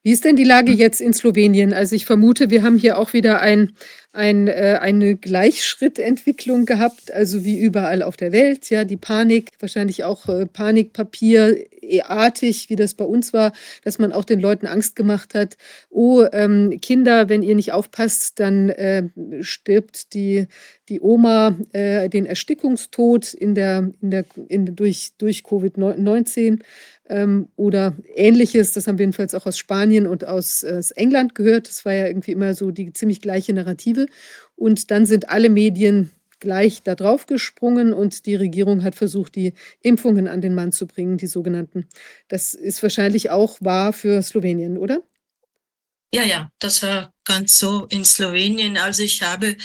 Wie 0.03 0.13
ist 0.13 0.25
denn 0.25 0.37
die 0.37 0.45
Lage 0.45 0.73
jetzt 0.73 1.01
in 1.01 1.13
Slowenien? 1.13 1.73
Also 1.73 1.97
ich 1.97 2.07
vermute, 2.07 2.51
wir 2.51 2.63
haben 2.63 2.79
hier 2.79 2.99
auch 2.99 3.13
wieder 3.13 3.41
ein, 3.41 3.73
ein, 4.13 4.47
äh, 4.47 4.79
eine 4.81 5.17
Gleichschrittentwicklung 5.17 6.67
gehabt, 6.67 7.13
also 7.13 7.45
wie 7.45 7.59
überall 7.59 8.03
auf 8.03 8.17
der 8.17 8.33
Welt. 8.33 8.71
Ja, 8.71 8.85
die 8.85 8.97
Panik, 8.97 9.51
wahrscheinlich 9.59 10.05
auch 10.05 10.29
äh, 10.29 10.47
Panikpapierartig, 11.87 12.69
wie 12.69 12.77
das 12.77 12.95
bei 12.95 13.05
uns 13.05 13.33
war, 13.33 13.53
dass 13.85 13.99
man 13.99 14.13
auch 14.13 14.25
den 14.25 14.41
Leuten 14.41 14.67
Angst 14.67 14.97
gemacht 14.97 15.35
hat. 15.35 15.57
Oh, 15.91 16.25
ähm, 16.33 16.79
Kinder, 16.81 17.29
wenn 17.29 17.43
ihr 17.43 17.55
nicht 17.55 17.73
aufpasst, 17.73 18.39
dann 18.41 18.71
äh, 18.71 19.09
stirbt 19.41 20.15
die, 20.15 20.47
die 20.89 21.01
Oma 21.01 21.57
äh, 21.73 22.09
den 22.09 22.27
Erstickungstod 22.27 23.35
in 23.35 23.55
der, 23.55 23.91
in 24.01 24.11
der, 24.11 24.25
in, 24.49 24.77
durch, 24.77 25.13
durch 25.19 25.43
Covid-19 25.43 26.61
ähm, 27.09 27.49
oder 27.57 27.97
ähnliches. 28.15 28.73
Das 28.73 28.87
haben 28.87 28.99
wir 28.99 29.05
jedenfalls 29.05 29.35
auch 29.35 29.47
aus 29.47 29.59
Spanien 29.59 30.07
und 30.07 30.27
aus, 30.27 30.65
aus 30.65 30.91
England 30.93 31.35
gehört. 31.35 31.69
Das 31.69 31.85
war 31.85 31.95
ja 31.95 32.07
irgendwie 32.07 32.33
immer 32.33 32.55
so 32.55 32.71
die 32.71 32.93
ziemlich 32.93 33.21
gleiche 33.21 33.53
Narrative. 33.53 34.07
Und 34.57 34.91
dann 34.91 35.07
sind 35.07 35.29
alle 35.29 35.51
Medien 35.51 36.11
gleich 36.41 36.83
da 36.83 36.95
drauf 36.95 37.27
gesprungen 37.27 37.93
und 37.93 38.27
die 38.27 38.35
Regierung 38.35 38.83
hat 38.85 38.95
versucht, 38.95 39.35
die 39.37 39.55
Impfungen 39.81 40.29
an 40.29 40.41
den 40.41 40.55
Mann 40.55 40.73
zu 40.73 40.87
bringen, 40.87 41.19
die 41.19 41.27
sogenannten. 41.27 41.89
Das 42.29 42.55
ist 42.55 42.83
wahrscheinlich 42.83 43.31
auch 43.31 43.59
wahr 43.61 43.93
für 43.93 44.23
Slowenien, 44.23 44.79
oder? 44.79 45.03
Ja, 46.15 46.23
ja, 46.23 46.51
das 46.61 46.83
war 46.83 47.13
ganz 47.25 47.59
so 47.59 47.87
in 47.87 48.05
Slowenien. 48.05 48.79
Also 48.79 49.03
ich 49.03 49.23
habe 49.23 49.57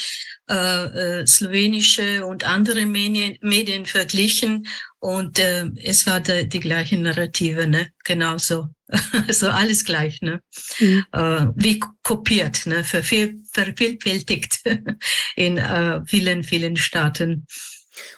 äh, 0.49 1.21
äh, 1.21 1.27
slowenische 1.27 2.25
und 2.25 2.43
andere 2.43 2.85
Medien, 2.85 3.37
Medien 3.41 3.85
verglichen 3.85 4.67
und 4.99 5.39
äh, 5.39 5.65
es 5.83 6.05
war 6.07 6.19
de, 6.19 6.45
die 6.45 6.59
gleiche 6.59 6.97
Narrative, 6.97 7.67
ne? 7.67 7.91
Genauso. 8.03 8.67
also 9.27 9.49
alles 9.49 9.85
gleich, 9.85 10.21
ne? 10.21 10.41
Mhm. 10.79 11.05
Äh, 11.11 11.47
wie 11.55 11.79
kopiert, 12.03 12.65
ne? 12.65 12.83
Verviel, 12.83 13.41
vervielfältigt 13.51 14.61
in 15.35 15.57
äh, 15.57 16.01
vielen, 16.05 16.43
vielen 16.43 16.77
Staaten. 16.77 17.45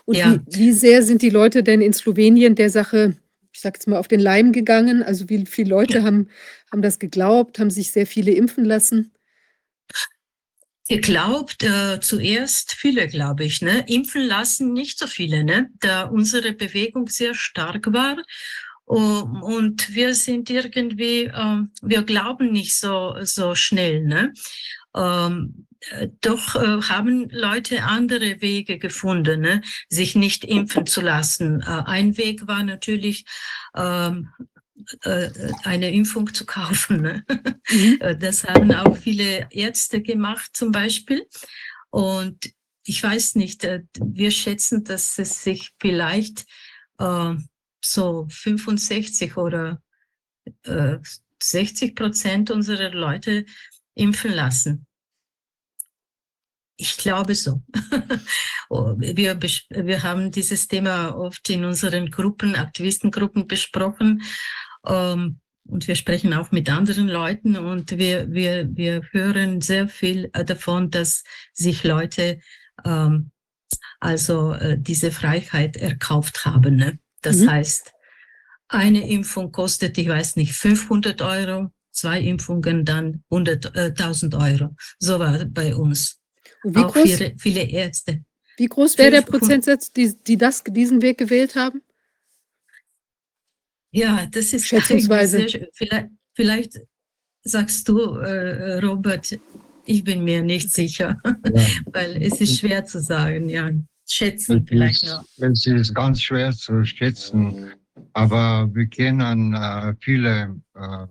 Und 0.05 0.17
ja. 0.17 0.39
wie, 0.47 0.57
wie 0.57 0.71
sehr 0.71 1.03
sind 1.03 1.21
die 1.21 1.29
Leute 1.29 1.63
denn 1.63 1.81
in 1.81 1.93
Slowenien 1.93 2.55
der 2.55 2.69
Sache 2.69 3.15
ich 3.53 3.61
sage 3.61 3.77
jetzt 3.77 3.87
mal, 3.87 3.97
auf 3.97 4.07
den 4.07 4.19
Leim 4.19 4.51
gegangen? 4.51 5.03
Also 5.03 5.29
wie 5.29 5.45
viele 5.45 5.69
Leute 5.69 6.03
haben, 6.03 6.29
haben 6.71 6.81
das 6.81 6.99
geglaubt, 6.99 7.59
haben 7.59 7.69
sich 7.69 7.91
sehr 7.91 8.07
viele 8.07 8.31
impfen 8.31 8.65
lassen? 8.65 9.13
Geglaubt, 10.89 11.63
äh, 11.63 11.99
zuerst 12.01 12.73
viele, 12.73 13.07
glaube 13.07 13.45
ich. 13.45 13.61
Ne? 13.61 13.85
Impfen 13.87 14.23
lassen 14.23 14.73
nicht 14.73 14.99
so 14.99 15.07
viele, 15.07 15.43
ne? 15.43 15.69
da 15.79 16.03
unsere 16.03 16.51
Bewegung 16.51 17.07
sehr 17.07 17.35
stark 17.35 17.93
war. 17.93 18.17
Und 18.85 19.95
wir 19.95 20.13
sind 20.13 20.49
irgendwie, 20.49 21.25
äh, 21.25 21.63
wir 21.81 22.03
glauben 22.03 22.51
nicht 22.51 22.75
so, 22.75 23.15
so 23.21 23.55
schnell. 23.55 24.03
Ne? 24.03 24.33
Ähm, 24.95 25.67
doch 26.21 26.55
äh, 26.55 26.81
haben 26.83 27.29
Leute 27.29 27.83
andere 27.83 28.41
Wege 28.41 28.77
gefunden, 28.79 29.41
ne? 29.41 29.61
sich 29.89 30.15
nicht 30.15 30.43
impfen 30.43 30.85
zu 30.85 31.01
lassen. 31.01 31.61
Äh, 31.61 31.83
ein 31.85 32.17
Weg 32.17 32.47
war 32.47 32.63
natürlich, 32.63 33.25
ähm, 33.75 34.29
äh, 35.03 35.29
eine 35.63 35.91
Impfung 35.91 36.33
zu 36.33 36.45
kaufen. 36.45 37.01
Ne? 37.01 37.25
Mhm. 37.69 37.99
Äh, 38.01 38.17
das 38.17 38.43
haben 38.43 38.71
auch 38.73 38.97
viele 38.97 39.47
Ärzte 39.51 40.01
gemacht 40.01 40.51
zum 40.53 40.71
Beispiel. 40.71 41.27
Und 41.89 42.51
ich 42.85 43.01
weiß 43.01 43.35
nicht, 43.35 43.63
äh, 43.63 43.83
wir 43.99 44.31
schätzen, 44.31 44.83
dass 44.83 45.17
es 45.17 45.43
sich 45.43 45.71
vielleicht 45.79 46.45
äh, 46.99 47.35
so 47.83 48.27
65 48.29 49.37
oder 49.37 49.81
60 51.41 51.95
Prozent 51.95 52.51
unserer 52.51 52.91
Leute 52.91 53.45
impfen 53.95 54.33
lassen. 54.33 54.85
Ich 56.75 56.97
glaube 56.97 57.35
so. 57.35 57.61
Oh, 58.69 58.95
wir, 58.97 59.39
wir 59.39 60.03
haben 60.03 60.31
dieses 60.31 60.67
Thema 60.67 61.15
oft 61.15 61.47
in 61.51 61.63
unseren 61.63 62.09
Gruppen, 62.09 62.55
Aktivistengruppen 62.55 63.45
besprochen. 63.45 64.23
Ähm, 64.87 65.39
und 65.65 65.87
wir 65.87 65.95
sprechen 65.95 66.33
auch 66.33 66.51
mit 66.51 66.71
anderen 66.71 67.07
Leuten 67.07 67.55
und 67.55 67.91
wir, 67.99 68.31
wir, 68.31 68.75
wir 68.75 69.03
hören 69.11 69.61
sehr 69.61 69.87
viel 69.89 70.31
äh, 70.33 70.43
davon, 70.43 70.89
dass 70.89 71.23
sich 71.53 71.83
Leute 71.83 72.39
ähm, 72.83 73.31
also 73.99 74.53
äh, 74.53 74.77
diese 74.79 75.11
Freiheit 75.11 75.77
erkauft 75.77 76.43
haben. 76.45 76.77
Ne? 76.77 76.99
Das 77.23 77.37
mhm. 77.37 77.49
heißt, 77.49 77.91
eine 78.67 79.09
Impfung 79.09 79.51
kostet, 79.51 79.97
ich 79.97 80.07
weiß 80.07 80.35
nicht, 80.35 80.53
500 80.53 81.21
Euro, 81.21 81.71
zwei 81.91 82.21
Impfungen 82.21 82.85
dann 82.85 83.23
100.000 83.31 84.33
äh, 84.33 84.51
Euro. 84.51 84.75
So 84.99 85.19
war 85.19 85.45
bei 85.45 85.75
uns. 85.75 86.19
Und 86.63 86.75
wie 86.75 86.79
auch 86.79 86.93
groß, 86.93 87.03
viele, 87.03 87.35
viele 87.37 87.63
Ärzte. 87.63 88.23
Wie 88.57 88.67
groß 88.67 88.97
wäre 88.97 89.11
der 89.11 89.21
Prozentsatz, 89.21 89.91
die, 89.91 90.13
die 90.27 90.37
das, 90.37 90.63
diesen 90.63 91.01
Weg 91.01 91.17
gewählt 91.17 91.55
haben? 91.55 91.81
Ja, 93.91 94.25
das 94.31 94.53
ist 94.53 94.67
schätzungsweise. 94.67 95.47
Sehr, 95.47 95.67
vielleicht, 95.73 96.07
vielleicht 96.33 96.81
sagst 97.43 97.87
du, 97.87 98.15
äh, 98.17 98.79
Robert, 98.79 99.39
ich 99.85 100.03
bin 100.03 100.23
mir 100.23 100.41
nicht 100.41 100.71
sicher, 100.71 101.19
ja. 101.23 101.35
weil 101.85 102.21
es 102.23 102.39
ist 102.41 102.59
schwer 102.59 102.85
zu 102.85 103.01
sagen, 103.01 103.49
ja. 103.49 103.71
Schätzen 104.13 104.59
es 104.59 104.69
vielleicht 104.69 105.05
noch. 105.05 105.25
Es 105.37 105.65
ist 105.65 105.93
ganz 105.93 106.21
schwer 106.21 106.51
zu 106.51 106.83
schätzen, 106.85 107.73
aber 108.13 108.69
wir 108.73 108.85
kennen 108.87 109.53
äh, 109.53 109.95
viele 109.99 110.61
äh, 110.75 111.07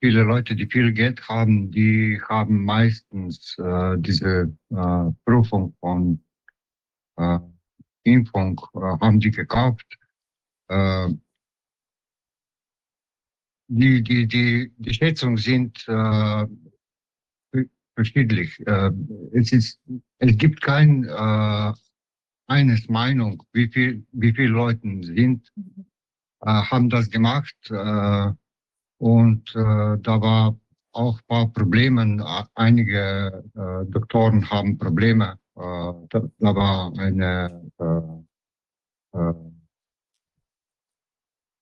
viele 0.00 0.22
Leute, 0.22 0.56
die 0.56 0.66
viel 0.66 0.92
Geld 0.92 1.28
haben, 1.28 1.70
die 1.70 2.20
haben 2.28 2.64
meistens 2.64 3.56
äh, 3.58 3.96
diese 3.98 4.52
äh, 4.70 5.12
Prüfung 5.24 5.74
von 5.80 6.24
äh, 7.16 7.38
Impfung, 8.04 8.60
äh, 8.74 8.78
haben 8.78 9.20
die 9.20 9.30
gekauft. 9.30 9.86
Die, 13.72 14.02
die, 14.02 14.28
die, 14.28 14.72
die 14.76 14.94
Schätzungen 14.94 15.36
sind 15.36 15.84
äh, 18.00 18.04
verschiedentlich. 18.04 18.66
Äh, 18.66 18.90
es, 19.32 19.52
ist, 19.52 19.80
es 20.18 20.36
gibt 20.36 20.60
kein 20.60 21.04
äh, 21.04 21.72
eines 22.46 22.88
Meinung, 22.88 23.42
wie 23.52 23.68
viel, 23.68 24.06
wie 24.12 24.32
viele 24.32 24.48
Leute 24.48 24.80
sind, 25.02 25.52
äh, 26.42 26.50
haben 26.50 26.88
das 26.90 27.10
gemacht. 27.10 27.54
Äh, 27.70 28.32
und 28.98 29.54
äh, 29.54 29.98
da 30.02 30.20
war 30.20 30.56
auch 30.92 31.18
ein 31.18 31.26
paar 31.28 31.48
Probleme. 31.52 32.48
Einige 32.54 33.44
äh, 33.54 33.90
Doktoren 33.90 34.48
haben 34.50 34.76
Probleme. 34.76 35.38
Äh, 35.56 35.92
da, 36.10 36.22
da 36.38 36.54
war 36.54 36.92
eine, 36.98 37.70
äh, 37.78 39.18
äh, 39.18 39.34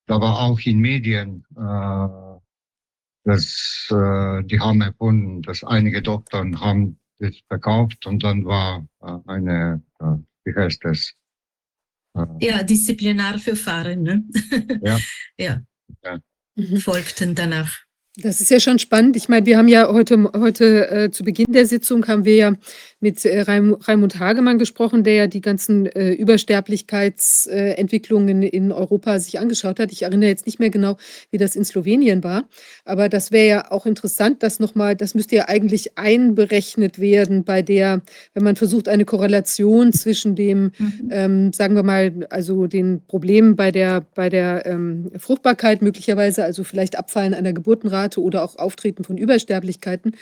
da 0.07 0.20
war 0.20 0.41
auch 0.41 0.58
in 0.60 0.78
Medien, 0.78 1.44
äh, 1.55 2.27
das, 3.28 3.86
äh, 3.90 4.42
die 4.44 4.58
haben 4.58 4.81
erfunden, 4.81 5.42
dass 5.42 5.62
einige 5.62 6.00
Doktoren 6.00 6.60
haben 6.60 6.98
das 7.18 7.36
verkauft 7.47 8.07
und 8.07 8.23
dann 8.24 8.47
war 8.47 8.86
äh, 9.02 9.18
eine, 9.26 9.82
äh, 10.00 10.16
wie 10.44 10.55
heißt 10.55 10.82
das? 10.82 11.12
Äh, 12.15 12.24
ja, 12.40 12.62
Disziplinarverfahren, 12.62 14.02
ne? 14.02 14.24
Ja. 14.82 14.98
ja. 15.39 15.60
ja. 16.02 16.18
Mhm. 16.55 16.78
Folgten 16.78 17.34
danach. 17.34 17.88
Das 18.20 18.40
ist 18.40 18.50
ja 18.50 18.58
schon 18.58 18.80
spannend. 18.80 19.14
Ich 19.16 19.28
meine, 19.28 19.47
wir 19.47 19.56
haben 19.56 19.68
ja 19.68 19.92
heute, 19.92 20.28
heute 20.34 20.90
äh, 20.90 21.12
zu 21.12 21.22
Beginn 21.22 21.52
der 21.52 21.66
Sitzung 21.66 22.05
haben 22.08 22.24
wir 22.24 22.34
ja 22.34 22.52
mit 22.98 23.24
äh, 23.24 23.42
Raim, 23.42 23.74
Raimund 23.74 24.18
Hagemann 24.18 24.58
gesprochen, 24.58 25.05
der 25.05 25.14
ja 25.14 25.28
die 25.28 25.40
ganzen 25.40 25.86
äh, 25.86 26.14
Übersterblichkeitsentwicklungen 26.14 28.42
in 28.42 28.72
Europa 28.72 29.20
sich 29.20 29.38
angeschaut 29.38 29.78
hat. 29.78 29.92
Ich 29.92 30.02
erinnere 30.02 30.30
jetzt 30.30 30.47
nicht 30.47 30.58
mehr 30.58 30.70
genau, 30.70 30.97
wie 31.30 31.38
das 31.38 31.55
in 31.55 31.64
Slowenien 31.64 32.24
war, 32.24 32.48
aber 32.84 33.08
das 33.08 33.30
wäre 33.30 33.47
ja 33.47 33.70
auch 33.70 33.86
interessant, 33.86 34.42
dass 34.42 34.58
nochmal, 34.58 34.97
das 34.97 35.14
müsste 35.14 35.36
ja 35.36 35.48
eigentlich 35.48 35.97
einberechnet 35.97 36.98
werden 36.98 37.44
bei 37.44 37.62
der, 37.62 38.02
wenn 38.34 38.42
man 38.42 38.56
versucht, 38.56 38.88
eine 38.88 39.05
Korrelation 39.05 39.92
zwischen 39.92 40.34
dem, 40.34 40.72
mhm. 40.76 41.08
ähm, 41.12 41.52
sagen 41.52 41.76
wir 41.76 41.84
mal, 41.84 42.26
also 42.30 42.66
den 42.66 43.00
Problemen 43.06 43.55
bei 43.55 43.70
der, 43.70 44.05
bei 44.16 44.28
der 44.28 44.66
ähm, 44.66 45.12
Fruchtbarkeit 45.18 45.82
möglicherweise, 45.82 46.42
also 46.42 46.64
vielleicht 46.64 46.98
Abfallen 46.98 47.32
einer 47.32 47.52
Geburtenrate 47.52 48.07
oder 48.16 48.42
auch 48.42 48.56
Auftreten 48.56 49.04
von 49.04 49.18
Übersterblichkeiten, 49.18 50.16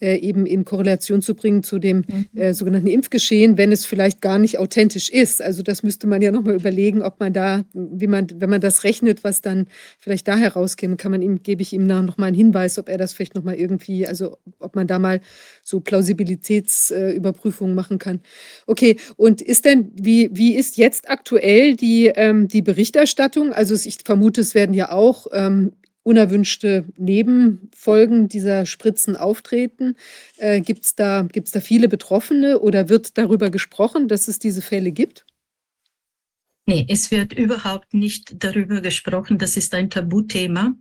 äh, 0.00 0.16
eben 0.16 0.46
in 0.46 0.64
Korrelation 0.64 1.22
zu 1.22 1.34
bringen 1.34 1.62
zu 1.62 1.78
dem 1.78 2.04
mhm. 2.06 2.40
äh, 2.40 2.54
sogenannten 2.54 2.88
Impfgeschehen, 2.88 3.58
wenn 3.58 3.70
es 3.70 3.84
vielleicht 3.84 4.20
gar 4.20 4.38
nicht 4.38 4.58
authentisch 4.58 5.10
ist. 5.10 5.42
Also 5.42 5.62
das 5.62 5.82
müsste 5.82 6.06
man 6.06 6.22
ja 6.22 6.30
nochmal 6.30 6.54
überlegen, 6.54 7.02
ob 7.02 7.20
man 7.20 7.32
da, 7.32 7.64
wie 7.72 8.06
man, 8.06 8.26
wenn 8.36 8.50
man 8.50 8.60
das 8.60 8.84
rechnet, 8.84 9.24
was 9.24 9.42
dann 9.42 9.66
vielleicht 9.98 10.26
da 10.26 10.36
herauskäme, 10.36 10.96
kann 10.96 11.10
man 11.10 11.22
ihm, 11.22 11.42
gebe 11.42 11.62
ich 11.62 11.72
ihm 11.72 11.86
noch 11.86 12.16
mal 12.16 12.26
einen 12.26 12.36
Hinweis, 12.36 12.78
ob 12.78 12.88
er 12.88 12.98
das 12.98 13.12
vielleicht 13.12 13.34
nochmal 13.34 13.56
irgendwie, 13.56 14.06
also 14.06 14.38
ob 14.58 14.74
man 14.74 14.86
da 14.86 14.98
mal 14.98 15.20
so 15.62 15.80
Plausibilitätsüberprüfungen 15.80 17.74
äh, 17.74 17.76
machen 17.76 17.98
kann. 17.98 18.20
Okay, 18.66 18.96
und 19.16 19.42
ist 19.42 19.64
denn, 19.64 19.90
wie, 19.94 20.30
wie 20.32 20.54
ist 20.54 20.76
jetzt 20.76 21.10
aktuell 21.10 21.76
die, 21.76 22.06
ähm, 22.06 22.48
die 22.48 22.62
Berichterstattung? 22.62 23.52
Also 23.52 23.74
ich 23.74 23.98
vermute, 24.04 24.40
es 24.40 24.54
werden 24.54 24.74
ja 24.74 24.92
auch 24.92 25.26
ähm, 25.32 25.72
unerwünschte 26.02 26.84
Nebenfolgen 26.96 28.28
dieser 28.28 28.66
Spritzen 28.66 29.16
auftreten? 29.16 29.96
Äh, 30.36 30.60
Gibt 30.60 30.84
es 30.84 30.94
da, 30.94 31.22
gibt's 31.30 31.52
da 31.52 31.60
viele 31.60 31.88
Betroffene 31.88 32.60
oder 32.60 32.88
wird 32.88 33.18
darüber 33.18 33.50
gesprochen, 33.50 34.08
dass 34.08 34.28
es 34.28 34.38
diese 34.38 34.62
Fälle 34.62 34.92
gibt? 34.92 35.26
Nee, 36.66 36.86
es 36.88 37.10
wird 37.10 37.32
überhaupt 37.32 37.94
nicht 37.94 38.44
darüber 38.44 38.80
gesprochen. 38.80 39.38
Das 39.38 39.56
ist 39.56 39.74
ein 39.74 39.90
Tabuthema. 39.90 40.74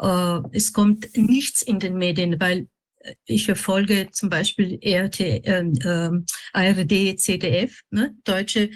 Äh, 0.00 0.40
es 0.52 0.72
kommt 0.72 1.16
nichts 1.16 1.62
in 1.62 1.78
den 1.78 1.98
Medien, 1.98 2.40
weil 2.40 2.68
ich 3.24 3.44
verfolge 3.44 4.08
zum 4.10 4.28
Beispiel 4.28 4.78
RT, 4.84 5.20
äh, 5.20 5.60
äh, 5.60 6.10
ARD, 6.52 7.18
ZDF, 7.18 7.80
ne, 7.90 8.14
deutsche 8.24 8.70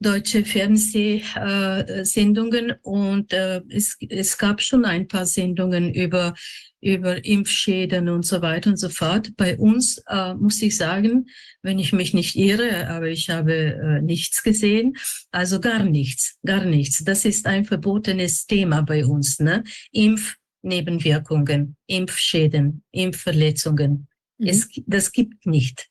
deutsche 0.00 0.44
Fernsehsendungen 0.44 2.74
und 2.82 3.32
äh, 3.32 3.62
es, 3.68 3.96
es 4.08 4.38
gab 4.38 4.62
schon 4.62 4.84
ein 4.84 5.08
paar 5.08 5.26
Sendungen 5.26 5.92
über, 5.92 6.34
über 6.80 7.24
Impfschäden 7.24 8.08
und 8.08 8.24
so 8.24 8.40
weiter 8.40 8.70
und 8.70 8.76
so 8.76 8.88
fort. 8.88 9.32
Bei 9.36 9.58
uns 9.58 10.00
äh, 10.08 10.34
muss 10.34 10.62
ich 10.62 10.76
sagen, 10.76 11.26
wenn 11.62 11.80
ich 11.80 11.92
mich 11.92 12.14
nicht 12.14 12.36
irre, 12.36 12.88
aber 12.88 13.08
ich 13.08 13.28
habe 13.30 13.52
äh, 13.52 14.00
nichts 14.00 14.44
gesehen, 14.44 14.96
also 15.32 15.60
gar 15.60 15.82
nichts, 15.82 16.38
gar 16.44 16.64
nichts. 16.64 17.02
Das 17.02 17.24
ist 17.24 17.46
ein 17.46 17.64
verbotenes 17.64 18.46
Thema 18.46 18.82
bei 18.82 19.04
uns, 19.04 19.40
ne? 19.40 19.64
Impfnebenwirkungen, 19.90 21.76
Impfschäden, 21.86 22.84
Impfverletzungen. 22.92 24.06
Mhm. 24.38 24.46
Es, 24.46 24.68
das 24.86 25.10
gibt 25.10 25.44
nicht. 25.44 25.88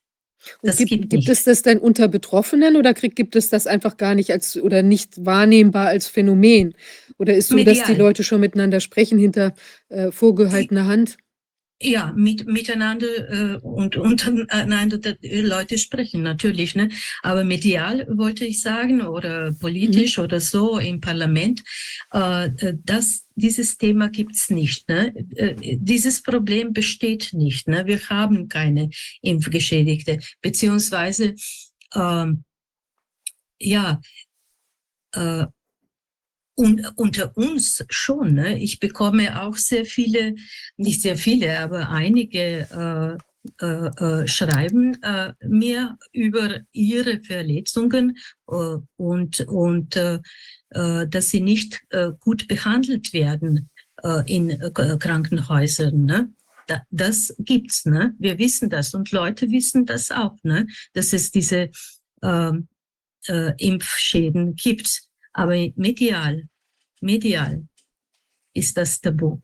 Das 0.62 0.76
gibt, 0.76 0.90
gibt, 0.90 1.10
gibt 1.10 1.28
es 1.28 1.44
das 1.44 1.62
denn 1.62 1.78
unter 1.78 2.08
Betroffenen 2.08 2.76
oder 2.76 2.94
krieg, 2.94 3.16
gibt 3.16 3.36
es 3.36 3.48
das 3.50 3.66
einfach 3.66 3.96
gar 3.96 4.14
nicht 4.14 4.30
als 4.30 4.56
oder 4.56 4.82
nicht 4.82 5.24
wahrnehmbar 5.24 5.88
als 5.88 6.08
Phänomen? 6.08 6.74
Oder 7.18 7.34
ist 7.34 7.48
so, 7.48 7.56
Medial. 7.56 7.76
dass 7.76 7.86
die 7.86 7.94
Leute 7.94 8.24
schon 8.24 8.40
miteinander 8.40 8.80
sprechen 8.80 9.18
hinter 9.18 9.54
äh, 9.88 10.10
vorgehaltener 10.10 10.86
Hand? 10.86 11.18
Ja, 11.80 12.12
mit, 12.16 12.44
miteinander 12.46 13.06
äh, 13.06 13.56
und 13.58 13.96
untereinander 13.96 14.98
die 14.98 15.42
Leute 15.42 15.78
sprechen 15.78 16.22
natürlich, 16.22 16.74
ne? 16.74 16.88
Aber 17.22 17.44
medial 17.44 18.04
wollte 18.10 18.44
ich 18.44 18.62
sagen 18.62 19.02
oder 19.02 19.52
politisch 19.52 20.18
mhm. 20.18 20.24
oder 20.24 20.40
so 20.40 20.78
im 20.78 21.00
Parlament, 21.00 21.62
äh, 22.12 22.46
äh 22.46 22.74
das 22.84 23.26
dieses 23.36 23.78
Thema 23.78 24.08
gibt's 24.08 24.50
nicht. 24.50 24.88
Ne? 24.88 25.14
Äh, 25.36 25.76
dieses 25.78 26.22
Problem 26.22 26.72
besteht 26.72 27.30
nicht. 27.32 27.68
Ne? 27.68 27.86
Wir 27.86 28.00
haben 28.08 28.48
keine 28.48 28.90
Impfgeschädigte, 29.22 30.18
beziehungsweise 30.42 31.36
ähm, 31.94 32.44
ja, 33.60 34.00
äh, 35.12 35.46
und 36.58 36.92
unter 36.96 37.36
uns 37.36 37.84
schon. 37.88 38.34
Ne? 38.34 38.58
Ich 38.58 38.80
bekomme 38.80 39.40
auch 39.42 39.56
sehr 39.56 39.84
viele, 39.84 40.34
nicht 40.76 41.02
sehr 41.02 41.16
viele, 41.16 41.60
aber 41.60 41.88
einige 41.88 43.18
äh, 43.60 43.64
äh, 43.64 43.86
äh 43.86 44.26
schreiben 44.26 45.00
äh, 45.02 45.32
mir 45.46 45.96
über 46.12 46.60
ihre 46.72 47.20
Verletzungen 47.20 48.18
äh, 48.48 48.76
und, 48.96 49.40
und 49.42 49.96
äh, 49.96 50.18
dass 50.70 51.30
sie 51.30 51.40
nicht 51.40 51.80
gut 52.20 52.46
behandelt 52.46 53.14
werden 53.14 53.70
in 54.26 54.50
Krankenhäusern. 54.74 56.04
Ne? 56.04 56.30
das 56.90 57.34
gibt's, 57.38 57.86
ne? 57.86 58.14
Wir 58.18 58.38
wissen 58.38 58.68
das 58.68 58.92
und 58.92 59.10
Leute 59.10 59.50
wissen 59.50 59.86
das 59.86 60.10
auch, 60.10 60.36
ne? 60.42 60.66
Dass 60.92 61.14
es 61.14 61.30
diese 61.30 61.70
ähm, 62.22 62.68
Impfschäden 63.56 64.56
gibt. 64.56 65.07
Aber 65.38 65.54
medial, 65.76 66.48
medial 67.00 67.64
ist 68.54 68.76
das 68.76 69.00
Tabu. 69.00 69.40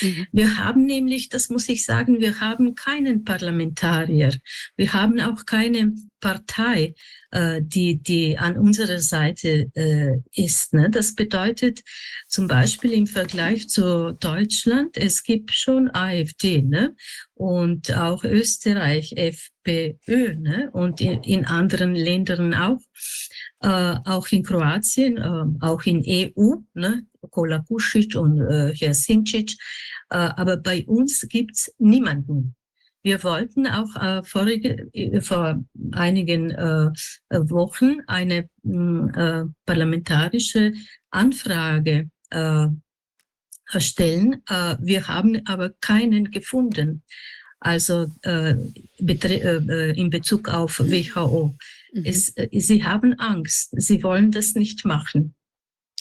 Mhm. 0.00 0.26
Wir 0.32 0.56
haben 0.56 0.86
nämlich, 0.86 1.28
das 1.28 1.50
muss 1.50 1.68
ich 1.68 1.84
sagen, 1.84 2.20
wir 2.20 2.40
haben 2.40 2.74
keinen 2.74 3.24
Parlamentarier. 3.24 4.34
Wir 4.76 4.92
haben 4.94 5.20
auch 5.20 5.44
keine 5.44 5.92
Partei, 6.18 6.94
äh, 7.30 7.60
die, 7.62 8.02
die 8.02 8.38
an 8.38 8.56
unserer 8.56 9.00
Seite 9.00 9.70
äh, 9.74 10.18
ist. 10.34 10.72
Ne? 10.72 10.88
Das 10.88 11.14
bedeutet 11.14 11.82
zum 12.26 12.46
Beispiel 12.46 12.92
im 12.92 13.06
Vergleich 13.06 13.68
zu 13.68 14.12
Deutschland, 14.18 14.96
es 14.96 15.24
gibt 15.24 15.52
schon 15.52 15.90
AfD 15.94 16.62
ne? 16.62 16.94
und 17.34 17.92
auch 17.92 18.24
Österreich 18.24 19.12
FPÖ 19.16 20.36
ne? 20.36 20.70
und 20.72 21.02
in, 21.02 21.22
in 21.22 21.44
anderen 21.44 21.94
Ländern 21.94 22.54
auch 22.54 22.80
äh, 23.62 23.96
auch 24.04 24.26
in 24.30 24.42
Kroatien, 24.42 25.16
äh, 25.18 25.64
auch 25.64 25.82
in 25.84 26.02
EU, 26.06 26.56
ne? 26.74 27.06
Kola 27.30 27.58
Kušić 27.58 28.16
und 28.16 28.40
äh, 28.40 28.74
Herr 28.74 28.94
Sinčić. 28.94 29.56
Äh, 30.10 30.16
aber 30.16 30.56
bei 30.56 30.84
uns 30.86 31.26
gibt's 31.28 31.72
niemanden. 31.78 32.54
Wir 33.04 33.22
wollten 33.24 33.66
auch 33.66 33.94
äh, 33.96 34.22
vorige, 34.22 34.88
äh, 34.92 35.20
vor 35.20 35.62
einigen 35.92 36.50
äh, 36.50 36.90
Wochen 37.30 38.00
eine 38.06 38.48
mm, 38.62 39.08
äh, 39.08 39.44
parlamentarische 39.66 40.72
Anfrage 41.10 42.10
äh, 42.30 42.66
erstellen. 43.72 44.42
Äh, 44.48 44.76
wir 44.80 45.08
haben 45.08 45.40
aber 45.46 45.70
keinen 45.80 46.30
gefunden. 46.30 47.02
Also 47.58 48.10
äh, 48.22 48.54
äh, 49.00 50.00
in 50.00 50.10
Bezug 50.10 50.48
auf 50.48 50.80
WHO. 50.80 51.56
Mhm. 51.92 52.04
Es, 52.04 52.30
äh, 52.36 52.48
sie 52.52 52.84
haben 52.84 53.14
Angst. 53.18 53.70
Sie 53.76 54.02
wollen 54.02 54.30
das 54.30 54.54
nicht 54.54 54.84
machen. 54.84 55.34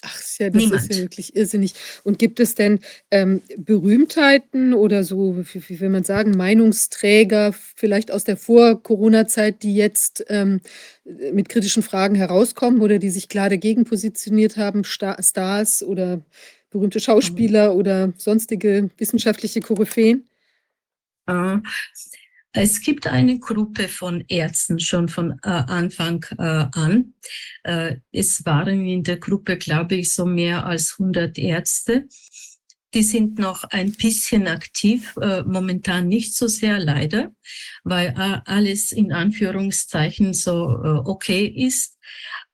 Ach 0.03 0.19
ja, 0.39 0.49
das 0.49 0.63
Niemand. 0.63 0.81
ist 0.81 0.95
ja 0.95 1.01
wirklich 1.03 1.35
irrsinnig. 1.35 1.75
Und 2.03 2.17
gibt 2.17 2.39
es 2.39 2.55
denn 2.55 2.79
ähm, 3.11 3.43
Berühmtheiten 3.57 4.73
oder 4.73 5.03
so, 5.03 5.37
wie, 5.37 5.69
wie, 5.69 5.79
will 5.79 5.89
man 5.89 6.03
sagen, 6.03 6.31
Meinungsträger, 6.31 7.53
vielleicht 7.75 8.09
aus 8.09 8.23
der 8.23 8.37
Vor-Corona-Zeit, 8.37 9.61
die 9.61 9.75
jetzt 9.75 10.25
ähm, 10.29 10.61
mit 11.03 11.49
kritischen 11.49 11.83
Fragen 11.83 12.15
herauskommen 12.15 12.81
oder 12.81 12.97
die 12.97 13.11
sich 13.11 13.29
klar 13.29 13.49
dagegen 13.49 13.85
positioniert 13.85 14.57
haben, 14.57 14.83
Star 14.83 15.21
Stars 15.21 15.83
oder 15.83 16.21
berühmte 16.71 16.99
Schauspieler 16.99 17.73
mhm. 17.73 17.79
oder 17.79 18.13
sonstige 18.17 18.89
wissenschaftliche 18.97 19.61
Koryphäen? 19.61 20.27
Äh, 22.53 22.63
es 22.63 22.81
gibt 22.81 23.07
eine 23.07 23.39
Gruppe 23.39 23.87
von 23.87 24.23
Ärzten 24.27 24.79
schon 24.79 25.09
von 25.09 25.39
äh, 25.43 25.49
Anfang 25.49 26.25
äh, 26.37 26.65
an. 26.73 27.13
Äh, 27.63 27.97
es 28.11 28.45
waren 28.45 28.85
in 28.85 29.03
der 29.03 29.17
Gruppe, 29.17 29.57
glaube 29.57 29.95
ich, 29.95 30.13
so 30.13 30.25
mehr 30.25 30.65
als 30.65 30.95
100 30.99 31.37
Ärzte. 31.37 32.07
Die 32.93 33.03
sind 33.03 33.39
noch 33.39 33.63
ein 33.63 33.93
bisschen 33.93 34.47
aktiv, 34.47 35.15
äh, 35.21 35.43
momentan 35.43 36.09
nicht 36.09 36.35
so 36.35 36.47
sehr 36.47 36.77
leider, 36.77 37.31
weil 37.85 38.09
äh, 38.09 38.41
alles 38.45 38.91
in 38.91 39.13
Anführungszeichen 39.13 40.33
so 40.33 40.53
okay 41.05 41.45
ist. 41.45 41.97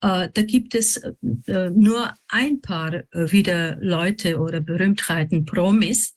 Äh, 0.02 0.30
da 0.32 0.42
gibt 0.44 0.76
es 0.76 0.98
äh, 0.98 1.70
nur 1.72 2.14
ein 2.28 2.62
paar 2.62 2.94
äh, 2.94 3.32
wieder 3.32 3.78
Leute 3.82 4.40
oder 4.40 4.60
Berühmtheiten, 4.60 5.46
Promis, 5.46 6.14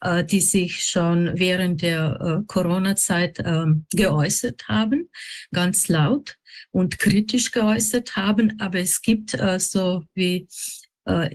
äh, 0.00 0.24
die 0.24 0.40
sich 0.40 0.84
schon 0.84 1.32
während 1.34 1.82
der 1.82 2.20
äh, 2.20 2.44
Corona-Zeit 2.46 3.40
ähm, 3.44 3.86
geäußert 3.92 4.68
haben, 4.68 5.10
ganz 5.52 5.88
laut 5.88 6.36
und 6.70 6.98
kritisch 6.98 7.50
geäußert 7.50 8.14
haben. 8.14 8.60
Aber 8.60 8.78
es 8.78 9.02
gibt 9.02 9.34
äh, 9.34 9.58
so 9.58 10.04
wie 10.14 10.46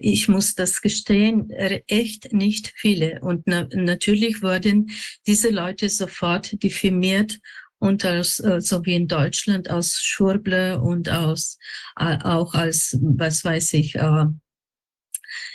ich 0.01 0.27
muss 0.27 0.55
das 0.55 0.81
gestehen, 0.81 1.51
echt 1.51 2.33
nicht 2.33 2.73
viele. 2.75 3.19
Und 3.21 3.43
na 3.45 3.67
natürlich 3.71 4.41
wurden 4.41 4.89
diese 5.27 5.51
Leute 5.51 5.89
sofort 5.89 6.63
diffamiert 6.63 7.37
und 7.79 8.05
als, 8.05 8.39
äh, 8.39 8.61
so 8.61 8.85
wie 8.85 8.95
in 8.95 9.07
Deutschland 9.07 9.69
aus 9.69 9.99
Schurble 10.01 10.79
und 10.79 11.09
aus, 11.09 11.57
äh, 11.97 12.17
auch 12.23 12.53
als, 12.53 12.97
was 13.01 13.43
weiß 13.43 13.73
ich, 13.73 13.95
äh, 13.95 14.25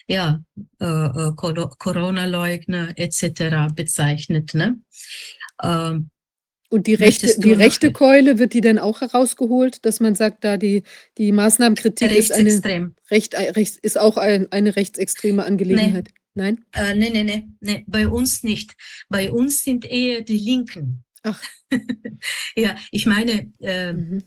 ja, 0.08 0.42
äh, 0.80 0.84
äh 0.84 1.32
Corona-Leugner 1.34 2.94
etc. 2.96 3.74
bezeichnet. 3.74 4.54
Ne? 4.54 4.80
Ähm, 5.62 6.10
und 6.70 6.88
die 6.88 6.94
rechte, 6.94 7.38
die 7.38 7.52
rechte 7.52 7.92
Keule, 7.92 8.38
wird 8.38 8.52
die 8.52 8.60
dann 8.60 8.78
auch 8.78 9.00
herausgeholt, 9.00 9.84
dass 9.84 10.00
man 10.00 10.16
sagt, 10.16 10.42
da 10.42 10.56
die, 10.56 10.82
die 11.18 11.30
Maßnahmenkritik 11.30 12.10
ist, 12.10 12.32
eine, 12.32 12.92
recht, 13.10 13.34
recht, 13.34 13.76
ist 13.76 13.98
auch 13.98 14.16
ein, 14.16 14.50
eine 14.50 14.74
rechtsextreme 14.74 15.44
Angelegenheit? 15.44 16.08
Nee. 16.08 16.20
Nein? 16.36 16.64
Äh, 16.72 16.96
nee, 16.96 17.10
nee, 17.10 17.22
nee, 17.22 17.44
nee, 17.60 17.84
bei 17.86 18.08
uns 18.08 18.42
nicht. 18.42 18.74
Bei 19.08 19.30
uns 19.30 19.62
sind 19.62 19.84
eher 19.84 20.22
die 20.22 20.38
Linken. 20.38 21.03
Ach. 21.24 21.42
ja, 22.56 22.76
ich 22.90 23.06
meine, 23.06 23.52
äh, 23.60 23.92
mhm. 23.92 24.22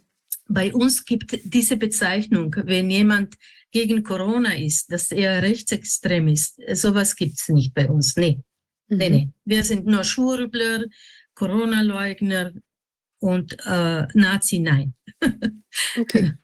bei 0.48 0.74
uns 0.74 1.06
gibt 1.06 1.40
diese 1.44 1.78
Bezeichnung, 1.78 2.56
wenn 2.66 2.90
jemand 2.90 3.36
gegen 3.72 4.04
Corona 4.04 4.56
ist, 4.56 4.92
dass 4.92 5.12
er 5.12 5.42
rechtsextrem 5.44 6.28
ist, 6.28 6.60
sowas 6.74 7.16
gibt 7.16 7.40
es 7.40 7.48
nicht 7.50 7.74
bei 7.74 7.88
uns. 7.88 8.16
Nee. 8.18 8.40
Mhm. 8.90 8.98
nee, 8.98 9.10
nee. 9.10 9.30
Wir 9.46 9.64
sind 9.64 9.86
nur 9.86 10.04
Schwurbler, 10.04 10.86
Corona-Leugner 11.36 12.54
und 13.20 13.58
äh, 13.66 14.08
Nazi, 14.14 14.60
nein. 14.60 14.94
okay. 15.98 16.34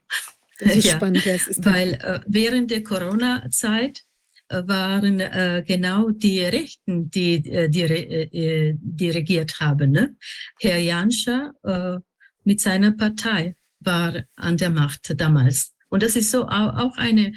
Das 0.60 0.78
ist 0.78 0.86
ja, 0.86 0.96
spannend. 0.96 1.26
Ist 1.26 1.66
weil 1.66 1.94
äh, 1.96 2.20
während 2.28 2.72
der 2.72 2.84
Corona-Zeit 2.84 4.04
waren 4.50 5.20
äh, 5.20 5.64
genau 5.66 6.10
die 6.10 6.42
Rechten, 6.42 7.10
die, 7.10 7.36
äh, 7.50 7.70
die, 7.70 7.82
äh, 7.82 8.76
die 8.80 9.10
regiert 9.10 9.60
haben. 9.60 9.92
Ne? 9.92 10.16
Herr 10.60 10.78
Janscha 10.78 11.54
äh, 11.64 11.98
mit 12.44 12.62
seiner 12.62 12.92
Partei 12.92 13.56
war 13.80 14.24
an 14.36 14.58
der 14.58 14.70
Macht 14.70 15.14
damals. 15.20 15.74
Und 15.90 16.04
das 16.04 16.16
ist 16.16 16.32
so 16.32 16.48
auch 16.48 16.98
eine 16.98 17.34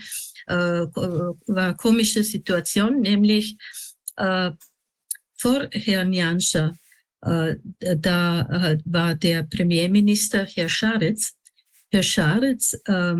äh, 0.46 0.86
komische 1.76 2.24
Situation, 2.24 3.00
nämlich 3.00 3.56
äh, 4.16 4.50
vor 5.36 5.68
Herrn 5.72 6.12
Janscha, 6.12 6.76
äh, 7.22 7.56
da 7.80 8.40
äh, 8.42 8.78
war 8.84 9.14
der 9.14 9.42
Premierminister 9.42 10.46
Herr 10.46 10.68
Scharitz. 10.68 11.34
Herr 11.90 12.02
Scharitz 12.02 12.78
äh, 12.86 13.14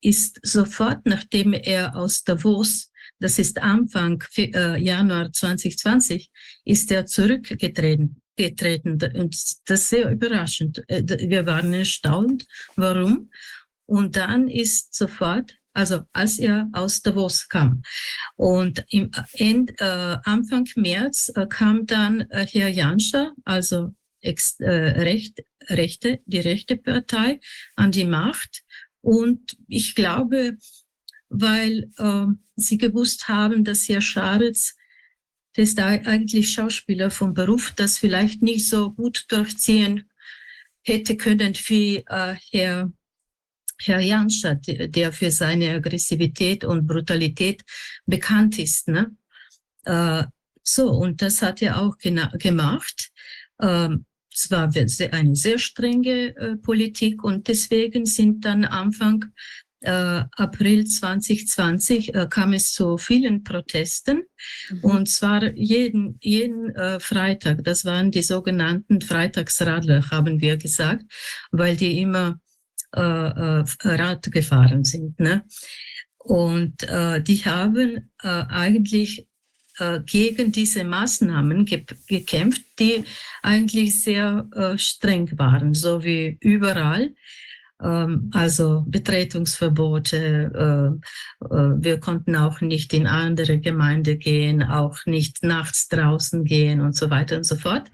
ist 0.00 0.38
sofort, 0.42 1.04
nachdem 1.04 1.52
er 1.52 1.94
aus 1.96 2.24
Davos 2.24 2.91
das 3.22 3.38
ist 3.38 3.62
Anfang 3.62 4.22
äh, 4.36 4.76
Januar 4.82 5.32
2020, 5.32 6.30
ist 6.64 6.90
er 6.90 7.06
zurückgetreten. 7.06 8.20
Getreten. 8.34 8.98
Und 9.14 9.34
das 9.66 9.80
ist 9.80 9.88
sehr 9.90 10.10
überraschend. 10.10 10.82
Äh, 10.88 11.04
wir 11.28 11.46
waren 11.46 11.72
erstaunt. 11.72 12.46
Warum? 12.76 13.30
Und 13.86 14.16
dann 14.16 14.48
ist 14.48 14.94
sofort, 14.94 15.54
also 15.74 16.00
als 16.12 16.38
er 16.38 16.68
aus 16.72 17.02
Davos 17.02 17.48
kam. 17.48 17.82
Und 18.36 18.84
im 18.88 19.10
End, 19.34 19.80
äh, 19.80 20.16
Anfang 20.24 20.66
März 20.76 21.30
äh, 21.34 21.46
kam 21.46 21.86
dann 21.86 22.22
äh, 22.30 22.46
Herr 22.50 22.68
Janscher, 22.68 23.32
also 23.44 23.94
ex, 24.20 24.58
äh, 24.60 24.70
Recht, 24.70 25.44
Rechte, 25.68 26.20
die 26.26 26.40
rechte 26.40 26.76
Partei, 26.76 27.38
an 27.76 27.92
die 27.92 28.04
Macht. 28.04 28.62
Und 29.00 29.56
ich 29.68 29.94
glaube, 29.94 30.56
weil 31.32 31.90
äh, 31.96 32.26
sie 32.56 32.78
gewusst 32.78 33.28
haben, 33.28 33.64
dass 33.64 33.88
Herr 33.88 34.00
Scharitz, 34.00 34.76
der 35.56 35.64
ist 35.64 35.78
eigentlich 35.78 36.52
Schauspieler 36.52 37.10
vom 37.10 37.34
Beruf, 37.34 37.72
das 37.72 37.98
vielleicht 37.98 38.42
nicht 38.42 38.68
so 38.68 38.92
gut 38.92 39.24
durchziehen 39.28 40.10
hätte 40.82 41.16
können 41.16 41.54
wie 41.66 42.04
äh, 42.08 42.36
Herr, 42.50 42.92
Herr 43.80 44.00
Janscher, 44.00 44.56
der 44.56 45.12
für 45.12 45.30
seine 45.30 45.74
Aggressivität 45.74 46.64
und 46.64 46.86
Brutalität 46.86 47.62
bekannt 48.06 48.58
ist. 48.58 48.88
Ne? 48.88 49.16
Äh, 49.84 50.24
so, 50.62 50.90
und 50.90 51.22
das 51.22 51.42
hat 51.42 51.62
er 51.62 51.80
auch 51.80 51.96
gemacht. 51.98 53.10
Ähm, 53.60 54.06
es 54.34 54.50
war 54.50 54.70
eine 54.74 55.36
sehr 55.36 55.58
strenge 55.58 56.34
äh, 56.36 56.56
Politik 56.56 57.22
und 57.22 57.48
deswegen 57.48 58.06
sind 58.06 58.44
dann 58.44 58.64
Anfang 58.64 59.26
äh, 59.82 60.24
April 60.36 60.86
2020 60.86 62.14
äh, 62.14 62.26
kam 62.28 62.52
es 62.52 62.72
zu 62.72 62.98
vielen 62.98 63.44
Protesten 63.44 64.22
mhm. 64.70 64.80
und 64.80 65.08
zwar 65.08 65.52
jeden, 65.54 66.18
jeden 66.20 66.74
äh, 66.74 67.00
Freitag. 67.00 67.64
Das 67.64 67.84
waren 67.84 68.10
die 68.10 68.22
sogenannten 68.22 69.00
Freitagsradler, 69.00 70.10
haben 70.10 70.40
wir 70.40 70.56
gesagt, 70.56 71.04
weil 71.50 71.76
die 71.76 72.00
immer 72.00 72.38
äh, 72.94 73.00
äh, 73.00 73.64
Rad 73.84 74.30
gefahren 74.30 74.84
sind. 74.84 75.18
Ne? 75.18 75.44
Und 76.18 76.82
äh, 76.82 77.22
die 77.22 77.44
haben 77.44 78.10
eigentlich 78.18 79.26
gegen 80.04 80.52
diese 80.52 80.84
Maßnahmen 80.84 81.64
ge 81.64 81.84
gekämpft, 82.06 82.62
die 82.78 83.04
eigentlich 83.42 84.02
sehr 84.02 84.46
streng 84.76 85.32
waren, 85.38 85.72
so 85.72 86.04
wie 86.04 86.36
überall. 86.40 87.14
Ähm, 87.82 88.30
also 88.32 88.84
Betretungsverbote. 88.86 91.00
Äh, 91.42 91.44
äh, 91.44 91.82
wir 91.82 92.00
konnten 92.00 92.36
auch 92.36 92.60
nicht 92.60 92.94
in 92.94 93.06
andere 93.06 93.58
Gemeinde 93.58 94.16
gehen, 94.16 94.62
auch 94.62 95.04
nicht 95.04 95.42
nachts 95.42 95.88
draußen 95.88 96.44
gehen 96.44 96.80
und 96.80 96.94
so 96.94 97.10
weiter 97.10 97.36
und 97.36 97.44
so 97.44 97.56
fort. 97.56 97.90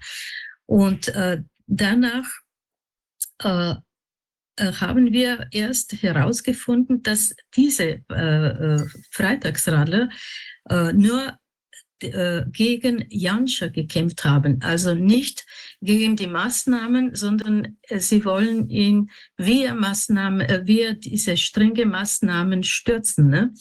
Und 0.65 1.09
äh, 1.09 1.41
danach 1.67 2.27
haben 3.41 5.13
wir 5.13 5.47
erst 5.51 5.93
herausgefunden, 6.03 7.01
dass 7.01 7.33
diese 7.55 8.01
Freitagsradler 9.11 10.09
nur 10.93 11.37
äh, 12.03 12.45
gegen 12.51 13.05
Janscher 13.09 13.69
gekämpft 13.69 14.23
haben. 14.23 14.61
Also 14.61 14.93
nicht 14.93 15.45
gegen 15.81 16.15
die 16.15 16.27
Maßnahmen, 16.27 17.15
sondern 17.15 17.77
äh, 17.83 17.99
sie 17.99 18.23
wollen 18.25 18.69
ihn 18.69 19.11
via 19.37 19.73
Maßnahmen, 19.73 20.41
äh, 20.41 20.65
via 20.65 20.93
diese 20.93 21.37
strenge 21.37 21.85
Maßnahmen 21.85 22.63
stürzen. 22.63 23.29
Ne? 23.29 23.53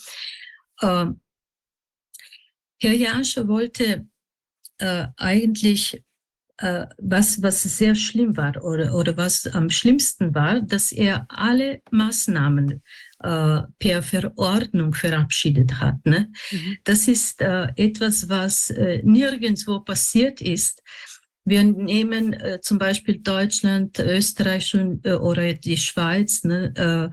Äh, 0.81 1.07
Herr 2.81 2.95
Janscher 2.95 3.49
wollte 3.49 4.07
äh, 4.79 5.07
eigentlich 5.17 6.03
was, 6.61 7.41
was 7.41 7.63
sehr 7.63 7.95
schlimm 7.95 8.37
war 8.37 8.65
oder, 8.65 8.93
oder 8.93 9.17
was 9.17 9.47
am 9.47 9.71
schlimmsten 9.71 10.35
war, 10.35 10.61
dass 10.61 10.91
er 10.91 11.25
alle 11.29 11.81
Maßnahmen 11.93 12.83
äh, 13.21 13.63
per 13.79 14.03
Verordnung 14.03 14.95
verabschiedet 14.95 15.81
hat. 15.81 16.05
Ne? 16.05 16.31
Mhm. 16.51 16.79
Das 16.85 17.09
ist 17.09 17.41
äh, 17.41 17.69
etwas, 17.77 18.29
was 18.29 18.71
äh, 18.71 19.01
nirgendwo 19.05 19.81
passiert 19.81 20.41
ist. 20.41 20.83
Wir 21.45 21.65
nehmen 21.65 22.35
äh, 22.35 22.61
zum 22.61 22.79
Beispiel 22.79 23.19
Deutschland, 23.19 23.99
Österreich 23.99 24.75
und, 24.75 25.05
äh, 25.07 25.15
oder 25.15 25.55
die 25.55 25.79
Schweiz. 25.79 26.45
Ne? 26.45 26.73
Äh, 26.77 27.09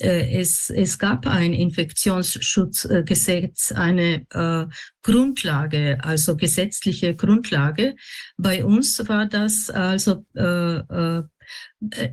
es, 0.00 0.70
es 0.70 0.98
gab 0.98 1.26
ein 1.26 1.52
Infektionsschutzgesetz, 1.52 3.72
eine 3.72 4.24
äh, 4.30 4.64
Grundlage, 5.02 5.98
also 6.02 6.36
gesetzliche 6.36 7.14
Grundlage. 7.14 7.94
Bei 8.38 8.64
uns 8.64 9.06
war 9.08 9.26
das 9.26 9.68
also 9.68 10.24
äh, 10.34 10.76
äh, 10.76 11.22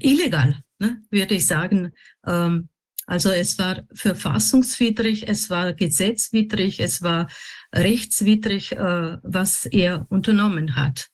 illegal, 0.01 0.57
ne, 0.79 1.01
würde 1.11 1.35
ich 1.35 1.47
sagen. 1.47 1.93
Ähm, 2.25 2.67
also 3.07 3.31
es 3.31 3.57
war 3.57 3.83
verfassungswidrig, 3.93 5.29
es 5.29 5.49
war 5.49 5.73
gesetzwidrig, 5.73 6.81
es 6.81 7.01
war 7.01 7.27
rechtswidrig, 7.73 8.73
äh, 8.73 9.17
was 9.23 9.65
er 9.65 10.05
unternommen 10.09 10.75
hat. 10.75 11.07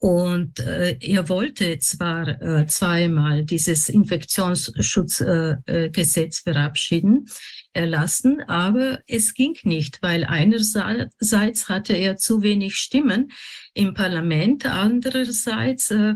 Und 0.00 0.60
äh, 0.60 0.96
er 1.00 1.28
wollte 1.28 1.80
zwar 1.80 2.40
äh, 2.40 2.68
zweimal 2.68 3.44
dieses 3.44 3.88
Infektionsschutzgesetz 3.88 6.38
äh, 6.38 6.42
verabschieden, 6.44 7.28
erlassen, 7.72 8.40
aber 8.42 9.00
es 9.08 9.34
ging 9.34 9.58
nicht, 9.64 10.00
weil 10.02 10.24
einerseits 10.24 11.68
hatte 11.68 11.94
er 11.94 12.16
zu 12.16 12.42
wenig 12.42 12.76
Stimmen 12.76 13.32
im 13.74 13.94
Parlament, 13.94 14.66
andererseits 14.66 15.90
äh, 15.90 16.14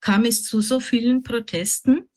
kam 0.00 0.24
es 0.24 0.42
zu 0.42 0.60
so 0.60 0.80
vielen 0.80 1.22
Protesten, 1.22 2.08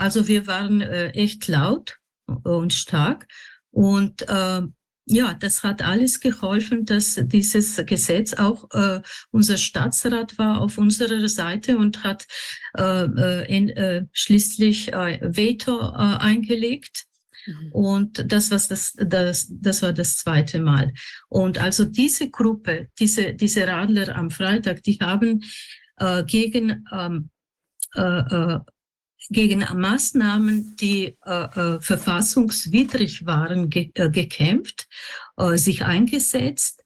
Also 0.00 0.26
wir 0.28 0.46
waren 0.46 0.80
äh, 0.80 1.10
echt 1.10 1.46
laut 1.46 1.98
und 2.26 2.72
stark. 2.72 3.26
Und 3.70 4.22
äh, 4.22 4.62
ja, 5.04 5.34
das 5.34 5.62
hat 5.62 5.82
alles 5.82 6.20
geholfen, 6.20 6.86
dass 6.86 7.20
dieses 7.22 7.76
Gesetz 7.84 8.32
auch 8.32 8.70
äh, 8.72 9.02
unser 9.30 9.58
Staatsrat 9.58 10.38
war 10.38 10.62
auf 10.62 10.78
unserer 10.78 11.28
Seite 11.28 11.76
und 11.76 12.02
hat 12.02 12.26
äh, 12.78 13.04
äh 13.04 13.54
in, 13.54 13.68
äh, 13.68 14.06
schließlich 14.12 14.92
äh, 14.94 15.18
Veto 15.20 15.78
äh, 15.78 16.16
eingelegt. 16.18 17.04
Mhm. 17.46 17.72
Und 17.72 18.32
das, 18.32 18.50
was 18.50 18.68
das, 18.68 18.94
das, 18.96 19.48
das 19.50 19.82
war 19.82 19.92
das 19.92 20.16
zweite 20.16 20.60
Mal. 20.60 20.94
Und 21.28 21.58
also 21.58 21.84
diese 21.84 22.30
Gruppe, 22.30 22.88
diese, 22.98 23.34
diese 23.34 23.66
Radler 23.66 24.16
am 24.16 24.30
Freitag, 24.30 24.82
die 24.82 24.98
haben 24.98 25.44
äh, 25.96 26.24
gegen 26.24 26.86
ähm, 26.90 27.30
äh, 27.96 28.00
äh, 28.00 28.60
gegen 29.30 29.60
Maßnahmen, 29.60 30.76
die 30.76 31.16
äh, 31.24 31.44
äh, 31.44 31.80
verfassungswidrig 31.80 33.26
waren, 33.26 33.70
ge 33.70 33.90
äh, 33.94 34.10
gekämpft, 34.10 34.88
äh, 35.36 35.56
sich 35.56 35.84
eingesetzt, 35.84 36.82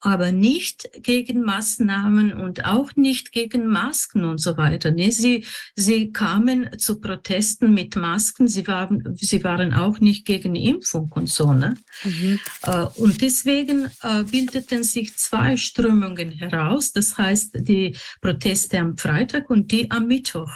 aber 0.00 0.32
nicht 0.32 0.90
gegen 1.02 1.42
Maßnahmen 1.42 2.32
und 2.32 2.64
auch 2.64 2.96
nicht 2.96 3.30
gegen 3.30 3.68
Masken 3.68 4.24
und 4.24 4.38
so 4.38 4.56
weiter. 4.56 4.90
Nee, 4.90 5.10
sie, 5.10 5.46
sie 5.76 6.12
kamen 6.12 6.76
zu 6.78 7.00
Protesten 7.00 7.72
mit 7.72 7.94
Masken, 7.94 8.48
sie 8.48 8.66
waren, 8.66 9.16
sie 9.16 9.44
waren 9.44 9.72
auch 9.72 10.00
nicht 10.00 10.24
gegen 10.24 10.56
Impfung 10.56 11.12
und 11.12 11.28
so. 11.28 11.52
Ne? 11.52 11.76
Mhm. 12.02 12.40
Äh, 12.64 12.86
und 12.96 13.20
deswegen 13.20 13.90
äh, 14.02 14.24
bildeten 14.24 14.82
sich 14.82 15.16
zwei 15.16 15.56
Strömungen 15.56 16.32
heraus, 16.32 16.92
das 16.92 17.16
heißt 17.16 17.60
die 17.60 17.96
Proteste 18.20 18.80
am 18.80 18.96
Freitag 18.96 19.50
und 19.50 19.70
die 19.70 19.88
am 19.90 20.08
Mittwoch 20.08 20.50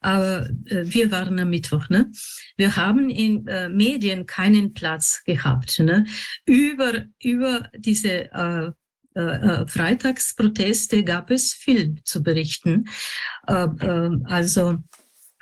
aber 0.00 0.48
äh, 0.66 0.84
wir 0.84 1.10
waren 1.10 1.38
am 1.38 1.50
Mittwoch. 1.50 1.88
Ne? 1.88 2.10
Wir 2.56 2.76
haben 2.76 3.10
in 3.10 3.46
äh, 3.46 3.68
Medien 3.68 4.26
keinen 4.26 4.74
Platz 4.74 5.22
gehabt. 5.24 5.78
Ne? 5.80 6.06
Über, 6.46 7.04
über 7.22 7.68
diese 7.76 8.32
äh, 8.32 8.70
äh, 9.14 9.20
äh 9.20 9.66
Freitagsproteste 9.66 11.04
gab 11.04 11.30
es 11.30 11.52
viel 11.52 12.02
zu 12.04 12.22
berichten. 12.22 12.88
Äh, 13.46 13.64
äh, 13.64 14.18
also 14.24 14.78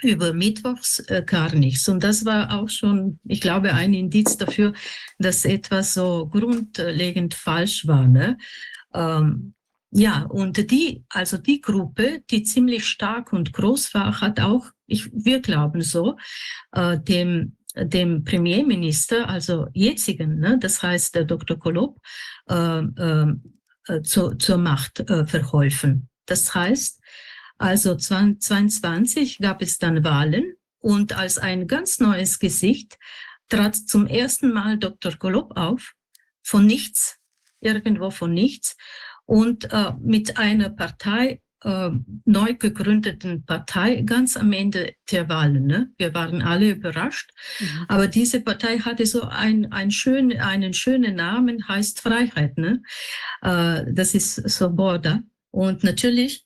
über 0.03 0.33
Mittwochs 0.33 0.99
äh, 1.09 1.23
gar 1.25 1.55
nichts. 1.55 1.89
Und 1.89 2.05
das 2.05 2.25
war 2.25 2.59
auch 2.59 2.69
schon, 2.69 3.19
ich 3.25 3.41
glaube, 3.41 3.73
ein 3.73 3.95
Indiz 3.95 4.37
dafür, 4.37 4.75
dass 5.19 5.45
etwas 5.45 5.95
so 5.95 6.27
grundlegend 6.27 7.35
falsch 7.35 7.87
war. 7.87 8.07
Ne? 8.07 8.37
Ja, 9.91 10.25
und 10.25 10.71
die, 10.71 11.05
also 11.09 11.39
die 11.39 11.61
Gruppe, 11.61 12.23
die 12.31 12.43
ziemlich 12.43 12.87
stark 12.87 13.33
und 13.33 13.53
groß 13.53 13.95
war, 13.95 14.21
hat 14.21 14.41
auch, 14.41 14.67
ich, 14.87 15.11
wir 15.13 15.41
glauben 15.41 15.81
so, 15.81 16.17
äh, 16.73 16.99
dem, 16.99 17.57
dem 17.77 18.25
Premierminister, 18.25 19.29
also 19.29 19.69
jetzigen, 19.73 20.39
ne, 20.39 20.59
das 20.59 20.83
heißt 20.83 21.15
der 21.15 21.25
Dr. 21.25 21.59
Kolob, 21.59 21.99
äh, 22.49 22.81
äh, 22.81 24.03
zu, 24.03 24.35
zur 24.35 24.59
Macht 24.59 25.01
äh, 25.09 25.27
verholfen. 25.27 26.09
Das 26.27 26.55
heißt, 26.55 27.01
also 27.59 27.97
2022 27.97 29.39
gab 29.39 29.63
es 29.63 29.79
dann 29.79 30.05
Wahlen 30.05 30.55
und 30.79 31.17
als 31.17 31.39
ein 31.39 31.67
ganz 31.67 32.01
neues 32.01 32.39
Gesicht 32.39 32.99
trat 33.49 33.77
zum 33.77 34.07
ersten 34.07 34.53
Mal 34.53 34.79
Dr. 34.79 35.13
Kolob 35.13 35.57
auf, 35.57 35.95
von 36.43 36.67
nichts, 36.67 37.17
irgendwo 37.61 38.11
von 38.11 38.35
nichts 38.35 38.77
und 39.27 39.73
äh, 39.73 39.93
mit 40.01 40.39
einer 40.39 40.71
Partei, 40.71 41.41
äh, 41.63 41.91
neu 42.25 42.55
gegründeten 42.55 43.45
Partei, 43.45 44.03
ganz 44.03 44.37
am 44.37 44.53
Ende 44.53 44.95
der 45.11 45.29
Wahlen. 45.29 45.67
Ne? 45.67 45.91
Wir 45.99 46.15
waren 46.15 46.43
alle 46.43 46.71
überrascht. 46.71 47.31
Mhm. 47.61 47.67
Aber 47.89 48.07
diese 48.09 48.41
Partei 48.41 48.79
hatte 48.79 49.05
so 49.05 49.23
ein, 49.23 49.73
ein 49.73 49.91
schön, 49.91 50.39
einen 50.39 50.73
schönen 50.73 51.17
Namen, 51.17 51.67
heißt 51.69 52.01
Freiheit. 52.01 52.57
Ne? 52.57 52.83
Äh, 53.43 53.85
das 53.93 54.15
ist 54.15 54.37
Soboda. 54.49 55.21
Und 55.51 55.83
natürlich 55.85 56.45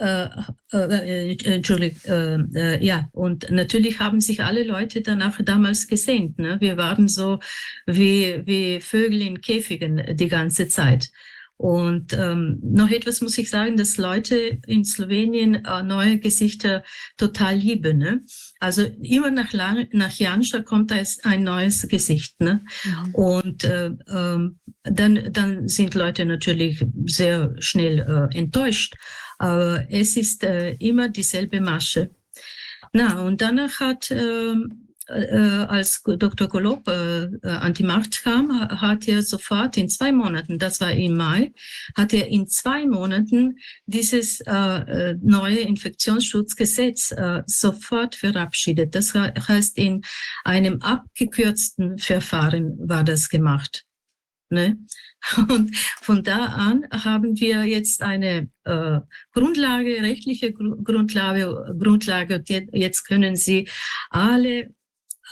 äh, 0.00 0.28
äh, 0.72 1.32
äh, 1.32 1.36
Entschuldigung, 1.44 2.00
äh, 2.04 2.76
äh, 2.76 2.84
ja, 2.84 3.08
und 3.12 3.50
natürlich 3.50 3.98
haben 3.98 4.20
sich 4.20 4.42
alle 4.42 4.62
Leute 4.62 5.02
danach 5.02 5.42
damals 5.42 5.88
gesehnt. 5.88 6.38
Ne? 6.38 6.56
Wir 6.60 6.76
waren 6.76 7.08
so 7.08 7.40
wie, 7.86 8.42
wie 8.46 8.80
Vögel 8.80 9.22
in 9.22 9.40
Käfigen 9.40 10.16
die 10.16 10.28
ganze 10.28 10.68
Zeit. 10.68 11.10
Und 11.58 12.12
ähm, 12.12 12.60
noch 12.62 12.88
etwas 12.88 13.20
muss 13.20 13.36
ich 13.36 13.50
sagen, 13.50 13.76
dass 13.76 13.96
Leute 13.96 14.58
in 14.66 14.84
Slowenien 14.84 15.64
äh, 15.64 15.82
neue 15.82 16.18
Gesichter 16.20 16.84
total 17.16 17.56
lieben. 17.56 17.98
Ne? 17.98 18.22
Also 18.60 18.82
immer 19.02 19.32
nach, 19.32 19.52
lang, 19.52 19.88
nach 19.90 20.12
Janscha 20.12 20.62
kommt 20.62 20.92
ein 20.92 21.42
neues 21.42 21.86
Gesicht. 21.88 22.40
Ne? 22.40 22.64
Mhm. 22.84 23.14
Und 23.14 23.64
äh, 23.64 23.90
ähm, 24.08 24.60
dann, 24.84 25.32
dann 25.32 25.66
sind 25.66 25.96
Leute 25.96 26.24
natürlich 26.24 26.84
sehr 27.06 27.52
schnell 27.58 27.98
äh, 28.32 28.38
enttäuscht. 28.38 28.94
Aber 29.38 29.84
es 29.90 30.16
ist 30.16 30.44
äh, 30.44 30.74
immer 30.74 31.08
dieselbe 31.08 31.60
Masche. 31.60 32.10
Na, 32.92 33.20
und 33.22 33.40
danach 33.40 33.80
hat 33.80 34.12
ähm, 34.12 34.84
äh, 34.86 34.87
als 35.10 36.02
Dr. 36.02 36.48
Golob 36.48 36.86
äh, 36.88 37.24
äh, 37.24 37.48
an 37.48 37.74
die 37.74 37.82
Macht 37.82 38.22
kam, 38.22 38.68
hat 38.80 39.08
er 39.08 39.22
sofort 39.22 39.76
in 39.76 39.88
zwei 39.88 40.12
Monaten, 40.12 40.58
das 40.58 40.80
war 40.80 40.92
im 40.92 41.16
Mai, 41.16 41.52
hat 41.96 42.12
er 42.12 42.28
in 42.28 42.46
zwei 42.48 42.86
Monaten 42.86 43.58
dieses 43.86 44.40
äh, 44.40 44.52
äh 44.52 45.16
neue 45.22 45.60
Infektionsschutzgesetz 45.60 47.12
äh, 47.12 47.42
sofort 47.46 48.16
verabschiedet. 48.16 48.94
Das 48.94 49.14
heißt, 49.14 49.78
in 49.78 50.02
einem 50.44 50.82
abgekürzten 50.82 51.98
Verfahren 51.98 52.76
war 52.78 53.04
das 53.04 53.28
gemacht. 53.28 53.84
Ne? 54.50 54.78
Und 55.48 55.76
von 56.00 56.22
da 56.22 56.46
an 56.46 56.86
haben 56.90 57.38
wir 57.38 57.64
jetzt 57.64 58.02
eine 58.02 58.48
äh, 58.64 59.00
Grundlage, 59.32 60.02
rechtliche 60.02 60.52
Grundlage, 60.52 61.74
Grundlage. 61.78 62.42
Jetzt 62.72 63.04
können 63.04 63.36
Sie 63.36 63.68
alle 64.10 64.60
äh, 64.60 64.68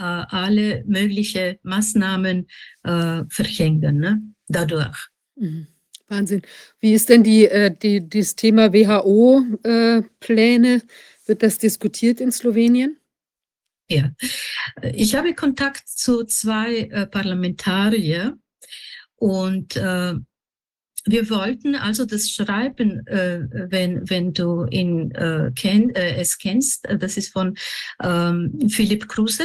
alle 0.02 0.82
möglichen 0.86 1.56
Maßnahmen 1.62 2.46
äh, 2.84 3.22
verhängen 3.28 3.98
ne? 3.98 4.22
dadurch. 4.48 5.08
Mhm. 5.36 5.66
Wahnsinn. 6.08 6.42
Wie 6.80 6.92
ist 6.92 7.08
denn 7.08 7.22
die, 7.22 7.46
äh, 7.46 7.74
die, 7.74 8.08
das 8.08 8.36
Thema 8.36 8.72
WHO-Pläne? 8.72 10.74
Äh, 10.74 10.80
Wird 11.26 11.42
das 11.42 11.58
diskutiert 11.58 12.20
in 12.20 12.30
Slowenien? 12.30 12.98
Ja, 13.88 14.10
ich 14.82 15.14
habe 15.14 15.34
Kontakt 15.34 15.88
zu 15.88 16.24
zwei 16.24 16.88
äh, 16.90 17.06
Parlamentariern 17.06 18.42
und 19.14 19.76
äh, 19.76 20.14
wir 21.08 21.30
wollten 21.30 21.76
also 21.76 22.04
das 22.04 22.30
Schreiben, 22.30 23.06
äh, 23.06 23.40
wenn, 23.70 24.10
wenn 24.10 24.32
du 24.32 24.66
ihn 24.66 25.12
äh, 25.12 25.52
kenn, 25.54 25.94
äh, 25.94 26.16
es 26.16 26.36
kennst, 26.38 26.88
das 26.98 27.16
ist 27.16 27.32
von 27.32 27.56
ähm, 28.02 28.68
Philipp 28.68 29.08
Kruse. 29.08 29.44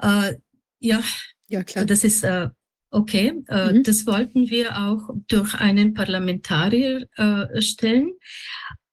Äh, 0.00 0.34
ja, 0.80 1.02
ja, 1.48 1.64
klar. 1.64 1.84
Das 1.84 2.04
ist 2.04 2.24
äh, 2.24 2.48
okay. 2.90 3.42
Äh, 3.48 3.72
mhm. 3.72 3.82
Das 3.82 4.06
wollten 4.06 4.50
wir 4.50 4.78
auch 4.78 5.10
durch 5.28 5.54
einen 5.54 5.94
Parlamentarier 5.94 7.06
äh, 7.16 7.60
stellen. 7.60 8.12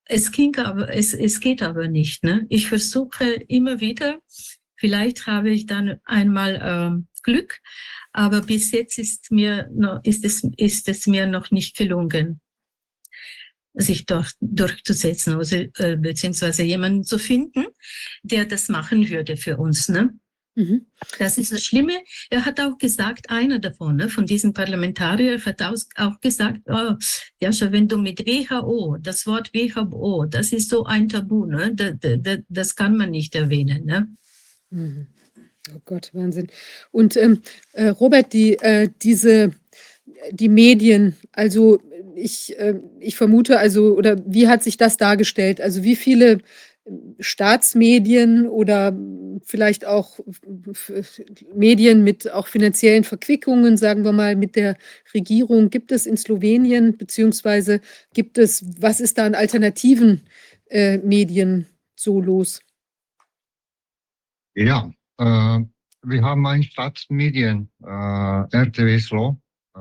Es 0.06 0.32
ging 0.32 0.56
aber, 0.58 0.94
es, 0.94 1.14
es 1.14 1.40
geht 1.40 1.62
aber 1.64 1.88
nicht. 1.88 2.24
Ne? 2.24 2.46
Ich 2.50 2.68
versuche 2.68 3.26
immer 3.48 3.80
wieder, 3.80 4.20
vielleicht 4.76 5.26
habe 5.28 5.50
ich 5.50 5.66
dann 5.66 6.00
einmal 6.06 6.56
äh, 6.56 7.22
Glück, 7.24 7.60
aber 8.12 8.42
bis 8.42 8.72
jetzt 8.72 9.00
ist 9.00 9.32
mir 9.32 9.70
noch, 9.74 10.04
ist 10.04 10.24
es, 10.24 10.44
ist 10.58 10.88
es 10.88 11.08
mir 11.08 11.26
noch 11.26 11.52
nicht 11.52 11.76
gelungen 11.76 12.40
sich 13.78 14.06
durch, 14.06 14.32
durchzusetzen, 14.40 15.36
also, 15.36 15.56
äh, 15.56 15.98
beziehungsweise 15.98 16.64
jemanden 16.64 17.04
zu 17.04 17.20
finden, 17.20 17.66
der 18.24 18.46
das 18.46 18.70
machen 18.70 19.10
würde 19.10 19.38
für 19.38 19.58
uns. 19.58 19.90
Ne? 19.90 20.18
Mhm. 20.56 20.86
Das 21.20 21.38
ist 21.38 21.52
das 21.52 21.64
Schlimme. 21.64 21.94
Er 22.30 22.46
hat 22.46 22.60
auch 22.62 22.78
gesagt, 22.78 23.30
einer 23.30 23.60
davon, 23.60 23.98
ne, 23.98 24.10
von 24.10 24.26
diesen 24.26 24.54
Parlamentariern, 24.54 25.44
hat 25.46 25.62
auch 25.62 26.20
gesagt, 26.22 26.62
oh, 26.68 26.94
ja, 27.42 27.52
schon 27.52 27.74
wenn 27.74 27.88
du 27.90 27.98
mit 27.98 28.26
WHO, 28.26 28.98
das 29.02 29.28
Wort 29.28 29.54
WHO, 29.54 30.26
das 30.26 30.54
ist 30.54 30.70
so 30.70 30.86
ein 30.86 31.10
Tabu, 31.10 31.46
ne? 31.46 31.74
das, 31.76 31.96
das, 32.22 32.40
das 32.48 32.76
kann 32.76 32.96
man 32.96 33.12
nicht 33.12 33.36
erwähnen. 33.36 33.86
Ne? 33.86 34.08
Mhm. 34.70 35.08
Oh 35.74 35.82
Gott, 35.84 36.12
Wahnsinn. 36.14 36.48
Und 36.92 37.18
ähm, 37.18 37.42
äh, 37.74 37.88
Robert, 37.88 38.32
die, 38.34 38.54
äh, 38.60 38.90
diese, 39.02 39.52
die 40.32 40.50
Medien, 40.50 41.16
also 41.32 41.80
ich, 42.16 42.58
äh, 42.58 42.80
ich 43.00 43.18
vermute, 43.18 43.60
also, 43.60 43.96
oder 43.96 44.22
wie 44.26 44.48
hat 44.48 44.64
sich 44.64 44.78
das 44.78 44.96
dargestellt? 44.96 45.60
Also 45.60 45.84
wie 45.84 45.96
viele 45.96 46.40
Staatsmedien 47.20 48.48
oder 48.48 48.96
vielleicht 49.44 49.86
auch 49.86 50.20
Medien 51.56 52.04
mit 52.04 52.32
auch 52.32 52.48
finanziellen 52.48 53.04
Verquickungen, 53.04 53.78
sagen 53.78 54.04
wir 54.04 54.12
mal, 54.12 54.36
mit 54.36 54.56
der 54.56 54.78
Regierung 55.14 55.70
gibt 55.70 55.92
es 55.92 56.06
in 56.06 56.18
Slowenien, 56.18 56.98
beziehungsweise 56.98 57.82
gibt 58.14 58.38
es, 58.38 58.64
was 58.80 59.00
ist 59.00 59.18
da 59.18 59.26
an 59.26 59.36
alternativen 59.36 60.22
äh, 60.70 60.98
Medien 61.00 61.68
so 61.96 62.22
los? 62.22 62.62
Ja, 64.54 64.92
äh, 65.18 65.60
wir 66.04 66.22
haben 66.22 66.46
ein 66.46 66.64
Staatsmedien, 66.64 67.70
äh, 67.84 67.88
RTW 67.88 69.00
Slow, 69.00 69.38
äh, 69.76 69.80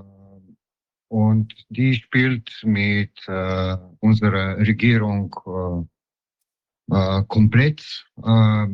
und 1.08 1.54
die 1.68 1.94
spielt 1.94 2.50
mit 2.64 3.12
äh, 3.28 3.76
unserer 4.00 4.56
Regierung 4.58 5.34
äh, 6.90 7.22
komplett. 7.28 8.06
Äh, 8.22 8.66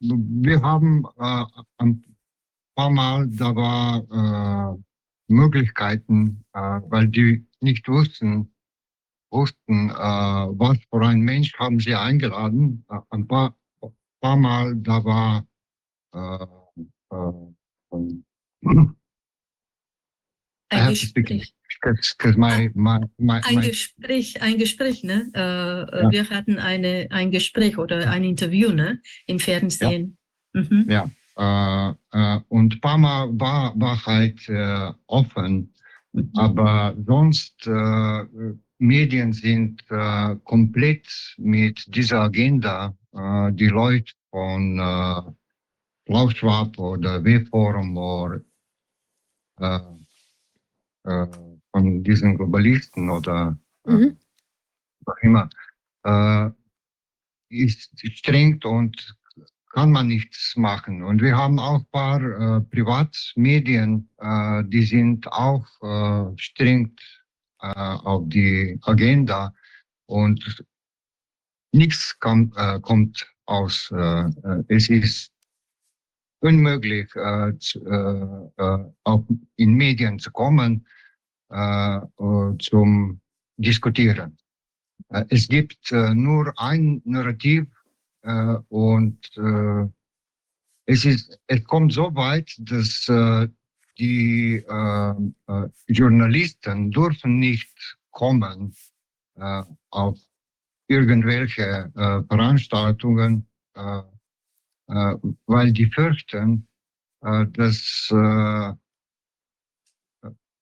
wir 0.00 0.62
haben 0.62 1.04
äh, 1.18 1.44
ein 1.78 2.04
paar 2.74 2.90
Mal, 2.90 3.26
da 3.28 3.54
war 3.56 4.74
äh, 4.74 4.82
Möglichkeiten, 5.28 6.44
äh, 6.52 6.80
weil 6.88 7.08
die 7.08 7.46
nicht 7.60 7.88
wussten, 7.88 8.52
wussten, 9.30 9.90
äh, 9.90 9.94
was 9.94 10.78
für 10.90 11.06
ein 11.06 11.20
Mensch 11.20 11.54
haben 11.58 11.80
sie 11.80 11.94
eingeladen. 11.94 12.84
Ein 13.10 13.26
paar, 13.26 13.56
paar 14.20 14.36
Mal, 14.36 14.76
da 14.76 15.04
war 15.04 15.46
äh, 16.12 16.46
äh, 17.10 17.56
ein 21.82 21.94
Gespräch. 21.94 22.36
My, 22.36 22.70
my, 22.74 22.98
my, 23.18 23.40
ein 23.44 23.60
Gespräch, 23.60 24.42
ein 24.42 24.58
Gespräch, 24.58 25.02
ne? 25.04 25.30
Äh, 25.34 25.40
ja. 25.40 26.10
Wir 26.10 26.30
hatten 26.30 26.58
eine, 26.58 27.06
ein 27.10 27.30
Gespräch 27.30 27.78
oder 27.78 28.10
ein 28.10 28.24
Interview, 28.24 28.70
ne? 28.70 29.00
Im 29.26 29.38
Fernsehen. 29.38 30.16
Ja. 30.54 30.62
Mhm. 30.62 30.86
ja. 30.88 31.10
Äh, 31.38 31.94
äh, 32.12 32.40
und 32.48 32.80
Parma 32.80 33.28
war, 33.30 33.78
war 33.78 34.04
halt 34.06 34.48
äh, 34.48 34.92
offen, 35.06 35.74
mhm. 36.12 36.30
aber 36.34 36.94
sonst 37.06 37.66
äh, 37.66 38.24
Medien 38.78 39.32
sind 39.32 39.82
äh, 39.90 40.36
komplett 40.44 41.06
mit 41.36 41.84
dieser 41.94 42.22
Agenda. 42.22 42.96
Äh, 43.12 43.52
die 43.52 43.68
Leute 43.68 44.12
von 44.30 44.78
äh, 44.78 45.32
Klaus 46.06 46.34
Schwab 46.34 46.78
oder 46.78 47.22
W-Forum 47.24 47.96
oder 47.96 48.40
äh, 49.60 49.80
äh, 51.04 51.26
von 51.76 52.02
diesen 52.02 52.38
Globalisten 52.38 53.10
oder 53.10 53.58
äh, 53.84 53.92
mhm. 53.92 54.16
was 55.04 55.16
immer, 55.20 55.50
äh, 56.04 56.48
ist 57.50 57.90
streng 58.16 58.58
und 58.64 59.14
kann 59.74 59.92
man 59.92 60.06
nichts 60.06 60.56
machen. 60.56 61.02
Und 61.02 61.20
wir 61.20 61.36
haben 61.36 61.58
auch 61.58 61.80
ein 61.80 61.86
paar 61.92 62.22
äh, 62.22 62.60
Privatmedien, 62.62 64.08
äh, 64.16 64.64
die 64.64 64.84
sind 64.84 65.30
auch 65.30 65.66
äh, 65.82 66.32
streng 66.38 66.96
äh, 67.60 67.66
auf 67.74 68.22
die 68.28 68.78
Agenda 68.80 69.54
und 70.06 70.64
nichts 71.72 72.18
kam, 72.20 72.54
äh, 72.56 72.80
kommt 72.80 73.30
aus. 73.44 73.92
Es 74.66 74.88
ist 74.88 75.30
unmöglich, 76.40 77.08
zu, 77.60 78.52
auch 79.04 79.24
in 79.54 79.74
Medien 79.74 80.18
zu 80.18 80.32
kommen 80.32 80.84
äh, 81.50 81.96
äh 81.96 82.58
zum 82.58 83.20
Diskutieren. 83.56 84.38
Äh, 85.08 85.24
es 85.28 85.48
gibt 85.48 85.92
äh, 85.92 86.14
nur 86.14 86.52
ein 86.56 87.02
Narrativ 87.04 87.66
äh, 88.22 88.56
und 88.68 89.18
äh, 89.36 89.86
es, 90.86 91.04
ist, 91.04 91.38
es 91.46 91.64
kommt 91.64 91.92
so 91.92 92.14
weit, 92.14 92.54
dass 92.58 93.08
äh, 93.08 93.48
die 93.98 94.64
äh, 94.68 95.10
äh, 95.46 95.68
Journalisten 95.88 96.90
dürfen 96.90 97.38
nicht 97.38 97.96
kommen 98.10 98.74
äh, 99.36 99.62
auf 99.90 100.18
irgendwelche 100.88 101.90
äh, 101.94 102.22
Veranstaltungen, 102.28 103.46
äh, 103.74 104.02
äh, 104.88 105.16
weil 105.46 105.72
die 105.72 105.86
fürchten, 105.86 106.68
äh, 107.22 107.46
dass 107.46 108.08
äh, 108.10 108.72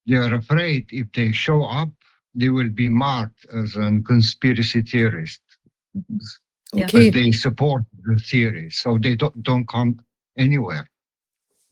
they 0.07 0.16
are 0.16 0.34
afraid 0.34 0.86
if 0.91 1.10
they 1.12 1.33
show 1.33 1.65
up, 1.65 1.91
they 2.34 2.49
will 2.49 2.68
be 2.68 2.89
marked 2.89 3.47
as 3.55 3.76
a 3.76 4.00
conspiracy 4.07 4.83
theorist. 4.83 5.41
Okay. 6.74 7.10
But 7.10 7.15
they 7.15 7.33
support 7.33 7.84
the 8.02 8.16
theory, 8.16 8.70
so 8.70 8.99
they 8.99 9.15
don't, 9.15 9.42
don't 9.42 9.68
come 9.68 10.00
anywhere. 10.36 10.91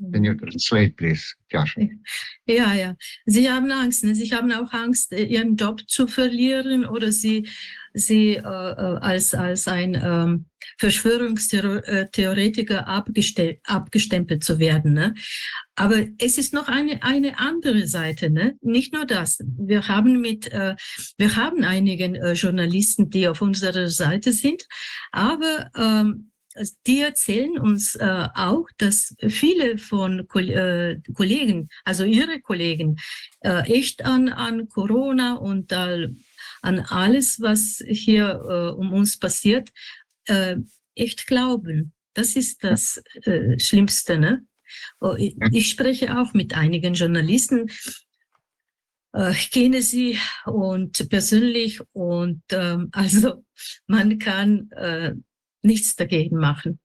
Hmm. 0.01 0.13
Can 0.13 0.25
you 0.25 0.35
translate, 0.35 0.97
please, 0.97 1.35
Josh? 1.51 1.77
Ja, 2.47 2.75
ja. 2.75 2.95
Sie 3.27 3.49
haben 3.49 3.71
Angst. 3.71 4.05
Ne? 4.05 4.15
Sie 4.15 4.31
haben 4.33 4.53
auch 4.53 4.73
Angst, 4.73 5.13
ihren 5.13 5.57
Job 5.57 5.81
zu 5.89 6.07
verlieren 6.07 6.85
oder 6.85 7.13
sie, 7.13 7.49
sie 7.95 8.37
äh, 8.37 8.41
äh 8.41 8.99
als, 9.01 9.35
als 9.35 9.69
ein 9.69 9.95
ähm, 9.95 10.47
Verschwörungstheoretiker 10.79 12.89
abgestempelt 12.89 14.45
zu 14.45 14.59
werden. 14.59 14.95
Ne? 14.95 15.15
Aber 15.75 16.07
es 16.19 16.39
ist 16.39 16.55
noch 16.55 16.69
eine, 16.69 17.03
eine 17.03 17.39
andere 17.39 17.87
Seite. 17.87 18.31
Ne? 18.31 18.57
Nicht 18.61 18.93
nur 18.93 19.07
das. 19.07 19.39
Wir 19.59 19.89
haben 19.89 20.21
mit, 20.21 20.53
äh, 20.53 20.77
wir 21.19 21.37
haben 21.37 21.65
einigen 21.65 22.15
äh, 22.15 22.33
Journalisten, 22.33 23.11
die 23.11 23.29
auf 23.29 23.43
unserer 23.43 23.89
Seite 23.89 24.33
sind, 24.33 24.67
aber 25.11 25.71
ähm, 25.77 26.29
die 26.87 27.01
erzählen 27.01 27.59
uns 27.59 27.97
äh, 27.97 28.29
auch, 28.35 28.67
dass 28.77 29.15
viele 29.29 29.79
von 29.79 30.29
Ko 30.29 30.39
äh, 30.39 31.01
Kollegen, 31.15 31.69
also 31.85 32.05
ihre 32.05 32.41
Kollegen, 32.41 32.97
äh, 33.41 33.63
echt 33.73 34.05
an, 34.05 34.29
an 34.29 34.69
Corona 34.69 35.35
und 35.35 35.73
an 36.63 36.81
alles, 36.81 37.41
was 37.41 37.83
hier 37.87 38.41
äh, 38.49 38.75
um 38.75 38.93
uns 38.93 39.19
passiert, 39.19 39.71
äh, 40.27 40.57
echt 40.95 41.27
glauben. 41.27 41.93
Das 42.15 42.37
ist 42.37 42.65
das 42.65 43.03
äh, 43.25 43.59
Schlimmste. 43.59 44.19
Ne? 44.19 44.47
Oh, 45.01 45.15
ich, 45.19 45.37
ich 45.53 45.69
spreche 45.71 46.19
auch 46.19 46.35
mit 46.35 46.57
einigen 46.57 46.95
Journalisten, 46.95 47.71
ich 49.33 49.51
kenne 49.51 49.83
sie 49.83 50.19
und 50.47 51.07
persönlich 51.11 51.83
und 51.93 52.43
ähm, 52.51 52.89
also 52.93 53.45
man 53.87 54.19
kann 54.19 54.71
äh, 54.71 55.15
nichts 55.63 55.97
dagegen 55.97 56.39
machen. 56.39 56.81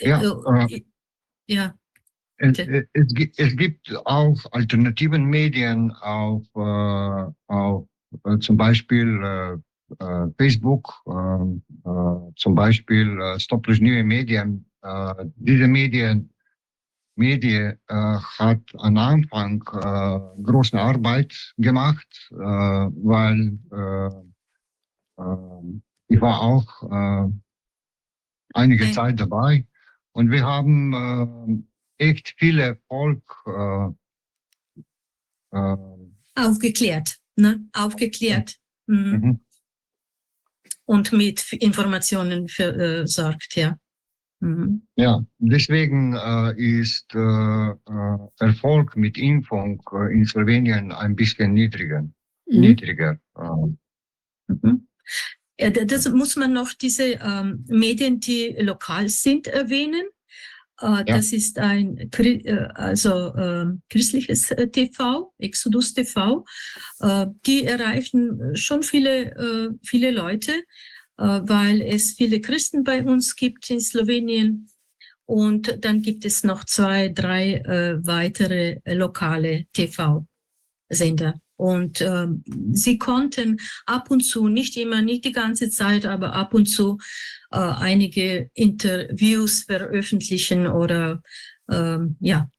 Ja, 0.00 0.22
äh, 0.68 0.82
ja. 1.46 1.74
Es, 2.38 2.58
es, 2.58 3.14
es, 3.38 3.56
gibt 3.56 3.90
auch 4.04 4.38
alternativen 4.52 5.24
Medien 5.24 5.90
auf, 5.92 6.44
äh, 6.54 7.32
auf 7.46 7.84
äh, 7.84 7.95
zum 8.40 8.56
Beispiel 8.56 9.20
äh, 9.22 10.04
äh, 10.04 10.28
Facebook, 10.38 11.02
äh, 11.06 12.32
zum 12.36 12.54
Beispiel 12.54 13.20
Stop 13.38 13.68
Neue 13.68 14.04
Medien. 14.04 14.66
diese 15.36 15.68
Medien 15.68 16.30
Medien 17.18 17.78
hat 17.88 18.60
am 18.78 18.96
Anfang 18.98 19.60
große 19.60 20.78
Arbeit 20.78 21.54
gemacht, 21.56 22.28
weil 22.30 23.58
ich 26.08 26.20
war 26.20 26.40
auch 26.40 26.82
äh, 26.82 27.30
einige 28.54 28.84
okay. 28.84 28.92
Zeit 28.92 29.20
dabei 29.20 29.66
und 30.12 30.30
wir 30.30 30.44
haben 30.44 31.64
äh, 31.98 32.08
echt 32.08 32.34
viel 32.38 32.58
Erfolg 32.58 33.22
äh, 33.46 33.88
äh, 35.52 35.76
aufgeklärt, 36.34 37.18
ne? 37.36 37.68
Aufgeklärt. 37.72 38.56
Mhm. 38.86 38.96
Mhm. 38.96 39.40
Und 40.84 41.12
mit 41.12 41.52
Informationen 41.52 42.48
versorgt, 42.48 43.56
ja. 43.56 43.76
Mhm. 44.40 44.86
Ja, 44.96 45.24
deswegen 45.38 46.14
äh, 46.14 46.52
ist 46.56 47.14
äh, 47.14 47.74
Erfolg 48.38 48.96
mit 48.96 49.16
Impfung 49.16 49.82
in 50.10 50.26
Slowenien 50.26 50.92
ein 50.92 51.16
bisschen 51.16 51.54
niedriger. 51.54 52.02
Mhm. 52.02 52.60
niedriger. 52.60 53.18
Mhm. 54.48 54.88
Ja, 55.58 55.70
das 55.70 56.08
muss 56.10 56.36
man 56.36 56.52
noch 56.52 56.74
diese 56.74 57.12
ähm, 57.14 57.64
Medien, 57.68 58.20
die 58.20 58.54
lokal 58.58 59.08
sind, 59.08 59.46
erwähnen. 59.46 60.06
Äh, 60.80 60.86
ja. 60.86 61.02
Das 61.04 61.32
ist 61.32 61.58
ein 61.58 61.98
äh, 61.98 62.68
also 62.74 63.34
äh, 63.34 63.66
christliches 63.88 64.50
äh, 64.50 64.68
TV, 64.68 65.32
Exodus 65.38 65.94
TV. 65.94 66.44
Äh, 67.00 67.26
die 67.46 67.64
erreichen 67.64 68.54
schon 68.56 68.82
viele, 68.82 69.34
äh, 69.36 69.70
viele 69.82 70.10
Leute, 70.10 70.52
weil 71.18 71.80
es 71.80 72.12
viele 72.12 72.42
Christen 72.42 72.84
bei 72.84 73.02
uns 73.02 73.36
gibt 73.36 73.70
in 73.70 73.80
Slowenien. 73.80 74.68
Und 75.24 75.82
dann 75.82 76.02
gibt 76.02 76.26
es 76.26 76.44
noch 76.44 76.64
zwei, 76.64 77.08
drei 77.08 77.62
weitere 78.02 78.80
lokale 78.84 79.64
TV-Sender. 79.72 81.40
Und 81.56 82.00
äh, 82.00 82.26
sie 82.72 82.98
konnten 82.98 83.60
ab 83.86 84.10
und 84.10 84.20
zu, 84.20 84.48
nicht 84.48 84.76
immer, 84.76 85.00
nicht 85.02 85.24
die 85.24 85.32
ganze 85.32 85.70
Zeit, 85.70 86.04
aber 86.04 86.34
ab 86.34 86.52
und 86.52 86.66
zu 86.66 86.98
äh, 87.50 87.56
einige 87.58 88.50
Interviews 88.54 89.64
veröffentlichen 89.64 90.66
oder 90.66 91.22
äh, 91.68 91.98
ja, 92.20 92.50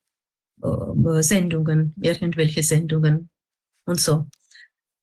äh, 0.63 1.21
Sendungen, 1.21 1.93
irgendwelche 2.01 2.63
Sendungen 2.63 3.29
und 3.85 3.99
so. 3.99 4.25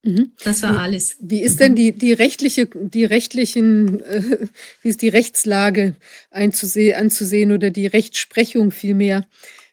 Mhm. 0.04 0.32
Das 0.44 0.62
war 0.62 0.78
alles. 0.78 1.16
Wie 1.20 1.40
ist 1.40 1.60
denn 1.60 1.74
die, 1.74 1.92
die 1.92 2.12
rechtliche, 2.12 2.66
die 2.66 3.04
rechtlichen, 3.04 4.00
äh, 4.02 4.48
wie 4.82 4.88
ist 4.88 5.02
die 5.02 5.08
Rechtslage 5.08 5.94
einzusehen, 6.30 7.00
anzusehen 7.00 7.52
oder 7.52 7.70
die 7.70 7.86
Rechtsprechung 7.86 8.70
vielmehr? 8.70 9.26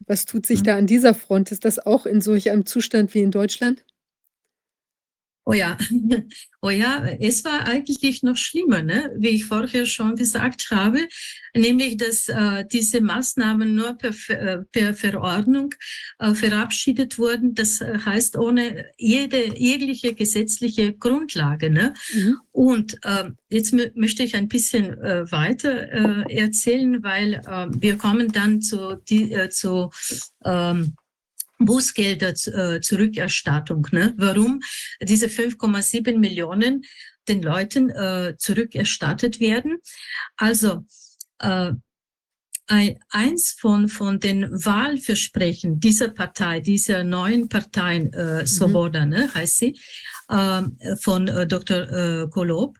Was 0.08 0.25
tut 0.25 0.45
sich 0.45 0.61
mhm. 0.61 0.64
da 0.64 0.77
an 0.77 0.88
dieser 0.88 1.14
Front? 1.14 1.51
Ist 1.51 1.66
das 1.66 1.80
auch 1.80 2.06
in 2.06 2.22
solch 2.22 2.50
einem 2.50 2.66
Zustand 2.66 3.14
wie 3.14 3.22
in 3.22 3.32
Deutschland? 3.32 3.83
Oh 5.51 5.53
ja, 5.53 5.77
oh 6.61 6.69
ja, 6.69 7.05
es 7.19 7.43
war 7.43 7.65
eigentlich 7.65 8.23
noch 8.23 8.38
schlimmer, 8.38 8.81
ne? 8.81 9.11
wie 9.17 9.30
ich 9.30 9.43
vorher 9.43 9.85
schon 9.85 10.15
gesagt 10.15 10.71
habe, 10.71 11.09
nämlich 11.53 11.97
dass 11.97 12.30
äh, 12.30 12.63
diese 12.71 13.01
Maßnahmen 13.01 13.75
nur 13.75 13.97
per, 13.97 14.13
äh, 14.30 14.59
per 14.71 14.93
Verordnung 14.93 15.75
äh, 16.19 16.33
verabschiedet 16.33 17.19
wurden. 17.19 17.53
Das 17.53 17.81
heißt 17.81 18.38
ohne 18.38 18.85
jede 18.97 19.57
jegliche 19.59 20.13
gesetzliche 20.13 20.93
Grundlage. 20.93 21.69
Ne? 21.69 21.95
Mhm. 22.13 22.38
Und 22.53 22.97
äh, 23.03 23.31
jetzt 23.49 23.73
möchte 23.73 24.23
ich 24.23 24.38
ein 24.38 24.47
bisschen 24.47 24.97
äh, 25.01 25.30
weiter 25.33 25.91
äh, 26.30 26.33
erzählen, 26.33 27.03
weil 27.03 27.41
äh, 27.45 27.67
wir 27.77 27.97
kommen 27.97 28.31
dann 28.31 28.61
zu, 28.61 28.95
die, 29.09 29.33
äh, 29.33 29.49
zu 29.49 29.89
ähm, 30.45 30.95
Bußgelder 31.65 32.30
äh, 32.30 32.81
Zurückerstattung. 32.81 33.88
Ne? 33.91 34.14
Warum 34.17 34.61
diese 35.01 35.27
5,7 35.27 36.17
Millionen 36.17 36.83
den 37.27 37.41
Leuten 37.41 37.90
äh, 37.90 38.35
zurückerstattet 38.38 39.40
werden? 39.40 39.77
Also 40.38 40.85
äh, 41.40 41.73
eins 43.09 43.56
von, 43.59 43.90
von 43.90 44.19
den 44.19 44.49
Wahlversprechen 44.65 45.80
dieser 45.80 46.09
Partei, 46.09 46.61
dieser 46.61 47.03
neuen 47.03 47.49
Parteien, 47.49 48.14
äh, 48.14 48.45
Svoboda, 48.45 49.06
mhm. 49.06 49.11
ne, 49.11 49.33
heißt 49.33 49.57
sie, 49.57 49.80
äh, 50.30 50.61
von 51.01 51.27
äh, 51.27 51.48
Dr. 51.48 51.77
Äh, 51.77 52.27
Kolob, 52.30 52.77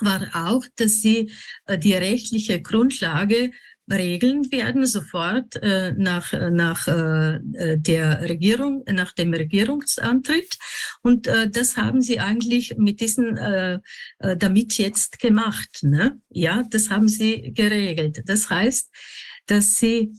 war 0.00 0.28
auch, 0.34 0.64
dass 0.76 1.00
sie 1.00 1.30
äh, 1.66 1.78
die 1.78 1.94
rechtliche 1.94 2.60
Grundlage 2.60 3.52
regeln 3.90 4.50
werden, 4.52 4.86
sofort 4.86 5.56
äh, 5.56 5.92
nach, 5.96 6.32
nach 6.32 6.86
äh, 6.86 7.36
äh, 7.36 7.78
der 7.78 8.22
Regierung, 8.22 8.84
nach 8.90 9.12
dem 9.12 9.34
Regierungsantritt. 9.34 10.58
Und 11.02 11.26
äh, 11.26 11.50
das 11.50 11.76
haben 11.76 12.02
sie 12.02 12.20
eigentlich 12.20 12.76
mit 12.76 13.00
diesen, 13.00 13.36
äh, 13.36 13.78
äh, 14.18 14.36
damit 14.36 14.78
jetzt 14.78 15.18
gemacht. 15.18 15.80
Ne? 15.82 16.20
Ja, 16.28 16.62
das 16.68 16.90
haben 16.90 17.08
sie 17.08 17.52
geregelt. 17.52 18.22
Das 18.26 18.48
heißt, 18.48 18.90
dass 19.46 19.76
sie 19.76 20.12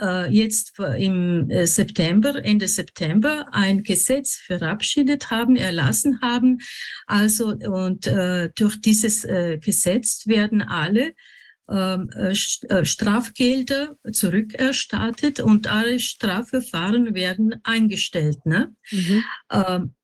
äh, 0.00 0.30
jetzt 0.32 0.78
im 0.78 1.50
September, 1.64 2.44
Ende 2.44 2.68
September 2.68 3.48
ein 3.52 3.82
Gesetz 3.82 4.36
verabschiedet 4.36 5.30
haben, 5.30 5.56
erlassen 5.56 6.20
haben. 6.20 6.58
Also 7.06 7.48
und 7.48 8.06
äh, 8.06 8.50
durch 8.54 8.80
dieses 8.80 9.24
äh, 9.24 9.58
Gesetz 9.58 10.26
werden 10.26 10.62
alle 10.62 11.08
äh, 11.08 11.12
äh, 11.12 11.14
Strafgelder 12.82 13.96
zurückerstattet 14.12 15.40
und 15.40 15.66
alle 15.68 15.98
Strafverfahren 16.00 17.14
werden 17.14 17.60
eingestellt. 17.64 18.44
Ne? 18.44 18.74
Mhm. 18.90 19.24
Ähm, 19.50 19.94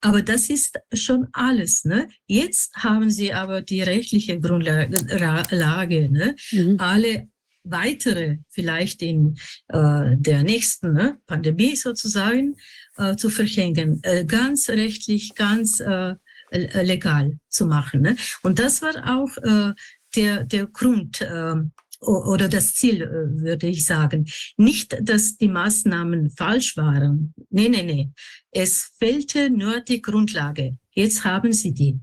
aber 0.00 0.22
das 0.22 0.50
ist 0.50 0.78
schon 0.92 1.28
alles. 1.32 1.84
Ne? 1.84 2.08
Jetzt 2.26 2.74
haben 2.74 3.10
sie 3.10 3.32
aber 3.32 3.62
die 3.62 3.82
rechtliche 3.82 4.40
Grundlage. 4.40 6.08
Ne? 6.10 6.34
Mhm. 6.50 6.76
Alle 6.78 7.28
weitere, 7.64 8.38
vielleicht 8.50 9.00
in 9.02 9.36
äh, 9.68 10.16
der 10.16 10.42
nächsten 10.42 10.92
ne, 10.92 11.18
Pandemie 11.26 11.76
sozusagen, 11.76 12.56
äh, 12.96 13.14
zu 13.14 13.30
verhängen. 13.30 14.00
Äh, 14.02 14.24
ganz 14.24 14.68
rechtlich, 14.68 15.34
ganz 15.36 15.78
äh, 15.78 16.16
legal 16.50 17.38
zu 17.48 17.66
machen. 17.66 18.02
Ne? 18.02 18.16
Und 18.42 18.58
das 18.58 18.82
war 18.82 18.94
auch 19.18 19.36
äh, 19.38 19.72
der, 20.14 20.44
der 20.44 20.66
Grund 20.66 21.20
äh, 21.20 21.54
oder 22.00 22.48
das 22.48 22.74
Ziel, 22.74 23.02
äh, 23.02 23.40
würde 23.42 23.68
ich 23.68 23.84
sagen. 23.84 24.28
Nicht, 24.56 24.96
dass 25.00 25.36
die 25.36 25.48
Maßnahmen 25.48 26.30
falsch 26.30 26.76
waren. 26.76 27.34
Nee, 27.50 27.68
nee, 27.68 27.82
nee. 27.82 28.10
Es 28.50 28.92
fehlte 28.98 29.50
nur 29.50 29.80
die 29.80 30.02
Grundlage. 30.02 30.76
Jetzt 30.92 31.24
haben 31.24 31.52
sie 31.52 31.72
die. 31.72 31.98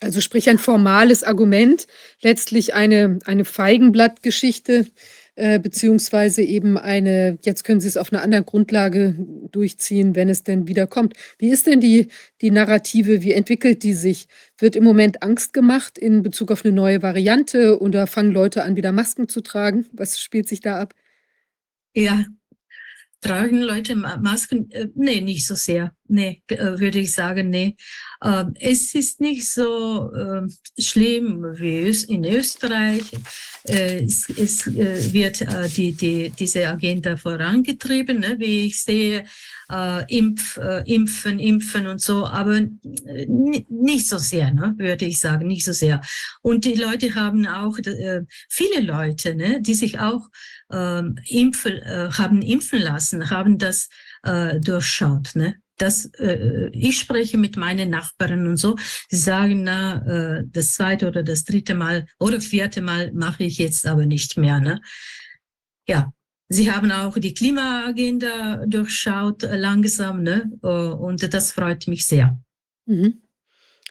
Also 0.00 0.20
sprich 0.20 0.50
ein 0.50 0.58
formales 0.58 1.22
Argument, 1.22 1.86
letztlich 2.22 2.74
eine, 2.74 3.20
eine 3.24 3.44
Feigenblattgeschichte, 3.44 4.88
äh, 5.34 5.58
beziehungsweise 5.58 6.42
eben 6.42 6.76
eine, 6.76 7.38
jetzt 7.42 7.64
können 7.64 7.80
Sie 7.80 7.88
es 7.88 7.96
auf 7.96 8.12
einer 8.12 8.22
anderen 8.22 8.44
Grundlage 8.44 9.16
durchziehen, 9.50 10.14
wenn 10.14 10.28
es 10.28 10.42
denn 10.42 10.68
wieder 10.68 10.86
kommt. 10.86 11.14
Wie 11.38 11.50
ist 11.50 11.66
denn 11.66 11.80
die, 11.80 12.08
die 12.42 12.50
Narrative, 12.50 13.22
wie 13.22 13.32
entwickelt 13.32 13.82
die 13.82 13.94
sich? 13.94 14.26
Wird 14.58 14.76
im 14.76 14.84
Moment 14.84 15.22
Angst 15.22 15.54
gemacht 15.54 15.96
in 15.96 16.22
Bezug 16.22 16.52
auf 16.52 16.64
eine 16.64 16.74
neue 16.74 17.02
Variante 17.02 17.80
oder 17.80 18.06
fangen 18.06 18.32
Leute 18.32 18.62
an, 18.62 18.76
wieder 18.76 18.92
Masken 18.92 19.28
zu 19.28 19.40
tragen? 19.40 19.86
Was 19.92 20.20
spielt 20.20 20.48
sich 20.48 20.60
da 20.60 20.78
ab? 20.78 20.94
Ja, 21.94 22.26
tragen 23.22 23.62
Leute 23.62 23.96
Masken? 23.96 24.70
Äh, 24.70 24.88
nee, 24.94 25.22
nicht 25.22 25.46
so 25.46 25.54
sehr. 25.54 25.94
Nee, 26.12 26.42
äh, 26.48 26.78
würde 26.78 26.98
ich 26.98 27.14
sagen, 27.14 27.48
nee. 27.48 27.74
Ähm, 28.22 28.52
es 28.60 28.94
ist 28.94 29.22
nicht 29.22 29.48
so 29.48 30.12
äh, 30.12 30.42
schlimm 30.78 31.42
wie 31.58 31.88
in 31.88 32.26
Österreich. 32.26 33.04
Äh, 33.66 34.04
es, 34.04 34.28
es 34.28 34.66
äh, 34.66 35.10
wird 35.10 35.40
die, 35.74 35.92
die, 35.92 36.28
diese 36.28 36.68
Agenda 36.68 37.16
vorangetrieben, 37.16 38.20
ne? 38.20 38.34
wie 38.38 38.66
ich 38.66 38.82
sehe, 38.82 39.24
Impf, 40.08 40.60
Impfen, 40.84 41.38
Impfen 41.38 41.86
und 41.86 42.02
so, 42.02 42.26
aber 42.26 42.60
nicht 42.82 44.06
so 44.06 44.18
sehr, 44.18 44.52
ne? 44.52 44.74
würde 44.76 45.06
ich 45.06 45.18
sagen, 45.18 45.46
nicht 45.46 45.64
so 45.64 45.72
sehr. 45.72 46.02
Und 46.42 46.66
die 46.66 46.74
Leute 46.74 47.14
haben 47.14 47.46
auch, 47.46 47.78
viele 48.50 48.80
Leute, 48.82 49.34
ne? 49.34 49.62
die 49.62 49.72
sich 49.72 49.98
auch 49.98 50.28
ähm, 50.70 51.14
impfen, 51.26 51.80
haben 51.86 52.42
impfen 52.42 52.82
lassen, 52.82 53.30
haben 53.30 53.56
das 53.56 53.88
durchschaut. 54.60 55.34
Ne? 55.34 55.56
Das, 55.82 56.06
äh, 56.18 56.68
ich 56.72 56.98
spreche 56.98 57.36
mit 57.38 57.56
meinen 57.56 57.90
Nachbarn 57.90 58.46
und 58.46 58.56
so, 58.56 58.76
sie 59.08 59.16
sagen, 59.16 59.64
na, 59.64 60.38
äh, 60.38 60.44
das 60.46 60.72
zweite 60.72 61.08
oder 61.08 61.22
das 61.22 61.44
dritte 61.44 61.74
Mal 61.74 62.06
oder 62.20 62.40
vierte 62.40 62.80
Mal 62.80 63.12
mache 63.12 63.44
ich 63.44 63.58
jetzt 63.58 63.86
aber 63.86 64.06
nicht 64.06 64.38
mehr. 64.38 64.60
Ne? 64.60 64.80
Ja, 65.88 66.12
sie 66.48 66.70
haben 66.70 66.92
auch 66.92 67.18
die 67.18 67.34
Klimaagenda 67.34 68.64
durchschaut 68.66 69.42
äh, 69.42 69.56
langsam 69.56 70.22
ne? 70.22 70.52
Äh, 70.62 70.66
und 70.66 71.34
das 71.34 71.52
freut 71.52 71.88
mich 71.88 72.06
sehr. 72.06 72.40
Mhm. 72.86 73.22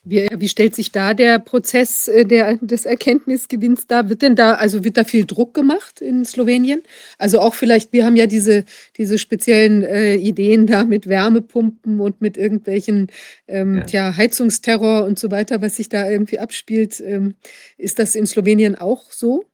Wie, 0.04 0.28
wie 0.36 0.50
stellt 0.50 0.74
sich 0.74 0.92
da 0.92 1.14
der 1.14 1.38
Prozess 1.38 2.08
äh, 2.08 2.26
der, 2.26 2.58
des 2.58 2.86
Erkenntnisgewinns 2.86 3.86
dar? 3.86 4.10
Wird 4.10 4.24
denn 4.24 4.36
da, 4.36 4.56
also 4.56 4.84
wird 4.84 4.98
da 4.98 5.04
viel 5.04 5.26
Druck 5.26 5.54
gemacht 5.54 6.02
in 6.02 6.26
Slowenien? 6.26 6.82
Also 7.20 7.40
auch 7.40 7.54
vielleicht, 7.54 7.94
wir 7.94 8.04
haben 8.04 8.16
ja 8.16 8.26
diese, 8.26 8.66
diese 8.98 9.20
speziellen 9.20 9.84
äh, 9.84 10.16
Ideen 10.16 10.66
da 10.66 10.86
mit 10.86 11.08
Wärmepumpen 11.08 12.00
und 12.00 12.20
mit 12.20 12.36
irgendwelchen 12.36 13.12
ähm, 13.48 13.78
ja. 13.78 13.84
Tja, 13.84 14.18
Heizungsterror 14.18 15.06
und 15.06 15.20
so 15.20 15.30
weiter, 15.30 15.62
was 15.62 15.76
sich 15.76 15.88
da 15.88 16.10
irgendwie 16.10 16.40
abspielt. 16.40 17.00
Ähm, 17.00 17.36
ist 17.78 18.00
das 18.00 18.16
in 18.16 18.26
Slowenien 18.26 18.76
auch 18.76 19.12
so? 19.12 19.46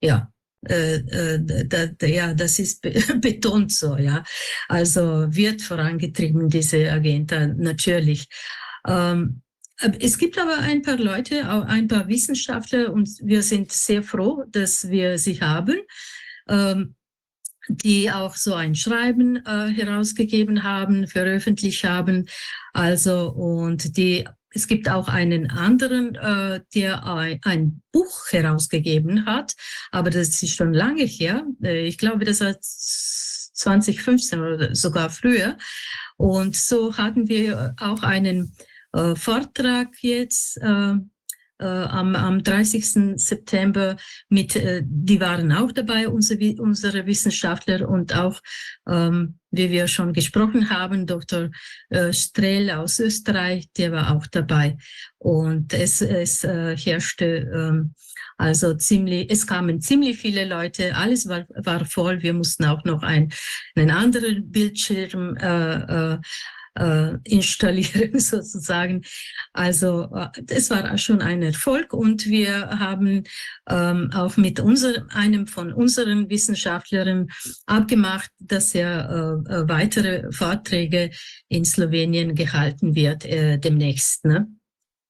Ja, 0.00 0.32
äh, 0.66 0.96
äh, 0.96 1.66
da, 1.66 2.06
ja, 2.06 2.32
das 2.32 2.58
ist 2.58 2.82
betont 3.20 3.70
so, 3.72 3.98
ja. 3.98 4.24
Also 4.68 5.26
wird 5.28 5.60
vorangetrieben, 5.60 6.48
diese 6.48 6.90
Agenda, 6.90 7.46
natürlich. 7.46 8.28
Ähm, 8.88 9.42
es 10.00 10.18
gibt 10.18 10.38
aber 10.38 10.58
ein 10.58 10.82
paar 10.82 10.96
Leute, 10.96 11.52
auch 11.52 11.64
ein 11.64 11.86
paar 11.86 12.08
Wissenschaftler 12.08 12.92
und 12.92 13.08
wir 13.22 13.42
sind 13.42 13.70
sehr 13.70 14.02
froh, 14.02 14.44
dass 14.48 14.88
wir 14.90 15.18
sie 15.18 15.40
haben, 15.40 15.76
ähm, 16.48 16.96
die 17.68 18.10
auch 18.10 18.34
so 18.34 18.54
ein 18.54 18.74
Schreiben 18.74 19.36
äh, 19.36 19.68
herausgegeben 19.68 20.64
haben, 20.64 21.06
veröffentlicht 21.06 21.84
haben. 21.84 22.26
Also 22.72 23.30
und 23.30 23.96
die 23.96 24.26
es 24.50 24.66
gibt 24.66 24.88
auch 24.88 25.08
einen 25.08 25.50
anderen, 25.50 26.14
äh, 26.14 26.60
der 26.74 27.04
ein, 27.04 27.38
ein, 27.44 27.82
Buch 27.92 28.28
herausgegeben 28.30 29.26
hat, 29.26 29.54
aber 29.90 30.10
das 30.10 30.42
ist 30.42 30.56
schon 30.56 30.72
lange 30.72 31.04
her. 31.04 31.44
Äh, 31.62 31.86
ich 31.86 31.98
glaube, 31.98 32.24
das 32.24 32.40
war 32.40 32.56
2015 32.60 34.40
oder 34.40 34.74
sogar 34.74 35.10
früher. 35.10 35.58
Und 36.16 36.56
so 36.56 36.96
hatten 36.96 37.28
wir 37.28 37.74
auch 37.78 38.02
einen 38.02 38.56
äh, 38.92 39.14
Vortrag 39.14 39.88
jetzt 40.02 40.58
äh, 40.58 40.94
äh, 41.60 41.64
am, 41.64 42.14
am 42.14 42.42
30. 42.42 43.18
September 43.20 43.96
mit, 44.28 44.54
äh, 44.54 44.82
die 44.84 45.20
waren 45.20 45.50
auch 45.50 45.72
dabei, 45.72 46.08
unsere, 46.08 46.54
unsere 46.62 47.04
Wissenschaftler 47.06 47.88
und 47.88 48.14
auch, 48.14 48.40
ähm, 48.88 49.38
wie 49.50 49.70
wir 49.70 49.88
schon 49.88 50.12
gesprochen 50.12 50.70
haben, 50.70 51.06
Dr. 51.06 51.50
Äh, 51.88 52.12
Strehl 52.12 52.70
aus 52.70 53.00
Österreich, 53.00 53.68
der 53.76 53.90
war 53.90 54.14
auch 54.14 54.26
dabei. 54.28 54.76
Und 55.18 55.74
es, 55.74 56.00
es 56.00 56.44
herrschte 56.44 57.50
ähm, 57.52 57.94
Also 58.36 58.74
ziemlich, 58.74 59.28
es 59.28 59.44
kamen 59.44 59.80
ziemlich 59.80 60.16
viele 60.18 60.44
Leute, 60.44 60.94
alles 60.94 61.28
war, 61.28 61.44
war 61.56 61.84
voll. 61.84 62.22
Wir 62.22 62.34
mussten 62.34 62.66
auch 62.66 62.84
noch 62.84 63.02
ein, 63.02 63.32
einen 63.74 63.90
anderen 63.90 64.52
Bildschirm 64.52 65.36
äh, 65.36 66.18
äh, 66.78 66.88
äh, 66.88 67.18
installieren 67.24 68.18
sozusagen. 68.18 69.02
Also 69.52 70.08
es 70.48 70.70
war 70.70 70.96
schon 70.98 71.22
ein 71.22 71.42
Erfolg 71.42 71.92
und 71.92 72.26
wir 72.26 72.68
haben 72.78 73.24
ähm, 73.68 74.10
auch 74.14 74.36
mit 74.36 74.60
unser, 74.60 75.06
einem 75.10 75.46
von 75.46 75.72
unseren 75.72 76.30
Wissenschaftlern 76.30 77.28
abgemacht, 77.66 78.30
dass 78.38 78.74
er 78.74 79.44
äh, 79.48 79.52
äh, 79.52 79.68
weitere 79.68 80.30
Vorträge 80.32 81.10
in 81.48 81.64
Slowenien 81.64 82.34
gehalten 82.34 82.94
wird 82.94 83.24
äh, 83.24 83.58
demnächst. 83.58 84.24
Ne? 84.24 84.48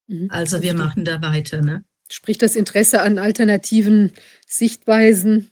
Mhm. 0.07 0.27
Also 0.29 0.61
wir 0.61 0.73
machen 0.73 1.05
da 1.05 1.21
weiter. 1.21 1.61
Ne? 1.61 1.83
Sprich 2.11 2.37
das 2.37 2.55
Interesse 2.55 3.01
an 3.01 3.17
alternativen 3.17 4.11
Sichtweisen 4.47 5.51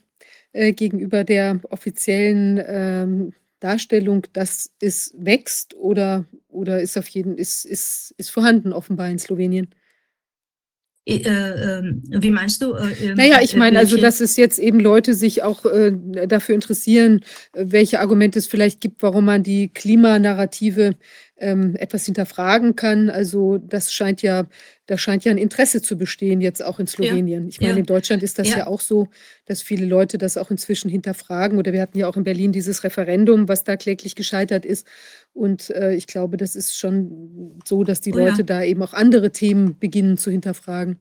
äh, 0.52 0.72
gegenüber 0.72 1.24
der 1.24 1.60
offiziellen 1.70 2.60
ähm, 2.66 3.32
Darstellung, 3.60 4.26
dass 4.32 4.70
es 4.80 5.12
wächst 5.16 5.74
oder, 5.74 6.24
oder 6.48 6.80
ist 6.80 6.96
auf 6.96 7.08
jeden 7.08 7.36
ist, 7.36 7.64
ist, 7.64 8.14
ist 8.16 8.30
vorhanden 8.30 8.72
offenbar 8.72 9.08
in 9.10 9.18
Slowenien? 9.18 9.68
Äh, 11.08 11.22
äh, 11.22 11.82
wie 12.22 12.30
meinst 12.30 12.60
du? 12.60 12.74
Äh, 12.74 13.14
naja, 13.14 13.38
ich 13.40 13.56
meine, 13.56 13.78
also, 13.78 13.96
dass 13.96 14.20
es 14.20 14.36
jetzt 14.36 14.58
eben 14.58 14.78
Leute 14.78 15.14
sich 15.14 15.42
auch 15.42 15.64
äh, 15.64 15.92
dafür 16.26 16.54
interessieren, 16.54 17.24
welche 17.54 18.00
Argumente 18.00 18.38
es 18.38 18.46
vielleicht 18.46 18.82
gibt, 18.82 19.02
warum 19.02 19.24
man 19.24 19.42
die 19.42 19.68
Klimanarrative 19.68 20.96
ähm, 21.40 21.76
etwas 21.76 22.04
hinterfragen 22.04 22.76
kann. 22.76 23.10
Also, 23.10 23.58
das 23.58 23.92
scheint 23.92 24.22
ja, 24.22 24.46
da 24.86 24.98
scheint 24.98 25.24
ja 25.24 25.32
ein 25.32 25.38
Interesse 25.38 25.82
zu 25.82 25.96
bestehen, 25.96 26.40
jetzt 26.40 26.64
auch 26.64 26.78
in 26.78 26.86
Slowenien. 26.86 27.44
Ja, 27.44 27.48
ich 27.48 27.60
meine, 27.60 27.72
ja. 27.74 27.78
in 27.78 27.86
Deutschland 27.86 28.22
ist 28.22 28.38
das 28.38 28.48
ja. 28.50 28.58
ja. 28.58 28.66
auch 28.66 28.80
so, 28.80 29.08
dass 29.46 29.62
viele 29.62 29.86
Leute 29.86 30.18
das 30.18 30.36
auch 30.36 30.50
inzwischen 30.50 30.88
hinterfragen. 30.88 31.58
Oder 31.58 31.72
wir 31.72 31.82
hatten 31.82 31.98
ja 31.98 32.08
auch 32.08 32.16
in 32.16 32.24
Berlin 32.24 32.52
dieses 32.52 32.84
Referendum, 32.84 33.48
was 33.48 33.64
da 33.64 33.76
kläglich 33.76 34.14
gescheitert 34.14 34.64
ist. 34.64 34.86
Und 35.32 35.70
äh, 35.70 35.94
ich 35.94 36.06
glaube, 36.06 36.36
das 36.36 36.56
ist 36.56 36.76
schon 36.76 37.60
so, 37.64 37.84
dass 37.84 38.00
die 38.00 38.12
oh, 38.12 38.18
Leute 38.18 38.44
da 38.44 38.62
eben 38.62 38.82
auch 38.82 38.94
andere 38.94 39.30
Themen 39.30 39.78
beginnen 39.78 40.16
zu 40.18 40.30
hinterfragen. 40.30 40.98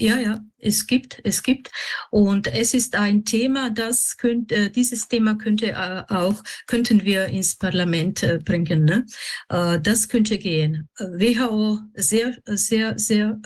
Ja, 0.00 0.16
ja, 0.16 0.40
es 0.58 0.86
gibt, 0.86 1.20
es 1.24 1.42
gibt. 1.42 1.72
Und 2.10 2.46
es 2.46 2.72
ist 2.72 2.94
ein 2.94 3.24
Thema, 3.24 3.70
das 3.70 4.16
könnte, 4.16 4.54
äh, 4.54 4.70
dieses 4.70 5.08
Thema 5.08 5.34
könnte 5.34 5.70
äh, 5.72 6.04
auch, 6.08 6.40
könnten 6.68 7.04
wir 7.04 7.26
ins 7.26 7.56
Parlament 7.56 8.22
äh, 8.22 8.38
bringen. 8.38 8.84
Ne? 8.84 9.06
Das 9.48 10.08
könnte 10.08 10.38
gehen. 10.38 10.88
WHO 10.98 11.80
sehr, 11.94 12.36
sehr, 12.44 12.96
sehr, 12.96 13.40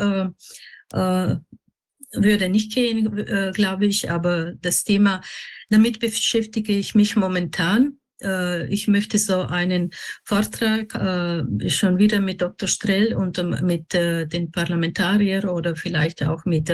äh, 0.92 1.36
würde 2.14 2.50
nicht 2.50 2.74
gehen, 2.74 3.52
glaube 3.54 3.86
ich, 3.86 4.10
aber 4.10 4.52
das 4.60 4.84
Thema, 4.84 5.22
damit 5.70 5.98
beschäftige 6.00 6.74
ich 6.74 6.94
mich 6.94 7.16
momentan 7.16 7.96
äh, 8.22 8.66
ich 8.66 8.88
möchte 8.88 9.18
so 9.18 9.42
einen 9.42 9.90
Vortrag 10.24 10.94
äh, 10.94 11.70
schon 11.70 11.98
wieder 11.98 12.20
mit 12.20 12.40
Dr. 12.42 12.68
Strell 12.68 13.14
und 13.14 13.38
ähm, 13.38 13.56
mit 13.62 13.94
äh, 13.94 14.26
den 14.26 14.50
Parlamentariern 14.50 15.48
oder 15.48 15.76
vielleicht 15.76 16.22
auch 16.22 16.44
mit 16.44 16.72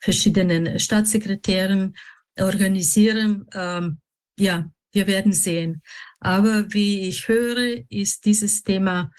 verschiedenen 0.00 0.78
Staatssekretären 0.78 1.94
organisieren. 2.38 3.46
Ähm, 3.54 3.98
ja, 4.38 4.70
wir 4.92 5.06
werden 5.06 5.32
sehen. 5.32 5.82
Aber 6.20 6.72
wie 6.72 7.08
ich 7.08 7.28
höre, 7.28 7.82
ist 7.88 8.24
dieses 8.24 8.62
Thema 8.62 9.10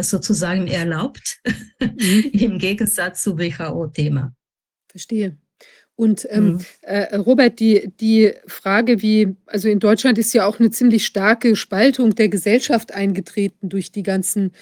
sozusagen 0.00 0.68
erlaubt, 0.68 1.40
mhm. 1.80 2.30
im 2.32 2.58
Gegensatz 2.58 3.22
zu 3.22 3.36
WHO-Thema. 3.36 4.32
Verstehe. 4.88 5.41
Und 5.96 6.26
ähm, 6.30 6.44
mhm. 6.44 6.58
äh, 6.82 7.16
Robert, 7.16 7.60
die, 7.60 7.92
die 8.00 8.32
Frage, 8.46 9.02
wie, 9.02 9.36
also 9.46 9.68
in 9.68 9.78
Deutschland 9.78 10.18
ist 10.18 10.32
ja 10.32 10.46
auch 10.46 10.58
eine 10.58 10.70
ziemlich 10.70 11.06
starke 11.06 11.54
Spaltung 11.54 12.14
der 12.14 12.28
Gesellschaft 12.28 12.92
eingetreten 12.92 13.68
durch 13.68 13.92
die 13.92 14.02
ganzen, 14.02 14.52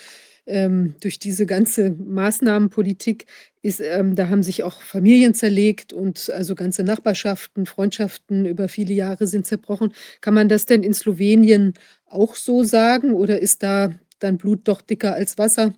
ähm, 0.46 0.96
durch 1.00 1.18
diese 1.18 1.46
ganze 1.46 1.90
Maßnahmenpolitik. 1.90 3.26
Ist, 3.62 3.80
ähm, 3.80 4.16
da 4.16 4.28
haben 4.28 4.42
sich 4.42 4.62
auch 4.62 4.80
Familien 4.80 5.34
zerlegt 5.34 5.92
und 5.92 6.30
also 6.30 6.54
ganze 6.54 6.82
Nachbarschaften, 6.82 7.66
Freundschaften 7.66 8.46
über 8.46 8.68
viele 8.68 8.94
Jahre 8.94 9.26
sind 9.26 9.46
zerbrochen. 9.46 9.92
Kann 10.22 10.34
man 10.34 10.48
das 10.48 10.64
denn 10.66 10.82
in 10.82 10.94
Slowenien 10.94 11.74
auch 12.06 12.34
so 12.36 12.64
sagen 12.64 13.12
oder 13.12 13.40
ist 13.40 13.62
da 13.62 13.94
dann 14.18 14.38
Blut 14.38 14.60
doch 14.64 14.80
dicker 14.80 15.14
als 15.14 15.38
Wasser? 15.38 15.74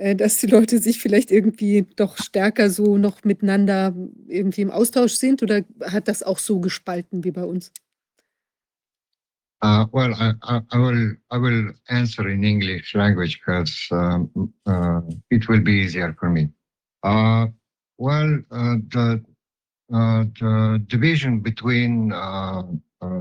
Äh, 0.00 0.16
dass 0.16 0.38
die 0.38 0.46
Leute 0.46 0.78
sich 0.78 0.98
vielleicht 0.98 1.30
irgendwie 1.30 1.86
doch 1.96 2.16
stärker 2.16 2.70
so 2.70 2.96
noch 2.96 3.22
miteinander 3.22 3.94
irgendwie 4.28 4.62
im 4.62 4.70
Austausch 4.70 5.12
sind 5.12 5.42
oder 5.42 5.62
hat 5.84 6.08
das 6.08 6.22
auch 6.22 6.38
so 6.38 6.58
gespalten 6.58 7.22
wie 7.22 7.30
bei 7.30 7.44
uns? 7.44 7.70
Uh, 9.62 9.84
well, 9.92 10.14
I, 10.14 10.32
I, 10.72 10.78
will 10.78 11.18
I 11.30 11.36
will 11.36 11.74
answer 11.88 12.26
in 12.26 12.42
English 12.42 12.94
language 12.94 13.38
because 13.44 13.88
um, 13.90 14.54
uh, 14.64 15.02
it 15.28 15.46
will 15.50 15.60
be 15.60 15.82
easier 15.82 16.16
for 16.18 16.30
me. 16.30 16.48
Uh, 17.02 17.48
well, 17.98 18.42
uh, 18.52 18.76
the 18.88 19.22
uh, 19.92 20.24
the 20.40 20.82
division 20.86 21.40
between 21.40 22.10
uh, 22.10 22.62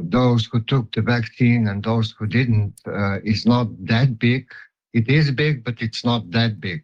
those 0.04 0.48
who 0.50 0.62
took 0.62 0.90
the 0.94 1.02
vaccine 1.02 1.68
and 1.68 1.84
those 1.84 2.16
who 2.18 2.26
didn't 2.26 2.74
is 3.26 3.46
not 3.46 3.68
that 3.86 4.18
big. 4.18 4.48
It 4.94 5.08
is 5.10 5.32
big, 5.32 5.64
but 5.64 5.82
it's 5.82 6.04
not 6.04 6.30
that 6.32 6.60
big. 6.60 6.84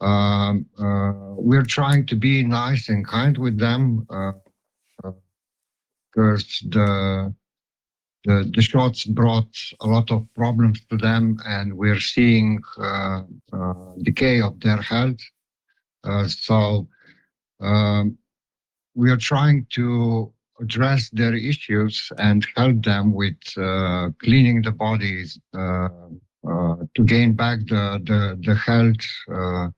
Um, 0.00 0.66
uh, 0.78 1.34
we're 1.36 1.64
trying 1.64 2.06
to 2.06 2.16
be 2.16 2.42
nice 2.42 2.88
and 2.88 3.06
kind 3.06 3.36
with 3.38 3.58
them 3.58 4.06
because 4.10 5.14
uh, 6.14 6.20
uh 6.20 6.36
the, 6.70 7.34
the, 8.24 8.52
the 8.54 8.62
shots 8.62 9.04
brought 9.04 9.56
a 9.80 9.86
lot 9.86 10.10
of 10.10 10.26
problems 10.34 10.80
to 10.90 10.96
them, 10.96 11.38
and 11.46 11.72
we're 11.72 12.00
seeing 12.00 12.62
uh, 12.78 13.22
decay 14.02 14.40
of 14.40 14.58
their 14.60 14.80
health. 14.80 15.20
so 16.26 16.88
um, 17.60 18.18
we 18.94 19.10
are 19.10 19.16
trying 19.16 19.66
to 19.70 20.32
address 20.60 21.10
their 21.10 21.34
issues 21.34 22.10
and 22.18 22.46
help 22.56 22.82
them 22.84 23.12
with 23.12 23.36
uh, 23.56 24.08
cleaning 24.22 24.62
the 24.62 24.70
bodies, 24.70 25.38
uh, 25.58 25.88
to 26.44 27.04
gain 27.04 27.32
back 27.32 27.60
the, 27.60 28.00
the, 28.04 28.38
the 28.42 28.54
health 28.54 29.04
uh, 29.32 29.68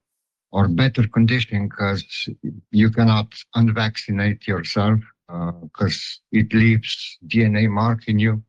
or 0.51 0.67
better 0.67 1.07
conditioning 1.07 1.69
because 1.69 2.29
you 2.71 2.89
cannot 2.89 3.27
unvaccinate 3.55 4.47
yourself 4.47 4.99
because 5.27 6.21
uh, 6.33 6.39
it 6.39 6.53
leaves 6.53 7.17
DNA 7.27 7.69
mark 7.69 8.07
in 8.07 8.19
you. 8.19 8.41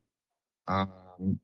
Um, 0.68 1.40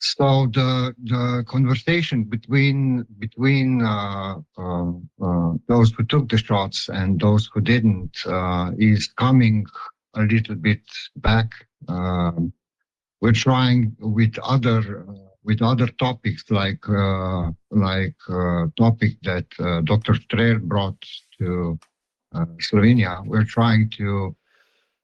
so 0.00 0.46
the 0.46 0.94
the 1.04 1.44
conversation 1.46 2.24
between 2.24 3.04
between 3.18 3.82
uh, 3.82 4.36
uh, 4.56 4.92
uh, 5.22 5.52
those 5.68 5.92
who 5.92 6.04
took 6.04 6.30
the 6.30 6.38
shots 6.38 6.88
and 6.88 7.20
those 7.20 7.50
who 7.52 7.60
didn't 7.60 8.16
is 8.78 9.08
coming 9.18 9.66
a 10.14 10.22
little 10.22 10.54
bit 10.54 10.82
back. 11.16 11.50
Um, 11.88 12.52
we're 13.20 13.32
trying 13.32 13.94
with 14.00 14.38
other 14.42 15.06
with 15.44 15.62
other 15.62 15.86
topics 15.86 16.44
like 16.50 16.86
uh, 16.88 17.50
like 17.70 18.16
uh, 18.28 18.66
topic 18.76 19.16
that 19.22 19.46
uh, 19.58 19.80
Dr. 19.82 20.14
Strel 20.14 20.60
brought 20.60 21.02
to 21.38 21.78
uh, 22.34 22.44
Slovenia. 22.58 23.24
We're 23.26 23.44
trying 23.44 23.90
to 23.98 24.36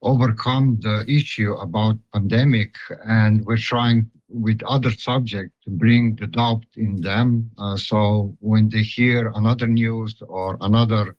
overcome 0.01 0.79
the 0.81 1.03
issue 1.07 1.53
about 1.53 1.97
pandemic, 2.13 2.75
and 3.05 3.43
we're 3.45 3.57
trying 3.57 4.09
with 4.29 4.61
other 4.63 4.91
subjects 4.91 5.55
to 5.63 5.69
bring 5.69 6.15
the 6.15 6.27
doubt 6.27 6.65
in 6.75 7.01
them. 7.01 7.49
Uh, 7.57 7.77
so 7.77 8.35
when 8.39 8.69
they 8.69 8.83
hear 8.83 9.31
another 9.35 9.67
news 9.67 10.15
or 10.27 10.57
another 10.61 11.15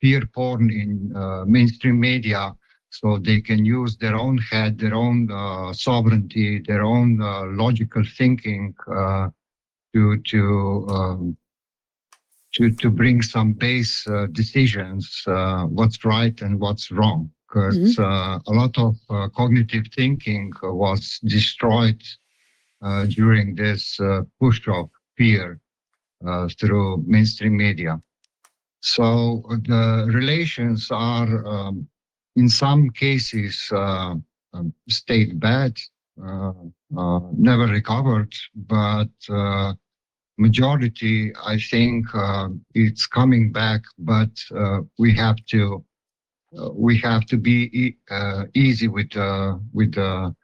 fear 0.00 0.24
porn 0.34 0.70
in 0.70 1.14
uh, 1.14 1.44
mainstream 1.44 2.00
media, 2.00 2.54
so 2.90 3.18
they 3.18 3.40
can 3.40 3.64
use 3.64 3.96
their 3.96 4.16
own 4.16 4.36
head, 4.38 4.78
their 4.78 4.94
own 4.94 5.30
uh, 5.30 5.72
sovereignty, 5.72 6.60
their 6.66 6.82
own 6.82 7.22
uh, 7.22 7.44
logical 7.46 8.02
thinking 8.18 8.74
uh, 8.92 9.28
to 9.94 10.18
to 10.18 10.86
um, 10.88 11.36
to 12.52 12.70
to 12.72 12.90
bring 12.90 13.22
some 13.22 13.52
base 13.52 14.06
uh, 14.08 14.26
decisions, 14.32 15.22
uh, 15.28 15.64
what's 15.66 16.04
right 16.04 16.42
and 16.42 16.60
what's 16.60 16.90
wrong. 16.90 17.30
Because 17.48 17.78
mm-hmm. 17.78 18.02
Uh, 18.02 18.38
a 18.46 18.52
lot 18.52 18.76
of 18.78 18.96
cognitive 19.34 19.86
thinking 19.96 20.52
was 20.62 21.18
destroyed 21.24 22.00
during 23.08 23.56
this 23.56 23.98
push 24.38 24.60
of 24.68 24.88
fear 25.16 25.60
through 26.60 27.04
mainstream 27.06 27.56
media. 27.56 28.00
So 28.82 29.42
the 29.66 30.08
relations 30.12 30.90
are 30.92 31.44
um, 31.44 31.88
in 32.36 32.48
some 32.48 32.90
cases 32.90 33.68
uh, 33.72 34.14
um, 34.52 34.74
stayed 34.88 35.38
bad, 35.40 35.76
uh, 36.24 36.52
uh, 36.96 37.20
never 37.32 37.66
recovered, 37.66 38.32
but 38.54 39.08
majority, 40.40 41.32
I 41.46 41.58
think 41.58 42.06
uh, 42.14 42.48
it's 42.74 43.06
coming 43.06 43.52
back, 43.52 43.82
but 43.98 44.30
uh, 44.56 44.80
we 44.98 45.14
have 45.14 45.36
to 45.50 45.84
uh, 46.58 46.70
we 46.72 46.98
have 46.98 47.26
to 47.26 47.36
be 47.36 47.94
easy 48.54 48.88
with 48.88 49.16
uh, 49.16 49.56
with 49.72 49.94
the 49.94 50.34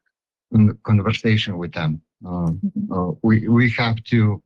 conversation 0.85 1.59
with 1.59 1.73
them. 1.73 2.01
Um, 2.25 2.61
uh, 2.93 3.13
we 3.23 3.49
we 3.49 3.71
have 3.71 3.97
to 4.05 4.43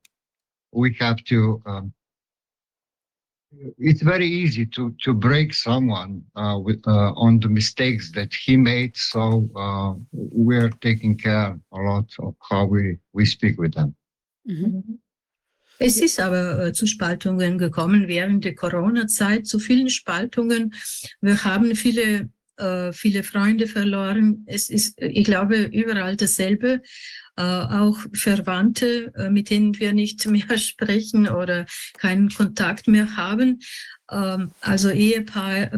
it's 3.79 4.03
very 4.03 4.27
easy 4.27 4.67
to 4.67 4.95
to 5.05 5.13
break 5.13 5.55
someone 5.55 6.23
uh, 6.37 6.59
with 6.59 6.83
uh, 6.87 7.13
on 7.17 7.41
the 7.41 7.49
mistakes 7.49 8.13
that 8.13 8.33
he 8.33 8.57
made. 8.57 8.97
So 8.97 9.49
uh, 9.57 9.95
we're 10.13 10.71
taking 10.81 11.17
care 11.17 11.59
a 11.73 11.79
lot 11.79 12.07
of 12.19 12.35
how 12.49 12.65
we 12.65 12.99
we 13.13 13.27
speak 13.27 13.59
with 13.59 13.75
them. 13.75 13.95
Mhm. 14.47 15.01
Es 15.83 15.99
ist 15.99 16.21
aber 16.21 16.67
äh, 16.67 16.73
zu 16.75 16.87
Spaltungen 16.87 17.57
gekommen 17.57 18.07
während 18.07 18.45
der 18.45 18.55
Corona-Zeit, 18.55 19.47
zu 19.47 19.59
vielen 19.59 19.89
Spaltungen. 19.89 20.75
Wir 21.23 21.43
haben 21.43 21.75
viele, 21.75 22.29
äh, 22.59 22.93
viele 22.93 23.23
Freunde 23.23 23.67
verloren. 23.67 24.45
Es 24.47 24.69
ist, 24.69 25.01
ich 25.01 25.25
glaube, 25.25 25.63
überall 25.73 26.17
dasselbe. 26.17 26.83
Äh, 27.41 27.43
auch 27.43 27.97
Verwandte, 28.13 29.15
äh, 29.17 29.31
mit 29.31 29.49
denen 29.49 29.79
wir 29.79 29.95
nicht 29.95 30.27
mehr 30.27 30.59
sprechen 30.59 31.27
oder 31.27 31.65
keinen 31.97 32.29
Kontakt 32.29 32.87
mehr 32.87 33.17
haben. 33.17 33.61
Ähm, 34.11 34.53
also 34.61 34.91
Ehepaare 34.91 35.71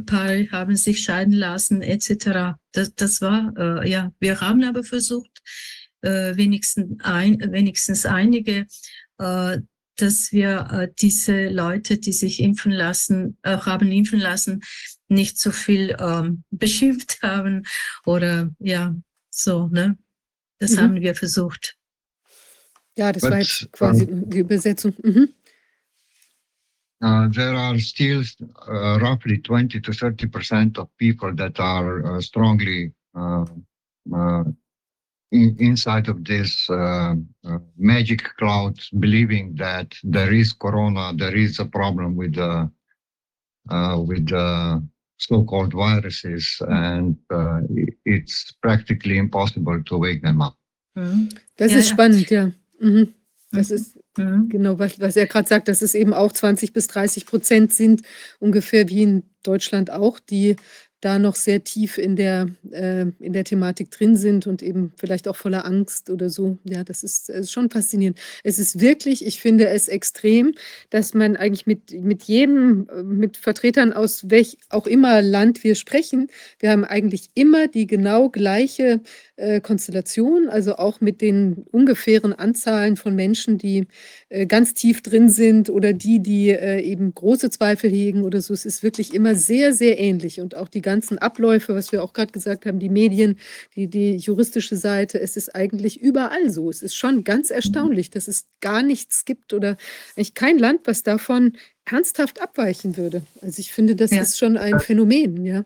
haben 0.50 0.74
sich 0.74 1.04
scheiden 1.04 1.34
lassen, 1.34 1.80
etc. 1.80 2.56
Das, 2.72 2.92
das 2.96 3.20
war, 3.20 3.54
äh, 3.56 3.88
ja, 3.88 4.10
wir 4.18 4.40
haben 4.40 4.64
aber 4.64 4.82
versucht, 4.82 5.30
wenigstens, 6.04 6.98
ein, 7.04 7.38
wenigstens 7.52 8.06
einige 8.06 8.66
dass 9.18 10.32
wir 10.32 10.90
diese 11.00 11.48
Leute, 11.48 11.98
die 11.98 12.12
sich 12.12 12.40
impfen 12.40 12.72
lassen, 12.72 13.38
haben 13.44 13.92
impfen 13.92 14.18
lassen, 14.18 14.62
nicht 15.06 15.38
so 15.38 15.52
viel 15.52 15.96
ähm, 16.00 16.42
beschimpft 16.50 17.22
haben 17.22 17.62
oder 18.04 18.50
ja, 18.58 18.96
so, 19.30 19.68
ne? 19.68 19.96
Das 20.62 20.76
mhm. 20.76 20.80
haben 20.80 21.00
wir 21.00 21.14
versucht. 21.16 21.76
Ja, 22.96 23.10
das 23.10 23.22
But, 23.22 23.30
war 23.32 23.38
jetzt 23.38 23.72
quasi 23.72 24.04
um, 24.04 24.30
die 24.30 24.38
Übersetzung. 24.38 24.94
Mhm. 25.02 25.28
Uh, 27.02 27.28
there 27.30 27.56
are 27.58 27.80
still 27.80 28.22
uh, 28.68 28.96
roughly 29.00 29.42
20 29.42 29.80
to 29.80 29.92
30 29.92 30.28
percent 30.28 30.78
of 30.78 30.88
people 30.98 31.34
that 31.34 31.58
are 31.58 32.04
uh, 32.06 32.20
strongly 32.20 32.92
uh, 33.16 33.44
uh, 34.14 34.44
in, 35.32 35.56
inside 35.58 36.08
of 36.08 36.22
this 36.22 36.70
uh, 36.70 37.16
uh, 37.44 37.58
magic 37.76 38.22
cloud, 38.38 38.78
believing 39.00 39.56
that 39.56 39.92
there 40.04 40.32
is 40.32 40.52
corona, 40.52 41.12
there 41.16 41.34
is 41.34 41.58
a 41.58 41.64
problem 41.64 42.14
with 42.14 42.36
the 42.36 42.70
uh, 43.68 43.98
with 43.98 44.28
the 44.28 44.80
so-called 45.28 45.72
viruses, 45.72 46.60
and 46.68 47.16
uh, 47.30 47.60
it's 48.04 48.52
practically 48.60 49.18
impossible 49.18 49.82
to 49.84 49.98
wake 49.98 50.22
them 50.22 50.40
up. 50.40 50.56
Mhm. 50.94 51.28
Das 51.56 51.72
ja, 51.72 51.78
ist 51.78 51.88
spannend, 51.88 52.28
ja. 52.30 52.52
Mhm. 52.80 53.14
Das 53.50 53.70
mhm. 53.70 53.76
ist 53.76 53.98
mhm. 54.16 54.48
genau, 54.48 54.78
was, 54.78 54.98
was 55.00 55.16
er 55.16 55.26
gerade 55.26 55.48
sagt, 55.48 55.68
dass 55.68 55.82
es 55.82 55.94
eben 55.94 56.12
auch 56.12 56.32
20 56.32 56.72
bis 56.72 56.86
30 56.88 57.26
Prozent 57.26 57.72
sind, 57.72 58.02
ungefähr 58.40 58.88
wie 58.88 59.02
in 59.02 59.22
Deutschland 59.42 59.90
auch, 59.90 60.18
die 60.18 60.56
da 61.02 61.18
noch 61.18 61.34
sehr 61.34 61.64
tief 61.64 61.98
in 61.98 62.16
der, 62.16 62.48
äh, 62.70 63.06
in 63.18 63.32
der 63.32 63.44
Thematik 63.44 63.90
drin 63.90 64.16
sind 64.16 64.46
und 64.46 64.62
eben 64.62 64.92
vielleicht 64.96 65.26
auch 65.26 65.36
voller 65.36 65.66
Angst 65.66 66.08
oder 66.10 66.30
so. 66.30 66.58
Ja, 66.64 66.84
das 66.84 67.02
ist, 67.02 67.28
ist 67.28 67.52
schon 67.52 67.70
faszinierend. 67.70 68.18
Es 68.44 68.58
ist 68.58 68.80
wirklich, 68.80 69.26
ich 69.26 69.40
finde 69.40 69.68
es 69.68 69.88
extrem, 69.88 70.54
dass 70.90 71.12
man 71.12 71.36
eigentlich 71.36 71.66
mit, 71.66 71.90
mit 71.90 72.22
jedem, 72.22 72.86
mit 73.04 73.36
Vertretern 73.36 73.92
aus 73.92 74.30
welch 74.30 74.56
auch 74.68 74.86
immer 74.86 75.22
Land 75.22 75.64
wir 75.64 75.74
sprechen, 75.74 76.28
wir 76.60 76.70
haben 76.70 76.84
eigentlich 76.84 77.30
immer 77.34 77.66
die 77.66 77.88
genau 77.88 78.28
gleiche 78.28 79.00
äh, 79.36 79.60
Konstellation, 79.60 80.48
also 80.48 80.76
auch 80.76 81.00
mit 81.00 81.20
den 81.20 81.64
ungefähren 81.72 82.32
Anzahlen 82.32 82.96
von 82.96 83.16
Menschen, 83.16 83.58
die 83.58 83.88
äh, 84.28 84.46
ganz 84.46 84.72
tief 84.74 85.02
drin 85.02 85.28
sind 85.28 85.68
oder 85.68 85.92
die, 85.92 86.20
die 86.20 86.50
äh, 86.50 86.80
eben 86.80 87.12
große 87.12 87.50
Zweifel 87.50 87.90
hegen 87.90 88.22
oder 88.22 88.40
so. 88.40 88.54
Es 88.54 88.64
ist 88.64 88.84
wirklich 88.84 89.12
immer 89.12 89.34
sehr, 89.34 89.74
sehr 89.74 89.98
ähnlich 89.98 90.40
und 90.40 90.54
auch 90.54 90.68
die 90.68 90.80
ganzen 90.92 91.18
Abläufe, 91.18 91.74
was 91.74 91.90
wir 91.90 92.02
auch 92.02 92.12
gerade 92.12 92.32
gesagt 92.32 92.66
haben, 92.66 92.78
die 92.78 92.90
Medien, 92.90 93.38
die, 93.74 93.88
die 93.88 94.16
juristische 94.16 94.76
Seite, 94.76 95.18
es 95.18 95.38
ist 95.38 95.54
eigentlich 95.54 96.00
überall 96.00 96.50
so. 96.50 96.68
Es 96.68 96.82
ist 96.82 96.94
schon 96.94 97.24
ganz 97.24 97.50
erstaunlich, 97.50 98.10
dass 98.10 98.28
es 98.28 98.46
gar 98.60 98.82
nichts 98.82 99.24
gibt 99.24 99.54
oder 99.54 99.78
eigentlich 100.16 100.34
kein 100.34 100.58
Land, 100.58 100.80
was 100.84 101.02
davon 101.02 101.56
ernsthaft 101.86 102.42
abweichen 102.42 102.98
würde. 102.98 103.22
Also 103.40 103.60
ich 103.60 103.72
finde, 103.72 103.96
das 103.96 104.10
ja. 104.10 104.20
ist 104.20 104.38
schon 104.38 104.58
ein 104.58 104.80
Phänomen, 104.80 105.46
ja. 105.46 105.64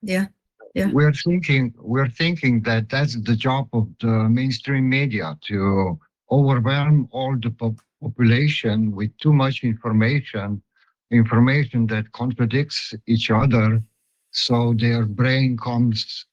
Ja. 0.00 0.28
Yeah. 0.76 0.90
We're 0.92 1.12
thinking 1.12 1.72
we're 1.78 2.10
thinking 2.10 2.62
that 2.64 2.88
that's 2.88 3.14
the 3.14 3.34
job 3.34 3.68
of 3.72 3.86
the 4.00 4.28
mainstream 4.28 4.84
media 4.88 5.36
to 5.48 5.98
overwhelm 6.30 7.08
all 7.10 7.36
the 7.42 7.50
po- 7.50 7.76
population 8.02 8.94
with 8.94 9.10
too 9.18 9.32
much 9.32 9.64
information, 9.64 10.62
information 11.10 11.86
that 11.88 12.04
contradicts 12.12 12.94
each 13.06 13.30
other, 13.30 13.82
so 14.30 14.74
their 14.74 15.04
brain 15.06 15.56
comes 15.56 16.26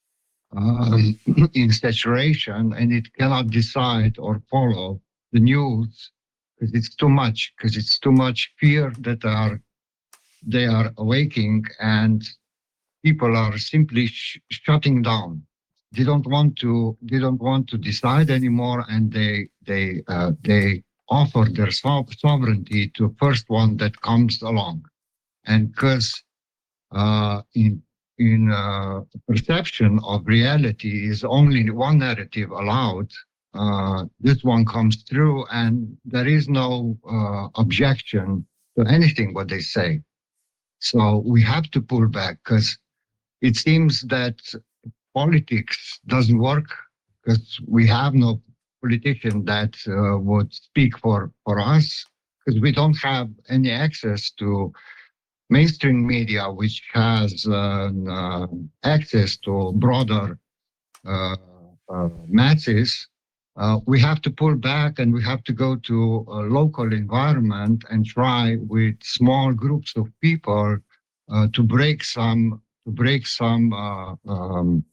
um, 0.56 1.20
in 1.54 1.72
saturation 1.72 2.74
and 2.74 2.92
it 2.94 3.14
cannot 3.16 3.50
decide 3.50 4.18
or 4.20 4.42
follow 4.50 5.02
the 5.32 5.40
news 5.40 6.12
because 6.60 6.74
it's 6.74 6.96
too 6.96 7.10
much 7.10 7.54
because 7.58 7.78
it's 7.78 8.00
too 8.00 8.12
much 8.12 8.54
fear 8.60 8.94
that 9.00 9.24
are 9.26 9.62
they 10.46 10.66
are 10.66 10.92
awaking 10.98 11.66
and 11.80 12.24
people 13.04 13.36
are 13.36 13.58
simply 13.58 14.08
sh- 14.08 14.40
shutting 14.50 15.02
down. 15.02 15.44
They 15.92 16.04
don't 16.04 16.28
want 16.28 16.58
to. 16.60 16.98
They 17.02 17.20
don't 17.20 17.42
want 17.42 17.68
to 17.70 17.78
decide 17.78 18.30
anymore, 18.30 18.86
and 18.90 19.12
they 19.12 19.50
they 19.66 20.04
uh, 20.08 20.32
they 20.44 20.84
offer 21.10 21.46
their 21.52 21.72
so- 21.72 22.06
sovereignty 22.18 22.90
to 22.96 23.16
first 23.20 23.50
one 23.50 23.78
that 23.78 24.02
comes 24.02 24.42
along, 24.42 24.86
and 25.46 25.72
because 25.72 26.24
uh, 26.92 27.42
in 27.56 27.82
in 28.18 28.52
uh, 28.52 29.02
perception 29.28 30.00
of 30.04 30.26
reality 30.26 31.10
is 31.10 31.24
only 31.24 31.70
one 31.70 32.00
narrative 32.00 32.52
allowed. 32.52 33.10
Uh, 33.54 34.06
this 34.20 34.44
one 34.44 34.66
comes 34.66 35.04
through, 35.04 35.46
and 35.52 35.98
there 36.06 36.28
is 36.28 36.50
no 36.50 36.98
uh, 37.10 37.48
objection 37.56 38.46
to 38.78 38.86
anything 38.88 39.34
what 39.34 39.48
they 39.48 39.62
say. 39.62 40.02
So 40.80 41.24
we 41.26 41.42
have 41.44 41.70
to 41.72 41.82
pull 41.82 42.08
back 42.08 42.38
because 42.44 42.78
it 43.42 43.56
seems 43.56 44.02
that 44.04 44.36
politics 45.14 46.00
doesn't 46.08 46.38
work 46.38 46.66
because 47.24 47.60
we 47.66 47.88
have 47.88 48.14
no 48.14 48.42
politician 48.82 49.46
that 49.46 49.76
uh, 49.88 50.18
would 50.20 50.54
speak 50.54 50.98
for, 51.00 51.32
for 51.44 51.60
us 51.60 52.06
because 52.46 52.62
we 52.62 52.72
don't 52.72 52.98
have 52.98 53.30
any 53.50 53.72
access 53.72 54.32
to 54.32 54.72
mainstream 55.50 56.06
media, 56.06 56.50
which 56.50 56.82
has 56.94 57.46
uh, 57.46 58.48
access 58.84 59.38
to 59.38 59.74
broader 59.76 60.38
uh, 61.06 61.36
uh, 61.90 62.10
masses. 62.28 63.08
We 63.86 64.00
have 64.02 64.22
to 64.24 64.32
pull 64.32 64.56
back 64.56 65.00
and 65.00 65.14
we 65.14 65.24
have 65.24 65.44
to 65.46 65.54
go 65.54 65.76
to 65.76 66.26
a 66.28 66.42
local 66.60 66.92
environment 66.92 67.86
and 67.90 68.06
try 68.06 68.58
with 68.68 68.96
small 69.04 69.54
groups 69.54 69.94
of 69.96 70.10
people 70.22 70.78
to 71.54 71.64
break 71.64 72.04
some 72.04 72.62
to 72.86 72.92
break 72.92 73.26
some 73.26 73.74
um, 74.28 74.86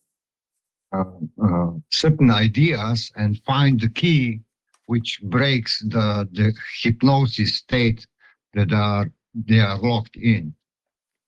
certain 1.91 2.31
ideas 2.31 3.11
and 3.17 3.43
find 3.45 3.81
the 3.81 3.89
key 3.89 4.41
which 4.87 5.21
breaks 5.23 5.81
the, 5.81 6.29
the 6.33 6.53
hypnosis 6.83 7.57
state 7.57 8.07
that 8.55 8.73
are 8.73 9.11
they 9.35 9.61
are 9.61 9.78
locked 9.78 10.17
in. 10.17 10.55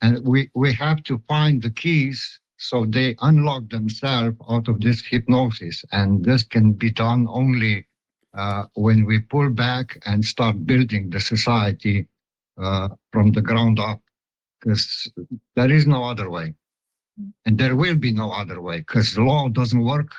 And 0.02 0.24
we, 0.26 0.50
we 0.54 0.72
have 0.74 1.02
to 1.04 1.22
find 1.28 1.62
the 1.62 1.70
keys 1.70 2.40
so 2.56 2.86
they 2.86 3.16
unlock 3.20 3.68
themselves 3.68 4.36
out 4.48 4.68
of 4.68 4.80
this 4.80 5.02
hypnosis. 5.04 5.84
And 5.92 6.24
this 6.24 6.42
can 6.42 6.72
be 6.72 6.90
done 6.90 7.26
only 7.28 7.86
uh, 8.34 8.64
when 8.74 9.04
we 9.04 9.20
pull 9.20 9.50
back 9.50 9.98
and 10.06 10.24
start 10.24 10.66
building 10.66 11.10
the 11.10 11.20
society 11.20 12.06
uh, 12.60 12.88
from 13.12 13.32
the 13.32 13.42
ground 13.42 13.78
up 13.78 14.00
because 14.60 15.10
there 15.56 15.70
is 15.70 15.86
no 15.86 16.04
other 16.04 16.30
way. 16.30 16.54
And 17.46 17.58
there 17.58 17.76
will 17.76 17.96
be 17.96 18.12
no 18.12 18.30
other 18.32 18.60
way 18.60 18.78
because 18.78 19.16
law 19.16 19.48
doesn't 19.48 19.84
work, 19.84 20.10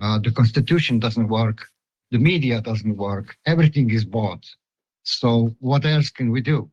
uh, 0.00 0.18
the 0.18 0.30
constitution 0.30 0.98
doesn't 0.98 1.28
work, 1.28 1.66
the 2.10 2.18
media 2.18 2.60
doesn't 2.60 2.96
work, 2.96 3.36
everything 3.46 3.90
is 3.90 4.04
bought. 4.04 4.44
So 5.04 5.54
what 5.60 5.86
else 5.86 6.10
can 6.10 6.30
we 6.30 6.40
do? 6.42 6.70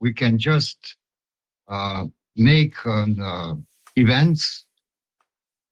We 0.00 0.12
can 0.12 0.38
just 0.38 0.96
uh, 1.68 2.06
make 2.36 2.74
uh, 2.86 3.54
events 3.96 4.64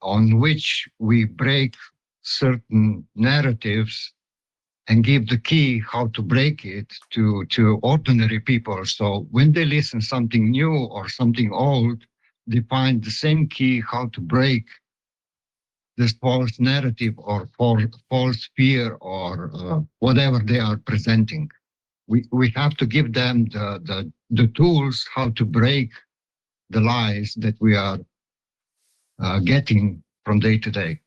on 0.02 0.38
which 0.40 0.88
we 0.98 1.24
break 1.24 1.74
certain 2.22 3.06
narratives 3.14 4.12
and 4.88 5.04
give 5.04 5.26
the 5.28 5.38
key 5.38 5.80
how 5.80 6.08
to 6.08 6.22
break 6.22 6.64
it 6.64 6.92
to, 7.10 7.44
to 7.46 7.78
ordinary 7.82 8.40
people. 8.40 8.84
So 8.84 9.26
when 9.30 9.52
they 9.52 9.64
listen 9.64 10.00
something 10.00 10.50
new 10.50 10.72
or 10.72 11.08
something 11.08 11.52
old, 11.52 12.04
they 12.46 12.60
find 12.60 13.02
the 13.02 13.10
same 13.10 13.48
key 13.48 13.80
how 13.80 14.06
to 14.12 14.20
break 14.20 14.64
this 15.96 16.12
false 16.12 16.60
narrative 16.60 17.14
or 17.16 17.48
false, 17.56 17.82
false 18.10 18.48
fear 18.56 18.94
or 19.00 19.50
uh, 19.54 19.80
whatever 19.98 20.38
they 20.38 20.60
are 20.60 20.76
presenting. 20.76 21.50
We, 22.08 22.24
we 22.30 22.52
have 22.54 22.76
to 22.76 22.86
give 22.86 23.12
them 23.12 23.46
the, 23.46 23.80
the, 23.84 24.12
the 24.30 24.46
tools 24.48 25.06
how 25.14 25.30
to 25.30 25.44
break 25.44 25.90
the 26.70 26.80
lies 26.80 27.34
that 27.40 27.54
we 27.60 27.76
are 27.76 27.98
uh, 29.22 29.40
getting 29.40 30.02
from 30.24 30.40
day 30.40 30.58
to 30.58 30.70
day. 30.70 31.00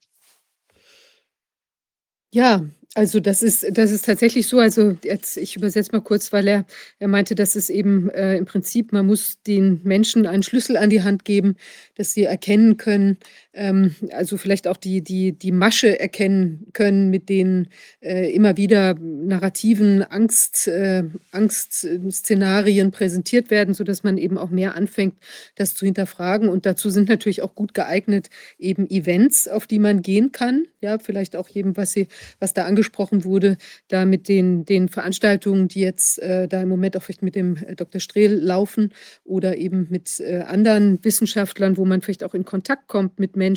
Ja, 2.32 2.62
Also 2.96 3.20
das 3.20 3.44
ist 3.44 3.66
das 3.72 3.92
ist 3.92 4.06
tatsächlich 4.06 4.48
so. 4.48 4.58
Also 4.60 4.98
jetzt 5.04 5.38
ich 5.38 5.56
übersetze 5.56 5.92
mal 5.92 6.02
kurz, 6.02 6.34
weil 6.34 6.48
er 6.48 6.66
er 6.98 7.08
meinte, 7.08 7.36
dass 7.36 7.56
es 7.56 7.70
eben, 7.70 8.10
äh, 8.10 8.36
im 8.36 8.46
Prinzip 8.46 8.92
man 8.92 9.06
muss 9.06 9.42
den 9.44 9.82
Menschen 9.84 10.26
einen 10.26 10.42
Schlüssel 10.42 10.76
an 10.76 10.90
die 10.90 11.04
Hand 11.04 11.24
geben, 11.24 11.56
dass 11.96 12.14
sie 12.14 12.24
erkennen 12.24 12.78
können, 12.78 13.18
ähm, 13.60 13.94
also 14.12 14.38
vielleicht 14.38 14.68
auch 14.68 14.78
die 14.78 15.02
die 15.02 15.34
die 15.34 15.52
Masche 15.52 16.00
erkennen 16.00 16.68
können, 16.74 17.10
mit 17.10 17.28
denen, 17.28 17.68
äh, 18.02 18.32
immer 18.34 18.56
wieder 18.56 18.96
Narrativen, 18.96 20.02
Angst 20.04 20.68
äh, 20.68 21.04
Angstszenarien 21.32 22.92
präsentiert 22.92 23.52
werden, 23.52 23.74
sodass 23.74 24.04
man 24.04 24.18
eben 24.18 24.38
auch 24.38 24.50
mehr 24.50 24.76
anfängt, 24.76 25.16
das 25.56 25.76
zu 25.76 25.86
hinterfragen. 25.86 26.48
Und 26.48 26.66
dazu 26.66 26.90
sind 26.90 27.10
natürlich 27.10 27.42
auch 27.42 27.54
gut 27.54 27.74
geeignet 27.74 28.30
eben 28.58 28.90
Events, 28.90 29.48
auf 29.50 29.68
die 29.68 29.80
man 29.80 30.02
gehen 30.02 30.32
kann. 30.32 30.66
Ja, 30.82 30.98
vielleicht 30.98 31.36
auch 31.36 31.50
eben, 31.54 31.76
was 31.76 31.92
sie 31.92 32.08
was 32.40 32.54
da 32.54 32.66
angesprochen 32.66 33.26
wurde, 33.26 33.58
da 33.90 34.06
mit 34.06 34.30
den 34.30 34.64
den 34.64 34.88
Veranstaltungen, 34.88 35.68
die 35.68 35.82
jetzt, 35.82 36.20
äh, 36.20 36.48
da 36.48 36.62
im 36.62 36.70
Moment 36.70 36.96
auch 36.96 37.04
vielleicht 37.04 37.24
mit 37.24 37.36
dem, 37.36 37.58
äh, 37.58 37.76
Dr. 37.76 38.00
Strehl 38.00 38.34
laufen 38.36 38.94
oder 39.26 39.58
eben 39.58 39.88
mit, 39.90 40.20
äh, 40.22 40.44
anderen 40.48 41.04
Wissenschaftlern, 41.04 41.76
wo 41.76 41.84
man 41.84 42.02
vielleicht 42.02 42.24
auch 42.24 42.34
in 42.34 42.46
Kontakt 42.46 42.88
kommt 42.88 43.20
mit 43.20 43.36
Menschen, 43.36 43.49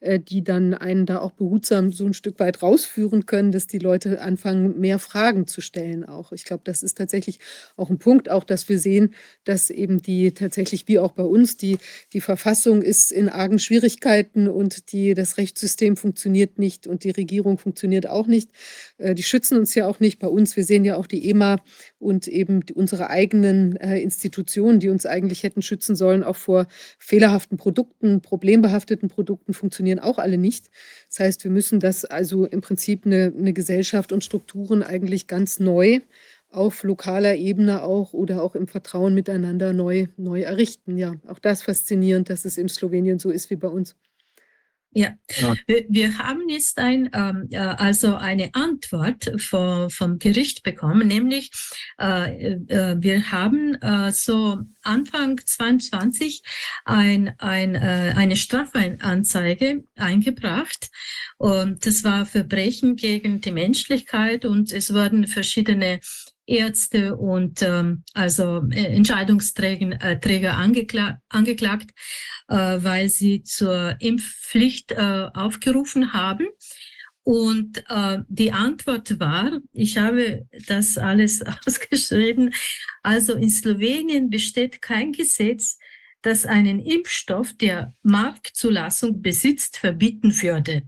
äh, 0.00 0.20
die 0.20 0.44
dann 0.44 0.74
einen 0.74 1.06
da 1.06 1.20
auch 1.20 1.32
behutsam 1.32 1.92
so 1.92 2.06
ein 2.06 2.14
Stück 2.14 2.38
weit 2.40 2.62
rausführen 2.62 3.26
können, 3.26 3.52
dass 3.52 3.66
die 3.66 3.78
Leute 3.78 4.20
anfangen, 4.20 4.80
mehr 4.80 4.98
Fragen 4.98 5.46
zu 5.46 5.60
stellen 5.60 6.04
auch. 6.04 6.32
Ich 6.32 6.44
glaube, 6.44 6.62
das 6.64 6.82
ist 6.82 6.98
tatsächlich 6.98 7.38
auch 7.76 7.90
ein 7.90 7.98
Punkt, 7.98 8.30
auch 8.30 8.44
dass 8.44 8.68
wir 8.68 8.78
sehen, 8.78 9.14
dass 9.44 9.70
eben 9.70 10.02
die 10.02 10.32
tatsächlich 10.32 10.86
wie 10.88 10.98
auch 10.98 11.12
bei 11.12 11.24
uns 11.24 11.56
die 11.56 11.78
die 12.12 12.20
Verfassung 12.20 12.82
ist 12.82 13.12
in 13.12 13.28
argen 13.28 13.58
Schwierigkeiten 13.58 14.48
und 14.48 14.92
die 14.92 15.14
das 15.14 15.38
Rechtssystem 15.38 15.96
funktioniert 15.96 16.58
nicht 16.58 16.86
und 16.86 17.04
die 17.04 17.10
Regierung 17.10 17.58
funktioniert 17.58 18.08
auch 18.08 18.26
nicht. 18.26 18.50
Äh, 18.98 19.14
die 19.14 19.22
schützen 19.22 19.58
uns 19.58 19.74
ja 19.74 19.86
auch 19.86 20.00
nicht 20.00 20.18
bei 20.18 20.28
uns. 20.28 20.56
Wir 20.56 20.64
sehen 20.64 20.84
ja 20.84 20.96
auch 20.96 21.06
die 21.06 21.28
EMA 21.30 21.58
und 21.98 22.28
eben 22.28 22.62
unsere 22.74 23.10
eigenen 23.10 23.76
äh, 23.76 23.98
Institutionen, 24.00 24.80
die 24.80 24.88
uns 24.88 25.06
eigentlich 25.06 25.42
hätten 25.42 25.62
schützen 25.62 25.96
sollen, 25.96 26.22
auch 26.22 26.36
vor 26.36 26.66
fehlerhaften 26.98 27.56
Produkten, 27.56 28.20
problembehafteten 28.20 29.08
Produkten, 29.14 29.54
funktionieren 29.54 29.98
auch 29.98 30.18
alle 30.18 30.38
nicht. 30.38 30.70
Das 31.08 31.20
heißt, 31.20 31.44
wir 31.44 31.50
müssen 31.50 31.80
das 31.80 32.04
also 32.04 32.46
im 32.46 32.60
Prinzip 32.60 33.06
eine, 33.06 33.32
eine 33.36 33.52
Gesellschaft 33.52 34.12
und 34.12 34.24
Strukturen 34.24 34.82
eigentlich 34.82 35.26
ganz 35.26 35.60
neu 35.60 36.00
auf 36.50 36.84
lokaler 36.84 37.34
Ebene 37.36 37.82
auch 37.82 38.12
oder 38.12 38.42
auch 38.42 38.54
im 38.54 38.68
Vertrauen 38.68 39.14
miteinander 39.14 39.72
neu, 39.72 40.06
neu 40.16 40.42
errichten. 40.42 40.96
Ja, 40.96 41.14
auch 41.26 41.38
das 41.38 41.62
faszinierend, 41.62 42.30
dass 42.30 42.44
es 42.44 42.58
in 42.58 42.68
Slowenien 42.68 43.18
so 43.18 43.30
ist 43.30 43.50
wie 43.50 43.56
bei 43.56 43.68
uns. 43.68 43.96
Ja, 44.96 45.14
wir, 45.66 45.84
wir 45.88 46.18
haben 46.18 46.48
jetzt 46.48 46.78
ein, 46.78 47.10
ähm, 47.12 47.48
äh, 47.50 47.58
also 47.58 48.14
eine 48.14 48.54
Antwort 48.54 49.32
vom, 49.38 49.90
vom 49.90 50.20
Gericht 50.20 50.62
bekommen, 50.62 51.08
nämlich 51.08 51.50
äh, 52.00 52.52
äh, 52.68 52.96
wir 53.00 53.32
haben 53.32 53.74
äh, 53.82 54.12
so 54.12 54.60
Anfang 54.82 55.40
22 55.44 56.42
ein, 56.84 57.34
ein, 57.38 57.74
äh, 57.74 58.14
eine 58.16 58.36
Strafanzeige 58.36 59.82
eingebracht. 59.96 60.90
Und 61.38 61.84
das 61.84 62.04
war 62.04 62.24
Verbrechen 62.24 62.94
gegen 62.94 63.40
die 63.40 63.50
Menschlichkeit 63.50 64.44
und 64.44 64.72
es 64.72 64.94
wurden 64.94 65.26
verschiedene 65.26 65.98
Ärzte 66.46 67.16
und 67.16 67.62
ähm, 67.62 68.04
also 68.12 68.64
äh, 68.70 68.94
Entscheidungsträger 68.94 70.00
äh, 70.00 70.20
Träger 70.20 70.56
angekla 70.56 71.20
angeklagt, 71.28 71.90
äh, 72.48 72.54
weil 72.56 73.08
sie 73.08 73.42
zur 73.42 73.96
Impfpflicht 74.00 74.92
äh, 74.92 75.28
aufgerufen 75.32 76.12
haben. 76.12 76.46
Und 77.22 77.82
äh, 77.88 78.18
die 78.28 78.52
Antwort 78.52 79.18
war, 79.18 79.58
ich 79.72 79.96
habe 79.96 80.46
das 80.66 80.98
alles 80.98 81.42
ausgeschrieben, 81.66 82.52
also 83.02 83.34
in 83.34 83.50
Slowenien 83.50 84.28
besteht 84.28 84.82
kein 84.82 85.12
Gesetz, 85.12 85.78
das 86.20 86.46
einen 86.46 86.80
Impfstoff, 86.80 87.54
der 87.56 87.94
Marktzulassung 88.02 89.22
besitzt, 89.22 89.78
verbieten 89.78 90.42
würde. 90.42 90.82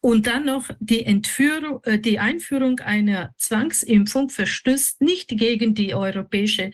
Und 0.00 0.28
dann 0.28 0.44
noch 0.44 0.70
die, 0.78 1.04
Entführung, 1.04 1.82
äh, 1.82 1.98
die 1.98 2.18
Einführung 2.18 2.78
einer 2.80 3.34
Zwangsimpfung 3.36 4.30
verstößt 4.30 5.00
nicht 5.00 5.28
gegen 5.28 5.74
die 5.74 5.94
Europäische 5.94 6.70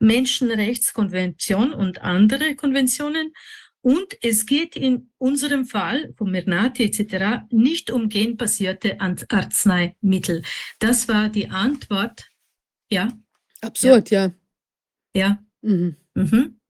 Menschenrechtskonvention 0.00 1.72
und 1.72 2.02
andere 2.02 2.56
Konventionen. 2.56 3.32
Und 3.80 4.16
es 4.22 4.46
geht 4.46 4.76
in 4.76 5.10
unserem 5.18 5.66
Fall 5.66 6.14
von 6.16 6.30
Mernati 6.30 6.84
etc. 6.84 7.44
nicht 7.50 7.90
um 7.90 8.08
genbasierte 8.08 8.98
Arzneimittel. 9.00 10.42
Das 10.78 11.06
war 11.06 11.28
die 11.28 11.50
Antwort. 11.50 12.28
Ja. 12.90 13.12
Absurd, 13.60 14.10
ja. 14.10 14.32
Ja. 15.14 15.20
ja. 15.20 15.38
Mhm. 15.60 15.96
Mhm. 16.14 16.60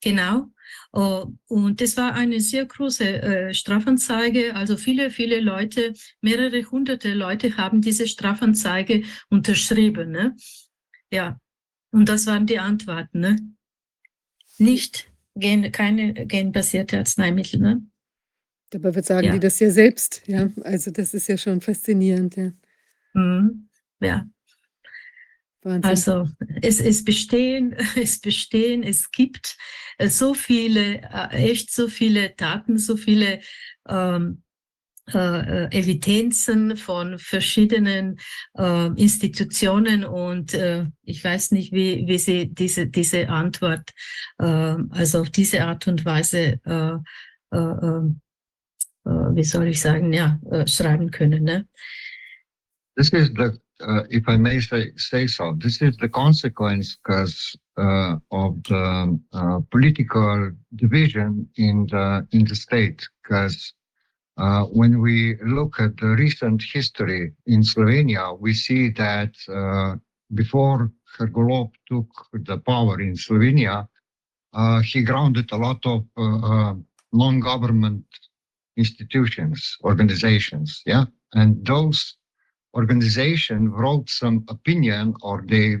Genau. 0.00 0.48
Oh, 0.96 1.26
und 1.48 1.82
es 1.82 1.96
war 1.96 2.14
eine 2.14 2.38
sehr 2.38 2.66
große 2.66 3.04
äh, 3.04 3.54
Strafanzeige. 3.54 4.54
Also 4.54 4.76
viele, 4.76 5.10
viele 5.10 5.40
Leute, 5.40 5.92
mehrere 6.20 6.62
hunderte 6.70 7.14
Leute 7.14 7.56
haben 7.56 7.80
diese 7.82 8.06
Strafanzeige 8.06 9.02
unterschrieben. 9.28 10.12
Ne? 10.12 10.36
Ja, 11.10 11.40
und 11.90 12.08
das 12.08 12.26
waren 12.26 12.46
die 12.46 12.60
Antworten. 12.60 13.18
Ne? 13.18 13.36
Nicht 14.58 15.10
gen, 15.34 15.72
keine 15.72 16.14
genbasierte 16.26 16.98
Arzneimittel. 16.98 17.58
Ne? 17.58 17.82
Dabei 18.70 18.94
wird 18.94 19.06
sagen 19.06 19.26
ja. 19.26 19.32
die 19.32 19.40
das 19.40 19.58
ja 19.58 19.72
selbst. 19.72 20.22
Ja, 20.26 20.48
also 20.62 20.92
das 20.92 21.12
ist 21.12 21.26
ja 21.26 21.36
schon 21.36 21.60
faszinierend. 21.60 22.36
Ja. 22.36 22.52
Mhm. 23.14 23.68
ja. 24.00 24.28
Wahnsinn. 25.64 25.84
Also 25.84 26.28
es, 26.62 26.80
es 26.80 27.04
bestehen, 27.04 27.74
es 27.96 28.20
bestehen, 28.20 28.82
es 28.82 29.10
gibt 29.10 29.56
äh, 29.98 30.08
so 30.08 30.34
viele, 30.34 31.00
äh, 31.02 31.50
echt 31.50 31.72
so 31.72 31.88
viele 31.88 32.30
Daten, 32.30 32.78
so 32.78 32.96
viele 32.96 33.40
ähm, 33.88 34.42
äh, 35.12 35.64
äh, 35.64 35.78
Evidenzen 35.78 36.78
von 36.78 37.18
verschiedenen 37.18 38.18
äh, 38.56 38.86
Institutionen 38.96 40.02
und 40.04 40.54
äh, 40.54 40.86
ich 41.02 41.22
weiß 41.22 41.50
nicht, 41.50 41.72
wie, 41.72 42.06
wie 42.06 42.18
sie 42.18 42.46
diese, 42.46 42.86
diese 42.86 43.28
Antwort, 43.28 43.90
äh, 44.38 44.44
also 44.44 45.20
auf 45.20 45.28
diese 45.28 45.62
Art 45.62 45.86
und 45.88 46.06
Weise, 46.06 46.58
äh, 46.64 46.94
äh, 47.52 47.58
äh, 47.58 48.06
äh 49.04 49.36
wie 49.36 49.44
soll 49.44 49.66
ich 49.66 49.82
sagen, 49.82 50.12
ja, 50.14 50.40
äh, 50.50 50.66
schreiben 50.66 51.10
können. 51.10 51.44
Ne? 51.44 51.68
This 52.96 53.10
is 53.12 53.28
the 53.36 53.58
uh, 53.86 54.04
if 54.10 54.28
I 54.28 54.36
may 54.36 54.60
say, 54.60 54.92
say 54.96 55.26
so, 55.26 55.56
this 55.58 55.82
is 55.82 55.96
the 55.96 56.08
consequence 56.08 56.96
because 56.96 57.56
uh, 57.76 58.16
of 58.30 58.62
the 58.64 59.18
uh, 59.32 59.60
political 59.70 60.52
division 60.76 61.48
in 61.56 61.86
the 61.90 62.26
in 62.32 62.44
the 62.44 62.54
state. 62.54 63.06
Because 63.22 63.72
uh, 64.36 64.64
when 64.64 65.00
we 65.00 65.36
look 65.44 65.80
at 65.80 65.96
the 65.98 66.08
recent 66.08 66.62
history 66.72 67.32
in 67.46 67.62
Slovenia, 67.62 68.38
we 68.38 68.54
see 68.54 68.90
that 68.90 69.34
uh, 69.48 69.96
before 70.34 70.90
Hergolov 71.18 71.70
took 71.88 72.08
the 72.32 72.58
power 72.58 73.00
in 73.00 73.14
Slovenia, 73.14 73.86
uh, 74.52 74.80
he 74.80 75.02
grounded 75.02 75.50
a 75.52 75.56
lot 75.56 75.84
of 75.84 76.04
non-government 77.12 78.04
institutions, 78.76 79.76
organizations, 79.84 80.82
yeah, 80.84 81.04
and 81.34 81.64
those 81.64 82.16
organization 82.74 83.70
wrote 83.70 84.10
some 84.10 84.44
opinion 84.48 85.14
or 85.22 85.44
they 85.46 85.76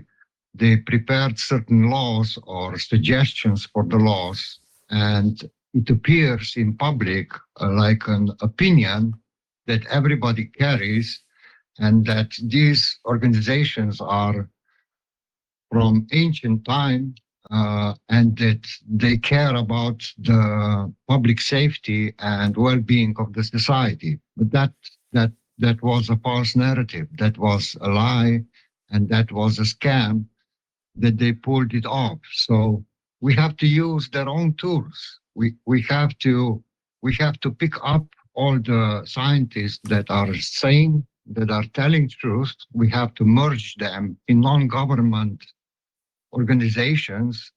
they 0.56 0.76
prepared 0.76 1.38
certain 1.38 1.90
laws 1.90 2.38
or 2.46 2.78
suggestions 2.78 3.66
for 3.66 3.84
the 3.84 3.96
laws. 3.96 4.60
And 4.90 5.42
it 5.72 5.90
appears 5.90 6.54
in 6.56 6.76
public 6.76 7.32
uh, 7.60 7.70
like 7.72 8.06
an 8.06 8.30
opinion 8.40 9.14
that 9.66 9.84
everybody 9.86 10.44
carries 10.44 11.20
and 11.78 12.06
that 12.06 12.30
these 12.40 12.98
organizations 13.04 14.00
are 14.00 14.48
from 15.72 16.06
ancient 16.12 16.64
time 16.64 17.14
uh, 17.50 17.94
and 18.08 18.36
that 18.38 18.64
they 18.88 19.16
care 19.16 19.56
about 19.56 20.04
the 20.18 20.92
public 21.08 21.40
safety 21.40 22.14
and 22.20 22.56
well-being 22.56 23.14
of 23.18 23.32
the 23.32 23.42
society. 23.42 24.20
But 24.36 24.50
that 24.52 24.72
that 25.12 25.32
that 25.58 25.82
was 25.82 26.10
a 26.10 26.16
false 26.16 26.56
narrative, 26.56 27.08
that 27.18 27.38
was 27.38 27.76
a 27.80 27.88
lie, 27.88 28.44
and 28.90 29.08
that 29.08 29.30
was 29.32 29.58
a 29.58 29.62
scam, 29.62 30.26
that 30.96 31.18
they 31.18 31.32
pulled 31.32 31.74
it 31.74 31.86
off. 31.86 32.18
So 32.32 32.84
we 33.20 33.34
have 33.34 33.56
to 33.58 33.66
use 33.66 34.08
their 34.10 34.28
own 34.28 34.54
tools. 34.54 35.20
We 35.34 35.54
we 35.66 35.82
have 35.82 36.16
to 36.18 36.62
we 37.02 37.14
have 37.14 37.38
to 37.40 37.50
pick 37.50 37.74
up 37.82 38.06
all 38.34 38.58
the 38.58 39.02
scientists 39.04 39.80
that 39.84 40.10
are 40.10 40.34
saying 40.34 41.06
that 41.26 41.50
are 41.50 41.64
telling 41.72 42.08
truth. 42.08 42.54
We 42.72 42.90
have 42.90 43.14
to 43.14 43.24
merge 43.24 43.76
them 43.76 44.16
in 44.28 44.40
non-government 44.40 45.44
organizations, 46.32 47.52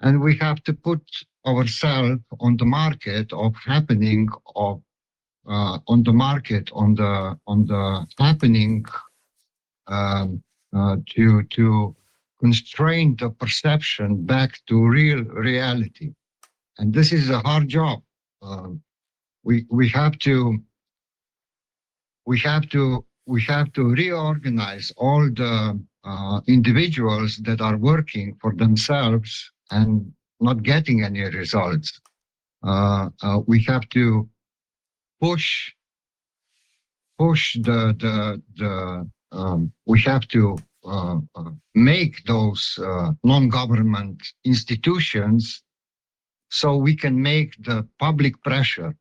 and 0.00 0.20
we 0.20 0.36
have 0.38 0.62
to 0.64 0.72
put 0.72 1.02
ourselves 1.46 2.20
on 2.40 2.56
the 2.56 2.64
market 2.64 3.32
of 3.32 3.54
happening 3.56 4.28
of 4.54 4.80
uh, 5.48 5.78
on 5.88 6.02
the 6.02 6.12
market 6.12 6.70
on 6.72 6.94
the 6.94 7.38
on 7.46 7.66
the 7.66 8.06
happening 8.18 8.84
um, 9.86 10.42
uh, 10.76 10.96
to 11.06 11.42
to 11.44 11.94
constrain 12.40 13.16
the 13.16 13.30
perception 13.30 14.24
back 14.24 14.58
to 14.66 14.86
real 14.86 15.22
reality 15.24 16.12
and 16.78 16.92
this 16.92 17.12
is 17.12 17.30
a 17.30 17.40
hard 17.40 17.68
job 17.68 18.02
um, 18.42 18.80
we 19.44 19.66
we 19.70 19.88
have 19.88 20.18
to 20.18 20.58
we 22.26 22.38
have 22.38 22.68
to 22.68 23.04
we 23.26 23.40
have 23.42 23.72
to 23.72 23.94
reorganize 23.94 24.92
all 24.96 25.22
the 25.30 25.80
uh, 26.04 26.40
individuals 26.48 27.36
that 27.38 27.60
are 27.60 27.76
working 27.76 28.36
for 28.40 28.52
themselves 28.54 29.50
and 29.70 30.12
not 30.40 30.62
getting 30.62 31.04
any 31.04 31.22
results. 31.22 32.00
Uh, 32.64 33.08
uh, 33.22 33.40
we 33.46 33.62
have 33.62 33.88
to 33.90 34.28
push 35.22 35.48
push 37.18 37.44
the 37.68 37.80
the 38.02 38.16
the 38.60 38.72
um, 39.38 39.72
we 39.86 39.98
have 40.00 40.26
to 40.28 40.58
uh, 40.84 41.18
uh, 41.36 41.50
make 41.74 42.24
those 42.26 42.78
uh, 42.82 43.12
non-government 43.22 44.20
institutions 44.44 45.62
so 46.50 46.76
we 46.76 46.94
can 46.94 47.20
make 47.22 47.50
the 47.64 47.86
public 47.98 48.34
pressure 48.42 48.94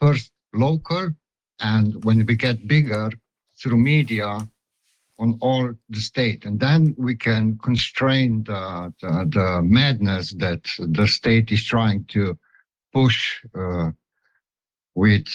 first 0.00 0.30
local 0.52 1.10
and 1.60 2.04
when 2.04 2.26
we 2.26 2.34
get 2.34 2.66
bigger 2.66 3.10
through 3.60 3.78
media 3.78 4.46
on 5.18 5.38
all 5.40 5.72
the 5.90 6.00
state. 6.00 6.44
And 6.44 6.58
then 6.58 6.94
we 6.98 7.14
can 7.14 7.58
constrain 7.58 8.42
the, 8.44 8.92
the, 9.00 9.28
the 9.30 9.62
madness 9.62 10.32
that 10.32 10.62
the 10.78 11.06
state 11.06 11.52
is 11.52 11.64
trying 11.64 12.04
to 12.06 12.36
push 12.92 13.44
uh, 13.54 13.90
with 14.94 15.28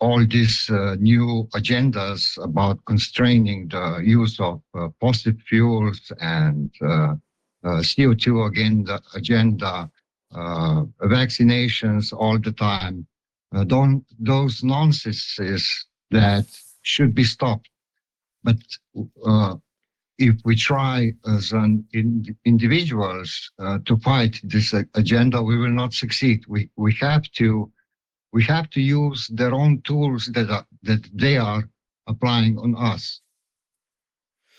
all 0.00 0.24
these 0.26 0.68
uh, 0.70 0.96
new 0.98 1.46
agendas 1.54 2.42
about 2.42 2.82
constraining 2.86 3.68
the 3.68 4.00
use 4.02 4.40
of 4.40 4.62
uh, 4.74 4.88
fossil 4.98 5.32
fuels 5.46 6.10
and 6.20 6.70
uh, 6.82 7.14
uh, 7.62 7.80
CO2 7.80 8.46
again 8.48 8.84
the 8.84 9.00
agenda, 9.14 9.90
uh, 10.34 10.84
vaccinations 11.02 12.12
all 12.12 12.38
the 12.38 12.52
time. 12.52 13.06
don't 13.66 14.04
those 14.18 14.64
nonsenses 14.64 15.86
that 16.10 16.46
should 16.82 17.14
be 17.14 17.24
stopped. 17.24 17.68
But 18.42 18.56
if 20.16 20.36
we 20.44 20.56
try 20.56 21.12
as 21.26 21.52
an 21.52 21.84
in, 21.92 22.24
individuals 22.46 23.50
to 23.84 23.96
fight 23.98 24.40
this 24.44 24.72
agenda, 24.94 25.42
we 25.42 25.58
will 25.58 25.76
not 25.82 25.92
succeed. 25.92 26.44
We 26.48 26.70
we 26.76 26.94
have 27.00 27.24
to 27.40 27.70
we 28.32 28.44
have 28.44 28.70
to 28.70 28.80
use 28.80 29.28
their 29.28 29.52
own 29.54 29.80
tools 29.82 30.26
that 30.34 30.50
are, 30.50 30.66
that 30.82 31.02
they 31.12 31.36
are 31.36 31.68
applying 32.06 32.58
on 32.58 32.74
us. 32.76 33.20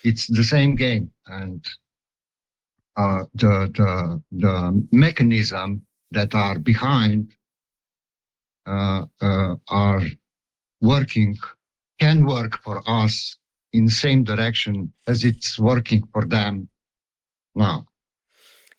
It's 0.03 0.27
the 0.27 0.43
same 0.43 0.75
game, 0.75 1.11
and 1.27 1.63
uh, 2.97 3.23
the 3.35 3.71
the 3.79 4.21
the 4.31 4.87
mechanism 4.91 5.85
that 6.11 6.33
are 6.33 6.57
behind 6.59 7.33
uh, 8.65 9.05
uh, 9.21 9.55
are 9.69 10.03
working 10.81 11.37
can 11.99 12.25
work 12.25 12.57
for 12.63 12.81
us 12.87 13.37
in 13.73 13.85
the 13.85 13.91
same 13.91 14.23
direction 14.23 14.91
as 15.07 15.23
it's 15.23 15.59
working 15.59 16.03
for 16.11 16.25
them 16.25 16.67
now. 17.55 17.85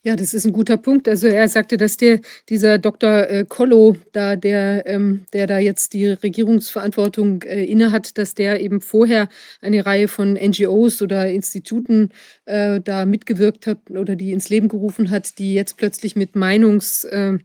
Ja, 0.04 0.16
das 0.16 0.34
ist 0.34 0.44
ein 0.44 0.52
guter 0.52 0.76
Punkt. 0.78 1.06
Also, 1.08 1.28
er 1.28 1.48
sagte, 1.48 1.76
dass 1.76 1.96
der 1.96 2.20
dieser 2.48 2.78
Dr. 2.78 3.30
äh, 3.30 3.44
Kollo 3.48 3.96
da, 4.10 4.34
der 4.34 4.84
ähm, 4.86 5.26
der 5.32 5.46
da 5.46 5.58
jetzt 5.60 5.92
die 5.92 6.08
Regierungsverantwortung, 6.08 7.42
äh, 7.42 7.64
innehat, 7.64 8.18
dass 8.18 8.34
der 8.34 8.60
eben 8.60 8.80
vorher 8.80 9.28
eine 9.60 9.86
Reihe 9.86 10.08
von 10.08 10.32
NGOs 10.34 11.02
oder 11.02 11.30
Instituten, 11.30 12.10
äh, 12.46 12.80
da 12.80 13.06
mitgewirkt 13.06 13.68
hat 13.68 13.78
oder 13.90 14.16
die 14.16 14.32
ins 14.32 14.48
Leben 14.48 14.66
gerufen 14.66 15.10
hat, 15.10 15.38
die 15.38 15.54
jetzt 15.54 15.76
plötzlich 15.76 16.16
mit 16.16 16.34
Meinungs 16.34 17.04
äh, 17.04 17.38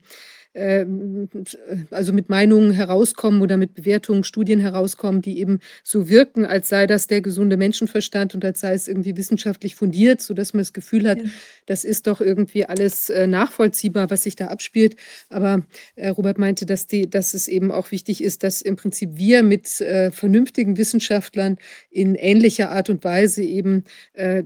also 1.91 2.13
mit 2.13 2.29
Meinungen 2.29 2.71
herauskommen 2.71 3.41
oder 3.41 3.57
mit 3.57 3.75
Bewertungen, 3.75 4.23
Studien 4.23 4.59
herauskommen, 4.59 5.21
die 5.21 5.39
eben 5.39 5.59
so 5.83 6.09
wirken, 6.09 6.45
als 6.45 6.69
sei 6.69 6.87
das 6.87 7.07
der 7.07 7.21
gesunde 7.21 7.57
Menschenverstand 7.57 8.33
und 8.33 8.43
als 8.43 8.61
sei 8.61 8.73
es 8.73 8.87
irgendwie 8.87 9.15
wissenschaftlich 9.17 9.75
fundiert, 9.75 10.21
sodass 10.21 10.53
man 10.53 10.61
das 10.61 10.73
Gefühl 10.73 11.07
hat, 11.07 11.19
ja. 11.19 11.29
das 11.67 11.83
ist 11.83 12.07
doch 12.07 12.21
irgendwie 12.21 12.65
alles 12.65 13.09
äh, 13.09 13.27
nachvollziehbar, 13.27 14.09
was 14.09 14.23
sich 14.23 14.35
da 14.35 14.47
abspielt. 14.47 14.95
Aber 15.29 15.63
äh, 15.95 16.09
Robert 16.09 16.39
meinte, 16.39 16.65
dass, 16.65 16.87
die, 16.87 17.09
dass 17.09 17.33
es 17.33 17.47
eben 17.47 17.71
auch 17.71 17.91
wichtig 17.91 18.23
ist, 18.23 18.43
dass 18.43 18.61
im 18.61 18.75
Prinzip 18.75 19.11
wir 19.13 19.43
mit 19.43 19.79
äh, 19.81 20.11
vernünftigen 20.11 20.77
Wissenschaftlern 20.77 21.57
in 21.91 22.15
ähnlicher 22.15 22.71
Art 22.71 22.89
und 22.89 23.03
Weise 23.03 23.43
eben 23.43 23.83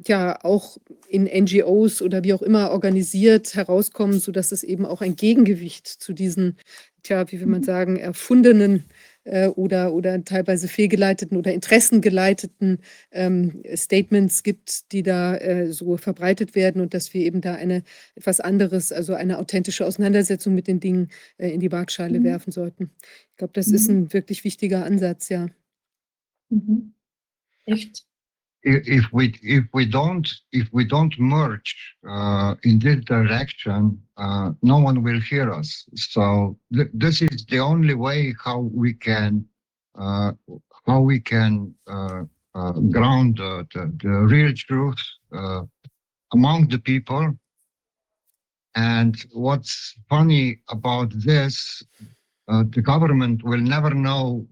ja 0.06 0.44
auch 0.44 0.78
in 1.12 1.26
NGOs 1.26 2.02
oder 2.02 2.24
wie 2.24 2.34
auch 2.34 2.42
immer 2.42 2.72
organisiert 2.72 3.56
herauskommen, 3.56 4.20
sodass 4.20 4.52
es 4.52 4.64
eben 4.64 4.86
auch 4.86 5.02
ein 5.02 5.16
Gegengewicht 5.16 5.88
zu 5.88 6.14
diesen, 6.14 6.58
tja, 7.04 7.30
wie 7.32 7.40
will 7.40 7.48
man 7.48 7.62
mhm. 7.62 7.66
sagen, 7.66 7.98
erfundenen 7.98 8.86
äh, 9.24 9.48
oder, 9.48 9.94
oder 9.94 10.24
teilweise 10.24 10.68
fehlgeleiteten 10.68 11.38
oder 11.38 11.54
interessengeleiteten 11.54 12.80
ähm, 13.12 13.62
Statements 13.76 14.44
gibt, 14.44 14.92
die 14.92 15.04
da 15.04 15.36
äh, 15.36 15.72
so 15.72 15.98
verbreitet 15.98 16.56
werden 16.56 16.82
und 16.82 16.94
dass 16.94 17.14
wir 17.14 17.22
eben 17.22 17.42
da 17.42 17.56
eine 17.56 17.84
etwas 18.16 18.40
anderes, 18.40 18.92
also 18.92 19.14
eine 19.14 19.38
authentische 19.38 19.86
Auseinandersetzung 19.86 20.56
mit 20.56 20.68
den 20.68 20.80
Dingen 20.80 21.10
äh, 21.38 21.50
in 21.50 21.60
die 21.60 21.72
Waagschale 21.72 22.20
mhm. 22.20 22.24
werfen 22.24 22.52
sollten. 22.52 22.92
Ich 23.32 23.38
glaube, 23.38 23.54
das 23.54 23.68
mhm. 23.68 23.76
ist 23.76 23.90
ein 23.90 24.14
wirklich 24.14 24.44
wichtiger 24.44 24.86
Ansatz, 24.86 25.30
ja. 25.30 25.48
Mhm. 26.50 26.94
Echt? 27.66 28.06
If 28.64 29.06
we 29.12 29.34
if 29.42 29.66
we 29.74 29.86
don't 29.86 30.28
if 30.52 30.68
we 30.72 30.86
don't 30.86 31.18
merge 31.20 31.76
uh, 32.08 32.56
in 32.64 32.80
this 32.80 33.04
direction, 33.06 34.00
uh, 34.18 34.52
no 34.62 34.78
one 34.78 35.04
will 35.04 35.20
hear 35.20 35.52
us. 35.52 35.86
So 35.96 36.58
th 36.74 36.88
this 36.94 37.22
is 37.22 37.46
the 37.46 37.60
only 37.60 37.96
way 37.96 38.20
how 38.46 38.60
we 38.84 38.94
can 38.94 39.46
uh, 40.00 40.32
how 40.88 41.02
we 41.02 41.20
can 41.20 41.74
uh, 41.88 42.24
uh, 42.56 42.72
ground 42.96 43.38
the, 43.38 43.68
the, 43.74 44.10
real 44.10 44.54
truth 44.54 45.02
uh, 45.34 45.62
among 46.34 46.68
the 46.68 46.80
people. 46.80 47.34
And 48.76 49.16
what's 49.34 49.96
funny 50.10 50.62
about 50.70 51.12
this, 51.14 51.84
the 52.48 52.82
government 52.82 53.44
will 53.44 53.60
never 53.60 53.92
know 53.92 54.48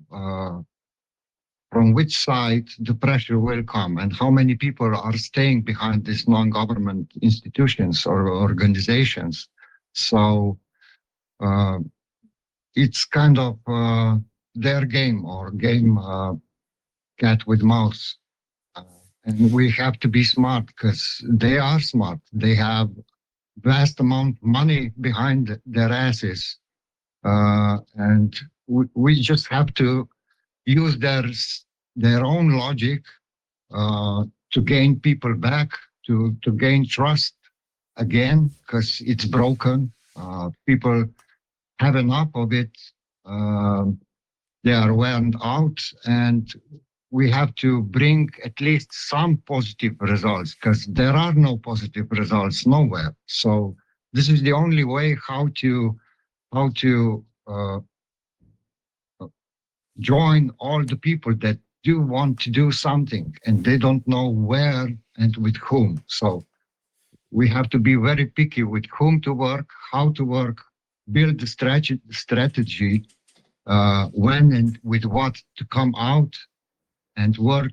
from 1.71 1.93
which 1.93 2.17
side 2.17 2.67
the 2.79 2.95
pressure 2.95 3.39
will 3.39 3.63
come 3.63 3.97
and 3.97 4.15
how 4.15 4.29
many 4.31 4.55
people 4.55 4.95
are 4.95 5.17
staying 5.17 5.61
behind 5.61 6.05
these 6.05 6.27
non-government 6.27 7.11
institutions 7.21 8.05
or 8.05 8.29
organizations. 8.29 9.47
So 9.93 10.57
uh, 11.39 11.79
it's 12.75 13.05
kind 13.05 13.37
of 13.37 13.59
uh, 13.67 14.17
their 14.55 14.85
game 14.85 15.25
or 15.25 15.51
game 15.51 15.97
uh, 15.97 16.33
cat 17.19 17.45
with 17.45 17.61
mouse. 17.61 18.17
Uh, 18.75 18.83
and 19.25 19.51
we 19.51 19.69
have 19.71 19.99
to 19.99 20.07
be 20.07 20.23
smart 20.23 20.65
because 20.67 21.23
they 21.29 21.59
are 21.59 21.79
smart. 21.79 22.19
They 22.33 22.55
have 22.55 22.89
vast 23.61 23.99
amount 23.99 24.37
of 24.37 24.43
money 24.43 24.91
behind 25.01 25.59
their 25.65 25.91
asses. 25.91 26.57
Uh, 27.23 27.77
and 27.95 28.35
we, 28.67 28.85
we 28.95 29.21
just 29.21 29.47
have 29.47 29.73
to 29.75 30.07
use 30.65 30.97
their 30.97 31.23
their 31.95 32.23
own 32.25 32.49
logic 32.57 33.03
uh, 33.71 34.23
to 34.51 34.61
gain 34.61 34.99
people 34.99 35.33
back, 35.35 35.69
to 36.07 36.35
to 36.43 36.51
gain 36.51 36.87
trust 36.87 37.35
again, 37.97 38.51
because 38.61 39.01
it's 39.05 39.25
broken. 39.25 39.91
Uh, 40.15 40.49
people 40.65 41.05
have 41.79 41.95
enough 41.95 42.29
of 42.35 42.53
it. 42.53 42.71
Uh, 43.25 43.85
they 44.63 44.73
are 44.73 44.93
worn 44.93 45.33
out, 45.43 45.79
and 46.05 46.53
we 47.11 47.29
have 47.31 47.55
to 47.55 47.81
bring 47.81 48.29
at 48.43 48.59
least 48.61 48.89
some 48.91 49.37
positive 49.47 49.95
results 49.99 50.55
because 50.55 50.85
there 50.85 51.13
are 51.13 51.33
no 51.33 51.57
positive 51.57 52.07
results 52.11 52.67
nowhere. 52.67 53.15
So 53.25 53.75
this 54.13 54.29
is 54.29 54.41
the 54.41 54.53
only 54.53 54.83
way 54.83 55.17
how 55.27 55.49
to 55.55 55.97
how 56.53 56.69
to 56.75 57.23
uh, 57.47 57.79
join 59.99 60.51
all 60.59 60.83
the 60.83 60.95
people 60.95 61.35
that 61.35 61.57
do 61.83 62.01
want 62.01 62.39
to 62.41 62.49
do 62.49 62.71
something 62.71 63.35
and 63.45 63.63
they 63.63 63.77
don't 63.77 64.05
know 64.07 64.29
where 64.29 64.87
and 65.17 65.37
with 65.37 65.57
whom. 65.57 66.03
So 66.07 66.45
we 67.31 67.47
have 67.49 67.69
to 67.69 67.79
be 67.79 67.95
very 67.95 68.25
picky 68.25 68.63
with 68.63 68.85
whom 68.97 69.21
to 69.21 69.33
work, 69.33 69.69
how 69.91 70.11
to 70.13 70.25
work, 70.25 70.57
build 71.11 71.39
the 71.39 71.47
strategy, 71.47 73.05
uh, 73.67 74.07
when 74.07 74.51
and 74.53 74.79
with 74.83 75.05
what 75.05 75.41
to 75.57 75.65
come 75.65 75.93
out 75.95 76.33
and 77.15 77.37
work 77.37 77.71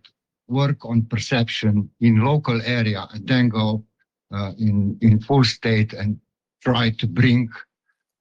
work 0.48 0.84
on 0.84 1.02
perception 1.02 1.90
in 2.00 2.24
local 2.24 2.60
area 2.62 3.08
and 3.12 3.26
then 3.26 3.48
go 3.48 3.84
uh, 4.32 4.52
in 4.58 4.96
in 5.00 5.18
full 5.20 5.42
state 5.42 5.92
and 5.92 6.20
try 6.62 6.90
to 6.90 7.06
bring 7.06 7.48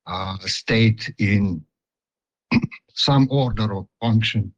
uh, 0.07 0.37
state 0.39 1.13
in 1.19 1.63
some 2.95 3.27
order 3.31 3.73
or 3.73 3.87
function 4.01 4.53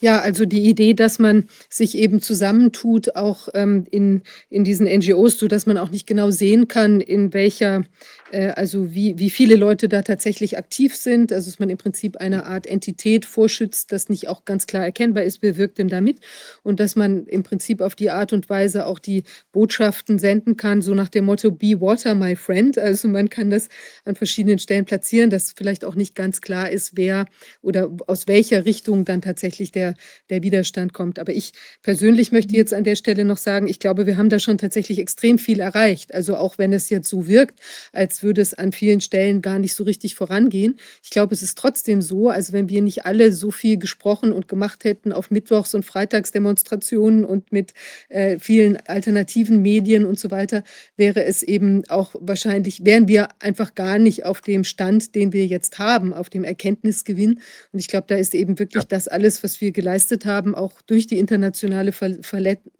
Ja, 0.00 0.20
also 0.20 0.44
die 0.44 0.62
Idee, 0.68 0.94
dass 0.94 1.18
man 1.18 1.48
sich 1.68 1.96
eben 1.98 2.22
zusammentut, 2.22 3.16
auch 3.16 3.48
ähm, 3.54 3.84
in, 3.90 4.22
in 4.48 4.62
diesen 4.62 4.86
NGOs, 4.86 5.38
so 5.40 5.48
dass 5.48 5.66
man 5.66 5.76
auch 5.76 5.90
nicht 5.90 6.06
genau 6.06 6.30
sehen 6.30 6.68
kann, 6.68 7.00
in 7.00 7.32
welcher, 7.34 7.82
äh, 8.30 8.50
also 8.50 8.94
wie, 8.94 9.18
wie 9.18 9.28
viele 9.28 9.56
Leute 9.56 9.88
da 9.88 10.02
tatsächlich 10.02 10.56
aktiv 10.56 10.94
sind. 10.94 11.32
Also 11.32 11.50
dass 11.50 11.58
man 11.58 11.68
im 11.68 11.78
Prinzip 11.78 12.18
eine 12.18 12.46
Art 12.46 12.68
Entität 12.68 13.24
vorschützt, 13.24 13.90
das 13.90 14.08
nicht 14.08 14.28
auch 14.28 14.44
ganz 14.44 14.68
klar 14.68 14.84
erkennbar 14.84 15.24
ist, 15.24 15.42
wer 15.42 15.56
wirkt 15.56 15.78
denn 15.78 15.88
damit. 15.88 16.18
Und 16.62 16.78
dass 16.78 16.94
man 16.94 17.26
im 17.26 17.42
Prinzip 17.42 17.80
auf 17.80 17.96
die 17.96 18.10
Art 18.10 18.32
und 18.32 18.48
Weise 18.48 18.86
auch 18.86 19.00
die 19.00 19.24
Botschaften 19.50 20.20
senden 20.20 20.56
kann, 20.56 20.80
so 20.80 20.94
nach 20.94 21.08
dem 21.08 21.24
Motto 21.24 21.50
Be 21.50 21.80
Water, 21.80 22.14
my 22.14 22.36
friend. 22.36 22.78
Also 22.78 23.08
man 23.08 23.28
kann 23.30 23.50
das 23.50 23.68
an 24.04 24.14
verschiedenen 24.14 24.60
Stellen 24.60 24.84
platzieren, 24.84 25.30
dass 25.30 25.52
vielleicht 25.56 25.84
auch 25.84 25.96
nicht 25.96 26.14
ganz 26.14 26.40
klar 26.40 26.70
ist, 26.70 26.92
wer 26.96 27.26
oder 27.62 27.90
aus 28.06 28.28
welcher 28.28 28.64
Richtung 28.64 29.04
dann 29.04 29.22
tatsächlich 29.22 29.72
der 29.72 29.87
der, 29.88 29.94
der 30.30 30.42
Widerstand 30.42 30.92
kommt. 30.92 31.18
Aber 31.18 31.32
ich 31.32 31.52
persönlich 31.82 32.32
möchte 32.32 32.54
jetzt 32.54 32.74
an 32.74 32.84
der 32.84 32.96
Stelle 32.96 33.24
noch 33.24 33.36
sagen, 33.36 33.68
ich 33.68 33.78
glaube, 33.78 34.06
wir 34.06 34.16
haben 34.16 34.28
da 34.28 34.38
schon 34.38 34.58
tatsächlich 34.58 34.98
extrem 34.98 35.38
viel 35.38 35.60
erreicht. 35.60 36.14
Also 36.14 36.36
auch 36.36 36.58
wenn 36.58 36.72
es 36.72 36.90
jetzt 36.90 37.08
so 37.08 37.26
wirkt, 37.26 37.60
als 37.92 38.22
würde 38.22 38.40
es 38.40 38.54
an 38.54 38.72
vielen 38.72 39.00
Stellen 39.00 39.42
gar 39.42 39.58
nicht 39.58 39.74
so 39.74 39.84
richtig 39.84 40.14
vorangehen. 40.14 40.78
Ich 41.02 41.10
glaube, 41.10 41.34
es 41.34 41.42
ist 41.42 41.58
trotzdem 41.58 42.02
so, 42.02 42.28
also 42.28 42.52
wenn 42.52 42.68
wir 42.68 42.82
nicht 42.82 43.06
alle 43.06 43.32
so 43.32 43.50
viel 43.50 43.78
gesprochen 43.78 44.32
und 44.32 44.48
gemacht 44.48 44.84
hätten 44.84 45.12
auf 45.12 45.30
Mittwochs- 45.30 45.74
und 45.74 45.84
Freitagsdemonstrationen 45.84 47.24
und 47.24 47.52
mit 47.52 47.72
äh, 48.08 48.38
vielen 48.38 48.76
alternativen 48.86 49.62
Medien 49.62 50.04
und 50.04 50.18
so 50.18 50.30
weiter, 50.30 50.62
wäre 50.96 51.24
es 51.24 51.42
eben 51.42 51.84
auch 51.88 52.14
wahrscheinlich, 52.18 52.84
wären 52.84 53.08
wir 53.08 53.28
einfach 53.40 53.74
gar 53.74 53.98
nicht 53.98 54.24
auf 54.24 54.40
dem 54.40 54.64
Stand, 54.64 55.14
den 55.14 55.32
wir 55.32 55.46
jetzt 55.46 55.78
haben, 55.78 56.12
auf 56.12 56.30
dem 56.30 56.44
Erkenntnisgewinn. 56.44 57.40
Und 57.72 57.78
ich 57.78 57.88
glaube, 57.88 58.06
da 58.08 58.16
ist 58.16 58.34
eben 58.34 58.58
wirklich 58.58 58.84
ja. 58.84 58.88
das 58.88 59.08
alles, 59.08 59.42
was 59.42 59.60
wir 59.60 59.72
geleistet 59.78 60.26
haben, 60.26 60.56
auch 60.56 60.82
durch 60.82 61.06
die 61.06 61.20
internationale 61.20 61.92
Ver 61.92 62.16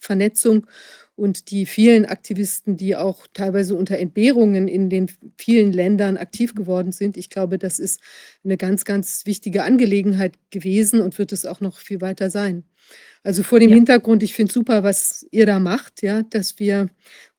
Vernetzung 0.01 0.67
und 1.15 1.53
die 1.53 1.65
vielen 1.65 2.07
Aktivisten, 2.07 2.77
die 2.77 2.97
auch 2.97 3.29
teilweise 3.35 3.77
unter 3.77 3.99
Entbehrungen 3.99 4.67
in 4.67 4.91
den 4.91 5.09
vielen 5.37 5.73
Ländern 5.73 6.17
aktiv 6.17 6.57
geworden 6.57 6.91
sind. 6.91 7.17
Ich 7.17 7.31
glaube, 7.31 7.57
das 7.57 7.79
ist 7.79 8.01
eine 8.43 8.57
ganz, 8.57 8.85
ganz 8.85 9.27
wichtige 9.27 9.63
Angelegenheit 9.63 10.35
gewesen 10.51 11.01
und 11.01 11.19
wird 11.19 11.31
es 11.31 11.47
auch 11.47 11.61
noch 11.61 11.79
viel 11.79 12.01
weiter 12.01 12.31
sein. 12.31 12.65
Also 13.25 13.43
vor 13.43 13.61
dem 13.61 13.71
ja. 13.71 13.77
Hintergrund, 13.77 14.23
ich 14.23 14.35
finde 14.35 14.53
super, 14.53 14.83
was 14.83 15.27
ihr 15.31 15.47
da 15.47 15.59
macht, 15.59 16.03
ja, 16.03 16.23
dass 16.23 16.59
wir 16.59 16.89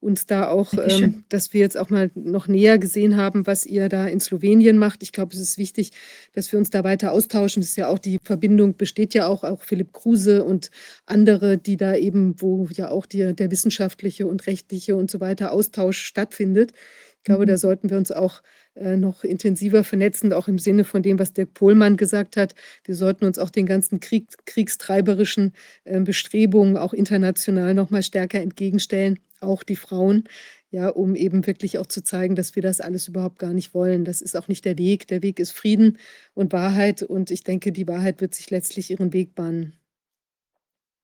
uns 0.02 0.26
da 0.26 0.48
auch, 0.48 0.74
ähm, 0.74 1.26
dass 1.30 1.54
wir 1.54 1.60
jetzt 1.60 1.78
auch 1.78 1.90
mal 1.90 2.10
noch 2.16 2.48
näher 2.48 2.78
gesehen 2.78 3.18
haben, 3.18 3.46
was 3.48 3.66
ihr 3.66 3.90
da 3.90 4.08
in 4.08 4.20
Slowenien 4.20 4.78
macht. 4.78 5.04
Ich 5.04 5.12
glaube, 5.12 5.34
es 5.34 5.42
ist 5.42 5.58
wichtig, 5.58 5.92
dass 6.34 6.52
wir 6.52 6.60
uns 6.60 6.70
da 6.70 6.84
weiter 6.84 7.12
austauschen. 7.12 7.62
Das 7.62 7.72
ist 7.72 7.76
ja 7.76 7.90
auch 7.90 8.00
die 8.00 8.20
Verbindung, 8.24 8.78
besteht 8.78 9.14
ja 9.14 9.28
auch, 9.28 9.44
auch 9.44 9.62
Philipp 9.62 9.92
Kruse 9.92 10.44
und 10.44 10.72
andere, 11.06 11.58
die 11.58 11.76
da 11.76 11.96
eben, 11.96 12.42
wo 12.42 12.68
ja 12.72 12.90
auch 12.90 13.06
die, 13.06 13.34
der 13.34 13.52
wissenschaftliche 13.52 14.26
und 14.26 14.48
rechtliche 14.48 14.96
und 14.96 15.12
so 15.12 15.20
weiter 15.20 15.52
Austausch 15.52 16.02
stattfindet. 16.02 16.72
Ich 17.18 17.24
glaube, 17.24 17.44
mhm. 17.44 17.50
da 17.50 17.58
sollten 17.58 17.90
wir 17.90 17.98
uns 17.98 18.12
auch 18.12 18.42
noch 18.76 19.24
intensiver 19.24 19.84
vernetzen, 19.84 20.32
auch 20.34 20.48
im 20.48 20.60
Sinne 20.60 20.84
von 20.84 21.04
dem, 21.04 21.20
was 21.20 21.34
Dirk 21.34 21.54
Pohlmann 21.54 21.98
gesagt 21.98 22.38
hat. 22.38 22.56
Wir 22.86 22.96
sollten 22.96 23.26
uns 23.26 23.38
auch 23.38 23.50
den 23.50 23.66
ganzen 23.66 24.00
Krieg, 24.00 24.28
kriegstreiberischen 24.46 25.54
äh, 25.84 26.00
Bestrebungen 26.00 26.78
auch 26.78 26.94
international 26.94 27.74
noch 27.74 27.90
mal 27.90 28.04
stärker 28.04 28.42
entgegenstellen, 28.42 29.20
auch 29.42 29.64
die 29.64 29.76
Frauen, 29.76 30.26
ja, 30.72 30.90
um 30.90 31.16
eben 31.16 31.46
wirklich 31.48 31.78
auch 31.78 31.88
zu 31.88 32.04
zeigen, 32.04 32.36
dass 32.36 32.56
wir 32.56 32.62
das 32.64 32.80
alles 32.80 33.08
überhaupt 33.08 33.40
gar 33.40 33.54
nicht 33.54 33.74
wollen. 33.74 34.06
Das 34.06 34.22
ist 34.22 34.38
auch 34.38 34.48
nicht 34.48 34.66
der 34.66 34.78
Weg. 34.78 35.08
Der 35.08 35.24
Weg 35.24 35.40
ist 35.40 35.52
Frieden 35.52 35.98
und 36.34 36.54
Wahrheit 36.54 37.02
und 37.02 37.32
ich 37.32 37.44
denke, 37.44 37.72
die 37.72 37.88
Wahrheit 37.88 38.22
wird 38.22 38.36
sich 38.36 38.50
letztlich 38.50 38.92
ihren 38.92 39.12
Weg 39.14 39.36
bahnen. 39.36 39.74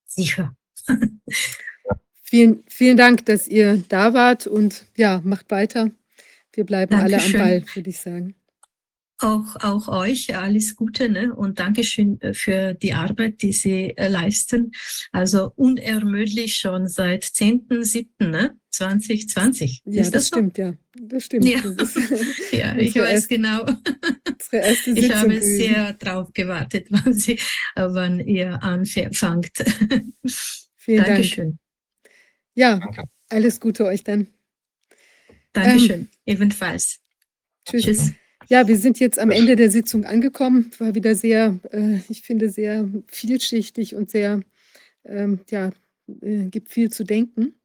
Sicher. 0.06 0.56
vielen, 2.22 2.64
vielen 2.68 2.98
Dank, 2.98 3.26
dass 3.26 3.48
ihr 3.48 3.84
da 3.90 4.14
wart 4.14 4.48
und 4.48 4.86
ja, 4.96 5.22
macht 5.24 5.50
weiter. 5.52 5.90
Wir 6.56 6.66
bleiben 6.66 6.98
Dankeschön. 6.98 7.42
alle 7.42 7.56
am 7.56 7.62
Ball, 7.62 7.76
würde 7.76 7.90
ich 7.90 7.98
sagen. 8.00 8.36
Auch, 9.18 9.56
auch 9.62 9.88
euch 9.88 10.36
alles 10.36 10.76
Gute 10.76 11.08
ne? 11.08 11.34
und 11.34 11.60
Dankeschön 11.60 12.20
äh, 12.20 12.34
für 12.34 12.74
die 12.74 12.94
Arbeit, 12.94 13.42
die 13.42 13.54
Sie 13.54 13.96
äh, 13.96 14.10
leisten. 14.10 14.72
Also 15.14 15.54
unermüdlich 15.56 16.58
schon 16.58 16.90
seit 16.90 17.24
10.7. 17.24 18.08
Ne? 18.20 18.58
2020. 18.72 19.84
Ja, 19.86 20.02
Ist 20.02 20.14
das, 20.14 20.24
das 20.24 20.28
stimmt, 20.28 20.58
so? 20.58 20.64
ja. 20.64 20.74
Das 21.00 21.26
stimmt. 21.26 21.46
Ja, 21.46 21.62
das 21.62 21.96
ist, 21.96 22.10
ja 22.52 22.76
ich 22.76 22.96
weiß 22.96 23.10
erst, 23.12 23.30
genau. 23.30 23.66
ich 24.96 25.14
habe 25.14 25.42
sehr 25.42 25.94
drauf 25.94 26.32
gewartet, 26.34 26.88
wann, 26.90 27.14
Sie, 27.14 27.40
wann 27.76 28.20
ihr 28.20 28.62
anfangt. 28.62 29.64
Vielen 30.76 31.06
Dankeschön. 31.06 31.46
Dank. 31.46 31.60
Ja, 32.54 32.80
alles 33.30 33.60
Gute 33.60 33.86
euch 33.86 34.04
dann. 34.04 34.28
Dankeschön, 35.56 36.02
ähm, 36.02 36.08
ebenfalls. 36.26 37.00
Tschüss. 37.68 37.84
tschüss. 37.84 38.12
Ja, 38.48 38.68
wir 38.68 38.78
sind 38.78 39.00
jetzt 39.00 39.18
am 39.18 39.32
Ende 39.32 39.56
der 39.56 39.72
Sitzung 39.72 40.06
angekommen. 40.06 40.72
War 40.78 40.94
wieder 40.94 41.16
sehr, 41.16 41.60
äh, 41.72 42.00
ich 42.10 42.22
finde, 42.22 42.50
sehr 42.50 42.88
vielschichtig 43.08 43.96
und 43.96 44.12
sehr, 44.12 44.42
ähm, 45.06 45.40
ja, 45.50 45.72
äh, 46.22 46.46
gibt 46.46 46.70
viel 46.70 46.92
zu 46.92 47.04
denken. 47.04 47.56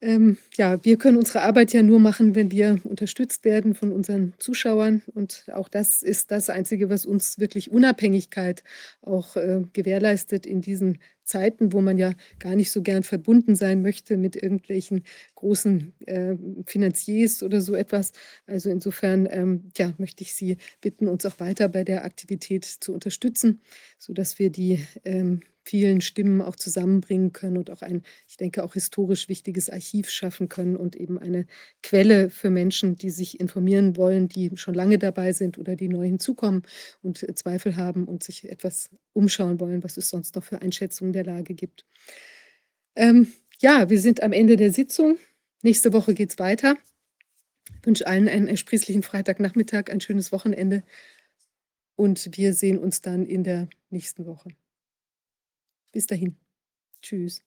Ähm, 0.00 0.38
ja, 0.56 0.82
wir 0.84 0.96
können 0.96 1.16
unsere 1.16 1.42
Arbeit 1.42 1.72
ja 1.72 1.82
nur 1.82 1.98
machen, 1.98 2.36
wenn 2.36 2.52
wir 2.52 2.80
unterstützt 2.84 3.44
werden 3.44 3.74
von 3.74 3.90
unseren 3.90 4.32
Zuschauern. 4.38 5.02
Und 5.12 5.44
auch 5.52 5.68
das 5.68 6.04
ist 6.04 6.30
das 6.30 6.50
Einzige, 6.50 6.88
was 6.88 7.04
uns 7.04 7.38
wirklich 7.40 7.72
Unabhängigkeit 7.72 8.62
auch 9.02 9.34
äh, 9.36 9.62
gewährleistet 9.72 10.46
in 10.46 10.60
diesen 10.60 10.98
Zeiten, 11.24 11.72
wo 11.72 11.80
man 11.80 11.98
ja 11.98 12.12
gar 12.38 12.54
nicht 12.54 12.70
so 12.70 12.80
gern 12.80 13.02
verbunden 13.02 13.56
sein 13.56 13.82
möchte 13.82 14.16
mit 14.16 14.36
irgendwelchen 14.36 15.02
großen 15.34 15.92
äh, 16.06 16.36
Finanziers 16.66 17.42
oder 17.42 17.60
so 17.60 17.74
etwas. 17.74 18.12
Also 18.46 18.70
insofern 18.70 19.28
ähm, 19.30 19.70
ja, 19.76 19.92
möchte 19.98 20.22
ich 20.22 20.32
Sie 20.34 20.58
bitten, 20.80 21.08
uns 21.08 21.26
auch 21.26 21.40
weiter 21.40 21.68
bei 21.68 21.82
der 21.82 22.04
Aktivität 22.04 22.64
zu 22.64 22.94
unterstützen, 22.94 23.62
sodass 23.98 24.38
wir 24.38 24.50
die 24.50 24.86
ähm, 25.04 25.40
vielen 25.68 26.00
Stimmen 26.00 26.40
auch 26.40 26.56
zusammenbringen 26.56 27.32
können 27.32 27.58
und 27.58 27.70
auch 27.70 27.82
ein, 27.82 28.02
ich 28.26 28.38
denke, 28.38 28.64
auch 28.64 28.72
historisch 28.72 29.28
wichtiges 29.28 29.68
Archiv 29.68 30.08
schaffen 30.08 30.48
können 30.48 30.76
und 30.76 30.96
eben 30.96 31.18
eine 31.18 31.46
Quelle 31.82 32.30
für 32.30 32.48
Menschen, 32.48 32.96
die 32.96 33.10
sich 33.10 33.38
informieren 33.38 33.96
wollen, 33.96 34.28
die 34.28 34.50
schon 34.56 34.72
lange 34.72 34.98
dabei 34.98 35.34
sind 35.34 35.58
oder 35.58 35.76
die 35.76 35.88
neu 35.88 36.06
hinzukommen 36.06 36.62
und 37.02 37.18
Zweifel 37.38 37.76
haben 37.76 38.06
und 38.06 38.24
sich 38.24 38.48
etwas 38.48 38.88
umschauen 39.12 39.60
wollen, 39.60 39.84
was 39.84 39.98
es 39.98 40.08
sonst 40.08 40.36
noch 40.36 40.44
für 40.44 40.62
Einschätzungen 40.62 41.12
der 41.12 41.24
Lage 41.24 41.52
gibt. 41.54 41.84
Ähm, 42.96 43.28
ja, 43.60 43.90
wir 43.90 44.00
sind 44.00 44.22
am 44.22 44.32
Ende 44.32 44.56
der 44.56 44.72
Sitzung. 44.72 45.18
Nächste 45.62 45.92
Woche 45.92 46.14
geht 46.14 46.30
es 46.30 46.38
weiter. 46.38 46.76
Ich 47.80 47.86
wünsche 47.86 48.06
allen 48.06 48.28
einen 48.28 48.48
ersprießlichen 48.48 49.02
Freitagnachmittag, 49.02 49.90
ein 49.90 50.00
schönes 50.00 50.32
Wochenende 50.32 50.82
und 51.94 52.38
wir 52.38 52.54
sehen 52.54 52.78
uns 52.78 53.02
dann 53.02 53.26
in 53.26 53.44
der 53.44 53.68
nächsten 53.90 54.24
Woche. 54.24 54.50
Bis 55.98 56.06
dahin. 56.06 56.36
Tschüss. 57.02 57.42